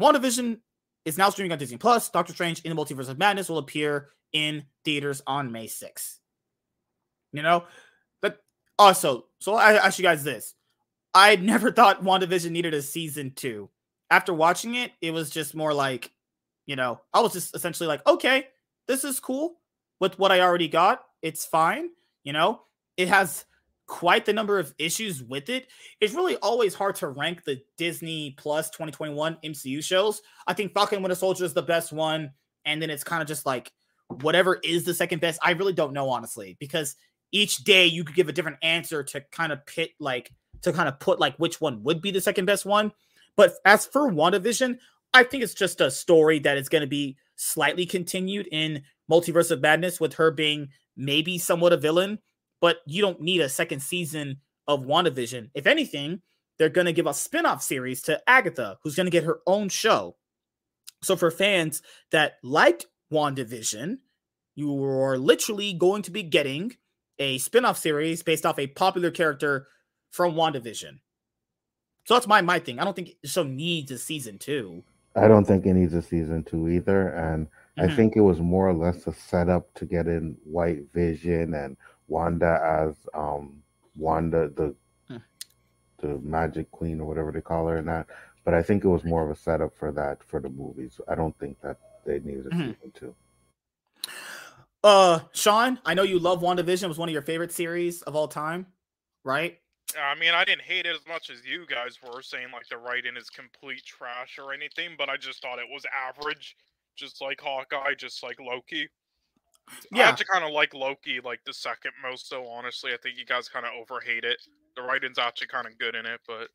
WandaVision 0.00 0.58
is 1.04 1.18
now 1.18 1.30
streaming 1.30 1.52
on 1.52 1.58
Disney 1.58 1.76
Plus. 1.76 2.10
Doctor 2.10 2.32
Strange 2.32 2.60
in 2.60 2.74
the 2.74 2.80
Multiverse 2.80 3.08
of 3.08 3.18
Madness 3.18 3.48
will 3.48 3.58
appear 3.58 4.10
in 4.32 4.64
theaters 4.84 5.22
on 5.26 5.52
May 5.52 5.66
6th. 5.66 6.18
You 7.32 7.42
know, 7.42 7.64
but 8.22 8.40
also, 8.78 9.26
so 9.40 9.54
I 9.54 9.74
ask 9.74 9.98
you 9.98 10.02
guys 10.02 10.24
this. 10.24 10.54
I 11.14 11.36
never 11.40 11.72
thought 11.72 12.04
WandaVision 12.04 12.50
needed 12.50 12.74
a 12.74 12.82
season 12.82 13.32
two. 13.34 13.70
After 14.10 14.32
watching 14.32 14.74
it, 14.74 14.92
it 15.02 15.10
was 15.10 15.30
just 15.30 15.54
more 15.54 15.74
like, 15.74 16.10
you 16.66 16.76
know, 16.76 17.00
I 17.12 17.20
was 17.20 17.32
just 17.32 17.54
essentially 17.54 17.86
like, 17.86 18.06
okay, 18.06 18.46
this 18.86 19.04
is 19.04 19.20
cool 19.20 19.60
with 20.00 20.18
what 20.18 20.32
I 20.32 20.40
already 20.40 20.68
got. 20.68 21.02
It's 21.20 21.44
fine. 21.44 21.90
You 22.24 22.32
know, 22.32 22.62
it 22.96 23.08
has 23.08 23.44
quite 23.88 24.26
the 24.26 24.32
number 24.32 24.58
of 24.58 24.72
issues 24.78 25.22
with 25.22 25.48
it. 25.48 25.66
It's 26.00 26.14
really 26.14 26.36
always 26.36 26.74
hard 26.74 26.94
to 26.96 27.08
rank 27.08 27.42
the 27.42 27.60
Disney 27.76 28.36
Plus 28.38 28.70
2021 28.70 29.38
MCU 29.42 29.82
shows. 29.82 30.22
I 30.46 30.52
think 30.52 30.72
Falcon 30.72 31.02
Winter 31.02 31.16
Soldier 31.16 31.44
is 31.44 31.54
the 31.54 31.62
best 31.62 31.92
one, 31.92 32.30
and 32.64 32.80
then 32.80 32.90
it's 32.90 33.02
kind 33.02 33.22
of 33.22 33.26
just 33.26 33.46
like 33.46 33.72
whatever 34.20 34.60
is 34.62 34.84
the 34.84 34.94
second 34.94 35.20
best. 35.20 35.40
I 35.42 35.52
really 35.52 35.72
don't 35.72 35.92
know 35.92 36.08
honestly 36.08 36.56
because 36.60 36.94
each 37.32 37.56
day 37.64 37.86
you 37.86 38.04
could 38.04 38.14
give 38.14 38.28
a 38.28 38.32
different 38.32 38.58
answer 38.62 39.02
to 39.02 39.22
kind 39.32 39.52
of 39.52 39.64
pit 39.66 39.90
like 39.98 40.30
to 40.62 40.72
kind 40.72 40.88
of 40.88 41.00
put 41.00 41.18
like 41.18 41.36
which 41.36 41.60
one 41.60 41.82
would 41.82 42.00
be 42.00 42.10
the 42.10 42.20
second 42.20 42.44
best 42.44 42.64
one. 42.64 42.92
But 43.36 43.54
as 43.64 43.86
for 43.86 44.10
WandaVision, 44.10 44.78
I 45.14 45.24
think 45.24 45.42
it's 45.42 45.54
just 45.54 45.80
a 45.80 45.90
story 45.90 46.38
that 46.40 46.58
is 46.58 46.68
going 46.68 46.82
to 46.82 46.88
be 46.88 47.16
slightly 47.36 47.86
continued 47.86 48.48
in 48.50 48.82
Multiverse 49.10 49.50
of 49.50 49.60
Madness 49.60 50.00
with 50.00 50.14
her 50.14 50.30
being 50.30 50.68
maybe 50.96 51.38
somewhat 51.38 51.72
a 51.72 51.76
villain 51.76 52.18
but 52.60 52.78
you 52.86 53.02
don't 53.02 53.20
need 53.20 53.40
a 53.40 53.48
second 53.48 53.80
season 53.80 54.38
of 54.66 54.84
WandaVision. 54.84 55.50
If 55.54 55.66
anything, 55.66 56.22
they're 56.58 56.68
going 56.68 56.86
to 56.86 56.92
give 56.92 57.06
a 57.06 57.14
spin-off 57.14 57.62
series 57.62 58.02
to 58.02 58.20
Agatha, 58.28 58.78
who's 58.82 58.94
going 58.94 59.06
to 59.06 59.10
get 59.10 59.24
her 59.24 59.40
own 59.46 59.68
show. 59.68 60.16
So 61.02 61.16
for 61.16 61.30
fans 61.30 61.82
that 62.10 62.34
liked 62.42 62.86
WandaVision, 63.12 63.98
you 64.56 64.84
are 64.84 65.16
literally 65.16 65.72
going 65.72 66.02
to 66.02 66.10
be 66.10 66.22
getting 66.24 66.76
a 67.18 67.38
spin-off 67.38 67.78
series 67.78 68.22
based 68.22 68.44
off 68.44 68.58
a 68.58 68.66
popular 68.66 69.10
character 69.10 69.68
from 70.10 70.34
WandaVision. 70.34 70.98
So 72.04 72.14
that's 72.14 72.26
my 72.26 72.40
my 72.40 72.58
thing. 72.58 72.80
I 72.80 72.84
don't 72.84 72.96
think 72.96 73.16
the 73.22 73.28
show 73.28 73.42
needs 73.42 73.90
a 73.90 73.98
season 73.98 74.38
two. 74.38 74.82
I 75.14 75.28
don't 75.28 75.44
think 75.44 75.66
it 75.66 75.74
needs 75.74 75.94
a 75.94 76.02
season 76.02 76.42
two 76.42 76.68
either. 76.68 77.08
And 77.08 77.46
Mhm. 77.76 77.90
I 77.90 77.94
think 77.94 78.16
it 78.16 78.22
was 78.22 78.40
more 78.40 78.68
or 78.68 78.72
less 78.72 79.06
a 79.06 79.12
setup 79.12 79.72
to 79.74 79.86
get 79.86 80.08
in 80.08 80.36
White 80.44 80.90
Vision 80.92 81.54
and 81.54 81.76
Wanda 82.08 82.60
as 82.64 82.94
um 83.14 83.62
Wanda 83.96 84.48
the 84.48 84.74
Hmm. 85.08 85.16
the 85.98 86.18
Magic 86.18 86.70
Queen 86.70 87.00
or 87.00 87.06
whatever 87.06 87.32
they 87.32 87.40
call 87.40 87.68
her 87.68 87.78
in 87.78 87.86
that. 87.86 88.06
But 88.44 88.54
I 88.54 88.62
think 88.62 88.84
it 88.84 88.88
was 88.88 89.04
more 89.04 89.24
of 89.24 89.30
a 89.30 89.36
setup 89.36 89.74
for 89.74 89.92
that 89.92 90.22
for 90.24 90.40
the 90.40 90.48
movies. 90.48 91.00
I 91.08 91.14
don't 91.14 91.38
think 91.38 91.60
that 91.60 91.76
they 92.04 92.18
needed 92.20 92.46
a 92.46 92.50
Mhm. 92.50 92.74
season 92.76 92.92
two. 92.92 93.14
Uh, 94.84 95.20
Sean, 95.32 95.80
I 95.84 95.94
know 95.94 96.02
you 96.02 96.18
love 96.18 96.40
WandaVision. 96.40 96.84
It 96.84 96.88
was 96.88 96.98
one 96.98 97.08
of 97.08 97.12
your 97.12 97.22
favorite 97.22 97.52
series 97.52 98.02
of 98.02 98.14
all 98.14 98.28
time, 98.28 98.66
right? 99.24 99.60
I 99.98 100.14
mean, 100.14 100.34
I 100.34 100.44
didn't 100.44 100.62
hate 100.62 100.86
it 100.86 100.94
as 100.94 101.06
much 101.06 101.30
as 101.30 101.44
you 101.44 101.66
guys 101.66 101.98
were 102.02 102.22
saying 102.22 102.52
like 102.52 102.68
the 102.68 102.78
writing 102.78 103.16
is 103.16 103.28
complete 103.28 103.84
trash 103.84 104.38
or 104.38 104.52
anything, 104.52 104.94
but 104.96 105.08
I 105.08 105.16
just 105.16 105.42
thought 105.42 105.58
it 105.58 105.68
was 105.68 105.84
average, 105.86 106.56
just 106.94 107.20
like 107.20 107.40
Hawkeye, 107.40 107.94
just 107.94 108.22
like 108.22 108.38
Loki. 108.38 108.88
I 109.94 109.98
Yeah. 109.98 110.08
actually 110.08 110.26
kind 110.26 110.44
of 110.44 110.50
like 110.52 110.74
Loki, 110.74 111.20
like 111.20 111.40
the 111.44 111.52
second 111.54 111.92
most. 112.02 112.28
So 112.28 112.46
honestly, 112.46 112.92
I 112.92 112.96
think 112.98 113.18
you 113.18 113.24
guys 113.26 113.48
kind 113.48 113.64
of 113.66 113.72
overhate 113.74 114.24
it. 114.24 114.40
The 114.76 114.82
writing's 114.82 115.18
actually 115.18 115.48
kind 115.48 115.66
of 115.66 115.76
good 115.78 115.94
in 115.94 116.06
it, 116.06 116.20
but 116.26 116.48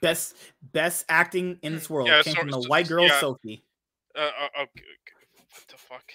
Best 0.00 0.34
best 0.72 1.04
acting 1.08 1.58
in 1.62 1.74
this 1.74 1.88
world 1.88 2.08
Yeah, 2.08 2.22
came 2.22 2.34
so- 2.34 2.40
from 2.40 2.50
the 2.50 2.60
so- 2.62 2.68
white 2.68 2.88
girl 2.88 3.06
yeah. 3.06 3.20
Sophie. 3.20 3.64
uh, 4.16 4.18
uh, 4.18 4.48
okay, 4.62 4.82
okay, 4.82 5.44
what 5.54 5.68
the 5.68 5.76
fuck? 5.76 6.12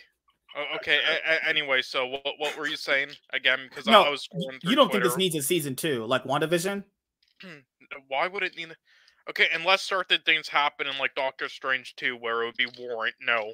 Uh, 0.55 0.75
okay. 0.75 0.99
a- 1.25 1.47
anyway, 1.47 1.81
so 1.81 2.05
what 2.05 2.23
what 2.37 2.57
were 2.57 2.67
you 2.67 2.75
saying 2.75 3.09
again? 3.31 3.59
Because 3.69 3.85
No, 3.85 4.03
I, 4.03 4.07
I 4.07 4.09
was 4.09 4.27
You 4.63 4.75
don't 4.75 4.91
think 4.91 5.03
this 5.03 5.15
needs 5.17 5.35
a 5.35 5.41
season 5.41 5.75
two, 5.75 6.05
like 6.05 6.23
WandaVision? 6.25 6.83
Why 8.07 8.27
would 8.27 8.43
it 8.43 8.55
need? 8.57 8.75
Okay, 9.29 9.47
unless 9.53 9.83
certain 9.83 10.21
things 10.25 10.47
happen 10.49 10.87
in 10.87 10.97
like 10.97 11.13
Doctor 11.15 11.47
Strange 11.49 11.95
2 11.95 12.15
where 12.17 12.43
it 12.43 12.45
would 12.47 12.55
be 12.57 12.67
warrant, 12.79 13.15
no. 13.21 13.53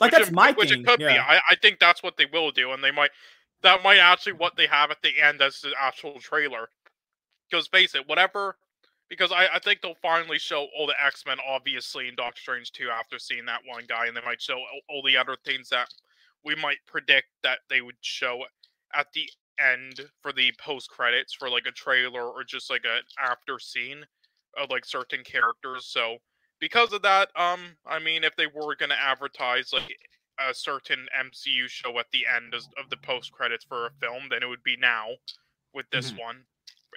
Like 0.00 0.12
Which 0.12 0.18
that's 0.18 0.28
it- 0.30 0.34
my 0.34 0.52
which 0.52 0.70
thing. 0.70 0.80
it 0.80 0.86
could 0.86 0.98
be. 1.00 1.06
I, 1.06 1.38
I 1.50 1.54
think 1.60 1.78
that's 1.78 2.02
what 2.02 2.16
they 2.16 2.26
will 2.26 2.50
do, 2.50 2.72
and 2.72 2.82
they 2.82 2.90
might. 2.90 3.10
That 3.62 3.82
might 3.84 3.98
actually 3.98 4.32
what 4.32 4.56
they 4.56 4.66
have 4.66 4.90
at 4.90 5.02
the 5.02 5.20
end 5.20 5.40
as 5.40 5.60
the 5.60 5.72
actual 5.80 6.18
trailer. 6.18 6.68
Because 7.50 7.66
face 7.68 7.94
it, 7.94 8.08
whatever. 8.08 8.56
Because 9.08 9.30
I, 9.30 9.46
I 9.54 9.58
think 9.58 9.82
they'll 9.82 9.94
finally 10.00 10.38
show 10.38 10.66
all 10.76 10.86
the 10.86 10.94
X 11.04 11.24
Men, 11.26 11.36
obviously, 11.46 12.08
in 12.08 12.14
Doctor 12.16 12.40
Strange 12.40 12.72
2 12.72 12.88
after 12.88 13.18
seeing 13.18 13.44
that 13.46 13.60
one 13.66 13.84
guy, 13.86 14.06
and 14.06 14.16
they 14.16 14.22
might 14.24 14.40
show 14.40 14.54
all, 14.56 14.80
all 14.88 15.02
the 15.02 15.16
other 15.16 15.36
things 15.44 15.68
that 15.68 15.88
we 16.44 16.54
might 16.56 16.78
predict 16.86 17.28
that 17.42 17.58
they 17.68 17.82
would 17.82 17.96
show 18.00 18.42
at 18.94 19.06
the 19.12 19.28
end 19.60 20.00
for 20.22 20.32
the 20.32 20.50
post 20.58 20.88
credits 20.90 21.34
for 21.34 21.48
like 21.50 21.66
a 21.68 21.72
trailer 21.72 22.24
or 22.26 22.42
just 22.42 22.70
like 22.70 22.84
an 22.84 23.02
after 23.22 23.58
scene 23.58 24.04
of 24.60 24.70
like 24.70 24.84
certain 24.84 25.22
characters. 25.22 25.84
So 25.86 26.16
because 26.62 26.92
of 26.92 27.02
that, 27.02 27.28
um, 27.34 27.76
I 27.84 27.98
mean, 27.98 28.22
if 28.22 28.36
they 28.36 28.46
were 28.46 28.76
gonna 28.76 28.94
advertise 28.94 29.72
like 29.72 29.98
a 30.38 30.54
certain 30.54 31.08
MCU 31.12 31.68
show 31.68 31.98
at 31.98 32.06
the 32.12 32.24
end 32.24 32.54
of 32.54 32.88
the 32.88 32.96
post 32.96 33.32
credits 33.32 33.64
for 33.64 33.86
a 33.86 33.90
film, 34.00 34.28
then 34.30 34.44
it 34.44 34.46
would 34.46 34.62
be 34.62 34.76
now 34.76 35.08
with 35.74 35.90
this 35.90 36.12
Mhm. 36.12 36.18
one. 36.18 36.46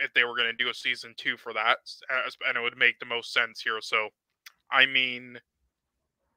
if 0.01 0.13
they 0.13 0.25
were 0.25 0.35
going 0.35 0.47
to 0.49 0.51
do 0.61 0.69
a 0.69 0.73
season 0.73 1.15
two 1.15 1.37
for 1.37 1.53
that, 1.53 1.77
and 2.09 2.57
it 2.57 2.59
would 2.59 2.75
make 2.75 2.99
the 2.99 3.05
most 3.05 3.31
sense 3.31 3.61
here. 3.61 3.79
So, 3.79 4.09
I 4.69 4.85
mean, 4.85 5.39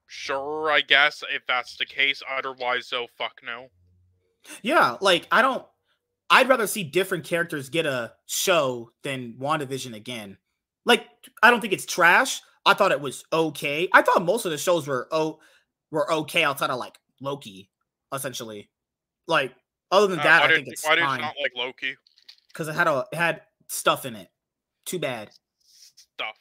sure, 0.07 0.71
I 0.71 0.81
guess 0.81 1.25
if 1.29 1.45
that's 1.47 1.77
the 1.77 1.85
case. 1.85 2.23
Otherwise, 2.29 2.89
though, 2.89 3.09
fuck 3.09 3.41
no. 3.43 3.73
Yeah, 4.63 4.97
like 5.01 5.27
I 5.33 5.43
don't. 5.43 5.67
I'd 6.31 6.49
rather 6.49 6.69
see 6.69 6.85
different 6.85 7.25
characters 7.25 7.69
get 7.69 7.85
a 7.85 8.15
show 8.27 8.93
than 9.03 9.35
WandaVision 9.35 9.93
again. 9.93 10.39
Like 10.85 11.09
I 11.43 11.51
don't 11.51 11.61
think 11.61 11.73
it's 11.73 11.85
trash. 11.85 12.41
I 12.67 12.75
thought 12.75 12.93
it 12.93 13.01
was 13.01 13.25
okay. 13.33 13.89
I 13.93 14.03
thought 14.03 14.25
most 14.25 14.45
of 14.45 14.51
the 14.51 14.59
shows 14.59 14.87
were 14.87 15.09
oh 15.13 15.39
were 15.91 16.11
okay 16.13 16.45
outside 16.45 16.71
of 16.71 16.79
like 16.79 16.99
Loki, 17.21 17.71
essentially. 18.13 18.69
Like 19.27 19.55
other 19.91 20.07
than 20.07 20.21
Uh, 20.21 20.25
that, 20.25 20.41
why 20.41 20.45
I 20.45 20.49
did, 20.49 20.55
think 20.57 20.69
it's 20.69 20.85
why 20.85 20.95
did 20.97 21.01
you 21.03 21.07
not 21.07 21.35
like 21.41 21.53
Loki 21.57 21.97
because 22.49 22.69
it 22.69 22.75
had 22.75 22.87
a 22.87 23.05
it 23.13 23.17
had 23.17 23.43
stuff 23.69 24.05
in 24.07 24.17
it. 24.17 24.29
Too 24.85 24.99
bad. 24.99 25.31
stuff? 25.65 26.37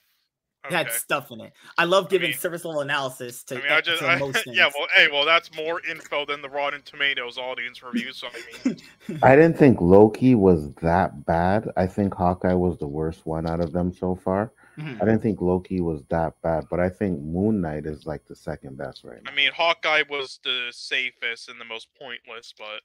It 0.65 0.73
had 0.73 0.91
stuff 0.91 1.31
in 1.31 1.39
it. 1.39 1.53
I 1.77 1.85
love 1.85 2.09
giving 2.09 2.31
mean- 2.31 2.37
service 2.37 2.65
level 2.65 2.81
analysis 2.81 3.43
to, 3.45 3.55
I 3.55 3.61
mean, 3.61 3.71
I 3.71 3.79
just, 3.81 3.99
to 3.99 4.07
I, 4.07 4.17
most 4.17 4.43
yeah, 4.47 4.69
well, 4.77 4.87
hey, 4.95 5.07
well, 5.09 5.23
that's 5.25 5.53
more 5.55 5.81
info 5.89 6.25
than 6.25 6.41
the 6.41 6.49
Rotten 6.49 6.81
Tomatoes 6.83 7.37
audience 7.37 7.81
review. 7.83 8.11
So 8.11 8.27
I 8.27 8.67
mean, 8.67 9.19
I 9.23 9.35
didn't 9.35 9.57
think 9.57 9.79
Loki 9.79 10.35
was 10.35 10.73
that 10.81 11.25
bad. 11.25 11.69
I 11.77 11.87
think 11.87 12.13
Hawkeye 12.13 12.53
was 12.53 12.77
the 12.79 12.87
worst 12.87 13.25
one 13.25 13.47
out 13.49 13.61
of 13.61 13.71
them 13.71 13.93
so 13.93 14.13
far. 14.15 14.51
Mhm. 14.77 15.01
I 15.01 15.05
didn't 15.05 15.21
think 15.21 15.41
Loki 15.41 15.81
was 15.81 16.03
that 16.09 16.39
bad, 16.41 16.65
but 16.69 16.79
I 16.79 16.89
think 16.89 17.19
Moon 17.21 17.61
Knight 17.61 17.85
is 17.85 18.05
like 18.05 18.25
the 18.25 18.35
second 18.35 18.77
best 18.77 19.03
right 19.03 19.21
now. 19.23 19.31
I 19.31 19.35
mean, 19.35 19.51
Hawkeye 19.51 20.03
was 20.09 20.39
the 20.43 20.67
safest 20.71 21.49
and 21.49 21.59
the 21.59 21.65
most 21.65 21.87
pointless, 21.95 22.53
but 22.57 22.81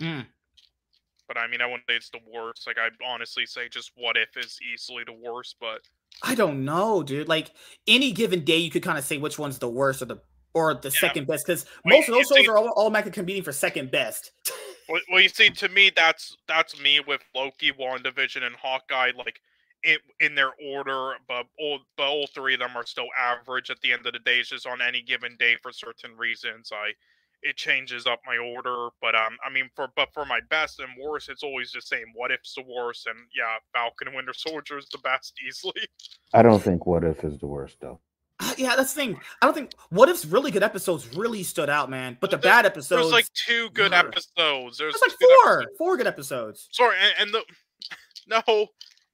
Mm. 0.00 0.26
but 1.28 1.36
I 1.36 1.46
mean, 1.46 1.60
I 1.60 1.66
wouldn't 1.66 1.84
say 1.88 1.96
it's 1.96 2.08
the 2.10 2.20
worst. 2.32 2.66
Like, 2.66 2.78
I'd 2.78 2.92
honestly 3.04 3.44
say 3.46 3.68
just 3.68 3.92
What 3.96 4.16
If 4.16 4.36
is 4.36 4.58
easily 4.62 5.04
the 5.04 5.12
worst, 5.12 5.56
but 5.60 5.82
I 6.22 6.34
don't 6.34 6.64
know, 6.64 7.02
dude. 7.02 7.28
Like 7.28 7.50
any 7.86 8.12
given 8.12 8.44
day, 8.44 8.56
you 8.58 8.70
could 8.70 8.82
kind 8.82 8.96
of 8.96 9.04
say 9.04 9.18
which 9.18 9.38
one's 9.38 9.58
the 9.58 9.68
worst 9.68 10.00
or 10.02 10.06
the 10.06 10.22
or 10.54 10.72
the 10.72 10.88
Yeah. 10.88 11.00
second 11.00 11.26
best 11.26 11.44
because 11.46 11.66
Well, 11.84 11.98
most 11.98 12.08
of 12.08 12.14
those 12.14 12.28
shows 12.28 12.38
see- 12.44 12.48
are 12.48 12.56
all 12.56 12.72
automatically 12.78 13.12
competing 13.12 13.42
for 13.42 13.52
second 13.52 13.90
best. 13.90 14.30
well, 14.88 15.02
well, 15.10 15.20
you 15.20 15.28
see, 15.28 15.50
to 15.50 15.68
me, 15.68 15.90
that's 15.94 16.34
that's 16.46 16.80
me 16.80 17.00
with 17.00 17.22
Loki, 17.34 17.72
WandaVision, 17.72 18.42
and 18.42 18.56
Hawkeye. 18.56 19.12
Like. 19.14 19.42
In, 19.86 19.98
in 20.18 20.34
their 20.34 20.50
order, 20.74 21.12
but 21.28 21.46
all 21.60 21.78
but 21.96 22.08
all 22.08 22.26
three 22.34 22.54
of 22.54 22.60
them 22.60 22.76
are 22.76 22.84
still 22.84 23.06
average 23.16 23.70
at 23.70 23.80
the 23.82 23.92
end 23.92 24.04
of 24.04 24.12
the 24.12 24.18
day. 24.18 24.40
It's 24.40 24.48
just 24.48 24.66
on 24.66 24.82
any 24.82 25.00
given 25.00 25.36
day 25.38 25.56
for 25.62 25.70
certain 25.72 26.16
reasons. 26.16 26.72
I 26.72 26.90
it 27.42 27.56
changes 27.56 28.06
up 28.06 28.20
my 28.26 28.36
order, 28.36 28.88
but 29.00 29.14
um, 29.14 29.36
I 29.46 29.50
mean, 29.50 29.70
for 29.76 29.88
but 29.94 30.08
for 30.12 30.24
my 30.24 30.40
best 30.50 30.80
and 30.80 30.88
worst, 31.00 31.28
it's 31.28 31.42
always 31.44 31.70
the 31.70 31.80
same. 31.80 32.06
What 32.14 32.32
if's 32.32 32.54
the 32.54 32.64
worst, 32.66 33.06
and 33.06 33.16
yeah, 33.36 33.56
Falcon 33.72 34.08
and 34.08 34.16
Winter 34.16 34.32
Soldier 34.34 34.78
is 34.78 34.88
the 34.90 34.98
best 34.98 35.34
easily. 35.46 35.86
I 36.34 36.42
don't 36.42 36.62
think 36.62 36.86
What 36.86 37.04
If 37.04 37.24
is 37.24 37.38
the 37.38 37.46
worst 37.46 37.80
though. 37.80 38.00
Uh, 38.38 38.52
yeah, 38.58 38.74
that's 38.76 38.92
the 38.92 39.00
thing. 39.00 39.20
I 39.40 39.46
don't 39.46 39.54
think 39.54 39.72
what 39.90 40.08
if's 40.08 40.26
really 40.26 40.50
good 40.50 40.62
episodes 40.62 41.16
really 41.16 41.42
stood 41.42 41.70
out, 41.70 41.88
man. 41.88 42.18
But 42.20 42.30
the 42.30 42.36
There- 42.36 42.50
bad 42.50 42.66
episodes, 42.66 43.02
There's 43.02 43.12
like 43.12 43.32
two 43.32 43.70
good 43.70 43.94
episodes. 43.94 44.78
There's 44.78 44.94
there's 44.94 45.00
like 45.00 45.12
two 45.12 45.16
good 45.20 45.44
four, 45.44 45.64
four 45.78 45.96
good 45.96 46.06
episodes. 46.06 46.68
Sorry, 46.72 46.96
and, 47.00 47.14
and 47.20 47.34
the 47.34 47.44
no, 48.48 48.66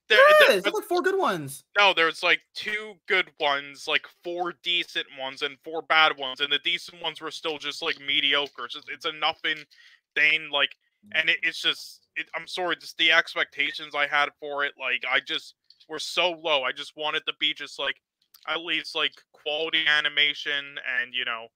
there, 0.09 0.19
There 0.19 0.49
there- 0.49 0.57
is. 0.59 0.63
There's 0.65 0.75
like 0.75 0.85
four 0.85 1.03
good 1.03 1.19
ones. 1.19 1.65
no, 1.77 1.93
there's 1.95 2.23
like 2.23 2.41
two 2.55 2.95
good 3.07 3.31
ones, 3.41 3.87
like 3.89 4.07
four 4.25 4.55
decent 4.63 5.07
ones, 5.19 5.43
and 5.43 5.57
four 5.65 5.83
bad 5.83 6.19
ones, 6.19 6.41
and 6.41 6.53
the 6.53 6.59
decent 6.59 7.01
ones 7.03 7.21
were 7.21 7.31
still 7.31 7.59
just 7.59 7.83
like 7.83 7.99
mediocre. 8.01 8.65
It's, 8.67 8.75
just, 8.75 8.89
it's 8.91 9.05
a 9.07 9.13
nothing 9.13 9.59
thing, 10.15 10.51
like, 10.51 10.71
and 11.13 11.29
it, 11.31 11.39
it's 11.43 11.61
just, 11.61 12.07
it, 12.17 12.27
I'm 12.35 12.47
sorry, 12.47 12.77
just 12.77 12.97
the 12.99 13.11
expectations 13.13 13.95
I 13.95 14.07
had 14.07 14.29
for 14.41 14.65
it, 14.65 14.73
like, 14.79 15.03
I 15.11 15.21
just 15.21 15.55
were 15.89 15.99
so 15.99 16.33
low. 16.33 16.63
I 16.63 16.73
just 16.73 16.97
wanted 16.97 17.25
to 17.27 17.33
be 17.41 17.55
just 17.55 17.79
like 17.79 17.97
at 18.49 18.61
least 18.61 18.95
like 18.95 19.13
quality 19.33 19.85
animation 19.87 20.77
and 21.01 21.13
you 21.15 21.25
know 21.25 21.47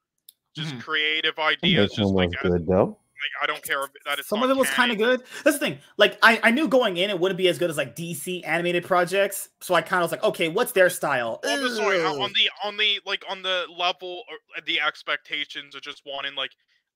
just 0.57 0.75
Mhm. 0.75 0.83
creative 0.83 1.39
ideas. 1.39 1.91
This 1.91 1.99
Just 1.99 2.13
one 2.13 2.15
like, 2.15 2.29
was 2.31 2.37
as- 2.45 2.51
good 2.59 2.67
though. 2.67 2.99
Like 3.27 3.43
I 3.43 3.47
don't 3.47 3.63
care 3.63 3.85
if 3.85 3.91
that 4.05 4.19
it's 4.19 4.29
Some 4.29 4.43
of 4.43 4.51
it 4.51 4.57
was 4.57 4.71
kind 4.71 4.91
of 4.91 4.99
good. 4.99 5.23
That's 5.45 5.59
the 5.59 5.65
thing. 5.65 5.79
Like 5.97 6.19
I, 6.23 6.41
I 6.43 6.51
knew 6.51 6.69
going 6.69 6.97
in 6.97 7.11
it 7.11 7.19
wouldn't 7.19 7.39
be 7.39 7.49
as 7.49 7.59
good 7.59 7.71
as 7.71 7.77
like 7.77 7.97
DC 7.97 8.47
animated 8.47 8.85
projects. 8.85 9.49
So 9.61 9.75
I 9.75 9.83
kind 9.83 10.03
of 10.03 10.11
was 10.11 10.13
like, 10.13 10.25
okay, 10.25 10.49
what's 10.49 10.73
their 10.73 10.91
style? 10.91 11.41
Well, 11.43 11.71
sorry, 11.71 12.03
uh, 12.03 12.13
on 12.13 12.33
the 12.33 12.51
on 12.65 12.77
the 12.77 13.01
like 13.07 13.25
on 13.29 13.43
the 13.43 13.67
level 13.77 14.23
or 14.29 14.37
uh, 14.57 14.61
the 14.67 14.81
expectations 14.81 15.75
of 15.75 15.83
just 15.83 16.03
wanting 16.07 16.35
like 16.35 16.53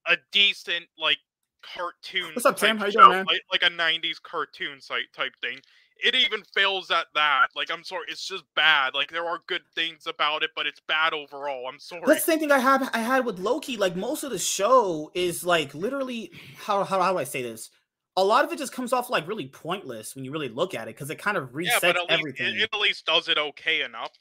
a 0.06 0.16
decent 0.32 0.86
like 0.98 1.18
cartoon. 1.62 2.30
What's 2.34 2.46
up, 2.46 2.56
Tim? 2.56 2.78
How 2.78 2.86
you 2.86 2.92
show, 2.92 3.00
doing, 3.00 3.10
man? 3.10 3.26
Like, 3.26 3.62
like 3.62 3.70
a 3.70 3.74
'90s 3.74 4.22
cartoon 4.22 4.80
site 4.80 5.12
type 5.14 5.32
thing. 5.40 5.58
It 6.02 6.14
even 6.14 6.42
fails 6.54 6.90
at 6.90 7.06
that. 7.14 7.48
Like 7.54 7.70
I'm 7.70 7.84
sorry, 7.84 8.06
it's 8.08 8.26
just 8.26 8.44
bad. 8.54 8.94
Like 8.94 9.10
there 9.10 9.26
are 9.26 9.40
good 9.46 9.62
things 9.74 10.06
about 10.06 10.42
it, 10.42 10.50
but 10.54 10.66
it's 10.66 10.80
bad 10.80 11.12
overall. 11.12 11.66
I'm 11.68 11.78
sorry. 11.78 12.02
That's 12.06 12.24
the 12.24 12.32
same 12.32 12.40
thing 12.40 12.52
I 12.52 12.58
have 12.58 12.88
I 12.92 12.98
had 12.98 13.24
with 13.24 13.38
Loki. 13.38 13.76
Like 13.76 13.96
most 13.96 14.24
of 14.24 14.30
the 14.30 14.38
show 14.38 15.10
is 15.14 15.44
like 15.44 15.74
literally 15.74 16.32
how 16.58 16.84
how, 16.84 17.00
how 17.00 17.12
do 17.12 17.18
I 17.18 17.24
say 17.24 17.42
this? 17.42 17.70
A 18.16 18.24
lot 18.24 18.44
of 18.44 18.52
it 18.52 18.58
just 18.58 18.72
comes 18.72 18.92
off 18.92 19.10
like 19.10 19.26
really 19.28 19.46
pointless 19.46 20.14
when 20.14 20.24
you 20.24 20.32
really 20.32 20.48
look 20.48 20.74
at 20.74 20.88
it 20.88 20.94
because 20.94 21.10
it 21.10 21.18
kind 21.18 21.36
of 21.36 21.52
resets 21.52 21.66
yeah, 21.66 21.78
but 21.80 21.96
at 21.96 22.02
least 22.02 22.10
everything. 22.10 22.46
it, 22.56 22.62
it 22.62 22.70
at 22.72 22.80
least 22.80 23.06
does 23.06 23.28
it 23.28 23.38
okay 23.38 23.82
enough. 23.82 24.12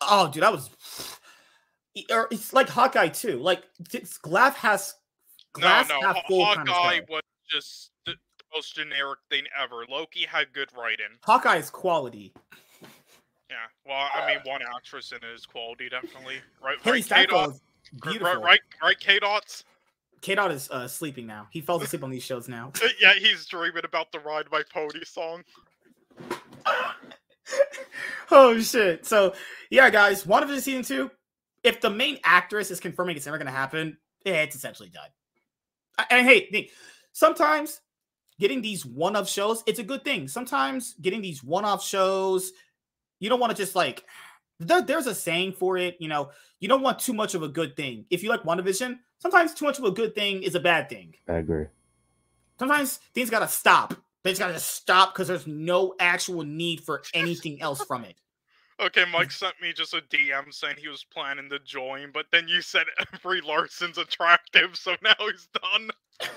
oh, 0.00 0.30
dude, 0.30 0.42
that 0.42 0.52
was. 0.52 0.70
Or 2.10 2.22
er, 2.22 2.28
it's 2.30 2.52
like 2.52 2.68
Hawkeye 2.68 3.08
too. 3.08 3.38
Like 3.38 3.62
it's 3.92 4.18
Glass 4.18 4.56
has 4.56 4.94
glass 5.52 5.88
no, 5.88 6.00
no, 6.00 6.06
half 6.06 6.26
full 6.26 6.44
kind 6.44 6.68
of 6.68 6.74
Hawkeye 6.74 7.00
was 7.08 7.22
just 7.48 7.90
most 8.54 8.74
generic 8.74 9.18
thing 9.30 9.44
ever. 9.60 9.84
Loki 9.88 10.26
had 10.26 10.52
good 10.52 10.68
writing. 10.76 11.06
Hawkeye 11.22 11.56
is 11.56 11.70
quality. 11.70 12.32
Yeah, 13.50 13.56
well, 13.86 14.08
I 14.14 14.26
mean, 14.26 14.38
one 14.44 14.60
actress 14.74 15.12
in 15.12 15.18
it 15.18 15.34
is 15.34 15.44
quality, 15.46 15.88
definitely. 15.88 16.36
Right, 16.62 16.78
Hailee 16.82 16.92
right, 16.92 17.04
Steinfeld 17.04 17.54
is 17.54 17.60
beautiful. 18.02 18.40
right, 18.42 18.60
right, 18.82 18.98
K 18.98 19.18
Dots. 19.18 19.64
K 20.22 20.34
Dot 20.34 20.50
is 20.50 20.70
uh, 20.70 20.88
sleeping 20.88 21.26
now. 21.26 21.46
He 21.50 21.60
falls 21.60 21.82
asleep 21.82 22.02
on 22.02 22.10
these 22.10 22.22
shows 22.24 22.48
now. 22.48 22.72
Yeah, 23.00 23.14
he's 23.14 23.44
dreaming 23.46 23.84
about 23.84 24.10
the 24.12 24.20
Ride 24.20 24.46
My 24.50 24.62
Pony 24.72 25.04
song. 25.04 25.44
oh 28.30 28.58
shit! 28.60 29.04
So 29.04 29.34
yeah, 29.70 29.90
guys, 29.90 30.24
WandaVision 30.24 30.60
season 30.60 30.82
two. 30.82 31.10
If 31.62 31.80
the 31.80 31.90
main 31.90 32.18
actress 32.24 32.70
is 32.70 32.80
confirming 32.80 33.16
it's 33.16 33.26
never 33.26 33.38
going 33.38 33.46
to 33.46 33.52
happen, 33.52 33.96
it's 34.24 34.54
essentially 34.56 34.90
done. 34.90 35.08
I- 35.98 36.06
And 36.10 36.26
hey, 36.26 36.70
sometimes 37.12 37.80
getting 38.38 38.62
these 38.62 38.84
one-off 38.84 39.28
shows, 39.28 39.62
it's 39.66 39.78
a 39.78 39.84
good 39.84 40.04
thing. 40.04 40.28
Sometimes 40.28 40.94
getting 41.00 41.20
these 41.20 41.42
one-off 41.42 41.84
shows, 41.84 42.52
you 43.20 43.28
don't 43.28 43.40
want 43.40 43.50
to 43.50 43.56
just 43.56 43.74
like. 43.74 44.04
There, 44.60 44.82
there's 44.82 45.06
a 45.06 45.14
saying 45.14 45.54
for 45.54 45.76
it, 45.76 45.96
you 45.98 46.08
know. 46.08 46.30
You 46.60 46.68
don't 46.68 46.82
want 46.82 46.98
too 46.98 47.12
much 47.12 47.34
of 47.34 47.42
a 47.42 47.48
good 47.48 47.76
thing. 47.76 48.06
If 48.10 48.22
you 48.22 48.28
like 48.28 48.42
WandaVision, 48.44 48.98
sometimes 49.18 49.52
too 49.52 49.64
much 49.64 49.78
of 49.78 49.84
a 49.84 49.90
good 49.90 50.14
thing 50.14 50.42
is 50.42 50.54
a 50.54 50.60
bad 50.60 50.88
thing. 50.88 51.14
I 51.28 51.34
agree. 51.34 51.66
Sometimes 52.58 53.00
things 53.14 53.30
gotta 53.30 53.48
stop. 53.48 53.94
They 54.22 54.30
just 54.30 54.40
gotta 54.40 54.58
stop 54.58 55.12
because 55.12 55.28
there's 55.28 55.46
no 55.46 55.94
actual 56.00 56.42
need 56.44 56.80
for 56.80 57.02
anything 57.12 57.60
else 57.60 57.84
from 57.84 58.04
it. 58.04 58.16
Okay, 58.80 59.04
Mike 59.12 59.30
sent 59.30 59.54
me 59.62 59.72
just 59.72 59.94
a 59.94 60.00
DM 60.00 60.52
saying 60.52 60.74
he 60.78 60.88
was 60.88 61.04
planning 61.04 61.48
to 61.50 61.60
join, 61.60 62.10
but 62.12 62.26
then 62.32 62.48
you 62.48 62.60
said 62.60 62.86
every 63.14 63.40
Larson's 63.40 63.98
attractive, 63.98 64.76
so 64.76 64.96
now 65.00 65.14
he's 65.20 65.46
done. 65.46 65.90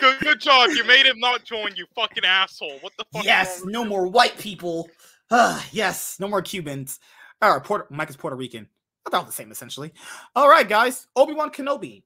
good, 0.00 0.20
good 0.20 0.40
job. 0.40 0.70
You 0.70 0.84
made 0.84 1.06
him 1.06 1.18
not 1.18 1.44
join. 1.44 1.74
You 1.76 1.86
fucking 1.94 2.24
asshole. 2.24 2.78
What 2.80 2.92
the 2.98 3.04
fuck? 3.12 3.24
Yes, 3.24 3.62
no 3.64 3.82
you? 3.82 3.88
more 3.88 4.06
white 4.06 4.38
people. 4.38 4.88
Ah, 5.30 5.64
yes, 5.72 6.18
no 6.20 6.28
more 6.28 6.42
Cubans. 6.42 7.00
All 7.42 7.52
right, 7.52 7.64
Puerto, 7.64 7.86
Mike 7.90 8.10
is 8.10 8.16
Puerto 8.16 8.36
Rican. 8.36 8.68
About 9.06 9.26
the 9.26 9.32
same, 9.32 9.52
essentially. 9.52 9.92
All 10.34 10.48
right, 10.48 10.68
guys. 10.68 11.06
Obi 11.14 11.32
Wan 11.32 11.50
Kenobi 11.50 12.02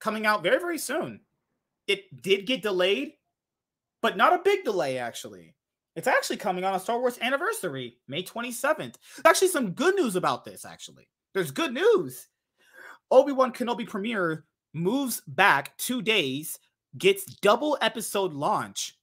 coming 0.00 0.26
out 0.26 0.42
very, 0.42 0.58
very 0.58 0.78
soon. 0.78 1.20
It 1.86 2.22
did 2.22 2.46
get 2.46 2.62
delayed, 2.62 3.12
but 4.02 4.16
not 4.16 4.32
a 4.32 4.42
big 4.42 4.64
delay, 4.64 4.98
actually. 4.98 5.54
It's 5.96 6.06
actually 6.06 6.36
coming 6.36 6.64
on 6.64 6.74
a 6.74 6.80
Star 6.80 7.00
Wars 7.00 7.18
anniversary, 7.20 7.98
May 8.06 8.22
27th. 8.22 8.94
Actually, 9.24 9.48
some 9.48 9.72
good 9.72 9.96
news 9.96 10.14
about 10.16 10.44
this, 10.44 10.64
actually. 10.64 11.08
There's 11.34 11.50
good 11.50 11.72
news. 11.72 12.28
Obi 13.10 13.32
Wan 13.32 13.52
Kenobi 13.52 13.86
premiere 13.86 14.44
moves 14.74 15.22
back 15.26 15.76
two 15.76 16.02
days, 16.02 16.58
gets 16.96 17.24
double 17.24 17.76
episode 17.80 18.32
launch. 18.32 18.94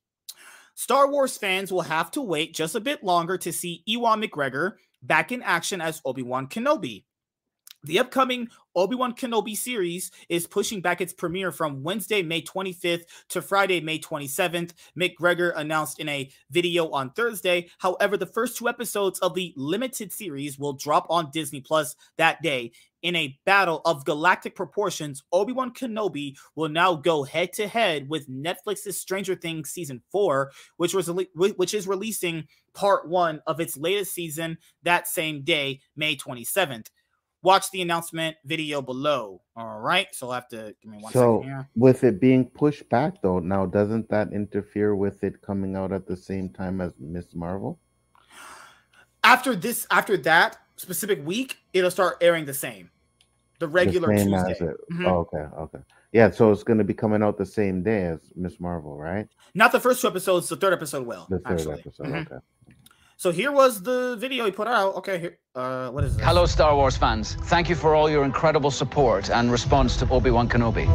Star 0.75 1.09
Wars 1.09 1.38
fans 1.38 1.72
will 1.72 1.81
have 1.81 2.11
to 2.11 2.22
wait 2.22 2.53
just 2.53 2.75
a 2.75 2.81
bit 2.81 3.03
longer 3.03 3.38
to 3.38 3.53
see 3.53 3.83
Ewan 3.85 4.22
McGregor 4.22 4.73
back 5.01 5.31
in 5.31 5.41
action 5.41 5.80
as 5.81 6.01
Obi 6.03 6.22
Wan 6.22 6.47
Kenobi. 6.47 7.05
The 7.85 7.99
upcoming 7.99 8.49
Obi 8.75 8.95
Wan 8.95 9.14
Kenobi 9.14 9.55
series 9.55 10.09
is 10.27 10.47
pushing 10.47 10.81
back 10.81 11.01
its 11.01 11.14
premiere 11.14 11.51
from 11.51 11.83
Wednesday, 11.83 12.23
May 12.23 12.41
25th 12.41 13.03
to 13.30 13.43
Friday, 13.43 13.80
May 13.80 13.99
27th. 13.99 14.72
McGregor 14.99 15.53
announced 15.55 15.99
in 15.99 16.09
a 16.09 16.31
video 16.49 16.89
on 16.89 17.11
Thursday. 17.11 17.69
However, 17.77 18.17
the 18.17 18.25
first 18.25 18.57
two 18.57 18.67
episodes 18.67 19.19
of 19.19 19.35
the 19.35 19.53
limited 19.55 20.11
series 20.11 20.57
will 20.57 20.73
drop 20.73 21.05
on 21.11 21.30
Disney 21.31 21.61
Plus 21.61 21.95
that 22.17 22.41
day. 22.41 22.72
In 23.03 23.15
a 23.15 23.38
battle 23.45 23.81
of 23.85 24.03
galactic 24.03 24.55
proportions, 24.55 25.23
Obi 25.31 25.53
Wan 25.53 25.72
Kenobi 25.72 26.35
will 26.55 26.69
now 26.69 26.95
go 26.95 27.22
head 27.22 27.53
to 27.53 27.67
head 27.67 28.09
with 28.09 28.27
Netflix's 28.27 28.99
Stranger 28.99 29.35
Things 29.35 29.69
season 29.69 30.01
four, 30.11 30.51
which 30.77 30.95
was 30.95 31.11
which 31.35 31.75
is 31.75 31.88
releasing 31.88 32.47
part 32.73 33.07
one 33.07 33.41
of 33.45 33.59
its 33.59 33.77
latest 33.77 34.15
season 34.15 34.57
that 34.81 35.07
same 35.07 35.43
day, 35.43 35.81
May 35.95 36.15
27th 36.15 36.88
watch 37.45 37.72
the 37.72 37.82
announcement 37.82 38.35
video 38.43 38.82
below. 38.82 39.41
All 39.56 39.80
right. 39.80 40.07
So 40.14 40.27
I'll 40.27 40.33
have 40.33 40.49
to 40.49 40.75
give 40.82 40.91
me 40.91 40.98
one 40.98 41.14
so 41.14 41.40
second 41.40 41.49
here. 41.53 41.69
with 41.75 42.03
it 42.03 42.19
being 42.19 42.43
pushed 42.45 42.90
back 42.90 43.22
though, 43.22 43.40
now 43.40 43.65
doesn't 43.65 44.09
that 44.09 44.33
interfere 44.33 44.95
with 44.95 45.24
it 45.24 45.41
coming 45.41 45.75
out 45.77 45.93
at 45.93 46.07
the 46.07 46.17
same 46.17 46.49
time 46.49 46.82
as 46.82 46.91
Miss 46.99 47.33
Marvel? 47.35 47.80
After 49.24 49.56
this, 49.56 49.88
after 49.90 50.17
that 50.17 50.57
specific 50.75 51.25
week, 51.25 51.57
it'll 51.74 51.91
start 51.91 52.17
airing 52.22 52.45
the 52.45 52.53
same. 52.53 52.90
The 53.59 53.67
regular 53.67 54.09
the 54.14 54.24
Tuesday. 54.24 54.65
Mhm. 54.91 55.07
Oh, 55.07 55.19
okay, 55.19 55.45
okay. 55.57 55.80
Yeah, 56.11 56.30
so 56.30 56.51
it's 56.51 56.64
going 56.64 56.77
to 56.77 56.83
be 56.83 56.93
coming 56.93 57.24
out 57.24 57.38
the 57.38 57.45
same 57.45 57.83
day 57.83 58.06
as 58.06 58.19
Miss 58.35 58.59
Marvel, 58.59 58.98
right? 58.98 59.27
Not 59.53 59.72
the 59.72 59.80
first 59.80 60.01
two 60.01 60.07
episodes, 60.07 60.49
the 60.49 60.57
third 60.57 60.74
episode 60.74 61.07
will. 61.07 61.27
The 61.30 61.40
third 61.40 61.53
actually. 61.53 61.80
episode. 61.80 62.07
Mhm. 62.07 62.25
Okay. 62.25 62.35
So 63.17 63.31
here 63.31 63.51
was 63.51 63.81
the 63.81 64.17
video 64.19 64.45
he 64.45 64.51
put 64.51 64.67
out. 64.67 64.95
Okay, 64.95 65.17
here. 65.19 65.37
Uh, 65.55 65.89
what 65.89 66.03
is 66.03 66.17
this? 66.17 66.25
Hello, 66.25 66.45
Star 66.45 66.75
Wars 66.75 66.97
fans. 66.97 67.35
Thank 67.43 67.69
you 67.69 67.75
for 67.75 67.95
all 67.95 68.09
your 68.09 68.25
incredible 68.25 68.71
support 68.71 69.29
and 69.29 69.49
response 69.49 69.95
to 69.97 70.09
Obi 70.09 70.31
Wan 70.31 70.49
Kenobi. 70.49 70.85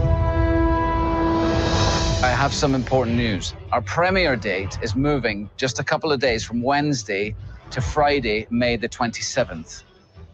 I 2.22 2.28
have 2.28 2.52
some 2.52 2.74
important 2.74 3.16
news. 3.16 3.54
Our 3.72 3.80
premiere 3.80 4.36
date 4.36 4.78
is 4.82 4.94
moving 4.94 5.48
just 5.56 5.78
a 5.78 5.84
couple 5.84 6.12
of 6.12 6.20
days 6.20 6.44
from 6.44 6.60
Wednesday 6.60 7.34
to 7.70 7.80
Friday, 7.80 8.46
May 8.50 8.76
the 8.76 8.88
27th. 8.88 9.84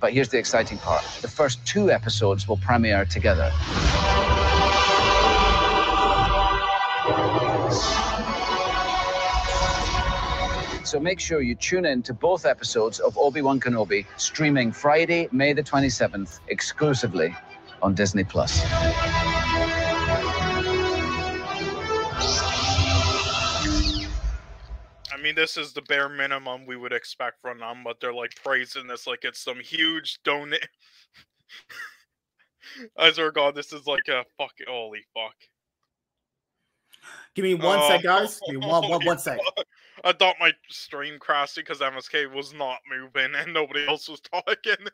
But 0.01 0.13
here's 0.13 0.29
the 0.29 0.39
exciting 0.39 0.79
part 0.79 1.05
the 1.23 1.29
first 1.29 1.65
two 1.65 1.93
episodes 1.93 2.49
will 2.49 2.57
premiere 2.59 3.05
together. 3.05 3.53
So 10.87 11.01
make 11.01 11.19
sure 11.19 11.43
you 11.43 11.57
tune 11.57 11.85
in 11.85 12.01
to 12.05 12.15
both 12.15 12.47
episodes 12.47 13.01
of 13.01 13.19
Obi 13.19 13.43
Wan 13.43 13.59
Kenobi, 13.59 14.07
streaming 14.19 14.71
Friday, 14.71 15.29
May 15.33 15.53
the 15.53 15.63
27th, 15.63 16.39
exclusively 16.47 17.35
on 17.83 17.93
Disney 17.93 18.23
Plus. 18.23 18.63
I 25.13 25.17
mean, 25.21 25.35
this 25.35 25.57
is 25.57 25.73
the 25.73 25.83
bare 25.83 26.09
minimum 26.09 26.67
we 26.67 26.77
would 26.77 26.93
expect 26.93 27.41
from 27.41 27.59
them, 27.59 27.83
but 27.83 27.99
they're 28.01 28.15
like 28.15 28.37
praising 28.45 28.87
this 28.87 29.09
like 29.09 29.25
it's 29.25 29.43
some 29.43 29.59
huge 29.59 30.21
donate. 30.25 30.69
I 32.97 33.11
swear 33.11 33.29
to 33.29 33.33
God, 33.33 33.55
this 33.57 33.73
is 33.73 33.87
like 33.87 34.07
a 34.09 34.25
fuck. 34.39 34.53
Holy 34.69 35.01
fuck. 35.15 35.35
Give 37.35 37.45
me 37.45 37.55
one 37.55 37.79
Oh, 37.81 37.89
sec, 37.89 38.03
guys. 38.03 38.41
Give 38.47 38.61
me 38.61 38.67
one, 38.67 38.83
one, 38.83 38.93
holy 38.93 39.07
one 39.07 39.19
sec. 39.19 39.39
fuck. 39.57 39.67
I 40.07 40.13
thought 40.13 40.37
my 40.39 40.53
stream 40.69 41.19
crashed 41.19 41.57
because 41.57 41.81
MSK 41.81 42.33
was 42.33 42.55
not 42.55 42.79
moving 42.89 43.35
and 43.35 43.53
nobody 43.53 43.87
else 43.89 44.09
was 44.09 44.21
talking. 44.33 44.87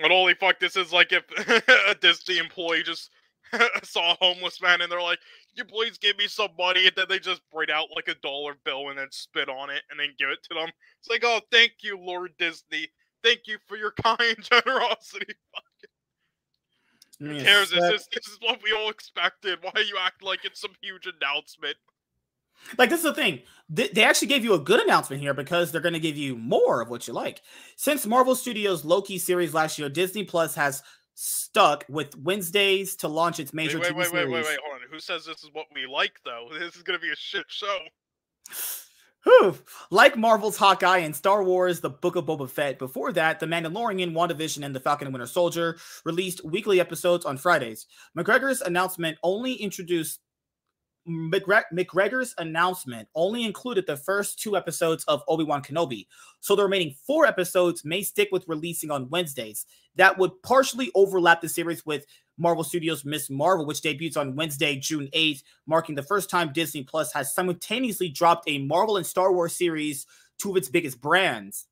But 0.00 0.10
holy 0.10 0.34
fuck, 0.34 0.60
this 0.60 0.76
is 0.76 0.92
like 0.92 1.12
if 1.12 1.24
a 1.90 1.94
Disney 1.96 2.38
employee 2.38 2.84
just 2.84 3.10
saw 3.82 4.12
a 4.12 4.24
homeless 4.24 4.62
man 4.62 4.80
and 4.80 4.90
they're 4.90 5.02
like, 5.02 5.18
"You 5.54 5.64
please 5.64 5.98
give 5.98 6.16
me 6.16 6.28
some 6.28 6.50
money," 6.56 6.86
and 6.86 6.96
then 6.96 7.06
they 7.08 7.18
just 7.18 7.42
bring 7.52 7.70
out 7.70 7.88
like 7.94 8.08
a 8.08 8.14
dollar 8.22 8.54
bill 8.64 8.88
and 8.88 8.98
then 8.98 9.08
spit 9.10 9.48
on 9.48 9.70
it 9.70 9.82
and 9.90 9.98
then 9.98 10.14
give 10.18 10.30
it 10.30 10.38
to 10.44 10.54
them. 10.54 10.70
It's 11.00 11.10
like, 11.10 11.24
"Oh, 11.24 11.40
thank 11.50 11.72
you, 11.82 11.98
Lord 11.98 12.32
Disney. 12.38 12.88
Thank 13.22 13.40
you 13.46 13.58
for 13.66 13.76
your 13.76 13.90
kind 13.90 14.36
generosity." 14.40 15.34
Mm. 17.20 17.26
Who 17.26 17.28
me 17.28 17.40
a 17.40 17.44
cares? 17.44 17.70
This 17.70 17.84
is, 17.84 18.08
this 18.12 18.26
is 18.28 18.38
what 18.40 18.62
we 18.62 18.72
all 18.72 18.88
expected. 18.88 19.58
Why 19.60 19.72
are 19.74 19.82
you 19.82 19.96
act 20.00 20.22
like 20.22 20.44
it's 20.44 20.60
some 20.60 20.72
huge 20.80 21.06
announcement? 21.06 21.76
Like 22.78 22.90
this 22.90 22.98
is 23.00 23.04
the 23.04 23.14
thing. 23.14 23.42
They 23.68 24.04
actually 24.04 24.28
gave 24.28 24.44
you 24.44 24.54
a 24.54 24.58
good 24.58 24.80
announcement 24.80 25.22
here 25.22 25.32
because 25.32 25.72
they're 25.72 25.80
going 25.80 25.94
to 25.94 26.00
give 26.00 26.16
you 26.16 26.36
more 26.36 26.82
of 26.82 26.90
what 26.90 27.08
you 27.08 27.14
like. 27.14 27.40
Since 27.76 28.04
Marvel 28.06 28.34
Studios' 28.34 28.84
Loki 28.84 29.18
series 29.18 29.54
last 29.54 29.78
year, 29.78 29.88
Disney 29.88 30.24
Plus 30.24 30.54
has 30.56 30.82
stuck 31.14 31.84
with 31.88 32.16
Wednesdays 32.18 32.96
to 32.96 33.08
launch 33.08 33.40
its 33.40 33.54
major 33.54 33.78
Wait, 33.78 33.92
TV 33.92 33.96
wait, 33.96 34.12
wait, 34.12 34.12
wait, 34.12 34.12
series. 34.12 34.32
wait, 34.32 34.44
wait, 34.44 34.58
hold 34.64 34.82
on. 34.82 34.88
Who 34.90 35.00
says 35.00 35.24
this 35.24 35.42
is 35.42 35.50
what 35.52 35.66
we 35.74 35.86
like, 35.86 36.20
though? 36.24 36.48
This 36.58 36.76
is 36.76 36.82
gonna 36.82 36.98
be 36.98 37.12
a 37.12 37.16
shit 37.16 37.46
show. 37.48 37.78
Whew. 39.24 39.56
Like 39.90 40.16
Marvel's 40.16 40.56
Hawkeye 40.56 40.98
and 40.98 41.14
Star 41.14 41.44
Wars 41.44 41.80
The 41.80 41.90
Book 41.90 42.16
of 42.16 42.26
Boba 42.26 42.50
Fett, 42.50 42.78
before 42.78 43.12
that, 43.12 43.38
The 43.38 43.46
Mandalorian, 43.46 44.12
WandaVision, 44.12 44.64
and 44.64 44.74
The 44.74 44.80
Falcon 44.80 45.06
and 45.06 45.14
Winter 45.14 45.26
Soldier 45.26 45.78
released 46.04 46.44
weekly 46.44 46.80
episodes 46.80 47.24
on 47.24 47.38
Fridays. 47.38 47.86
McGregor's 48.18 48.62
announcement 48.62 49.18
only 49.22 49.54
introduced 49.54 50.20
McGre- 51.08 51.64
McGregor's 51.72 52.34
announcement 52.38 53.08
only 53.14 53.44
included 53.44 53.86
the 53.86 53.96
first 53.96 54.40
two 54.40 54.56
episodes 54.56 55.04
of 55.08 55.22
Obi-Wan 55.26 55.62
Kenobi. 55.62 56.06
So 56.40 56.54
the 56.54 56.62
remaining 56.62 56.94
four 57.06 57.26
episodes 57.26 57.84
may 57.84 58.02
stick 58.02 58.28
with 58.30 58.48
releasing 58.48 58.90
on 58.90 59.10
Wednesdays. 59.10 59.66
That 59.96 60.18
would 60.18 60.42
partially 60.42 60.90
overlap 60.94 61.40
the 61.40 61.48
series 61.48 61.84
with 61.84 62.06
Marvel 62.38 62.64
Studios' 62.64 63.04
Miss 63.04 63.28
Marvel, 63.30 63.66
which 63.66 63.82
debuts 63.82 64.16
on 64.16 64.36
Wednesday, 64.36 64.76
June 64.76 65.08
8th, 65.12 65.42
marking 65.66 65.94
the 65.94 66.02
first 66.02 66.30
time 66.30 66.52
Disney 66.52 66.82
Plus 66.82 67.12
has 67.12 67.34
simultaneously 67.34 68.08
dropped 68.08 68.48
a 68.48 68.58
Marvel 68.58 68.96
and 68.96 69.06
Star 69.06 69.32
Wars 69.32 69.54
series, 69.54 70.06
two 70.38 70.50
of 70.50 70.56
its 70.56 70.68
biggest 70.68 71.00
brands. 71.00 71.66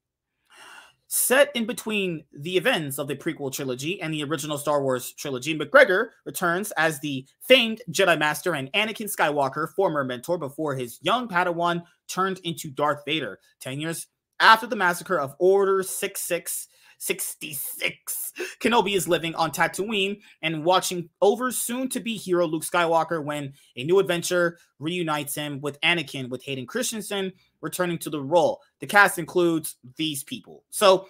Set 1.12 1.50
in 1.56 1.66
between 1.66 2.22
the 2.32 2.56
events 2.56 2.96
of 2.96 3.08
the 3.08 3.16
prequel 3.16 3.52
trilogy 3.52 4.00
and 4.00 4.14
the 4.14 4.22
original 4.22 4.56
Star 4.56 4.80
Wars 4.80 5.12
trilogy, 5.14 5.58
McGregor 5.58 6.10
returns 6.24 6.70
as 6.76 7.00
the 7.00 7.26
famed 7.40 7.82
Jedi 7.90 8.16
Master 8.16 8.54
and 8.54 8.72
Anakin 8.74 9.12
Skywalker, 9.12 9.74
former 9.74 10.04
mentor 10.04 10.38
before 10.38 10.76
his 10.76 11.00
young 11.02 11.26
Padawan 11.26 11.82
turned 12.06 12.38
into 12.44 12.70
Darth 12.70 13.02
Vader. 13.04 13.40
10 13.58 13.80
years 13.80 14.06
after 14.38 14.68
the 14.68 14.76
massacre 14.76 15.18
of 15.18 15.34
Order 15.40 15.82
6666, 15.82 18.32
Kenobi 18.60 18.94
is 18.94 19.08
living 19.08 19.34
on 19.34 19.50
Tatooine 19.50 20.20
and 20.42 20.64
watching 20.64 21.08
over 21.20 21.50
soon 21.50 21.88
to 21.88 21.98
be 21.98 22.16
hero 22.16 22.46
Luke 22.46 22.62
Skywalker 22.62 23.24
when 23.24 23.52
a 23.76 23.82
new 23.82 23.98
adventure 23.98 24.58
reunites 24.78 25.34
him 25.34 25.60
with 25.60 25.80
Anakin, 25.80 26.28
with 26.28 26.44
Hayden 26.44 26.66
Christensen 26.66 27.32
returning 27.60 27.98
to 27.98 28.10
the 28.10 28.20
role. 28.20 28.60
The 28.80 28.86
cast 28.86 29.18
includes 29.18 29.76
these 29.96 30.24
people. 30.24 30.64
So 30.70 31.08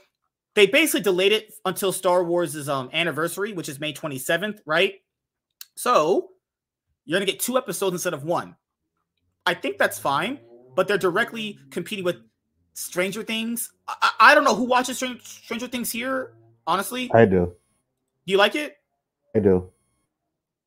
they 0.55 0.67
basically 0.67 1.03
delayed 1.03 1.33
it 1.33 1.55
until 1.65 1.93
Star 1.93 2.25
Wars' 2.25 2.69
um, 2.69 2.91
anniversary, 2.93 3.53
which 3.53 3.69
is 3.69 3.79
May 3.79 3.93
27th, 3.93 4.59
right? 4.67 4.95
So 5.75 6.31
you're 7.05 7.19
going 7.19 7.27
to 7.27 7.33
get 7.33 7.41
two 7.41 7.57
episodes 7.57 7.95
instead 7.95 8.15
of 8.15 8.25
one. 8.25 8.57
I 9.47 9.55
think 9.55 9.79
that's 9.79 9.99
fine, 9.99 10.41
but 10.75 10.87
they're 10.89 10.99
directly 10.99 11.59
competing 11.70 12.05
with 12.05 12.17
Stranger 12.75 13.23
Things. 13.23 13.73
I, 13.89 14.11
I 14.20 14.35
don't 14.35 14.45
know 14.45 14.55
who 14.55 14.65
watches 14.65 14.97
Stranger, 14.97 15.20
Stranger 15.25 15.69
Things 15.69 15.91
here, 15.91 16.33
honestly. 16.67 17.11
I 17.15 17.25
do. 17.25 17.55
Do 18.27 18.33
you 18.33 18.37
like 18.37 18.55
it? 18.55 18.77
I 19.35 19.39
do. 19.39 19.70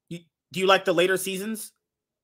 Do 0.10 0.60
you 0.60 0.68
like 0.68 0.86
the 0.86 0.94
later 0.94 1.18
seasons? 1.18 1.72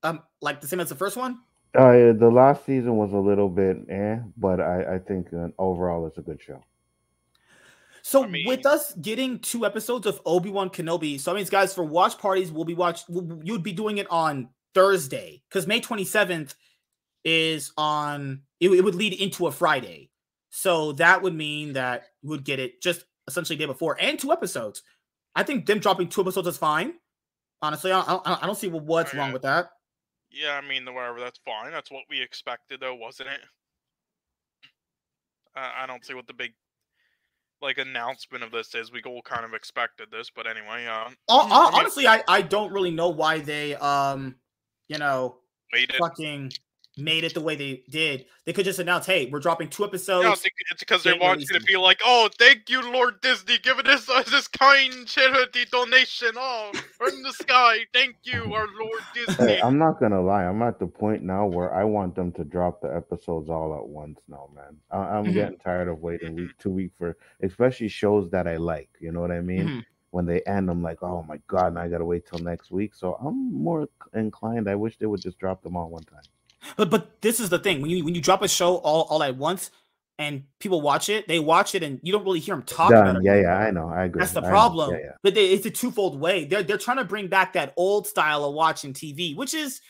Um, 0.04 0.22
like 0.40 0.62
the 0.62 0.68
same 0.68 0.80
as 0.80 0.90
the 0.90 0.96
first 0.96 1.18
one? 1.18 1.40
Uh, 1.76 2.14
the 2.14 2.30
last 2.32 2.66
season 2.66 2.96
was 2.98 3.14
a 3.14 3.18
little 3.18 3.48
bit 3.50 3.78
eh, 3.90 4.18
but 4.38 4.60
I, 4.60 4.96
I 4.96 5.00
think 5.00 5.28
uh, 5.34 5.50
overall 5.60 6.08
it's 6.08 6.18
a 6.18 6.22
good 6.22 6.42
show. 6.42 6.64
So 8.02 8.24
I 8.24 8.28
mean- 8.28 8.48
with 8.48 8.66
us 8.66 8.94
getting 8.96 9.40
two 9.40 9.66
episodes 9.66 10.08
of 10.08 10.20
Obi 10.26 10.50
Wan 10.50 10.70
Kenobi, 10.70 11.20
so 11.20 11.32
I 11.32 11.36
mean, 11.36 11.46
guys, 11.46 11.74
for 11.76 11.84
watch 11.84 12.18
parties, 12.18 12.52
we'll 12.52 12.66
be 12.66 12.74
watch. 12.74 13.02
we'll- 13.08 13.40
You 13.44 13.54
would 13.54 13.64
be 13.64 13.72
doing 13.74 14.00
it 14.00 14.08
on 14.10 14.50
Thursday 14.74 15.44
because 15.48 15.68
May 15.68 15.80
twenty 15.80 16.06
seventh 16.06 16.56
is 17.24 17.72
on. 17.78 18.42
It, 18.60 18.70
it 18.72 18.84
would 18.84 18.96
lead 18.96 19.14
into 19.14 19.46
a 19.48 19.52
Friday, 19.52 20.10
so 20.50 20.94
that 20.94 21.22
would 21.22 21.36
mean 21.36 21.74
that 21.74 22.06
you 22.24 22.30
would 22.30 22.44
get 22.46 22.60
it 22.60 22.82
just 22.82 23.06
essentially 23.28 23.58
day 23.58 23.66
before 23.68 23.96
and 24.02 24.18
two 24.18 24.32
episodes. 24.32 24.82
I 25.36 25.44
think 25.44 25.68
them 25.68 25.80
dropping 25.80 26.10
two 26.10 26.22
episodes 26.22 26.48
is 26.48 26.58
fine. 26.58 26.94
Honestly, 27.62 27.92
I, 27.92 28.00
I, 28.02 28.40
I 28.42 28.46
don't 28.48 28.58
see 28.58 28.70
what's 28.70 29.14
wrong 29.14 29.34
with 29.34 29.44
that. 29.44 29.70
Yeah, 30.32 30.60
I 30.64 30.68
mean, 30.68 30.86
whatever. 30.86 31.20
That's 31.20 31.40
fine. 31.46 31.72
That's 31.72 31.92
what 31.92 32.04
we 32.10 32.22
expected, 32.22 32.80
though, 32.80 32.96
wasn't 32.96 33.30
it? 33.30 33.40
I 35.56 35.84
I 35.84 35.88
don't 35.88 36.06
see 36.06 36.14
what 36.14 36.28
the 36.28 36.34
big 36.34 36.54
like 37.62 37.78
announcement 37.78 38.44
of 38.44 38.52
this 38.52 38.74
is. 38.76 38.92
We 38.92 39.02
all 39.04 39.22
kind 39.22 39.44
of 39.44 39.54
expected 39.54 40.10
this, 40.12 40.30
but 40.34 40.48
anyway, 40.48 40.86
uh, 40.86 41.10
Hon- 41.28 41.52
I 41.52 41.72
mean- 41.72 41.80
honestly, 41.80 42.08
I, 42.08 42.24
I 42.28 42.42
don't 42.42 42.72
really 42.72 42.92
know 42.92 43.10
why 43.10 43.40
they 43.40 43.76
um 43.76 44.36
you 44.88 44.98
know 44.98 45.38
waited. 45.74 45.96
fucking 45.98 46.52
made 47.00 47.24
it 47.24 47.34
the 47.34 47.42
way 47.42 47.56
they 47.56 47.84
did. 47.90 48.26
They 48.46 48.54
could 48.54 48.66
just 48.66 48.80
announce, 48.80 49.06
"Hey, 49.06 49.28
we're 49.32 49.40
dropping 49.40 49.70
two 49.70 49.84
episodes." 49.86 50.26
No, 50.26 50.34
it's 50.34 50.46
it's 50.72 50.80
because 50.80 51.04
they 51.04 51.14
want 51.14 51.38
release 51.38 51.50
you 51.52 51.60
to 51.60 51.66
be 51.66 51.78
like, 51.78 52.00
oh, 52.06 52.30
thank 52.38 52.70
you, 52.70 52.82
Lord 52.92 53.22
Disney, 53.22 53.58
giving 53.58 53.88
us 53.88 54.10
uh, 54.10 54.24
this 54.24 54.48
kind 54.48 55.06
charity 55.08 55.66
donation. 55.72 56.30
Oh, 56.36 56.72
from 56.98 57.24
the 57.24 57.34
sky, 57.34 57.80
thank 57.94 58.18
you, 58.24 58.54
our 58.54 58.68
Lord 58.80 59.02
Disney. 59.14 59.46
Hey, 59.46 59.60
I'm 59.62 59.78
not 59.78 60.00
gonna 60.00 60.22
lie. 60.22 60.46
I'm 60.46 60.62
at 60.62 60.80
the 60.80 60.88
point 60.88 61.24
now 61.24 61.46
where 61.46 61.74
I 61.74 61.84
want 61.84 62.16
them 62.16 62.32
to 62.34 62.44
drop 62.44 62.82
the 62.82 62.96
episodes 62.96 63.50
all 63.50 63.76
at 63.76 63.86
once 63.88 64.22
now, 64.28 64.50
man. 64.56 64.78
I- 64.92 65.18
I'm 65.18 65.26
Mhm. 65.26 65.34
getting 65.34 65.58
tired 65.60 65.88
of 65.88 66.00
waiting 66.02 66.36
week 66.36 66.58
to 66.60 66.70
week 66.70 66.92
for, 66.98 67.18
especially 67.42 67.88
shows 67.88 68.30
that 68.32 68.48
I 68.48 68.58
like. 68.58 68.90
You 69.00 69.12
know 69.12 69.22
what 69.22 69.32
I 69.32 69.42
mean? 69.42 69.68
Mhm. 69.68 69.86
When 70.12 70.26
they 70.26 70.42
end, 70.42 70.70
I'm 70.72 70.82
like, 70.82 71.04
oh 71.04 71.24
my 71.24 71.38
god, 71.48 71.76
now 71.76 71.82
I 71.82 71.88
gotta 71.88 72.06
wait 72.06 72.26
till 72.26 72.40
next 72.40 72.72
week. 72.72 72.96
So 72.96 73.14
I'm 73.16 73.54
more 73.54 73.88
inclined. 74.14 74.68
I 74.68 74.76
wish 74.76 74.98
they 74.98 75.06
would 75.06 75.22
just 75.22 75.38
drop 75.38 75.62
them 75.62 75.78
all 75.78 75.90
one 75.90 76.04
time. 76.04 76.24
But 76.78 76.90
but 76.90 77.22
this 77.22 77.40
is 77.40 77.50
the 77.50 77.60
thing 77.60 77.82
when 77.82 77.90
you 77.90 78.04
when 78.04 78.16
you 78.16 78.22
drop 78.22 78.42
a 78.42 78.48
show 78.48 78.76
all 78.78 79.04
all 79.04 79.24
at 79.24 79.36
once 79.36 79.72
and 80.20 80.44
people 80.60 80.82
watch 80.82 81.08
it, 81.08 81.28
they 81.28 81.40
watch 81.40 81.74
it 81.76 81.82
and 81.82 82.00
you 82.04 82.12
don't 82.12 82.26
really 82.26 82.42
hear 82.42 82.54
them 82.54 82.64
talk 82.64 82.92
about 82.92 83.16
it. 83.16 83.24
Yeah, 83.24 83.40
yeah, 83.40 83.58
I 83.58 83.72
know. 83.72 83.88
I 83.88 84.04
agree. 84.04 84.20
That's 84.20 84.34
the 84.34 84.44
I 84.44 84.50
problem. 84.50 84.92
Yeah, 84.92 85.00
yeah. 85.00 85.12
But 85.24 85.34
they, 85.34 85.48
it's 85.48 85.66
a 85.66 85.72
twofold 85.72 86.20
way. 86.20 86.44
They're 86.44 86.62
they're 86.62 86.78
trying 86.78 86.98
to 86.98 87.06
bring 87.06 87.28
back 87.28 87.54
that 87.54 87.74
old 87.78 88.06
style 88.06 88.44
of 88.44 88.54
watching 88.54 88.94
TV, 88.94 89.36
which 89.36 89.54
is 89.54 89.82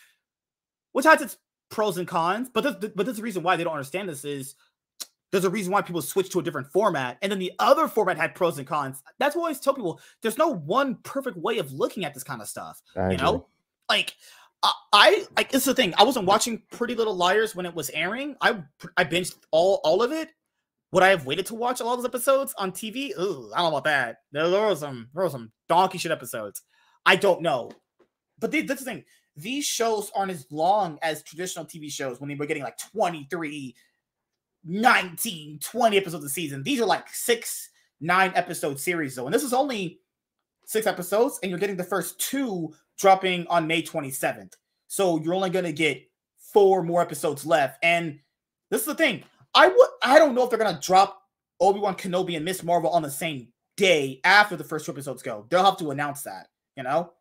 which 0.91 1.05
has 1.05 1.21
its 1.21 1.37
pros 1.69 1.97
and 1.97 2.07
cons. 2.07 2.49
But 2.53 2.81
the, 2.81 2.93
but 2.95 3.05
there's 3.05 3.19
a 3.19 3.23
reason 3.23 3.41
why 3.41 3.55
they 3.55 3.63
don't 3.63 3.73
understand 3.73 4.07
this 4.07 4.23
is 4.23 4.55
there's 5.31 5.45
a 5.45 5.49
reason 5.49 5.71
why 5.71 5.81
people 5.81 6.01
switch 6.01 6.29
to 6.31 6.39
a 6.39 6.43
different 6.43 6.71
format, 6.71 7.17
and 7.21 7.31
then 7.31 7.39
the 7.39 7.53
other 7.57 7.87
format 7.87 8.17
had 8.17 8.35
pros 8.35 8.59
and 8.59 8.67
cons. 8.67 9.01
That's 9.17 9.35
what 9.35 9.41
I 9.41 9.45
always 9.45 9.59
tell 9.59 9.73
people 9.73 9.99
there's 10.21 10.37
no 10.37 10.49
one 10.49 10.95
perfect 11.03 11.37
way 11.37 11.57
of 11.57 11.71
looking 11.71 12.05
at 12.05 12.13
this 12.13 12.23
kind 12.23 12.41
of 12.41 12.47
stuff. 12.47 12.81
I 12.95 12.99
you 12.99 13.05
agree. 13.05 13.17
know, 13.17 13.47
like 13.89 14.15
I, 14.63 15.25
like 15.37 15.53
is 15.53 15.63
the 15.63 15.73
thing. 15.73 15.93
I 15.97 16.03
wasn't 16.03 16.25
watching 16.25 16.61
Pretty 16.71 16.95
Little 16.95 17.15
Liars 17.15 17.55
when 17.55 17.65
it 17.65 17.73
was 17.73 17.89
airing. 17.91 18.35
I 18.41 18.61
I 18.97 19.05
binged 19.05 19.35
all 19.51 19.79
all 19.83 20.01
of 20.01 20.11
it. 20.11 20.29
Would 20.91 21.03
I 21.03 21.09
have 21.09 21.25
waited 21.25 21.45
to 21.47 21.55
watch 21.55 21.81
all 21.81 21.95
those 21.95 22.05
episodes 22.05 22.53
on 22.57 22.71
TV? 22.71 23.17
Ooh, 23.17 23.51
I 23.53 23.61
don't 23.61 23.71
know 23.71 23.77
about 23.77 23.83
that. 23.83 24.17
There, 24.31 24.49
there 24.49 24.61
were 24.61 24.75
some 24.75 25.09
there 25.13 25.23
were 25.23 25.29
some 25.29 25.51
donkey 25.67 25.97
shit 25.97 26.11
episodes. 26.11 26.61
I 27.05 27.15
don't 27.15 27.41
know, 27.41 27.71
but 28.39 28.51
the, 28.51 28.61
that's 28.61 28.81
the 28.81 28.85
thing. 28.85 29.03
These 29.35 29.65
shows 29.65 30.11
aren't 30.15 30.31
as 30.31 30.45
long 30.51 30.99
as 31.01 31.23
traditional 31.23 31.65
TV 31.65 31.89
shows 31.89 32.19
when 32.19 32.27
they 32.27 32.35
were 32.35 32.45
getting 32.45 32.63
like 32.63 32.77
23, 32.93 33.75
19, 34.65 35.59
20 35.59 35.97
episodes 35.97 36.25
a 36.25 36.29
season. 36.29 36.63
These 36.63 36.81
are 36.81 36.85
like 36.85 37.07
six, 37.07 37.69
nine 38.01 38.33
episode 38.35 38.79
series 38.79 39.15
though. 39.15 39.25
And 39.25 39.33
this 39.33 39.43
is 39.43 39.53
only 39.53 40.01
six 40.65 40.87
episodes, 40.87 41.39
and 41.41 41.49
you're 41.49 41.59
getting 41.59 41.77
the 41.77 41.83
first 41.83 42.19
two 42.19 42.73
dropping 42.99 43.47
on 43.47 43.65
May 43.65 43.81
27th. 43.81 44.53
So 44.87 45.19
you're 45.21 45.33
only 45.33 45.49
gonna 45.49 45.71
get 45.71 46.03
four 46.37 46.83
more 46.83 47.01
episodes 47.01 47.45
left. 47.45 47.79
And 47.83 48.19
this 48.69 48.81
is 48.81 48.87
the 48.87 48.95
thing. 48.95 49.23
I 49.55 49.67
would 49.67 49.89
I 50.03 50.19
don't 50.19 50.35
know 50.35 50.43
if 50.43 50.49
they're 50.49 50.59
gonna 50.59 50.79
drop 50.81 51.21
Obi-Wan 51.59 51.95
Kenobi 51.95 52.35
and 52.35 52.45
Miss 52.45 52.63
Marvel 52.63 52.89
on 52.89 53.01
the 53.01 53.09
same 53.09 53.47
day 53.77 54.19
after 54.23 54.55
the 54.55 54.63
first 54.63 54.85
two 54.85 54.91
episodes 54.91 55.23
go. 55.23 55.45
They'll 55.49 55.65
have 55.65 55.77
to 55.77 55.91
announce 55.91 56.23
that, 56.23 56.47
you 56.75 56.83
know? 56.83 57.13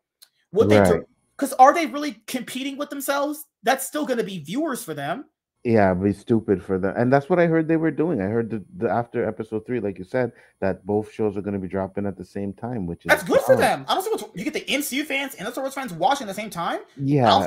Would 0.51 0.69
they 0.69 0.79
Right. 0.79 1.03
because 1.37 1.53
are 1.53 1.73
they 1.73 1.85
really 1.85 2.21
competing 2.27 2.77
with 2.77 2.89
themselves? 2.89 3.45
That's 3.63 3.87
still 3.87 4.05
gonna 4.05 4.23
be 4.23 4.39
viewers 4.39 4.83
for 4.83 4.93
them. 4.93 5.25
Yeah, 5.63 5.91
it'd 5.91 6.03
be 6.03 6.13
stupid 6.13 6.63
for 6.63 6.79
them. 6.79 6.93
And 6.97 7.11
that's 7.11 7.29
what 7.29 7.37
I 7.37 7.45
heard 7.45 7.67
they 7.67 7.75
were 7.75 7.91
doing. 7.91 8.21
I 8.21 8.25
heard 8.25 8.49
the, 8.49 8.63
the 8.77 8.89
after 8.89 9.27
episode 9.27 9.65
three, 9.65 9.81
like 9.81 9.97
you 9.97 10.05
said, 10.05 10.31
that 10.61 10.85
both 10.85 11.11
shows 11.11 11.35
are 11.35 11.41
going 11.41 11.53
to 11.53 11.59
be 11.59 11.67
dropping 11.67 12.05
at 12.05 12.17
the 12.17 12.23
same 12.23 12.53
time, 12.53 12.87
which 12.87 13.05
is 13.05 13.09
That's 13.09 13.23
good 13.23 13.41
for 13.41 13.57
them. 13.57 13.85
I 13.89 13.93
don't 13.93 14.03
see 14.03 14.09
what 14.09 14.37
you 14.37 14.45
get 14.45 14.53
the 14.53 14.61
MCU 14.61 15.03
fans 15.03 15.35
and 15.35 15.45
the 15.45 15.51
Star 15.51 15.63
Wars 15.63 15.73
fans 15.73 15.91
watching 15.91 16.25
at 16.25 16.35
the 16.35 16.41
same 16.41 16.49
time. 16.49 16.79
Yeah, 16.95 17.45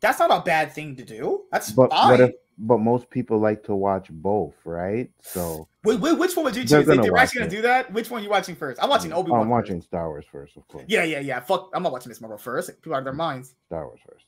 that's 0.00 0.18
not 0.18 0.30
a 0.30 0.40
bad 0.44 0.72
thing 0.72 0.94
to 0.96 1.04
do. 1.04 1.44
That's 1.50 1.72
but 1.72 1.90
fine. 1.90 2.20
if? 2.20 2.32
But 2.56 2.78
most 2.78 3.10
people 3.10 3.38
like 3.38 3.64
to 3.64 3.74
watch 3.74 4.08
both, 4.10 4.54
right? 4.64 5.10
So 5.20 5.66
Wait, 5.84 5.98
wait, 5.98 6.18
which 6.18 6.36
one 6.36 6.44
would 6.44 6.54
you 6.54 6.64
They're 6.64 6.80
choose? 6.80 6.88
If 6.88 6.96
gonna 6.96 7.02
they 7.02 7.10
were 7.10 7.18
actually 7.18 7.40
watch 7.40 7.50
gonna 7.50 7.56
do 7.56 7.62
that, 7.62 7.92
which 7.92 8.10
one 8.10 8.20
are 8.20 8.24
you 8.24 8.30
watching 8.30 8.54
first? 8.54 8.80
I'm 8.82 8.88
watching 8.88 9.10
mm, 9.10 9.16
Obi 9.16 9.32
Wan. 9.32 9.40
I'm 9.40 9.48
watching 9.48 9.80
Star 9.80 10.08
Wars 10.08 10.24
first, 10.30 10.56
of 10.56 10.68
course. 10.68 10.84
Yeah, 10.86 11.02
yeah, 11.02 11.20
yeah. 11.20 11.40
Fuck, 11.40 11.70
I'm 11.74 11.82
not 11.82 11.92
watching 11.92 12.10
Miss 12.10 12.20
Marvel 12.20 12.38
first. 12.38 12.70
People 12.80 12.94
out 12.94 12.98
of 12.98 13.04
their 13.04 13.12
mm, 13.12 13.18
minds. 13.18 13.54
Star 13.66 13.86
Wars 13.86 14.00
first. 14.08 14.26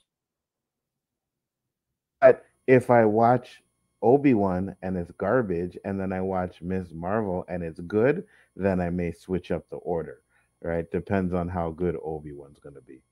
But 2.21 2.45
if 2.67 2.91
I 2.91 3.05
watch 3.05 3.62
Obi 4.03 4.35
Wan 4.35 4.77
and 4.83 4.97
it's 4.97 5.11
garbage, 5.12 5.77
and 5.85 5.99
then 6.01 6.12
I 6.12 6.20
watch 6.20 6.61
Ms. 6.62 6.93
Marvel 6.93 7.45
and 7.49 7.62
it's 7.62 7.81
good, 7.81 8.25
then 8.55 8.81
I 8.81 8.91
may 8.91 9.12
switch 9.12 9.51
up 9.51 9.69
the 9.70 9.77
order. 9.77 10.23
Right? 10.62 10.91
Depends 10.91 11.35
on 11.35 11.49
how 11.49 11.70
good 11.70 11.97
Obi 12.03 12.33
Wan's 12.33 12.59
gonna 12.59 12.81
be. 12.81 13.03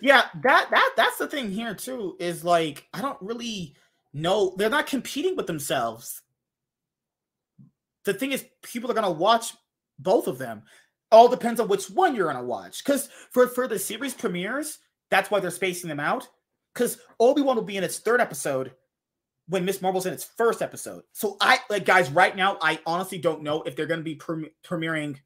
Yeah, 0.00 0.24
that 0.42 0.68
that 0.70 0.90
that's 0.96 1.18
the 1.18 1.28
thing 1.28 1.50
here 1.50 1.74
too. 1.74 2.16
Is 2.18 2.44
like 2.44 2.86
I 2.92 3.00
don't 3.00 3.20
really 3.20 3.74
know. 4.12 4.54
They're 4.56 4.70
not 4.70 4.86
competing 4.86 5.36
with 5.36 5.46
themselves. 5.46 6.22
The 8.04 8.14
thing 8.14 8.32
is, 8.32 8.44
people 8.62 8.90
are 8.90 8.94
gonna 8.94 9.10
watch 9.10 9.54
both 9.98 10.26
of 10.26 10.38
them. 10.38 10.62
All 11.10 11.28
depends 11.28 11.60
on 11.60 11.68
which 11.68 11.88
one 11.90 12.14
you're 12.14 12.32
gonna 12.32 12.44
watch. 12.44 12.84
Because 12.84 13.08
for 13.30 13.46
for 13.46 13.68
the 13.68 13.78
series 13.78 14.14
premieres, 14.14 14.78
that's 15.10 15.30
why 15.30 15.40
they're 15.40 15.50
spacing 15.50 15.88
them 15.88 16.00
out. 16.00 16.28
Because 16.74 16.98
Obi 17.20 17.40
Wan 17.40 17.56
will 17.56 17.62
be 17.62 17.76
in 17.76 17.84
its 17.84 17.98
third 17.98 18.20
episode 18.20 18.72
when 19.48 19.64
Miss 19.64 19.82
Marvel's 19.82 20.06
in 20.06 20.12
its 20.12 20.24
first 20.24 20.62
episode. 20.62 21.02
So 21.12 21.36
I 21.40 21.58
like 21.70 21.84
guys 21.84 22.10
right 22.10 22.34
now. 22.34 22.58
I 22.60 22.80
honestly 22.86 23.18
don't 23.18 23.42
know 23.42 23.62
if 23.62 23.76
they're 23.76 23.86
gonna 23.86 24.02
be 24.02 24.16
prem- 24.16 24.50
premiering 24.64 25.18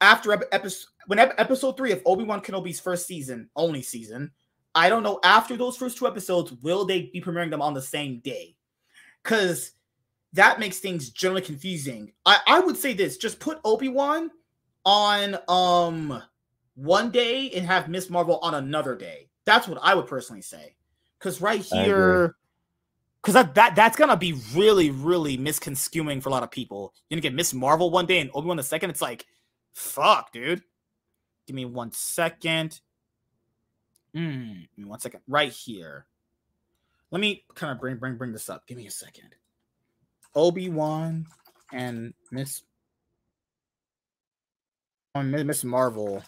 after 0.00 0.32
episode 0.32 0.86
when 1.06 1.18
ep- 1.18 1.34
episode 1.38 1.76
three 1.76 1.92
of 1.92 2.02
Obi 2.06 2.24
Wan 2.24 2.40
Kenobi's 2.40 2.80
first 2.80 3.06
season, 3.06 3.50
only 3.56 3.82
season. 3.82 4.30
I 4.74 4.88
don't 4.88 5.02
know 5.02 5.18
after 5.24 5.56
those 5.56 5.76
first 5.76 5.98
two 5.98 6.06
episodes, 6.06 6.52
will 6.62 6.84
they 6.84 7.10
be 7.12 7.20
premiering 7.20 7.50
them 7.50 7.62
on 7.62 7.74
the 7.74 7.82
same 7.82 8.20
day? 8.20 8.56
Because 9.22 9.72
that 10.32 10.60
makes 10.60 10.78
things 10.78 11.10
generally 11.10 11.42
confusing. 11.42 12.12
I, 12.24 12.38
I 12.46 12.60
would 12.60 12.76
say 12.76 12.94
this: 12.94 13.16
just 13.16 13.40
put 13.40 13.60
Obi 13.64 13.88
Wan 13.88 14.30
on 14.84 15.36
um 15.48 16.22
one 16.74 17.10
day 17.10 17.50
and 17.50 17.66
have 17.66 17.88
Miss 17.88 18.08
Marvel 18.08 18.38
on 18.42 18.54
another 18.54 18.94
day. 18.94 19.29
That's 19.50 19.66
what 19.66 19.78
I 19.82 19.96
would 19.96 20.06
personally 20.06 20.42
say. 20.42 20.76
Because 21.18 21.40
right 21.40 21.60
here, 21.60 22.36
because 23.20 23.34
that, 23.34 23.56
that 23.56 23.74
that's 23.74 23.96
gonna 23.96 24.16
be 24.16 24.34
really 24.54 24.90
really 24.90 25.36
misconstruing 25.36 26.20
for 26.20 26.28
a 26.28 26.32
lot 26.32 26.44
of 26.44 26.52
people. 26.52 26.94
You're 27.08 27.16
gonna 27.16 27.22
get 27.22 27.34
Miss 27.34 27.52
Marvel 27.52 27.90
one 27.90 28.06
day 28.06 28.20
and 28.20 28.30
Obi 28.32 28.46
Wan 28.46 28.56
the 28.56 28.62
second. 28.62 28.90
It's 28.90 29.02
like, 29.02 29.26
fuck, 29.72 30.32
dude. 30.32 30.62
Give 31.48 31.56
me 31.56 31.64
one 31.64 31.90
second. 31.90 32.80
Mm, 34.14 34.60
give 34.60 34.78
me 34.78 34.84
one 34.84 35.00
second. 35.00 35.20
Right 35.26 35.52
here. 35.52 36.06
Let 37.10 37.20
me 37.20 37.44
kind 37.56 37.72
of 37.72 37.80
bring 37.80 37.96
bring 37.96 38.16
bring 38.16 38.32
this 38.32 38.48
up. 38.48 38.68
Give 38.68 38.76
me 38.76 38.86
a 38.86 38.90
second. 38.92 39.34
Obi 40.36 40.68
Wan 40.68 41.26
and 41.72 42.14
Miss 42.30 42.62
on 45.16 45.32
Miss 45.32 45.64
Marvel, 45.64 46.22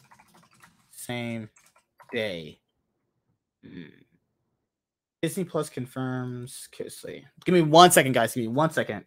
same 0.91 1.49
day. 2.13 2.59
Hmm. 3.67 3.83
Disney 5.23 5.45
Plus 5.45 5.71
confirms. 5.71 6.69
Kissly. 6.73 7.25
Give 7.45 7.55
me 7.55 7.63
one 7.63 7.93
second, 7.93 8.13
guys. 8.13 8.35
Give 8.35 8.43
me 8.43 8.49
one 8.49 8.71
second. 8.71 9.05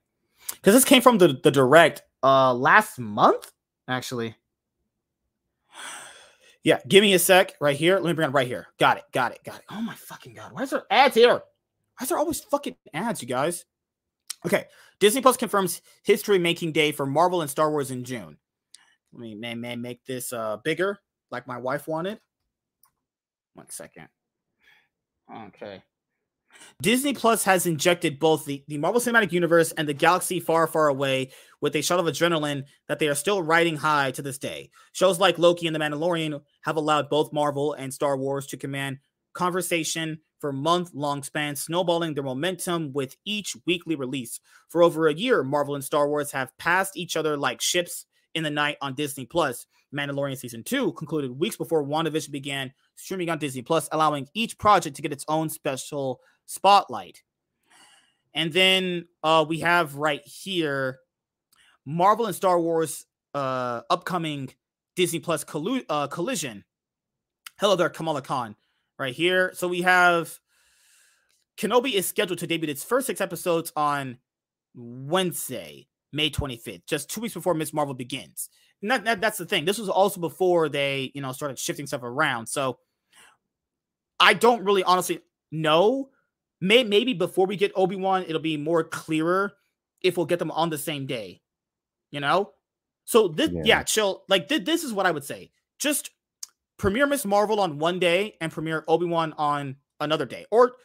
Because 0.51 0.73
this 0.73 0.85
came 0.85 1.01
from 1.01 1.17
the, 1.17 1.39
the 1.43 1.51
direct 1.51 2.03
uh 2.23 2.53
last 2.53 2.99
month, 2.99 3.51
actually. 3.87 4.35
Yeah, 6.63 6.79
give 6.87 7.03
me 7.03 7.13
a 7.13 7.19
sec 7.19 7.53
right 7.61 7.75
here. 7.75 7.97
Let 7.97 8.05
me 8.05 8.13
bring 8.13 8.29
it 8.29 8.33
right 8.33 8.47
here. 8.47 8.65
Got 8.79 8.97
it, 8.97 9.03
got 9.11 9.31
it, 9.33 9.43
got 9.43 9.59
it. 9.59 9.65
Oh 9.69 9.81
my 9.81 9.93
fucking 9.93 10.33
god. 10.33 10.51
Why 10.51 10.63
is 10.63 10.71
there 10.71 10.81
ads 10.89 11.13
here? 11.13 11.33
Why 11.33 12.01
is 12.01 12.09
there 12.09 12.17
always 12.17 12.39
fucking 12.39 12.75
ads, 12.91 13.21
you 13.21 13.27
guys? 13.27 13.65
Okay. 14.43 14.65
Disney 14.99 15.21
Plus 15.21 15.37
confirms 15.37 15.83
history 16.01 16.39
making 16.39 16.71
day 16.71 16.91
for 16.91 17.05
Marvel 17.05 17.41
and 17.41 17.51
Star 17.51 17.69
Wars 17.69 17.91
in 17.91 18.03
June. 18.03 18.37
Let 19.13 19.21
me 19.21 19.35
may, 19.35 19.53
may 19.53 19.75
make 19.75 20.03
this 20.05 20.33
uh 20.33 20.57
bigger, 20.63 20.97
like 21.29 21.45
my 21.45 21.59
wife 21.59 21.87
wanted. 21.87 22.19
One 23.53 23.69
second. 23.69 24.07
Okay. 25.33 25.81
Disney 26.81 27.13
Plus 27.13 27.43
has 27.43 27.65
injected 27.65 28.19
both 28.19 28.45
the, 28.45 28.63
the 28.67 28.77
Marvel 28.77 29.01
Cinematic 29.01 29.31
Universe 29.31 29.71
and 29.73 29.87
the 29.87 29.93
galaxy 29.93 30.39
far, 30.39 30.67
far 30.67 30.87
away 30.87 31.31
with 31.61 31.75
a 31.75 31.81
shot 31.81 31.99
of 31.99 32.05
adrenaline 32.05 32.63
that 32.87 32.99
they 32.99 33.07
are 33.07 33.15
still 33.15 33.41
riding 33.41 33.77
high 33.77 34.11
to 34.11 34.21
this 34.21 34.37
day. 34.37 34.69
Shows 34.93 35.19
like 35.19 35.37
Loki 35.37 35.67
and 35.67 35.75
The 35.75 35.79
Mandalorian 35.79 36.41
have 36.63 36.77
allowed 36.77 37.09
both 37.09 37.33
Marvel 37.33 37.73
and 37.73 37.93
Star 37.93 38.17
Wars 38.17 38.45
to 38.47 38.57
command 38.57 38.99
conversation 39.33 40.19
for 40.39 40.51
month 40.53 40.91
long 40.93 41.23
spans, 41.23 41.61
snowballing 41.61 42.13
their 42.13 42.23
momentum 42.23 42.93
with 42.93 43.15
each 43.25 43.55
weekly 43.65 43.95
release. 43.95 44.39
For 44.69 44.83
over 44.83 45.07
a 45.07 45.13
year, 45.13 45.43
Marvel 45.43 45.75
and 45.75 45.83
Star 45.83 46.07
Wars 46.07 46.31
have 46.31 46.57
passed 46.57 46.97
each 46.97 47.15
other 47.15 47.37
like 47.37 47.61
ships 47.61 48.05
in 48.33 48.43
the 48.43 48.49
night 48.49 48.77
on 48.81 48.95
Disney 48.95 49.25
Plus. 49.25 49.65
Mandalorian 49.95 50.37
season 50.37 50.63
two 50.63 50.91
concluded 50.93 51.31
weeks 51.31 51.57
before 51.57 51.83
WandaVision 51.83 52.31
began 52.31 52.73
streaming 52.95 53.29
on 53.29 53.37
Disney 53.37 53.61
Plus, 53.61 53.87
allowing 53.91 54.27
each 54.33 54.57
project 54.57 54.95
to 54.95 55.01
get 55.01 55.11
its 55.11 55.25
own 55.27 55.49
special 55.49 56.19
spotlight. 56.45 57.23
And 58.33 58.51
then 58.51 59.07
uh, 59.23 59.45
we 59.47 59.59
have 59.61 59.95
right 59.95 60.21
here 60.25 60.99
Marvel 61.85 62.25
and 62.25 62.35
Star 62.35 62.59
Wars 62.59 63.05
uh, 63.33 63.81
upcoming 63.89 64.49
Disney 64.95 65.19
Plus 65.19 65.43
collu- 65.43 65.85
uh, 65.89 66.07
collision. 66.07 66.63
Hello 67.59 67.75
there, 67.75 67.89
Kamala 67.89 68.21
Khan, 68.21 68.55
right 68.99 69.13
here. 69.13 69.51
So 69.55 69.67
we 69.67 69.81
have 69.83 70.39
Kenobi 71.57 71.93
is 71.93 72.05
scheduled 72.05 72.39
to 72.39 72.47
debut 72.47 72.69
its 72.69 72.83
first 72.83 73.07
six 73.07 73.21
episodes 73.21 73.71
on 73.75 74.17
Wednesday, 74.73 75.87
May 76.11 76.29
25th, 76.29 76.85
just 76.85 77.09
two 77.09 77.21
weeks 77.21 77.33
before 77.33 77.53
Miss 77.53 77.73
Marvel 77.73 77.93
begins. 77.93 78.49
That, 78.89 79.05
that, 79.05 79.21
that's 79.21 79.37
the 79.37 79.45
thing. 79.45 79.65
This 79.65 79.77
was 79.77 79.89
also 79.89 80.19
before 80.19 80.69
they, 80.69 81.11
you 81.13 81.21
know, 81.21 81.31
started 81.31 81.57
shifting 81.59 81.87
stuff 81.87 82.03
around. 82.03 82.47
So 82.47 82.79
I 84.19 84.33
don't 84.33 84.63
really 84.63 84.83
honestly 84.83 85.21
know. 85.51 86.09
May, 86.61 86.83
maybe 86.83 87.13
before 87.13 87.45
we 87.47 87.57
get 87.57 87.71
Obi 87.75 87.95
Wan, 87.95 88.23
it'll 88.27 88.41
be 88.41 88.57
more 88.57 88.83
clearer 88.83 89.53
if 90.01 90.17
we'll 90.17 90.25
get 90.25 90.39
them 90.39 90.51
on 90.51 90.69
the 90.69 90.77
same 90.77 91.05
day. 91.05 91.41
You 92.11 92.21
know, 92.21 92.51
so 93.03 93.27
this, 93.27 93.49
yeah, 93.51 93.61
Yeah. 93.65 93.83
chill. 93.83 94.23
Like 94.29 94.47
thi- 94.47 94.59
this 94.59 94.83
is 94.83 94.93
what 94.93 95.05
I 95.05 95.11
would 95.11 95.25
say. 95.25 95.51
Just 95.79 96.11
premiere 96.77 97.07
Miss 97.07 97.25
Marvel 97.25 97.59
on 97.59 97.77
one 97.77 97.99
day 97.99 98.35
and 98.39 98.51
premiere 98.51 98.85
Obi 98.87 99.05
Wan 99.05 99.33
on 99.37 99.75
another 99.99 100.25
day, 100.25 100.45
or 100.49 100.75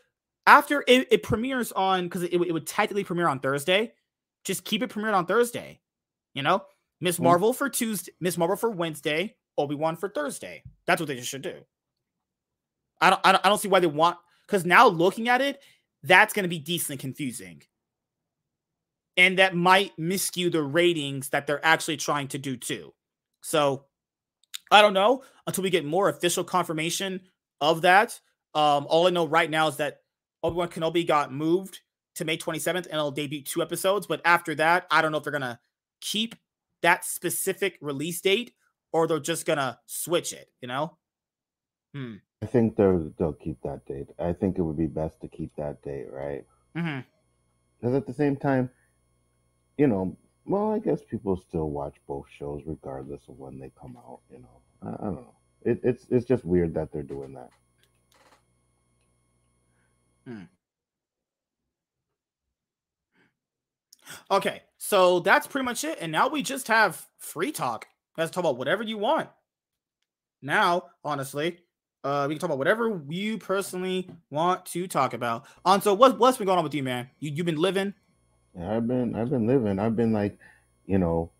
after 0.46 0.82
it, 0.88 1.06
it 1.12 1.22
premieres 1.22 1.70
on 1.72 2.04
because 2.04 2.22
it, 2.24 2.32
it 2.32 2.52
would 2.52 2.66
technically 2.66 3.04
premiere 3.04 3.28
on 3.28 3.38
Thursday. 3.38 3.92
Just 4.44 4.64
keep 4.64 4.82
it 4.82 4.90
premiered 4.90 5.14
on 5.14 5.26
Thursday. 5.26 5.80
You 6.34 6.42
know, 6.42 6.64
Miss. 7.00 7.18
Marvel 7.18 7.52
for 7.52 7.68
Tuesday, 7.68 8.12
Miss 8.20 8.36
Marvel 8.36 8.56
for 8.56 8.70
Wednesday, 8.70 9.34
Obi 9.56 9.74
Wan 9.74 9.96
for 9.96 10.08
Thursday. 10.08 10.62
That's 10.86 11.00
what 11.00 11.08
they 11.08 11.20
should 11.20 11.42
do. 11.42 11.54
I 13.00 13.10
don't, 13.10 13.20
I 13.24 13.32
don't, 13.32 13.46
I 13.46 13.48
don't 13.48 13.58
see 13.58 13.68
why 13.68 13.80
they 13.80 13.86
want 13.86 14.18
because 14.46 14.64
now 14.64 14.86
looking 14.86 15.28
at 15.28 15.40
it, 15.40 15.60
that's 16.02 16.32
going 16.32 16.44
to 16.44 16.48
be 16.48 16.58
decently 16.58 16.98
confusing, 16.98 17.62
and 19.16 19.38
that 19.38 19.54
might 19.54 19.96
miscue 19.98 20.52
the 20.52 20.62
ratings 20.62 21.30
that 21.30 21.46
they're 21.46 21.64
actually 21.64 21.96
trying 21.96 22.28
to 22.28 22.38
do 22.38 22.56
too. 22.56 22.92
So 23.42 23.86
I 24.70 24.82
don't 24.82 24.94
know 24.94 25.22
until 25.46 25.64
we 25.64 25.70
get 25.70 25.84
more 25.84 26.08
official 26.08 26.44
confirmation 26.44 27.20
of 27.60 27.82
that. 27.82 28.18
Um, 28.54 28.86
all 28.88 29.06
I 29.06 29.10
know 29.10 29.26
right 29.26 29.50
now 29.50 29.68
is 29.68 29.76
that 29.76 29.98
Obi 30.42 30.56
Wan 30.56 30.68
Kenobi 30.68 31.06
got 31.06 31.32
moved 31.32 31.80
to 32.16 32.24
May 32.24 32.36
27th 32.36 32.86
and 32.86 32.94
it'll 32.94 33.10
debut 33.10 33.42
two 33.42 33.62
episodes. 33.62 34.06
But 34.06 34.20
after 34.24 34.54
that, 34.56 34.86
I 34.90 35.02
don't 35.02 35.12
know 35.12 35.18
if 35.18 35.24
they're 35.24 35.32
gonna 35.32 35.60
keep 36.00 36.34
that 36.82 37.04
specific 37.04 37.78
release 37.80 38.20
date 38.20 38.52
or 38.92 39.06
they're 39.06 39.20
just 39.20 39.46
gonna 39.46 39.80
switch 39.86 40.32
it. 40.32 40.48
You 40.60 40.68
know? 40.68 40.98
Hmm. 41.94 42.16
I 42.42 42.46
think 42.46 42.76
they'll 42.76 43.12
they'll 43.18 43.32
keep 43.34 43.60
that 43.62 43.84
date. 43.86 44.08
I 44.18 44.32
think 44.32 44.58
it 44.58 44.62
would 44.62 44.76
be 44.78 44.86
best 44.86 45.20
to 45.20 45.28
keep 45.28 45.54
that 45.56 45.82
date, 45.82 46.10
right? 46.10 46.46
hmm 46.74 47.00
Because 47.78 47.94
at 47.94 48.06
the 48.06 48.14
same 48.14 48.36
time, 48.36 48.70
you 49.76 49.86
know, 49.86 50.16
well, 50.46 50.70
I 50.72 50.78
guess 50.78 51.02
people 51.02 51.36
still 51.36 51.70
watch 51.70 51.96
both 52.06 52.26
shows 52.30 52.62
regardless 52.66 53.28
of 53.28 53.38
when 53.38 53.58
they 53.58 53.70
come 53.80 53.96
out. 53.96 54.20
You 54.30 54.38
know, 54.40 54.60
I, 54.82 54.88
I 54.94 55.06
don't 55.06 55.14
know. 55.16 55.34
It, 55.62 55.80
it's 55.82 56.06
it's 56.10 56.26
just 56.26 56.44
weird 56.44 56.74
that 56.74 56.92
they're 56.92 57.02
doing 57.02 57.34
that. 57.34 57.50
Okay, 64.30 64.62
so 64.82 65.20
that's 65.20 65.46
pretty 65.46 65.66
much 65.66 65.84
it. 65.84 65.98
And 66.00 66.10
now 66.10 66.28
we 66.28 66.42
just 66.42 66.68
have 66.68 67.06
free 67.18 67.52
talk. 67.52 67.86
Let's 68.16 68.30
talk 68.30 68.42
about 68.42 68.56
whatever 68.56 68.82
you 68.82 68.96
want. 68.96 69.28
Now, 70.40 70.84
honestly, 71.04 71.58
uh, 72.02 72.24
we 72.26 72.34
can 72.34 72.40
talk 72.40 72.48
about 72.48 72.56
whatever 72.56 73.02
you 73.10 73.36
personally 73.36 74.08
want 74.30 74.64
to 74.66 74.86
talk 74.86 75.12
about. 75.12 75.44
On 75.66 75.82
so 75.82 75.92
what 75.92 76.18
what's 76.18 76.38
been 76.38 76.46
going 76.46 76.56
on 76.56 76.64
with 76.64 76.74
you, 76.74 76.82
man? 76.82 77.10
You 77.18 77.30
you've 77.30 77.44
been 77.44 77.60
living. 77.60 77.92
Yeah, 78.56 78.78
I've 78.78 78.88
been 78.88 79.14
I've 79.14 79.28
been 79.28 79.46
living. 79.46 79.78
I've 79.78 79.96
been 79.96 80.14
like, 80.14 80.38
you 80.86 80.96
know, 80.96 81.30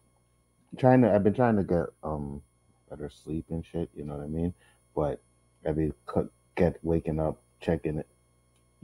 trying 0.77 1.01
to. 1.01 1.11
I've 1.11 1.25
been 1.25 1.33
trying 1.33 1.57
to 1.57 1.65
get 1.65 1.87
um 2.03 2.43
better 2.91 3.09
sleep 3.09 3.47
and 3.49 3.65
shit. 3.65 3.89
You 3.97 4.05
know 4.05 4.17
what 4.17 4.25
I 4.25 4.29
mean? 4.29 4.53
But 4.95 5.23
been 5.65 5.95
cu- 6.05 6.31
get 6.57 6.79
waking 6.83 7.21
up, 7.21 7.41
checking 7.59 8.05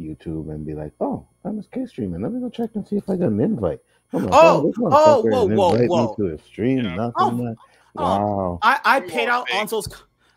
YouTube, 0.00 0.50
and 0.50 0.64
be 0.64 0.72
like, 0.72 0.94
oh, 0.98 1.26
MSK 1.44 1.90
streaming. 1.90 2.22
Let 2.22 2.32
me 2.32 2.40
go 2.40 2.48
check 2.48 2.70
and 2.74 2.88
see 2.88 2.96
if 2.96 3.10
I 3.10 3.16
got 3.16 3.28
an 3.28 3.40
invite. 3.40 3.80
I'm 4.12 4.22
like, 4.24 4.30
oh, 4.34 4.38
oh, 4.38 4.66
this 4.66 4.76
oh, 4.78 4.82
motherfucker 5.24 5.30
whoa, 5.30 5.48
didn't 5.48 5.88
whoa, 5.88 6.06
whoa. 6.06 6.14
To 6.14 6.34
a 6.34 6.38
stream, 6.38 6.78
Yeah. 6.84 6.94
nothing. 6.96 7.12
Oh, 7.18 7.30
man. 7.32 7.56
oh. 7.98 8.02
Wow. 8.02 8.58
I 8.62 8.80
I 8.84 9.00
paid 9.00 9.28
out 9.28 9.48
fake. 9.48 9.56
Ansel's. 9.56 9.88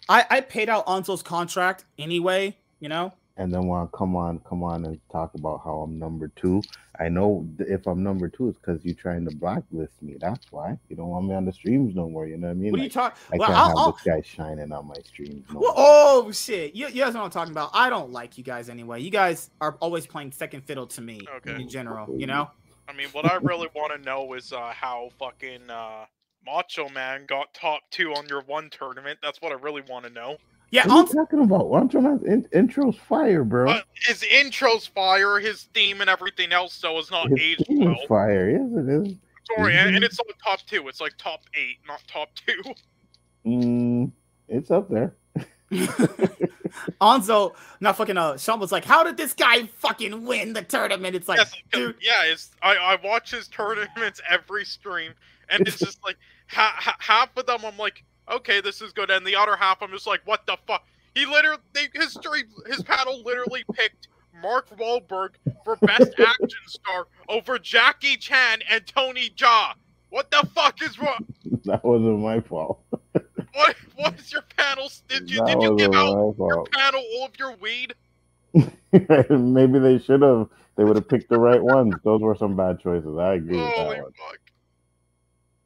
I 0.07 0.25
I 0.30 0.41
paid 0.41 0.69
out 0.69 0.83
Ansel's 0.88 1.22
contract 1.23 1.85
anyway. 1.98 2.57
You 2.80 2.88
know. 2.89 3.14
and 3.38 3.53
then 3.53 3.67
want 3.67 3.91
to 3.91 3.98
come 3.98 4.15
on, 4.15 4.39
come 4.39 4.64
on 4.64 4.85
and 4.85 4.99
talk 5.11 5.33
about 5.35 5.61
how 5.64 5.81
I'm 5.81 5.99
number 5.99 6.30
two. 6.35 6.61
I 6.99 7.07
know 7.09 7.48
if 7.59 7.85
I'm 7.88 8.01
number 8.03 8.27
two, 8.27 8.49
it's 8.49 8.57
because 8.57 8.83
you're 8.83 8.95
trying 8.95 9.23
to 9.30 9.35
blacklist 9.35 10.01
me. 10.01 10.15
That's 10.19 10.45
why 10.51 10.77
you 10.89 10.95
don't 10.98 11.07
want 11.09 11.25
me 11.27 11.35
on 11.35 11.45
the 11.45 11.51
streams 11.53 11.95
no 11.95 12.09
more. 12.09 12.25
You 12.27 12.38
know 12.38 12.48
what 12.48 12.51
I 12.51 12.56
mean? 12.56 12.72
What 12.72 12.80
are 12.81 12.83
you 12.83 12.89
Like, 12.89 12.93
talking? 12.93 13.17
I 13.33 13.38
Well, 13.38 13.48
can't 13.48 13.59
I'll, 13.59 13.67
have 13.69 13.77
I'll, 13.77 13.91
this 13.93 14.01
guy 14.03 14.22
shining 14.22 14.72
on 14.73 14.88
my 14.88 14.95
streams. 15.06 15.45
No 15.53 15.59
Well, 15.59 15.73
more. 15.73 15.85
oh 16.25 16.31
shit! 16.31 16.75
You, 16.75 16.88
you 16.88 17.03
guys 17.03 17.14
know 17.14 17.19
what 17.22 17.25
I'm 17.27 17.31
talking 17.31 17.51
about. 17.51 17.69
I 17.73 17.89
don't 17.89 18.11
like 18.11 18.38
you 18.38 18.43
guys 18.43 18.67
anyway. 18.69 19.01
You 19.01 19.11
guys 19.11 19.49
are 19.61 19.77
always 19.81 20.06
playing 20.07 20.31
second 20.33 20.61
fiddle 20.65 20.88
to 20.88 21.01
me 21.01 21.22
Okay. 21.38 21.56
in 21.61 21.69
general. 21.69 22.07
You 22.19 22.27
know. 22.27 22.49
I 22.90 22.93
mean, 22.93 23.08
what 23.11 23.30
I 23.30 23.35
really 23.35 23.68
want 23.76 23.93
to 23.93 24.00
know 24.03 24.34
is 24.34 24.51
uh, 24.51 24.72
how 24.74 25.09
fucking 25.19 25.69
uh, 25.69 26.06
Macho 26.45 26.90
Man 26.90 27.26
got 27.27 27.53
top 27.53 27.82
two 27.92 28.11
on 28.14 28.27
your 28.27 28.42
one 28.42 28.69
tournament. 28.72 29.19
That's 29.22 29.42
what 29.42 29.51
I 29.51 29.56
really 29.56 29.84
want 29.88 30.06
to 30.06 30.11
know. 30.11 30.38
Yeah. 30.72 30.88
What 30.88 30.92
are 30.92 30.95
you 30.95 31.01
Ans- 31.03 31.14
talking 31.16 31.40
about? 31.43 31.61
Wancho 31.66 32.01
Man's 32.01 32.24
in- 32.24 32.48
intro's 32.53 32.95
fire, 32.95 33.43
bro. 33.43 33.69
Uh, 33.72 33.82
his 34.08 34.24
intro's 34.24 34.88
fire, 34.88 35.40
his 35.40 35.64
theme 35.74 36.01
and 36.01 36.09
everything 36.09 36.51
else, 36.51 36.80
though, 36.82 36.98
is 37.00 37.11
not 37.11 37.30
His 37.30 37.40
aged 37.40 37.66
team 37.68 37.85
well. 37.85 37.93
is 37.93 38.08
fire. 38.08 38.50
Yes, 38.50 38.69
it 38.76 38.90
is. 39.08 39.16
Sorry, 39.56 39.76
and, 39.76 39.92
Mhm. 39.92 39.95
and 39.98 40.03
it's 40.03 40.19
on 40.19 40.26
top 40.43 40.59
two. 40.68 40.88
It's 40.88 41.01
like 41.01 41.14
top 41.18 41.42
eight, 41.56 41.77
not 41.88 42.01
top 42.08 42.30
two. 42.35 42.61
Mm, 43.45 44.11
it's 44.48 44.69
up 44.72 44.90
there. 44.90 45.16
Anzo, 47.01 47.56
not 47.80 47.98
fucking. 47.98 48.17
Uh, 48.17 48.38
Sean 48.38 48.59
was 48.59 48.72
like, 48.72 48.85
"How 48.85 49.03
did 49.03 49.17
this 49.17 49.33
guy 49.33 49.65
fucking 49.65 50.25
win 50.25 50.53
the 50.53 50.61
tournament?" 50.61 51.15
It's 51.15 51.27
like, 51.27 51.38
yes, 51.38 51.53
dude, 51.72 51.95
yeah, 52.01 52.23
it's 52.25 52.51
I, 52.61 52.75
I 52.75 52.98
watch 53.03 53.31
his 53.31 53.48
tournaments 53.48 54.22
every 54.30 54.65
stream, 54.65 55.14
and 55.49 55.67
it's 55.67 55.80
just 55.80 56.03
like 56.03 56.17
ha, 56.49 56.75
ha, 56.77 56.95
half 56.99 57.35
of 57.38 57.45
them 57.45 57.61
I'm 57.64 57.77
like, 57.77 58.03
okay, 58.31 58.61
this 58.61 58.81
is 58.81 58.91
good, 58.91 59.09
and 59.09 59.25
the 59.25 59.35
other 59.35 59.56
half 59.56 59.81
I'm 59.81 59.91
just 59.91 60.07
like, 60.07 60.22
what 60.25 60.45
the 60.45 60.57
fuck? 60.67 60.85
He 61.15 61.25
literally, 61.25 61.61
they, 61.73 61.88
his 61.93 62.14
stream, 62.14 62.45
his 62.67 62.83
panel 62.83 63.23
literally 63.23 63.64
picked 63.73 64.07
Mark 64.41 64.69
Wahlberg 64.77 65.31
for 65.64 65.75
best 65.77 66.14
action 66.19 66.59
star 66.67 67.07
over 67.27 67.59
Jackie 67.59 68.17
Chan 68.17 68.59
and 68.69 68.85
Tony 68.85 69.30
Jaa. 69.35 69.73
What 70.09 70.31
the 70.31 70.48
fuck 70.56 70.81
is 70.81 70.99
wrong? 70.99 71.25
that 71.65 71.83
wasn't 71.83 72.19
my 72.19 72.39
fault. 72.41 72.81
What 73.53 73.76
what 73.95 74.19
is 74.19 74.32
your 74.32 74.44
panel? 74.58 74.90
Did 75.08 75.30
you 75.30 75.45
did 75.45 75.61
you 75.61 75.76
give 75.78 75.94
out 75.94 76.36
your 76.38 76.66
panel 76.72 77.03
all 77.16 77.26
of 77.26 77.38
your 77.40 77.56
weed? 77.56 77.94
Maybe 79.30 79.80
they 79.80 80.00
should 80.00 80.22
have. 80.22 80.50
They 80.76 80.84
would 80.86 80.95
have 80.95 81.10
picked 81.10 81.30
the 81.30 81.38
right 81.40 81.61
ones. 81.61 81.94
Those 82.03 82.22
were 82.22 82.36
some 82.36 82.56
bad 82.56 82.80
choices. 82.80 83.18
I 83.18 83.34
agree 83.34 83.58
with 83.58 83.74
Holy 83.76 83.98
that 83.98 84.03
one. 84.03 84.14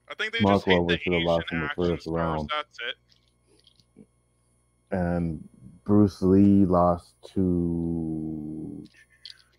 I 0.09 0.15
think 0.15 0.33
they 0.33 0.39
Mark 0.39 0.55
just 0.55 0.65
hate 0.65 0.87
the 0.87 0.97
should 0.97 1.13
have 1.13 1.21
lost 1.23 1.45
in 1.51 1.59
the 1.61 1.69
first 1.75 2.07
round. 2.07 2.49
That's 2.49 2.79
it. 2.79 2.95
And 4.91 5.47
Bruce 5.85 6.21
Lee 6.21 6.65
lost 6.65 7.13
to. 7.33 8.83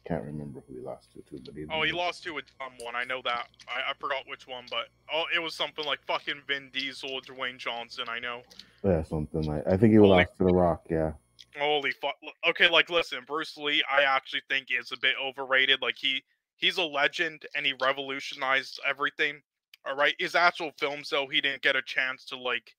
Can't 0.07 0.25
remember 0.25 0.63
who 0.69 0.75
he 0.75 0.81
lost 0.81 1.13
to, 1.13 1.23
to 1.23 1.43
but 1.43 1.55
he. 1.55 1.65
Oh, 1.73 1.83
he 1.83 1.93
lost 1.93 2.23
to 2.25 2.37
a 2.37 2.43
dumb 2.59 2.73
one. 2.83 2.95
I 2.95 3.05
know 3.05 3.23
that. 3.25 3.49
I, 3.67 3.91
I 3.91 3.95
forgot 3.99 4.25
which 4.29 4.47
one, 4.47 4.65
but 4.71 4.89
oh, 5.13 5.25
it 5.35 5.39
was 5.39 5.55
something 5.55 5.85
like 5.85 6.01
fucking 6.07 6.43
Vin 6.47 6.71
Diesel 6.73 7.11
or 7.11 7.21
Dwayne 7.23 7.57
Johnson. 7.57 8.05
I 8.09 8.19
know. 8.19 8.43
Yeah, 8.83 9.03
something 9.03 9.43
like. 9.43 9.67
I 9.67 9.77
think 9.79 9.93
he 9.93 9.97
Holy 9.97 10.11
lost 10.11 10.37
to 10.39 10.45
The 10.45 10.53
Rock. 10.53 10.87
Yeah. 10.91 11.13
Holy 11.59 11.93
fuck! 12.03 12.17
Okay, 12.49 12.69
like 12.69 12.91
listen, 12.91 13.21
Bruce 13.27 13.57
Lee, 13.57 13.83
I 13.91 14.03
actually 14.03 14.43
think 14.49 14.69
is 14.71 14.93
a 14.93 14.99
bit 14.99 15.15
overrated. 15.23 15.81
Like 15.81 15.97
he 15.97 16.23
he's 16.57 16.79
a 16.79 16.83
legend 16.83 17.47
and 17.57 17.65
he 17.65 17.75
revolutionized 17.81 18.81
everything. 18.87 19.41
All 19.87 19.97
right, 19.97 20.15
his 20.19 20.35
actual 20.35 20.73
films 20.79 21.11
though, 21.11 21.29
he 21.29 21.41
didn't 21.41 21.63
get 21.63 21.77
a 21.77 21.83
chance 21.83 22.25
to 22.27 22.37
like 22.37 22.75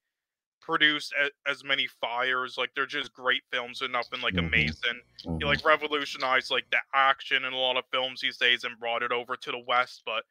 produce 0.66 1.12
a, 1.22 1.32
as 1.50 1.64
many 1.64 1.88
fires. 1.88 2.58
Like 2.58 2.72
they're 2.76 2.88
just 2.88 3.14
great 3.14 3.44
films 3.52 3.82
and 3.82 3.94
nothing 3.94 4.22
like 4.22 4.36
Mhm. 4.36 4.48
amazing. 4.48 5.02
He 5.40 5.46
Mhm. 5.46 5.50
like 5.50 5.66
revolutionized 5.66 6.52
like 6.52 6.70
the 6.72 6.80
action 6.94 7.46
in 7.46 7.54
a 7.54 7.58
lot 7.58 7.78
of 7.78 7.86
films 7.92 8.22
these 8.22 8.38
days 8.38 8.66
and 8.66 8.80
brought 8.80 9.04
it 9.04 9.12
over 9.14 9.38
to 9.38 9.52
the 9.52 9.60
West. 9.68 10.04
But 10.06 10.26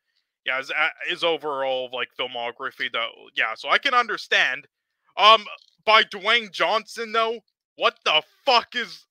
yeah, 0.46 0.58
his, 0.58 0.72
his 1.08 1.24
overall 1.24 1.90
like 1.92 2.10
filmography 2.18 2.92
though, 2.92 3.30
yeah. 3.36 3.54
So 3.56 3.70
I 3.70 3.78
can 3.78 3.94
understand. 3.94 4.68
Um, 5.16 5.46
by 5.86 6.04
Dwayne 6.04 6.50
Johnson 6.52 7.12
though, 7.12 7.40
what 7.76 7.98
the 8.04 8.22
fuck 8.44 8.74
is? 8.76 9.06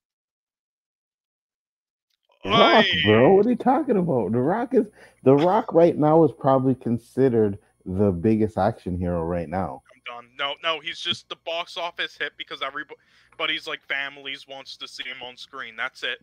Rock, 2.45 2.85
Ay, 2.85 3.01
bro. 3.03 3.35
What 3.35 3.45
are 3.45 3.51
you 3.51 3.55
talking 3.55 3.97
about? 3.97 4.33
The 4.33 4.39
Rock 4.41 4.73
is 4.73 4.87
the 5.23 5.35
Rock 5.35 5.73
right 5.73 5.97
now 5.97 6.23
is 6.25 6.31
probably 6.33 6.75
considered 6.75 7.57
the 7.85 8.11
biggest 8.11 8.57
action 8.57 8.97
hero 8.97 9.23
right 9.23 9.49
now. 9.49 9.83
Done. 10.05 10.29
No, 10.37 10.55
no, 10.61 10.79
he's 10.79 10.99
just 10.99 11.29
the 11.29 11.37
box 11.45 11.77
office 11.77 12.17
hit 12.17 12.33
because 12.37 12.61
everybody's 12.61 13.67
like 13.67 13.81
families 13.81 14.47
wants 14.47 14.75
to 14.77 14.87
see 14.87 15.03
him 15.03 15.23
on 15.23 15.37
screen. 15.37 15.75
That's 15.75 16.03
it. 16.03 16.19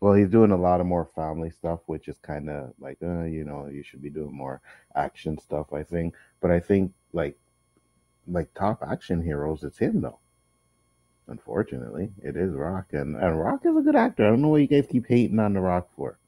Well, 0.00 0.14
he's 0.14 0.30
doing 0.30 0.50
a 0.50 0.56
lot 0.56 0.80
of 0.80 0.86
more 0.86 1.04
family 1.04 1.50
stuff, 1.50 1.80
which 1.86 2.08
is 2.08 2.18
kind 2.18 2.48
of 2.48 2.72
like, 2.78 2.98
uh, 3.02 3.24
you 3.24 3.44
know, 3.44 3.66
you 3.66 3.82
should 3.82 4.02
be 4.02 4.10
doing 4.10 4.34
more 4.34 4.62
action 4.94 5.38
stuff. 5.38 5.72
I 5.72 5.82
think, 5.82 6.14
but 6.40 6.50
I 6.50 6.60
think 6.60 6.92
like, 7.12 7.38
like 8.26 8.54
top 8.54 8.82
action 8.88 9.22
heroes, 9.22 9.62
it's 9.62 9.78
him 9.78 10.00
though. 10.00 10.18
Unfortunately, 11.28 12.10
it 12.22 12.36
is 12.36 12.54
Rock, 12.54 12.86
and, 12.92 13.14
and 13.14 13.38
Rock 13.38 13.64
is 13.64 13.76
a 13.76 13.82
good 13.82 13.94
actor. 13.94 14.26
I 14.26 14.30
don't 14.30 14.42
know 14.42 14.48
what 14.48 14.62
you 14.62 14.66
guys 14.66 14.86
keep 14.90 15.06
hating 15.06 15.38
on 15.38 15.52
The 15.52 15.60
Rock 15.60 15.88
for. 15.94 16.18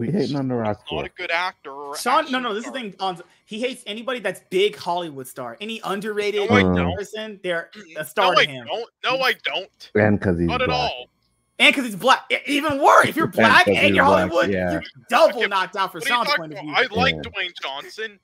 My 0.00 0.06
god. 0.06 0.14
We 0.14 0.20
hating 0.20 0.36
on 0.36 0.48
The 0.48 0.54
Rock 0.54 0.82
not 0.90 1.04
a 1.04 1.08
good 1.10 1.30
actor. 1.30 1.70
Or 1.70 1.96
Sean, 1.96 2.30
no, 2.30 2.38
no, 2.38 2.54
this 2.54 2.66
is 2.66 2.72
the 2.72 2.78
thing. 2.78 2.94
On 3.00 3.20
he 3.44 3.60
hates 3.60 3.82
anybody 3.86 4.20
that's 4.20 4.40
big 4.50 4.76
Hollywood 4.76 5.26
star. 5.26 5.56
Any 5.60 5.80
underrated 5.84 6.48
No, 6.48 6.56
I 6.56 6.62
don't. 6.62 6.96
person, 6.96 7.40
they're 7.42 7.70
a 7.96 8.04
star 8.04 8.34
No, 8.34 8.42
to 8.42 8.50
I 8.50 8.64
don't. 8.64 8.90
No, 9.04 9.20
I 9.20 9.34
don't. 9.44 9.90
And 9.94 10.18
because 10.18 10.38
he's 10.38 10.48
Not 10.48 10.62
at 10.62 10.70
all. 10.70 11.06
And 11.58 11.74
because 11.74 11.84
he's 11.90 11.96
black, 11.96 12.30
even 12.46 12.80
worse. 12.80 13.08
If 13.08 13.16
you're 13.16 13.30
And 13.36 13.68
and 13.68 13.94
you're 13.94 14.04
black, 14.06 14.30
Hollywood, 14.30 14.50
yeah. 14.50 14.72
you're 14.72 14.82
double 15.10 15.38
Okay, 15.40 15.46
knocked 15.46 15.76
out 15.76 15.92
for 15.92 15.98
What 15.98 16.08
Sean's 16.08 16.28
talking 16.28 16.42
point 16.42 16.52
of 16.54 16.60
view. 16.60 16.72
I 16.74 16.86
like 16.90 17.16
Yeah. 17.16 17.20
Dwayne 17.30 17.52
Johnson. 17.62 18.18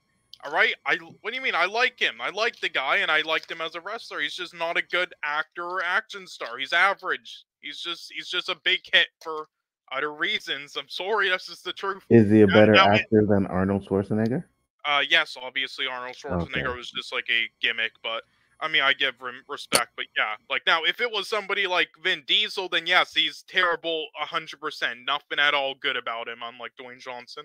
All 0.45 0.53
right. 0.53 0.75
I. 0.87 0.97
What 0.97 1.31
do 1.31 1.35
you 1.37 1.43
mean? 1.43 1.55
I 1.55 1.67
like 1.67 1.99
him. 1.99 2.15
I 2.21 2.31
like 2.31 2.61
the 2.61 2.69
guy, 2.69 2.97
and 2.99 3.11
I 3.11 3.23
liked 3.23 3.51
him 3.51 3.61
as 3.61 3.75
a 3.75 3.81
wrestler. 3.81 4.21
He's 4.21 4.35
just 4.35 4.55
not 4.55 4.77
a 4.77 4.83
good 4.83 5.13
actor 5.25 5.65
or 5.65 5.83
action 5.83 6.27
star. 6.27 6.57
He's 6.59 6.73
average. 6.73 7.45
He's 7.61 7.81
just. 7.81 8.13
He's 8.15 8.29
just 8.29 8.49
a 8.49 8.57
big 8.63 8.81
hit 8.93 9.09
for 9.23 9.49
other 9.93 10.13
reasons. 10.13 10.77
I'm 10.77 10.89
sorry. 10.89 11.29
That's 11.29 11.47
just 11.47 11.65
the 11.65 11.73
truth. 11.73 12.05
Is 12.11 12.31
he 12.31 12.43
a 12.43 12.47
Yeah, 12.47 12.55
better 12.55 12.75
it- 12.75 12.79
actor 12.79 13.27
than 13.29 13.47
Arnold 13.47 13.87
Schwarzenegger? 13.87 14.45
Uh, 14.85 15.03
yes, 15.09 15.37
obviously 15.41 15.87
Arnold 15.87 16.17
Schwarzenegger 16.17 16.67
Okay. 16.69 16.77
was 16.77 16.91
just 16.91 17.13
like 17.13 17.29
a 17.31 17.49
gimmick, 17.61 17.93
but 18.03 18.23
I 18.61 18.69
mean, 18.69 18.83
I 18.83 18.93
give 18.95 19.19
him 19.21 19.43
respect. 19.49 19.91
But 19.97 20.07
yeah, 20.17 20.37
like 20.49 20.63
now, 20.67 20.85
if 20.85 21.01
it 21.01 21.11
was 21.11 21.29
somebody 21.29 21.67
like 21.67 21.89
Vin 22.03 22.23
Diesel, 22.27 22.69
then 22.71 22.87
yes, 22.87 23.13
he's 23.13 23.43
terrible, 23.43 24.07
hundred 24.15 24.61
percent. 24.61 25.01
Nothing 25.05 25.39
at 25.39 25.53
all 25.55 25.75
good 25.75 25.97
about 25.97 26.29
him, 26.29 26.39
unlike 26.43 26.73
Dwayne 26.81 27.01
Johnson. 27.01 27.45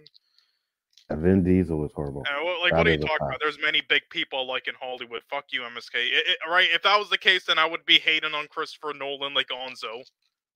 Vin 1.09 1.43
Diesel 1.43 1.77
was 1.77 1.91
horrible. 1.93 2.21
Uh, 2.29 2.43
well, 2.45 2.61
like, 2.61 2.71
That 2.71 2.77
what 2.77 2.87
are 2.87 2.91
you 2.91 2.97
talking 2.97 3.17
about? 3.27 3.39
There's 3.41 3.59
many 3.59 3.81
big 3.89 4.03
people 4.09 4.47
like 4.47 4.67
in 4.69 4.75
Hollywood. 4.79 5.21
Fuck 5.29 5.45
you, 5.51 5.61
MSK. 5.63 5.95
It, 5.95 6.27
it, 6.27 6.37
right? 6.49 6.69
If 6.71 6.83
that 6.83 6.97
was 6.97 7.09
the 7.09 7.17
case, 7.17 7.43
then 7.45 7.59
I 7.59 7.65
would 7.65 7.85
be 7.85 7.99
hating 7.99 8.33
on 8.33 8.47
Christopher 8.47 8.93
Nolan 8.93 9.33
like 9.33 9.47
Onzo. 9.49 10.03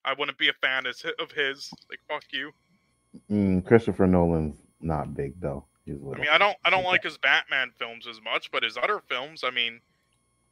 I 0.06 0.14
wouldn't 0.18 0.38
be 0.38 0.50
a 0.50 0.54
fan 0.54 0.86
of 0.86 0.96
of 1.20 1.32
his. 1.32 1.72
Like, 1.90 2.00
fuck 2.08 2.24
you. 2.32 2.52
Mm, 3.32 3.66
Christopher 3.66 4.08
Nolan's 4.08 4.56
not 4.82 5.14
big 5.16 5.40
though. 5.42 5.66
He's 5.86 5.96
I 5.96 6.18
mean, 6.20 6.28
I 6.32 6.38
don't, 6.38 6.58
I 6.66 6.70
don't 6.70 6.80
Okay. 6.80 6.88
like 6.90 7.04
his 7.04 7.18
Batman 7.18 7.72
films 7.78 8.08
as 8.08 8.20
much, 8.22 8.52
but 8.52 8.64
his 8.64 8.76
other 8.76 9.02
films, 9.08 9.44
I 9.44 9.52
mean, 9.52 9.80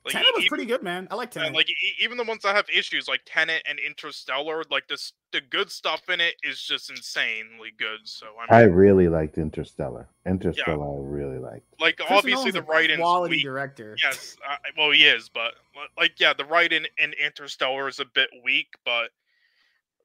like, 0.06 0.14
Tenet 0.14 0.28
was 0.36 0.44
e- 0.46 0.50
pretty 0.50 0.66
good, 0.66 0.84
man. 0.84 1.08
I 1.10 1.16
like 1.16 1.34
Yeah, 1.34 1.44
Tenet. 1.44 1.56
like 1.56 1.70
e- 1.70 1.96
even 2.02 2.18
the 2.18 2.24
ones 2.24 2.44
that 2.44 2.56
have 2.56 2.68
issues, 2.70 3.08
like 3.08 3.22
Tenet 3.26 3.64
and 3.68 3.80
Interstellar, 3.80 4.64
like 4.70 4.88
this, 4.88 5.14
the 5.32 5.42
good 5.42 5.72
stuff 5.72 6.08
in 6.10 6.22
it 6.22 6.36
is 6.44 6.62
just 6.62 6.90
insanely 6.92 7.72
good. 7.78 8.00
So 8.04 8.28
I 8.50 8.60
I 8.60 8.64
really 8.64 9.08
liked 9.08 9.38
Interstellar. 9.40 10.08
Interstellar, 10.28 10.86
I 10.86 11.02
really 11.02 11.40
liked. 11.40 11.66
like 11.80 11.98
Christopher 11.98 12.16
obviously 12.18 12.52
Nolan's 12.52 12.54
the 12.54 12.60
a 12.60 12.76
writing, 12.76 12.98
quality 13.00 13.36
weak. 13.38 13.44
director. 13.46 13.98
Yes, 14.04 14.38
uh, 14.48 14.56
well 14.78 14.92
he 14.92 15.06
is, 15.06 15.30
but 15.30 15.54
like 15.98 16.20
yeah, 16.20 16.34
the 16.34 16.46
writing 16.46 16.86
in 17.00 17.14
Interstellar 17.14 17.88
is 17.88 18.00
a 18.00 18.06
bit 18.06 18.30
weak, 18.44 18.68
but 18.86 19.10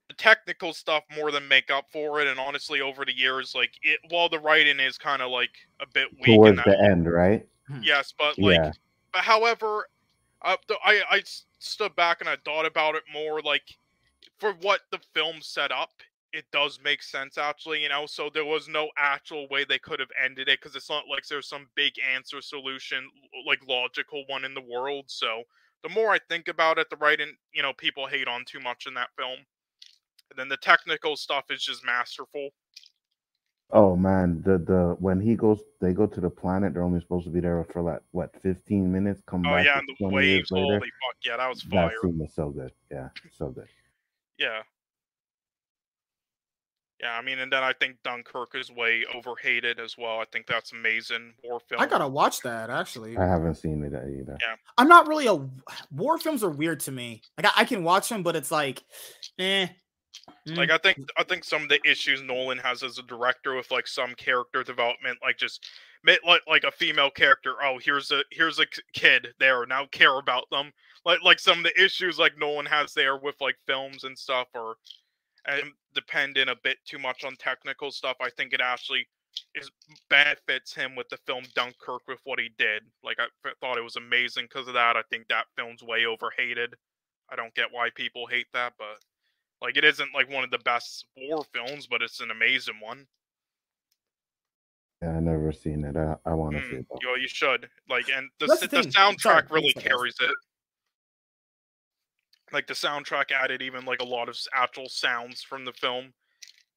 the 0.09 0.15
technical 0.15 0.73
stuff 0.73 1.05
more 1.15 1.31
than 1.31 1.47
make 1.49 1.71
up 1.71 1.91
for 1.91 2.21
it. 2.21 2.27
And 2.29 2.41
honestly, 2.41 2.81
over 2.81 3.05
the 3.05 3.17
years, 3.17 3.55
like 3.55 3.75
it, 3.83 4.01
while 4.11 4.29
the 4.29 4.39
writing 4.41 4.81
is 4.81 4.99
kind 4.99 5.23
of 5.23 5.31
like 5.31 5.55
a 5.81 5.87
bit 5.87 6.09
weak, 6.21 6.41
Towards 6.41 6.57
that, 6.57 6.65
the 6.65 6.79
end, 6.81 7.11
right? 7.11 7.47
yes, 7.81 8.13
but 8.17 8.37
like 8.43 8.63
yeah. 8.63 8.73
but 9.13 9.23
however, 9.23 9.87
uh, 10.43 10.57
the, 10.69 10.77
I 10.85 11.03
I 11.11 11.19
s- 11.19 11.47
stood 11.59 11.95
back 11.97 12.21
and 12.21 12.29
I 12.29 12.37
thought 12.45 12.67
about 12.67 12.95
it 12.97 13.05
more. 13.13 13.41
Like 13.43 13.79
for 14.39 14.53
what 14.55 14.83
the 14.91 15.01
film 15.15 15.43
set 15.43 15.73
up, 15.73 15.91
it 16.33 16.47
does 16.53 16.81
make 16.83 17.03
sense 17.03 17.39
actually. 17.39 17.83
You 17.83 17.89
know, 17.91 18.07
so 18.07 18.31
there 18.33 18.45
was 18.45 18.69
no 18.69 18.91
actual 18.99 19.49
way 19.49 19.65
they 19.65 19.79
could 19.79 20.01
have 20.01 20.13
ended 20.23 20.49
it 20.49 20.61
because 20.61 20.77
it's 20.77 20.91
not 20.91 21.09
like 21.09 21.27
there's 21.29 21.49
some 21.49 21.69
big 21.75 21.95
answer 22.01 22.41
solution, 22.43 23.11
like 23.47 23.67
logical 23.69 24.25
one 24.29 24.45
in 24.45 24.55
the 24.55 24.63
world. 24.63 25.07
So 25.09 25.45
the 25.83 25.89
more 25.91 26.11
I 26.11 26.19
think 26.29 26.49
about 26.49 26.79
it, 26.79 26.91
the 26.91 26.97
writing, 26.97 27.37
you 27.53 27.63
know, 27.63 27.73
people 27.73 28.07
hate 28.07 28.29
on 28.29 28.45
too 28.45 28.61
much 28.61 28.87
in 28.87 28.95
that 28.95 29.11
film. 29.17 29.41
And 30.31 30.39
then 30.39 30.49
the 30.49 30.57
technical 30.59 31.17
stuff 31.17 31.45
is 31.51 31.63
just 31.63 31.85
masterful. 31.85 32.51
Oh 33.71 33.97
man, 33.97 34.41
the 34.45 34.57
the 34.59 34.97
when 34.99 35.21
he 35.21 35.35
goes, 35.35 35.61
they 35.81 35.93
go 35.93 36.07
to 36.07 36.21
the 36.21 36.31
planet. 36.31 36.73
They're 36.73 36.83
only 36.83 37.01
supposed 37.01 37.27
to 37.27 37.31
be 37.31 37.41
there 37.41 37.63
for 37.65 37.83
like 37.83 38.01
what, 38.13 38.35
fifteen 38.41 38.91
minutes. 38.91 39.23
Come 39.27 39.45
Oh 39.47 39.51
back 39.51 39.67
yeah, 39.67 39.79
and 39.79 39.87
the 39.89 39.95
20 39.99 40.27
years 40.27 40.37
waves, 40.39 40.51
holy 40.51 40.63
later. 40.63 40.81
fuck, 40.81 41.17
yeah, 41.23 41.37
that 41.37 41.49
was 41.49 41.63
fire. 41.63 41.89
That 41.91 41.93
scene 42.03 42.19
was 42.19 42.33
so 42.33 42.49
good. 42.49 42.73
Yeah, 42.91 43.09
so 43.37 43.49
good. 43.49 43.69
Yeah. 44.39 44.63
Yeah, 47.01 47.13
I 47.17 47.23
mean, 47.23 47.39
and 47.39 47.53
then 47.53 47.63
I 47.63 47.73
think 47.75 47.97
Dunkirk 48.03 48.57
is 48.57 48.73
way 48.73 49.05
overhated 49.15 49.79
as 49.79 49.97
well. 49.97 50.19
I 50.19 50.25
think 50.33 50.47
that's 50.49 50.73
amazing 50.73 51.33
war 51.45 51.61
film. 51.61 51.81
I 51.81 51.87
gotta 51.87 52.09
watch 52.09 52.41
that 52.41 52.71
actually. 52.71 53.17
I 53.17 53.25
haven't 53.27 53.55
seen 53.55 53.85
it 53.85 53.93
either. 53.93 54.37
Yeah, 54.41 54.57
I'm 54.79 54.89
not 54.89 55.07
really 55.07 55.27
a 55.29 55.39
war 55.95 56.19
films 56.19 56.43
are 56.43 56.51
weird 56.51 56.81
to 56.81 56.93
me. 56.93 57.23
Like 57.37 57.47
I, 57.47 57.61
I 57.61 57.65
can 57.67 57.85
watch 57.85 58.09
them, 58.09 58.23
but 58.25 58.35
it's 58.35 58.51
like, 58.51 58.83
eh. 59.39 59.69
Mm. 60.47 60.57
like 60.57 60.71
I 60.71 60.79
think 60.79 60.99
I 61.17 61.25
think 61.25 61.45
some 61.45 61.63
of 61.63 61.69
the 61.69 61.81
issues 61.89 62.23
Nolan 62.23 62.59
has 62.59 62.83
as 62.83 62.99
a 62.99 63.03
director 63.03 63.55
with 63.55 63.71
like 63.71 63.87
some 63.87 64.15
character 64.15 64.63
development, 64.63 65.19
like 65.23 65.37
just 65.39 65.67
like 66.05 66.43
like 66.47 66.65
a 66.65 66.71
female 66.71 67.11
character. 67.11 67.55
Oh, 67.63 67.79
here's 67.83 68.11
a 68.11 68.23
here's 68.31 68.59
a 68.59 68.67
kid 68.93 69.29
there 69.39 69.67
now. 69.67 69.87
Care 69.87 70.19
about 70.19 70.45
them. 70.51 70.73
Like 71.05 71.23
like 71.23 71.39
some 71.39 71.59
of 71.59 71.65
the 71.65 71.83
issues 71.83 72.19
like 72.19 72.39
Nolan 72.39 72.67
has 72.67 72.95
there 72.95 73.17
with 73.17 73.37
like 73.41 73.57
films 73.67 74.05
and 74.05 74.19
stuff, 74.19 74.49
or 74.55 74.77
and 75.47 75.73
dependent 75.95 76.51
a 76.51 76.57
bit 76.63 76.79
too 76.85 76.99
much 76.99 77.25
on 77.25 77.37
technical 77.37 77.91
stuff. 77.91 78.17
I 78.21 78.31
think 78.31 78.53
it 78.53 78.61
actually 78.61 79.09
is 79.55 79.71
benefits 80.11 80.75
him 80.75 80.97
with 80.97 81.09
the 81.09 81.19
film 81.27 81.45
Dunkirk 81.55 82.03
with 82.09 82.21
what 82.25 82.39
he 82.39 82.51
did. 82.59 82.83
Like 83.03 83.19
I 83.21 83.27
thought 83.61 83.79
it 83.79 83.85
was 83.85 83.97
amazing 83.97 84.45
because 84.45 84.69
of 84.69 84.75
that. 84.75 84.97
I 84.97 85.03
think 85.11 85.29
that 85.29 85.47
film's 85.57 85.83
way 85.83 86.07
overhated. 86.07 86.75
I 87.31 87.37
don't 87.37 87.55
get 87.55 87.69
why 87.73 87.91
people 87.95 88.27
hate 88.27 88.47
that, 88.53 88.75
but 88.79 88.99
like 89.61 89.77
it 89.77 89.85
isn't 89.85 90.15
like 90.15 90.31
one 90.31 90.45
of 90.45 90.51
the 90.51 90.59
best 90.59 91.07
war 91.17 91.45
films, 91.53 91.87
but 91.87 92.03
it's 92.03 92.21
an 92.21 92.31
amazing 92.31 92.81
one. 92.81 93.07
Yeah, 95.03 95.11
I 95.17 95.21
never 95.21 95.53
seen 95.53 95.85
it. 95.85 95.97
I, 95.97 96.17
I 96.25 96.35
want 96.35 96.57
to 96.57 96.63
see 96.69 96.77
Mm, 96.77 96.81
it. 96.81 96.87
Though. 96.91 96.99
you, 97.03 97.17
you 97.23 97.29
should 97.29 97.69
like, 97.89 98.09
and 98.09 98.29
the 98.41 98.47
the 98.47 98.67
the, 98.69 98.83
soundtrack 98.83 99.21
Sorry, 99.21 99.43
really 99.51 99.73
please 99.73 99.75
say 99.75 99.81
this. 99.81 99.89
carries 99.89 100.17
it. 100.21 100.31
Like 102.53 102.67
the 102.67 102.75
soundtrack 102.75 103.31
added 103.31 103.63
even 103.63 103.85
like 103.85 104.01
a 104.01 104.05
lot 104.07 104.29
of 104.29 104.37
actual 104.55 104.89
sounds 104.89 105.43
from 105.43 105.65
the 105.65 105.73
film. 105.73 106.13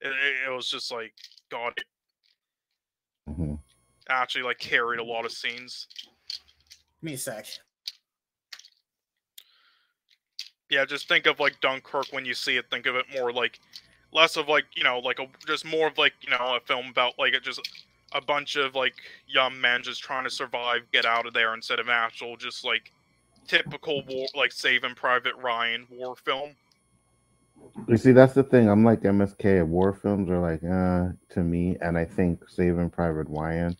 It, 0.01 0.07
it, 0.09 0.49
it 0.49 0.51
was 0.51 0.69
just 0.69 0.91
like 0.91 1.13
God, 1.49 1.73
it 1.77 1.85
hmm 3.33 3.55
actually 4.09 4.43
like 4.43 4.59
carried 4.59 4.99
a 4.99 5.03
lot 5.03 5.25
of 5.25 5.31
scenes. 5.31 5.87
Give 7.01 7.03
me 7.03 7.13
a 7.13 7.17
sec. 7.17 7.47
Yeah, 10.71 10.85
just 10.85 11.09
think 11.09 11.25
of 11.27 11.39
like 11.41 11.59
Dunkirk 11.59 12.07
when 12.11 12.23
you 12.23 12.33
see 12.33 12.55
it. 12.55 12.65
Think 12.71 12.85
of 12.85 12.95
it 12.95 13.05
more 13.13 13.33
like 13.33 13.59
less 14.13 14.37
of 14.37 14.47
like 14.47 14.63
you 14.73 14.83
know 14.85 14.99
like 14.99 15.19
a 15.19 15.27
just 15.45 15.65
more 15.65 15.87
of 15.87 15.97
like 15.97 16.13
you 16.21 16.29
know 16.29 16.55
a 16.55 16.61
film 16.61 16.87
about 16.89 17.13
like 17.19 17.33
it 17.33 17.43
just 17.43 17.59
a 18.13 18.21
bunch 18.21 18.55
of 18.55 18.73
like 18.73 18.93
young 19.27 19.59
men 19.59 19.83
just 19.83 20.01
trying 20.01 20.23
to 20.23 20.29
survive, 20.29 20.81
get 20.93 21.05
out 21.05 21.25
of 21.27 21.33
there 21.33 21.53
instead 21.53 21.79
of 21.79 21.89
actual 21.89 22.37
just 22.37 22.63
like 22.63 22.91
typical 23.47 24.01
war 24.07 24.27
like 24.33 24.53
Saving 24.53 24.95
Private 24.95 25.35
Ryan 25.43 25.85
war 25.91 26.15
film. 26.15 26.55
You 27.89 27.97
see, 27.97 28.13
that's 28.13 28.33
the 28.33 28.43
thing. 28.43 28.69
I'm 28.69 28.85
like 28.85 29.01
MSK. 29.01 29.67
War 29.67 29.91
films 29.91 30.29
are 30.29 30.39
like 30.39 30.63
uh 30.63 31.09
to 31.33 31.43
me, 31.43 31.75
and 31.81 31.97
I 31.97 32.05
think 32.05 32.47
Saving 32.49 32.89
Private 32.89 33.27
Ryan, 33.29 33.75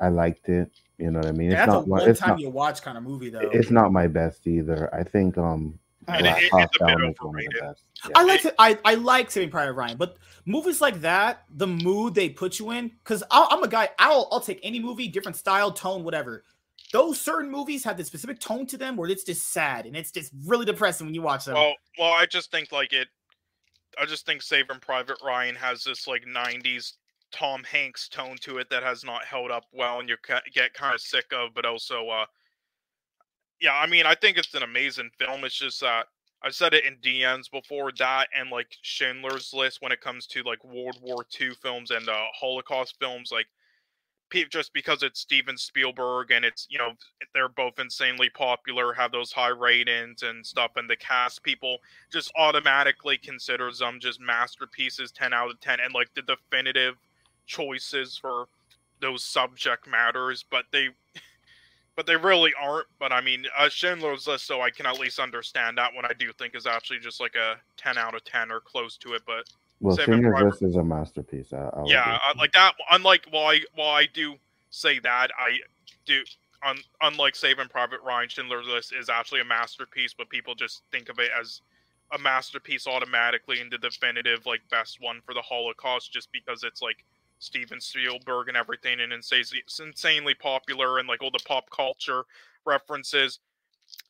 I 0.00 0.08
liked 0.08 0.48
it. 0.48 0.72
You 0.98 1.12
know 1.12 1.20
what 1.20 1.28
I 1.28 1.32
mean? 1.32 1.52
Yeah, 1.52 1.64
It's 1.64 1.72
that's 1.72 1.86
not. 1.86 1.86
my- 1.86 1.98
one 2.00 2.14
time 2.16 2.30
not. 2.30 2.40
you 2.40 2.50
watch 2.50 2.82
kind 2.82 2.98
of 2.98 3.04
movie 3.04 3.30
though. 3.30 3.48
It's 3.52 3.70
not 3.70 3.92
my 3.92 4.08
best 4.08 4.48
either. 4.48 4.92
I 4.92 5.04
think 5.04 5.38
um 5.38 5.78
I 5.78 5.81
And 6.08 6.22
Black 6.24 6.42
it- 6.42 6.50
it's 6.52 6.52
a 6.52 6.84
bit 6.84 6.88
Down 6.88 6.90
is 6.90 7.00
one 7.00 7.04
of 7.04 7.14
the 7.14 7.22
overrated. 7.24 7.54
Yeah. 7.62 8.10
I 8.16 8.24
like 8.24 8.42
to, 8.42 8.54
I 8.58 8.78
I 8.84 8.94
like 8.94 9.30
Saving 9.30 9.50
Private 9.50 9.74
Ryan, 9.74 9.96
but 9.96 10.16
movies 10.44 10.80
like 10.80 11.00
that, 11.02 11.44
the 11.50 11.66
mood 11.66 12.14
they 12.14 12.28
put 12.28 12.58
you 12.58 12.70
in, 12.72 12.88
because 13.04 13.22
I'm 13.30 13.62
a 13.62 13.68
guy, 13.68 13.90
I'll 13.98 14.28
I'll 14.32 14.40
take 14.40 14.60
any 14.62 14.80
movie, 14.80 15.08
different 15.08 15.36
style, 15.36 15.70
tone, 15.70 16.02
whatever. 16.02 16.44
Those 16.92 17.20
certain 17.20 17.50
movies 17.50 17.84
have 17.84 17.96
this 17.96 18.08
specific 18.08 18.38
tone 18.40 18.66
to 18.66 18.76
them 18.76 18.96
where 18.96 19.08
it's 19.08 19.24
just 19.24 19.52
sad 19.52 19.86
and 19.86 19.96
it's 19.96 20.10
just 20.10 20.32
really 20.44 20.66
depressing 20.66 21.06
when 21.06 21.14
you 21.14 21.22
watch 21.22 21.46
them. 21.46 21.54
Well, 21.54 21.74
well, 21.98 22.12
I 22.12 22.26
just 22.26 22.50
think 22.50 22.72
like 22.72 22.92
it. 22.92 23.08
I 24.00 24.04
just 24.04 24.26
think 24.26 24.42
Saving 24.42 24.80
Private 24.80 25.18
Ryan 25.24 25.54
has 25.54 25.84
this 25.84 26.06
like 26.06 26.24
'90s 26.26 26.94
Tom 27.30 27.62
Hanks 27.64 28.08
tone 28.08 28.36
to 28.40 28.58
it 28.58 28.68
that 28.70 28.82
has 28.82 29.04
not 29.04 29.24
held 29.24 29.50
up 29.50 29.64
well, 29.72 30.00
and 30.00 30.08
you 30.08 30.16
get 30.52 30.74
kind 30.74 30.94
of 30.94 31.00
sick 31.00 31.26
of. 31.32 31.54
But 31.54 31.64
also, 31.64 32.08
uh, 32.08 32.26
yeah, 33.62 33.74
I 33.74 33.86
mean, 33.86 34.04
I 34.06 34.16
think 34.16 34.36
it's 34.36 34.52
an 34.54 34.64
amazing 34.64 35.10
film. 35.18 35.44
It's 35.44 35.54
just 35.54 35.80
that 35.80 36.06
I 36.42 36.50
said 36.50 36.74
it 36.74 36.84
in 36.84 36.96
DMs 36.96 37.48
before 37.48 37.92
that, 37.98 38.28
and 38.36 38.50
like 38.50 38.76
Schindler's 38.82 39.52
List 39.54 39.80
when 39.80 39.92
it 39.92 40.00
comes 40.00 40.26
to 40.28 40.42
like 40.42 40.62
World 40.64 40.98
War 41.00 41.24
II 41.40 41.50
films 41.62 41.92
and 41.92 42.08
uh, 42.08 42.24
Holocaust 42.34 42.96
films, 42.98 43.30
like 43.30 43.46
just 44.50 44.72
because 44.72 45.02
it's 45.02 45.20
Steven 45.20 45.58
Spielberg 45.58 46.30
and 46.30 46.44
it's 46.44 46.66
you 46.70 46.78
know 46.78 46.92
they're 47.34 47.48
both 47.48 47.78
insanely 47.78 48.30
popular, 48.30 48.92
have 48.92 49.12
those 49.12 49.30
high 49.30 49.48
ratings 49.48 50.22
and 50.24 50.44
stuff, 50.44 50.72
and 50.74 50.90
the 50.90 50.96
cast 50.96 51.44
people 51.44 51.78
just 52.12 52.32
automatically 52.36 53.16
considers 53.16 53.78
them 53.78 54.00
just 54.00 54.20
masterpieces, 54.20 55.12
ten 55.12 55.32
out 55.32 55.50
of 55.50 55.60
ten, 55.60 55.78
and 55.78 55.94
like 55.94 56.12
the 56.14 56.22
definitive 56.22 56.96
choices 57.46 58.16
for 58.16 58.46
those 59.00 59.22
subject 59.22 59.86
matters. 59.86 60.44
But 60.50 60.64
they 60.72 60.88
but 61.96 62.06
they 62.06 62.16
really 62.16 62.52
aren't. 62.60 62.86
But 62.98 63.12
I 63.12 63.20
mean, 63.20 63.44
uh, 63.56 63.68
Schindler's 63.68 64.26
List, 64.26 64.46
so 64.46 64.60
I 64.60 64.70
can 64.70 64.86
at 64.86 64.98
least 64.98 65.18
understand 65.18 65.78
that 65.78 65.94
one. 65.94 66.04
I 66.04 66.12
do 66.18 66.32
think 66.32 66.54
is 66.54 66.66
actually 66.66 67.00
just 67.00 67.20
like 67.20 67.34
a 67.34 67.56
ten 67.76 67.98
out 67.98 68.14
of 68.14 68.24
ten 68.24 68.50
or 68.50 68.60
close 68.60 68.96
to 68.98 69.14
it. 69.14 69.22
But 69.26 69.44
Well, 69.80 69.96
Schindler's 69.96 70.32
Private- 70.32 70.50
List 70.50 70.62
is 70.62 70.76
a 70.76 70.84
masterpiece. 70.84 71.52
I, 71.52 71.68
I'll 71.74 71.84
yeah, 71.86 72.18
uh, 72.26 72.34
like 72.38 72.52
that. 72.52 72.74
Unlike 72.90 73.26
while 73.30 73.46
I 73.48 73.60
while 73.74 73.94
I 73.94 74.06
do 74.12 74.36
say 74.70 74.98
that, 75.00 75.30
I 75.38 75.58
do. 76.06 76.22
Un, 76.64 76.78
unlike 77.00 77.34
Saving 77.34 77.66
Private 77.66 78.00
Ryan, 78.02 78.28
Schindler's 78.28 78.68
List 78.68 78.92
is 78.94 79.08
actually 79.08 79.40
a 79.40 79.44
masterpiece, 79.44 80.14
but 80.16 80.28
people 80.28 80.54
just 80.54 80.82
think 80.92 81.08
of 81.08 81.18
it 81.18 81.32
as 81.38 81.60
a 82.12 82.18
masterpiece 82.18 82.86
automatically 82.86 83.60
and 83.60 83.72
the 83.72 83.78
definitive 83.78 84.46
like 84.46 84.60
best 84.70 85.00
one 85.00 85.20
for 85.26 85.34
the 85.34 85.42
Holocaust, 85.42 86.12
just 86.12 86.30
because 86.30 86.62
it's 86.62 86.80
like 86.80 87.04
Steven 87.42 87.80
Spielberg 87.80 88.48
and 88.48 88.56
everything, 88.56 89.00
and 89.00 89.12
insanely, 89.12 89.58
it's 89.58 89.80
insanely 89.80 90.34
popular 90.34 90.98
and 90.98 91.08
like 91.08 91.22
all 91.22 91.30
the 91.30 91.42
pop 91.46 91.68
culture 91.70 92.22
references. 92.64 93.40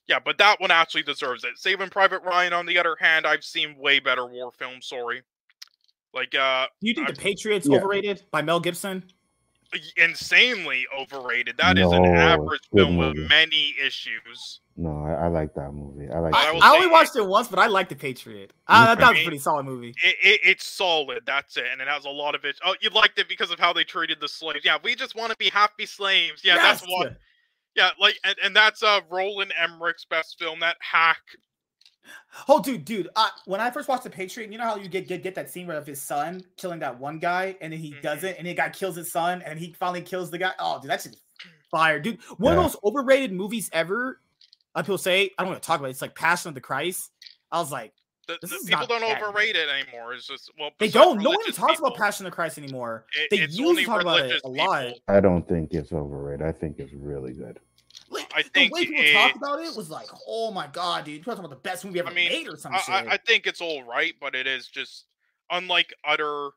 Yeah, 0.06 0.18
but 0.22 0.36
that 0.38 0.60
one 0.60 0.70
actually 0.70 1.02
deserves 1.02 1.44
it. 1.44 1.56
Saving 1.56 1.88
Private 1.88 2.22
Ryan, 2.22 2.52
on 2.52 2.66
the 2.66 2.78
other 2.78 2.96
hand, 3.00 3.26
I've 3.26 3.42
seen 3.44 3.76
way 3.78 4.00
better 4.00 4.26
war 4.26 4.52
films. 4.52 4.86
Sorry, 4.86 5.22
like 6.12 6.34
uh, 6.34 6.66
Do 6.80 6.88
you 6.88 6.94
think 6.94 7.08
I- 7.08 7.12
The 7.12 7.20
Patriots 7.20 7.66
Yeah. 7.68 7.78
overrated 7.78 8.22
by 8.30 8.42
Mel 8.42 8.60
Gibson? 8.60 9.02
Insanely 9.96 10.86
overrated. 10.98 11.56
That 11.58 11.78
is 11.78 11.90
No, 11.90 12.04
an 12.04 12.04
average 12.06 12.60
good 12.72 12.78
film 12.84 12.96
with 12.96 13.16
many 13.28 13.74
issues. 13.84 14.60
No, 14.76 15.04
I, 15.04 15.24
I 15.24 15.28
like 15.28 15.54
that 15.54 15.72
movie. 15.72 16.10
I 16.10 16.18
like. 16.18 16.34
I 16.34 16.48
I, 16.48 16.52
will 16.52 16.62
I 16.62 16.66
say 16.70 16.74
only 16.76 16.86
it- 16.86 16.92
watched 16.92 17.16
it 17.16 17.26
once, 17.26 17.48
but 17.48 17.58
I 17.58 17.66
like 17.66 17.88
The 17.88 17.96
Patriot. 17.96 18.52
Uh, 18.68 18.86
that, 18.86 18.98
that 19.00 19.10
was 19.10 19.20
a 19.20 19.24
pretty 19.24 19.38
solid 19.38 19.64
movie. 19.66 19.94
It, 20.02 20.16
it, 20.22 20.40
it's 20.44 20.64
solid. 20.64 21.22
That's 21.26 21.56
it, 21.56 21.66
and 21.70 21.80
it 21.80 21.88
has 21.88 22.04
a 22.06 22.10
lot 22.10 22.34
of 22.34 22.44
it. 22.44 22.56
Oh, 22.64 22.74
you 22.80 22.90
liked 22.90 23.18
it 23.18 23.28
because 23.28 23.50
of 23.50 23.58
how 23.58 23.72
they 23.72 23.84
treated 23.84 24.18
the 24.20 24.28
slaves. 24.28 24.64
Yeah, 24.64 24.78
we 24.82 24.94
just 24.94 25.14
want 25.14 25.30
to 25.30 25.36
be 25.36 25.50
happy 25.50 25.86
slaves. 25.86 26.42
Yeah, 26.44 26.56
that's 26.56 26.82
what. 26.86 27.16
Yeah, 27.74 27.90
like, 27.98 28.18
and, 28.24 28.36
and 28.44 28.56
that's 28.56 28.82
uh 28.82 29.00
Roland 29.10 29.52
Emmerich's 29.58 30.04
best 30.04 30.38
film. 30.38 30.60
That 30.60 30.76
hack. 30.80 31.20
Oh, 32.48 32.60
dude, 32.62 32.84
dude. 32.84 33.08
Uh, 33.14 33.28
when 33.46 33.60
I 33.60 33.70
first 33.70 33.88
watched 33.88 34.04
The 34.04 34.10
Patriot, 34.10 34.50
you 34.50 34.58
know 34.58 34.64
how 34.64 34.76
you 34.76 34.88
get 34.88 35.06
get, 35.08 35.22
get 35.22 35.34
that 35.34 35.50
scene 35.50 35.66
where 35.66 35.76
of 35.76 35.86
his 35.86 36.00
son 36.00 36.42
killing 36.56 36.78
that 36.80 36.98
one 36.98 37.18
guy, 37.18 37.56
and 37.60 37.72
then 37.72 37.80
he 37.80 37.92
Mhm. 37.92 38.02
does 38.02 38.24
it, 38.24 38.36
and 38.38 38.46
the 38.46 38.54
guy 38.54 38.70
kills 38.70 38.96
his 38.96 39.10
son, 39.12 39.42
and 39.42 39.58
he 39.58 39.72
finally 39.78 40.02
kills 40.02 40.30
the 40.30 40.38
guy. 40.38 40.52
Oh, 40.58 40.80
dude, 40.80 40.90
that's 40.90 41.04
just 41.04 41.18
fire, 41.70 42.00
dude. 42.00 42.20
One 42.38 42.52
of 42.52 42.56
Yeah. 42.56 42.62
the 42.62 42.62
most 42.62 42.76
overrated 42.84 43.32
movies 43.32 43.68
ever. 43.72 44.20
Uh, 44.74 44.82
people 44.82 44.98
say 44.98 45.30
I 45.38 45.42
don't 45.42 45.50
want 45.52 45.62
to 45.62 45.66
talk 45.66 45.78
about. 45.80 45.88
it. 45.88 45.90
It's 45.90 46.02
like 46.02 46.14
Passion 46.14 46.48
of 46.48 46.54
the 46.54 46.60
Christ. 46.60 47.10
I 47.50 47.58
was 47.58 47.70
like, 47.70 47.92
The, 48.28 48.38
This 48.40 48.50
the 48.50 48.56
is 48.56 48.62
people 48.64 48.78
not 48.80 48.88
don't 48.88 49.00
that 49.00 49.18
good. 49.20 49.28
overrate 49.28 49.56
it 49.56 49.68
anymore. 49.68 50.14
It's 50.14 50.26
just 50.28 50.48
well, 50.58 50.70
they 50.78 50.88
don't. 50.88 51.18
No 51.20 51.30
one 51.30 51.38
religious 51.38 51.56
talks 51.56 51.80
about 51.80 51.96
Passion 51.96 52.24
of 52.24 52.30
the 52.30 52.34
Christ 52.36 52.56
anymore. 52.56 53.04
it- 53.18 53.28
They 53.30 53.38
it's 53.40 53.58
used 53.58 53.80
to 53.80 53.84
talk 53.84 54.00
about 54.00 54.20
it 54.20 54.22
religious 54.22 54.42
a 54.44 54.48
lot. 54.48 54.84
people. 54.86 55.00
I 55.08 55.20
don't 55.20 55.46
think 55.48 55.74
it's 55.74 55.92
overrated. 55.92 56.46
I 56.46 56.52
think 56.52 56.78
it's 56.78 56.92
really 56.94 57.32
good. 57.32 57.58
Like, 58.12 58.32
I 58.34 58.42
the 58.42 58.48
think 58.50 58.74
way 58.74 58.86
people 58.86 59.12
talk 59.12 59.36
about 59.36 59.60
it 59.60 59.74
was 59.76 59.90
like, 59.90 60.08
oh 60.28 60.50
my 60.50 60.66
god, 60.66 61.04
dude, 61.04 61.14
you're 61.14 61.24
talking 61.24 61.44
about 61.44 61.50
the 61.50 61.68
best 61.68 61.84
movie 61.84 61.98
ever 61.98 62.10
I 62.10 62.14
mean, 62.14 62.28
made 62.28 62.48
or 62.48 62.56
some 62.56 62.74
I, 62.74 62.78
shit. 62.78 62.94
I, 63.08 63.16
think 63.16 63.46
it's 63.46 63.60
all 63.60 63.82
right, 63.84 64.14
but 64.20 64.34
it 64.34 64.46
is 64.46 64.68
just 64.68 65.06
unlike 65.50 65.94
other 66.06 66.50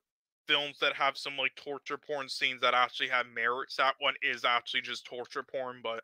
films 0.48 0.78
that 0.80 0.94
have 0.94 1.18
some 1.18 1.38
like 1.38 1.56
torture 1.56 1.98
porn 1.98 2.30
scenes 2.30 2.62
that 2.62 2.74
actually 2.74 3.10
have 3.10 3.26
merits. 3.34 3.76
That 3.78 3.96
one 4.00 4.16
is 4.22 4.46
actually 4.46 4.82
just 4.82 5.06
torture 5.06 5.44
porn, 5.44 5.80
but 5.82 6.04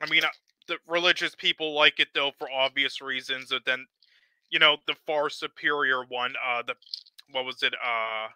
I 0.00 0.08
mean, 0.10 0.24
uh, 0.24 0.28
the 0.68 0.76
religious 0.86 1.34
people 1.34 1.74
like 1.74 2.00
it 2.00 2.08
though 2.14 2.32
for 2.38 2.50
obvious 2.50 3.00
reasons. 3.00 3.48
But 3.50 3.64
then, 3.64 3.86
you 4.50 4.58
know, 4.58 4.76
the 4.86 4.96
far 5.06 5.30
superior 5.30 6.04
one, 6.08 6.34
uh, 6.46 6.62
the 6.66 6.74
what 7.32 7.44
was 7.44 7.62
it, 7.62 7.74
uh, 7.74 8.28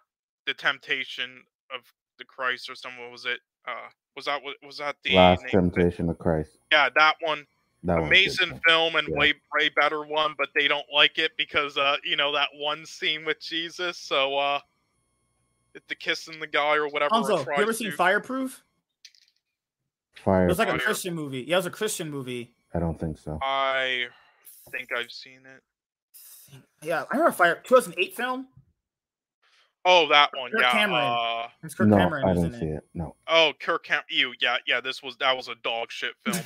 the 0.45 0.53
Temptation 0.53 1.43
of 1.73 1.81
the 2.17 2.25
Christ 2.25 2.69
or 2.69 2.75
something. 2.75 3.01
What 3.01 3.11
was 3.11 3.25
it? 3.25 3.39
Uh, 3.67 3.89
was 4.15 4.25
that 4.25 4.41
was 4.63 4.77
that 4.77 4.95
the 5.03 5.15
Last 5.15 5.41
name? 5.43 5.49
Temptation 5.51 6.09
of 6.09 6.17
Christ. 6.17 6.51
Yeah, 6.71 6.89
that 6.95 7.15
one 7.21 7.45
That 7.83 7.95
one's 7.99 8.07
amazing 8.07 8.49
too. 8.51 8.59
film 8.67 8.95
and 8.95 9.07
Yeah. 9.07 9.15
way 9.17 9.33
way 9.57 9.69
better 9.69 10.03
one, 10.03 10.35
but 10.37 10.49
they 10.55 10.67
don't 10.67 10.85
like 10.93 11.17
it 11.17 11.31
because 11.37 11.77
uh 11.77 11.97
you 12.03 12.15
know 12.15 12.31
that 12.33 12.49
one 12.55 12.85
scene 12.85 13.25
with 13.25 13.39
Jesus. 13.39 13.97
So 13.97 14.37
uh, 14.37 14.59
it's 15.73 15.85
the 15.87 15.95
kissing 15.95 16.39
the 16.39 16.47
guy 16.47 16.75
or 16.75 16.87
whatever. 16.89 17.13
Also, 17.13 17.37
you 17.39 17.43
tries 17.45 17.59
ever 17.61 17.73
seen 17.73 17.91
to- 17.91 17.97
Fireproof? 17.97 18.63
Fire. 20.15 20.45
It 20.45 20.49
was 20.49 20.59
like 20.59 20.69
a 20.69 20.77
Christian 20.77 21.15
movie. 21.15 21.41
Yeah, 21.47 21.55
it 21.55 21.59
was 21.59 21.65
a 21.65 21.71
Christian 21.71 22.09
movie. 22.11 22.53
I 22.73 22.79
don't 22.79 22.99
think 22.99 23.17
so. 23.17 23.39
I 23.41 24.07
think 24.71 24.89
I've 24.95 25.11
seen 25.11 25.39
it. 25.45 25.63
Yeah, 26.83 27.05
I 27.09 27.15
remember 27.15 27.31
Fire 27.31 27.55
2008 27.63 28.15
film. 28.15 28.47
Oh, 29.85 30.07
that 30.09 30.29
one. 30.37 30.51
Kirk 30.51 30.61
yeah. 30.61 30.71
Cameron. 30.71 31.03
Uh, 31.03 31.47
It's 31.63 31.73
Kirk 31.73 31.87
no, 31.87 31.97
Cameron 31.97 32.23
I 32.25 32.31
was 32.33 32.41
didn't 32.43 32.59
see 32.59 32.65
it. 32.67 32.75
it. 32.77 32.83
No. 32.93 33.15
oh, 33.27 33.53
Kirk 33.59 33.85
Cam. 33.85 34.03
You. 34.09 34.33
Yeah, 34.39 34.57
yeah. 34.67 34.79
This 34.81 35.01
was 35.01 35.17
that 35.17 35.35
was 35.35 35.47
a 35.47 35.55
dog 35.63 35.91
shit 35.91 36.13
film. 36.25 36.43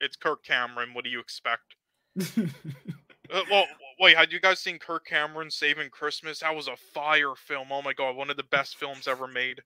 it's 0.00 0.16
Kirk 0.16 0.42
Cameron. 0.44 0.94
What 0.94 1.04
do 1.04 1.10
you 1.10 1.20
expect? 1.20 1.76
Uh, 3.32 3.42
well, 3.48 3.64
wait. 4.00 4.16
Had 4.16 4.32
you 4.32 4.40
guys 4.40 4.58
seen 4.58 4.76
Kirk 4.78 5.06
Cameron 5.06 5.52
Saving 5.52 5.88
Christmas? 5.90 6.40
That 6.40 6.56
was 6.56 6.66
a 6.66 6.74
fire 6.76 7.34
film. 7.36 7.68
Oh 7.70 7.80
my 7.80 7.92
god, 7.92 8.16
one 8.16 8.28
of 8.28 8.36
the 8.36 8.42
best 8.42 8.76
films 8.76 9.06
ever 9.06 9.28
made. 9.28 9.62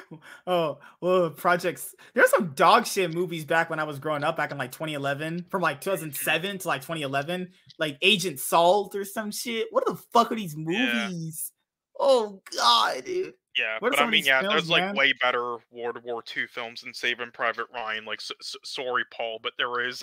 oh, 0.46 0.78
well, 1.00 1.30
projects. 1.30 1.96
There's 2.14 2.30
some 2.30 2.52
dog 2.54 2.86
shit 2.86 3.12
movies 3.12 3.44
back 3.44 3.70
when 3.70 3.80
I 3.80 3.84
was 3.84 3.98
growing 3.98 4.22
up, 4.22 4.36
back 4.36 4.52
in 4.52 4.58
like 4.58 4.70
2011, 4.70 5.46
from 5.50 5.62
like 5.62 5.80
2007 5.80 6.58
to 6.58 6.68
like 6.68 6.82
2011, 6.82 7.50
like 7.80 7.98
Agent 8.02 8.38
Salt 8.38 8.94
or 8.94 9.04
some 9.04 9.32
shit. 9.32 9.66
What 9.72 9.84
the 9.86 9.96
fuck 10.12 10.30
are 10.30 10.36
these 10.36 10.54
Yeah. 10.56 11.10
Movies? 11.98 12.10
Oh 12.14 12.40
god, 12.56 13.04
dude. 13.04 13.34
Yeah, 13.56 13.76
What 13.80 13.90
but 13.92 14.00
I 14.00 14.08
mean, 14.08 14.24
yeah, 14.24 14.40
films, 14.40 14.52
there's 14.52 14.70
like 14.70 14.82
man? 14.82 14.96
way 14.96 15.12
better 15.20 15.56
World 15.72 15.98
War 16.04 16.22
II 16.36 16.46
films 16.46 16.82
than 16.82 16.94
Saving 16.94 17.30
Private 17.32 17.66
Ryan. 17.74 18.04
Like, 18.04 18.20
s- 18.20 18.30
s- 18.40 18.56
sorry, 18.64 19.04
Paul, 19.12 19.40
but 19.42 19.52
there 19.58 19.84
is, 19.84 20.00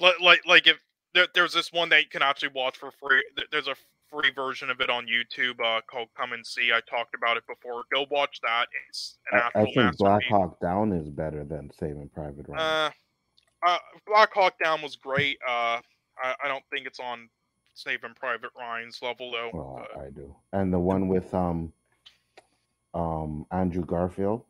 like, 0.00 0.18
like, 0.22 0.40
like 0.46 0.66
if 0.66 0.78
there, 1.12 1.26
there's 1.34 1.52
this 1.52 1.70
one 1.70 1.90
that 1.90 2.00
you 2.02 2.08
can 2.08 2.22
actually 2.22 2.50
watch 2.54 2.78
for 2.78 2.90
free. 2.90 3.22
There's 3.52 3.68
a 3.68 3.74
free 4.10 4.30
version 4.34 4.70
of 4.70 4.80
it 4.80 4.88
on 4.88 5.06
YouTube 5.06 5.60
uh, 5.62 5.82
called 5.82 6.08
"Come 6.16 6.32
and 6.32 6.46
See." 6.46 6.70
I 6.72 6.80
talked 6.88 7.14
about 7.14 7.36
it 7.36 7.42
before. 7.46 7.82
Go 7.92 8.06
watch 8.10 8.40
that. 8.42 8.68
It's 8.88 9.18
an 9.32 9.40
I, 9.40 9.46
actual 9.46 9.60
I 9.60 9.64
think. 9.88 9.96
Black 9.98 10.22
Hawk 10.30 10.58
Down 10.60 10.92
is 10.92 11.10
better 11.10 11.44
than 11.44 11.70
Saving 11.78 12.08
Private 12.14 12.48
Ryan. 12.48 12.92
Uh, 13.64 13.68
uh, 13.68 13.78
Black 14.06 14.32
Hawk 14.32 14.54
Down 14.62 14.80
was 14.80 14.96
great. 14.96 15.36
Uh, 15.46 15.80
I, 16.22 16.34
I 16.44 16.48
don't 16.48 16.64
think 16.72 16.86
it's 16.86 17.00
on 17.00 17.28
Saving 17.78 18.14
Private 18.18 18.50
Ryan's 18.58 19.00
level 19.02 19.30
though. 19.30 19.50
well, 19.54 19.86
but- 19.94 20.00
I, 20.00 20.06
I 20.06 20.10
do. 20.10 20.34
And 20.52 20.72
the 20.72 20.78
one 20.80 21.06
with 21.08 21.32
um, 21.32 21.72
um, 22.94 23.46
Andrew 23.52 23.84
Garfield, 23.84 24.42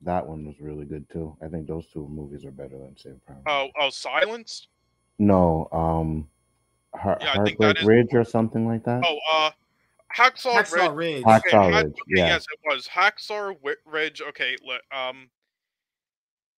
that 0.00 0.26
one 0.26 0.44
was 0.44 0.56
really 0.60 0.84
good 0.84 1.08
too. 1.08 1.36
I 1.42 1.46
think 1.48 1.68
those 1.68 1.86
two 1.86 2.08
movies 2.08 2.44
are 2.44 2.50
better 2.50 2.76
than 2.78 2.96
Saving 2.96 3.20
Private. 3.24 3.42
oh, 3.46 3.50
Ryan. 3.52 3.70
oh, 3.80 3.90
Silence. 3.90 4.66
No, 5.20 5.68
um, 5.72 6.28
Har- 6.94 7.18
Yeah, 7.20 7.30
I 7.40 7.44
think 7.44 7.58
that 7.58 7.64
Heartbreak 7.76 7.78
is- 7.78 7.84
Ridge 7.86 8.14
or 8.14 8.24
something 8.24 8.66
like 8.66 8.82
that. 8.84 9.04
Oh, 9.06 9.18
uh, 9.32 9.50
Hacksaw, 10.16 10.56
Ridge. 10.56 10.66
Hacksaw 10.66 10.96
Ridge. 10.96 11.22
Hack- 11.24 11.42
Okay, 11.46 11.56
Hacksaw 11.56 11.72
Hack- 11.72 11.84
Ridge, 11.84 11.92
okay, 11.92 12.02
yeah. 12.08 12.26
Yes, 12.26 12.46
it 12.52 12.58
was 12.64 12.88
Hacksaw 12.88 13.56
Ridge. 13.86 14.20
Okay, 14.20 14.56
li- 14.66 14.80
um, 14.90 15.30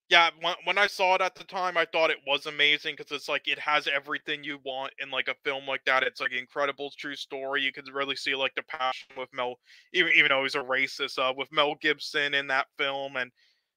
yeah. 0.08 0.31
When, 0.41 0.55
when 0.65 0.78
I 0.78 0.86
saw 0.86 1.15
it 1.15 1.20
at 1.23 1.34
the 1.34 1.44
time, 1.44 1.76
I 1.76 1.86
thought 1.86 2.10
it 2.10 2.18
was 2.26 2.47
amazing 2.47 2.94
because 2.97 3.12
it's 3.12 3.28
like 3.28 3.49
it 3.49 3.58
has 3.58 3.86
everything 3.89 4.44
you 4.44 4.58
want 4.65 4.92
in 5.00 5.10
like 5.10 5.28
a 5.28 5.34
film 5.44 5.66
like 5.66 5.84
that. 5.86 6.02
It's 6.02 6.20
like 6.20 6.33
incredible 6.33 6.92
true 6.99 7.16
story. 7.16 7.62
You 7.62 7.73
could 7.73 7.89
really 7.92 8.16
see 8.16 8.34
like 8.34 8.55
the 8.55 8.62
passion 8.65 9.08
with 9.16 9.28
Mel, 9.33 9.57
even 9.92 10.12
even 10.16 10.28
though 10.28 10.42
he's 10.42 10.55
a 10.55 10.58
racist, 10.60 11.18
uh, 11.18 11.33
with 11.36 11.52
Mel 11.52 11.74
Gibson 11.81 12.34
in 12.34 12.47
that 12.49 12.66
film, 12.78 13.16
and 13.16 13.31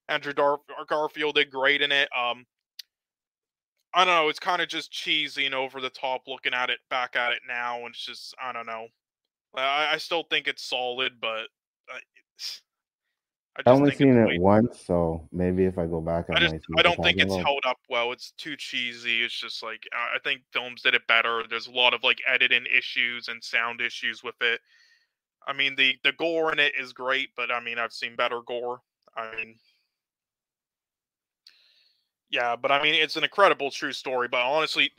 Andrew 0.09 0.33
Dar- 0.33 0.59
Garfield 0.88 1.35
did 1.35 1.51
great 1.51 1.81
in 1.81 1.91
it. 1.91 2.09
Um. 2.17 2.45
I 3.93 4.06
don't 4.06 4.14
know. 4.14 4.30
It's 4.30 4.39
kind 4.39 4.61
of 4.61 4.67
just 4.67 4.91
cheesy 4.91 5.45
and 5.45 5.56
over 5.56 5.81
the 5.81 5.89
top 5.89 6.23
looking 6.27 6.53
at 6.53 6.69
it 6.69 6.80
back 6.89 7.15
at 7.15 7.31
it 7.31 7.39
now, 7.47 7.80
and 7.80 7.89
it's 7.95 8.06
just 8.06 8.35
I 8.41 8.51
don't 8.53 8.65
know. 8.67 8.88
I, 9.56 9.93
I 9.93 9.97
still 9.97 10.23
think 10.30 10.47
it's 10.47 10.64
solid, 10.64 11.14
but 11.22 11.47
it's- 11.89 12.61
I 13.65 13.69
I 13.69 13.73
only 13.73 13.91
seen 13.91 14.15
it 14.17 14.39
once, 14.39 14.79
so 14.85 15.27
maybe 15.31 15.65
if 15.65 15.77
I 15.79 15.87
go 15.87 15.99
back, 15.99 16.29
I, 16.29 16.35
I 16.35 16.39
just 16.39 16.55
I 16.77 16.83
don't 16.83 17.01
think 17.01 17.17
it's 17.17 17.33
about. 17.33 17.45
held 17.45 17.63
up 17.65 17.79
well. 17.89 18.11
It's 18.11 18.31
too 18.31 18.55
cheesy. 18.55 19.23
It's 19.23 19.39
just 19.39 19.63
like 19.63 19.87
I 19.93 20.17
I 20.17 20.19
think 20.19 20.41
films 20.51 20.83
did 20.83 20.93
it 20.93 21.07
better. 21.07 21.43
There's 21.49 21.67
a 21.67 21.71
lot 21.71 21.93
of 21.93 22.03
like 22.03 22.19
editing 22.27 22.65
issues 22.75 23.27
and 23.27 23.43
sound 23.43 23.81
issues 23.81 24.23
with 24.23 24.35
it. 24.41 24.61
I 25.47 25.53
mean 25.53 25.75
the 25.75 25.97
the 26.03 26.11
gore 26.11 26.51
in 26.51 26.59
it 26.59 26.73
is 26.79 26.93
great, 26.93 27.29
but 27.35 27.51
I 27.51 27.59
mean 27.59 27.79
I've 27.79 27.93
seen 27.93 28.15
better 28.15 28.41
gore. 28.45 28.81
I 29.15 29.35
mean 29.35 29.55
yeah, 32.29 32.55
but 32.55 32.71
I 32.71 32.81
mean 32.83 32.93
it's 32.93 33.15
an 33.15 33.23
incredible 33.23 33.71
true 33.71 33.93
story. 33.93 34.27
But 34.27 34.41
honestly, 34.41 34.91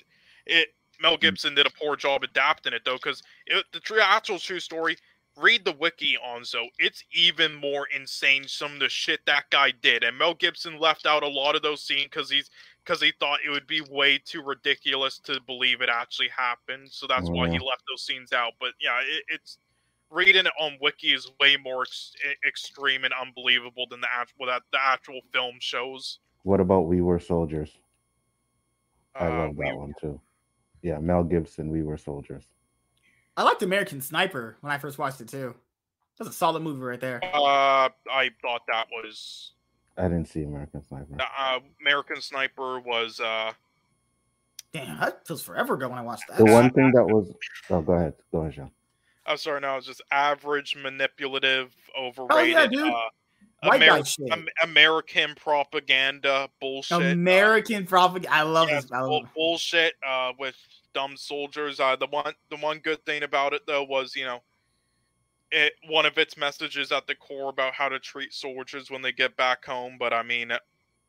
it 0.46 0.68
Mel 1.00 1.16
Mm. 1.16 1.20
Gibson 1.20 1.54
did 1.54 1.66
a 1.66 1.70
poor 1.70 1.94
job 1.94 2.24
adapting 2.24 2.72
it 2.72 2.82
though, 2.84 2.96
because 2.96 3.22
the 3.72 3.80
true 3.80 4.00
actual 4.00 4.38
true 4.40 4.60
story. 4.60 4.96
Read 5.40 5.64
the 5.64 5.72
wiki 5.72 6.16
on 6.16 6.44
so 6.44 6.66
it's 6.78 7.04
even 7.12 7.54
more 7.54 7.86
insane. 7.94 8.48
Some 8.48 8.74
of 8.74 8.80
the 8.80 8.88
shit 8.88 9.20
that 9.26 9.44
guy 9.50 9.70
did, 9.82 10.02
and 10.04 10.18
Mel 10.18 10.34
Gibson 10.34 10.78
left 10.80 11.06
out 11.06 11.22
a 11.22 11.28
lot 11.28 11.54
of 11.54 11.62
those 11.62 11.82
scenes 11.82 12.04
because 12.04 12.30
he's 12.30 12.50
because 12.84 13.00
he 13.00 13.12
thought 13.20 13.38
it 13.46 13.50
would 13.50 13.66
be 13.66 13.80
way 13.90 14.18
too 14.18 14.42
ridiculous 14.42 15.18
to 15.20 15.40
believe 15.46 15.80
it 15.80 15.90
actually 15.90 16.28
happened. 16.28 16.88
So 16.90 17.06
that's 17.06 17.28
why 17.28 17.48
he 17.50 17.58
left 17.58 17.82
those 17.88 18.02
scenes 18.02 18.32
out. 18.32 18.54
But 18.58 18.70
yeah, 18.80 18.98
it, 19.02 19.22
it's 19.28 19.58
reading 20.10 20.46
it 20.46 20.52
on 20.58 20.78
wiki 20.80 21.12
is 21.12 21.30
way 21.38 21.56
more 21.62 21.82
ex- 21.82 22.14
extreme 22.46 23.04
and 23.04 23.12
unbelievable 23.20 23.86
than 23.90 24.00
the 24.00 24.08
actual 24.12 24.46
that 24.46 24.62
the 24.72 24.78
actual 24.82 25.20
film 25.32 25.56
shows. 25.60 26.18
What 26.44 26.60
about 26.60 26.86
We 26.86 27.00
Were 27.02 27.20
Soldiers? 27.20 27.78
I 29.14 29.26
Uh, 29.26 29.38
love 29.38 29.56
we- 29.56 29.64
that 29.66 29.76
one 29.76 29.94
too. 30.00 30.20
Yeah, 30.82 30.98
Mel 30.98 31.24
Gibson. 31.24 31.70
We 31.70 31.82
were 31.82 31.98
soldiers. 31.98 32.44
I 33.38 33.44
liked 33.44 33.62
American 33.62 34.00
Sniper 34.00 34.56
when 34.62 34.72
I 34.72 34.78
first 34.78 34.98
watched 34.98 35.20
it 35.20 35.28
too. 35.28 35.54
That's 36.18 36.28
a 36.28 36.32
solid 36.32 36.60
movie 36.60 36.80
right 36.80 37.00
there. 37.00 37.20
Uh, 37.22 37.88
I 38.10 38.30
thought 38.42 38.62
that 38.66 38.88
was 38.92 39.52
I 39.96 40.02
didn't 40.02 40.26
see 40.26 40.42
American 40.42 40.82
Sniper. 40.82 41.16
uh, 41.20 41.60
American 41.80 42.20
Sniper 42.20 42.80
was 42.80 43.20
uh 43.20 43.52
Damn, 44.72 44.98
that 44.98 45.26
feels 45.26 45.40
forever 45.40 45.74
ago 45.74 45.88
when 45.88 45.98
I 45.98 46.02
watched 46.02 46.24
that. 46.28 46.36
The 46.38 46.44
one 46.44 46.70
thing 46.70 46.90
that 46.94 47.04
was. 47.04 47.32
Oh, 47.70 47.80
go 47.80 47.92
ahead. 47.92 48.14
Go 48.32 48.40
ahead, 48.40 48.54
Sean. 48.54 48.70
I'm 49.24 49.36
sorry, 49.36 49.60
no, 49.60 49.76
it's 49.76 49.86
just 49.86 50.02
average, 50.10 50.76
manipulative, 50.76 51.74
overrated. 51.98 52.56
Oh, 52.56 52.66
dude. 52.66 52.92
uh, 52.92 52.98
White 53.62 53.80
guy 53.80 54.02
shit. 54.02 54.28
American 54.62 55.34
propaganda 55.36 56.48
bullshit. 56.60 56.98
uh, 56.98 57.04
American 57.04 57.86
propaganda. 57.86 58.32
I 58.34 58.42
love 58.42 58.68
yeah, 58.68 58.80
this. 58.80 58.92
I 58.92 59.00
bull- 59.00 59.20
love 59.22 59.28
bullshit 59.34 59.94
uh, 60.06 60.32
with 60.38 60.56
dumb 60.94 61.16
soldiers. 61.16 61.80
Uh, 61.80 61.96
the 61.96 62.06
one, 62.06 62.34
the 62.50 62.56
one 62.56 62.78
good 62.78 63.04
thing 63.04 63.22
about 63.22 63.52
it 63.52 63.62
though 63.66 63.84
was, 63.84 64.14
you 64.16 64.24
know, 64.24 64.40
it 65.50 65.72
one 65.88 66.06
of 66.06 66.18
its 66.18 66.36
messages 66.36 66.92
at 66.92 67.06
the 67.06 67.14
core 67.14 67.50
about 67.50 67.72
how 67.72 67.88
to 67.88 67.98
treat 67.98 68.34
soldiers 68.34 68.90
when 68.90 69.02
they 69.02 69.12
get 69.12 69.36
back 69.36 69.64
home. 69.64 69.96
But 69.98 70.12
I 70.12 70.22
mean, 70.22 70.52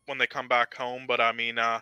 when 0.06 0.18
they 0.18 0.26
come 0.26 0.48
back 0.48 0.74
home. 0.74 1.04
But 1.06 1.20
I 1.20 1.32
mean, 1.32 1.58
uh, 1.58 1.80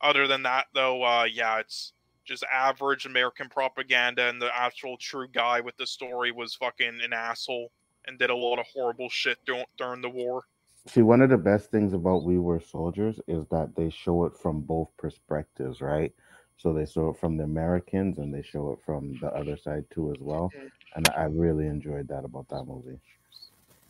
other 0.00 0.26
than 0.26 0.42
that 0.44 0.66
though, 0.74 1.02
uh, 1.04 1.24
yeah, 1.24 1.58
it's 1.58 1.92
just 2.24 2.44
average 2.44 3.06
American 3.06 3.48
propaganda, 3.48 4.28
and 4.28 4.40
the 4.40 4.50
actual 4.54 4.96
true 4.96 5.28
guy 5.28 5.60
with 5.60 5.76
the 5.76 5.86
story 5.86 6.32
was 6.32 6.54
fucking 6.54 7.00
an 7.02 7.12
asshole 7.12 7.70
and 8.06 8.18
did 8.18 8.30
a 8.30 8.36
lot 8.36 8.58
of 8.58 8.66
horrible 8.72 9.08
shit 9.08 9.38
during 9.44 10.00
the 10.00 10.08
war. 10.08 10.44
See, 10.86 11.02
one 11.02 11.20
of 11.20 11.28
the 11.28 11.36
best 11.36 11.70
things 11.70 11.92
about 11.92 12.24
We 12.24 12.38
Were 12.38 12.60
Soldiers 12.60 13.20
is 13.26 13.46
that 13.48 13.74
they 13.76 13.90
show 13.90 14.24
it 14.24 14.36
from 14.36 14.62
both 14.62 14.88
perspectives, 14.96 15.82
right? 15.82 16.12
So 16.60 16.74
they 16.74 16.84
show 16.84 17.08
it 17.08 17.16
from 17.18 17.38
the 17.38 17.44
Americans 17.44 18.18
and 18.18 18.34
they 18.34 18.42
show 18.42 18.72
it 18.72 18.80
from 18.84 19.18
the 19.22 19.28
other 19.28 19.56
side 19.56 19.84
too, 19.90 20.12
as 20.14 20.20
well. 20.20 20.52
And 20.94 21.08
I 21.16 21.22
really 21.24 21.66
enjoyed 21.66 22.06
that 22.08 22.22
about 22.24 22.48
that 22.50 22.64
movie. 22.64 22.98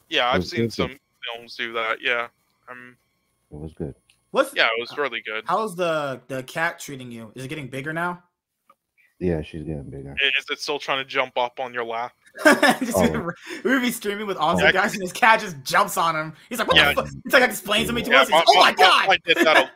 Yeah, 0.08 0.30
I've 0.30 0.46
seen 0.46 0.60
good. 0.62 0.72
some 0.72 0.98
films 1.34 1.56
do 1.56 1.72
that. 1.72 1.98
Yeah, 2.00 2.28
um, 2.70 2.96
It 3.50 3.56
was 3.58 3.72
good. 3.72 3.94
What's 4.30 4.54
yeah, 4.54 4.66
it 4.66 4.80
was 4.80 4.96
really 4.96 5.20
good. 5.20 5.42
how's 5.46 5.74
the 5.74 6.20
the 6.28 6.44
cat 6.44 6.78
treating 6.78 7.10
you? 7.10 7.32
Is 7.34 7.44
it 7.44 7.48
getting 7.48 7.66
bigger 7.66 7.92
now? 7.92 8.22
Yeah, 9.18 9.42
she's 9.42 9.64
getting 9.64 9.90
bigger. 9.90 10.14
Is 10.38 10.44
it 10.48 10.60
still 10.60 10.78
trying 10.78 10.98
to 10.98 11.04
jump 11.04 11.36
up 11.36 11.58
on 11.58 11.74
your 11.74 11.84
lap? 11.84 12.12
Oh. 12.94 13.30
we 13.64 13.70
would 13.72 13.82
be 13.82 13.90
streaming 13.90 14.28
with 14.28 14.36
awesome 14.36 14.64
Yeah. 14.66 14.70
guys, 14.72 14.92
and 14.92 15.02
his 15.02 15.12
cat 15.12 15.40
just 15.40 15.56
jumps 15.64 15.96
on 15.96 16.14
him. 16.14 16.32
He's 16.48 16.60
like, 16.60 16.68
"What 16.68 16.76
Yeah. 16.76 16.92
the 16.94 17.02
fuck?" 17.02 17.10
It's 17.24 17.34
like 17.34 17.42
explains 17.42 17.86
something 17.88 18.04
to 18.04 18.10
Yeah, 18.12 18.20
us. 18.22 18.28
He's 18.28 18.34
like, 18.34 18.44
"Oh 18.48 18.60
my 18.60 18.72
god!" 18.72 19.08
Mine 19.08 19.18
did 19.26 19.36
that. 19.38 19.72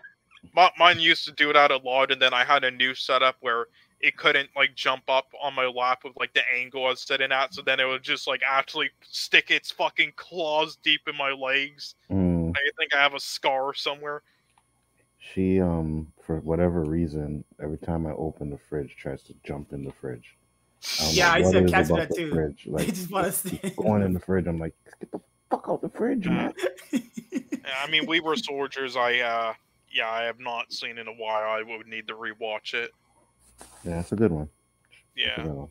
A, 0.57 0.61
mi- 0.61 0.71
mine 0.79 1.01
used 1.01 1.25
to 1.27 1.33
do 1.33 1.53
that 1.53 1.71
a 1.71 1.77
lot, 1.79 2.11
and 2.13 2.21
then 2.21 2.35
I 2.35 2.45
had 2.45 2.65
a 2.65 2.71
new 2.71 2.95
setup 2.95 3.37
where 3.41 3.67
it 4.01 4.17
couldn't 4.17 4.51
like 4.55 4.75
jump 4.75 5.05
up 5.09 5.27
on 5.43 5.55
my 5.55 5.67
lap 5.67 6.01
with 6.05 6.15
like 6.17 6.35
the 6.35 6.43
angle 6.55 6.85
I 6.87 6.91
was 6.91 7.01
sitting 7.01 7.33
at. 7.33 7.55
So 7.55 7.63
then 7.63 7.81
it 7.81 7.87
would 7.87 8.03
just 8.03 8.27
like 8.27 8.43
actually 8.47 8.91
stick 9.03 9.51
its 9.51 9.71
fucking 9.71 10.13
claws 10.17 10.77
deep 10.77 11.03
in 11.09 11.17
my 11.17 11.31
legs. 11.33 11.95
Mm, 12.11 12.51
I 12.51 12.61
think 12.79 12.95
I 12.95 12.99
have 13.03 13.15
a 13.15 13.21
scar 13.21 13.73
somewhere. 13.75 14.23
she, 15.19 15.61
um, 15.61 16.13
for 16.23 16.41
whatever 16.41 16.85
reason, 16.85 17.45
every 17.63 17.79
time 17.79 18.07
I 18.07 18.13
open 18.13 18.51
the 18.51 18.59
fridge, 18.59 18.95
tries 18.97 19.23
to 19.25 19.35
jump 19.45 19.73
in 19.73 19.85
the 19.85 19.93
fridge. 19.93 20.37
don't 20.99 21.15
Yeah, 21.15 21.29
know 21.29 21.35
I 21.35 21.41
what 21.43 21.53
said 21.53 21.63
it 21.63 21.67
is 21.67 21.71
cats 21.73 21.89
do 21.89 21.95
about 21.95 22.09
that 22.09 22.17
too. 22.17 22.31
Fridge. 22.31 22.65
They 22.67 22.71
Like, 22.73 22.87
just 22.89 23.11
want 23.11 23.33
to 23.35 23.49
keeps 23.49 23.63
see. 23.63 23.71
going 23.77 24.03
in 24.03 24.13
the 24.13 24.21
fridge. 24.21 24.47
I'm 24.47 24.59
like, 24.59 24.75
get 25.01 25.11
the 25.13 25.21
fuck 25.51 25.65
out 25.69 25.83
of 25.83 25.91
the 25.93 25.97
fridge, 25.97 26.29
man. 26.29 26.53
Yeah, 26.93 27.83
I 27.83 27.91
mean, 27.91 28.07
we 28.07 28.21
were 28.21 28.37
soldiers. 28.37 28.97
I 28.97 29.21
uh, 29.21 29.55
yeah, 29.95 30.11
I 30.11 30.25
have 30.25 30.41
not 30.41 30.73
seen 30.73 30.99
in 30.99 31.07
a 31.07 31.13
while. 31.13 31.49
I 31.49 31.63
would 31.63 31.87
need 31.87 32.09
to 32.09 32.15
rewatch 32.15 32.75
it. 32.75 32.91
Yeah, 33.85 34.01
it's 34.01 34.13
a 34.13 34.17
good 34.17 34.33
one. 34.33 34.49
Yeah. 35.17 35.43
good 35.43 35.53
one. 35.53 35.69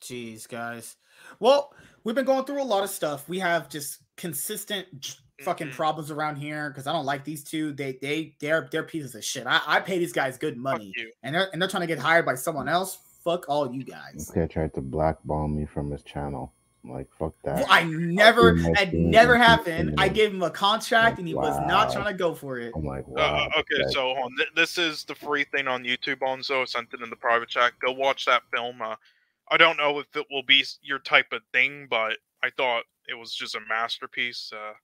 Jeez, 0.00 0.48
guys. 0.48 0.96
Well, 1.38 1.72
we've 2.02 2.14
been 2.14 2.24
going 2.24 2.44
through 2.44 2.62
a 2.62 2.64
lot 2.64 2.82
of 2.82 2.90
stuff. 2.90 3.28
We 3.28 3.38
have 3.38 3.68
just 3.68 4.00
consistent 4.16 5.00
j- 5.00 5.14
fucking 5.42 5.68
mm-hmm. 5.68 5.76
problems 5.76 6.10
around 6.10 6.36
here 6.36 6.70
because 6.70 6.86
I 6.86 6.92
don't 6.92 7.06
like 7.06 7.24
these 7.24 7.44
two. 7.44 7.72
They 7.72 7.98
they 8.02 8.34
they're 8.40 8.68
they're 8.70 8.82
pieces 8.82 9.14
of 9.14 9.24
shit. 9.24 9.46
I, 9.46 9.60
I 9.66 9.80
pay 9.80 9.98
these 9.98 10.12
guys 10.12 10.36
good 10.36 10.56
money, 10.56 10.92
and 11.22 11.34
they're 11.34 11.48
and 11.52 11.62
they're 11.62 11.68
trying 11.68 11.82
to 11.82 11.86
get 11.86 11.98
hired 11.98 12.26
by 12.26 12.34
someone 12.34 12.68
else. 12.68 12.98
Fuck 13.24 13.46
all 13.48 13.72
you 13.72 13.84
guys. 13.84 14.14
This 14.14 14.30
guy 14.30 14.46
tried 14.46 14.74
to 14.74 14.82
blackball 14.82 15.48
me 15.48 15.64
from 15.64 15.90
his 15.90 16.02
channel. 16.02 16.52
I'm 16.84 16.90
like, 16.92 17.06
fuck 17.18 17.32
that. 17.44 17.56
Well, 17.56 17.66
I 17.70 17.84
never, 17.84 18.52
doing 18.52 18.72
my 18.74 18.82
it 18.82 18.90
thing 18.90 19.10
never 19.10 19.36
happened. 19.38 19.94
I 19.96 20.08
gave 20.08 20.32
him 20.34 20.42
a 20.42 20.50
contract, 20.50 21.18
and 21.18 21.26
he 21.26 21.34
was 21.34 21.58
not 21.66 21.90
trying 21.92 22.06
to 22.08 22.12
go 22.14 22.34
for 22.34 22.58
it. 22.58 22.72
I'm 22.76 22.84
like, 22.84 23.04
Uh, 23.08 23.12
wow. 23.12 23.48
uh, 23.56 23.60
okay, 23.60 23.78
that- 23.84 23.92
so 23.92 24.10
on. 24.10 24.36
This 24.54 24.76
is 24.76 25.04
the 25.04 25.14
free 25.14 25.44
thing 25.44 25.66
on 25.66 25.82
YouTube. 25.82 26.18
Onzo 26.18 26.60
I 26.60 26.64
sent 26.66 26.92
it 26.92 27.00
in 27.00 27.08
the 27.08 27.16
private 27.16 27.48
chat. 27.48 27.72
Go 27.80 27.92
watch 27.92 28.26
that 28.26 28.42
film. 28.54 28.82
Uh, 28.82 28.96
I 29.50 29.56
don't 29.56 29.78
know 29.78 29.98
if 29.98 30.14
it 30.14 30.26
will 30.30 30.42
be 30.42 30.64
your 30.82 30.98
type 30.98 31.32
of 31.32 31.40
thing, 31.52 31.86
but 31.88 32.18
I 32.42 32.50
thought 32.50 32.84
it 33.08 33.14
was 33.14 33.34
just 33.34 33.54
a 33.54 33.60
masterpiece. 33.68 34.52
Uh, 34.54 34.74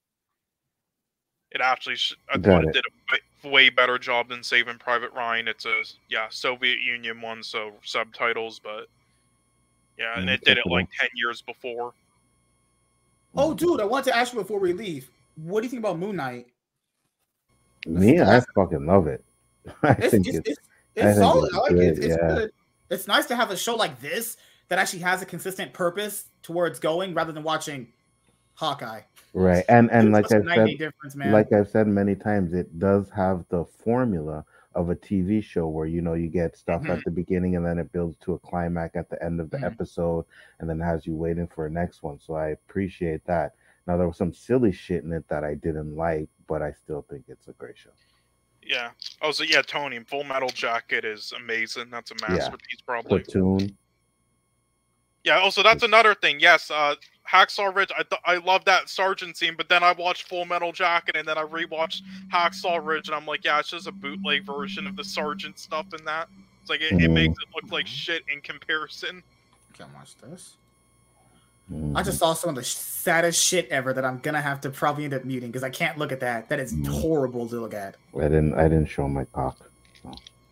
it 1.52 1.60
actually, 1.60 1.96
sh- 1.96 2.16
I 2.32 2.38
Got 2.38 2.44
thought 2.50 2.64
it, 2.64 2.68
it. 2.68 2.72
did 2.74 2.84
a 2.86 3.12
way- 3.12 3.50
way 3.50 3.70
better 3.70 3.98
job 3.98 4.28
than 4.28 4.42
Saving 4.42 4.78
Private 4.78 5.12
Ryan. 5.12 5.48
It's 5.48 5.66
a 5.66 5.82
yeah 6.08 6.28
Soviet 6.30 6.80
Union 6.80 7.20
one, 7.20 7.42
so 7.42 7.72
subtitles, 7.82 8.58
but 8.58 8.88
yeah, 10.00 10.18
and 10.18 10.28
it 10.30 10.40
did 10.42 10.58
it 10.58 10.64
it 10.66 10.70
like 10.70 10.88
ten 10.98 11.08
years 11.14 11.42
before. 11.42 11.92
Oh, 13.36 13.54
dude, 13.54 13.80
I 13.80 13.84
wanted 13.84 14.06
to 14.10 14.16
ask 14.16 14.32
you 14.32 14.40
before 14.40 14.58
we 14.58 14.72
leave. 14.72 15.10
What 15.36 15.60
do 15.60 15.66
you 15.66 15.70
think 15.70 15.80
about 15.80 15.98
Moon 15.98 16.16
Knight? 16.16 16.46
Me, 17.86 18.20
I 18.20 18.40
fucking 18.54 18.86
love 18.86 19.06
it. 19.06 19.24
I 19.82 19.92
It's 19.92 20.10
think 20.10 20.26
it's, 20.26 20.38
it's, 20.38 20.48
it's, 20.48 20.58
I 20.96 21.10
it's 21.10 21.18
think 21.18 21.32
solid. 21.32 21.46
it's 21.48 21.54
I 21.54 21.60
like 21.60 21.72
it. 21.72 21.78
It's, 21.78 21.98
good, 22.00 22.10
it's 22.10 22.16
yeah. 22.20 22.28
good. 22.34 22.50
It's 22.90 23.06
nice 23.06 23.26
to 23.26 23.36
have 23.36 23.50
a 23.50 23.56
show 23.56 23.76
like 23.76 24.00
this 24.00 24.36
that 24.68 24.78
actually 24.78 25.00
has 25.00 25.22
a 25.22 25.26
consistent 25.26 25.72
purpose 25.72 26.24
towards 26.42 26.78
going 26.80 27.14
rather 27.14 27.32
than 27.32 27.42
watching 27.42 27.88
Hawkeye. 28.54 29.02
right. 29.32 29.64
And 29.68 29.90
and 29.90 30.12
like 30.12 30.24
It's 30.24 30.32
a 30.32 30.38
I've 30.38 30.54
said, 30.54 30.78
difference, 30.78 31.14
man. 31.16 31.32
like 31.32 31.52
I've 31.52 31.68
said 31.68 31.86
many 31.86 32.14
times, 32.14 32.52
it 32.52 32.78
does 32.78 33.08
have 33.10 33.44
the 33.48 33.64
formula 33.64 34.44
of 34.74 34.90
a 34.90 34.94
TV 34.96 35.42
show 35.42 35.68
where 35.68 35.86
you 35.86 36.00
know 36.00 36.14
you 36.14 36.28
get 36.28 36.56
stuff 36.56 36.82
Mhm. 36.82 36.98
at 36.98 37.04
the 37.04 37.10
beginning 37.10 37.56
and 37.56 37.66
then 37.66 37.78
it 37.78 37.90
builds 37.92 38.16
to 38.18 38.34
a 38.34 38.38
climax 38.38 38.94
at 38.94 39.10
the 39.10 39.22
end 39.22 39.40
of 39.40 39.50
the 39.50 39.58
Mhm. 39.58 39.64
episode 39.64 40.24
and 40.58 40.70
then 40.70 40.78
has 40.78 41.06
you 41.06 41.14
waiting 41.14 41.48
for 41.48 41.66
a 41.66 41.70
next 41.70 42.02
one. 42.02 42.18
So 42.20 42.34
I 42.34 42.48
appreciate 42.48 43.24
that. 43.24 43.54
Now 43.86 43.96
there 43.96 44.06
was 44.06 44.16
some 44.16 44.32
silly 44.32 44.70
shit 44.70 45.02
in 45.02 45.12
it 45.12 45.26
that 45.28 45.42
I 45.42 45.54
didn't 45.54 45.96
like, 45.96 46.28
but 46.46 46.62
I 46.62 46.70
still 46.72 47.02
think 47.02 47.24
it's 47.28 47.48
a 47.48 47.52
great 47.54 47.76
show. 47.76 47.90
Yeah. 48.62 48.90
Oh, 49.22 49.32
so 49.32 49.42
yeah, 49.42 49.62
Tony, 49.62 49.98
Full 50.00 50.22
Metal 50.22 50.50
Jacket 50.50 51.04
is 51.04 51.32
amazing. 51.32 51.90
That's 51.90 52.12
a 52.12 52.14
masterpiece, 52.28 52.80
probably. 52.82 53.20
Platoon. 53.22 53.76
Yeah. 55.24 55.38
Also, 55.38 55.62
that's 55.62 55.82
another 55.82 56.14
thing. 56.14 56.38
Yes, 56.40 56.70
uh, 56.70 56.94
Hacksaw 57.30 57.74
Ridge. 57.74 57.90
I 57.96 58.02
th- 58.02 58.20
I 58.24 58.36
love 58.36 58.64
that 58.64 58.88
sergeant 58.88 59.36
scene, 59.36 59.54
but 59.56 59.68
then 59.68 59.82
I 59.82 59.92
watched 59.92 60.28
Full 60.28 60.44
Metal 60.44 60.72
Jacket, 60.72 61.16
and 61.16 61.26
then 61.26 61.38
I 61.38 61.42
rewatched 61.44 62.02
Hacksaw 62.32 62.84
Ridge, 62.84 63.08
and 63.08 63.14
I'm 63.14 63.26
like, 63.26 63.44
yeah, 63.44 63.58
it's 63.60 63.70
just 63.70 63.86
a 63.86 63.92
bootleg 63.92 64.44
version 64.44 64.86
of 64.86 64.96
the 64.96 65.04
sergeant 65.04 65.58
stuff 65.58 65.86
in 65.98 66.04
that. 66.04 66.28
It's 66.60 66.70
like 66.70 66.80
it, 66.80 66.92
it 66.92 67.10
Mhm. 67.10 67.12
makes 67.12 67.38
it 67.40 67.48
look 67.54 67.70
like 67.72 67.86
shit 67.86 68.22
in 68.32 68.40
comparison. 68.40 69.22
Can't 69.76 69.92
watch 69.94 70.16
this. 70.16 70.56
I 71.70 71.72
Mhm. 71.72 72.04
just 72.04 72.18
saw 72.18 72.34
some 72.34 72.50
of 72.50 72.56
the 72.56 72.64
saddest 72.64 73.40
shit 73.42 73.68
ever 73.68 73.92
that 73.92 74.04
I'm 74.04 74.18
gonna 74.18 74.40
have 74.40 74.60
to 74.62 74.70
probably 74.70 75.04
end 75.04 75.14
up 75.14 75.24
muting 75.24 75.50
because 75.50 75.62
I 75.62 75.70
can't 75.70 75.96
look 75.98 76.10
at 76.10 76.18
that. 76.20 76.48
That 76.48 76.58
is 76.58 76.74
Mm. 76.74 76.88
horrible 76.88 77.48
to 77.48 77.60
look 77.60 77.74
at. 77.74 77.94
I 78.16 78.22
didn't 78.22 78.54
I 78.54 78.64
didn't 78.64 78.86
show 78.86 79.06
my 79.08 79.24
cock. 79.26 79.56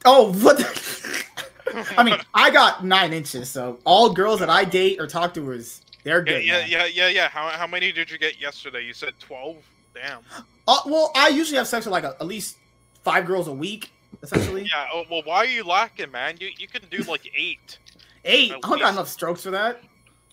Oh, 0.05 0.32
what? 0.32 0.58
The- 0.58 1.24
I 1.98 2.02
mean, 2.05 2.16
I 2.32 2.50
got 2.50 2.84
nine 2.84 3.12
inches, 3.12 3.50
so 3.50 3.78
all 3.84 4.10
girls 4.12 4.39
that 4.40 4.48
I 4.48 4.65
date 4.65 5.00
or 5.00 5.07
talk 5.08 5.34
to 5.34 5.50
is 5.50 5.82
they're 6.05 6.25
Yeah, 6.27 6.35
good. 6.35 6.44
yeah, 6.47 6.52
man. 6.60 6.68
yeah, 6.70 6.86
yeah, 6.86 7.09
yeah. 7.09 7.28
How 7.28 7.49
how 7.49 7.67
many 7.67 7.93
did 7.93 8.10
you 8.10 8.18
get 8.18 8.41
yesterday? 8.41 8.85
You 8.85 8.93
said 8.93 9.15
twelve. 9.18 9.57
Damn. 9.94 10.20
Uh, 10.67 10.78
well, 10.86 11.10
I 11.17 11.28
usually 11.28 11.59
have 11.59 11.67
sex 11.67 11.86
with 11.86 11.93
like 11.93 12.05
a, 12.05 12.15
at 12.20 12.27
least 12.27 12.57
five 13.02 13.27
girls 13.27 13.49
a 13.49 13.52
week, 13.52 13.91
essentially. 14.23 14.62
Yeah. 14.62 14.86
Oh, 14.93 15.05
well, 15.10 15.23
why 15.25 15.39
are 15.39 15.47
you 15.47 15.65
lacking, 15.65 16.10
man? 16.10 16.36
You 16.41 16.51
you 16.57 16.68
can 16.68 16.83
do 16.91 16.99
like 17.10 17.31
eight. 17.36 17.78
Eight. 18.25 18.51
I 18.52 18.59
don't 18.59 18.81
got 18.81 18.93
enough 18.93 19.09
strokes 19.09 19.44
for 19.44 19.52
that. 19.52 19.81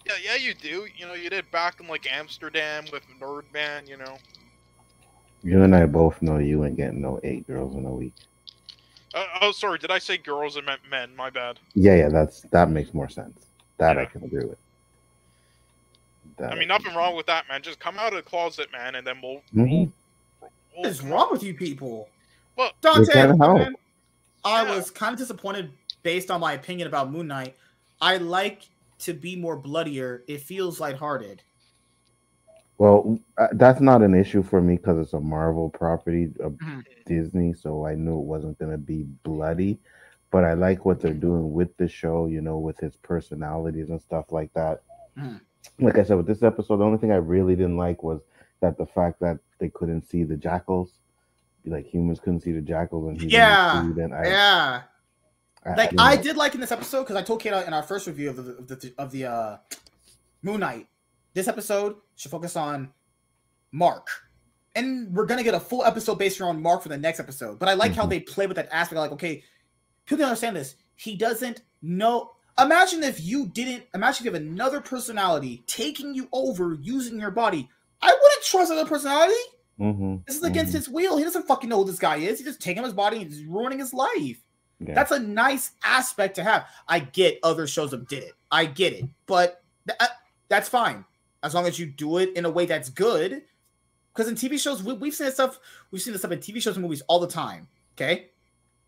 Yeah, 0.05 0.13
yeah, 0.21 0.35
you 0.35 0.53
do. 0.55 0.87
You 0.97 1.05
know, 1.05 1.13
you 1.13 1.29
did 1.29 1.49
back 1.51 1.79
in 1.79 1.87
like 1.87 2.11
Amsterdam 2.11 2.85
with 2.91 3.03
Nerdman. 3.21 3.87
You 3.87 3.97
know. 3.97 4.17
You 5.43 5.61
and 5.63 5.75
I 5.75 5.85
both 5.85 6.21
know 6.21 6.39
you 6.39 6.65
ain't 6.65 6.75
getting 6.77 6.99
no 7.01 7.19
eight 7.23 7.45
girls 7.47 7.75
in 7.75 7.85
a 7.85 7.91
week. 7.91 8.13
Uh, 9.13 9.25
oh, 9.41 9.51
sorry. 9.51 9.77
Did 9.77 9.91
I 9.91 9.99
say 9.99 10.17
girls? 10.17 10.57
I 10.57 10.61
meant 10.61 10.81
men. 10.89 11.15
My 11.15 11.29
bad. 11.29 11.59
Yeah, 11.75 11.95
yeah, 11.95 12.09
that's 12.09 12.41
that 12.51 12.69
makes 12.71 12.93
more 12.93 13.07
sense. 13.07 13.45
That 13.77 13.97
I 13.99 14.05
can 14.05 14.23
agree 14.23 14.45
with. 14.45 14.57
That 16.37 16.51
I 16.51 16.55
mean, 16.55 16.67
nothing 16.67 16.87
agree 16.87 16.97
wrong 16.97 17.15
with 17.15 17.25
that, 17.27 17.47
man. 17.47 17.61
Just 17.61 17.79
come 17.79 17.97
out 17.97 18.09
of 18.11 18.15
the 18.15 18.21
closet, 18.21 18.71
man, 18.71 18.95
and 18.95 19.05
then 19.07 19.17
we'll. 19.21 19.41
with. 19.53 19.65
Mhm. 19.65 19.91
we'll 20.41 20.51
What 20.75 20.87
is 20.87 21.01
wrong 21.01 21.29
with 21.31 21.43
you 21.43 21.53
people? 21.53 22.09
Well, 22.57 22.71
Dante, 22.81 23.11
can't 23.13 23.39
man, 23.39 23.75
I 24.43 24.63
Yeah. 24.63 24.75
was 24.75 24.91
kind 24.91 25.13
of 25.13 25.19
disappointed 25.19 25.71
based 26.03 26.29
on 26.29 26.41
my 26.41 26.53
opinion 26.53 26.87
about 26.87 27.11
Moon 27.11 27.27
Knight. 27.27 27.55
I 28.01 28.17
like 28.17 28.63
to 28.99 29.13
be 29.13 29.35
more 29.35 29.55
bloodier. 29.55 30.23
It 30.27 30.41
feels 30.41 30.79
lighthearted. 30.79 31.41
Well, 32.77 33.17
uh, 33.37 33.47
that's 33.53 33.79
not 33.79 34.01
an 34.01 34.13
issue 34.13 34.43
for 34.43 34.59
me 34.61 34.75
because 34.75 34.99
it's 34.99 35.13
a 35.13 35.19
Marvel 35.19 35.69
property 35.69 36.33
of 36.41 36.53
Mhm. 36.53 36.83
Disney, 37.05 37.53
so 37.53 37.85
I 37.85 37.95
knew 37.95 38.19
it 38.19 38.25
wasn't 38.25 38.59
going 38.59 38.71
to 38.71 38.77
be 38.77 39.03
bloody. 39.23 39.79
But 40.29 40.43
I 40.43 40.53
like 40.53 40.83
what 40.83 40.99
they're 40.99 41.13
doing 41.13 41.53
with 41.53 41.75
the 41.77 41.87
show, 41.87 42.25
you 42.25 42.41
know, 42.41 42.57
with 42.59 42.77
his 42.79 42.97
personalities 42.97 43.89
and 43.89 44.01
stuff 44.01 44.33
like 44.33 44.51
that. 44.53 44.81
Mhm. 45.17 45.39
Like 45.79 45.97
I 45.97 46.03
said, 46.03 46.17
with 46.17 46.27
this 46.27 46.43
episode, 46.43 46.77
the 46.77 46.83
only 46.85 46.97
thing 46.97 47.11
I 47.11 47.15
really 47.17 47.55
didn't 47.55 47.77
like 47.77 48.03
was 48.03 48.21
that 48.61 48.77
the 48.77 48.85
fact 48.85 49.19
that 49.19 49.39
they 49.59 49.69
couldn't 49.69 50.03
see 50.07 50.23
the 50.23 50.35
jackals, 50.37 50.91
like 51.65 51.85
humans 51.85 52.19
couldn't 52.19 52.41
see 52.41 52.51
the 52.51 52.61
jackals, 52.61 53.07
and 53.09 53.19
he 53.21 53.27
Yeah. 53.27 53.91
I, 54.13 54.27
Yeah. 54.27 54.81
I, 55.65 55.73
Like 55.75 55.91
you 55.91 55.97
I 55.99 56.15
did 56.15 56.37
like 56.37 56.53
in 56.53 56.61
this 56.61 56.71
episode 56.71 57.01
because 57.03 57.15
I 57.15 57.23
told 57.23 57.41
Kate 57.41 57.51
in 57.53 57.73
our 57.73 57.83
first 57.83 58.05
review 58.07 58.29
of 58.29 58.35
the 58.37 58.51
of 58.57 58.67
the, 58.67 58.93
of 58.97 59.11
the 59.11 59.25
uh, 59.25 59.57
Moon 60.43 60.59
Knight. 60.59 60.87
This 61.33 61.47
episode 61.47 61.95
should 62.15 62.31
focus 62.31 62.55
on 62.55 62.93
Mark, 63.71 64.07
and 64.75 65.11
we're 65.13 65.25
gonna 65.25 65.43
get 65.43 65.53
a 65.55 65.59
full 65.59 65.83
episode 65.83 66.19
based 66.19 66.39
around 66.39 66.61
Mark 66.61 66.83
for 66.83 66.89
the 66.89 66.97
next 66.97 67.19
episode. 67.19 67.57
But 67.59 67.67
I 67.67 67.73
like 67.73 67.93
how 67.93 68.05
Mhm. 68.05 68.09
they 68.09 68.19
play 68.21 68.45
with 68.47 68.55
that 68.57 68.69
aspect. 68.71 68.99
Like, 68.99 69.11
okay, 69.13 69.43
people 70.05 70.19
don't 70.19 70.27
understand 70.27 70.55
this. 70.55 70.75
He 70.95 71.15
doesn't 71.17 71.61
know. 71.81 72.31
Imagine 72.59 73.03
if 73.03 73.21
you 73.21 73.47
didn't. 73.47 73.83
Imagine 73.93 74.21
if 74.21 74.25
you 74.25 74.31
have 74.33 74.41
another 74.41 74.79
personality 74.81 75.63
taking 75.67 76.13
you 76.15 76.29
over 76.31 76.77
using 76.81 77.19
your 77.19 77.31
body. 77.31 77.69
I 78.01 78.07
wouldn't 78.07 78.43
trust 78.43 78.71
another 78.71 78.87
personality. 78.89 79.33
mhm, 79.79 80.25
This 80.25 80.37
is 80.37 80.43
against 80.43 80.71
mhm, 80.71 80.75
his 80.75 80.89
will. 80.89 81.17
He 81.17 81.23
doesn't 81.25 81.47
fucking 81.47 81.69
know 81.69 81.79
who 81.79 81.85
this 81.91 81.99
guy 81.99 82.17
is. 82.17 82.37
He's 82.39 82.47
just 82.47 82.61
taking 82.61 82.83
his 82.83 82.93
body 82.93 83.21
and 83.21 83.29
he's 83.31 83.43
ruining 83.43 83.79
his 83.79 83.93
life. 83.93 84.37
yeah. 84.79 84.93
That's 84.93 85.11
a 85.11 85.19
nice 85.19 85.71
aspect 85.83 86.35
to 86.35 86.43
have. 86.43 86.65
I 86.87 86.99
get 86.99 87.39
other 87.43 87.67
shows 87.67 87.91
have 87.91 88.07
did 88.07 88.23
it. 88.23 88.33
I 88.51 88.65
get 88.65 88.93
it, 88.93 89.05
but 89.25 89.61
th- 89.87 89.97
uh, 89.99 90.07
that's 90.47 90.69
fine 90.69 91.03
as 91.43 91.53
long 91.53 91.65
as 91.65 91.77
you 91.77 91.85
do 91.87 92.17
it 92.19 92.33
in 92.37 92.45
a 92.45 92.49
way 92.49 92.65
that's 92.65 92.89
good. 92.89 93.41
Because 94.13 94.29
in 94.29 94.35
TV 94.35 94.57
shows, 94.57 94.81
we, 94.81 94.93
we've 94.93 95.13
seen 95.13 95.25
this 95.25 95.33
stuff. 95.33 95.59
We've 95.91 96.01
seen 96.01 96.13
this 96.13 96.21
stuff 96.21 96.31
in 96.31 96.39
TV 96.39 96.61
shows 96.61 96.75
and 96.77 96.83
movies 96.83 97.01
all 97.07 97.19
the 97.19 97.27
time. 97.27 97.67
Okay, 97.97 98.29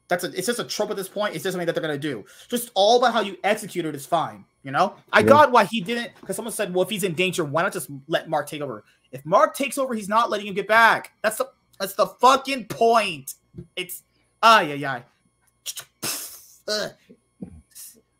that's 0.07 0.23
a. 0.23 0.27
It's 0.37 0.47
just 0.47 0.59
a 0.59 0.63
trope 0.63 0.89
at 0.89 0.95
this 0.95 1.09
point. 1.09 1.35
It's 1.35 1.43
just 1.43 1.53
something 1.53 1.65
that 1.65 1.73
they're 1.73 1.81
gonna 1.81 1.97
do. 1.97 2.25
Just 2.49 2.71
all 2.75 2.97
about 2.97 3.13
how 3.13 3.21
you 3.21 3.37
execute 3.43 3.85
it 3.85 3.95
is 3.95 4.05
fine. 4.05 4.45
You 4.63 4.71
know, 4.71 4.95
I 5.13 5.19
Yeah. 5.19 5.27
got 5.27 5.51
why 5.51 5.65
he 5.65 5.81
didn't. 5.81 6.11
Because 6.19 6.35
someone 6.35 6.53
said, 6.53 6.73
"Well, 6.73 6.83
if 6.83 6.89
he's 6.89 7.03
in 7.03 7.13
danger, 7.13 7.43
why 7.43 7.63
not 7.63 7.73
just 7.73 7.89
let 8.07 8.29
Mark 8.29 8.47
take 8.47 8.61
over?" 8.61 8.83
If 9.11 9.25
Mark 9.25 9.55
takes 9.55 9.77
over, 9.77 9.93
he's 9.93 10.09
not 10.09 10.29
letting 10.29 10.47
him 10.47 10.53
get 10.53 10.67
back. 10.67 11.11
That's 11.21 11.37
the. 11.37 11.49
That's 11.79 11.93
the 11.93 12.07
fucking 12.07 12.65
point. 12.65 13.33
It's. 13.75 14.03
Ah, 14.41 14.61
yeah, 14.61 14.73
yeah. 14.75 15.01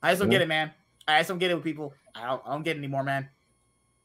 I 0.01 0.11
just 0.11 0.19
don't 0.21 0.29
get 0.29 0.41
it, 0.41 0.47
man. 0.47 0.71
I 1.07 1.19
just 1.19 1.29
don't 1.29 1.37
get 1.39 1.51
it 1.51 1.55
with 1.55 1.63
people. 1.63 1.93
I 2.15 2.27
don't, 2.27 2.41
I 2.45 2.51
don't 2.53 2.63
get 2.63 2.75
it 2.75 2.79
anymore, 2.79 3.03
man. 3.03 3.29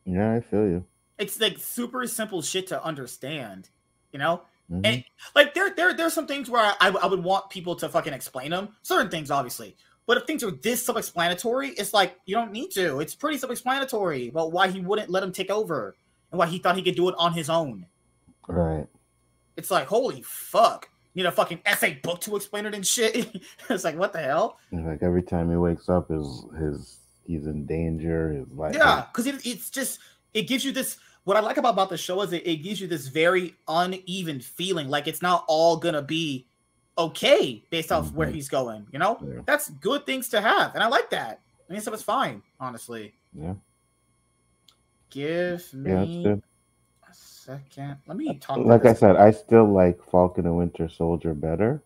yeah, 0.05 0.33
I 0.35 0.41
feel 0.41 0.67
you. 0.67 0.85
It's 1.19 1.41
like 1.41 1.59
super 1.59 2.07
simple 2.07 2.43
shit 2.43 2.67
to 2.69 2.83
understand, 2.85 3.69
you 4.13 4.19
know. 4.19 4.43
Mhm. 4.73 4.81
And 4.85 5.05
like 5.35 5.55
there, 5.55 5.71
there, 5.71 5.93
there's 5.93 6.15
some 6.15 6.27
things 6.27 6.49
where 6.49 6.63
I, 6.81 6.89
I 6.89 7.07
would 7.07 7.23
want 7.23 7.51
people 7.51 7.77
to 7.77 7.89
fucking 7.89 8.13
explain 8.13 8.51
them. 8.51 8.71
Certain 8.83 9.11
things, 9.11 9.31
obviously, 9.31 9.77
but 10.07 10.17
if 10.17 10.25
things 10.25 10.43
are 10.43 10.51
this 10.51 10.85
self-explanatory, 10.85 11.71
it's 11.71 11.93
like 11.93 12.17
you 12.25 12.35
don't 12.35 12.53
need 12.53 12.71
to. 12.73 13.01
It's 13.01 13.15
pretty 13.15 13.39
self-explanatory 13.39 14.29
about 14.29 14.53
why 14.53 14.69
he 14.69 14.81
wouldn't 14.81 15.11
let 15.11 15.23
him 15.23 15.33
take 15.33 15.51
over 15.51 15.95
and 16.31 16.39
why 16.39 16.47
he 16.47 16.59
thought 16.59 16.77
he 16.77 16.83
could 16.83 16.97
do 16.97 17.09
it 17.09 17.15
on 17.19 17.33
his 17.33 17.51
own. 17.51 17.87
Right. 18.49 18.87
It's 19.57 19.71
like 19.71 19.87
holy 19.87 20.23
fuck. 20.23 20.89
You 21.15 21.23
need 21.23 21.29
a 21.29 21.33
fucking 21.33 21.61
essay 21.67 22.01
book 22.03 22.23
to 22.23 22.37
explain 22.37 22.65
it 22.65 22.75
and 22.75 22.87
shit. 22.87 23.29
it's 23.69 23.85
like 23.85 23.99
what 23.99 24.15
the 24.15 24.21
hell? 24.21 24.59
Like 24.73 25.03
every 25.03 25.23
time 25.23 25.51
he 25.51 25.57
wakes 25.57 25.91
up, 25.91 26.09
his 26.09 26.47
his 26.59 26.99
he's 27.27 27.47
in 27.47 27.67
danger. 27.67 28.33
His 28.33 28.51
life. 28.53 28.75
Yeah, 28.75 29.05
because 29.13 29.27
it, 29.27 29.47
it's 29.47 29.69
just 29.69 29.99
it 30.33 30.49
gives 30.49 30.65
you 30.65 30.73
this. 30.73 30.97
What 31.25 31.37
I 31.37 31.41
like 31.41 31.57
about, 31.57 31.75
about 31.75 31.89
the 31.89 31.97
show 31.97 32.21
is 32.23 32.33
it, 32.33 32.47
it 32.47 32.57
gives 32.57 32.81
you 32.81 32.89
this 32.89 33.07
very 33.07 33.55
uneven 33.69 34.41
feeling, 34.41 34.89
like 34.89 35.07
it's 35.07 35.23
not 35.23 35.45
all 35.47 35.77
gonna 35.77 36.03
be 36.03 36.47
okay 36.99 37.65
based 37.71 37.93
off 37.93 38.13
where 38.13 38.29
Mhm. 38.29 38.35
he's 38.35 38.49
going. 38.49 38.87
You 38.93 38.99
know, 38.99 39.19
Yeah. 39.23 39.41
that's 39.47 39.71
good 39.71 40.05
things 40.05 40.29
to 40.31 40.41
have, 40.41 40.75
and 40.75 40.83
I 40.83 40.89
like 40.89 41.11
that. 41.11 41.41
I 41.69 41.73
mean, 41.73 41.81
stuff 41.81 41.95
is 41.95 42.03
fine, 42.03 42.43
honestly. 42.59 43.15
Yeah. 43.33 43.55
Give 45.11 45.73
me 45.75 45.91
Yeah, 46.25 46.33
a 46.33 47.15
second. 47.15 47.99
Let 48.07 48.17
me 48.17 48.39
talk. 48.39 48.59
Like 48.59 48.85
I 48.85 48.95
said, 48.95 49.17
I 49.17 49.31
still 49.31 49.65
like 49.67 50.03
Falcon 50.11 50.47
and 50.47 50.57
Winter 50.57 50.89
Soldier 50.89 51.35
better, 51.35 51.83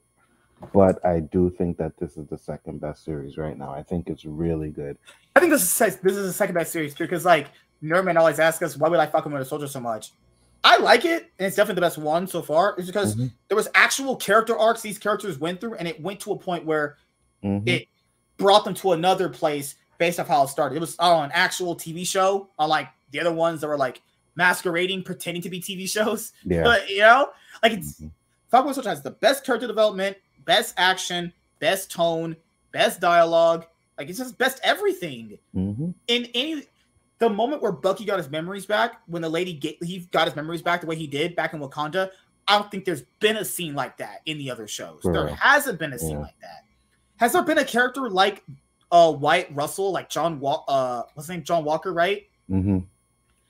but 0.72 1.04
I 1.04 1.20
do 1.20 1.50
think 1.50 1.76
that 1.76 1.98
this 1.98 2.16
is 2.16 2.26
the 2.26 2.38
second 2.38 2.80
best 2.80 3.04
series 3.04 3.36
right 3.36 3.58
now. 3.58 3.70
I 3.70 3.82
think 3.82 4.08
it's 4.08 4.24
really 4.24 4.70
good. 4.70 4.96
I 5.34 5.40
think 5.40 5.52
this 5.52 5.62
is 5.62 5.96
this 6.00 6.16
is 6.16 6.26
the 6.26 6.32
second 6.32 6.54
best 6.54 6.72
series 6.72 6.94
too, 6.94 7.04
because 7.04 7.24
like 7.24 7.48
Nerdman 7.82 8.16
always 8.16 8.38
asks 8.38 8.62
us 8.62 8.76
why 8.76 8.88
we 8.88 8.96
like 8.96 9.12
fucking 9.12 9.30
Winter 9.30 9.44
Soldier 9.48 9.68
so 9.68 9.80
much. 9.80 10.12
I 10.64 10.78
like 10.78 11.04
it, 11.04 11.30
and 11.38 11.46
it's 11.46 11.54
definitely 11.56 11.76
the 11.76 11.86
best 11.86 11.98
one 11.98 12.26
so 12.26 12.42
far. 12.42 12.74
It's 12.76 12.86
because 12.86 13.14
Mhm. 13.14 13.30
there 13.48 13.56
was 13.56 13.68
actual 13.74 14.16
character 14.16 14.58
arcs 14.58 14.80
these 14.82 14.98
characters 14.98 15.38
went 15.38 15.60
through, 15.60 15.74
and 15.74 15.86
it 15.86 16.00
went 16.00 16.18
to 16.20 16.32
a 16.32 16.36
point 16.38 16.64
where 16.64 16.96
Mhm. 17.44 17.68
it 17.68 17.88
brought 18.36 18.64
them 18.64 18.74
to 18.74 18.92
another 18.92 19.28
place 19.28 19.76
based 19.98 20.18
off 20.18 20.26
how 20.28 20.42
it 20.42 20.48
started. 20.48 20.76
It 20.76 20.80
was 20.80 20.96
on 20.98 21.26
an 21.26 21.30
actual 21.32 21.76
TV 21.76 22.04
show, 22.04 22.48
unlike 22.58 22.88
the 23.12 23.20
other 23.20 23.32
ones 23.32 23.60
that 23.60 23.68
were 23.68 23.78
like 23.78 24.02
masquerading, 24.34 25.02
pretending 25.04 25.42
to 25.42 25.48
be 25.50 25.60
TV 25.60 25.86
shows. 25.86 26.32
Yeah. 26.44 26.64
But 26.64 26.90
you 26.90 27.00
know, 27.00 27.30
like 27.62 27.72
it's 27.72 28.00
Mhm. 28.00 28.10
Falcon 28.50 28.66
Winter 28.66 28.74
Soldier 28.74 28.90
has 28.90 29.02
the 29.02 29.10
best 29.12 29.44
character 29.44 29.66
development, 29.66 30.16
best 30.44 30.74
action, 30.76 31.32
best 31.60 31.90
tone, 31.90 32.36
best 32.72 33.00
dialogue. 33.00 33.66
Like 33.98 34.08
it's 34.08 34.18
just 34.18 34.36
best 34.36 34.60
everything 34.62 35.38
Mhm. 35.54 35.94
in 36.08 36.26
any 36.34 36.64
the 37.18 37.28
moment 37.30 37.62
where 37.62 37.72
Bucky 37.72 38.04
got 38.04 38.18
his 38.18 38.28
memories 38.28 38.66
back, 38.66 39.00
when 39.06 39.22
the 39.22 39.28
lady 39.28 39.52
get 39.52 39.82
he 39.82 40.00
got 40.12 40.26
his 40.26 40.36
memories 40.36 40.62
back 40.62 40.80
the 40.82 40.86
way 40.86 40.96
he 40.96 41.06
did 41.06 41.34
back 41.36 41.54
in 41.54 41.60
Wakanda, 41.60 42.10
I 42.48 42.58
don't 42.58 42.70
think 42.70 42.84
there's 42.84 43.02
been 43.20 43.36
a 43.38 43.44
scene 43.44 43.74
like 43.74 43.96
that 43.98 44.20
in 44.26 44.38
the 44.38 44.50
other 44.50 44.68
shows. 44.68 45.00
There 45.02 45.28
hasn't 45.28 45.78
been 45.78 45.92
a 45.92 45.98
scene 45.98 46.10
Yeah. 46.12 46.18
like 46.20 46.38
that. 46.40 46.64
Has 47.16 47.32
there 47.32 47.42
been 47.42 47.58
a 47.58 47.64
character 47.64 48.10
like 48.10 48.44
uh 48.92 49.12
Wyatt 49.18 49.48
Russell, 49.52 49.90
like 49.92 50.08
John 50.10 50.38
Wa- 50.40 50.62
uh 50.68 51.02
what's 51.14 51.26
his 51.26 51.34
name? 51.36 51.42
John 51.44 51.64
Walker, 51.64 51.92
right? 51.92 52.28
Mhm. 52.50 52.84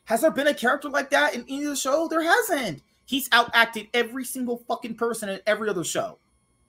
Has 0.05 0.20
there 0.20 0.31
been 0.31 0.47
a 0.47 0.55
character 0.55 0.89
like 0.89 1.11
that 1.11 1.35
in 1.35 1.43
any 1.49 1.65
of 1.65 1.70
the 1.70 1.77
show? 1.77 2.07
There 2.09 2.23
hasn't. 2.23 2.83
He's 3.05 3.28
outacted 3.31 3.89
every 3.93 4.25
single 4.25 4.59
fucking 4.69 4.95
person 4.95 5.28
in 5.28 5.41
every 5.47 5.69
other 5.69 5.85
show. 5.85 6.19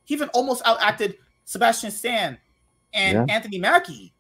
He 0.04 0.14
even 0.16 0.30
almost 0.30 0.64
outacted 0.64 1.18
Sebastian 1.46 1.92
Stan 1.92 2.38
and 2.94 3.28
Yeah. 3.30 3.36
Anthony 3.36 3.60
Mackie. 3.60 4.14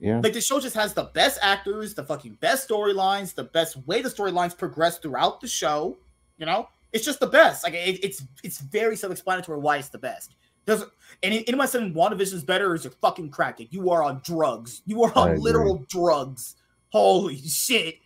Yeah. 0.00 0.20
Like 0.20 0.32
the 0.32 0.40
show 0.40 0.60
just 0.60 0.76
has 0.76 0.94
the 0.94 1.04
best 1.04 1.38
actors, 1.42 1.94
the 1.94 2.04
fucking 2.04 2.38
best 2.40 2.68
storylines, 2.68 3.34
the 3.34 3.44
best 3.44 3.76
way 3.86 4.00
the 4.00 4.08
storylines 4.08 4.56
progress 4.56 4.98
throughout 4.98 5.40
the 5.40 5.48
show. 5.48 5.98
You 6.36 6.46
know, 6.46 6.68
it's 6.92 7.04
just 7.04 7.20
the 7.20 7.26
best. 7.26 7.64
Like 7.64 7.74
it, 7.74 8.02
it's 8.04 8.22
it's 8.44 8.60
very 8.60 8.96
self-explanatory 8.96 9.58
why 9.58 9.78
it's 9.78 9.88
the 9.88 9.98
best. 9.98 10.34
Does 10.66 10.84
any 11.22 11.46
anyone 11.48 11.66
saying 11.66 11.94
WandaVision 11.94 12.34
is 12.34 12.44
better 12.44 12.74
is 12.74 12.86
a 12.86 12.90
fucking 12.90 13.30
crack. 13.30 13.58
Like, 13.58 13.72
you 13.72 13.90
are 13.90 14.02
on 14.02 14.20
drugs. 14.24 14.82
You 14.86 15.02
are 15.02 15.12
I 15.16 15.20
on 15.20 15.28
agree. 15.30 15.40
literal 15.40 15.84
drugs. 15.88 16.56
Holy 16.90 17.38
shit. 17.38 17.96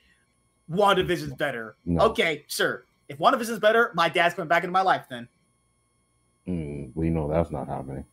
WandaVision's 0.71 1.35
better. 1.35 1.77
No. 1.85 2.03
Okay, 2.07 2.45
sure. 2.49 2.85
If 3.09 3.19
WandaVision's 3.19 3.59
better, 3.59 3.93
my 3.95 4.09
dad's 4.09 4.35
coming 4.35 4.49
back 4.49 4.63
into 4.63 4.73
my 4.73 4.83
life 4.83 5.05
then. 5.11 5.29
Mm, 6.49 6.93
we 6.95 7.11
know 7.11 7.29
that's 7.29 7.51
not 7.51 7.69
happening. 7.69 8.05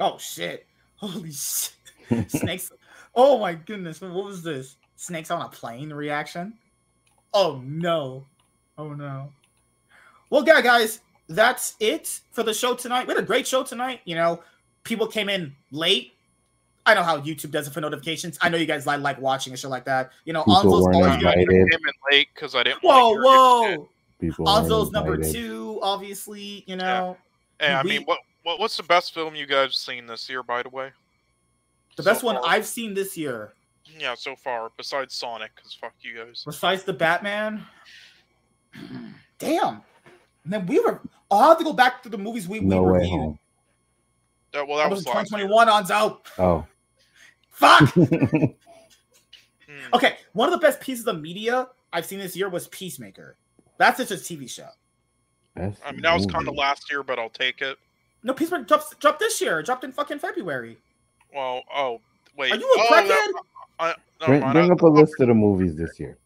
Oh 0.00 0.16
shit. 0.18 0.66
Holy 0.96 1.32
shit. 1.32 1.74
Snakes. 2.28 2.70
Oh 3.16 3.38
my 3.38 3.54
goodness. 3.54 4.00
What 4.00 4.12
was 4.12 4.42
this? 4.42 4.76
Snakes 4.96 5.30
on 5.30 5.42
a 5.42 5.48
plane 5.48 5.92
reaction? 5.92 6.54
Oh 7.34 7.60
no. 7.64 8.24
Oh 8.78 8.92
no. 8.92 9.32
Well, 10.30 10.44
yeah, 10.46 10.60
guys, 10.60 11.00
that's 11.28 11.74
it 11.80 12.20
for 12.32 12.42
the 12.42 12.52
show 12.54 12.74
tonight. 12.74 13.06
We 13.06 13.14
had 13.14 13.22
a 13.22 13.26
great 13.26 13.46
show 13.46 13.62
tonight. 13.62 14.00
You 14.04 14.16
know, 14.16 14.42
people 14.84 15.06
came 15.06 15.28
in 15.28 15.54
late. 15.70 16.12
I 16.84 16.94
know 16.94 17.02
how 17.02 17.18
YouTube 17.20 17.50
does 17.50 17.66
it 17.66 17.72
for 17.72 17.80
notifications. 17.80 18.38
I 18.40 18.48
know 18.48 18.58
you 18.58 18.66
guys 18.66 18.86
like 18.86 19.00
like 19.00 19.20
watching 19.20 19.52
a 19.52 19.56
show 19.56 19.68
like 19.68 19.84
that. 19.86 20.10
You 20.24 20.32
know, 20.32 20.42
People 20.42 20.56
Anzo's 20.56 20.84
weren't 20.84 20.96
always 20.96 21.10
I 21.10 21.14
invited. 21.16 21.48
came 21.48 21.60
in 21.62 21.78
late 22.12 22.28
because 22.34 22.54
I 22.54 22.62
didn't. 22.62 22.82
Whoa, 22.82 22.90
wanna 22.90 23.08
hear 23.08 23.22
your 23.22 23.70
shit. 23.70 23.78
whoa. 23.80 23.88
People 24.20 24.44
weren't 24.44 24.58
Anzo's 24.58 24.90
number 24.92 25.16
two, 25.32 25.78
obviously, 25.82 26.64
you 26.66 26.76
know. 26.76 27.16
Hey, 27.60 27.72
I 27.72 27.82
We- 27.82 27.90
mean, 27.90 28.02
what, 28.04 28.20
what 28.44 28.58
what's 28.60 28.76
the 28.76 28.82
best 28.84 29.12
film 29.14 29.34
you 29.34 29.46
guys 29.46 29.74
seen 29.76 30.06
this 30.06 30.28
year, 30.28 30.42
by 30.42 30.62
the 30.62 30.68
way? 30.70 30.92
The 31.96 32.02
So 32.02 32.10
best 32.10 32.22
one 32.22 32.36
far? 32.36 32.44
I've 32.46 32.66
seen 32.66 32.94
this 32.94 33.16
year, 33.16 33.54
Yeah, 33.98 34.14
so 34.14 34.36
far, 34.36 34.70
besides 34.76 35.14
Sonic, 35.14 35.50
because 35.56 35.74
fuck 35.74 35.94
you 36.00 36.16
guys. 36.24 36.42
besides 36.46 36.84
the 36.84 36.92
Batman. 36.92 37.64
Damn. 39.38 39.82
And 40.44 40.52
then 40.52 40.66
we 40.66 40.78
were. 40.80 41.00
I'll 41.30 41.48
have 41.50 41.58
to 41.58 41.64
go 41.64 41.72
back 41.72 42.02
to 42.04 42.08
the 42.08 42.18
movies 42.18 42.46
we, 42.48 42.60
No 42.60 42.82
we 42.82 42.92
way 42.92 42.98
reviewed. 43.00 43.10
home. 43.20 43.38
That, 44.52 44.66
well, 44.68 44.76
That 44.78 44.84
that 44.84 44.90
was 44.90 44.98
was 45.04 45.06
2021 45.06 45.68
on 45.68 45.86
Zo. 45.86 46.20
Oh. 46.38 46.66
Fuck. 47.50 47.92
Hmm. 49.68 49.94
okay, 49.94 50.16
one 50.32 50.46
of 50.48 50.52
the 50.52 50.64
best 50.64 50.80
pieces 50.80 51.06
of 51.08 51.20
media 51.20 51.68
I've 51.92 52.06
seen 52.06 52.20
this 52.20 52.36
year 52.36 52.48
was 52.48 52.68
Peacemaker. 52.68 53.36
That's 53.78 53.98
just 53.98 54.12
a 54.12 54.14
TV 54.14 54.48
show. 54.48 54.68
That's 55.56 55.80
I 55.84 55.90
mean, 55.90 56.02
that 56.02 56.14
was 56.14 56.24
kind 56.26 56.46
of 56.46 56.54
last 56.54 56.88
year, 56.90 57.02
but 57.02 57.18
I'll 57.18 57.28
take 57.30 57.62
it. 57.62 57.76
No, 58.22 58.32
Peacemaker 58.32 58.62
dropped, 58.64 58.98
dropped 59.00 59.18
this 59.18 59.40
year. 59.40 59.58
It 59.58 59.66
dropped 59.66 59.82
in 59.82 59.90
fucking 59.90 60.20
February. 60.20 60.78
Well, 61.34 61.62
oh 61.74 62.00
wait. 62.36 62.52
Are 62.52 62.56
you 62.56 62.62
a 62.64 62.80
oh, 62.80 62.86
crackhead? 62.92 63.08
that- 63.08 63.42
I, 63.78 63.86
never 63.88 64.30
Bring, 64.30 64.40
mind, 64.40 64.52
bring 64.54 64.70
up 64.72 64.80
a 64.82 64.86
list 64.86 65.20
of 65.20 65.28
the 65.28 65.34
movies 65.34 65.76
this 65.76 66.00
year. 66.00 66.16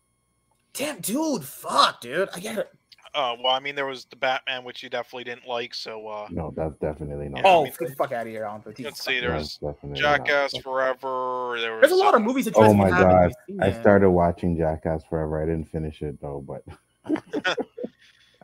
Damn, 0.73 1.01
dude, 1.01 1.45
fuck, 1.45 2.01
dude. 2.01 2.29
I 2.33 2.39
get 2.39 2.59
it. 2.59 2.71
Uh, 3.13 3.35
well, 3.43 3.53
I 3.53 3.59
mean, 3.59 3.75
there 3.75 3.87
was 3.87 4.05
the 4.05 4.15
Batman, 4.15 4.63
which 4.63 4.85
you 4.85 4.89
definitely 4.89 5.25
didn't 5.25 5.49
like. 5.49 5.75
So, 5.75 6.07
uh, 6.07 6.29
No, 6.31 6.53
that's 6.57 6.77
definitely 6.77 7.29
not. 7.29 7.41
Yeah, 7.43 7.49
I 7.49 7.53
Oh, 7.55 7.65
mean- 7.65 7.73
get 7.77 7.89
the 7.89 7.97
fuck 7.97 8.13
out 8.13 8.25
of 8.25 8.33
here, 8.33 8.45
Alan. 8.45 8.63
but 8.65 8.79
let's 8.79 9.03
see. 9.05 9.21
Christ. 9.21 9.59
There 9.61 9.71
was 9.73 9.77
not. 9.83 9.97
Jackass 9.97 10.57
Forever. 10.59 11.57
There 11.59 11.73
was 11.73 11.81
There's 11.81 11.91
a 11.93 11.97
lot 11.97 12.15
of 12.15 12.21
uh, 12.21 12.25
movies 12.25 12.45
that 12.45 12.55
Oh 12.57 12.73
my 12.73 12.89
haven't 12.89 13.09
God. 13.11 13.33
seen 13.49 13.61
I 13.61 13.73
started 13.81 14.11
watching 14.11 14.57
Jackass 14.57 15.03
Forever. 15.11 15.43
I 15.43 15.47
didn't 15.47 15.69
finish 15.69 16.03
it 16.03 16.21
though, 16.21 16.45
but 16.47 16.63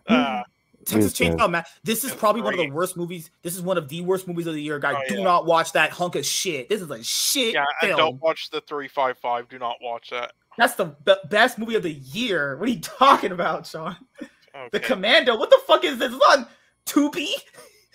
Uh, 0.09 0.43
Texas 0.87 1.13
Chainsaw 1.13 1.51
Man. 1.51 1.65
This 1.85 2.05
is 2.05 2.13
It's 2.13 2.21
probably 2.21 2.43
one 2.43 2.55
of 2.55 2.59
the 2.61 2.71
worst 2.71 2.97
movies. 2.97 3.31
This 3.43 3.55
is 3.55 3.63
one 3.63 3.77
of 3.79 3.89
the 3.89 4.01
worst 4.01 4.27
movies 4.27 4.47
of 4.47 4.55
the 4.55 4.63
year, 4.63 4.79
guys. 4.79 4.97
Oh, 4.99 5.03
Do 5.09 5.17
yeah. 5.19 5.25
not 5.25 5.47
watch 5.47 5.73
that 5.73 5.91
hunk 5.91 6.15
of 6.17 6.25
shit. 6.25 6.69
This 6.69 6.81
is 6.81 6.91
a 6.91 7.03
shit 7.03 7.55
yeah, 7.55 7.65
and 7.83 7.97
don't 7.97 8.21
watch 8.23 8.51
the 8.51 8.61
three 8.63 8.89
five 8.89 9.19
five. 9.19 9.49
Do 9.49 9.59
not 9.59 9.77
watch 9.83 10.11
that. 10.11 10.33
That's 10.59 10.75
the 10.75 10.87
be- 11.05 11.15
best 11.29 11.59
movie 11.59 11.75
of 11.75 11.83
the 11.83 11.93
year. 11.93 12.57
What 12.57 12.69
are 12.69 12.73
you 12.73 12.81
talking 12.81 13.33
about, 13.33 13.67
Sean? 13.67 13.97
Okay. 14.23 14.69
The 14.73 14.81
Commando. 14.81 15.37
What 15.37 15.51
the 15.51 15.61
fuck 15.67 15.85
is 15.85 15.99
this? 15.99 16.13
It's 16.15 16.25
on 16.31 16.47
Tubi. 16.87 17.29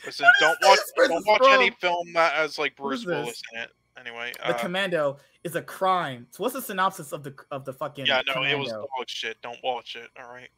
Listen, 0.06 0.28
What 0.42 0.58
don't 0.62 0.74
is 0.74 0.94
watch 0.96 1.08
don't 1.10 1.10
this 1.10 1.24
watch 1.26 1.42
any 1.60 1.72
film 1.72 2.14
that 2.14 2.34
has 2.34 2.60
like 2.60 2.76
Bruce? 2.76 3.06
Willis 3.06 3.42
in 3.54 3.62
it. 3.62 3.72
Anyway, 4.00 4.32
The 4.38 4.56
uh, 4.56 4.58
Commando 4.58 5.18
is 5.44 5.56
a 5.56 5.62
crime. 5.62 6.26
So 6.32 6.44
what's 6.44 6.54
the 6.56 6.62
synopsis 6.62 7.12
of 7.14 7.24
the 7.24 7.34
of 7.52 7.66
the 7.66 7.74
fucking? 7.74 8.06
yeah, 8.06 8.22
no, 8.28 8.34
Commando? 8.34 8.56
it 8.58 8.60
was 8.60 8.72
dog 8.72 8.88
shit. 9.08 9.42
Don't 9.42 9.58
watch 9.64 9.96
it. 9.96 10.10
All 10.22 10.32
right. 10.32 10.50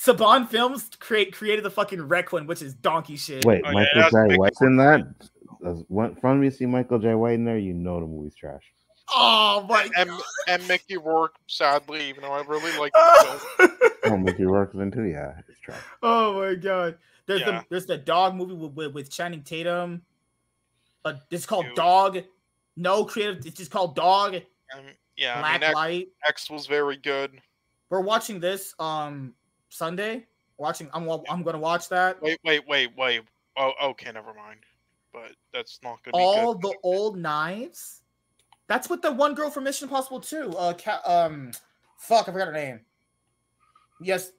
Saban 0.00 0.48
Films 0.48 0.90
create 1.00 1.32
created 1.32 1.64
the 1.64 1.70
fucking 1.70 2.00
Requiem, 2.02 2.46
which 2.46 2.62
is 2.62 2.74
donkey 2.74 3.16
shit. 3.16 3.44
wait, 3.44 3.62
Oh, 3.64 3.72
Michael 3.72 4.00
that's 4.00 4.12
J. 4.14 4.28
big 4.28 4.38
White's 4.38 4.62
in 4.62 4.76
that. 4.76 5.06
As 5.66 5.82
from 6.20 6.42
you 6.44 6.50
see 6.52 6.66
Michael 6.66 6.98
Jai 7.00 7.14
White 7.16 7.34
in 7.34 7.44
there, 7.44 7.58
you 7.58 7.74
know 7.74 7.98
the 8.00 8.06
movie's 8.06 8.34
trash. 8.36 8.62
Oh 9.12 9.66
my 9.68 9.88
And 9.96 10.10
and 10.46 10.68
Mickey 10.68 10.98
Rourke, 10.98 11.34
sadly, 11.48 12.08
even 12.08 12.22
though 12.22 12.32
I 12.32 12.42
really 12.42 12.78
like 12.78 12.92
the 12.92 13.40
film. 14.02 14.12
Oh, 14.14 14.16
Mickey 14.18 14.44
Rourke's 14.44 14.74
in 14.76 14.90
too. 14.92 15.04
Yeah, 15.04 15.32
it's 15.48 15.58
trash. 15.60 15.80
oh 16.02 16.40
my 16.40 16.54
god. 16.54 16.98
There's 17.26 17.40
Yeah. 17.40 17.60
the 17.60 17.64
there's 17.70 17.86
the 17.86 17.98
dog 17.98 18.36
movie 18.36 18.54
with 18.54 18.72
with, 18.74 18.92
with 18.94 19.10
Channing 19.10 19.42
Tatum. 19.42 20.02
Uh, 21.04 21.14
it's 21.30 21.46
called 21.46 21.66
Ew. 21.66 21.74
Dog. 21.74 22.18
No 22.76 23.04
creative. 23.04 23.44
It's 23.46 23.56
just 23.56 23.70
called 23.72 23.96
Dog. 23.96 24.36
Um, 24.36 24.80
yeah, 25.16 25.38
I 25.38 25.40
Black 25.40 25.52
mean, 25.60 25.62
X, 25.64 25.74
Light. 25.74 26.08
X 26.26 26.50
was 26.50 26.66
very 26.66 26.96
good. 26.96 27.40
We're 27.90 28.00
watching 28.00 28.38
this 28.38 28.74
um 28.78 29.34
Sunday. 29.68 30.26
Watching. 30.56 30.88
I'm 30.92 31.08
I'm 31.28 31.42
gonna 31.42 31.58
watch 31.58 31.88
that. 31.88 32.20
Wait, 32.20 32.38
wait, 32.44 32.66
wait, 32.66 32.90
wait. 32.96 33.22
Oh, 33.56 33.72
okay, 33.90 34.10
never 34.12 34.34
mind. 34.34 34.60
But 35.12 35.32
that's 35.52 35.78
not 35.82 36.02
gonna 36.02 36.16
be 36.16 36.22
All 36.22 36.54
good. 36.54 36.70
the 36.70 36.76
old 36.82 37.18
knives. 37.18 38.02
That's 38.66 38.90
what 38.90 39.00
the 39.02 39.12
one 39.12 39.34
girl 39.34 39.50
from 39.50 39.64
Mission 39.64 39.88
Impossible 39.88 40.20
2. 40.20 40.50
Uh, 40.50 40.74
ca- 40.74 41.00
um, 41.06 41.52
fuck, 41.96 42.28
I 42.28 42.32
forgot 42.32 42.48
her 42.48 42.52
name. 42.52 42.80
Yes, 44.00 44.32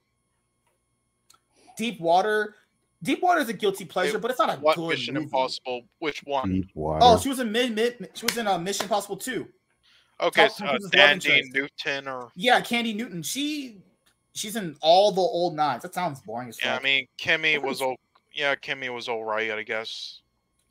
Deep 1.77 1.99
Water. 1.99 2.55
Deep 3.01 3.23
Water 3.23 3.39
is 3.39 3.49
a 3.49 3.53
guilty 3.53 3.85
pleasure, 3.85 4.13
Wait, 4.13 4.21
but 4.21 4.31
it's 4.31 4.39
not 4.39 4.49
a 4.49 4.59
what 4.61 4.75
good 4.75 4.89
Mission 4.89 5.13
movie. 5.15 5.23
Impossible? 5.25 5.81
Which 5.99 6.19
one? 6.25 6.51
Deep 6.51 6.69
water. 6.75 6.99
Oh, 7.01 7.17
she 7.17 7.29
was 7.29 7.39
in 7.39 7.51
mid, 7.51 7.73
mid 7.73 8.09
she 8.13 8.25
was 8.25 8.37
in 8.37 8.45
uh, 8.47 8.57
Mission 8.57 8.83
Impossible 8.83 9.17
2. 9.17 9.47
Okay, 10.21 10.47
Tom 10.47 10.49
so, 10.49 10.65
uh, 10.65 10.69
Cruise's 10.71 10.91
Thandie. 10.91 11.53
Newton, 11.53 12.07
or 12.07 12.31
Yeah, 12.35 12.59
Thandie 12.59 12.95
Newton. 12.95 13.23
She 13.23 13.81
she's 14.33 14.55
in 14.55 14.75
all 14.81 15.11
the 15.11 15.21
old 15.21 15.55
knives. 15.55 15.83
That 15.83 15.93
sounds 15.93 16.19
boring 16.21 16.49
as 16.49 16.59
fuck. 16.59 16.65
yeah, 16.65 16.77
I 16.77 16.81
mean, 16.83 17.07
Kimi 17.17 17.57
was 17.57 17.81
all. 17.81 17.95
Yeah, 18.33 18.55
Kimi 18.55 18.89
was 18.89 19.07
all 19.09 19.23
right, 19.23 19.51
I 19.51 19.63
guess. 19.63 20.21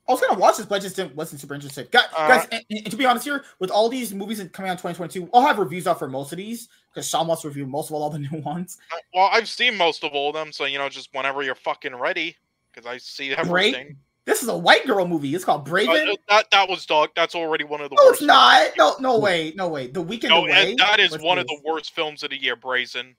I 0.09 0.13
was 0.13 0.23
gonna 0.23 0.39
watch 0.39 0.57
this, 0.57 0.65
but 0.65 0.77
I 0.77 0.79
just 0.79 0.97
didn't, 0.97 1.15
wasn't 1.17 1.41
super 1.43 1.55
interested. 1.55 1.91
Guys, 1.91 2.05
Uh, 2.17 2.29
guys 2.29 2.49
and, 2.51 2.65
and 2.71 2.91
to 2.91 2.97
be 2.97 3.05
honest 3.05 3.27
here, 3.27 3.45
with 3.59 3.71
all 3.71 3.91
these 3.91 4.15
movies 4.15 4.39
coming 4.55 4.71
out 4.71 4.73
in 4.73 4.79
2022, 4.79 5.29
I'll 5.35 5.43
have 5.43 5.59
reviews 5.59 5.87
out 5.87 5.99
for 5.99 6.09
most 6.09 6.33
of 6.33 6.39
these 6.39 6.69
because 6.91 7.07
Sean 7.07 7.27
wants 7.27 7.43
to 7.43 7.49
review 7.49 7.67
most 7.67 7.91
of 7.91 7.95
all 7.95 8.09
the 8.09 8.19
new 8.31 8.41
ones. 8.41 8.79
Uh, 8.91 8.97
Well, 9.13 9.29
I've 9.31 9.49
seen 9.51 9.77
most 9.77 10.03
of 10.05 10.13
all 10.13 10.29
of 10.31 10.35
them, 10.35 10.51
so 10.51 10.65
you 10.65 10.79
know, 10.79 10.89
just 10.89 11.11
whenever 11.13 11.43
you're 11.43 11.55
fucking 11.55 11.95
ready, 11.95 12.37
because 12.73 12.87
I 12.87 12.97
see 12.97 13.35
everything. 13.35 13.99
This 14.25 14.43
is 14.43 14.49
a 14.49 14.57
white 14.57 14.87
girl 14.87 15.07
movie. 15.07 15.35
It's 15.35 15.45
called 15.45 15.63
Uh, 15.63 15.71
Brazen. 15.71 16.09
uh, 16.11 16.15
that 16.29 16.51
that 16.53 16.69
was 16.71 16.87
dog. 16.87 17.11
That's 17.15 17.35
already 17.35 17.65
one 17.65 17.81
of 17.83 17.91
the 17.91 17.97
no, 17.97 18.05
worst. 18.07 18.21
it's 18.23 18.27
not. 18.27 18.71
No, 18.79 18.95
no 19.01 19.19
way. 19.19 19.53
No 19.57 19.69
way. 19.69 19.89
The 19.89 20.01
Weekend 20.03 20.31
No, 20.31 20.47
Away. 20.47 20.75
that 20.79 21.01
is 21.01 21.19
one 21.19 21.39
of 21.39 21.47
the 21.47 21.59
worst 21.67 21.95
films 21.95 22.23
of 22.23 22.31
the 22.31 22.37
year. 22.41 22.57
Brazen. 22.57 23.15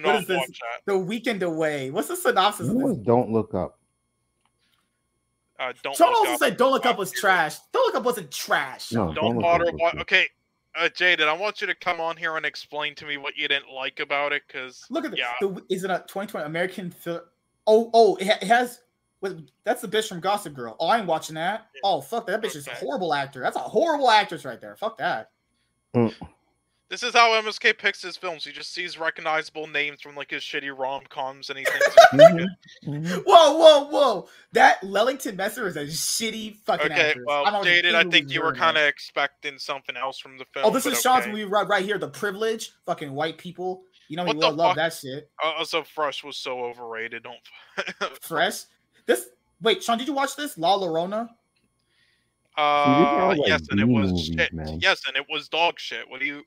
Do 0.00 0.06
not 0.06 0.22
is 0.22 0.26
this? 0.28 0.36
watch 0.38 0.48
that. 0.60 0.82
The 0.92 0.98
Weekend 0.98 1.42
Away. 1.42 1.90
What's 1.90 2.08
the 2.08 2.16
synopsis? 2.16 2.68
Of 2.68 2.74
What 2.74 2.96
this? 2.96 3.06
Don't 3.06 3.30
Look 3.30 3.54
Up. 3.54 3.78
Uh, 5.58 5.72
don't. 5.82 5.94
Sean 5.96 6.08
look 6.08 6.18
also 6.18 6.32
up. 6.32 6.38
said 6.40 6.56
"Don't 6.56 6.72
Look 6.72 6.84
Up" 6.84 6.92
Fuck 6.92 6.98
was 6.98 7.12
trash. 7.12 7.56
"Don't 7.72 7.86
Look 7.86 7.94
Up" 7.94 8.02
wasn't 8.04 8.30
trash. 8.32 8.90
No, 8.92 9.14
Don't 9.14 9.34
Don't 9.34 9.40
bother. 9.40 9.66
Up 9.68 9.72
was 9.74 9.92
Wa- 9.94 10.00
okay, 10.00 10.26
uh, 10.74 10.88
Jaden, 10.88 11.28
I 11.28 11.32
want 11.32 11.60
you 11.60 11.68
to 11.68 11.74
come 11.76 12.00
on 12.00 12.16
here 12.16 12.36
and 12.36 12.44
explain 12.44 12.94
to 12.96 13.06
me 13.06 13.18
what 13.18 13.36
you 13.36 13.46
didn't 13.46 13.70
like 13.72 14.00
about 14.00 14.32
it, 14.32 14.42
because 14.48 14.84
Look 14.90 15.04
at 15.04 15.12
the, 15.12 15.18
Yeah. 15.18 15.32
the 15.40 15.62
is 15.70 15.84
it 15.84 15.90
a 15.90 15.98
2020 16.08 16.44
American 16.46 16.90
film? 16.90 17.20
Oh, 17.68 17.88
oh, 17.94 18.16
it, 18.16 18.26
ha- 18.26 18.38
it 18.42 18.48
has. 18.48 18.80
With, 19.20 19.48
that's 19.62 19.80
the 19.80 19.88
bitch 19.88 20.08
from 20.08 20.18
Gossip 20.20 20.52
Girl. 20.54 20.76
Oh, 20.80 20.88
I 20.88 20.98
ain't 20.98 21.06
watching 21.06 21.36
that. 21.36 21.68
Oh, 21.84 22.00
fuck 22.00 22.26
that 22.26 22.42
bitch 22.42 22.56
is 22.56 22.66
a 22.66 22.74
horrible 22.74 23.14
actor. 23.14 23.40
That's 23.40 23.56
a 23.56 23.60
horrible 23.60 24.10
actress 24.10 24.44
right 24.44 24.60
there. 24.60 24.74
Fuck 24.76 24.98
that. 24.98 25.30
This 26.90 27.02
is 27.02 27.14
how 27.14 27.30
MSK 27.40 27.78
picks 27.78 28.02
his 28.02 28.16
films. 28.16 28.44
He 28.44 28.52
just 28.52 28.72
sees 28.74 28.98
recognizable 28.98 29.66
names 29.66 30.02
from 30.02 30.14
like 30.14 30.30
his 30.30 30.42
shitty 30.42 30.76
rom 30.76 31.02
coms, 31.08 31.48
and 31.48 31.58
he 31.58 31.64
thinks. 31.64 31.86
it's 31.86 32.12
Mhm, 32.12 32.38
good. 32.38 32.48
mhm. 32.84 33.22
Whoa, 33.26 33.56
whoa, 33.56 33.84
whoa! 33.88 34.28
That 34.52 34.84
Leighton 34.84 35.34
Meester 35.34 35.66
is 35.66 35.76
a 35.76 35.84
shitty 35.86 36.58
fucking 36.66 36.92
Okay, 36.92 37.08
actress. 37.10 37.24
well, 37.26 37.46
I'm 37.46 37.54
already 37.54 37.82
Jaden, 37.88 37.94
I 37.94 38.04
think 38.10 38.30
you 38.30 38.42
were 38.42 38.52
kind 38.54 38.76
of 38.76 38.84
expecting 38.84 39.58
something 39.58 39.96
else 39.96 40.18
from 40.18 40.36
the 40.36 40.44
film. 40.52 40.66
Oh, 40.66 40.70
this 40.70 40.84
is 40.86 41.00
Sean's 41.00 41.22
okay. 41.22 41.32
movie 41.32 41.44
right, 41.44 41.66
right 41.66 41.84
here. 41.84 41.98
The 41.98 42.08
privilege, 42.10 42.70
fucking 42.86 43.12
white 43.12 43.38
people. 43.38 43.82
You 44.08 44.18
know, 44.18 44.24
What 44.24 44.36
you 44.36 44.42
love, 44.42 44.56
love 44.56 44.76
that 44.76 44.92
shit. 44.92 45.30
Uh, 45.42 45.52
Also, 45.56 45.82
Fresh 45.82 46.22
was 46.22 46.36
so 46.36 46.60
overrated. 46.64 47.22
Don't. 47.24 48.18
Fresh. 48.20 48.64
This. 49.06 49.28
Wait, 49.62 49.82
Sean, 49.82 49.96
did 49.96 50.06
you 50.06 50.12
watch 50.12 50.36
this? 50.36 50.58
La 50.58 50.76
Llorona. 50.78 51.30
Uh, 52.56 53.28
like 53.36 53.40
yes, 53.48 53.62
and 53.70 53.80
it 53.80 53.88
was 53.88 54.10
movies, 54.12 54.26
shit. 54.26 54.52
man. 54.52 54.78
Yes, 54.80 55.00
and 55.08 55.16
it 55.16 55.24
was 55.30 55.48
dog 55.48 55.80
shit. 55.80 56.08
What 56.08 56.20
do 56.20 56.26
you? 56.26 56.42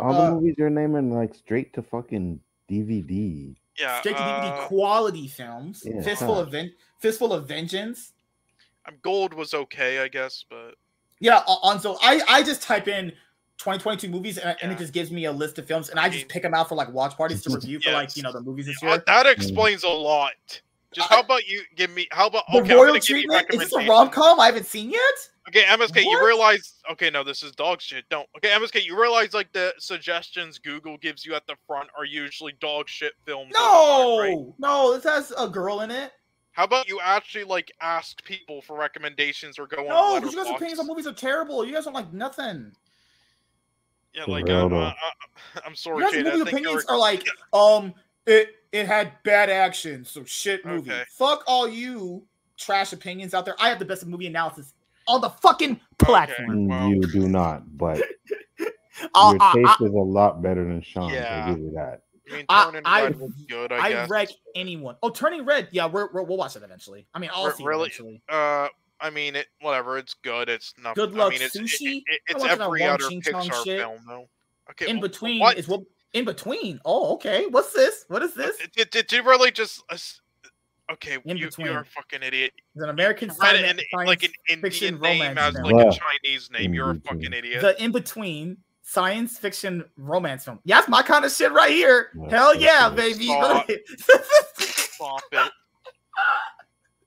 All 0.00 0.14
Uh, 0.14 0.26
the 0.26 0.34
movies 0.36 0.54
you're 0.58 0.70
naming 0.70 1.12
like 1.12 1.34
straight 1.34 1.72
to 1.74 1.82
fucking 1.82 2.40
DVD. 2.70 3.54
Yeah, 3.78 4.00
Straight 4.00 4.16
to 4.16 4.22
DVD 4.22 4.58
uh, 4.64 4.66
quality 4.66 5.26
films. 5.28 5.82
Yeah, 5.86 6.02
Fistful 6.02 6.34
huh. 6.34 6.42
of 6.42 6.50
Ven- 6.52 6.72
Fistful 6.98 7.32
of 7.32 7.46
Vengeance. 7.48 8.12
um, 8.86 8.94
Gold 9.02 9.32
was 9.34 9.54
okay, 9.54 10.00
I 10.00 10.08
guess, 10.08 10.44
but 10.48 10.74
Yeah, 11.18 11.38
on 11.46 11.80
so 11.80 11.98
I 12.02 12.20
I 12.28 12.42
just 12.42 12.62
type 12.62 12.88
in 12.88 13.10
2022 13.58 14.08
movies 14.08 14.38
and, 14.38 14.56
and 14.62 14.72
it 14.72 14.78
just 14.78 14.92
gives 14.92 15.10
me 15.10 15.26
a 15.26 15.32
list 15.32 15.58
of 15.58 15.66
films 15.66 15.90
and 15.90 15.98
I 16.00 16.08
just 16.08 16.22
mean- 16.22 16.28
pick 16.28 16.42
them 16.42 16.54
out 16.54 16.68
for 16.68 16.74
like 16.74 16.90
watch 16.92 17.16
parties 17.16 17.42
to 17.44 17.50
review 17.54 17.80
for 17.80 17.92
like 17.92 18.16
you 18.16 18.22
know 18.22 18.32
the 18.32 18.40
movies 18.40 18.66
this 18.66 18.82
uh, 18.82 18.86
year. 18.86 19.02
that 19.06 19.26
explains 19.26 19.82
a 19.84 19.88
lot. 19.88 20.32
Just 20.92 21.08
how 21.08 21.20
about 21.20 21.46
you 21.46 21.62
give 21.76 21.90
me? 21.90 22.08
How 22.10 22.26
about 22.26 22.44
The 22.52 22.58
okay? 22.58 22.72
I'm 22.72 22.76
royal 22.76 22.86
gonna 22.88 22.98
give 23.00 23.08
you 23.10 23.14
treatment 23.28 23.46
is 23.54 23.60
this 23.60 23.72
a 23.72 23.86
rom 23.88 24.10
com 24.10 24.40
I 24.40 24.46
haven't 24.46 24.66
seen 24.66 24.90
yet? 24.90 25.00
Okay, 25.50 25.64
MSK, 25.64 26.04
you 26.04 26.24
realize? 26.24 26.74
Okay, 26.92 27.10
no, 27.10 27.24
this 27.24 27.42
is 27.42 27.50
dog 27.52 27.80
shit. 27.80 28.04
Don't. 28.08 28.28
Okay, 28.36 28.50
MSK, 28.50 28.84
you 28.84 29.00
realize 29.00 29.34
like 29.34 29.52
the 29.52 29.74
suggestions 29.78 30.58
Google 30.58 30.96
gives 30.98 31.24
you 31.26 31.34
at 31.34 31.44
the 31.48 31.56
front 31.66 31.88
are 31.98 32.04
usually 32.04 32.52
dog 32.60 32.88
shit 32.88 33.12
films. 33.26 33.52
all 33.58 34.16
the 34.18 34.22
time, 34.22 34.30
right? 34.38 34.46
No, 34.58 34.84
no, 34.90 34.94
this 34.94 35.04
has 35.04 35.32
a 35.36 35.48
girl 35.48 35.80
in 35.80 35.90
it. 35.90 36.12
How 36.52 36.64
about 36.64 36.88
you 36.88 37.00
actually 37.02 37.44
like 37.44 37.72
ask 37.80 38.22
people 38.24 38.62
for 38.62 38.76
recommendations 38.76 39.58
or 39.58 39.66
go 39.66 39.82
No, 39.82 39.88
on 39.88 40.14
No, 40.14 40.20
because 40.20 40.34
you 40.34 40.44
guys' 40.44 40.54
opinions 40.54 40.78
on 40.78 40.86
movies 40.86 41.06
are 41.06 41.12
terrible. 41.12 41.64
You 41.64 41.74
guys 41.74 41.84
don't 41.84 41.94
like 41.94 42.12
nothing. 42.12 42.72
Yeah, 44.14 44.24
like 44.26 44.48
I'm, 44.48 44.70
though. 44.70 44.76
uh, 44.80 44.92
uh, 44.92 45.60
I'm 45.66 45.74
sorry, 45.74 46.04
You 46.04 46.10
guys' 46.12 46.20
I 46.20 46.22
movie 46.22 46.36
think 46.36 46.48
opinions 46.48 46.84
you're- 46.88 46.96
are 46.96 46.98
like, 46.98 47.26
um, 47.52 47.94
it 48.26 48.56
it 48.72 48.86
had 48.86 49.12
bad 49.24 49.50
action, 49.50 50.04
so 50.04 50.22
shit 50.24 50.64
movie. 50.64 50.90
Okay. 50.92 51.02
Fuck 51.10 51.42
all 51.48 51.68
you 51.68 52.24
trash 52.56 52.92
opinions 52.92 53.34
out 53.34 53.44
there. 53.44 53.56
I 53.58 53.68
have 53.68 53.78
the 53.78 53.84
best 53.84 54.06
movie 54.06 54.26
analysis 54.26 54.74
on 55.10 55.20
the 55.20 55.30
fucking 55.30 55.80
platform. 55.98 56.48
Mm, 56.50 56.68
well- 56.68 56.88
You 56.88 57.00
do 57.02 57.28
not, 57.28 57.76
but 57.76 58.00
Uh, 59.14 59.32
your 59.32 59.42
I- 59.42 59.52
taste 59.54 59.80
is 59.80 59.92
a 59.92 59.96
lot 59.98 60.42
better 60.42 60.62
than 60.64 60.82
Sean. 60.82 61.10
Yeah. 61.12 61.44
I'll 61.46 61.54
give 61.54 61.64
you 61.64 61.70
that. 61.72 62.02
I 62.30 62.36
mean, 62.36 62.44
I- 62.48 62.64
Turning 62.66 62.82
I- 62.84 63.02
Red 63.04 63.18
was 63.20 63.32
good, 63.48 63.72
I, 63.72 63.76
I, 63.78 63.88
guess. 63.90 64.10
wreck 64.10 64.28
anyone. 64.54 64.96
Oh, 65.02 65.08
Turning 65.10 65.44
Red. 65.46 65.68
Yeah, 65.72 65.86
we're, 65.86 66.12
we're, 66.12 66.22
we'll 66.22 66.36
watch 66.36 66.54
it 66.56 66.62
eventually. 66.62 67.06
I 67.14 67.18
mean, 67.18 67.30
I'll 67.32 67.46
Re- 67.46 67.52
see 67.54 67.64
really? 67.64 67.80
eventually. 67.86 68.22
Uh, 68.28 68.68
I 69.00 69.08
mean, 69.10 69.36
it 69.36 69.46
whatever. 69.62 69.96
It's 69.96 70.12
good. 70.14 70.48
It's 70.50 70.74
not. 70.82 70.94
Good 70.96 71.14
I 71.14 71.16
luck, 71.16 71.30
mean, 71.32 71.40
it's, 71.42 71.56
it- 71.56 71.62
Sushi? 71.62 71.96
it- 71.96 72.02
it- 72.06 72.20
it's 72.28 72.40
watched 72.40 72.58
that 72.58 72.64
every 72.66 72.80
Wong 72.82 72.90
other 72.90 73.08
Ching 73.08 73.22
Chong 73.22 73.48
Pixar 73.48 73.64
shit. 73.64 73.80
film, 73.80 73.98
though. 74.06 74.28
Okay, 74.70 74.88
In 74.90 74.98
wh- 74.98 75.02
between 75.02 75.40
What? 75.40 75.56
is 75.58 75.66
what. 75.66 75.80
In 76.12 76.24
between. 76.26 76.78
Oh, 76.84 77.14
okay. 77.14 77.46
What's 77.46 77.72
this? 77.72 78.04
What 78.08 78.22
is 78.22 78.34
this? 78.34 78.58
Did, 78.58 78.72
did, 78.72 78.90
did 78.90 79.12
you 79.12 79.22
really 79.22 79.50
just? 79.50 79.82
S- 80.90 80.94
Okay, 80.94 81.18
In 81.24 81.36
you, 81.36 81.46
between. 81.46 81.66
you're 81.68 81.80
a 81.80 81.84
fucking 81.84 82.22
idiot. 82.22 82.52
It's 82.74 82.82
an 82.82 82.90
American 82.90 83.28
Read 83.28 83.36
science, 83.38 83.80
it 83.80 83.86
in, 83.92 84.06
like 84.06 84.22
an 84.24 84.60
fiction 84.60 84.94
Indian 84.94 85.00
name 85.00 85.20
romance 85.36 85.56
as 85.56 85.62
film. 85.62 85.76
like 85.76 85.86
a 85.86 85.98
Chinese 86.22 86.50
name. 86.50 86.74
You're 86.74 86.90
a 86.90 87.00
fucking 87.00 87.32
idiot. 87.32 87.62
the 87.62 87.82
in 87.82 87.92
between 87.92 88.56
science 88.82 89.38
fiction 89.38 89.84
romance 89.96 90.44
film. 90.44 90.58
Yeah, 90.64 90.76
that's 90.78 90.88
my 90.88 91.02
kind 91.02 91.24
of 91.24 91.30
shit 91.32 91.52
right 91.52 91.70
here. 91.70 92.10
Yeah, 92.18 92.28
Hell 92.30 92.54
yeah, 92.56 92.88
it. 92.90 92.96
baby. 92.96 93.26
Stop. 93.26 93.68
Stop 94.58 95.22
it. 95.32 95.52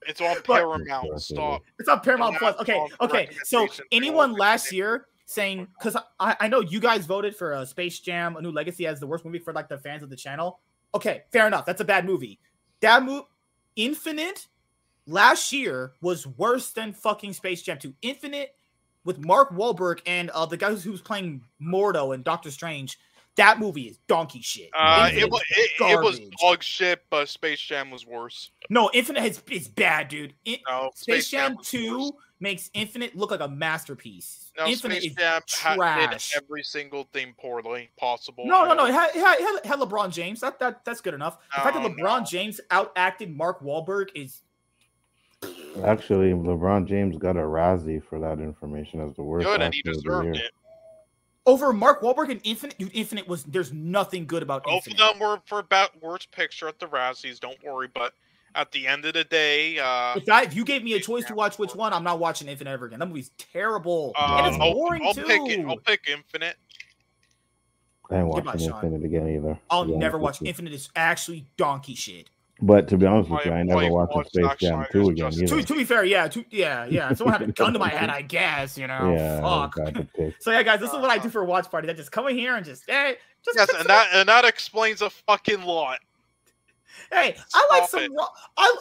It's 0.06 0.20
on 0.20 0.42
Paramount. 0.44 1.08
That's 1.12 1.32
it. 1.32 1.36
Stop. 1.36 1.62
It's 1.80 1.88
on 1.88 2.02
Paramount 2.02 2.36
Plus. 2.38 2.58
Okay, 2.60 2.78
okay. 3.00 3.30
So 3.46 3.68
anyone 3.92 4.34
last 4.34 4.72
year 4.74 5.06
saying 5.26 5.66
because 5.80 5.96
I, 6.20 6.36
I 6.42 6.48
know 6.50 6.60
you 6.60 6.82
guys 6.82 7.06
voted 7.06 7.36
for 7.38 7.54
uh, 7.54 7.64
Space 7.64 8.00
Jam: 8.00 8.36
A 8.36 8.42
New 8.42 8.52
Legacy 8.52 8.86
as 8.86 9.00
the 9.00 9.08
worst 9.08 9.24
movie 9.24 9.40
for 9.40 9.54
like 9.54 9.70
the 9.70 9.78
fans 9.78 10.04
of 10.04 10.10
the 10.10 10.18
channel. 10.18 10.60
Okay, 10.94 11.24
fair 11.32 11.48
enough. 11.48 11.66
That's 11.66 11.80
a 11.80 11.86
bad 11.86 12.06
movie. 12.06 12.38
That 12.82 13.04
movie, 13.04 13.24
Infinite, 13.76 14.48
last 15.08 15.52
year 15.52 15.94
was 16.02 16.26
worse 16.26 16.72
than 16.72 16.94
fucking 16.94 17.34
Space 17.34 17.62
Jam 17.62 17.78
2. 17.78 17.94
Infinite 18.02 18.56
with 19.06 19.20
Mark 19.20 19.52
Wahlberg 19.52 20.00
and 20.06 20.30
uh, 20.32 20.46
the 20.46 20.58
guy 20.58 20.74
who 20.74 20.92
was 20.92 21.02
playing 21.02 21.44
Mordo 21.62 22.14
and 22.14 22.24
Doctor 22.24 22.52
Strange. 22.52 22.98
That 23.36 23.58
movie 23.58 23.84
is 23.84 23.98
donkey 24.08 24.42
shit. 24.42 24.70
Uh, 24.78 25.10
it, 25.12 25.30
wa- 25.30 25.40
is 25.58 25.58
it, 25.58 25.72
it 25.82 26.00
was 26.04 26.20
dog 26.40 26.62
shit, 26.62 27.02
but 27.10 27.28
Space 27.28 27.60
Jam 27.60 27.90
was 27.90 28.06
worse. 28.06 28.52
No, 28.70 28.92
Infinite 28.94 29.26
is, 29.26 29.42
is 29.50 29.68
bad, 29.68 30.08
dude. 30.10 30.36
No, 30.70 30.92
Space, 30.94 31.32
Jam, 31.32 31.56
was 31.56 31.68
2 31.68 31.98
worse. 31.98 32.12
Makes 32.44 32.70
Infinite 32.76 33.16
look 33.16 33.32
like 33.32 33.40
a 33.40 33.48
masterpiece. 33.48 34.52
No, 34.58 34.68
Infinite 34.68 34.98
Space 35.02 35.12
is 35.12 35.18
Jam 35.18 35.42
ha- 35.50 35.96
did 36.00 36.10
trash. 36.10 36.34
every 36.36 36.62
single 36.62 37.06
thing 37.14 37.34
poorly 37.40 37.90
possible. 37.98 38.46
No, 38.46 38.66
no, 38.66 38.76
no. 38.76 38.86
It 38.86 38.94
had, 38.94 39.10
it 39.16 39.16
had, 39.16 39.40
it 39.40 39.66
had- 39.66 39.80
LeBron 39.80 40.12
James. 40.12 40.42
That, 40.42 40.60
that 40.60 40.86
that's 40.86 41.02
good 41.02 41.16
enough. 41.16 41.40
The 41.56 41.62
fact 41.62 41.76
that 41.76 41.84
LeBron 41.92 42.20
no. 42.20 42.26
James 42.26 42.62
outacted 42.70 43.36
Mark 43.36 43.62
Wahlberg 43.62 44.10
is 44.14 44.42
Actually, 45.84 46.32
LeBron 46.32 46.86
James 46.88 47.18
got 47.18 47.36
a 47.36 47.40
Razzie 47.42 48.04
for 48.04 48.20
that 48.20 48.40
information 48.40 49.02
as 49.02 49.14
the 49.16 49.24
worst 49.24 49.46
Good, 49.48 49.62
and 49.62 49.74
he 49.74 49.80
actor 49.80 49.90
of 49.92 49.96
the 49.96 50.02
deserved 50.02 50.38
it. 50.38 50.52
over 51.46 51.74
Mark 51.74 52.02
Wahlberg 52.02 52.30
and 52.30 52.40
Infinite. 52.44 52.78
Dude, 52.78 52.92
Infinite 52.94 53.28
was 53.28 53.44
there's 53.46 53.74
nothing 53.74 54.26
good 54.26 54.44
about 54.44 54.64
Both 54.64 54.86
of 54.88 54.94
Infinite. 54.94 55.14
them 55.14 55.20
were 55.20 55.40
for 55.46 55.60
about 55.60 56.02
worst 56.02 56.32
picture 56.32 56.68
at 56.68 56.80
the 56.80 56.86
Razzies. 56.86 57.40
Don't 57.40 57.58
worry, 57.64 57.90
but 57.94 58.14
at 58.56 58.72
the 58.72 58.88
end 58.88 59.06
of 59.06 59.14
the 59.14 59.24
day, 59.24 59.80
uh, 59.80 60.16
If, 60.16 60.30
I, 60.30 60.44
if 60.44 60.56
you 60.56 60.64
gave 60.64 60.84
me 60.84 60.94
a 60.94 61.00
choice 61.00 61.26
to 61.26 61.36
watch 61.36 61.58
which 61.58 61.76
one, 61.76 61.94
I'm 61.94 62.04
not 62.04 62.20
watching 62.20 62.48
Infinite 62.48 62.72
ever 62.72 62.86
again. 62.86 63.00
That 63.00 63.08
movie's 63.08 63.32
terrible 63.38 64.14
uh, 64.16 64.38
and 64.40 64.48
it's 64.48 64.62
I'll, 64.62 64.74
boring 64.74 65.04
I'll 65.06 65.14
too. 65.14 65.24
pick 65.24 65.42
it. 65.48 65.66
I'll 65.66 65.78
pick 65.78 66.08
Infinite. 66.08 66.56
I 68.10 68.18
ain't 68.18 68.34
Goodbye, 68.34 68.52
watching 68.52 68.70
Sean. 68.70 68.84
Infinite 68.86 69.06
again 69.06 69.28
either. 69.30 69.60
I'll 69.70 69.86
to 69.86 69.92
be 69.92 69.98
never 69.98 70.18
watch. 70.18 70.42
Infinite. 70.42 70.74
Is 70.74 70.90
actually 70.96 71.46
donkey 71.58 71.96
shit. 71.96 72.30
But 72.62 72.88
to 72.90 72.98
be 72.98 73.06
honest 73.06 73.30
with 73.30 73.46
you, 73.46 73.52
I 73.52 73.64
never 73.64 73.90
watched 73.92 74.16
watched 74.16 74.30
Space 74.34 74.46
Jam 74.60 74.86
Snyder's 74.92 74.92
2 74.92 75.10
again 75.10 75.32
To, 75.48 75.64
to 75.64 75.74
be 75.74 75.84
fair, 75.84 76.06
yeah, 76.06 76.28
to, 76.30 76.46
yeah, 76.50 76.86
yeah. 76.86 77.12
If 77.12 77.18
someone 77.18 77.34
had 77.34 77.50
a 77.50 77.52
gun 77.52 77.74
to 77.74 77.80
my 77.80 77.90
head, 77.90 78.10
I 78.10 78.22
guess 78.22 78.78
you 78.78 78.88
know. 78.88 79.14
Yeah, 79.14 79.42
fuck. 79.42 79.76
got 79.76 79.94
the 79.94 80.04
pick. 80.16 80.36
So 80.40 80.52
yeah, 80.52 80.64
guys, 80.64 80.80
this 80.80 80.92
is 80.94 80.96
what 81.00 81.10
I 81.10 81.18
do 81.18 81.30
for 81.30 81.42
a 81.42 81.46
watch 81.46 81.70
party. 81.70 81.90
I 81.90 81.94
just 81.94 82.12
come 82.12 82.28
in 82.28 82.38
here 82.38 82.56
and 82.56 82.66
just 82.66 82.84
hey, 82.88 83.16
just 83.44 83.58
Yes, 83.58 83.70
and 83.78 83.88
that 83.88 84.10
and 84.14 84.30
that 84.30 84.46
explains 84.46 85.02
a 85.02 85.10
fucking 85.10 85.64
lot. 85.64 86.00
Hey, 87.12 87.36
I 87.54 87.68
like 87.70 87.90
some. 87.90 88.08
I 88.58 88.76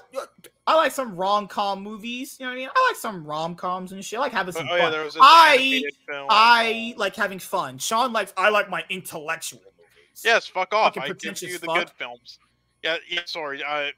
I 0.67 0.77
like 0.77 0.93
some 0.93 1.17
rom 1.17 1.49
com 1.49 1.83
movies. 1.83 2.37
You 2.39 2.47
know 2.47 2.53
what 2.53 2.57
I 2.57 2.61
mean? 2.61 2.69
I 2.75 2.89
like 2.91 2.97
some 2.97 3.25
rom 3.25 3.55
coms 3.55 3.93
and 3.93 4.05
shit. 4.05 4.19
I 4.19 4.23
like 4.23 4.33
having 4.33 4.53
some 4.53 4.69
oh 4.71 4.77
yeah, 4.77 4.83
fun. 4.83 4.93
there 4.93 5.05
was 5.05 5.17
I- 5.21 5.83
I 6.31 6.95
like 6.97 7.17
having 7.17 7.39
fun. 7.39 7.79
Sean 7.79 8.13
likes. 8.13 8.33
I 8.37 8.49
like 8.49 8.71
my 8.71 8.85
intellectual 8.89 9.61
movies. 9.61 10.23
Yes, 10.25 10.47
fuck 10.47 10.73
off. 10.75 10.95
Fucking 10.95 11.03
I 11.03 11.15
give 11.15 11.43
you 11.43 11.59
the 11.59 11.67
fuck. 11.67 11.79
good 11.79 11.91
films. 11.91 12.39
Yeah, 12.83 12.97
yeah. 13.09 13.21
Sorry. 13.27 13.63
I 13.65 13.93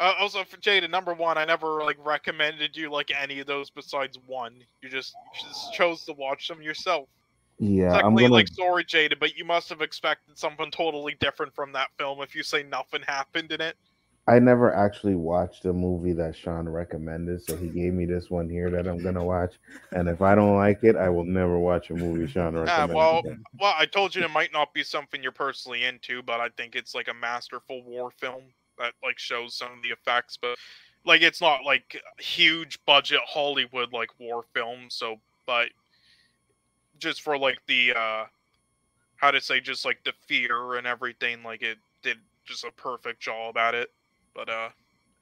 uh, 0.00 0.14
also 0.18 0.42
for 0.44 0.56
Jada, 0.56 0.88
number 0.88 1.12
one, 1.12 1.36
I 1.36 1.44
never 1.44 1.82
like 1.84 1.98
recommended 2.04 2.74
you 2.74 2.90
like 2.90 3.10
any 3.14 3.38
of 3.40 3.46
those 3.46 3.68
besides 3.68 4.18
one. 4.26 4.54
You 4.82 4.88
just, 4.88 5.14
just 5.38 5.74
chose 5.74 6.04
to 6.06 6.14
watch 6.14 6.48
them 6.48 6.62
yourself. 6.62 7.06
Yeah, 7.60 7.92
I'm 7.92 8.14
gonna. 8.14 8.28
like 8.28 8.48
sorry, 8.48 8.84
Jada, 8.84 9.18
but 9.20 9.36
you 9.36 9.44
must 9.44 9.68
have 9.68 9.82
expected 9.82 10.38
something 10.38 10.70
totally 10.70 11.14
different 11.20 11.54
from 11.54 11.72
that 11.72 11.88
film 11.98 12.22
if 12.22 12.34
you 12.34 12.42
say 12.42 12.62
nothing 12.62 13.02
happened 13.06 13.52
in 13.52 13.60
it. 13.60 13.76
I 14.26 14.38
never 14.38 14.74
actually 14.74 15.14
watched 15.14 15.66
a 15.66 15.72
movie 15.72 16.14
that 16.14 16.34
Sean 16.34 16.68
recommended, 16.68 17.42
so 17.42 17.56
he 17.56 17.68
gave 17.68 17.92
me 17.92 18.06
this 18.06 18.30
one 18.30 18.48
here 18.48 18.70
that 18.70 18.86
I'm 18.86 19.02
gonna 19.02 19.22
watch. 19.22 19.56
And 19.92 20.08
if 20.08 20.22
I 20.22 20.34
don't 20.34 20.56
like 20.56 20.84
it, 20.84 20.96
I 20.96 21.10
will 21.10 21.24
never 21.24 21.58
watch 21.58 21.90
a 21.90 21.94
movie 21.94 22.30
Sean 22.32 22.54
Ah, 22.56 22.62
recommended. 22.64 22.96
well, 22.96 23.18
again. 23.18 23.44
well, 23.60 23.74
I 23.76 23.84
told 23.84 24.14
you 24.14 24.24
it 24.24 24.30
might 24.30 24.54
not 24.54 24.72
be 24.72 24.82
something 24.82 25.22
you're 25.22 25.32
personally 25.32 25.84
into, 25.84 26.22
but 26.22 26.40
I 26.40 26.48
think 26.56 26.76
it's 26.76 26.94
like 26.94 27.08
a 27.08 27.14
masterful 27.14 27.82
war 27.82 28.10
film 28.10 28.44
that 28.78 28.94
like 29.02 29.18
shows 29.18 29.54
some 29.54 29.72
of 29.72 29.82
the 29.82 29.90
effects, 29.90 30.38
but 30.40 30.56
like 31.04 31.20
it's 31.20 31.42
not 31.42 31.64
like 31.64 32.00
huge 32.18 32.78
budget 32.86 33.20
Hollywood 33.26 33.92
like 33.92 34.18
war 34.18 34.44
film. 34.54 34.86
So, 34.88 35.16
but 35.46 35.68
just 37.00 37.22
for 37.22 37.36
like 37.36 37.58
the 37.66 37.92
uh 37.94 38.24
how 39.16 39.30
to 39.30 39.40
say, 39.40 39.60
just 39.60 39.84
like 39.84 40.02
the 40.04 40.12
fear 40.26 40.76
and 40.76 40.86
everything, 40.86 41.42
like 41.42 41.62
it 41.62 41.78
did 42.02 42.18
just 42.44 42.64
a 42.64 42.70
perfect 42.72 43.20
job 43.20 43.56
at 43.56 43.74
it. 43.74 43.90
But 44.34 44.48
uh, 44.48 44.68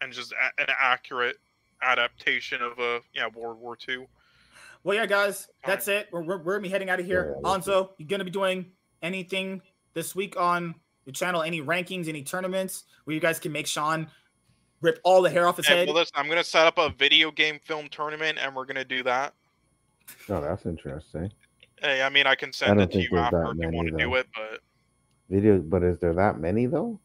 and 0.01 0.13
just 0.13 0.33
a- 0.33 0.61
an 0.63 0.69
accurate 0.81 1.37
adaptation 1.83 2.61
of 2.61 2.79
uh 2.79 3.01
yeah 3.15 3.29
World 3.35 3.59
War 3.59 3.77
Two. 3.77 4.07
Well, 4.85 4.97
yeah, 4.97 5.07
guys, 5.07 5.49
that's 5.67 5.89
it. 5.89 6.09
We're, 6.13 6.23
we're, 6.23 6.39
we're 6.39 6.53
gonna 6.55 6.63
be 6.63 6.69
heading 6.69 6.91
out 6.91 7.01
of 7.01 7.07
here. 7.07 7.37
Yeah, 7.37 7.51
that's 7.53 7.67
Anzo, 7.67 7.91
you 7.99 8.07
gonna 8.07 8.25
be 8.25 8.31
doing 8.31 8.67
anything 9.03 9.61
this 9.95 10.15
week 10.15 10.39
on 10.39 10.75
the 11.05 11.13
channel? 11.13 11.43
Any 11.43 11.61
rankings? 11.61 12.09
Any 12.09 12.23
tournaments 12.23 12.85
where 13.05 13.15
you 13.15 13.21
guys 13.21 13.41
can 13.41 13.51
make 13.51 13.67
Sean 13.67 14.09
rip 14.81 15.01
all 15.03 15.23
the 15.23 15.31
hair 15.31 15.49
off 15.49 15.57
his 15.57 15.67
Hey, 15.67 15.79
head? 15.79 15.89
well, 15.89 15.97
listen, 15.97 16.13
I'm 16.15 16.29
gonna 16.29 16.45
set 16.45 16.67
up 16.67 16.79
a 16.79 16.91
video 16.91 17.33
game 17.33 17.59
film 17.59 17.89
tournament, 17.89 18.39
and 18.41 18.55
we're 18.55 18.67
gonna 18.67 18.85
do 18.85 19.03
that. 19.03 19.35
Oh, 20.29 20.41
that's 20.41 20.65
interesting. 20.65 21.33
Hey, 21.83 22.03
I 22.03 22.09
mean, 22.09 22.27
I 22.27 22.35
can 22.35 22.49
I 22.49 22.53
send 22.53 22.79
don't 22.79 22.81
it 22.81 22.87
to 22.87 22.99
think 22.99 23.11
you 23.11 23.17
there's 23.17 23.27
after 23.27 23.51
if 23.53 23.59
you 23.59 23.71
want 23.71 23.89
to 23.89 23.97
do 23.97 24.15
it, 24.15 24.27
but 24.35 24.61
Video, 25.31 25.59
but 25.59 25.83
is 25.83 25.99
there 25.99 26.15
that 26.15 26.39
many 26.41 26.67
though? 26.67 26.99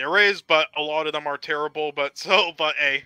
there 0.00 0.16
is, 0.18 0.40
but 0.40 0.68
a 0.76 0.82
lot 0.82 1.06
of 1.06 1.12
them 1.12 1.26
are 1.26 1.36
terrible. 1.36 1.92
But 1.92 2.16
so, 2.18 2.52
but 2.56 2.74
hey, 2.76 3.04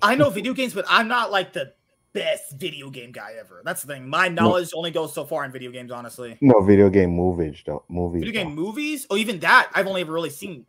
I 0.00 0.14
know 0.14 0.30
video 0.30 0.54
games, 0.54 0.74
but 0.74 0.84
I'm 0.88 1.08
not 1.08 1.30
like 1.30 1.52
the 1.52 1.72
best 2.12 2.52
video 2.56 2.88
game 2.88 3.12
guy 3.12 3.34
ever. 3.38 3.62
That's 3.64 3.82
the 3.82 3.92
thing. 3.92 4.08
My 4.08 4.28
knowledge 4.28 4.70
only 4.74 4.90
goes 4.90 5.12
so 5.12 5.24
far 5.24 5.44
in 5.44 5.52
video 5.52 5.70
games, 5.70 5.90
honestly. 5.90 6.38
No, 6.40 6.60
video 6.60 6.88
game 6.88 7.10
movies 7.10 7.60
though. 7.66 7.84
Movies. 7.88 8.20
Video 8.20 8.32
game 8.32 8.56
though. 8.56 8.62
movies, 8.62 9.06
or 9.10 9.18
even 9.18 9.38
that, 9.40 9.70
I've 9.74 9.86
only 9.86 10.00
ever 10.00 10.12
really 10.12 10.30
seen 10.30 10.64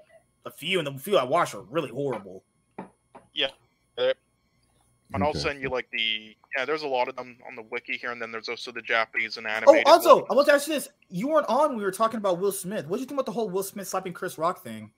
a 0.46 0.52
few, 0.52 0.80
and 0.80 0.88
the 0.88 0.94
few 1.00 1.18
I 1.18 1.24
watched 1.24 1.56
are 1.56 1.62
really 1.62 1.90
horrible. 1.90 2.44
And 5.14 5.24
I'll 5.24 5.30
Okay. 5.30 5.40
send 5.40 5.62
you 5.62 5.70
like 5.70 5.90
the 5.92 6.36
yeah. 6.58 6.66
There's 6.66 6.84
a 6.84 6.88
lot 6.88 7.08
of 7.08 7.16
them 7.16 7.38
on 7.48 7.56
the 7.56 7.62
wiki 7.64 7.98
here, 7.98 8.12
and 8.12 8.22
then 8.22 8.32
there's 8.32 8.50
also 8.50 8.72
the 8.72 8.82
Japanese 8.82 9.38
and 9.38 9.48
Oh, 9.68 9.82
also, 9.86 10.18
one. 10.18 10.26
I 10.30 10.34
want 10.34 10.48
to 10.48 10.54
ask 10.54 10.68
you 10.68 10.74
this: 10.74 10.90
You 11.10 11.30
weren't 11.30 11.48
on. 11.48 11.70
when 11.70 11.78
We 11.78 11.84
were 11.84 11.92
talking 11.92 12.18
about 12.18 12.40
Will 12.40 12.52
Smith. 12.52 12.88
What 12.88 12.98
do 12.98 13.02
you 13.02 13.06
think 13.06 13.16
about 13.18 13.26
the 13.26 13.32
whole 13.32 13.50
Will 13.50 13.64
Smith 13.64 13.88
slapping 13.88 14.14
Chris 14.14 14.38
Rock 14.38 14.64
thing? 14.64 14.92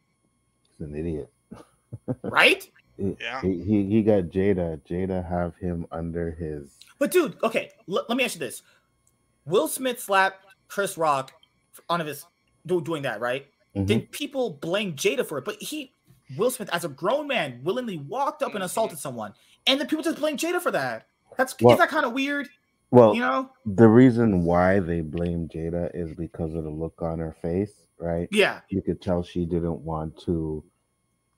He's 0.78 0.88
an 0.88 0.96
idiot. 0.96 1.32
Right? 2.24 2.70
He- 2.98 3.16
Yeah. 3.20 3.42
He, 3.42 3.62
he 3.64 3.86
he 3.86 4.02
got 4.04 4.26
Jada. 4.26 4.80
Jada 4.88 5.28
have 5.28 5.56
him 5.56 5.86
under 5.92 6.32
his. 6.32 6.78
But 7.00 7.12
dude, 7.12 7.38
okay, 7.44 7.72
l- 7.90 8.06
let 8.10 8.18
me 8.18 8.24
ask 8.24 8.36
you 8.36 8.40
this: 8.40 8.62
Will 9.46 9.68
Smith 9.68 10.00
slapped 10.00 10.46
Chris 10.68 10.98
Rock 10.98 11.32
on 11.90 12.02
of 12.02 12.08
his 12.08 12.26
do- 12.66 12.82
doing 12.82 13.04
that, 13.04 13.20
right? 13.22 13.48
Mhm. 13.76 13.88
Then 13.88 14.02
people 14.08 14.50
blame 14.52 14.96
Jada 14.96 15.26
for 15.26 15.38
it, 15.38 15.46
but 15.46 15.56
he, 15.62 15.94
Will 16.38 16.52
Smith, 16.52 16.70
as 16.74 16.84
a 16.86 16.90
grown 16.90 17.28
man, 17.28 17.62
willingly 17.64 17.98
walked 17.98 18.44
up 18.44 18.54
and 18.54 18.64
assaulted 18.64 19.00
someone, 19.00 19.34
and 19.68 19.80
then 19.80 19.88
people 19.88 20.04
just 20.04 20.18
blame 20.18 20.38
Jada 20.38 20.62
for 20.62 20.72
that. 20.72 21.08
That's 21.38 21.56
Well- 21.62 21.74
is 21.74 21.80
that 21.80 21.90
kind 21.90 22.06
of 22.06 22.14
weird, 22.14 22.50
Well, 22.92 23.14
you 23.14 23.22
know? 23.22 23.52
the 23.66 23.88
reason 23.88 24.44
why 24.44 24.80
they 24.80 25.02
blame 25.02 25.48
Jada 25.48 25.92
is 25.94 26.14
because 26.14 26.54
of 26.54 26.64
the 26.64 26.70
look 26.70 27.02
on 27.02 27.20
her 27.20 27.32
face, 27.34 27.88
right? 27.98 28.28
Yeah, 28.32 28.62
You 28.70 28.82
could 28.82 29.02
tell 29.02 29.24
she 29.24 29.46
didn't 29.46 29.82
want 29.82 30.18
to 30.22 30.64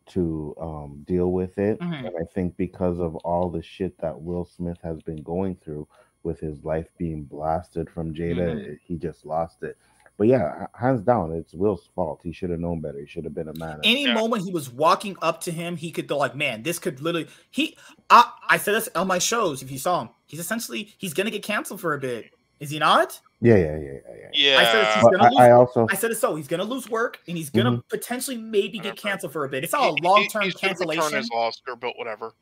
to 0.07 0.53
um 0.59 1.03
deal 1.07 1.31
with 1.31 1.57
it. 1.57 1.79
Mhm. 1.79 2.07
And 2.07 2.15
I 2.19 2.23
think 2.33 2.57
because 2.57 2.99
of 2.99 3.15
all 3.17 3.49
the 3.49 3.61
shit 3.61 3.97
that 3.99 4.19
Will 4.19 4.43
Smith 4.43 4.79
has 4.83 5.01
been 5.01 5.21
going 5.21 5.55
through 5.55 5.87
with 6.23 6.39
his 6.39 6.65
life 6.65 6.89
being 6.97 7.23
blasted 7.23 7.89
from 7.89 8.13
Jada, 8.13 8.55
Mhm. 8.55 8.79
he 8.83 8.97
just 8.97 9.25
lost 9.25 9.63
it. 9.63 9.77
But 10.21 10.27
yeah, 10.27 10.67
hands 10.79 11.01
down, 11.01 11.31
it's 11.31 11.55
Will's 11.55 11.89
fault. 11.95 12.21
He 12.23 12.31
should 12.31 12.51
have 12.51 12.59
known 12.59 12.79
better. 12.79 12.99
He 12.99 13.07
should 13.07 13.23
have 13.23 13.33
been 13.33 13.47
a 13.47 13.55
man. 13.55 13.79
any 13.83 14.05
Yeah. 14.05 14.13
moment 14.13 14.43
he 14.45 14.51
was 14.51 14.69
walking 14.69 15.17
up 15.23 15.41
to 15.45 15.51
him, 15.51 15.75
he 15.75 15.89
could 15.89 16.05
go 16.05 16.19
like, 16.19 16.35
"Man, 16.35 16.61
this 16.61 16.77
could 16.77 17.01
literally." 17.01 17.27
He, 17.49 17.75
I, 18.11 18.29
I 18.47 18.57
said 18.59 18.75
this 18.75 18.87
on 18.93 19.07
my 19.07 19.17
shows. 19.17 19.63
If 19.63 19.71
you 19.71 19.79
saw 19.79 20.01
him, 20.01 20.09
he's 20.27 20.39
essentially 20.39 20.93
he's 20.99 21.15
gonna 21.15 21.31
get 21.31 21.41
canceled 21.41 21.81
for 21.81 21.95
a 21.95 21.99
bit. 21.99 22.25
Is 22.59 22.69
he 22.69 22.77
not? 22.77 23.19
yeah, 23.41 23.55
yeah, 23.55 23.63
yeah, 23.63 23.77
yeah, 23.79 23.99
yeah. 24.05 24.29
Yeah. 24.31 24.57
I 24.59 24.63
said 24.65 24.93
he's 24.93 25.03
gonna 25.05 25.23
I, 25.23 25.29
lose. 25.29 25.39
I 25.39 25.51
also 25.53 25.87
I 25.89 25.95
said 25.95 26.11
it 26.11 26.17
so. 26.19 26.35
He's 26.35 26.47
gonna 26.47 26.65
lose 26.65 26.87
work, 26.87 27.17
and 27.27 27.35
he's 27.35 27.49
gonna 27.49 27.71
Mm-hmm. 27.71 27.87
potentially 27.89 28.37
maybe 28.37 28.77
get 28.77 28.97
canceled 28.97 29.33
for 29.33 29.45
a 29.45 29.49
bit. 29.49 29.63
It's 29.63 29.73
not 29.73 29.81
He- 29.81 30.05
a 30.05 30.07
long 30.07 30.27
term 30.27 30.43
he 30.43 30.49
return 30.49 30.69
cancellation. 30.69 31.17
his 31.17 31.31
Oscar, 31.33 31.75
but 31.75 31.97
whatever. 31.97 32.35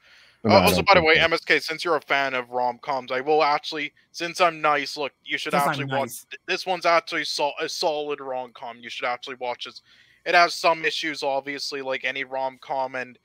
No, 0.43 0.55
Uh, 0.55 0.59
also, 0.61 0.81
by 0.81 0.93
the 0.93 1.03
way, 1.03 1.15
so. 1.15 1.27
MSK, 1.27 1.61
since 1.61 1.83
you're 1.83 1.97
a 1.97 2.01
fan 2.01 2.33
of 2.33 2.49
rom 2.49 2.77
coms, 2.81 3.11
I 3.11 3.19
will 3.19 3.43
actually, 3.43 3.91
since 4.11 4.39
I'm 4.39 4.61
nice, 4.61 4.95
look, 4.95 5.11
you 5.23 5.37
should 5.37 5.51
Since 5.51 5.63
I'm 5.63 5.69
actually 5.69 5.85
watch. 5.85 6.11
This 6.47 6.65
one's 6.65 6.85
actually 6.85 7.25
sol- 7.25 7.55
a 7.59 7.67
solid 7.67 8.21
rom 8.21 8.51
com. 8.53 8.77
You 8.79 8.89
should 8.89 9.05
actually 9.05 9.35
watch 9.35 9.65
this. 9.65 9.81
It 10.25 10.35
has 10.35 10.53
some 10.53 10.85
issues, 10.85 11.23
obviously, 11.23 11.81
like 11.81 12.05
any 12.05 12.23
rom 12.23 12.57
com, 12.61 12.95
and 12.95 13.19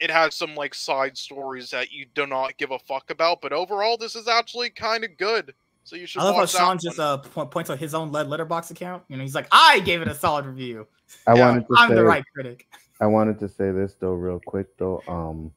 it 0.00 0.10
has 0.10 0.34
some 0.34 0.54
like 0.54 0.74
side 0.74 1.18
stories 1.18 1.70
that 1.70 1.92
you 1.92 2.06
do 2.14 2.26
not 2.26 2.56
give 2.56 2.70
a 2.70 2.78
fuck 2.78 3.10
about. 3.10 3.42
But 3.42 3.52
overall, 3.52 3.96
this 3.98 4.16
is 4.16 4.26
actually 4.26 4.70
kind 4.70 5.04
of 5.04 5.16
good. 5.18 5.54
So 5.84 5.96
you 5.96 6.06
should. 6.06 6.20
I 6.20 6.24
love 6.24 6.34
how 6.34 6.40
watch 6.42 6.52
that 6.52 6.58
Sean 6.58 6.66
one. 6.68 6.78
just 6.78 6.98
uh 6.98 7.18
po- 7.18 7.44
points 7.46 7.68
out 7.68 7.78
his 7.78 7.94
own 7.94 8.10
lead 8.10 8.26
Letterboxd 8.28 8.70
account. 8.70 9.02
You 9.08 9.18
know, 9.18 9.22
he's 9.22 9.34
like, 9.34 9.48
I 9.52 9.80
gave 9.80 10.00
it 10.00 10.08
a 10.08 10.14
solid 10.14 10.46
review. 10.46 10.86
I 11.26 11.34
yeah, 11.34 11.46
wanted 11.46 11.66
to 11.68 11.74
I'm 11.76 11.88
say 11.90 11.94
the 11.94 12.04
right 12.04 12.24
critic. 12.34 12.66
I 13.02 13.06
wanted 13.06 13.38
to 13.40 13.48
say 13.50 13.70
this 13.70 13.94
though, 14.00 14.14
real 14.14 14.40
quick 14.46 14.76
though. 14.78 15.02
Um, 15.06 15.52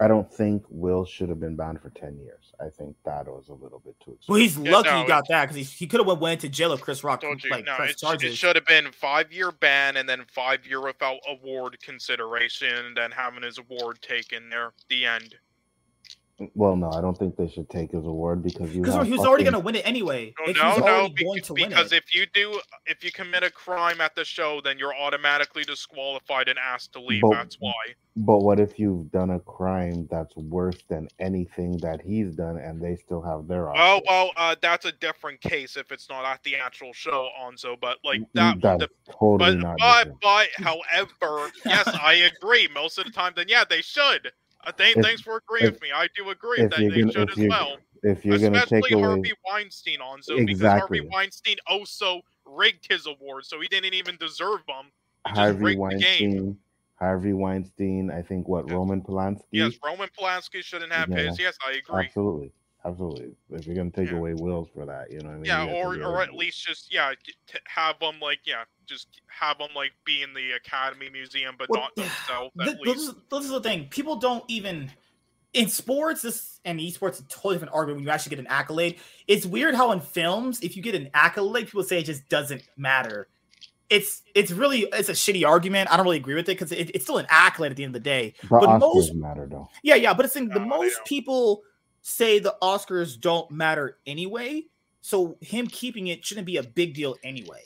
I 0.00 0.08
don't 0.08 0.32
think 0.32 0.64
Will 0.68 1.04
should 1.04 1.28
have 1.28 1.38
been 1.38 1.54
banned 1.54 1.80
for 1.80 1.90
ten 1.90 2.18
years. 2.18 2.52
I 2.60 2.68
think 2.70 2.96
that 3.04 3.26
was 3.26 3.48
a 3.48 3.54
little 3.54 3.80
bit 3.84 3.94
too. 4.04 4.18
Well, 4.28 4.38
he's 4.38 4.58
Yeah, 4.58 4.72
lucky 4.72 4.90
no, 4.90 5.02
he 5.02 5.06
got 5.06 5.28
that 5.28 5.42
because 5.42 5.56
he, 5.56 5.62
he 5.62 5.86
could 5.86 6.00
have 6.00 6.06
went, 6.06 6.20
went 6.20 6.40
to 6.40 6.48
jail 6.48 6.72
if 6.72 6.80
Chris 6.80 7.04
Rock 7.04 7.20
Told 7.20 7.42
you, 7.42 7.50
like 7.50 7.64
no, 7.64 7.76
pressed 7.76 7.94
it, 7.94 7.98
charges. 7.98 8.32
it 8.32 8.36
should 8.36 8.56
have 8.56 8.66
been 8.66 8.90
five 8.92 9.32
year 9.32 9.52
ban 9.52 9.96
and 9.96 10.08
then 10.08 10.24
five 10.28 10.66
year 10.66 10.80
without 10.80 11.18
award 11.28 11.76
consideration, 11.82 12.74
and 12.74 12.96
then 12.96 13.10
having 13.10 13.42
his 13.42 13.58
award 13.58 14.00
taken 14.02 14.48
there. 14.48 14.72
The 14.88 15.06
end. 15.06 15.34
Well, 16.54 16.76
no, 16.76 16.90
I 16.90 17.00
don't 17.00 17.16
think 17.16 17.36
they 17.36 17.48
should 17.48 17.68
take 17.70 17.92
his 17.92 18.04
award 18.04 18.42
because 18.42 18.74
you. 18.74 18.82
Because 18.82 18.96
have 18.96 19.06
he 19.06 19.12
was 19.12 19.20
already 19.20 19.44
going 19.44 19.54
to 19.54 19.60
win 19.60 19.74
it 19.76 19.86
anyway. 19.86 20.34
No, 20.40 20.50
If 20.50 20.56
no, 20.56 20.70
he's 20.70 20.78
no, 20.78 20.84
already 20.86 21.24
going 21.24 21.42
to 21.42 21.54
because 21.54 21.92
it. 21.92 21.96
if 22.04 22.14
you 22.14 22.26
do, 22.34 22.60
if 22.86 23.04
you 23.04 23.12
commit 23.12 23.42
a 23.42 23.50
crime 23.50 24.00
at 24.00 24.14
the 24.14 24.24
show, 24.24 24.60
then 24.62 24.78
you're 24.78 24.94
automatically 24.94 25.64
disqualified 25.64 26.48
and 26.48 26.58
asked 26.58 26.92
to 26.94 27.00
leave. 27.00 27.22
But- 27.22 27.32
That's 27.32 27.56
why. 27.60 27.72
But 28.14 28.40
what 28.40 28.60
if 28.60 28.78
you've 28.78 29.10
done 29.10 29.30
a 29.30 29.40
crime 29.40 30.06
that's 30.10 30.36
worse 30.36 30.76
than 30.90 31.08
anything 31.18 31.78
that 31.78 32.02
he's 32.02 32.34
done, 32.34 32.58
and 32.58 32.78
they 32.82 32.94
still 32.96 33.22
have 33.22 33.48
their 33.48 33.70
Well, 33.72 33.96
Oscar? 33.96 34.04
well, 34.06 34.30
uh, 34.36 34.54
that's 34.60 34.84
a 34.84 34.92
different 34.92 35.40
case 35.40 35.78
if 35.78 35.90
it's 35.90 36.10
not 36.10 36.26
at 36.26 36.42
the 36.42 36.56
actual 36.56 36.92
show, 36.92 37.30
Onzo. 37.42 37.74
But 37.80 37.98
like 38.04 38.20
Mm, 38.20 38.26
that, 38.34 38.60
that's 38.60 38.80
the, 38.80 38.88
totally 39.18 39.56
but 39.56 39.58
not. 39.60 39.78
but 39.78 39.98
different. 40.04 40.20
but 40.20 40.48
however, 40.58 41.50
yes, 41.64 41.88
I 41.88 42.30
agree. 42.36 42.68
Most 42.74 42.98
of 42.98 43.06
the 43.06 43.12
time, 43.12 43.32
then 43.34 43.46
yeah, 43.48 43.64
they 43.68 43.80
should. 43.80 44.30
Uh, 44.64 44.72
th- 44.72 44.96
If- 44.96 45.04
thanks 45.04 45.20
for 45.22 45.36
agreeing 45.36 45.66
if- 45.66 45.72
with 45.74 45.82
me. 45.82 45.90
I 45.92 46.08
do 46.16 46.30
agree 46.30 46.62
that 46.62 46.70
they 46.76 46.88
gonna- 46.88 47.12
should 47.12 47.30
as 47.30 47.36
well. 47.48 47.78
if 48.04 48.24
you're 48.24 48.38
gonna 48.38 48.58
Especially 48.58 48.82
take 48.82 48.92
away, 48.92 49.02
Harvey 49.02 49.32
Weinstein, 49.46 49.98
Onzo, 50.00 50.36
because 50.36 50.50
Exactly. 50.50 50.98
Harvey 50.98 51.08
Weinstein 51.12 51.56
also 51.66 52.22
rigged 52.44 52.86
his 52.88 53.06
award, 53.06 53.44
so 53.46 53.60
he 53.60 53.68
didn't 53.68 53.94
even 53.94 54.16
deserve 54.16 54.64
them. 54.66 54.86
He 55.28 55.32
Harvey. 55.34 55.76
Weinstein, 55.76 56.58
Harvey 56.98 57.32
Weinstein, 57.32 58.10
I 58.10 58.22
think 58.22 58.46
what 58.48 58.68
Yeah. 58.68 58.74
Roman 58.74 59.02
Polanski. 59.02 59.46
Yes, 59.50 59.74
Roman 59.84 60.08
Polanski 60.18 60.62
shouldn't 60.62 60.92
have 60.92 61.08
Yeah. 61.10 61.16
his. 61.30 61.38
Yes, 61.38 61.56
I 61.66 61.72
agree. 61.72 62.04
absolutely, 62.04 62.52
absolutely. 62.84 63.32
If 63.50 63.66
you're 63.66 63.76
gonna 63.76 63.90
take 63.90 64.10
Yeah. 64.10 64.16
away 64.16 64.34
wills 64.34 64.68
for 64.74 64.86
that, 64.86 65.10
you 65.10 65.20
know 65.20 65.28
what 65.28 65.34
I 65.34 65.36
mean? 65.36 65.44
Yeah, 65.46 65.62
You 65.64 65.68
have 65.68 65.94
to 65.98 66.04
or 66.04 66.14
or 66.16 66.22
at 66.22 66.34
least 66.34 66.66
just 66.66 66.92
yeah, 66.92 67.12
g- 67.22 67.34
t- 67.46 67.58
have 67.66 67.98
them 68.00 68.16
like 68.20 68.40
yeah, 68.44 68.64
just 68.86 69.08
have 69.28 69.58
them 69.58 69.68
like 69.74 69.92
be 70.04 70.22
in 70.22 70.34
the 70.34 70.52
Academy 70.52 71.08
Museum, 71.10 71.54
but 71.58 71.68
Well, 71.70 71.80
not 71.82 71.94
themselves 71.96 72.50
at 72.60 72.66
Th- 72.66 72.78
least. 72.80 72.98
this, 72.98 73.08
is, 73.08 73.14
this 73.30 73.44
is 73.44 73.50
the 73.50 73.60
thing. 73.60 73.88
People 73.88 74.16
don't 74.16 74.44
even 74.48 74.90
in 75.52 75.68
sports. 75.68 76.22
This 76.22 76.60
and 76.64 76.78
esports 76.80 77.20
a 77.20 77.24
totally 77.28 77.54
different 77.56 77.74
argument 77.74 77.98
when 77.98 78.04
you 78.06 78.10
actually 78.10 78.30
get 78.30 78.38
an 78.38 78.46
accolade. 78.48 78.98
It's 79.28 79.44
weird 79.46 79.74
how 79.74 79.92
in 79.92 80.00
films, 80.00 80.60
if 80.62 80.76
you 80.76 80.82
get 80.82 80.94
an 80.94 81.10
accolade, 81.14 81.66
people 81.66 81.82
say 81.82 81.98
it 82.00 82.04
just 82.04 82.28
doesn't 82.28 82.62
matter. 82.76 83.28
It's 83.90 84.22
it's 84.34 84.50
really 84.50 84.86
it's 84.92 85.10
a 85.10 85.12
shitty 85.12 85.46
argument. 85.46 85.92
I 85.92 85.98
don't 85.98 86.06
really 86.06 86.16
agree 86.16 86.34
with 86.34 86.48
it 86.48 86.58
because 86.58 86.72
it, 86.72 86.90
it's 86.94 87.04
still 87.04 87.18
an 87.18 87.26
accolade 87.28 87.72
at 87.72 87.76
the 87.76 87.84
end 87.84 87.94
of 87.94 88.02
the 88.02 88.08
day. 88.08 88.32
But, 88.48 88.60
but 88.62 88.78
most- 88.78 89.14
matter 89.14 89.46
though. 89.46 89.68
Yeah, 89.82 89.96
yeah, 89.96 90.14
but 90.14 90.24
it's 90.24 90.34
in, 90.36 90.48
the 90.48 90.54
No, 90.54 90.60
they 90.60 90.66
most 90.66 90.96
don't. 90.96 91.06
people 91.06 91.62
say 92.02 92.38
the 92.38 92.56
Oscars 92.60 93.18
don't 93.18 93.50
matter 93.50 93.98
anyway. 94.06 94.64
So 95.00 95.36
him 95.40 95.66
keeping 95.66 96.08
it 96.08 96.24
shouldn't 96.24 96.46
be 96.46 96.58
a 96.58 96.62
big 96.62 96.94
deal 96.94 97.16
anyway. 97.24 97.62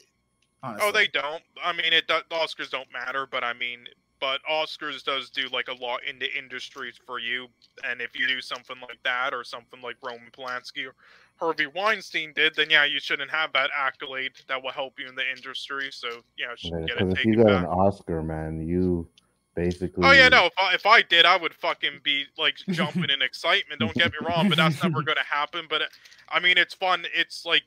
Honestly. 0.62 0.88
Oh, 0.88 0.92
they 0.92 1.06
don't. 1.08 1.42
I 1.62 1.72
mean, 1.72 1.92
it 1.92 2.06
do- 2.08 2.20
the 2.30 2.36
Oscars 2.36 2.70
don't 2.70 2.90
matter, 2.92 3.26
but 3.30 3.44
I 3.44 3.52
mean, 3.52 3.86
but 4.20 4.40
Oscars 4.50 5.04
does 5.04 5.28
do 5.28 5.48
like 5.48 5.68
a 5.68 5.74
lot 5.74 6.00
in 6.08 6.18
the 6.18 6.34
industries 6.36 6.98
for 7.06 7.18
you. 7.18 7.48
And 7.84 8.00
if 8.00 8.18
you 8.18 8.26
do 8.26 8.40
something 8.40 8.76
like 8.80 8.98
that, 9.04 9.34
or 9.34 9.44
something 9.44 9.80
like 9.82 9.96
Roman 10.02 10.30
Polanski 10.30 10.86
or 10.86 10.94
Harvey 11.36 11.66
Weinstein 11.66 12.32
did, 12.34 12.54
then 12.54 12.70
yeah, 12.70 12.84
you 12.84 12.98
shouldn't 12.98 13.30
have 13.30 13.52
that 13.52 13.70
accolade 13.76 14.32
that 14.48 14.62
will 14.62 14.72
help 14.72 14.98
you 14.98 15.06
in 15.06 15.14
the 15.14 15.30
industry. 15.30 15.90
So 15.92 16.22
yeah, 16.38 16.54
should 16.56 16.86
get 16.86 16.98
Because 16.98 17.12
it 17.12 17.18
if 17.18 17.24
you 17.26 17.36
got 17.36 17.46
back. 17.46 17.64
an 17.64 17.66
Oscar, 17.66 18.22
man, 18.22 18.66
you 18.66 19.06
basically. 19.56 20.04
Oh 20.06 20.12
yeah, 20.12 20.28
no. 20.28 20.46
If 20.46 20.52
I, 20.58 20.74
if 20.74 20.86
I 20.86 21.02
did, 21.02 21.24
I 21.24 21.36
would 21.36 21.54
fucking 21.54 22.00
be 22.04 22.24
like 22.38 22.56
jumping 22.70 23.10
in 23.10 23.22
excitement. 23.22 23.80
Don't 23.80 23.94
get 23.94 24.12
me 24.12 24.18
wrong, 24.26 24.48
but 24.48 24.56
that's 24.56 24.80
never 24.82 25.02
going 25.02 25.16
to 25.16 25.24
happen. 25.28 25.66
But 25.68 25.82
uh, 25.82 25.86
I 26.28 26.38
mean, 26.38 26.58
it's 26.58 26.74
fun. 26.74 27.04
It's 27.14 27.44
like 27.44 27.62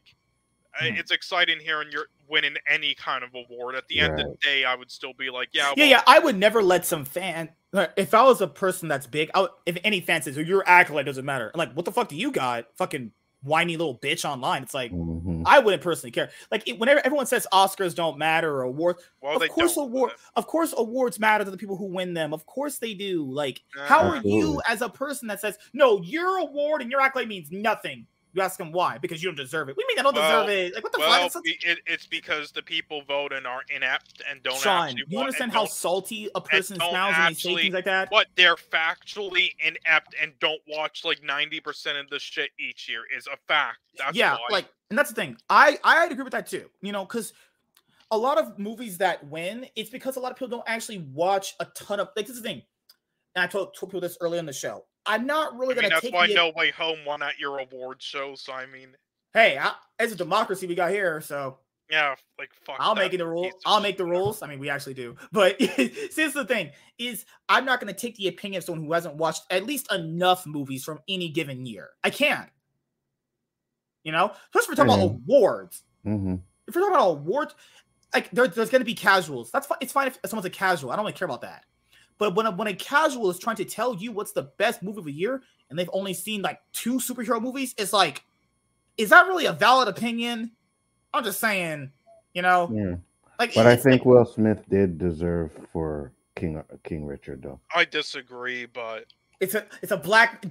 uh, 0.79 0.85
Hmm. 0.85 0.95
it's 0.97 1.11
exciting 1.11 1.59
hearing 1.59 1.89
you're 1.91 2.05
winning 2.27 2.55
any 2.67 2.93
kind 2.93 3.23
of 3.23 3.31
award. 3.33 3.75
At 3.75 3.87
the 3.87 3.99
end 4.01 4.19
of 4.19 4.27
the 4.27 4.37
day, 4.41 4.63
I 4.63 4.75
would 4.75 4.91
still 4.91 5.13
be 5.17 5.29
like, 5.31 5.49
yeah, 5.51 5.73
Yeah, 5.75 5.83
well, 5.83 5.89
yeah. 5.89 6.03
I 6.05 6.19
would 6.19 6.37
never 6.37 6.61
let 6.61 6.85
some 6.85 7.03
fan. 7.05 7.49
If 7.97 8.13
I 8.13 8.23
was 8.23 8.39
a 8.39 8.47
person 8.47 8.87
that's 8.87 9.07
big, 9.07 9.31
I 9.33 9.41
would, 9.41 9.51
if 9.65 9.77
any 9.83 9.99
fan 9.99 10.21
says, 10.21 10.37
"Oh, 10.37 10.41
your 10.41 10.63
accolade 10.67 11.05
doesn't 11.07 11.25
matter," 11.25 11.51
I'm 11.53 11.57
like, 11.57 11.73
"What 11.73 11.85
the 11.85 11.91
fuck 11.91 12.07
do 12.07 12.15
you 12.15 12.31
got?" 12.31 12.65
Fucking 12.77 13.11
whiny 13.41 13.77
little 13.77 13.97
bitch 13.97 14.23
online. 14.29 14.63
It's 14.63 14.73
like 14.73 14.91
Mhm. 14.91 15.43
I 15.45 15.59
wouldn't 15.59 15.81
personally 15.81 16.11
care. 16.11 16.29
Like 16.51 16.67
it- 16.67 16.77
whenever 16.79 16.99
everyone 17.05 17.25
says 17.25 17.47
Oscars 17.53 17.95
don't 17.95 18.17
matter 18.17 18.53
or 18.53 18.63
awards, 18.63 19.01
Well, 19.21 19.41
of 19.41 19.49
course 19.49 19.75
don't, 19.75 19.85
award, 19.87 20.11
of 20.35 20.45
course 20.47 20.73
awards 20.77 21.19
matter 21.19 21.45
to 21.45 21.51
the 21.51 21.57
people 21.57 21.77
who 21.77 21.85
win 21.85 22.13
them. 22.13 22.33
Of 22.33 22.45
course 22.45 22.77
they 22.79 22.93
do. 22.93 23.23
Like, 23.31 23.61
how 23.85 23.99
are 24.01 24.21
you 24.23 24.61
as 24.67 24.81
a 24.81 24.89
person 24.89 25.27
that 25.29 25.39
says 25.39 25.57
no, 25.73 26.01
your 26.01 26.37
award 26.39 26.81
and 26.81 26.91
your 26.91 26.99
accolade 27.01 27.27
means 27.29 27.49
nothing? 27.51 28.05
You 28.33 28.43
ask 28.43 28.57
them 28.59 28.71
why 28.71 28.99
because 28.99 29.23
you 29.23 29.29
don't 29.29 29.35
deserve 29.35 29.69
it. 29.69 29.75
We 29.77 29.83
mean 29.87 29.97
I 29.99 30.03
don't 30.03 30.15
Well- 30.15 30.45
deserve 30.45 30.55
it. 30.57 30.75
Like 30.75 30.83
what 30.83 30.93
the 30.93 30.99
Well, 30.99 31.29
fuck? 31.29 31.45
It's- 31.47 31.77
it, 31.77 31.79
it's 31.87 32.05
because 32.05 32.51
the 32.51 32.61
people 32.61 33.01
vote 33.01 33.33
and 33.33 33.47
are 33.47 33.61
inept 33.75 34.21
and 34.29 34.43
don't 34.43 34.59
Sean, 34.59 34.89
actually. 34.89 35.03
you 35.07 35.17
want- 35.17 35.27
understand 35.27 35.51
and 35.51 35.57
how 35.59 35.65
salty 35.65 36.29
a 36.35 36.41
person 36.41 36.75
smells 36.75 36.93
when 37.17 37.27
they 37.29 37.33
say 37.33 37.55
things 37.55 37.73
like 37.73 37.85
that? 37.85 38.09
But 38.11 38.27
they're 38.35 38.55
factually 38.55 39.55
inept 39.59 40.15
and 40.21 40.33
don't 40.39 40.61
watch 40.67 41.03
like 41.03 41.23
ninety 41.23 41.59
percent 41.59 41.97
of 41.97 42.09
the 42.09 42.19
shit 42.19 42.51
each 42.59 42.87
year 42.87 43.01
is 43.15 43.25
a 43.27 43.37
fact. 43.47 43.79
That's 43.97 44.15
yeah, 44.15 44.33
why. 44.33 44.47
like, 44.51 44.65
and 44.89 44.97
that's 44.99 45.09
the 45.09 45.15
thing. 45.15 45.37
I 45.49 45.79
I 45.83 46.05
agree 46.05 46.23
with 46.23 46.33
that 46.33 46.47
too. 46.47 46.69
You 46.81 46.91
know, 46.91 47.05
because 47.05 47.33
a 48.11 48.17
lot 48.17 48.37
of 48.37 48.57
movies 48.59 48.97
that 48.99 49.25
win, 49.27 49.67
it's 49.75 49.89
because 49.89 50.17
a 50.17 50.19
lot 50.19 50.31
of 50.31 50.37
people 50.37 50.49
don't 50.57 50.67
actually 50.69 50.99
watch 51.13 51.55
a 51.59 51.65
ton 51.65 51.99
of. 51.99 52.09
Like 52.15 52.27
this 52.27 52.35
is 52.35 52.41
the 52.43 52.47
thing, 52.49 52.61
and 53.35 53.43
I 53.43 53.47
told, 53.47 53.75
told 53.75 53.89
people 53.91 54.01
this 54.01 54.17
earlier 54.21 54.39
in 54.39 54.45
the 54.45 54.53
show. 54.53 54.85
I'm 55.05 55.25
not 55.25 55.57
really 55.57 55.73
I 55.73 55.75
mean, 55.75 55.81
gonna 55.83 55.89
that's 55.95 56.01
take 56.03 56.13
why 56.13 56.27
the. 56.27 56.35
No 56.35 56.51
Way 56.55 56.71
Home 56.71 56.99
won 57.05 57.21
at 57.23 57.39
your 57.39 57.59
award 57.59 58.01
show. 58.01 58.35
So 58.35 58.53
I 58.53 58.65
mean, 58.65 58.95
Hey, 59.33 59.57
I, 59.59 59.73
it's 59.99 60.13
a 60.13 60.15
democracy 60.15 60.65
we 60.67 60.75
got 60.75 60.91
here, 60.91 61.21
so 61.21 61.59
yeah, 61.89 62.15
like 62.37 62.49
fuck. 62.65 62.75
I'll 62.79 62.95
that 62.95 63.01
make 63.01 63.13
it 63.13 63.17
the 63.17 63.27
rule. 63.27 63.43
piece 63.43 63.53
of 63.53 63.61
I'll 63.65 63.81
make 63.81 63.97
the 63.97 64.05
rules. 64.05 64.41
I 64.43 64.47
mean, 64.47 64.59
we 64.59 64.69
actually 64.69 64.93
do. 64.95 65.15
But 65.31 65.59
see, 65.61 65.87
this 65.87 66.17
is 66.17 66.33
the 66.33 66.45
thing: 66.45 66.71
is 66.97 67.25
I'm 67.47 67.65
not 67.65 67.79
going 67.79 67.93
to 67.93 67.99
take 67.99 68.15
the 68.17 68.27
opinion 68.27 68.59
of 68.59 68.63
someone 68.65 68.85
who 68.85 68.93
hasn't 68.93 69.15
watched 69.15 69.43
at 69.51 69.65
least 69.65 69.91
enough 69.91 70.45
movies 70.47 70.83
from 70.83 70.99
any 71.07 71.29
given 71.29 71.65
year. 71.65 71.89
I 72.03 72.09
can't. 72.09 72.49
You 74.03 74.11
know, 74.11 74.31
especially 74.55 74.61
if 74.73 74.79
we're 74.79 74.85
talking 74.85 74.93
about 75.03 75.11
Mhm. 75.19 75.25
awards. 75.25 75.83
Mhm. 76.05 76.41
If 76.67 76.75
we're 76.75 76.81
talking 76.81 76.95
about 76.95 77.09
awards, 77.09 77.55
like 78.13 78.31
there, 78.31 78.47
there's 78.47 78.69
going 78.69 78.81
to 78.81 78.85
be 78.85 78.95
casuals. 78.95 79.51
That's 79.51 79.67
fine. 79.67 79.77
It's 79.81 79.91
fine 79.93 80.07
if 80.07 80.17
someone's 80.25 80.45
a 80.45 80.49
casual. 80.49 80.91
I 80.91 80.95
don't 80.95 81.05
really 81.05 81.13
care 81.17 81.25
about 81.27 81.41
that. 81.41 81.65
But 82.19 82.35
when 82.35 82.45
a, 82.45 82.51
when 82.51 82.67
a 82.67 82.73
casual 82.75 83.29
is 83.31 83.39
trying 83.39 83.55
to 83.55 83.65
tell 83.65 83.95
you 83.95 84.11
what's 84.11 84.33
the 84.33 84.43
best 84.43 84.83
movie 84.83 84.99
of 84.99 85.05
the 85.05 85.11
year, 85.11 85.41
and 85.69 85.79
they've 85.79 85.89
only 85.93 86.13
seen 86.13 86.41
like 86.43 86.59
two 86.73 86.95
superhero 86.99 87.41
movies, 87.41 87.73
it's 87.77 87.93
like, 87.93 88.23
is 88.97 89.09
that 89.09 89.25
really 89.25 89.45
a 89.45 89.53
valid 89.53 89.87
opinion? 89.87 90.51
I'm 91.13 91.23
just 91.23 91.39
saying, 91.39 91.91
you 92.33 92.41
know, 92.43 92.69
Yeah. 92.71 92.95
like. 93.39 93.55
But 93.55 93.65
I 93.65 93.75
think 93.75 94.01
like- 94.01 94.05
Will 94.05 94.25
Smith 94.25 94.63
did 94.69 94.97
deserve 94.99 95.51
for 95.71 96.11
King 96.35 96.61
King 96.83 97.05
Richard 97.05 97.41
though. 97.41 97.59
I 97.73 97.85
disagree, 97.85 98.65
but 98.65 99.05
it's 99.39 99.55
a 99.55 99.65
it's 99.81 99.91
a 99.91 99.97
black. 99.97 100.45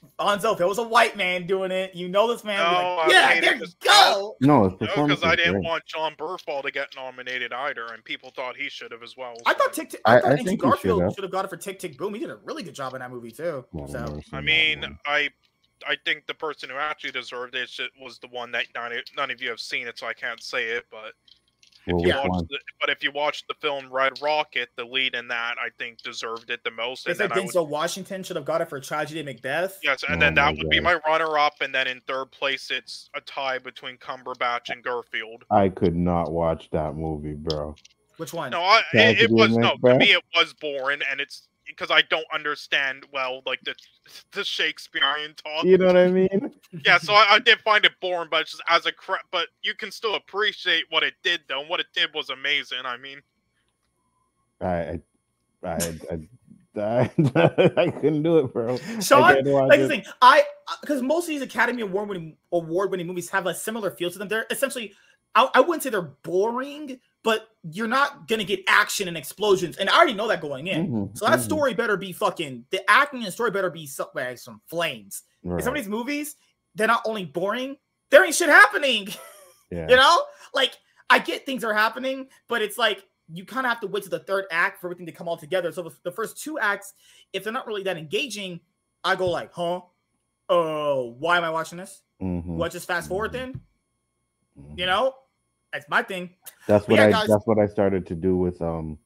D- 0.00 0.08
Onzo, 0.18 0.54
if 0.54 0.60
it 0.60 0.66
was 0.66 0.78
a 0.78 0.82
white 0.82 1.16
man 1.16 1.46
doing 1.46 1.70
it, 1.70 1.94
you 1.94 2.08
know 2.08 2.30
this 2.32 2.44
man. 2.44 2.58
would 2.58 2.64
No, 2.72 2.72
like, 2.72 2.84
oh, 2.86 2.98
I 3.00 3.08
yeah, 3.10 3.28
mean, 3.34 3.40
there 3.42 3.56
you 3.56 3.66
go. 3.84 4.36
No, 4.40 4.64
his 4.70 4.72
no, 4.80 4.86
because 4.96 5.24
I 5.24 5.36
didn't 5.36 5.52
great. 5.54 5.64
want 5.64 5.84
Jon 5.86 6.14
Bernthal 6.16 6.62
to 6.62 6.70
get 6.70 6.88
nominated 6.96 7.52
either, 7.52 7.86
and 7.92 8.04
people 8.04 8.30
thought 8.34 8.56
he 8.56 8.68
should 8.68 8.92
have 8.92 9.02
as 9.02 9.16
well. 9.16 9.34
I 9.46 9.54
thought 9.54 9.72
Tick 9.72 9.90
Tick. 9.90 10.00
I- 10.04 10.16
I 10.16 10.20
thought 10.20 10.26
I 10.26 10.30
Andrew 10.32 10.44
think 10.44 10.48
he 10.48 10.52
should 10.56 10.60
Garfield 10.72 11.02
have. 11.02 11.12
should 11.14 11.24
have 11.24 11.32
got 11.32 11.44
it 11.44 11.48
for 11.48 11.56
Tick 11.56 11.78
Tick 11.78 11.96
Boom. 11.98 12.14
He 12.14 12.20
did 12.20 12.30
a 12.30 12.36
really 12.44 12.62
good 12.62 12.74
job 12.74 12.94
in 12.94 13.00
that 13.00 13.10
movie 13.10 13.30
too. 13.32 13.64
Well, 13.72 13.88
So 13.88 14.20
I 14.32 14.40
mean. 14.40 14.98
I 15.06 15.30
I 15.86 15.94
think 16.06 16.26
the 16.26 16.32
person 16.32 16.70
who 16.70 16.76
actually 16.76 17.10
deserved 17.10 17.54
it 17.54 17.70
was 18.00 18.18
the 18.18 18.28
one 18.28 18.50
that 18.52 18.64
none, 18.74 18.92
of- 18.92 19.04
none 19.14 19.30
of 19.30 19.42
you 19.42 19.50
have 19.50 19.60
seen 19.60 19.86
it, 19.86 19.98
so 19.98 20.06
I 20.06 20.14
can't 20.14 20.42
say 20.42 20.64
it. 20.70 20.86
But 20.90 21.00
Well, 21.02 21.12
if 21.86 22.06
you 22.06 22.14
watch 22.14 22.44
the, 22.48 22.58
but 22.80 22.90
if 22.90 23.02
you 23.02 23.12
watch 23.12 23.44
the 23.48 23.54
film 23.54 23.92
Red 23.92 24.20
Rocket, 24.20 24.70
the 24.76 24.84
lead 24.84 25.14
in 25.14 25.28
that 25.28 25.56
I 25.58 25.68
think 25.78 26.02
deserved 26.02 26.50
it 26.50 26.62
the 26.64 26.70
most. 26.70 27.04
they 27.04 27.12
And 27.12 27.18
said 27.18 27.30
then 27.30 27.38
I 27.38 27.40
would, 27.42 27.50
Denzel 27.50 27.68
Washington 27.68 28.22
should 28.22 28.36
have 28.36 28.44
got 28.44 28.60
it 28.60 28.68
for 28.68 28.80
Tragedy 28.80 29.20
of 29.20 29.26
Macbeth. 29.26 29.78
yes, 29.82 30.02
and 30.08 30.16
Oh 30.16 30.20
then 30.20 30.34
my 30.34 30.42
that 30.42 30.58
would 30.58 30.68
be 30.68 30.80
my 30.80 30.98
runner-up, 31.06 31.54
and 31.60 31.74
then 31.74 31.86
in 31.86 32.00
third 32.06 32.30
place 32.32 32.70
it's 32.70 33.10
a 33.14 33.20
tie 33.20 33.58
between 33.58 33.96
Cumberbatch 33.98 34.68
and 34.68 34.82
Garfield. 34.82 35.44
I 35.50 35.68
could 35.68 35.96
not 35.96 36.32
watch 36.32 36.68
that 36.70 36.94
movie, 36.94 37.34
bro. 37.34 37.74
Which 38.16 38.32
one? 38.32 38.50
No, 38.50 38.62
I, 38.62 38.82
it, 38.94 39.20
it 39.20 39.24
of 39.26 39.30
was 39.32 39.56
no 39.56 39.74
to 39.84 39.98
me 39.98 40.12
it 40.12 40.22
was 40.34 40.54
boring, 40.54 41.00
and 41.10 41.20
it's 41.20 41.48
because 41.66 41.90
I 41.90 42.02
don't 42.02 42.26
understand 42.32 43.04
well 43.12 43.42
like 43.46 43.60
the 43.62 43.74
the 44.32 44.44
Shakespearean 44.44 45.34
talk. 45.34 45.64
You 45.64 45.78
know 45.78 45.86
what 45.86 45.96
I 45.96 46.08
mean? 46.08 46.52
yeah, 46.84 46.98
so 46.98 47.12
I, 47.12 47.34
I 47.34 47.38
did 47.38 47.60
find 47.60 47.84
it 47.84 47.92
boring, 48.00 48.28
but 48.30 48.42
it's 48.42 48.52
just 48.52 48.62
as 48.68 48.86
a 48.86 48.92
cra- 48.92 49.18
but 49.30 49.48
you 49.62 49.74
can 49.74 49.90
still 49.90 50.14
appreciate 50.14 50.84
what 50.90 51.02
it 51.02 51.14
did 51.22 51.40
though. 51.48 51.60
And 51.60 51.68
what 51.68 51.80
it 51.80 51.86
did 51.94 52.10
was 52.14 52.30
amazing. 52.30 52.78
I 52.84 52.96
mean, 52.96 53.20
I, 54.60 54.66
I, 54.66 55.00
I, 55.64 55.94
I, 56.10 56.28
I, 57.36 57.72
I 57.76 57.90
couldn't 57.90 58.22
do 58.22 58.38
it, 58.38 58.52
bro. 58.52 58.76
Sean, 59.00 59.22
I 59.22 59.40
like 59.40 59.80
the 59.80 59.88
thing, 59.88 60.04
I 60.20 60.44
because 60.80 61.02
most 61.02 61.24
of 61.24 61.28
these 61.28 61.42
Academy 61.42 61.82
Award 61.82 62.08
winning 62.08 62.36
award 62.52 62.90
winning 62.90 63.06
movies 63.06 63.30
have 63.30 63.46
a 63.46 63.54
similar 63.54 63.90
feel 63.90 64.10
to 64.10 64.18
them. 64.18 64.28
They're 64.28 64.46
essentially 64.50 64.92
I, 65.36 65.48
I 65.54 65.60
wouldn't 65.60 65.82
say 65.84 65.90
they're 65.90 66.00
boring, 66.02 66.98
but 67.22 67.48
you're 67.70 67.86
not 67.86 68.26
gonna 68.26 68.42
get 68.44 68.60
action 68.66 69.06
and 69.06 69.16
explosions. 69.16 69.76
And 69.76 69.88
I 69.90 69.96
already 69.96 70.14
know 70.14 70.26
that 70.28 70.40
going 70.40 70.66
in. 70.68 70.88
Mhm, 70.90 71.18
So 71.18 71.26
that 71.26 71.38
mhm. 71.40 71.42
story 71.42 71.74
better 71.74 71.96
be 71.96 72.12
fucking 72.12 72.64
the 72.70 72.88
acting 72.90 73.22
and 73.22 73.32
story 73.32 73.50
better 73.50 73.70
be 73.70 73.86
some, 73.86 74.08
like 74.14 74.38
some 74.38 74.60
flames. 74.66 75.22
In 75.44 75.50
Right. 75.52 75.62
some 75.62 75.74
of 75.76 75.78
these 75.82 75.88
movies, 75.88 76.36
they're 76.74 76.86
not 76.88 77.02
only 77.04 77.24
boring, 77.24 77.76
there 78.10 78.24
ain't 78.24 78.34
shit 78.34 78.48
happening. 78.48 79.08
yeah. 79.70 79.88
you 79.88 79.96
know, 79.96 80.22
like 80.54 80.76
I 81.10 81.18
get 81.20 81.44
things 81.46 81.62
are 81.64 81.74
happening, 81.74 82.28
but 82.48 82.62
it's 82.62 82.78
like 82.78 83.04
you 83.28 83.44
kind 83.44 83.66
of 83.66 83.70
have 83.70 83.80
to 83.80 83.88
wait 83.88 84.04
to 84.04 84.08
the 84.08 84.20
third 84.20 84.46
act 84.50 84.80
for 84.80 84.86
everything 84.86 85.06
to 85.06 85.12
come 85.12 85.28
all 85.28 85.36
together. 85.36 85.70
So 85.72 85.82
the- 85.82 85.96
the 86.04 86.12
first 86.12 86.36
two 86.42 86.58
acts, 86.58 86.94
if 87.32 87.44
they're 87.44 87.52
not 87.52 87.66
really 87.66 87.82
that 87.82 87.96
engaging, 87.96 88.60
I 89.04 89.16
go 89.16 89.28
like, 89.28 89.52
huh? 89.52 89.80
Oh, 90.48 91.16
why 91.18 91.36
am 91.36 91.44
I 91.44 91.50
watching 91.50 91.76
this? 91.78 92.02
Mhm, 92.22 92.44
What 92.46 92.70
just 92.72 92.86
fast 92.86 93.08
forward 93.08 93.32
then? 93.32 93.60
mhm. 94.58 94.78
You 94.78 94.86
know, 94.86 95.14
that's 95.76 95.88
my 95.88 96.02
thing. 96.02 96.30
That's 96.66 96.84
But 96.86 96.92
what 96.92 96.98
yeah, 97.00 97.06
I 97.06 97.10
guys- 97.12 97.28
that's 97.28 97.46
what 97.46 97.58
I 97.58 97.66
started 97.66 98.06
to 98.06 98.14
do 98.14 98.36
with 98.36 98.60
um 98.62 98.98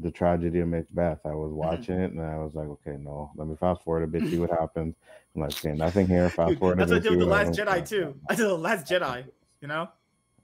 the 0.00 0.10
tragedy 0.10 0.60
of 0.60 0.68
Macbeth. 0.68 1.20
I 1.24 1.28
Mm-hmm. 1.30 1.38
was 1.38 1.52
watching 1.52 1.98
it 1.98 2.12
and 2.12 2.20
I 2.20 2.36
was 2.38 2.54
like, 2.54 2.68
okay, 2.68 2.96
no, 2.98 3.30
let 3.36 3.48
me 3.48 3.56
fast 3.56 3.82
forward 3.82 4.04
a 4.04 4.06
bit, 4.06 4.22
see 4.22 4.38
what 4.38 4.50
happens. 4.50 4.94
I'm 5.34 5.42
like, 5.42 5.52
okay, 5.64 5.72
nothing 5.76 6.06
here. 6.06 6.28
Fast 6.30 6.50
Dude, 6.50 6.58
forward. 6.60 6.80
a 6.80 6.86
that's 6.86 6.90
what 6.92 6.98
I 6.98 7.00
did 7.02 7.10
with 7.10 7.20
the 7.20 7.26
what 7.26 7.46
Last 7.46 7.56
happens. 7.58 7.82
Jedi 7.84 7.88
too. 7.88 8.14
I 8.28 8.34
did 8.34 8.46
the 8.46 8.54
Last 8.58 8.86
Jedi. 8.86 9.24
You 9.60 9.68
know, 9.68 9.88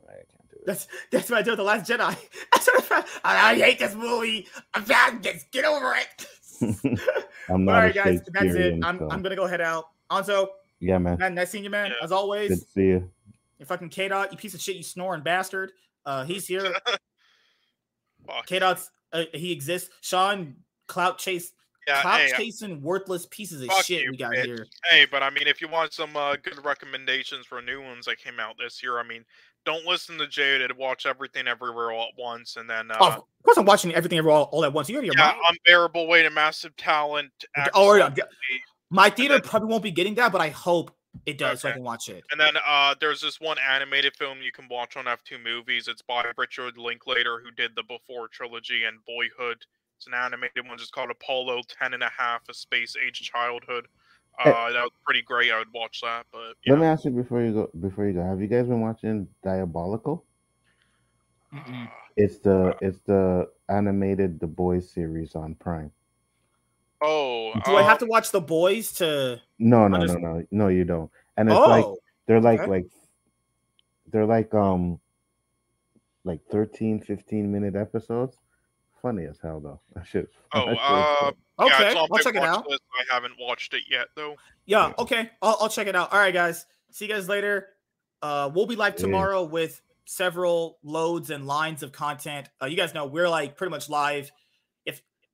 I 0.08 0.12
can't 0.12 0.50
do 0.50 0.56
it. 0.56 0.66
that's 0.66 0.88
that's 1.10 1.30
what 1.30 1.38
I 1.38 1.42
did 1.42 1.50
with 1.50 1.58
the 1.58 1.64
Last 1.64 1.88
Jedi. 1.90 2.16
I. 2.52 3.04
I, 3.24 3.50
I 3.52 3.54
hate 3.58 3.78
this 3.80 3.94
movie. 3.94 4.46
I'm 4.74 4.84
bad. 4.84 5.22
Just 5.22 5.50
get 5.50 5.64
over 5.64 5.94
it. 5.96 6.26
I'm 7.48 7.64
not 7.64 7.72
right, 7.72 7.90
a 7.90 7.94
guys, 7.94 8.20
that's 8.32 8.54
it. 8.54 8.78
I'm, 8.84 8.98
so- 8.98 9.08
I'm 9.10 9.22
gonna 9.22 9.34
go 9.36 9.46
head 9.46 9.60
out. 9.60 9.86
Anzo, 10.10 10.48
yeah, 10.80 10.98
man. 10.98 11.18
man, 11.18 11.34
nice 11.34 11.50
seeing 11.50 11.64
you, 11.64 11.70
man. 11.70 11.88
Yeah. 11.90 12.04
As 12.04 12.12
always, 12.12 12.50
Good 12.50 12.60
to 12.60 12.66
see 12.72 12.86
you. 12.86 13.10
You 13.58 13.66
fucking 13.66 13.88
K 13.88 14.08
Dot, 14.08 14.32
you 14.32 14.38
piece 14.38 14.54
of 14.54 14.60
shit, 14.60 14.76
you 14.76 14.82
snoring 14.82 15.22
bastard. 15.22 15.72
Uh, 16.04 16.24
he's 16.24 16.46
here. 16.46 16.74
K 18.46 18.58
Dot's 18.58 18.90
uh, 19.12 19.24
he 19.32 19.52
exists. 19.52 19.90
Sean, 20.00 20.56
clout 20.88 21.18
chase, 21.18 21.52
Yeah, 21.86 22.02
clout 22.02 22.20
hey, 22.20 22.32
chasing, 22.36 22.82
worthless 22.82 23.26
pieces 23.30 23.62
of 23.62 23.70
shit 23.84 24.02
you, 24.02 24.10
we 24.10 24.16
got 24.16 24.32
bitch. 24.32 24.44
here. 24.44 24.66
Hey, 24.90 25.06
but 25.10 25.22
I 25.22 25.30
mean, 25.30 25.46
if 25.46 25.60
you 25.60 25.68
want 25.68 25.92
some 25.92 26.16
uh, 26.16 26.36
good 26.36 26.62
recommendations 26.64 27.46
for 27.46 27.62
new 27.62 27.82
ones 27.82 28.06
that 28.06 28.18
came 28.18 28.40
out 28.40 28.56
this 28.58 28.82
year, 28.82 28.98
I 28.98 29.04
mean, 29.04 29.24
don't 29.64 29.86
listen 29.86 30.18
to 30.18 30.26
Jaded. 30.26 30.76
Watch 30.76 31.06
everything 31.06 31.46
everywhere 31.46 31.92
all 31.92 32.08
at 32.08 32.18
once, 32.18 32.56
and 32.56 32.68
then 32.68 32.90
uh, 32.90 32.96
Oh, 33.00 33.08
of 33.08 33.22
course, 33.44 33.56
I'm 33.56 33.64
watching 33.64 33.94
everything 33.94 34.18
every 34.18 34.32
all, 34.32 34.44
all 34.52 34.64
at 34.64 34.72
once. 34.72 34.88
You 34.88 34.96
already 34.96 35.12
yeah, 35.16 35.34
unbearable 35.48 36.06
weight 36.08 36.26
of 36.26 36.32
massive 36.32 36.76
talent. 36.76 37.30
Okay, 37.58 37.70
oh, 37.74 37.94
yeah, 37.94 38.10
my 38.90 39.10
theater 39.10 39.40
probably 39.40 39.68
won't 39.68 39.82
be 39.82 39.90
getting 39.90 40.14
that, 40.16 40.32
but 40.32 40.40
I 40.40 40.48
hope 40.50 40.94
it 41.26 41.38
does 41.38 41.60
so 41.62 41.68
I 41.68 41.72
can 41.72 41.82
watch 41.82 42.08
it. 42.08 42.24
And 42.30 42.40
then 42.40 42.54
uh, 42.66 42.94
there's 43.00 43.20
this 43.20 43.40
one 43.40 43.56
animated 43.58 44.16
film 44.16 44.38
you 44.42 44.52
can 44.52 44.68
watch 44.68 44.96
on 44.96 45.04
F2 45.04 45.42
Movies. 45.42 45.88
It's 45.88 46.02
by 46.02 46.24
Richard 46.36 46.78
Linklater, 46.78 47.40
who 47.42 47.50
did 47.50 47.72
the 47.76 47.82
Before 47.82 48.28
trilogy 48.28 48.84
and 48.84 48.98
Boyhood. 49.06 49.64
It's 49.96 50.06
an 50.06 50.14
animated 50.14 50.68
one 50.68 50.78
just 50.78 50.92
called 50.92 51.10
Apollo 51.10 51.62
10 51.80 51.94
and 51.94 52.02
a 52.02 52.10
half, 52.16 52.42
A 52.48 52.54
Space 52.54 52.94
Age 53.04 53.20
Childhood. 53.20 53.86
Hey. 54.38 54.50
Uh, 54.50 54.72
that 54.72 54.82
was 54.82 54.90
pretty 55.04 55.22
great. 55.22 55.52
I 55.52 55.58
would 55.58 55.72
watch 55.72 56.00
that, 56.02 56.26
but 56.32 56.54
yeah. 56.64 56.72
Let 56.72 56.80
me 56.80 56.86
ask 56.86 57.04
you 57.04 57.12
before 57.12 57.40
you 57.42 57.52
go. 57.52 57.70
Before 57.80 58.06
you 58.06 58.14
go, 58.14 58.24
have 58.24 58.40
you 58.40 58.48
guys 58.48 58.66
been 58.66 58.80
watching 58.80 59.28
Diabolical? 59.44 60.24
Mm-mm. 61.54 61.88
It's 62.16 62.38
the 62.38 62.76
it's 62.80 62.98
the 63.06 63.48
animated 63.68 64.40
The 64.40 64.48
Boys 64.48 64.90
series 64.90 65.36
on 65.36 65.54
Prime. 65.54 65.92
Oh, 67.02 67.52
Do 67.66 67.76
I 67.76 67.82
have 67.82 67.98
to 67.98 68.06
watch 68.06 68.30
The 68.30 68.40
Boys 68.40 68.92
to? 68.94 69.40
No, 69.58 69.88
no, 69.88 69.98
Unders- 69.98 70.20
no, 70.20 70.38
no, 70.38 70.46
no. 70.50 70.68
You 70.68 70.84
don't. 70.84 71.10
And 71.36 71.48
it's 71.48 71.56
Oh, 71.58 71.68
like 71.68 71.84
they're 72.26 72.40
like 72.40 72.60
okay. 72.60 72.70
like 72.70 72.86
they're 74.10 74.26
like 74.26 74.54
um 74.54 74.98
like 76.24 76.40
13, 76.50 77.00
15 77.00 77.52
minute 77.52 77.76
episodes. 77.76 78.36
Funny 79.02 79.24
as 79.26 79.38
hell 79.42 79.60
though. 79.60 79.80
That 79.94 80.06
shit's 80.06 80.32
Oh, 80.54 80.66
that 80.66 80.78
uh, 80.80 81.14
funny. 81.18 81.36
yeah, 81.60 81.66
okay, 81.90 81.98
I'll 82.10 82.18
check 82.18 82.34
it 82.36 82.42
out. 82.42 82.66
list. 82.68 82.82
I 83.10 83.14
haven't 83.14 83.34
watched 83.38 83.74
it 83.74 83.82
yet, 83.90 84.06
though. 84.16 84.36
Yeah, 84.64 84.88
Yeah. 84.88 84.94
okay, 85.00 85.30
I'll, 85.42 85.58
I'll 85.60 85.68
check 85.68 85.86
it 85.88 85.94
out. 85.96 86.12
All 86.12 86.18
right, 86.18 86.32
guys, 86.32 86.64
see 86.90 87.06
you 87.06 87.12
guys 87.12 87.28
later. 87.28 87.68
Uh, 88.22 88.50
we'll 88.54 88.66
be 88.66 88.76
live 88.76 88.94
Yeah. 88.96 89.02
tomorrow 89.02 89.42
with 89.44 89.82
several 90.06 90.78
loads 90.82 91.30
and 91.30 91.46
lines 91.46 91.82
of 91.82 91.92
content. 91.92 92.48
Uh, 92.62 92.66
you 92.66 92.76
guys 92.76 92.94
know 92.94 93.04
we're 93.06 93.28
like 93.28 93.56
pretty 93.56 93.70
much 93.70 93.88
live. 93.90 94.30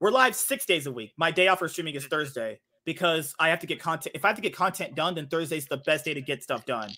If 0.01 0.05
we're 0.05 0.13
live 0.13 0.35
six 0.35 0.65
days 0.65 0.87
a 0.87 0.91
week, 0.93 1.13
my 1.19 1.31
day 1.31 1.49
off 1.49 1.59
for 1.59 1.69
streaming 1.69 1.95
is 1.95 2.07
Thursday 2.07 2.59
because 2.87 3.35
I 3.39 3.51
have 3.51 3.61
to 3.61 3.67
get 3.67 3.81
content. 3.81 4.17
If 4.17 4.25
I 4.25 4.29
have 4.29 4.37
to 4.37 4.41
get 4.41 4.57
content 4.57 4.95
done, 4.95 5.15
then 5.15 5.27
Thursday's 5.27 5.67
the 5.67 5.77
best 5.77 6.07
day 6.07 6.15
to 6.15 6.23
get 6.23 6.43
stuff 6.43 6.65
done. 6.65 6.89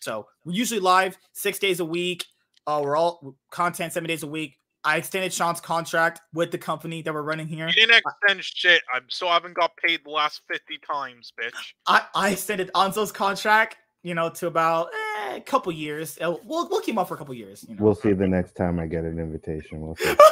So 0.00 0.28
we're 0.44 0.52
usually 0.52 0.78
live 0.78 1.18
six 1.32 1.58
days 1.58 1.80
a 1.80 1.84
week. 1.84 2.24
Uh, 2.64 2.80
we're 2.84 2.96
all 2.96 3.34
content 3.50 3.92
seven 3.92 4.06
days 4.06 4.22
a 4.22 4.28
week. 4.28 4.60
I 4.84 4.96
extended 4.98 5.32
Sean's 5.32 5.60
contract 5.60 6.20
with 6.34 6.52
the 6.52 6.58
company 6.58 7.02
that 7.02 7.12
we're 7.12 7.22
running 7.22 7.48
here. 7.48 7.66
You 7.66 7.72
didn't 7.72 8.00
extend 8.06 8.44
shit. 8.44 8.82
I'm 8.94 9.06
still 9.08 9.30
haven't 9.30 9.54
got 9.54 9.76
paid 9.76 10.04
the 10.04 10.10
last 10.10 10.42
50 10.46 10.78
times, 10.86 11.32
bitch. 11.36 11.50
I, 11.88 12.04
I 12.14 12.30
extended 12.30 12.70
Anzo's 12.76 13.10
contract, 13.10 13.76
you 14.04 14.14
know, 14.14 14.30
to 14.30 14.46
about 14.46 14.86
eh, 15.26 15.34
a 15.34 15.40
couple 15.40 15.72
years. 15.72 16.16
Uh, 16.20 16.36
We'll 16.44 16.68
we'll 16.68 16.80
keep 16.80 16.92
him 16.92 16.98
up 16.98 17.08
for 17.08 17.14
a 17.14 17.18
couple 17.18 17.34
years. 17.34 17.64
You 17.68 17.74
know. 17.74 17.82
We'll 17.82 17.96
see 17.96 18.12
the 18.12 18.28
next 18.28 18.52
time 18.52 18.78
I 18.78 18.86
get 18.86 19.02
an 19.02 19.18
invitation. 19.18 19.80
We'll 19.80 19.96
see. 19.96 20.14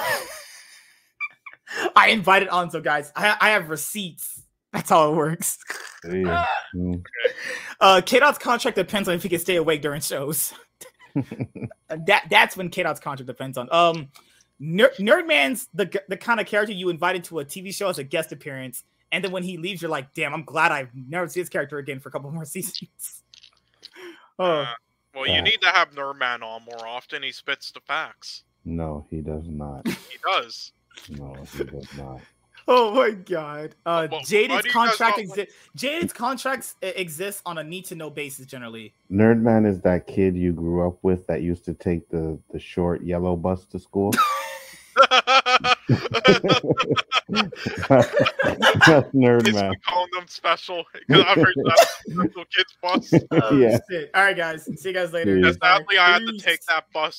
I 1.97 2.09
invited 2.09 2.49
Anzo, 2.49 2.83
guys. 2.83 3.13
I 3.17 3.37
I 3.41 3.51
have 3.51 3.69
receipts. 3.71 4.43
That's 4.73 4.91
how 4.91 5.11
it 5.13 5.17
works. 5.17 5.59
Yeah. 6.09 6.47
Uh, 7.81 8.01
K 8.05 8.19
Dot's 8.19 8.37
contract 8.39 8.77
depends 8.77 9.09
on 9.09 9.15
if 9.15 9.23
he 9.23 9.31
can 9.31 9.39
stay 9.39 9.57
awake 9.57 9.81
during 9.81 10.03
shows. 10.03 10.53
Uh, 11.17 11.23
that 12.07 12.27
that's 12.31 12.55
when 12.55 12.69
K 12.69 12.83
Dot's 12.83 13.01
contract 13.01 13.27
depends 13.27 13.57
on. 13.57 13.69
Um, 13.73 14.09
Ner- 14.59 14.93
Nerdman's 14.99 15.69
the 15.73 15.91
the 16.09 16.17
kind 16.19 16.41
of 16.41 16.47
character 16.47 16.75
you 16.75 16.91
invited 16.91 17.25
to 17.25 17.39
a 17.41 17.45
TV 17.45 17.75
show 17.75 17.89
as 17.89 17.99
a 17.99 18.05
guest 18.05 18.33
appearance, 18.33 18.85
and 19.13 19.25
then 19.25 19.33
when 19.33 19.43
he 19.43 19.57
leaves, 19.57 19.81
you're 19.81 19.91
like, 19.91 20.13
damn, 20.13 20.35
I'm 20.35 20.45
glad 20.45 20.73
I've 20.73 20.91
never 20.95 21.27
seen 21.27 21.41
this 21.41 21.49
character 21.49 21.79
again 21.79 22.01
for 22.01 22.11
a 22.11 22.13
couple 22.13 22.31
more 22.31 22.45
seasons. 22.45 23.23
oh, 24.39 24.45
Uh, 24.45 24.67
well, 25.15 25.27
you 25.27 25.41
need 25.41 25.61
to 25.63 25.69
have 25.69 25.91
Nerdman 25.93 26.43
on 26.43 26.63
more 26.67 26.87
often. 26.87 27.23
He 27.23 27.33
spits 27.33 27.71
the 27.73 27.81
facts. 27.81 28.45
No, 28.67 29.07
he 29.09 29.23
does 29.23 29.45
not. 29.49 29.89
He 29.89 30.19
does. 30.23 30.73
No, 31.09 31.35
he 31.57 31.65
does 31.65 31.87
not. 31.97 32.21
oh 32.69 32.93
my 32.95 33.11
god. 33.13 33.75
Uh, 33.87 34.07
Well, 34.11 34.21
why 34.21 34.25
Jaded's 34.25 34.63
do 34.63 34.69
you 34.69 34.75
guys 34.75 34.97
contract 34.97 35.19
not 35.19 35.27
exi- 35.39 35.49
Jaded's 35.77 36.13
contracts 36.13 36.75
e- 36.83 36.89
exist 36.89 37.43
on 37.47 37.59
a 37.59 37.65
need 37.65 37.85
to 37.87 37.95
know 37.95 38.11
basis 38.11 38.47
generally. 38.47 38.93
Nerdman 39.11 39.67
is 39.67 39.81
that 39.83 40.07
kid 40.07 40.37
you 40.37 40.53
grew 40.53 40.87
up 40.87 40.99
with 41.03 41.27
that 41.29 41.43
used 41.43 41.65
to 41.67 41.75
take 41.75 42.09
the 42.11 42.39
the 42.53 42.59
short 42.59 43.03
yellow 43.03 43.35
bus 43.37 43.65
to 43.67 43.79
school. 43.79 44.13
That's 47.31 49.07
It's 49.07 49.15
Nerdman. 49.15 49.73
calling 49.87 50.11
them 50.13 50.27
special 50.27 50.85
because 50.93 51.25
I've 51.27 51.37
heard 51.37 51.55
that 51.57 51.89
special 52.11 52.45
kids 52.55 52.77
bus. 52.83 53.13
Oh, 53.31 53.57
Yeah. 53.59 53.79
shit. 53.91 54.11
All 54.15 54.23
right, 54.25 54.37
guys. 54.37 54.65
See 54.81 54.89
you 54.91 54.95
guys 54.95 55.13
later. 55.13 55.41
Sadly, 55.53 55.99
I 55.99 56.13
had 56.15 56.23
to 56.27 56.39
take 56.39 56.65
that 56.67 56.85
bus 56.93 57.17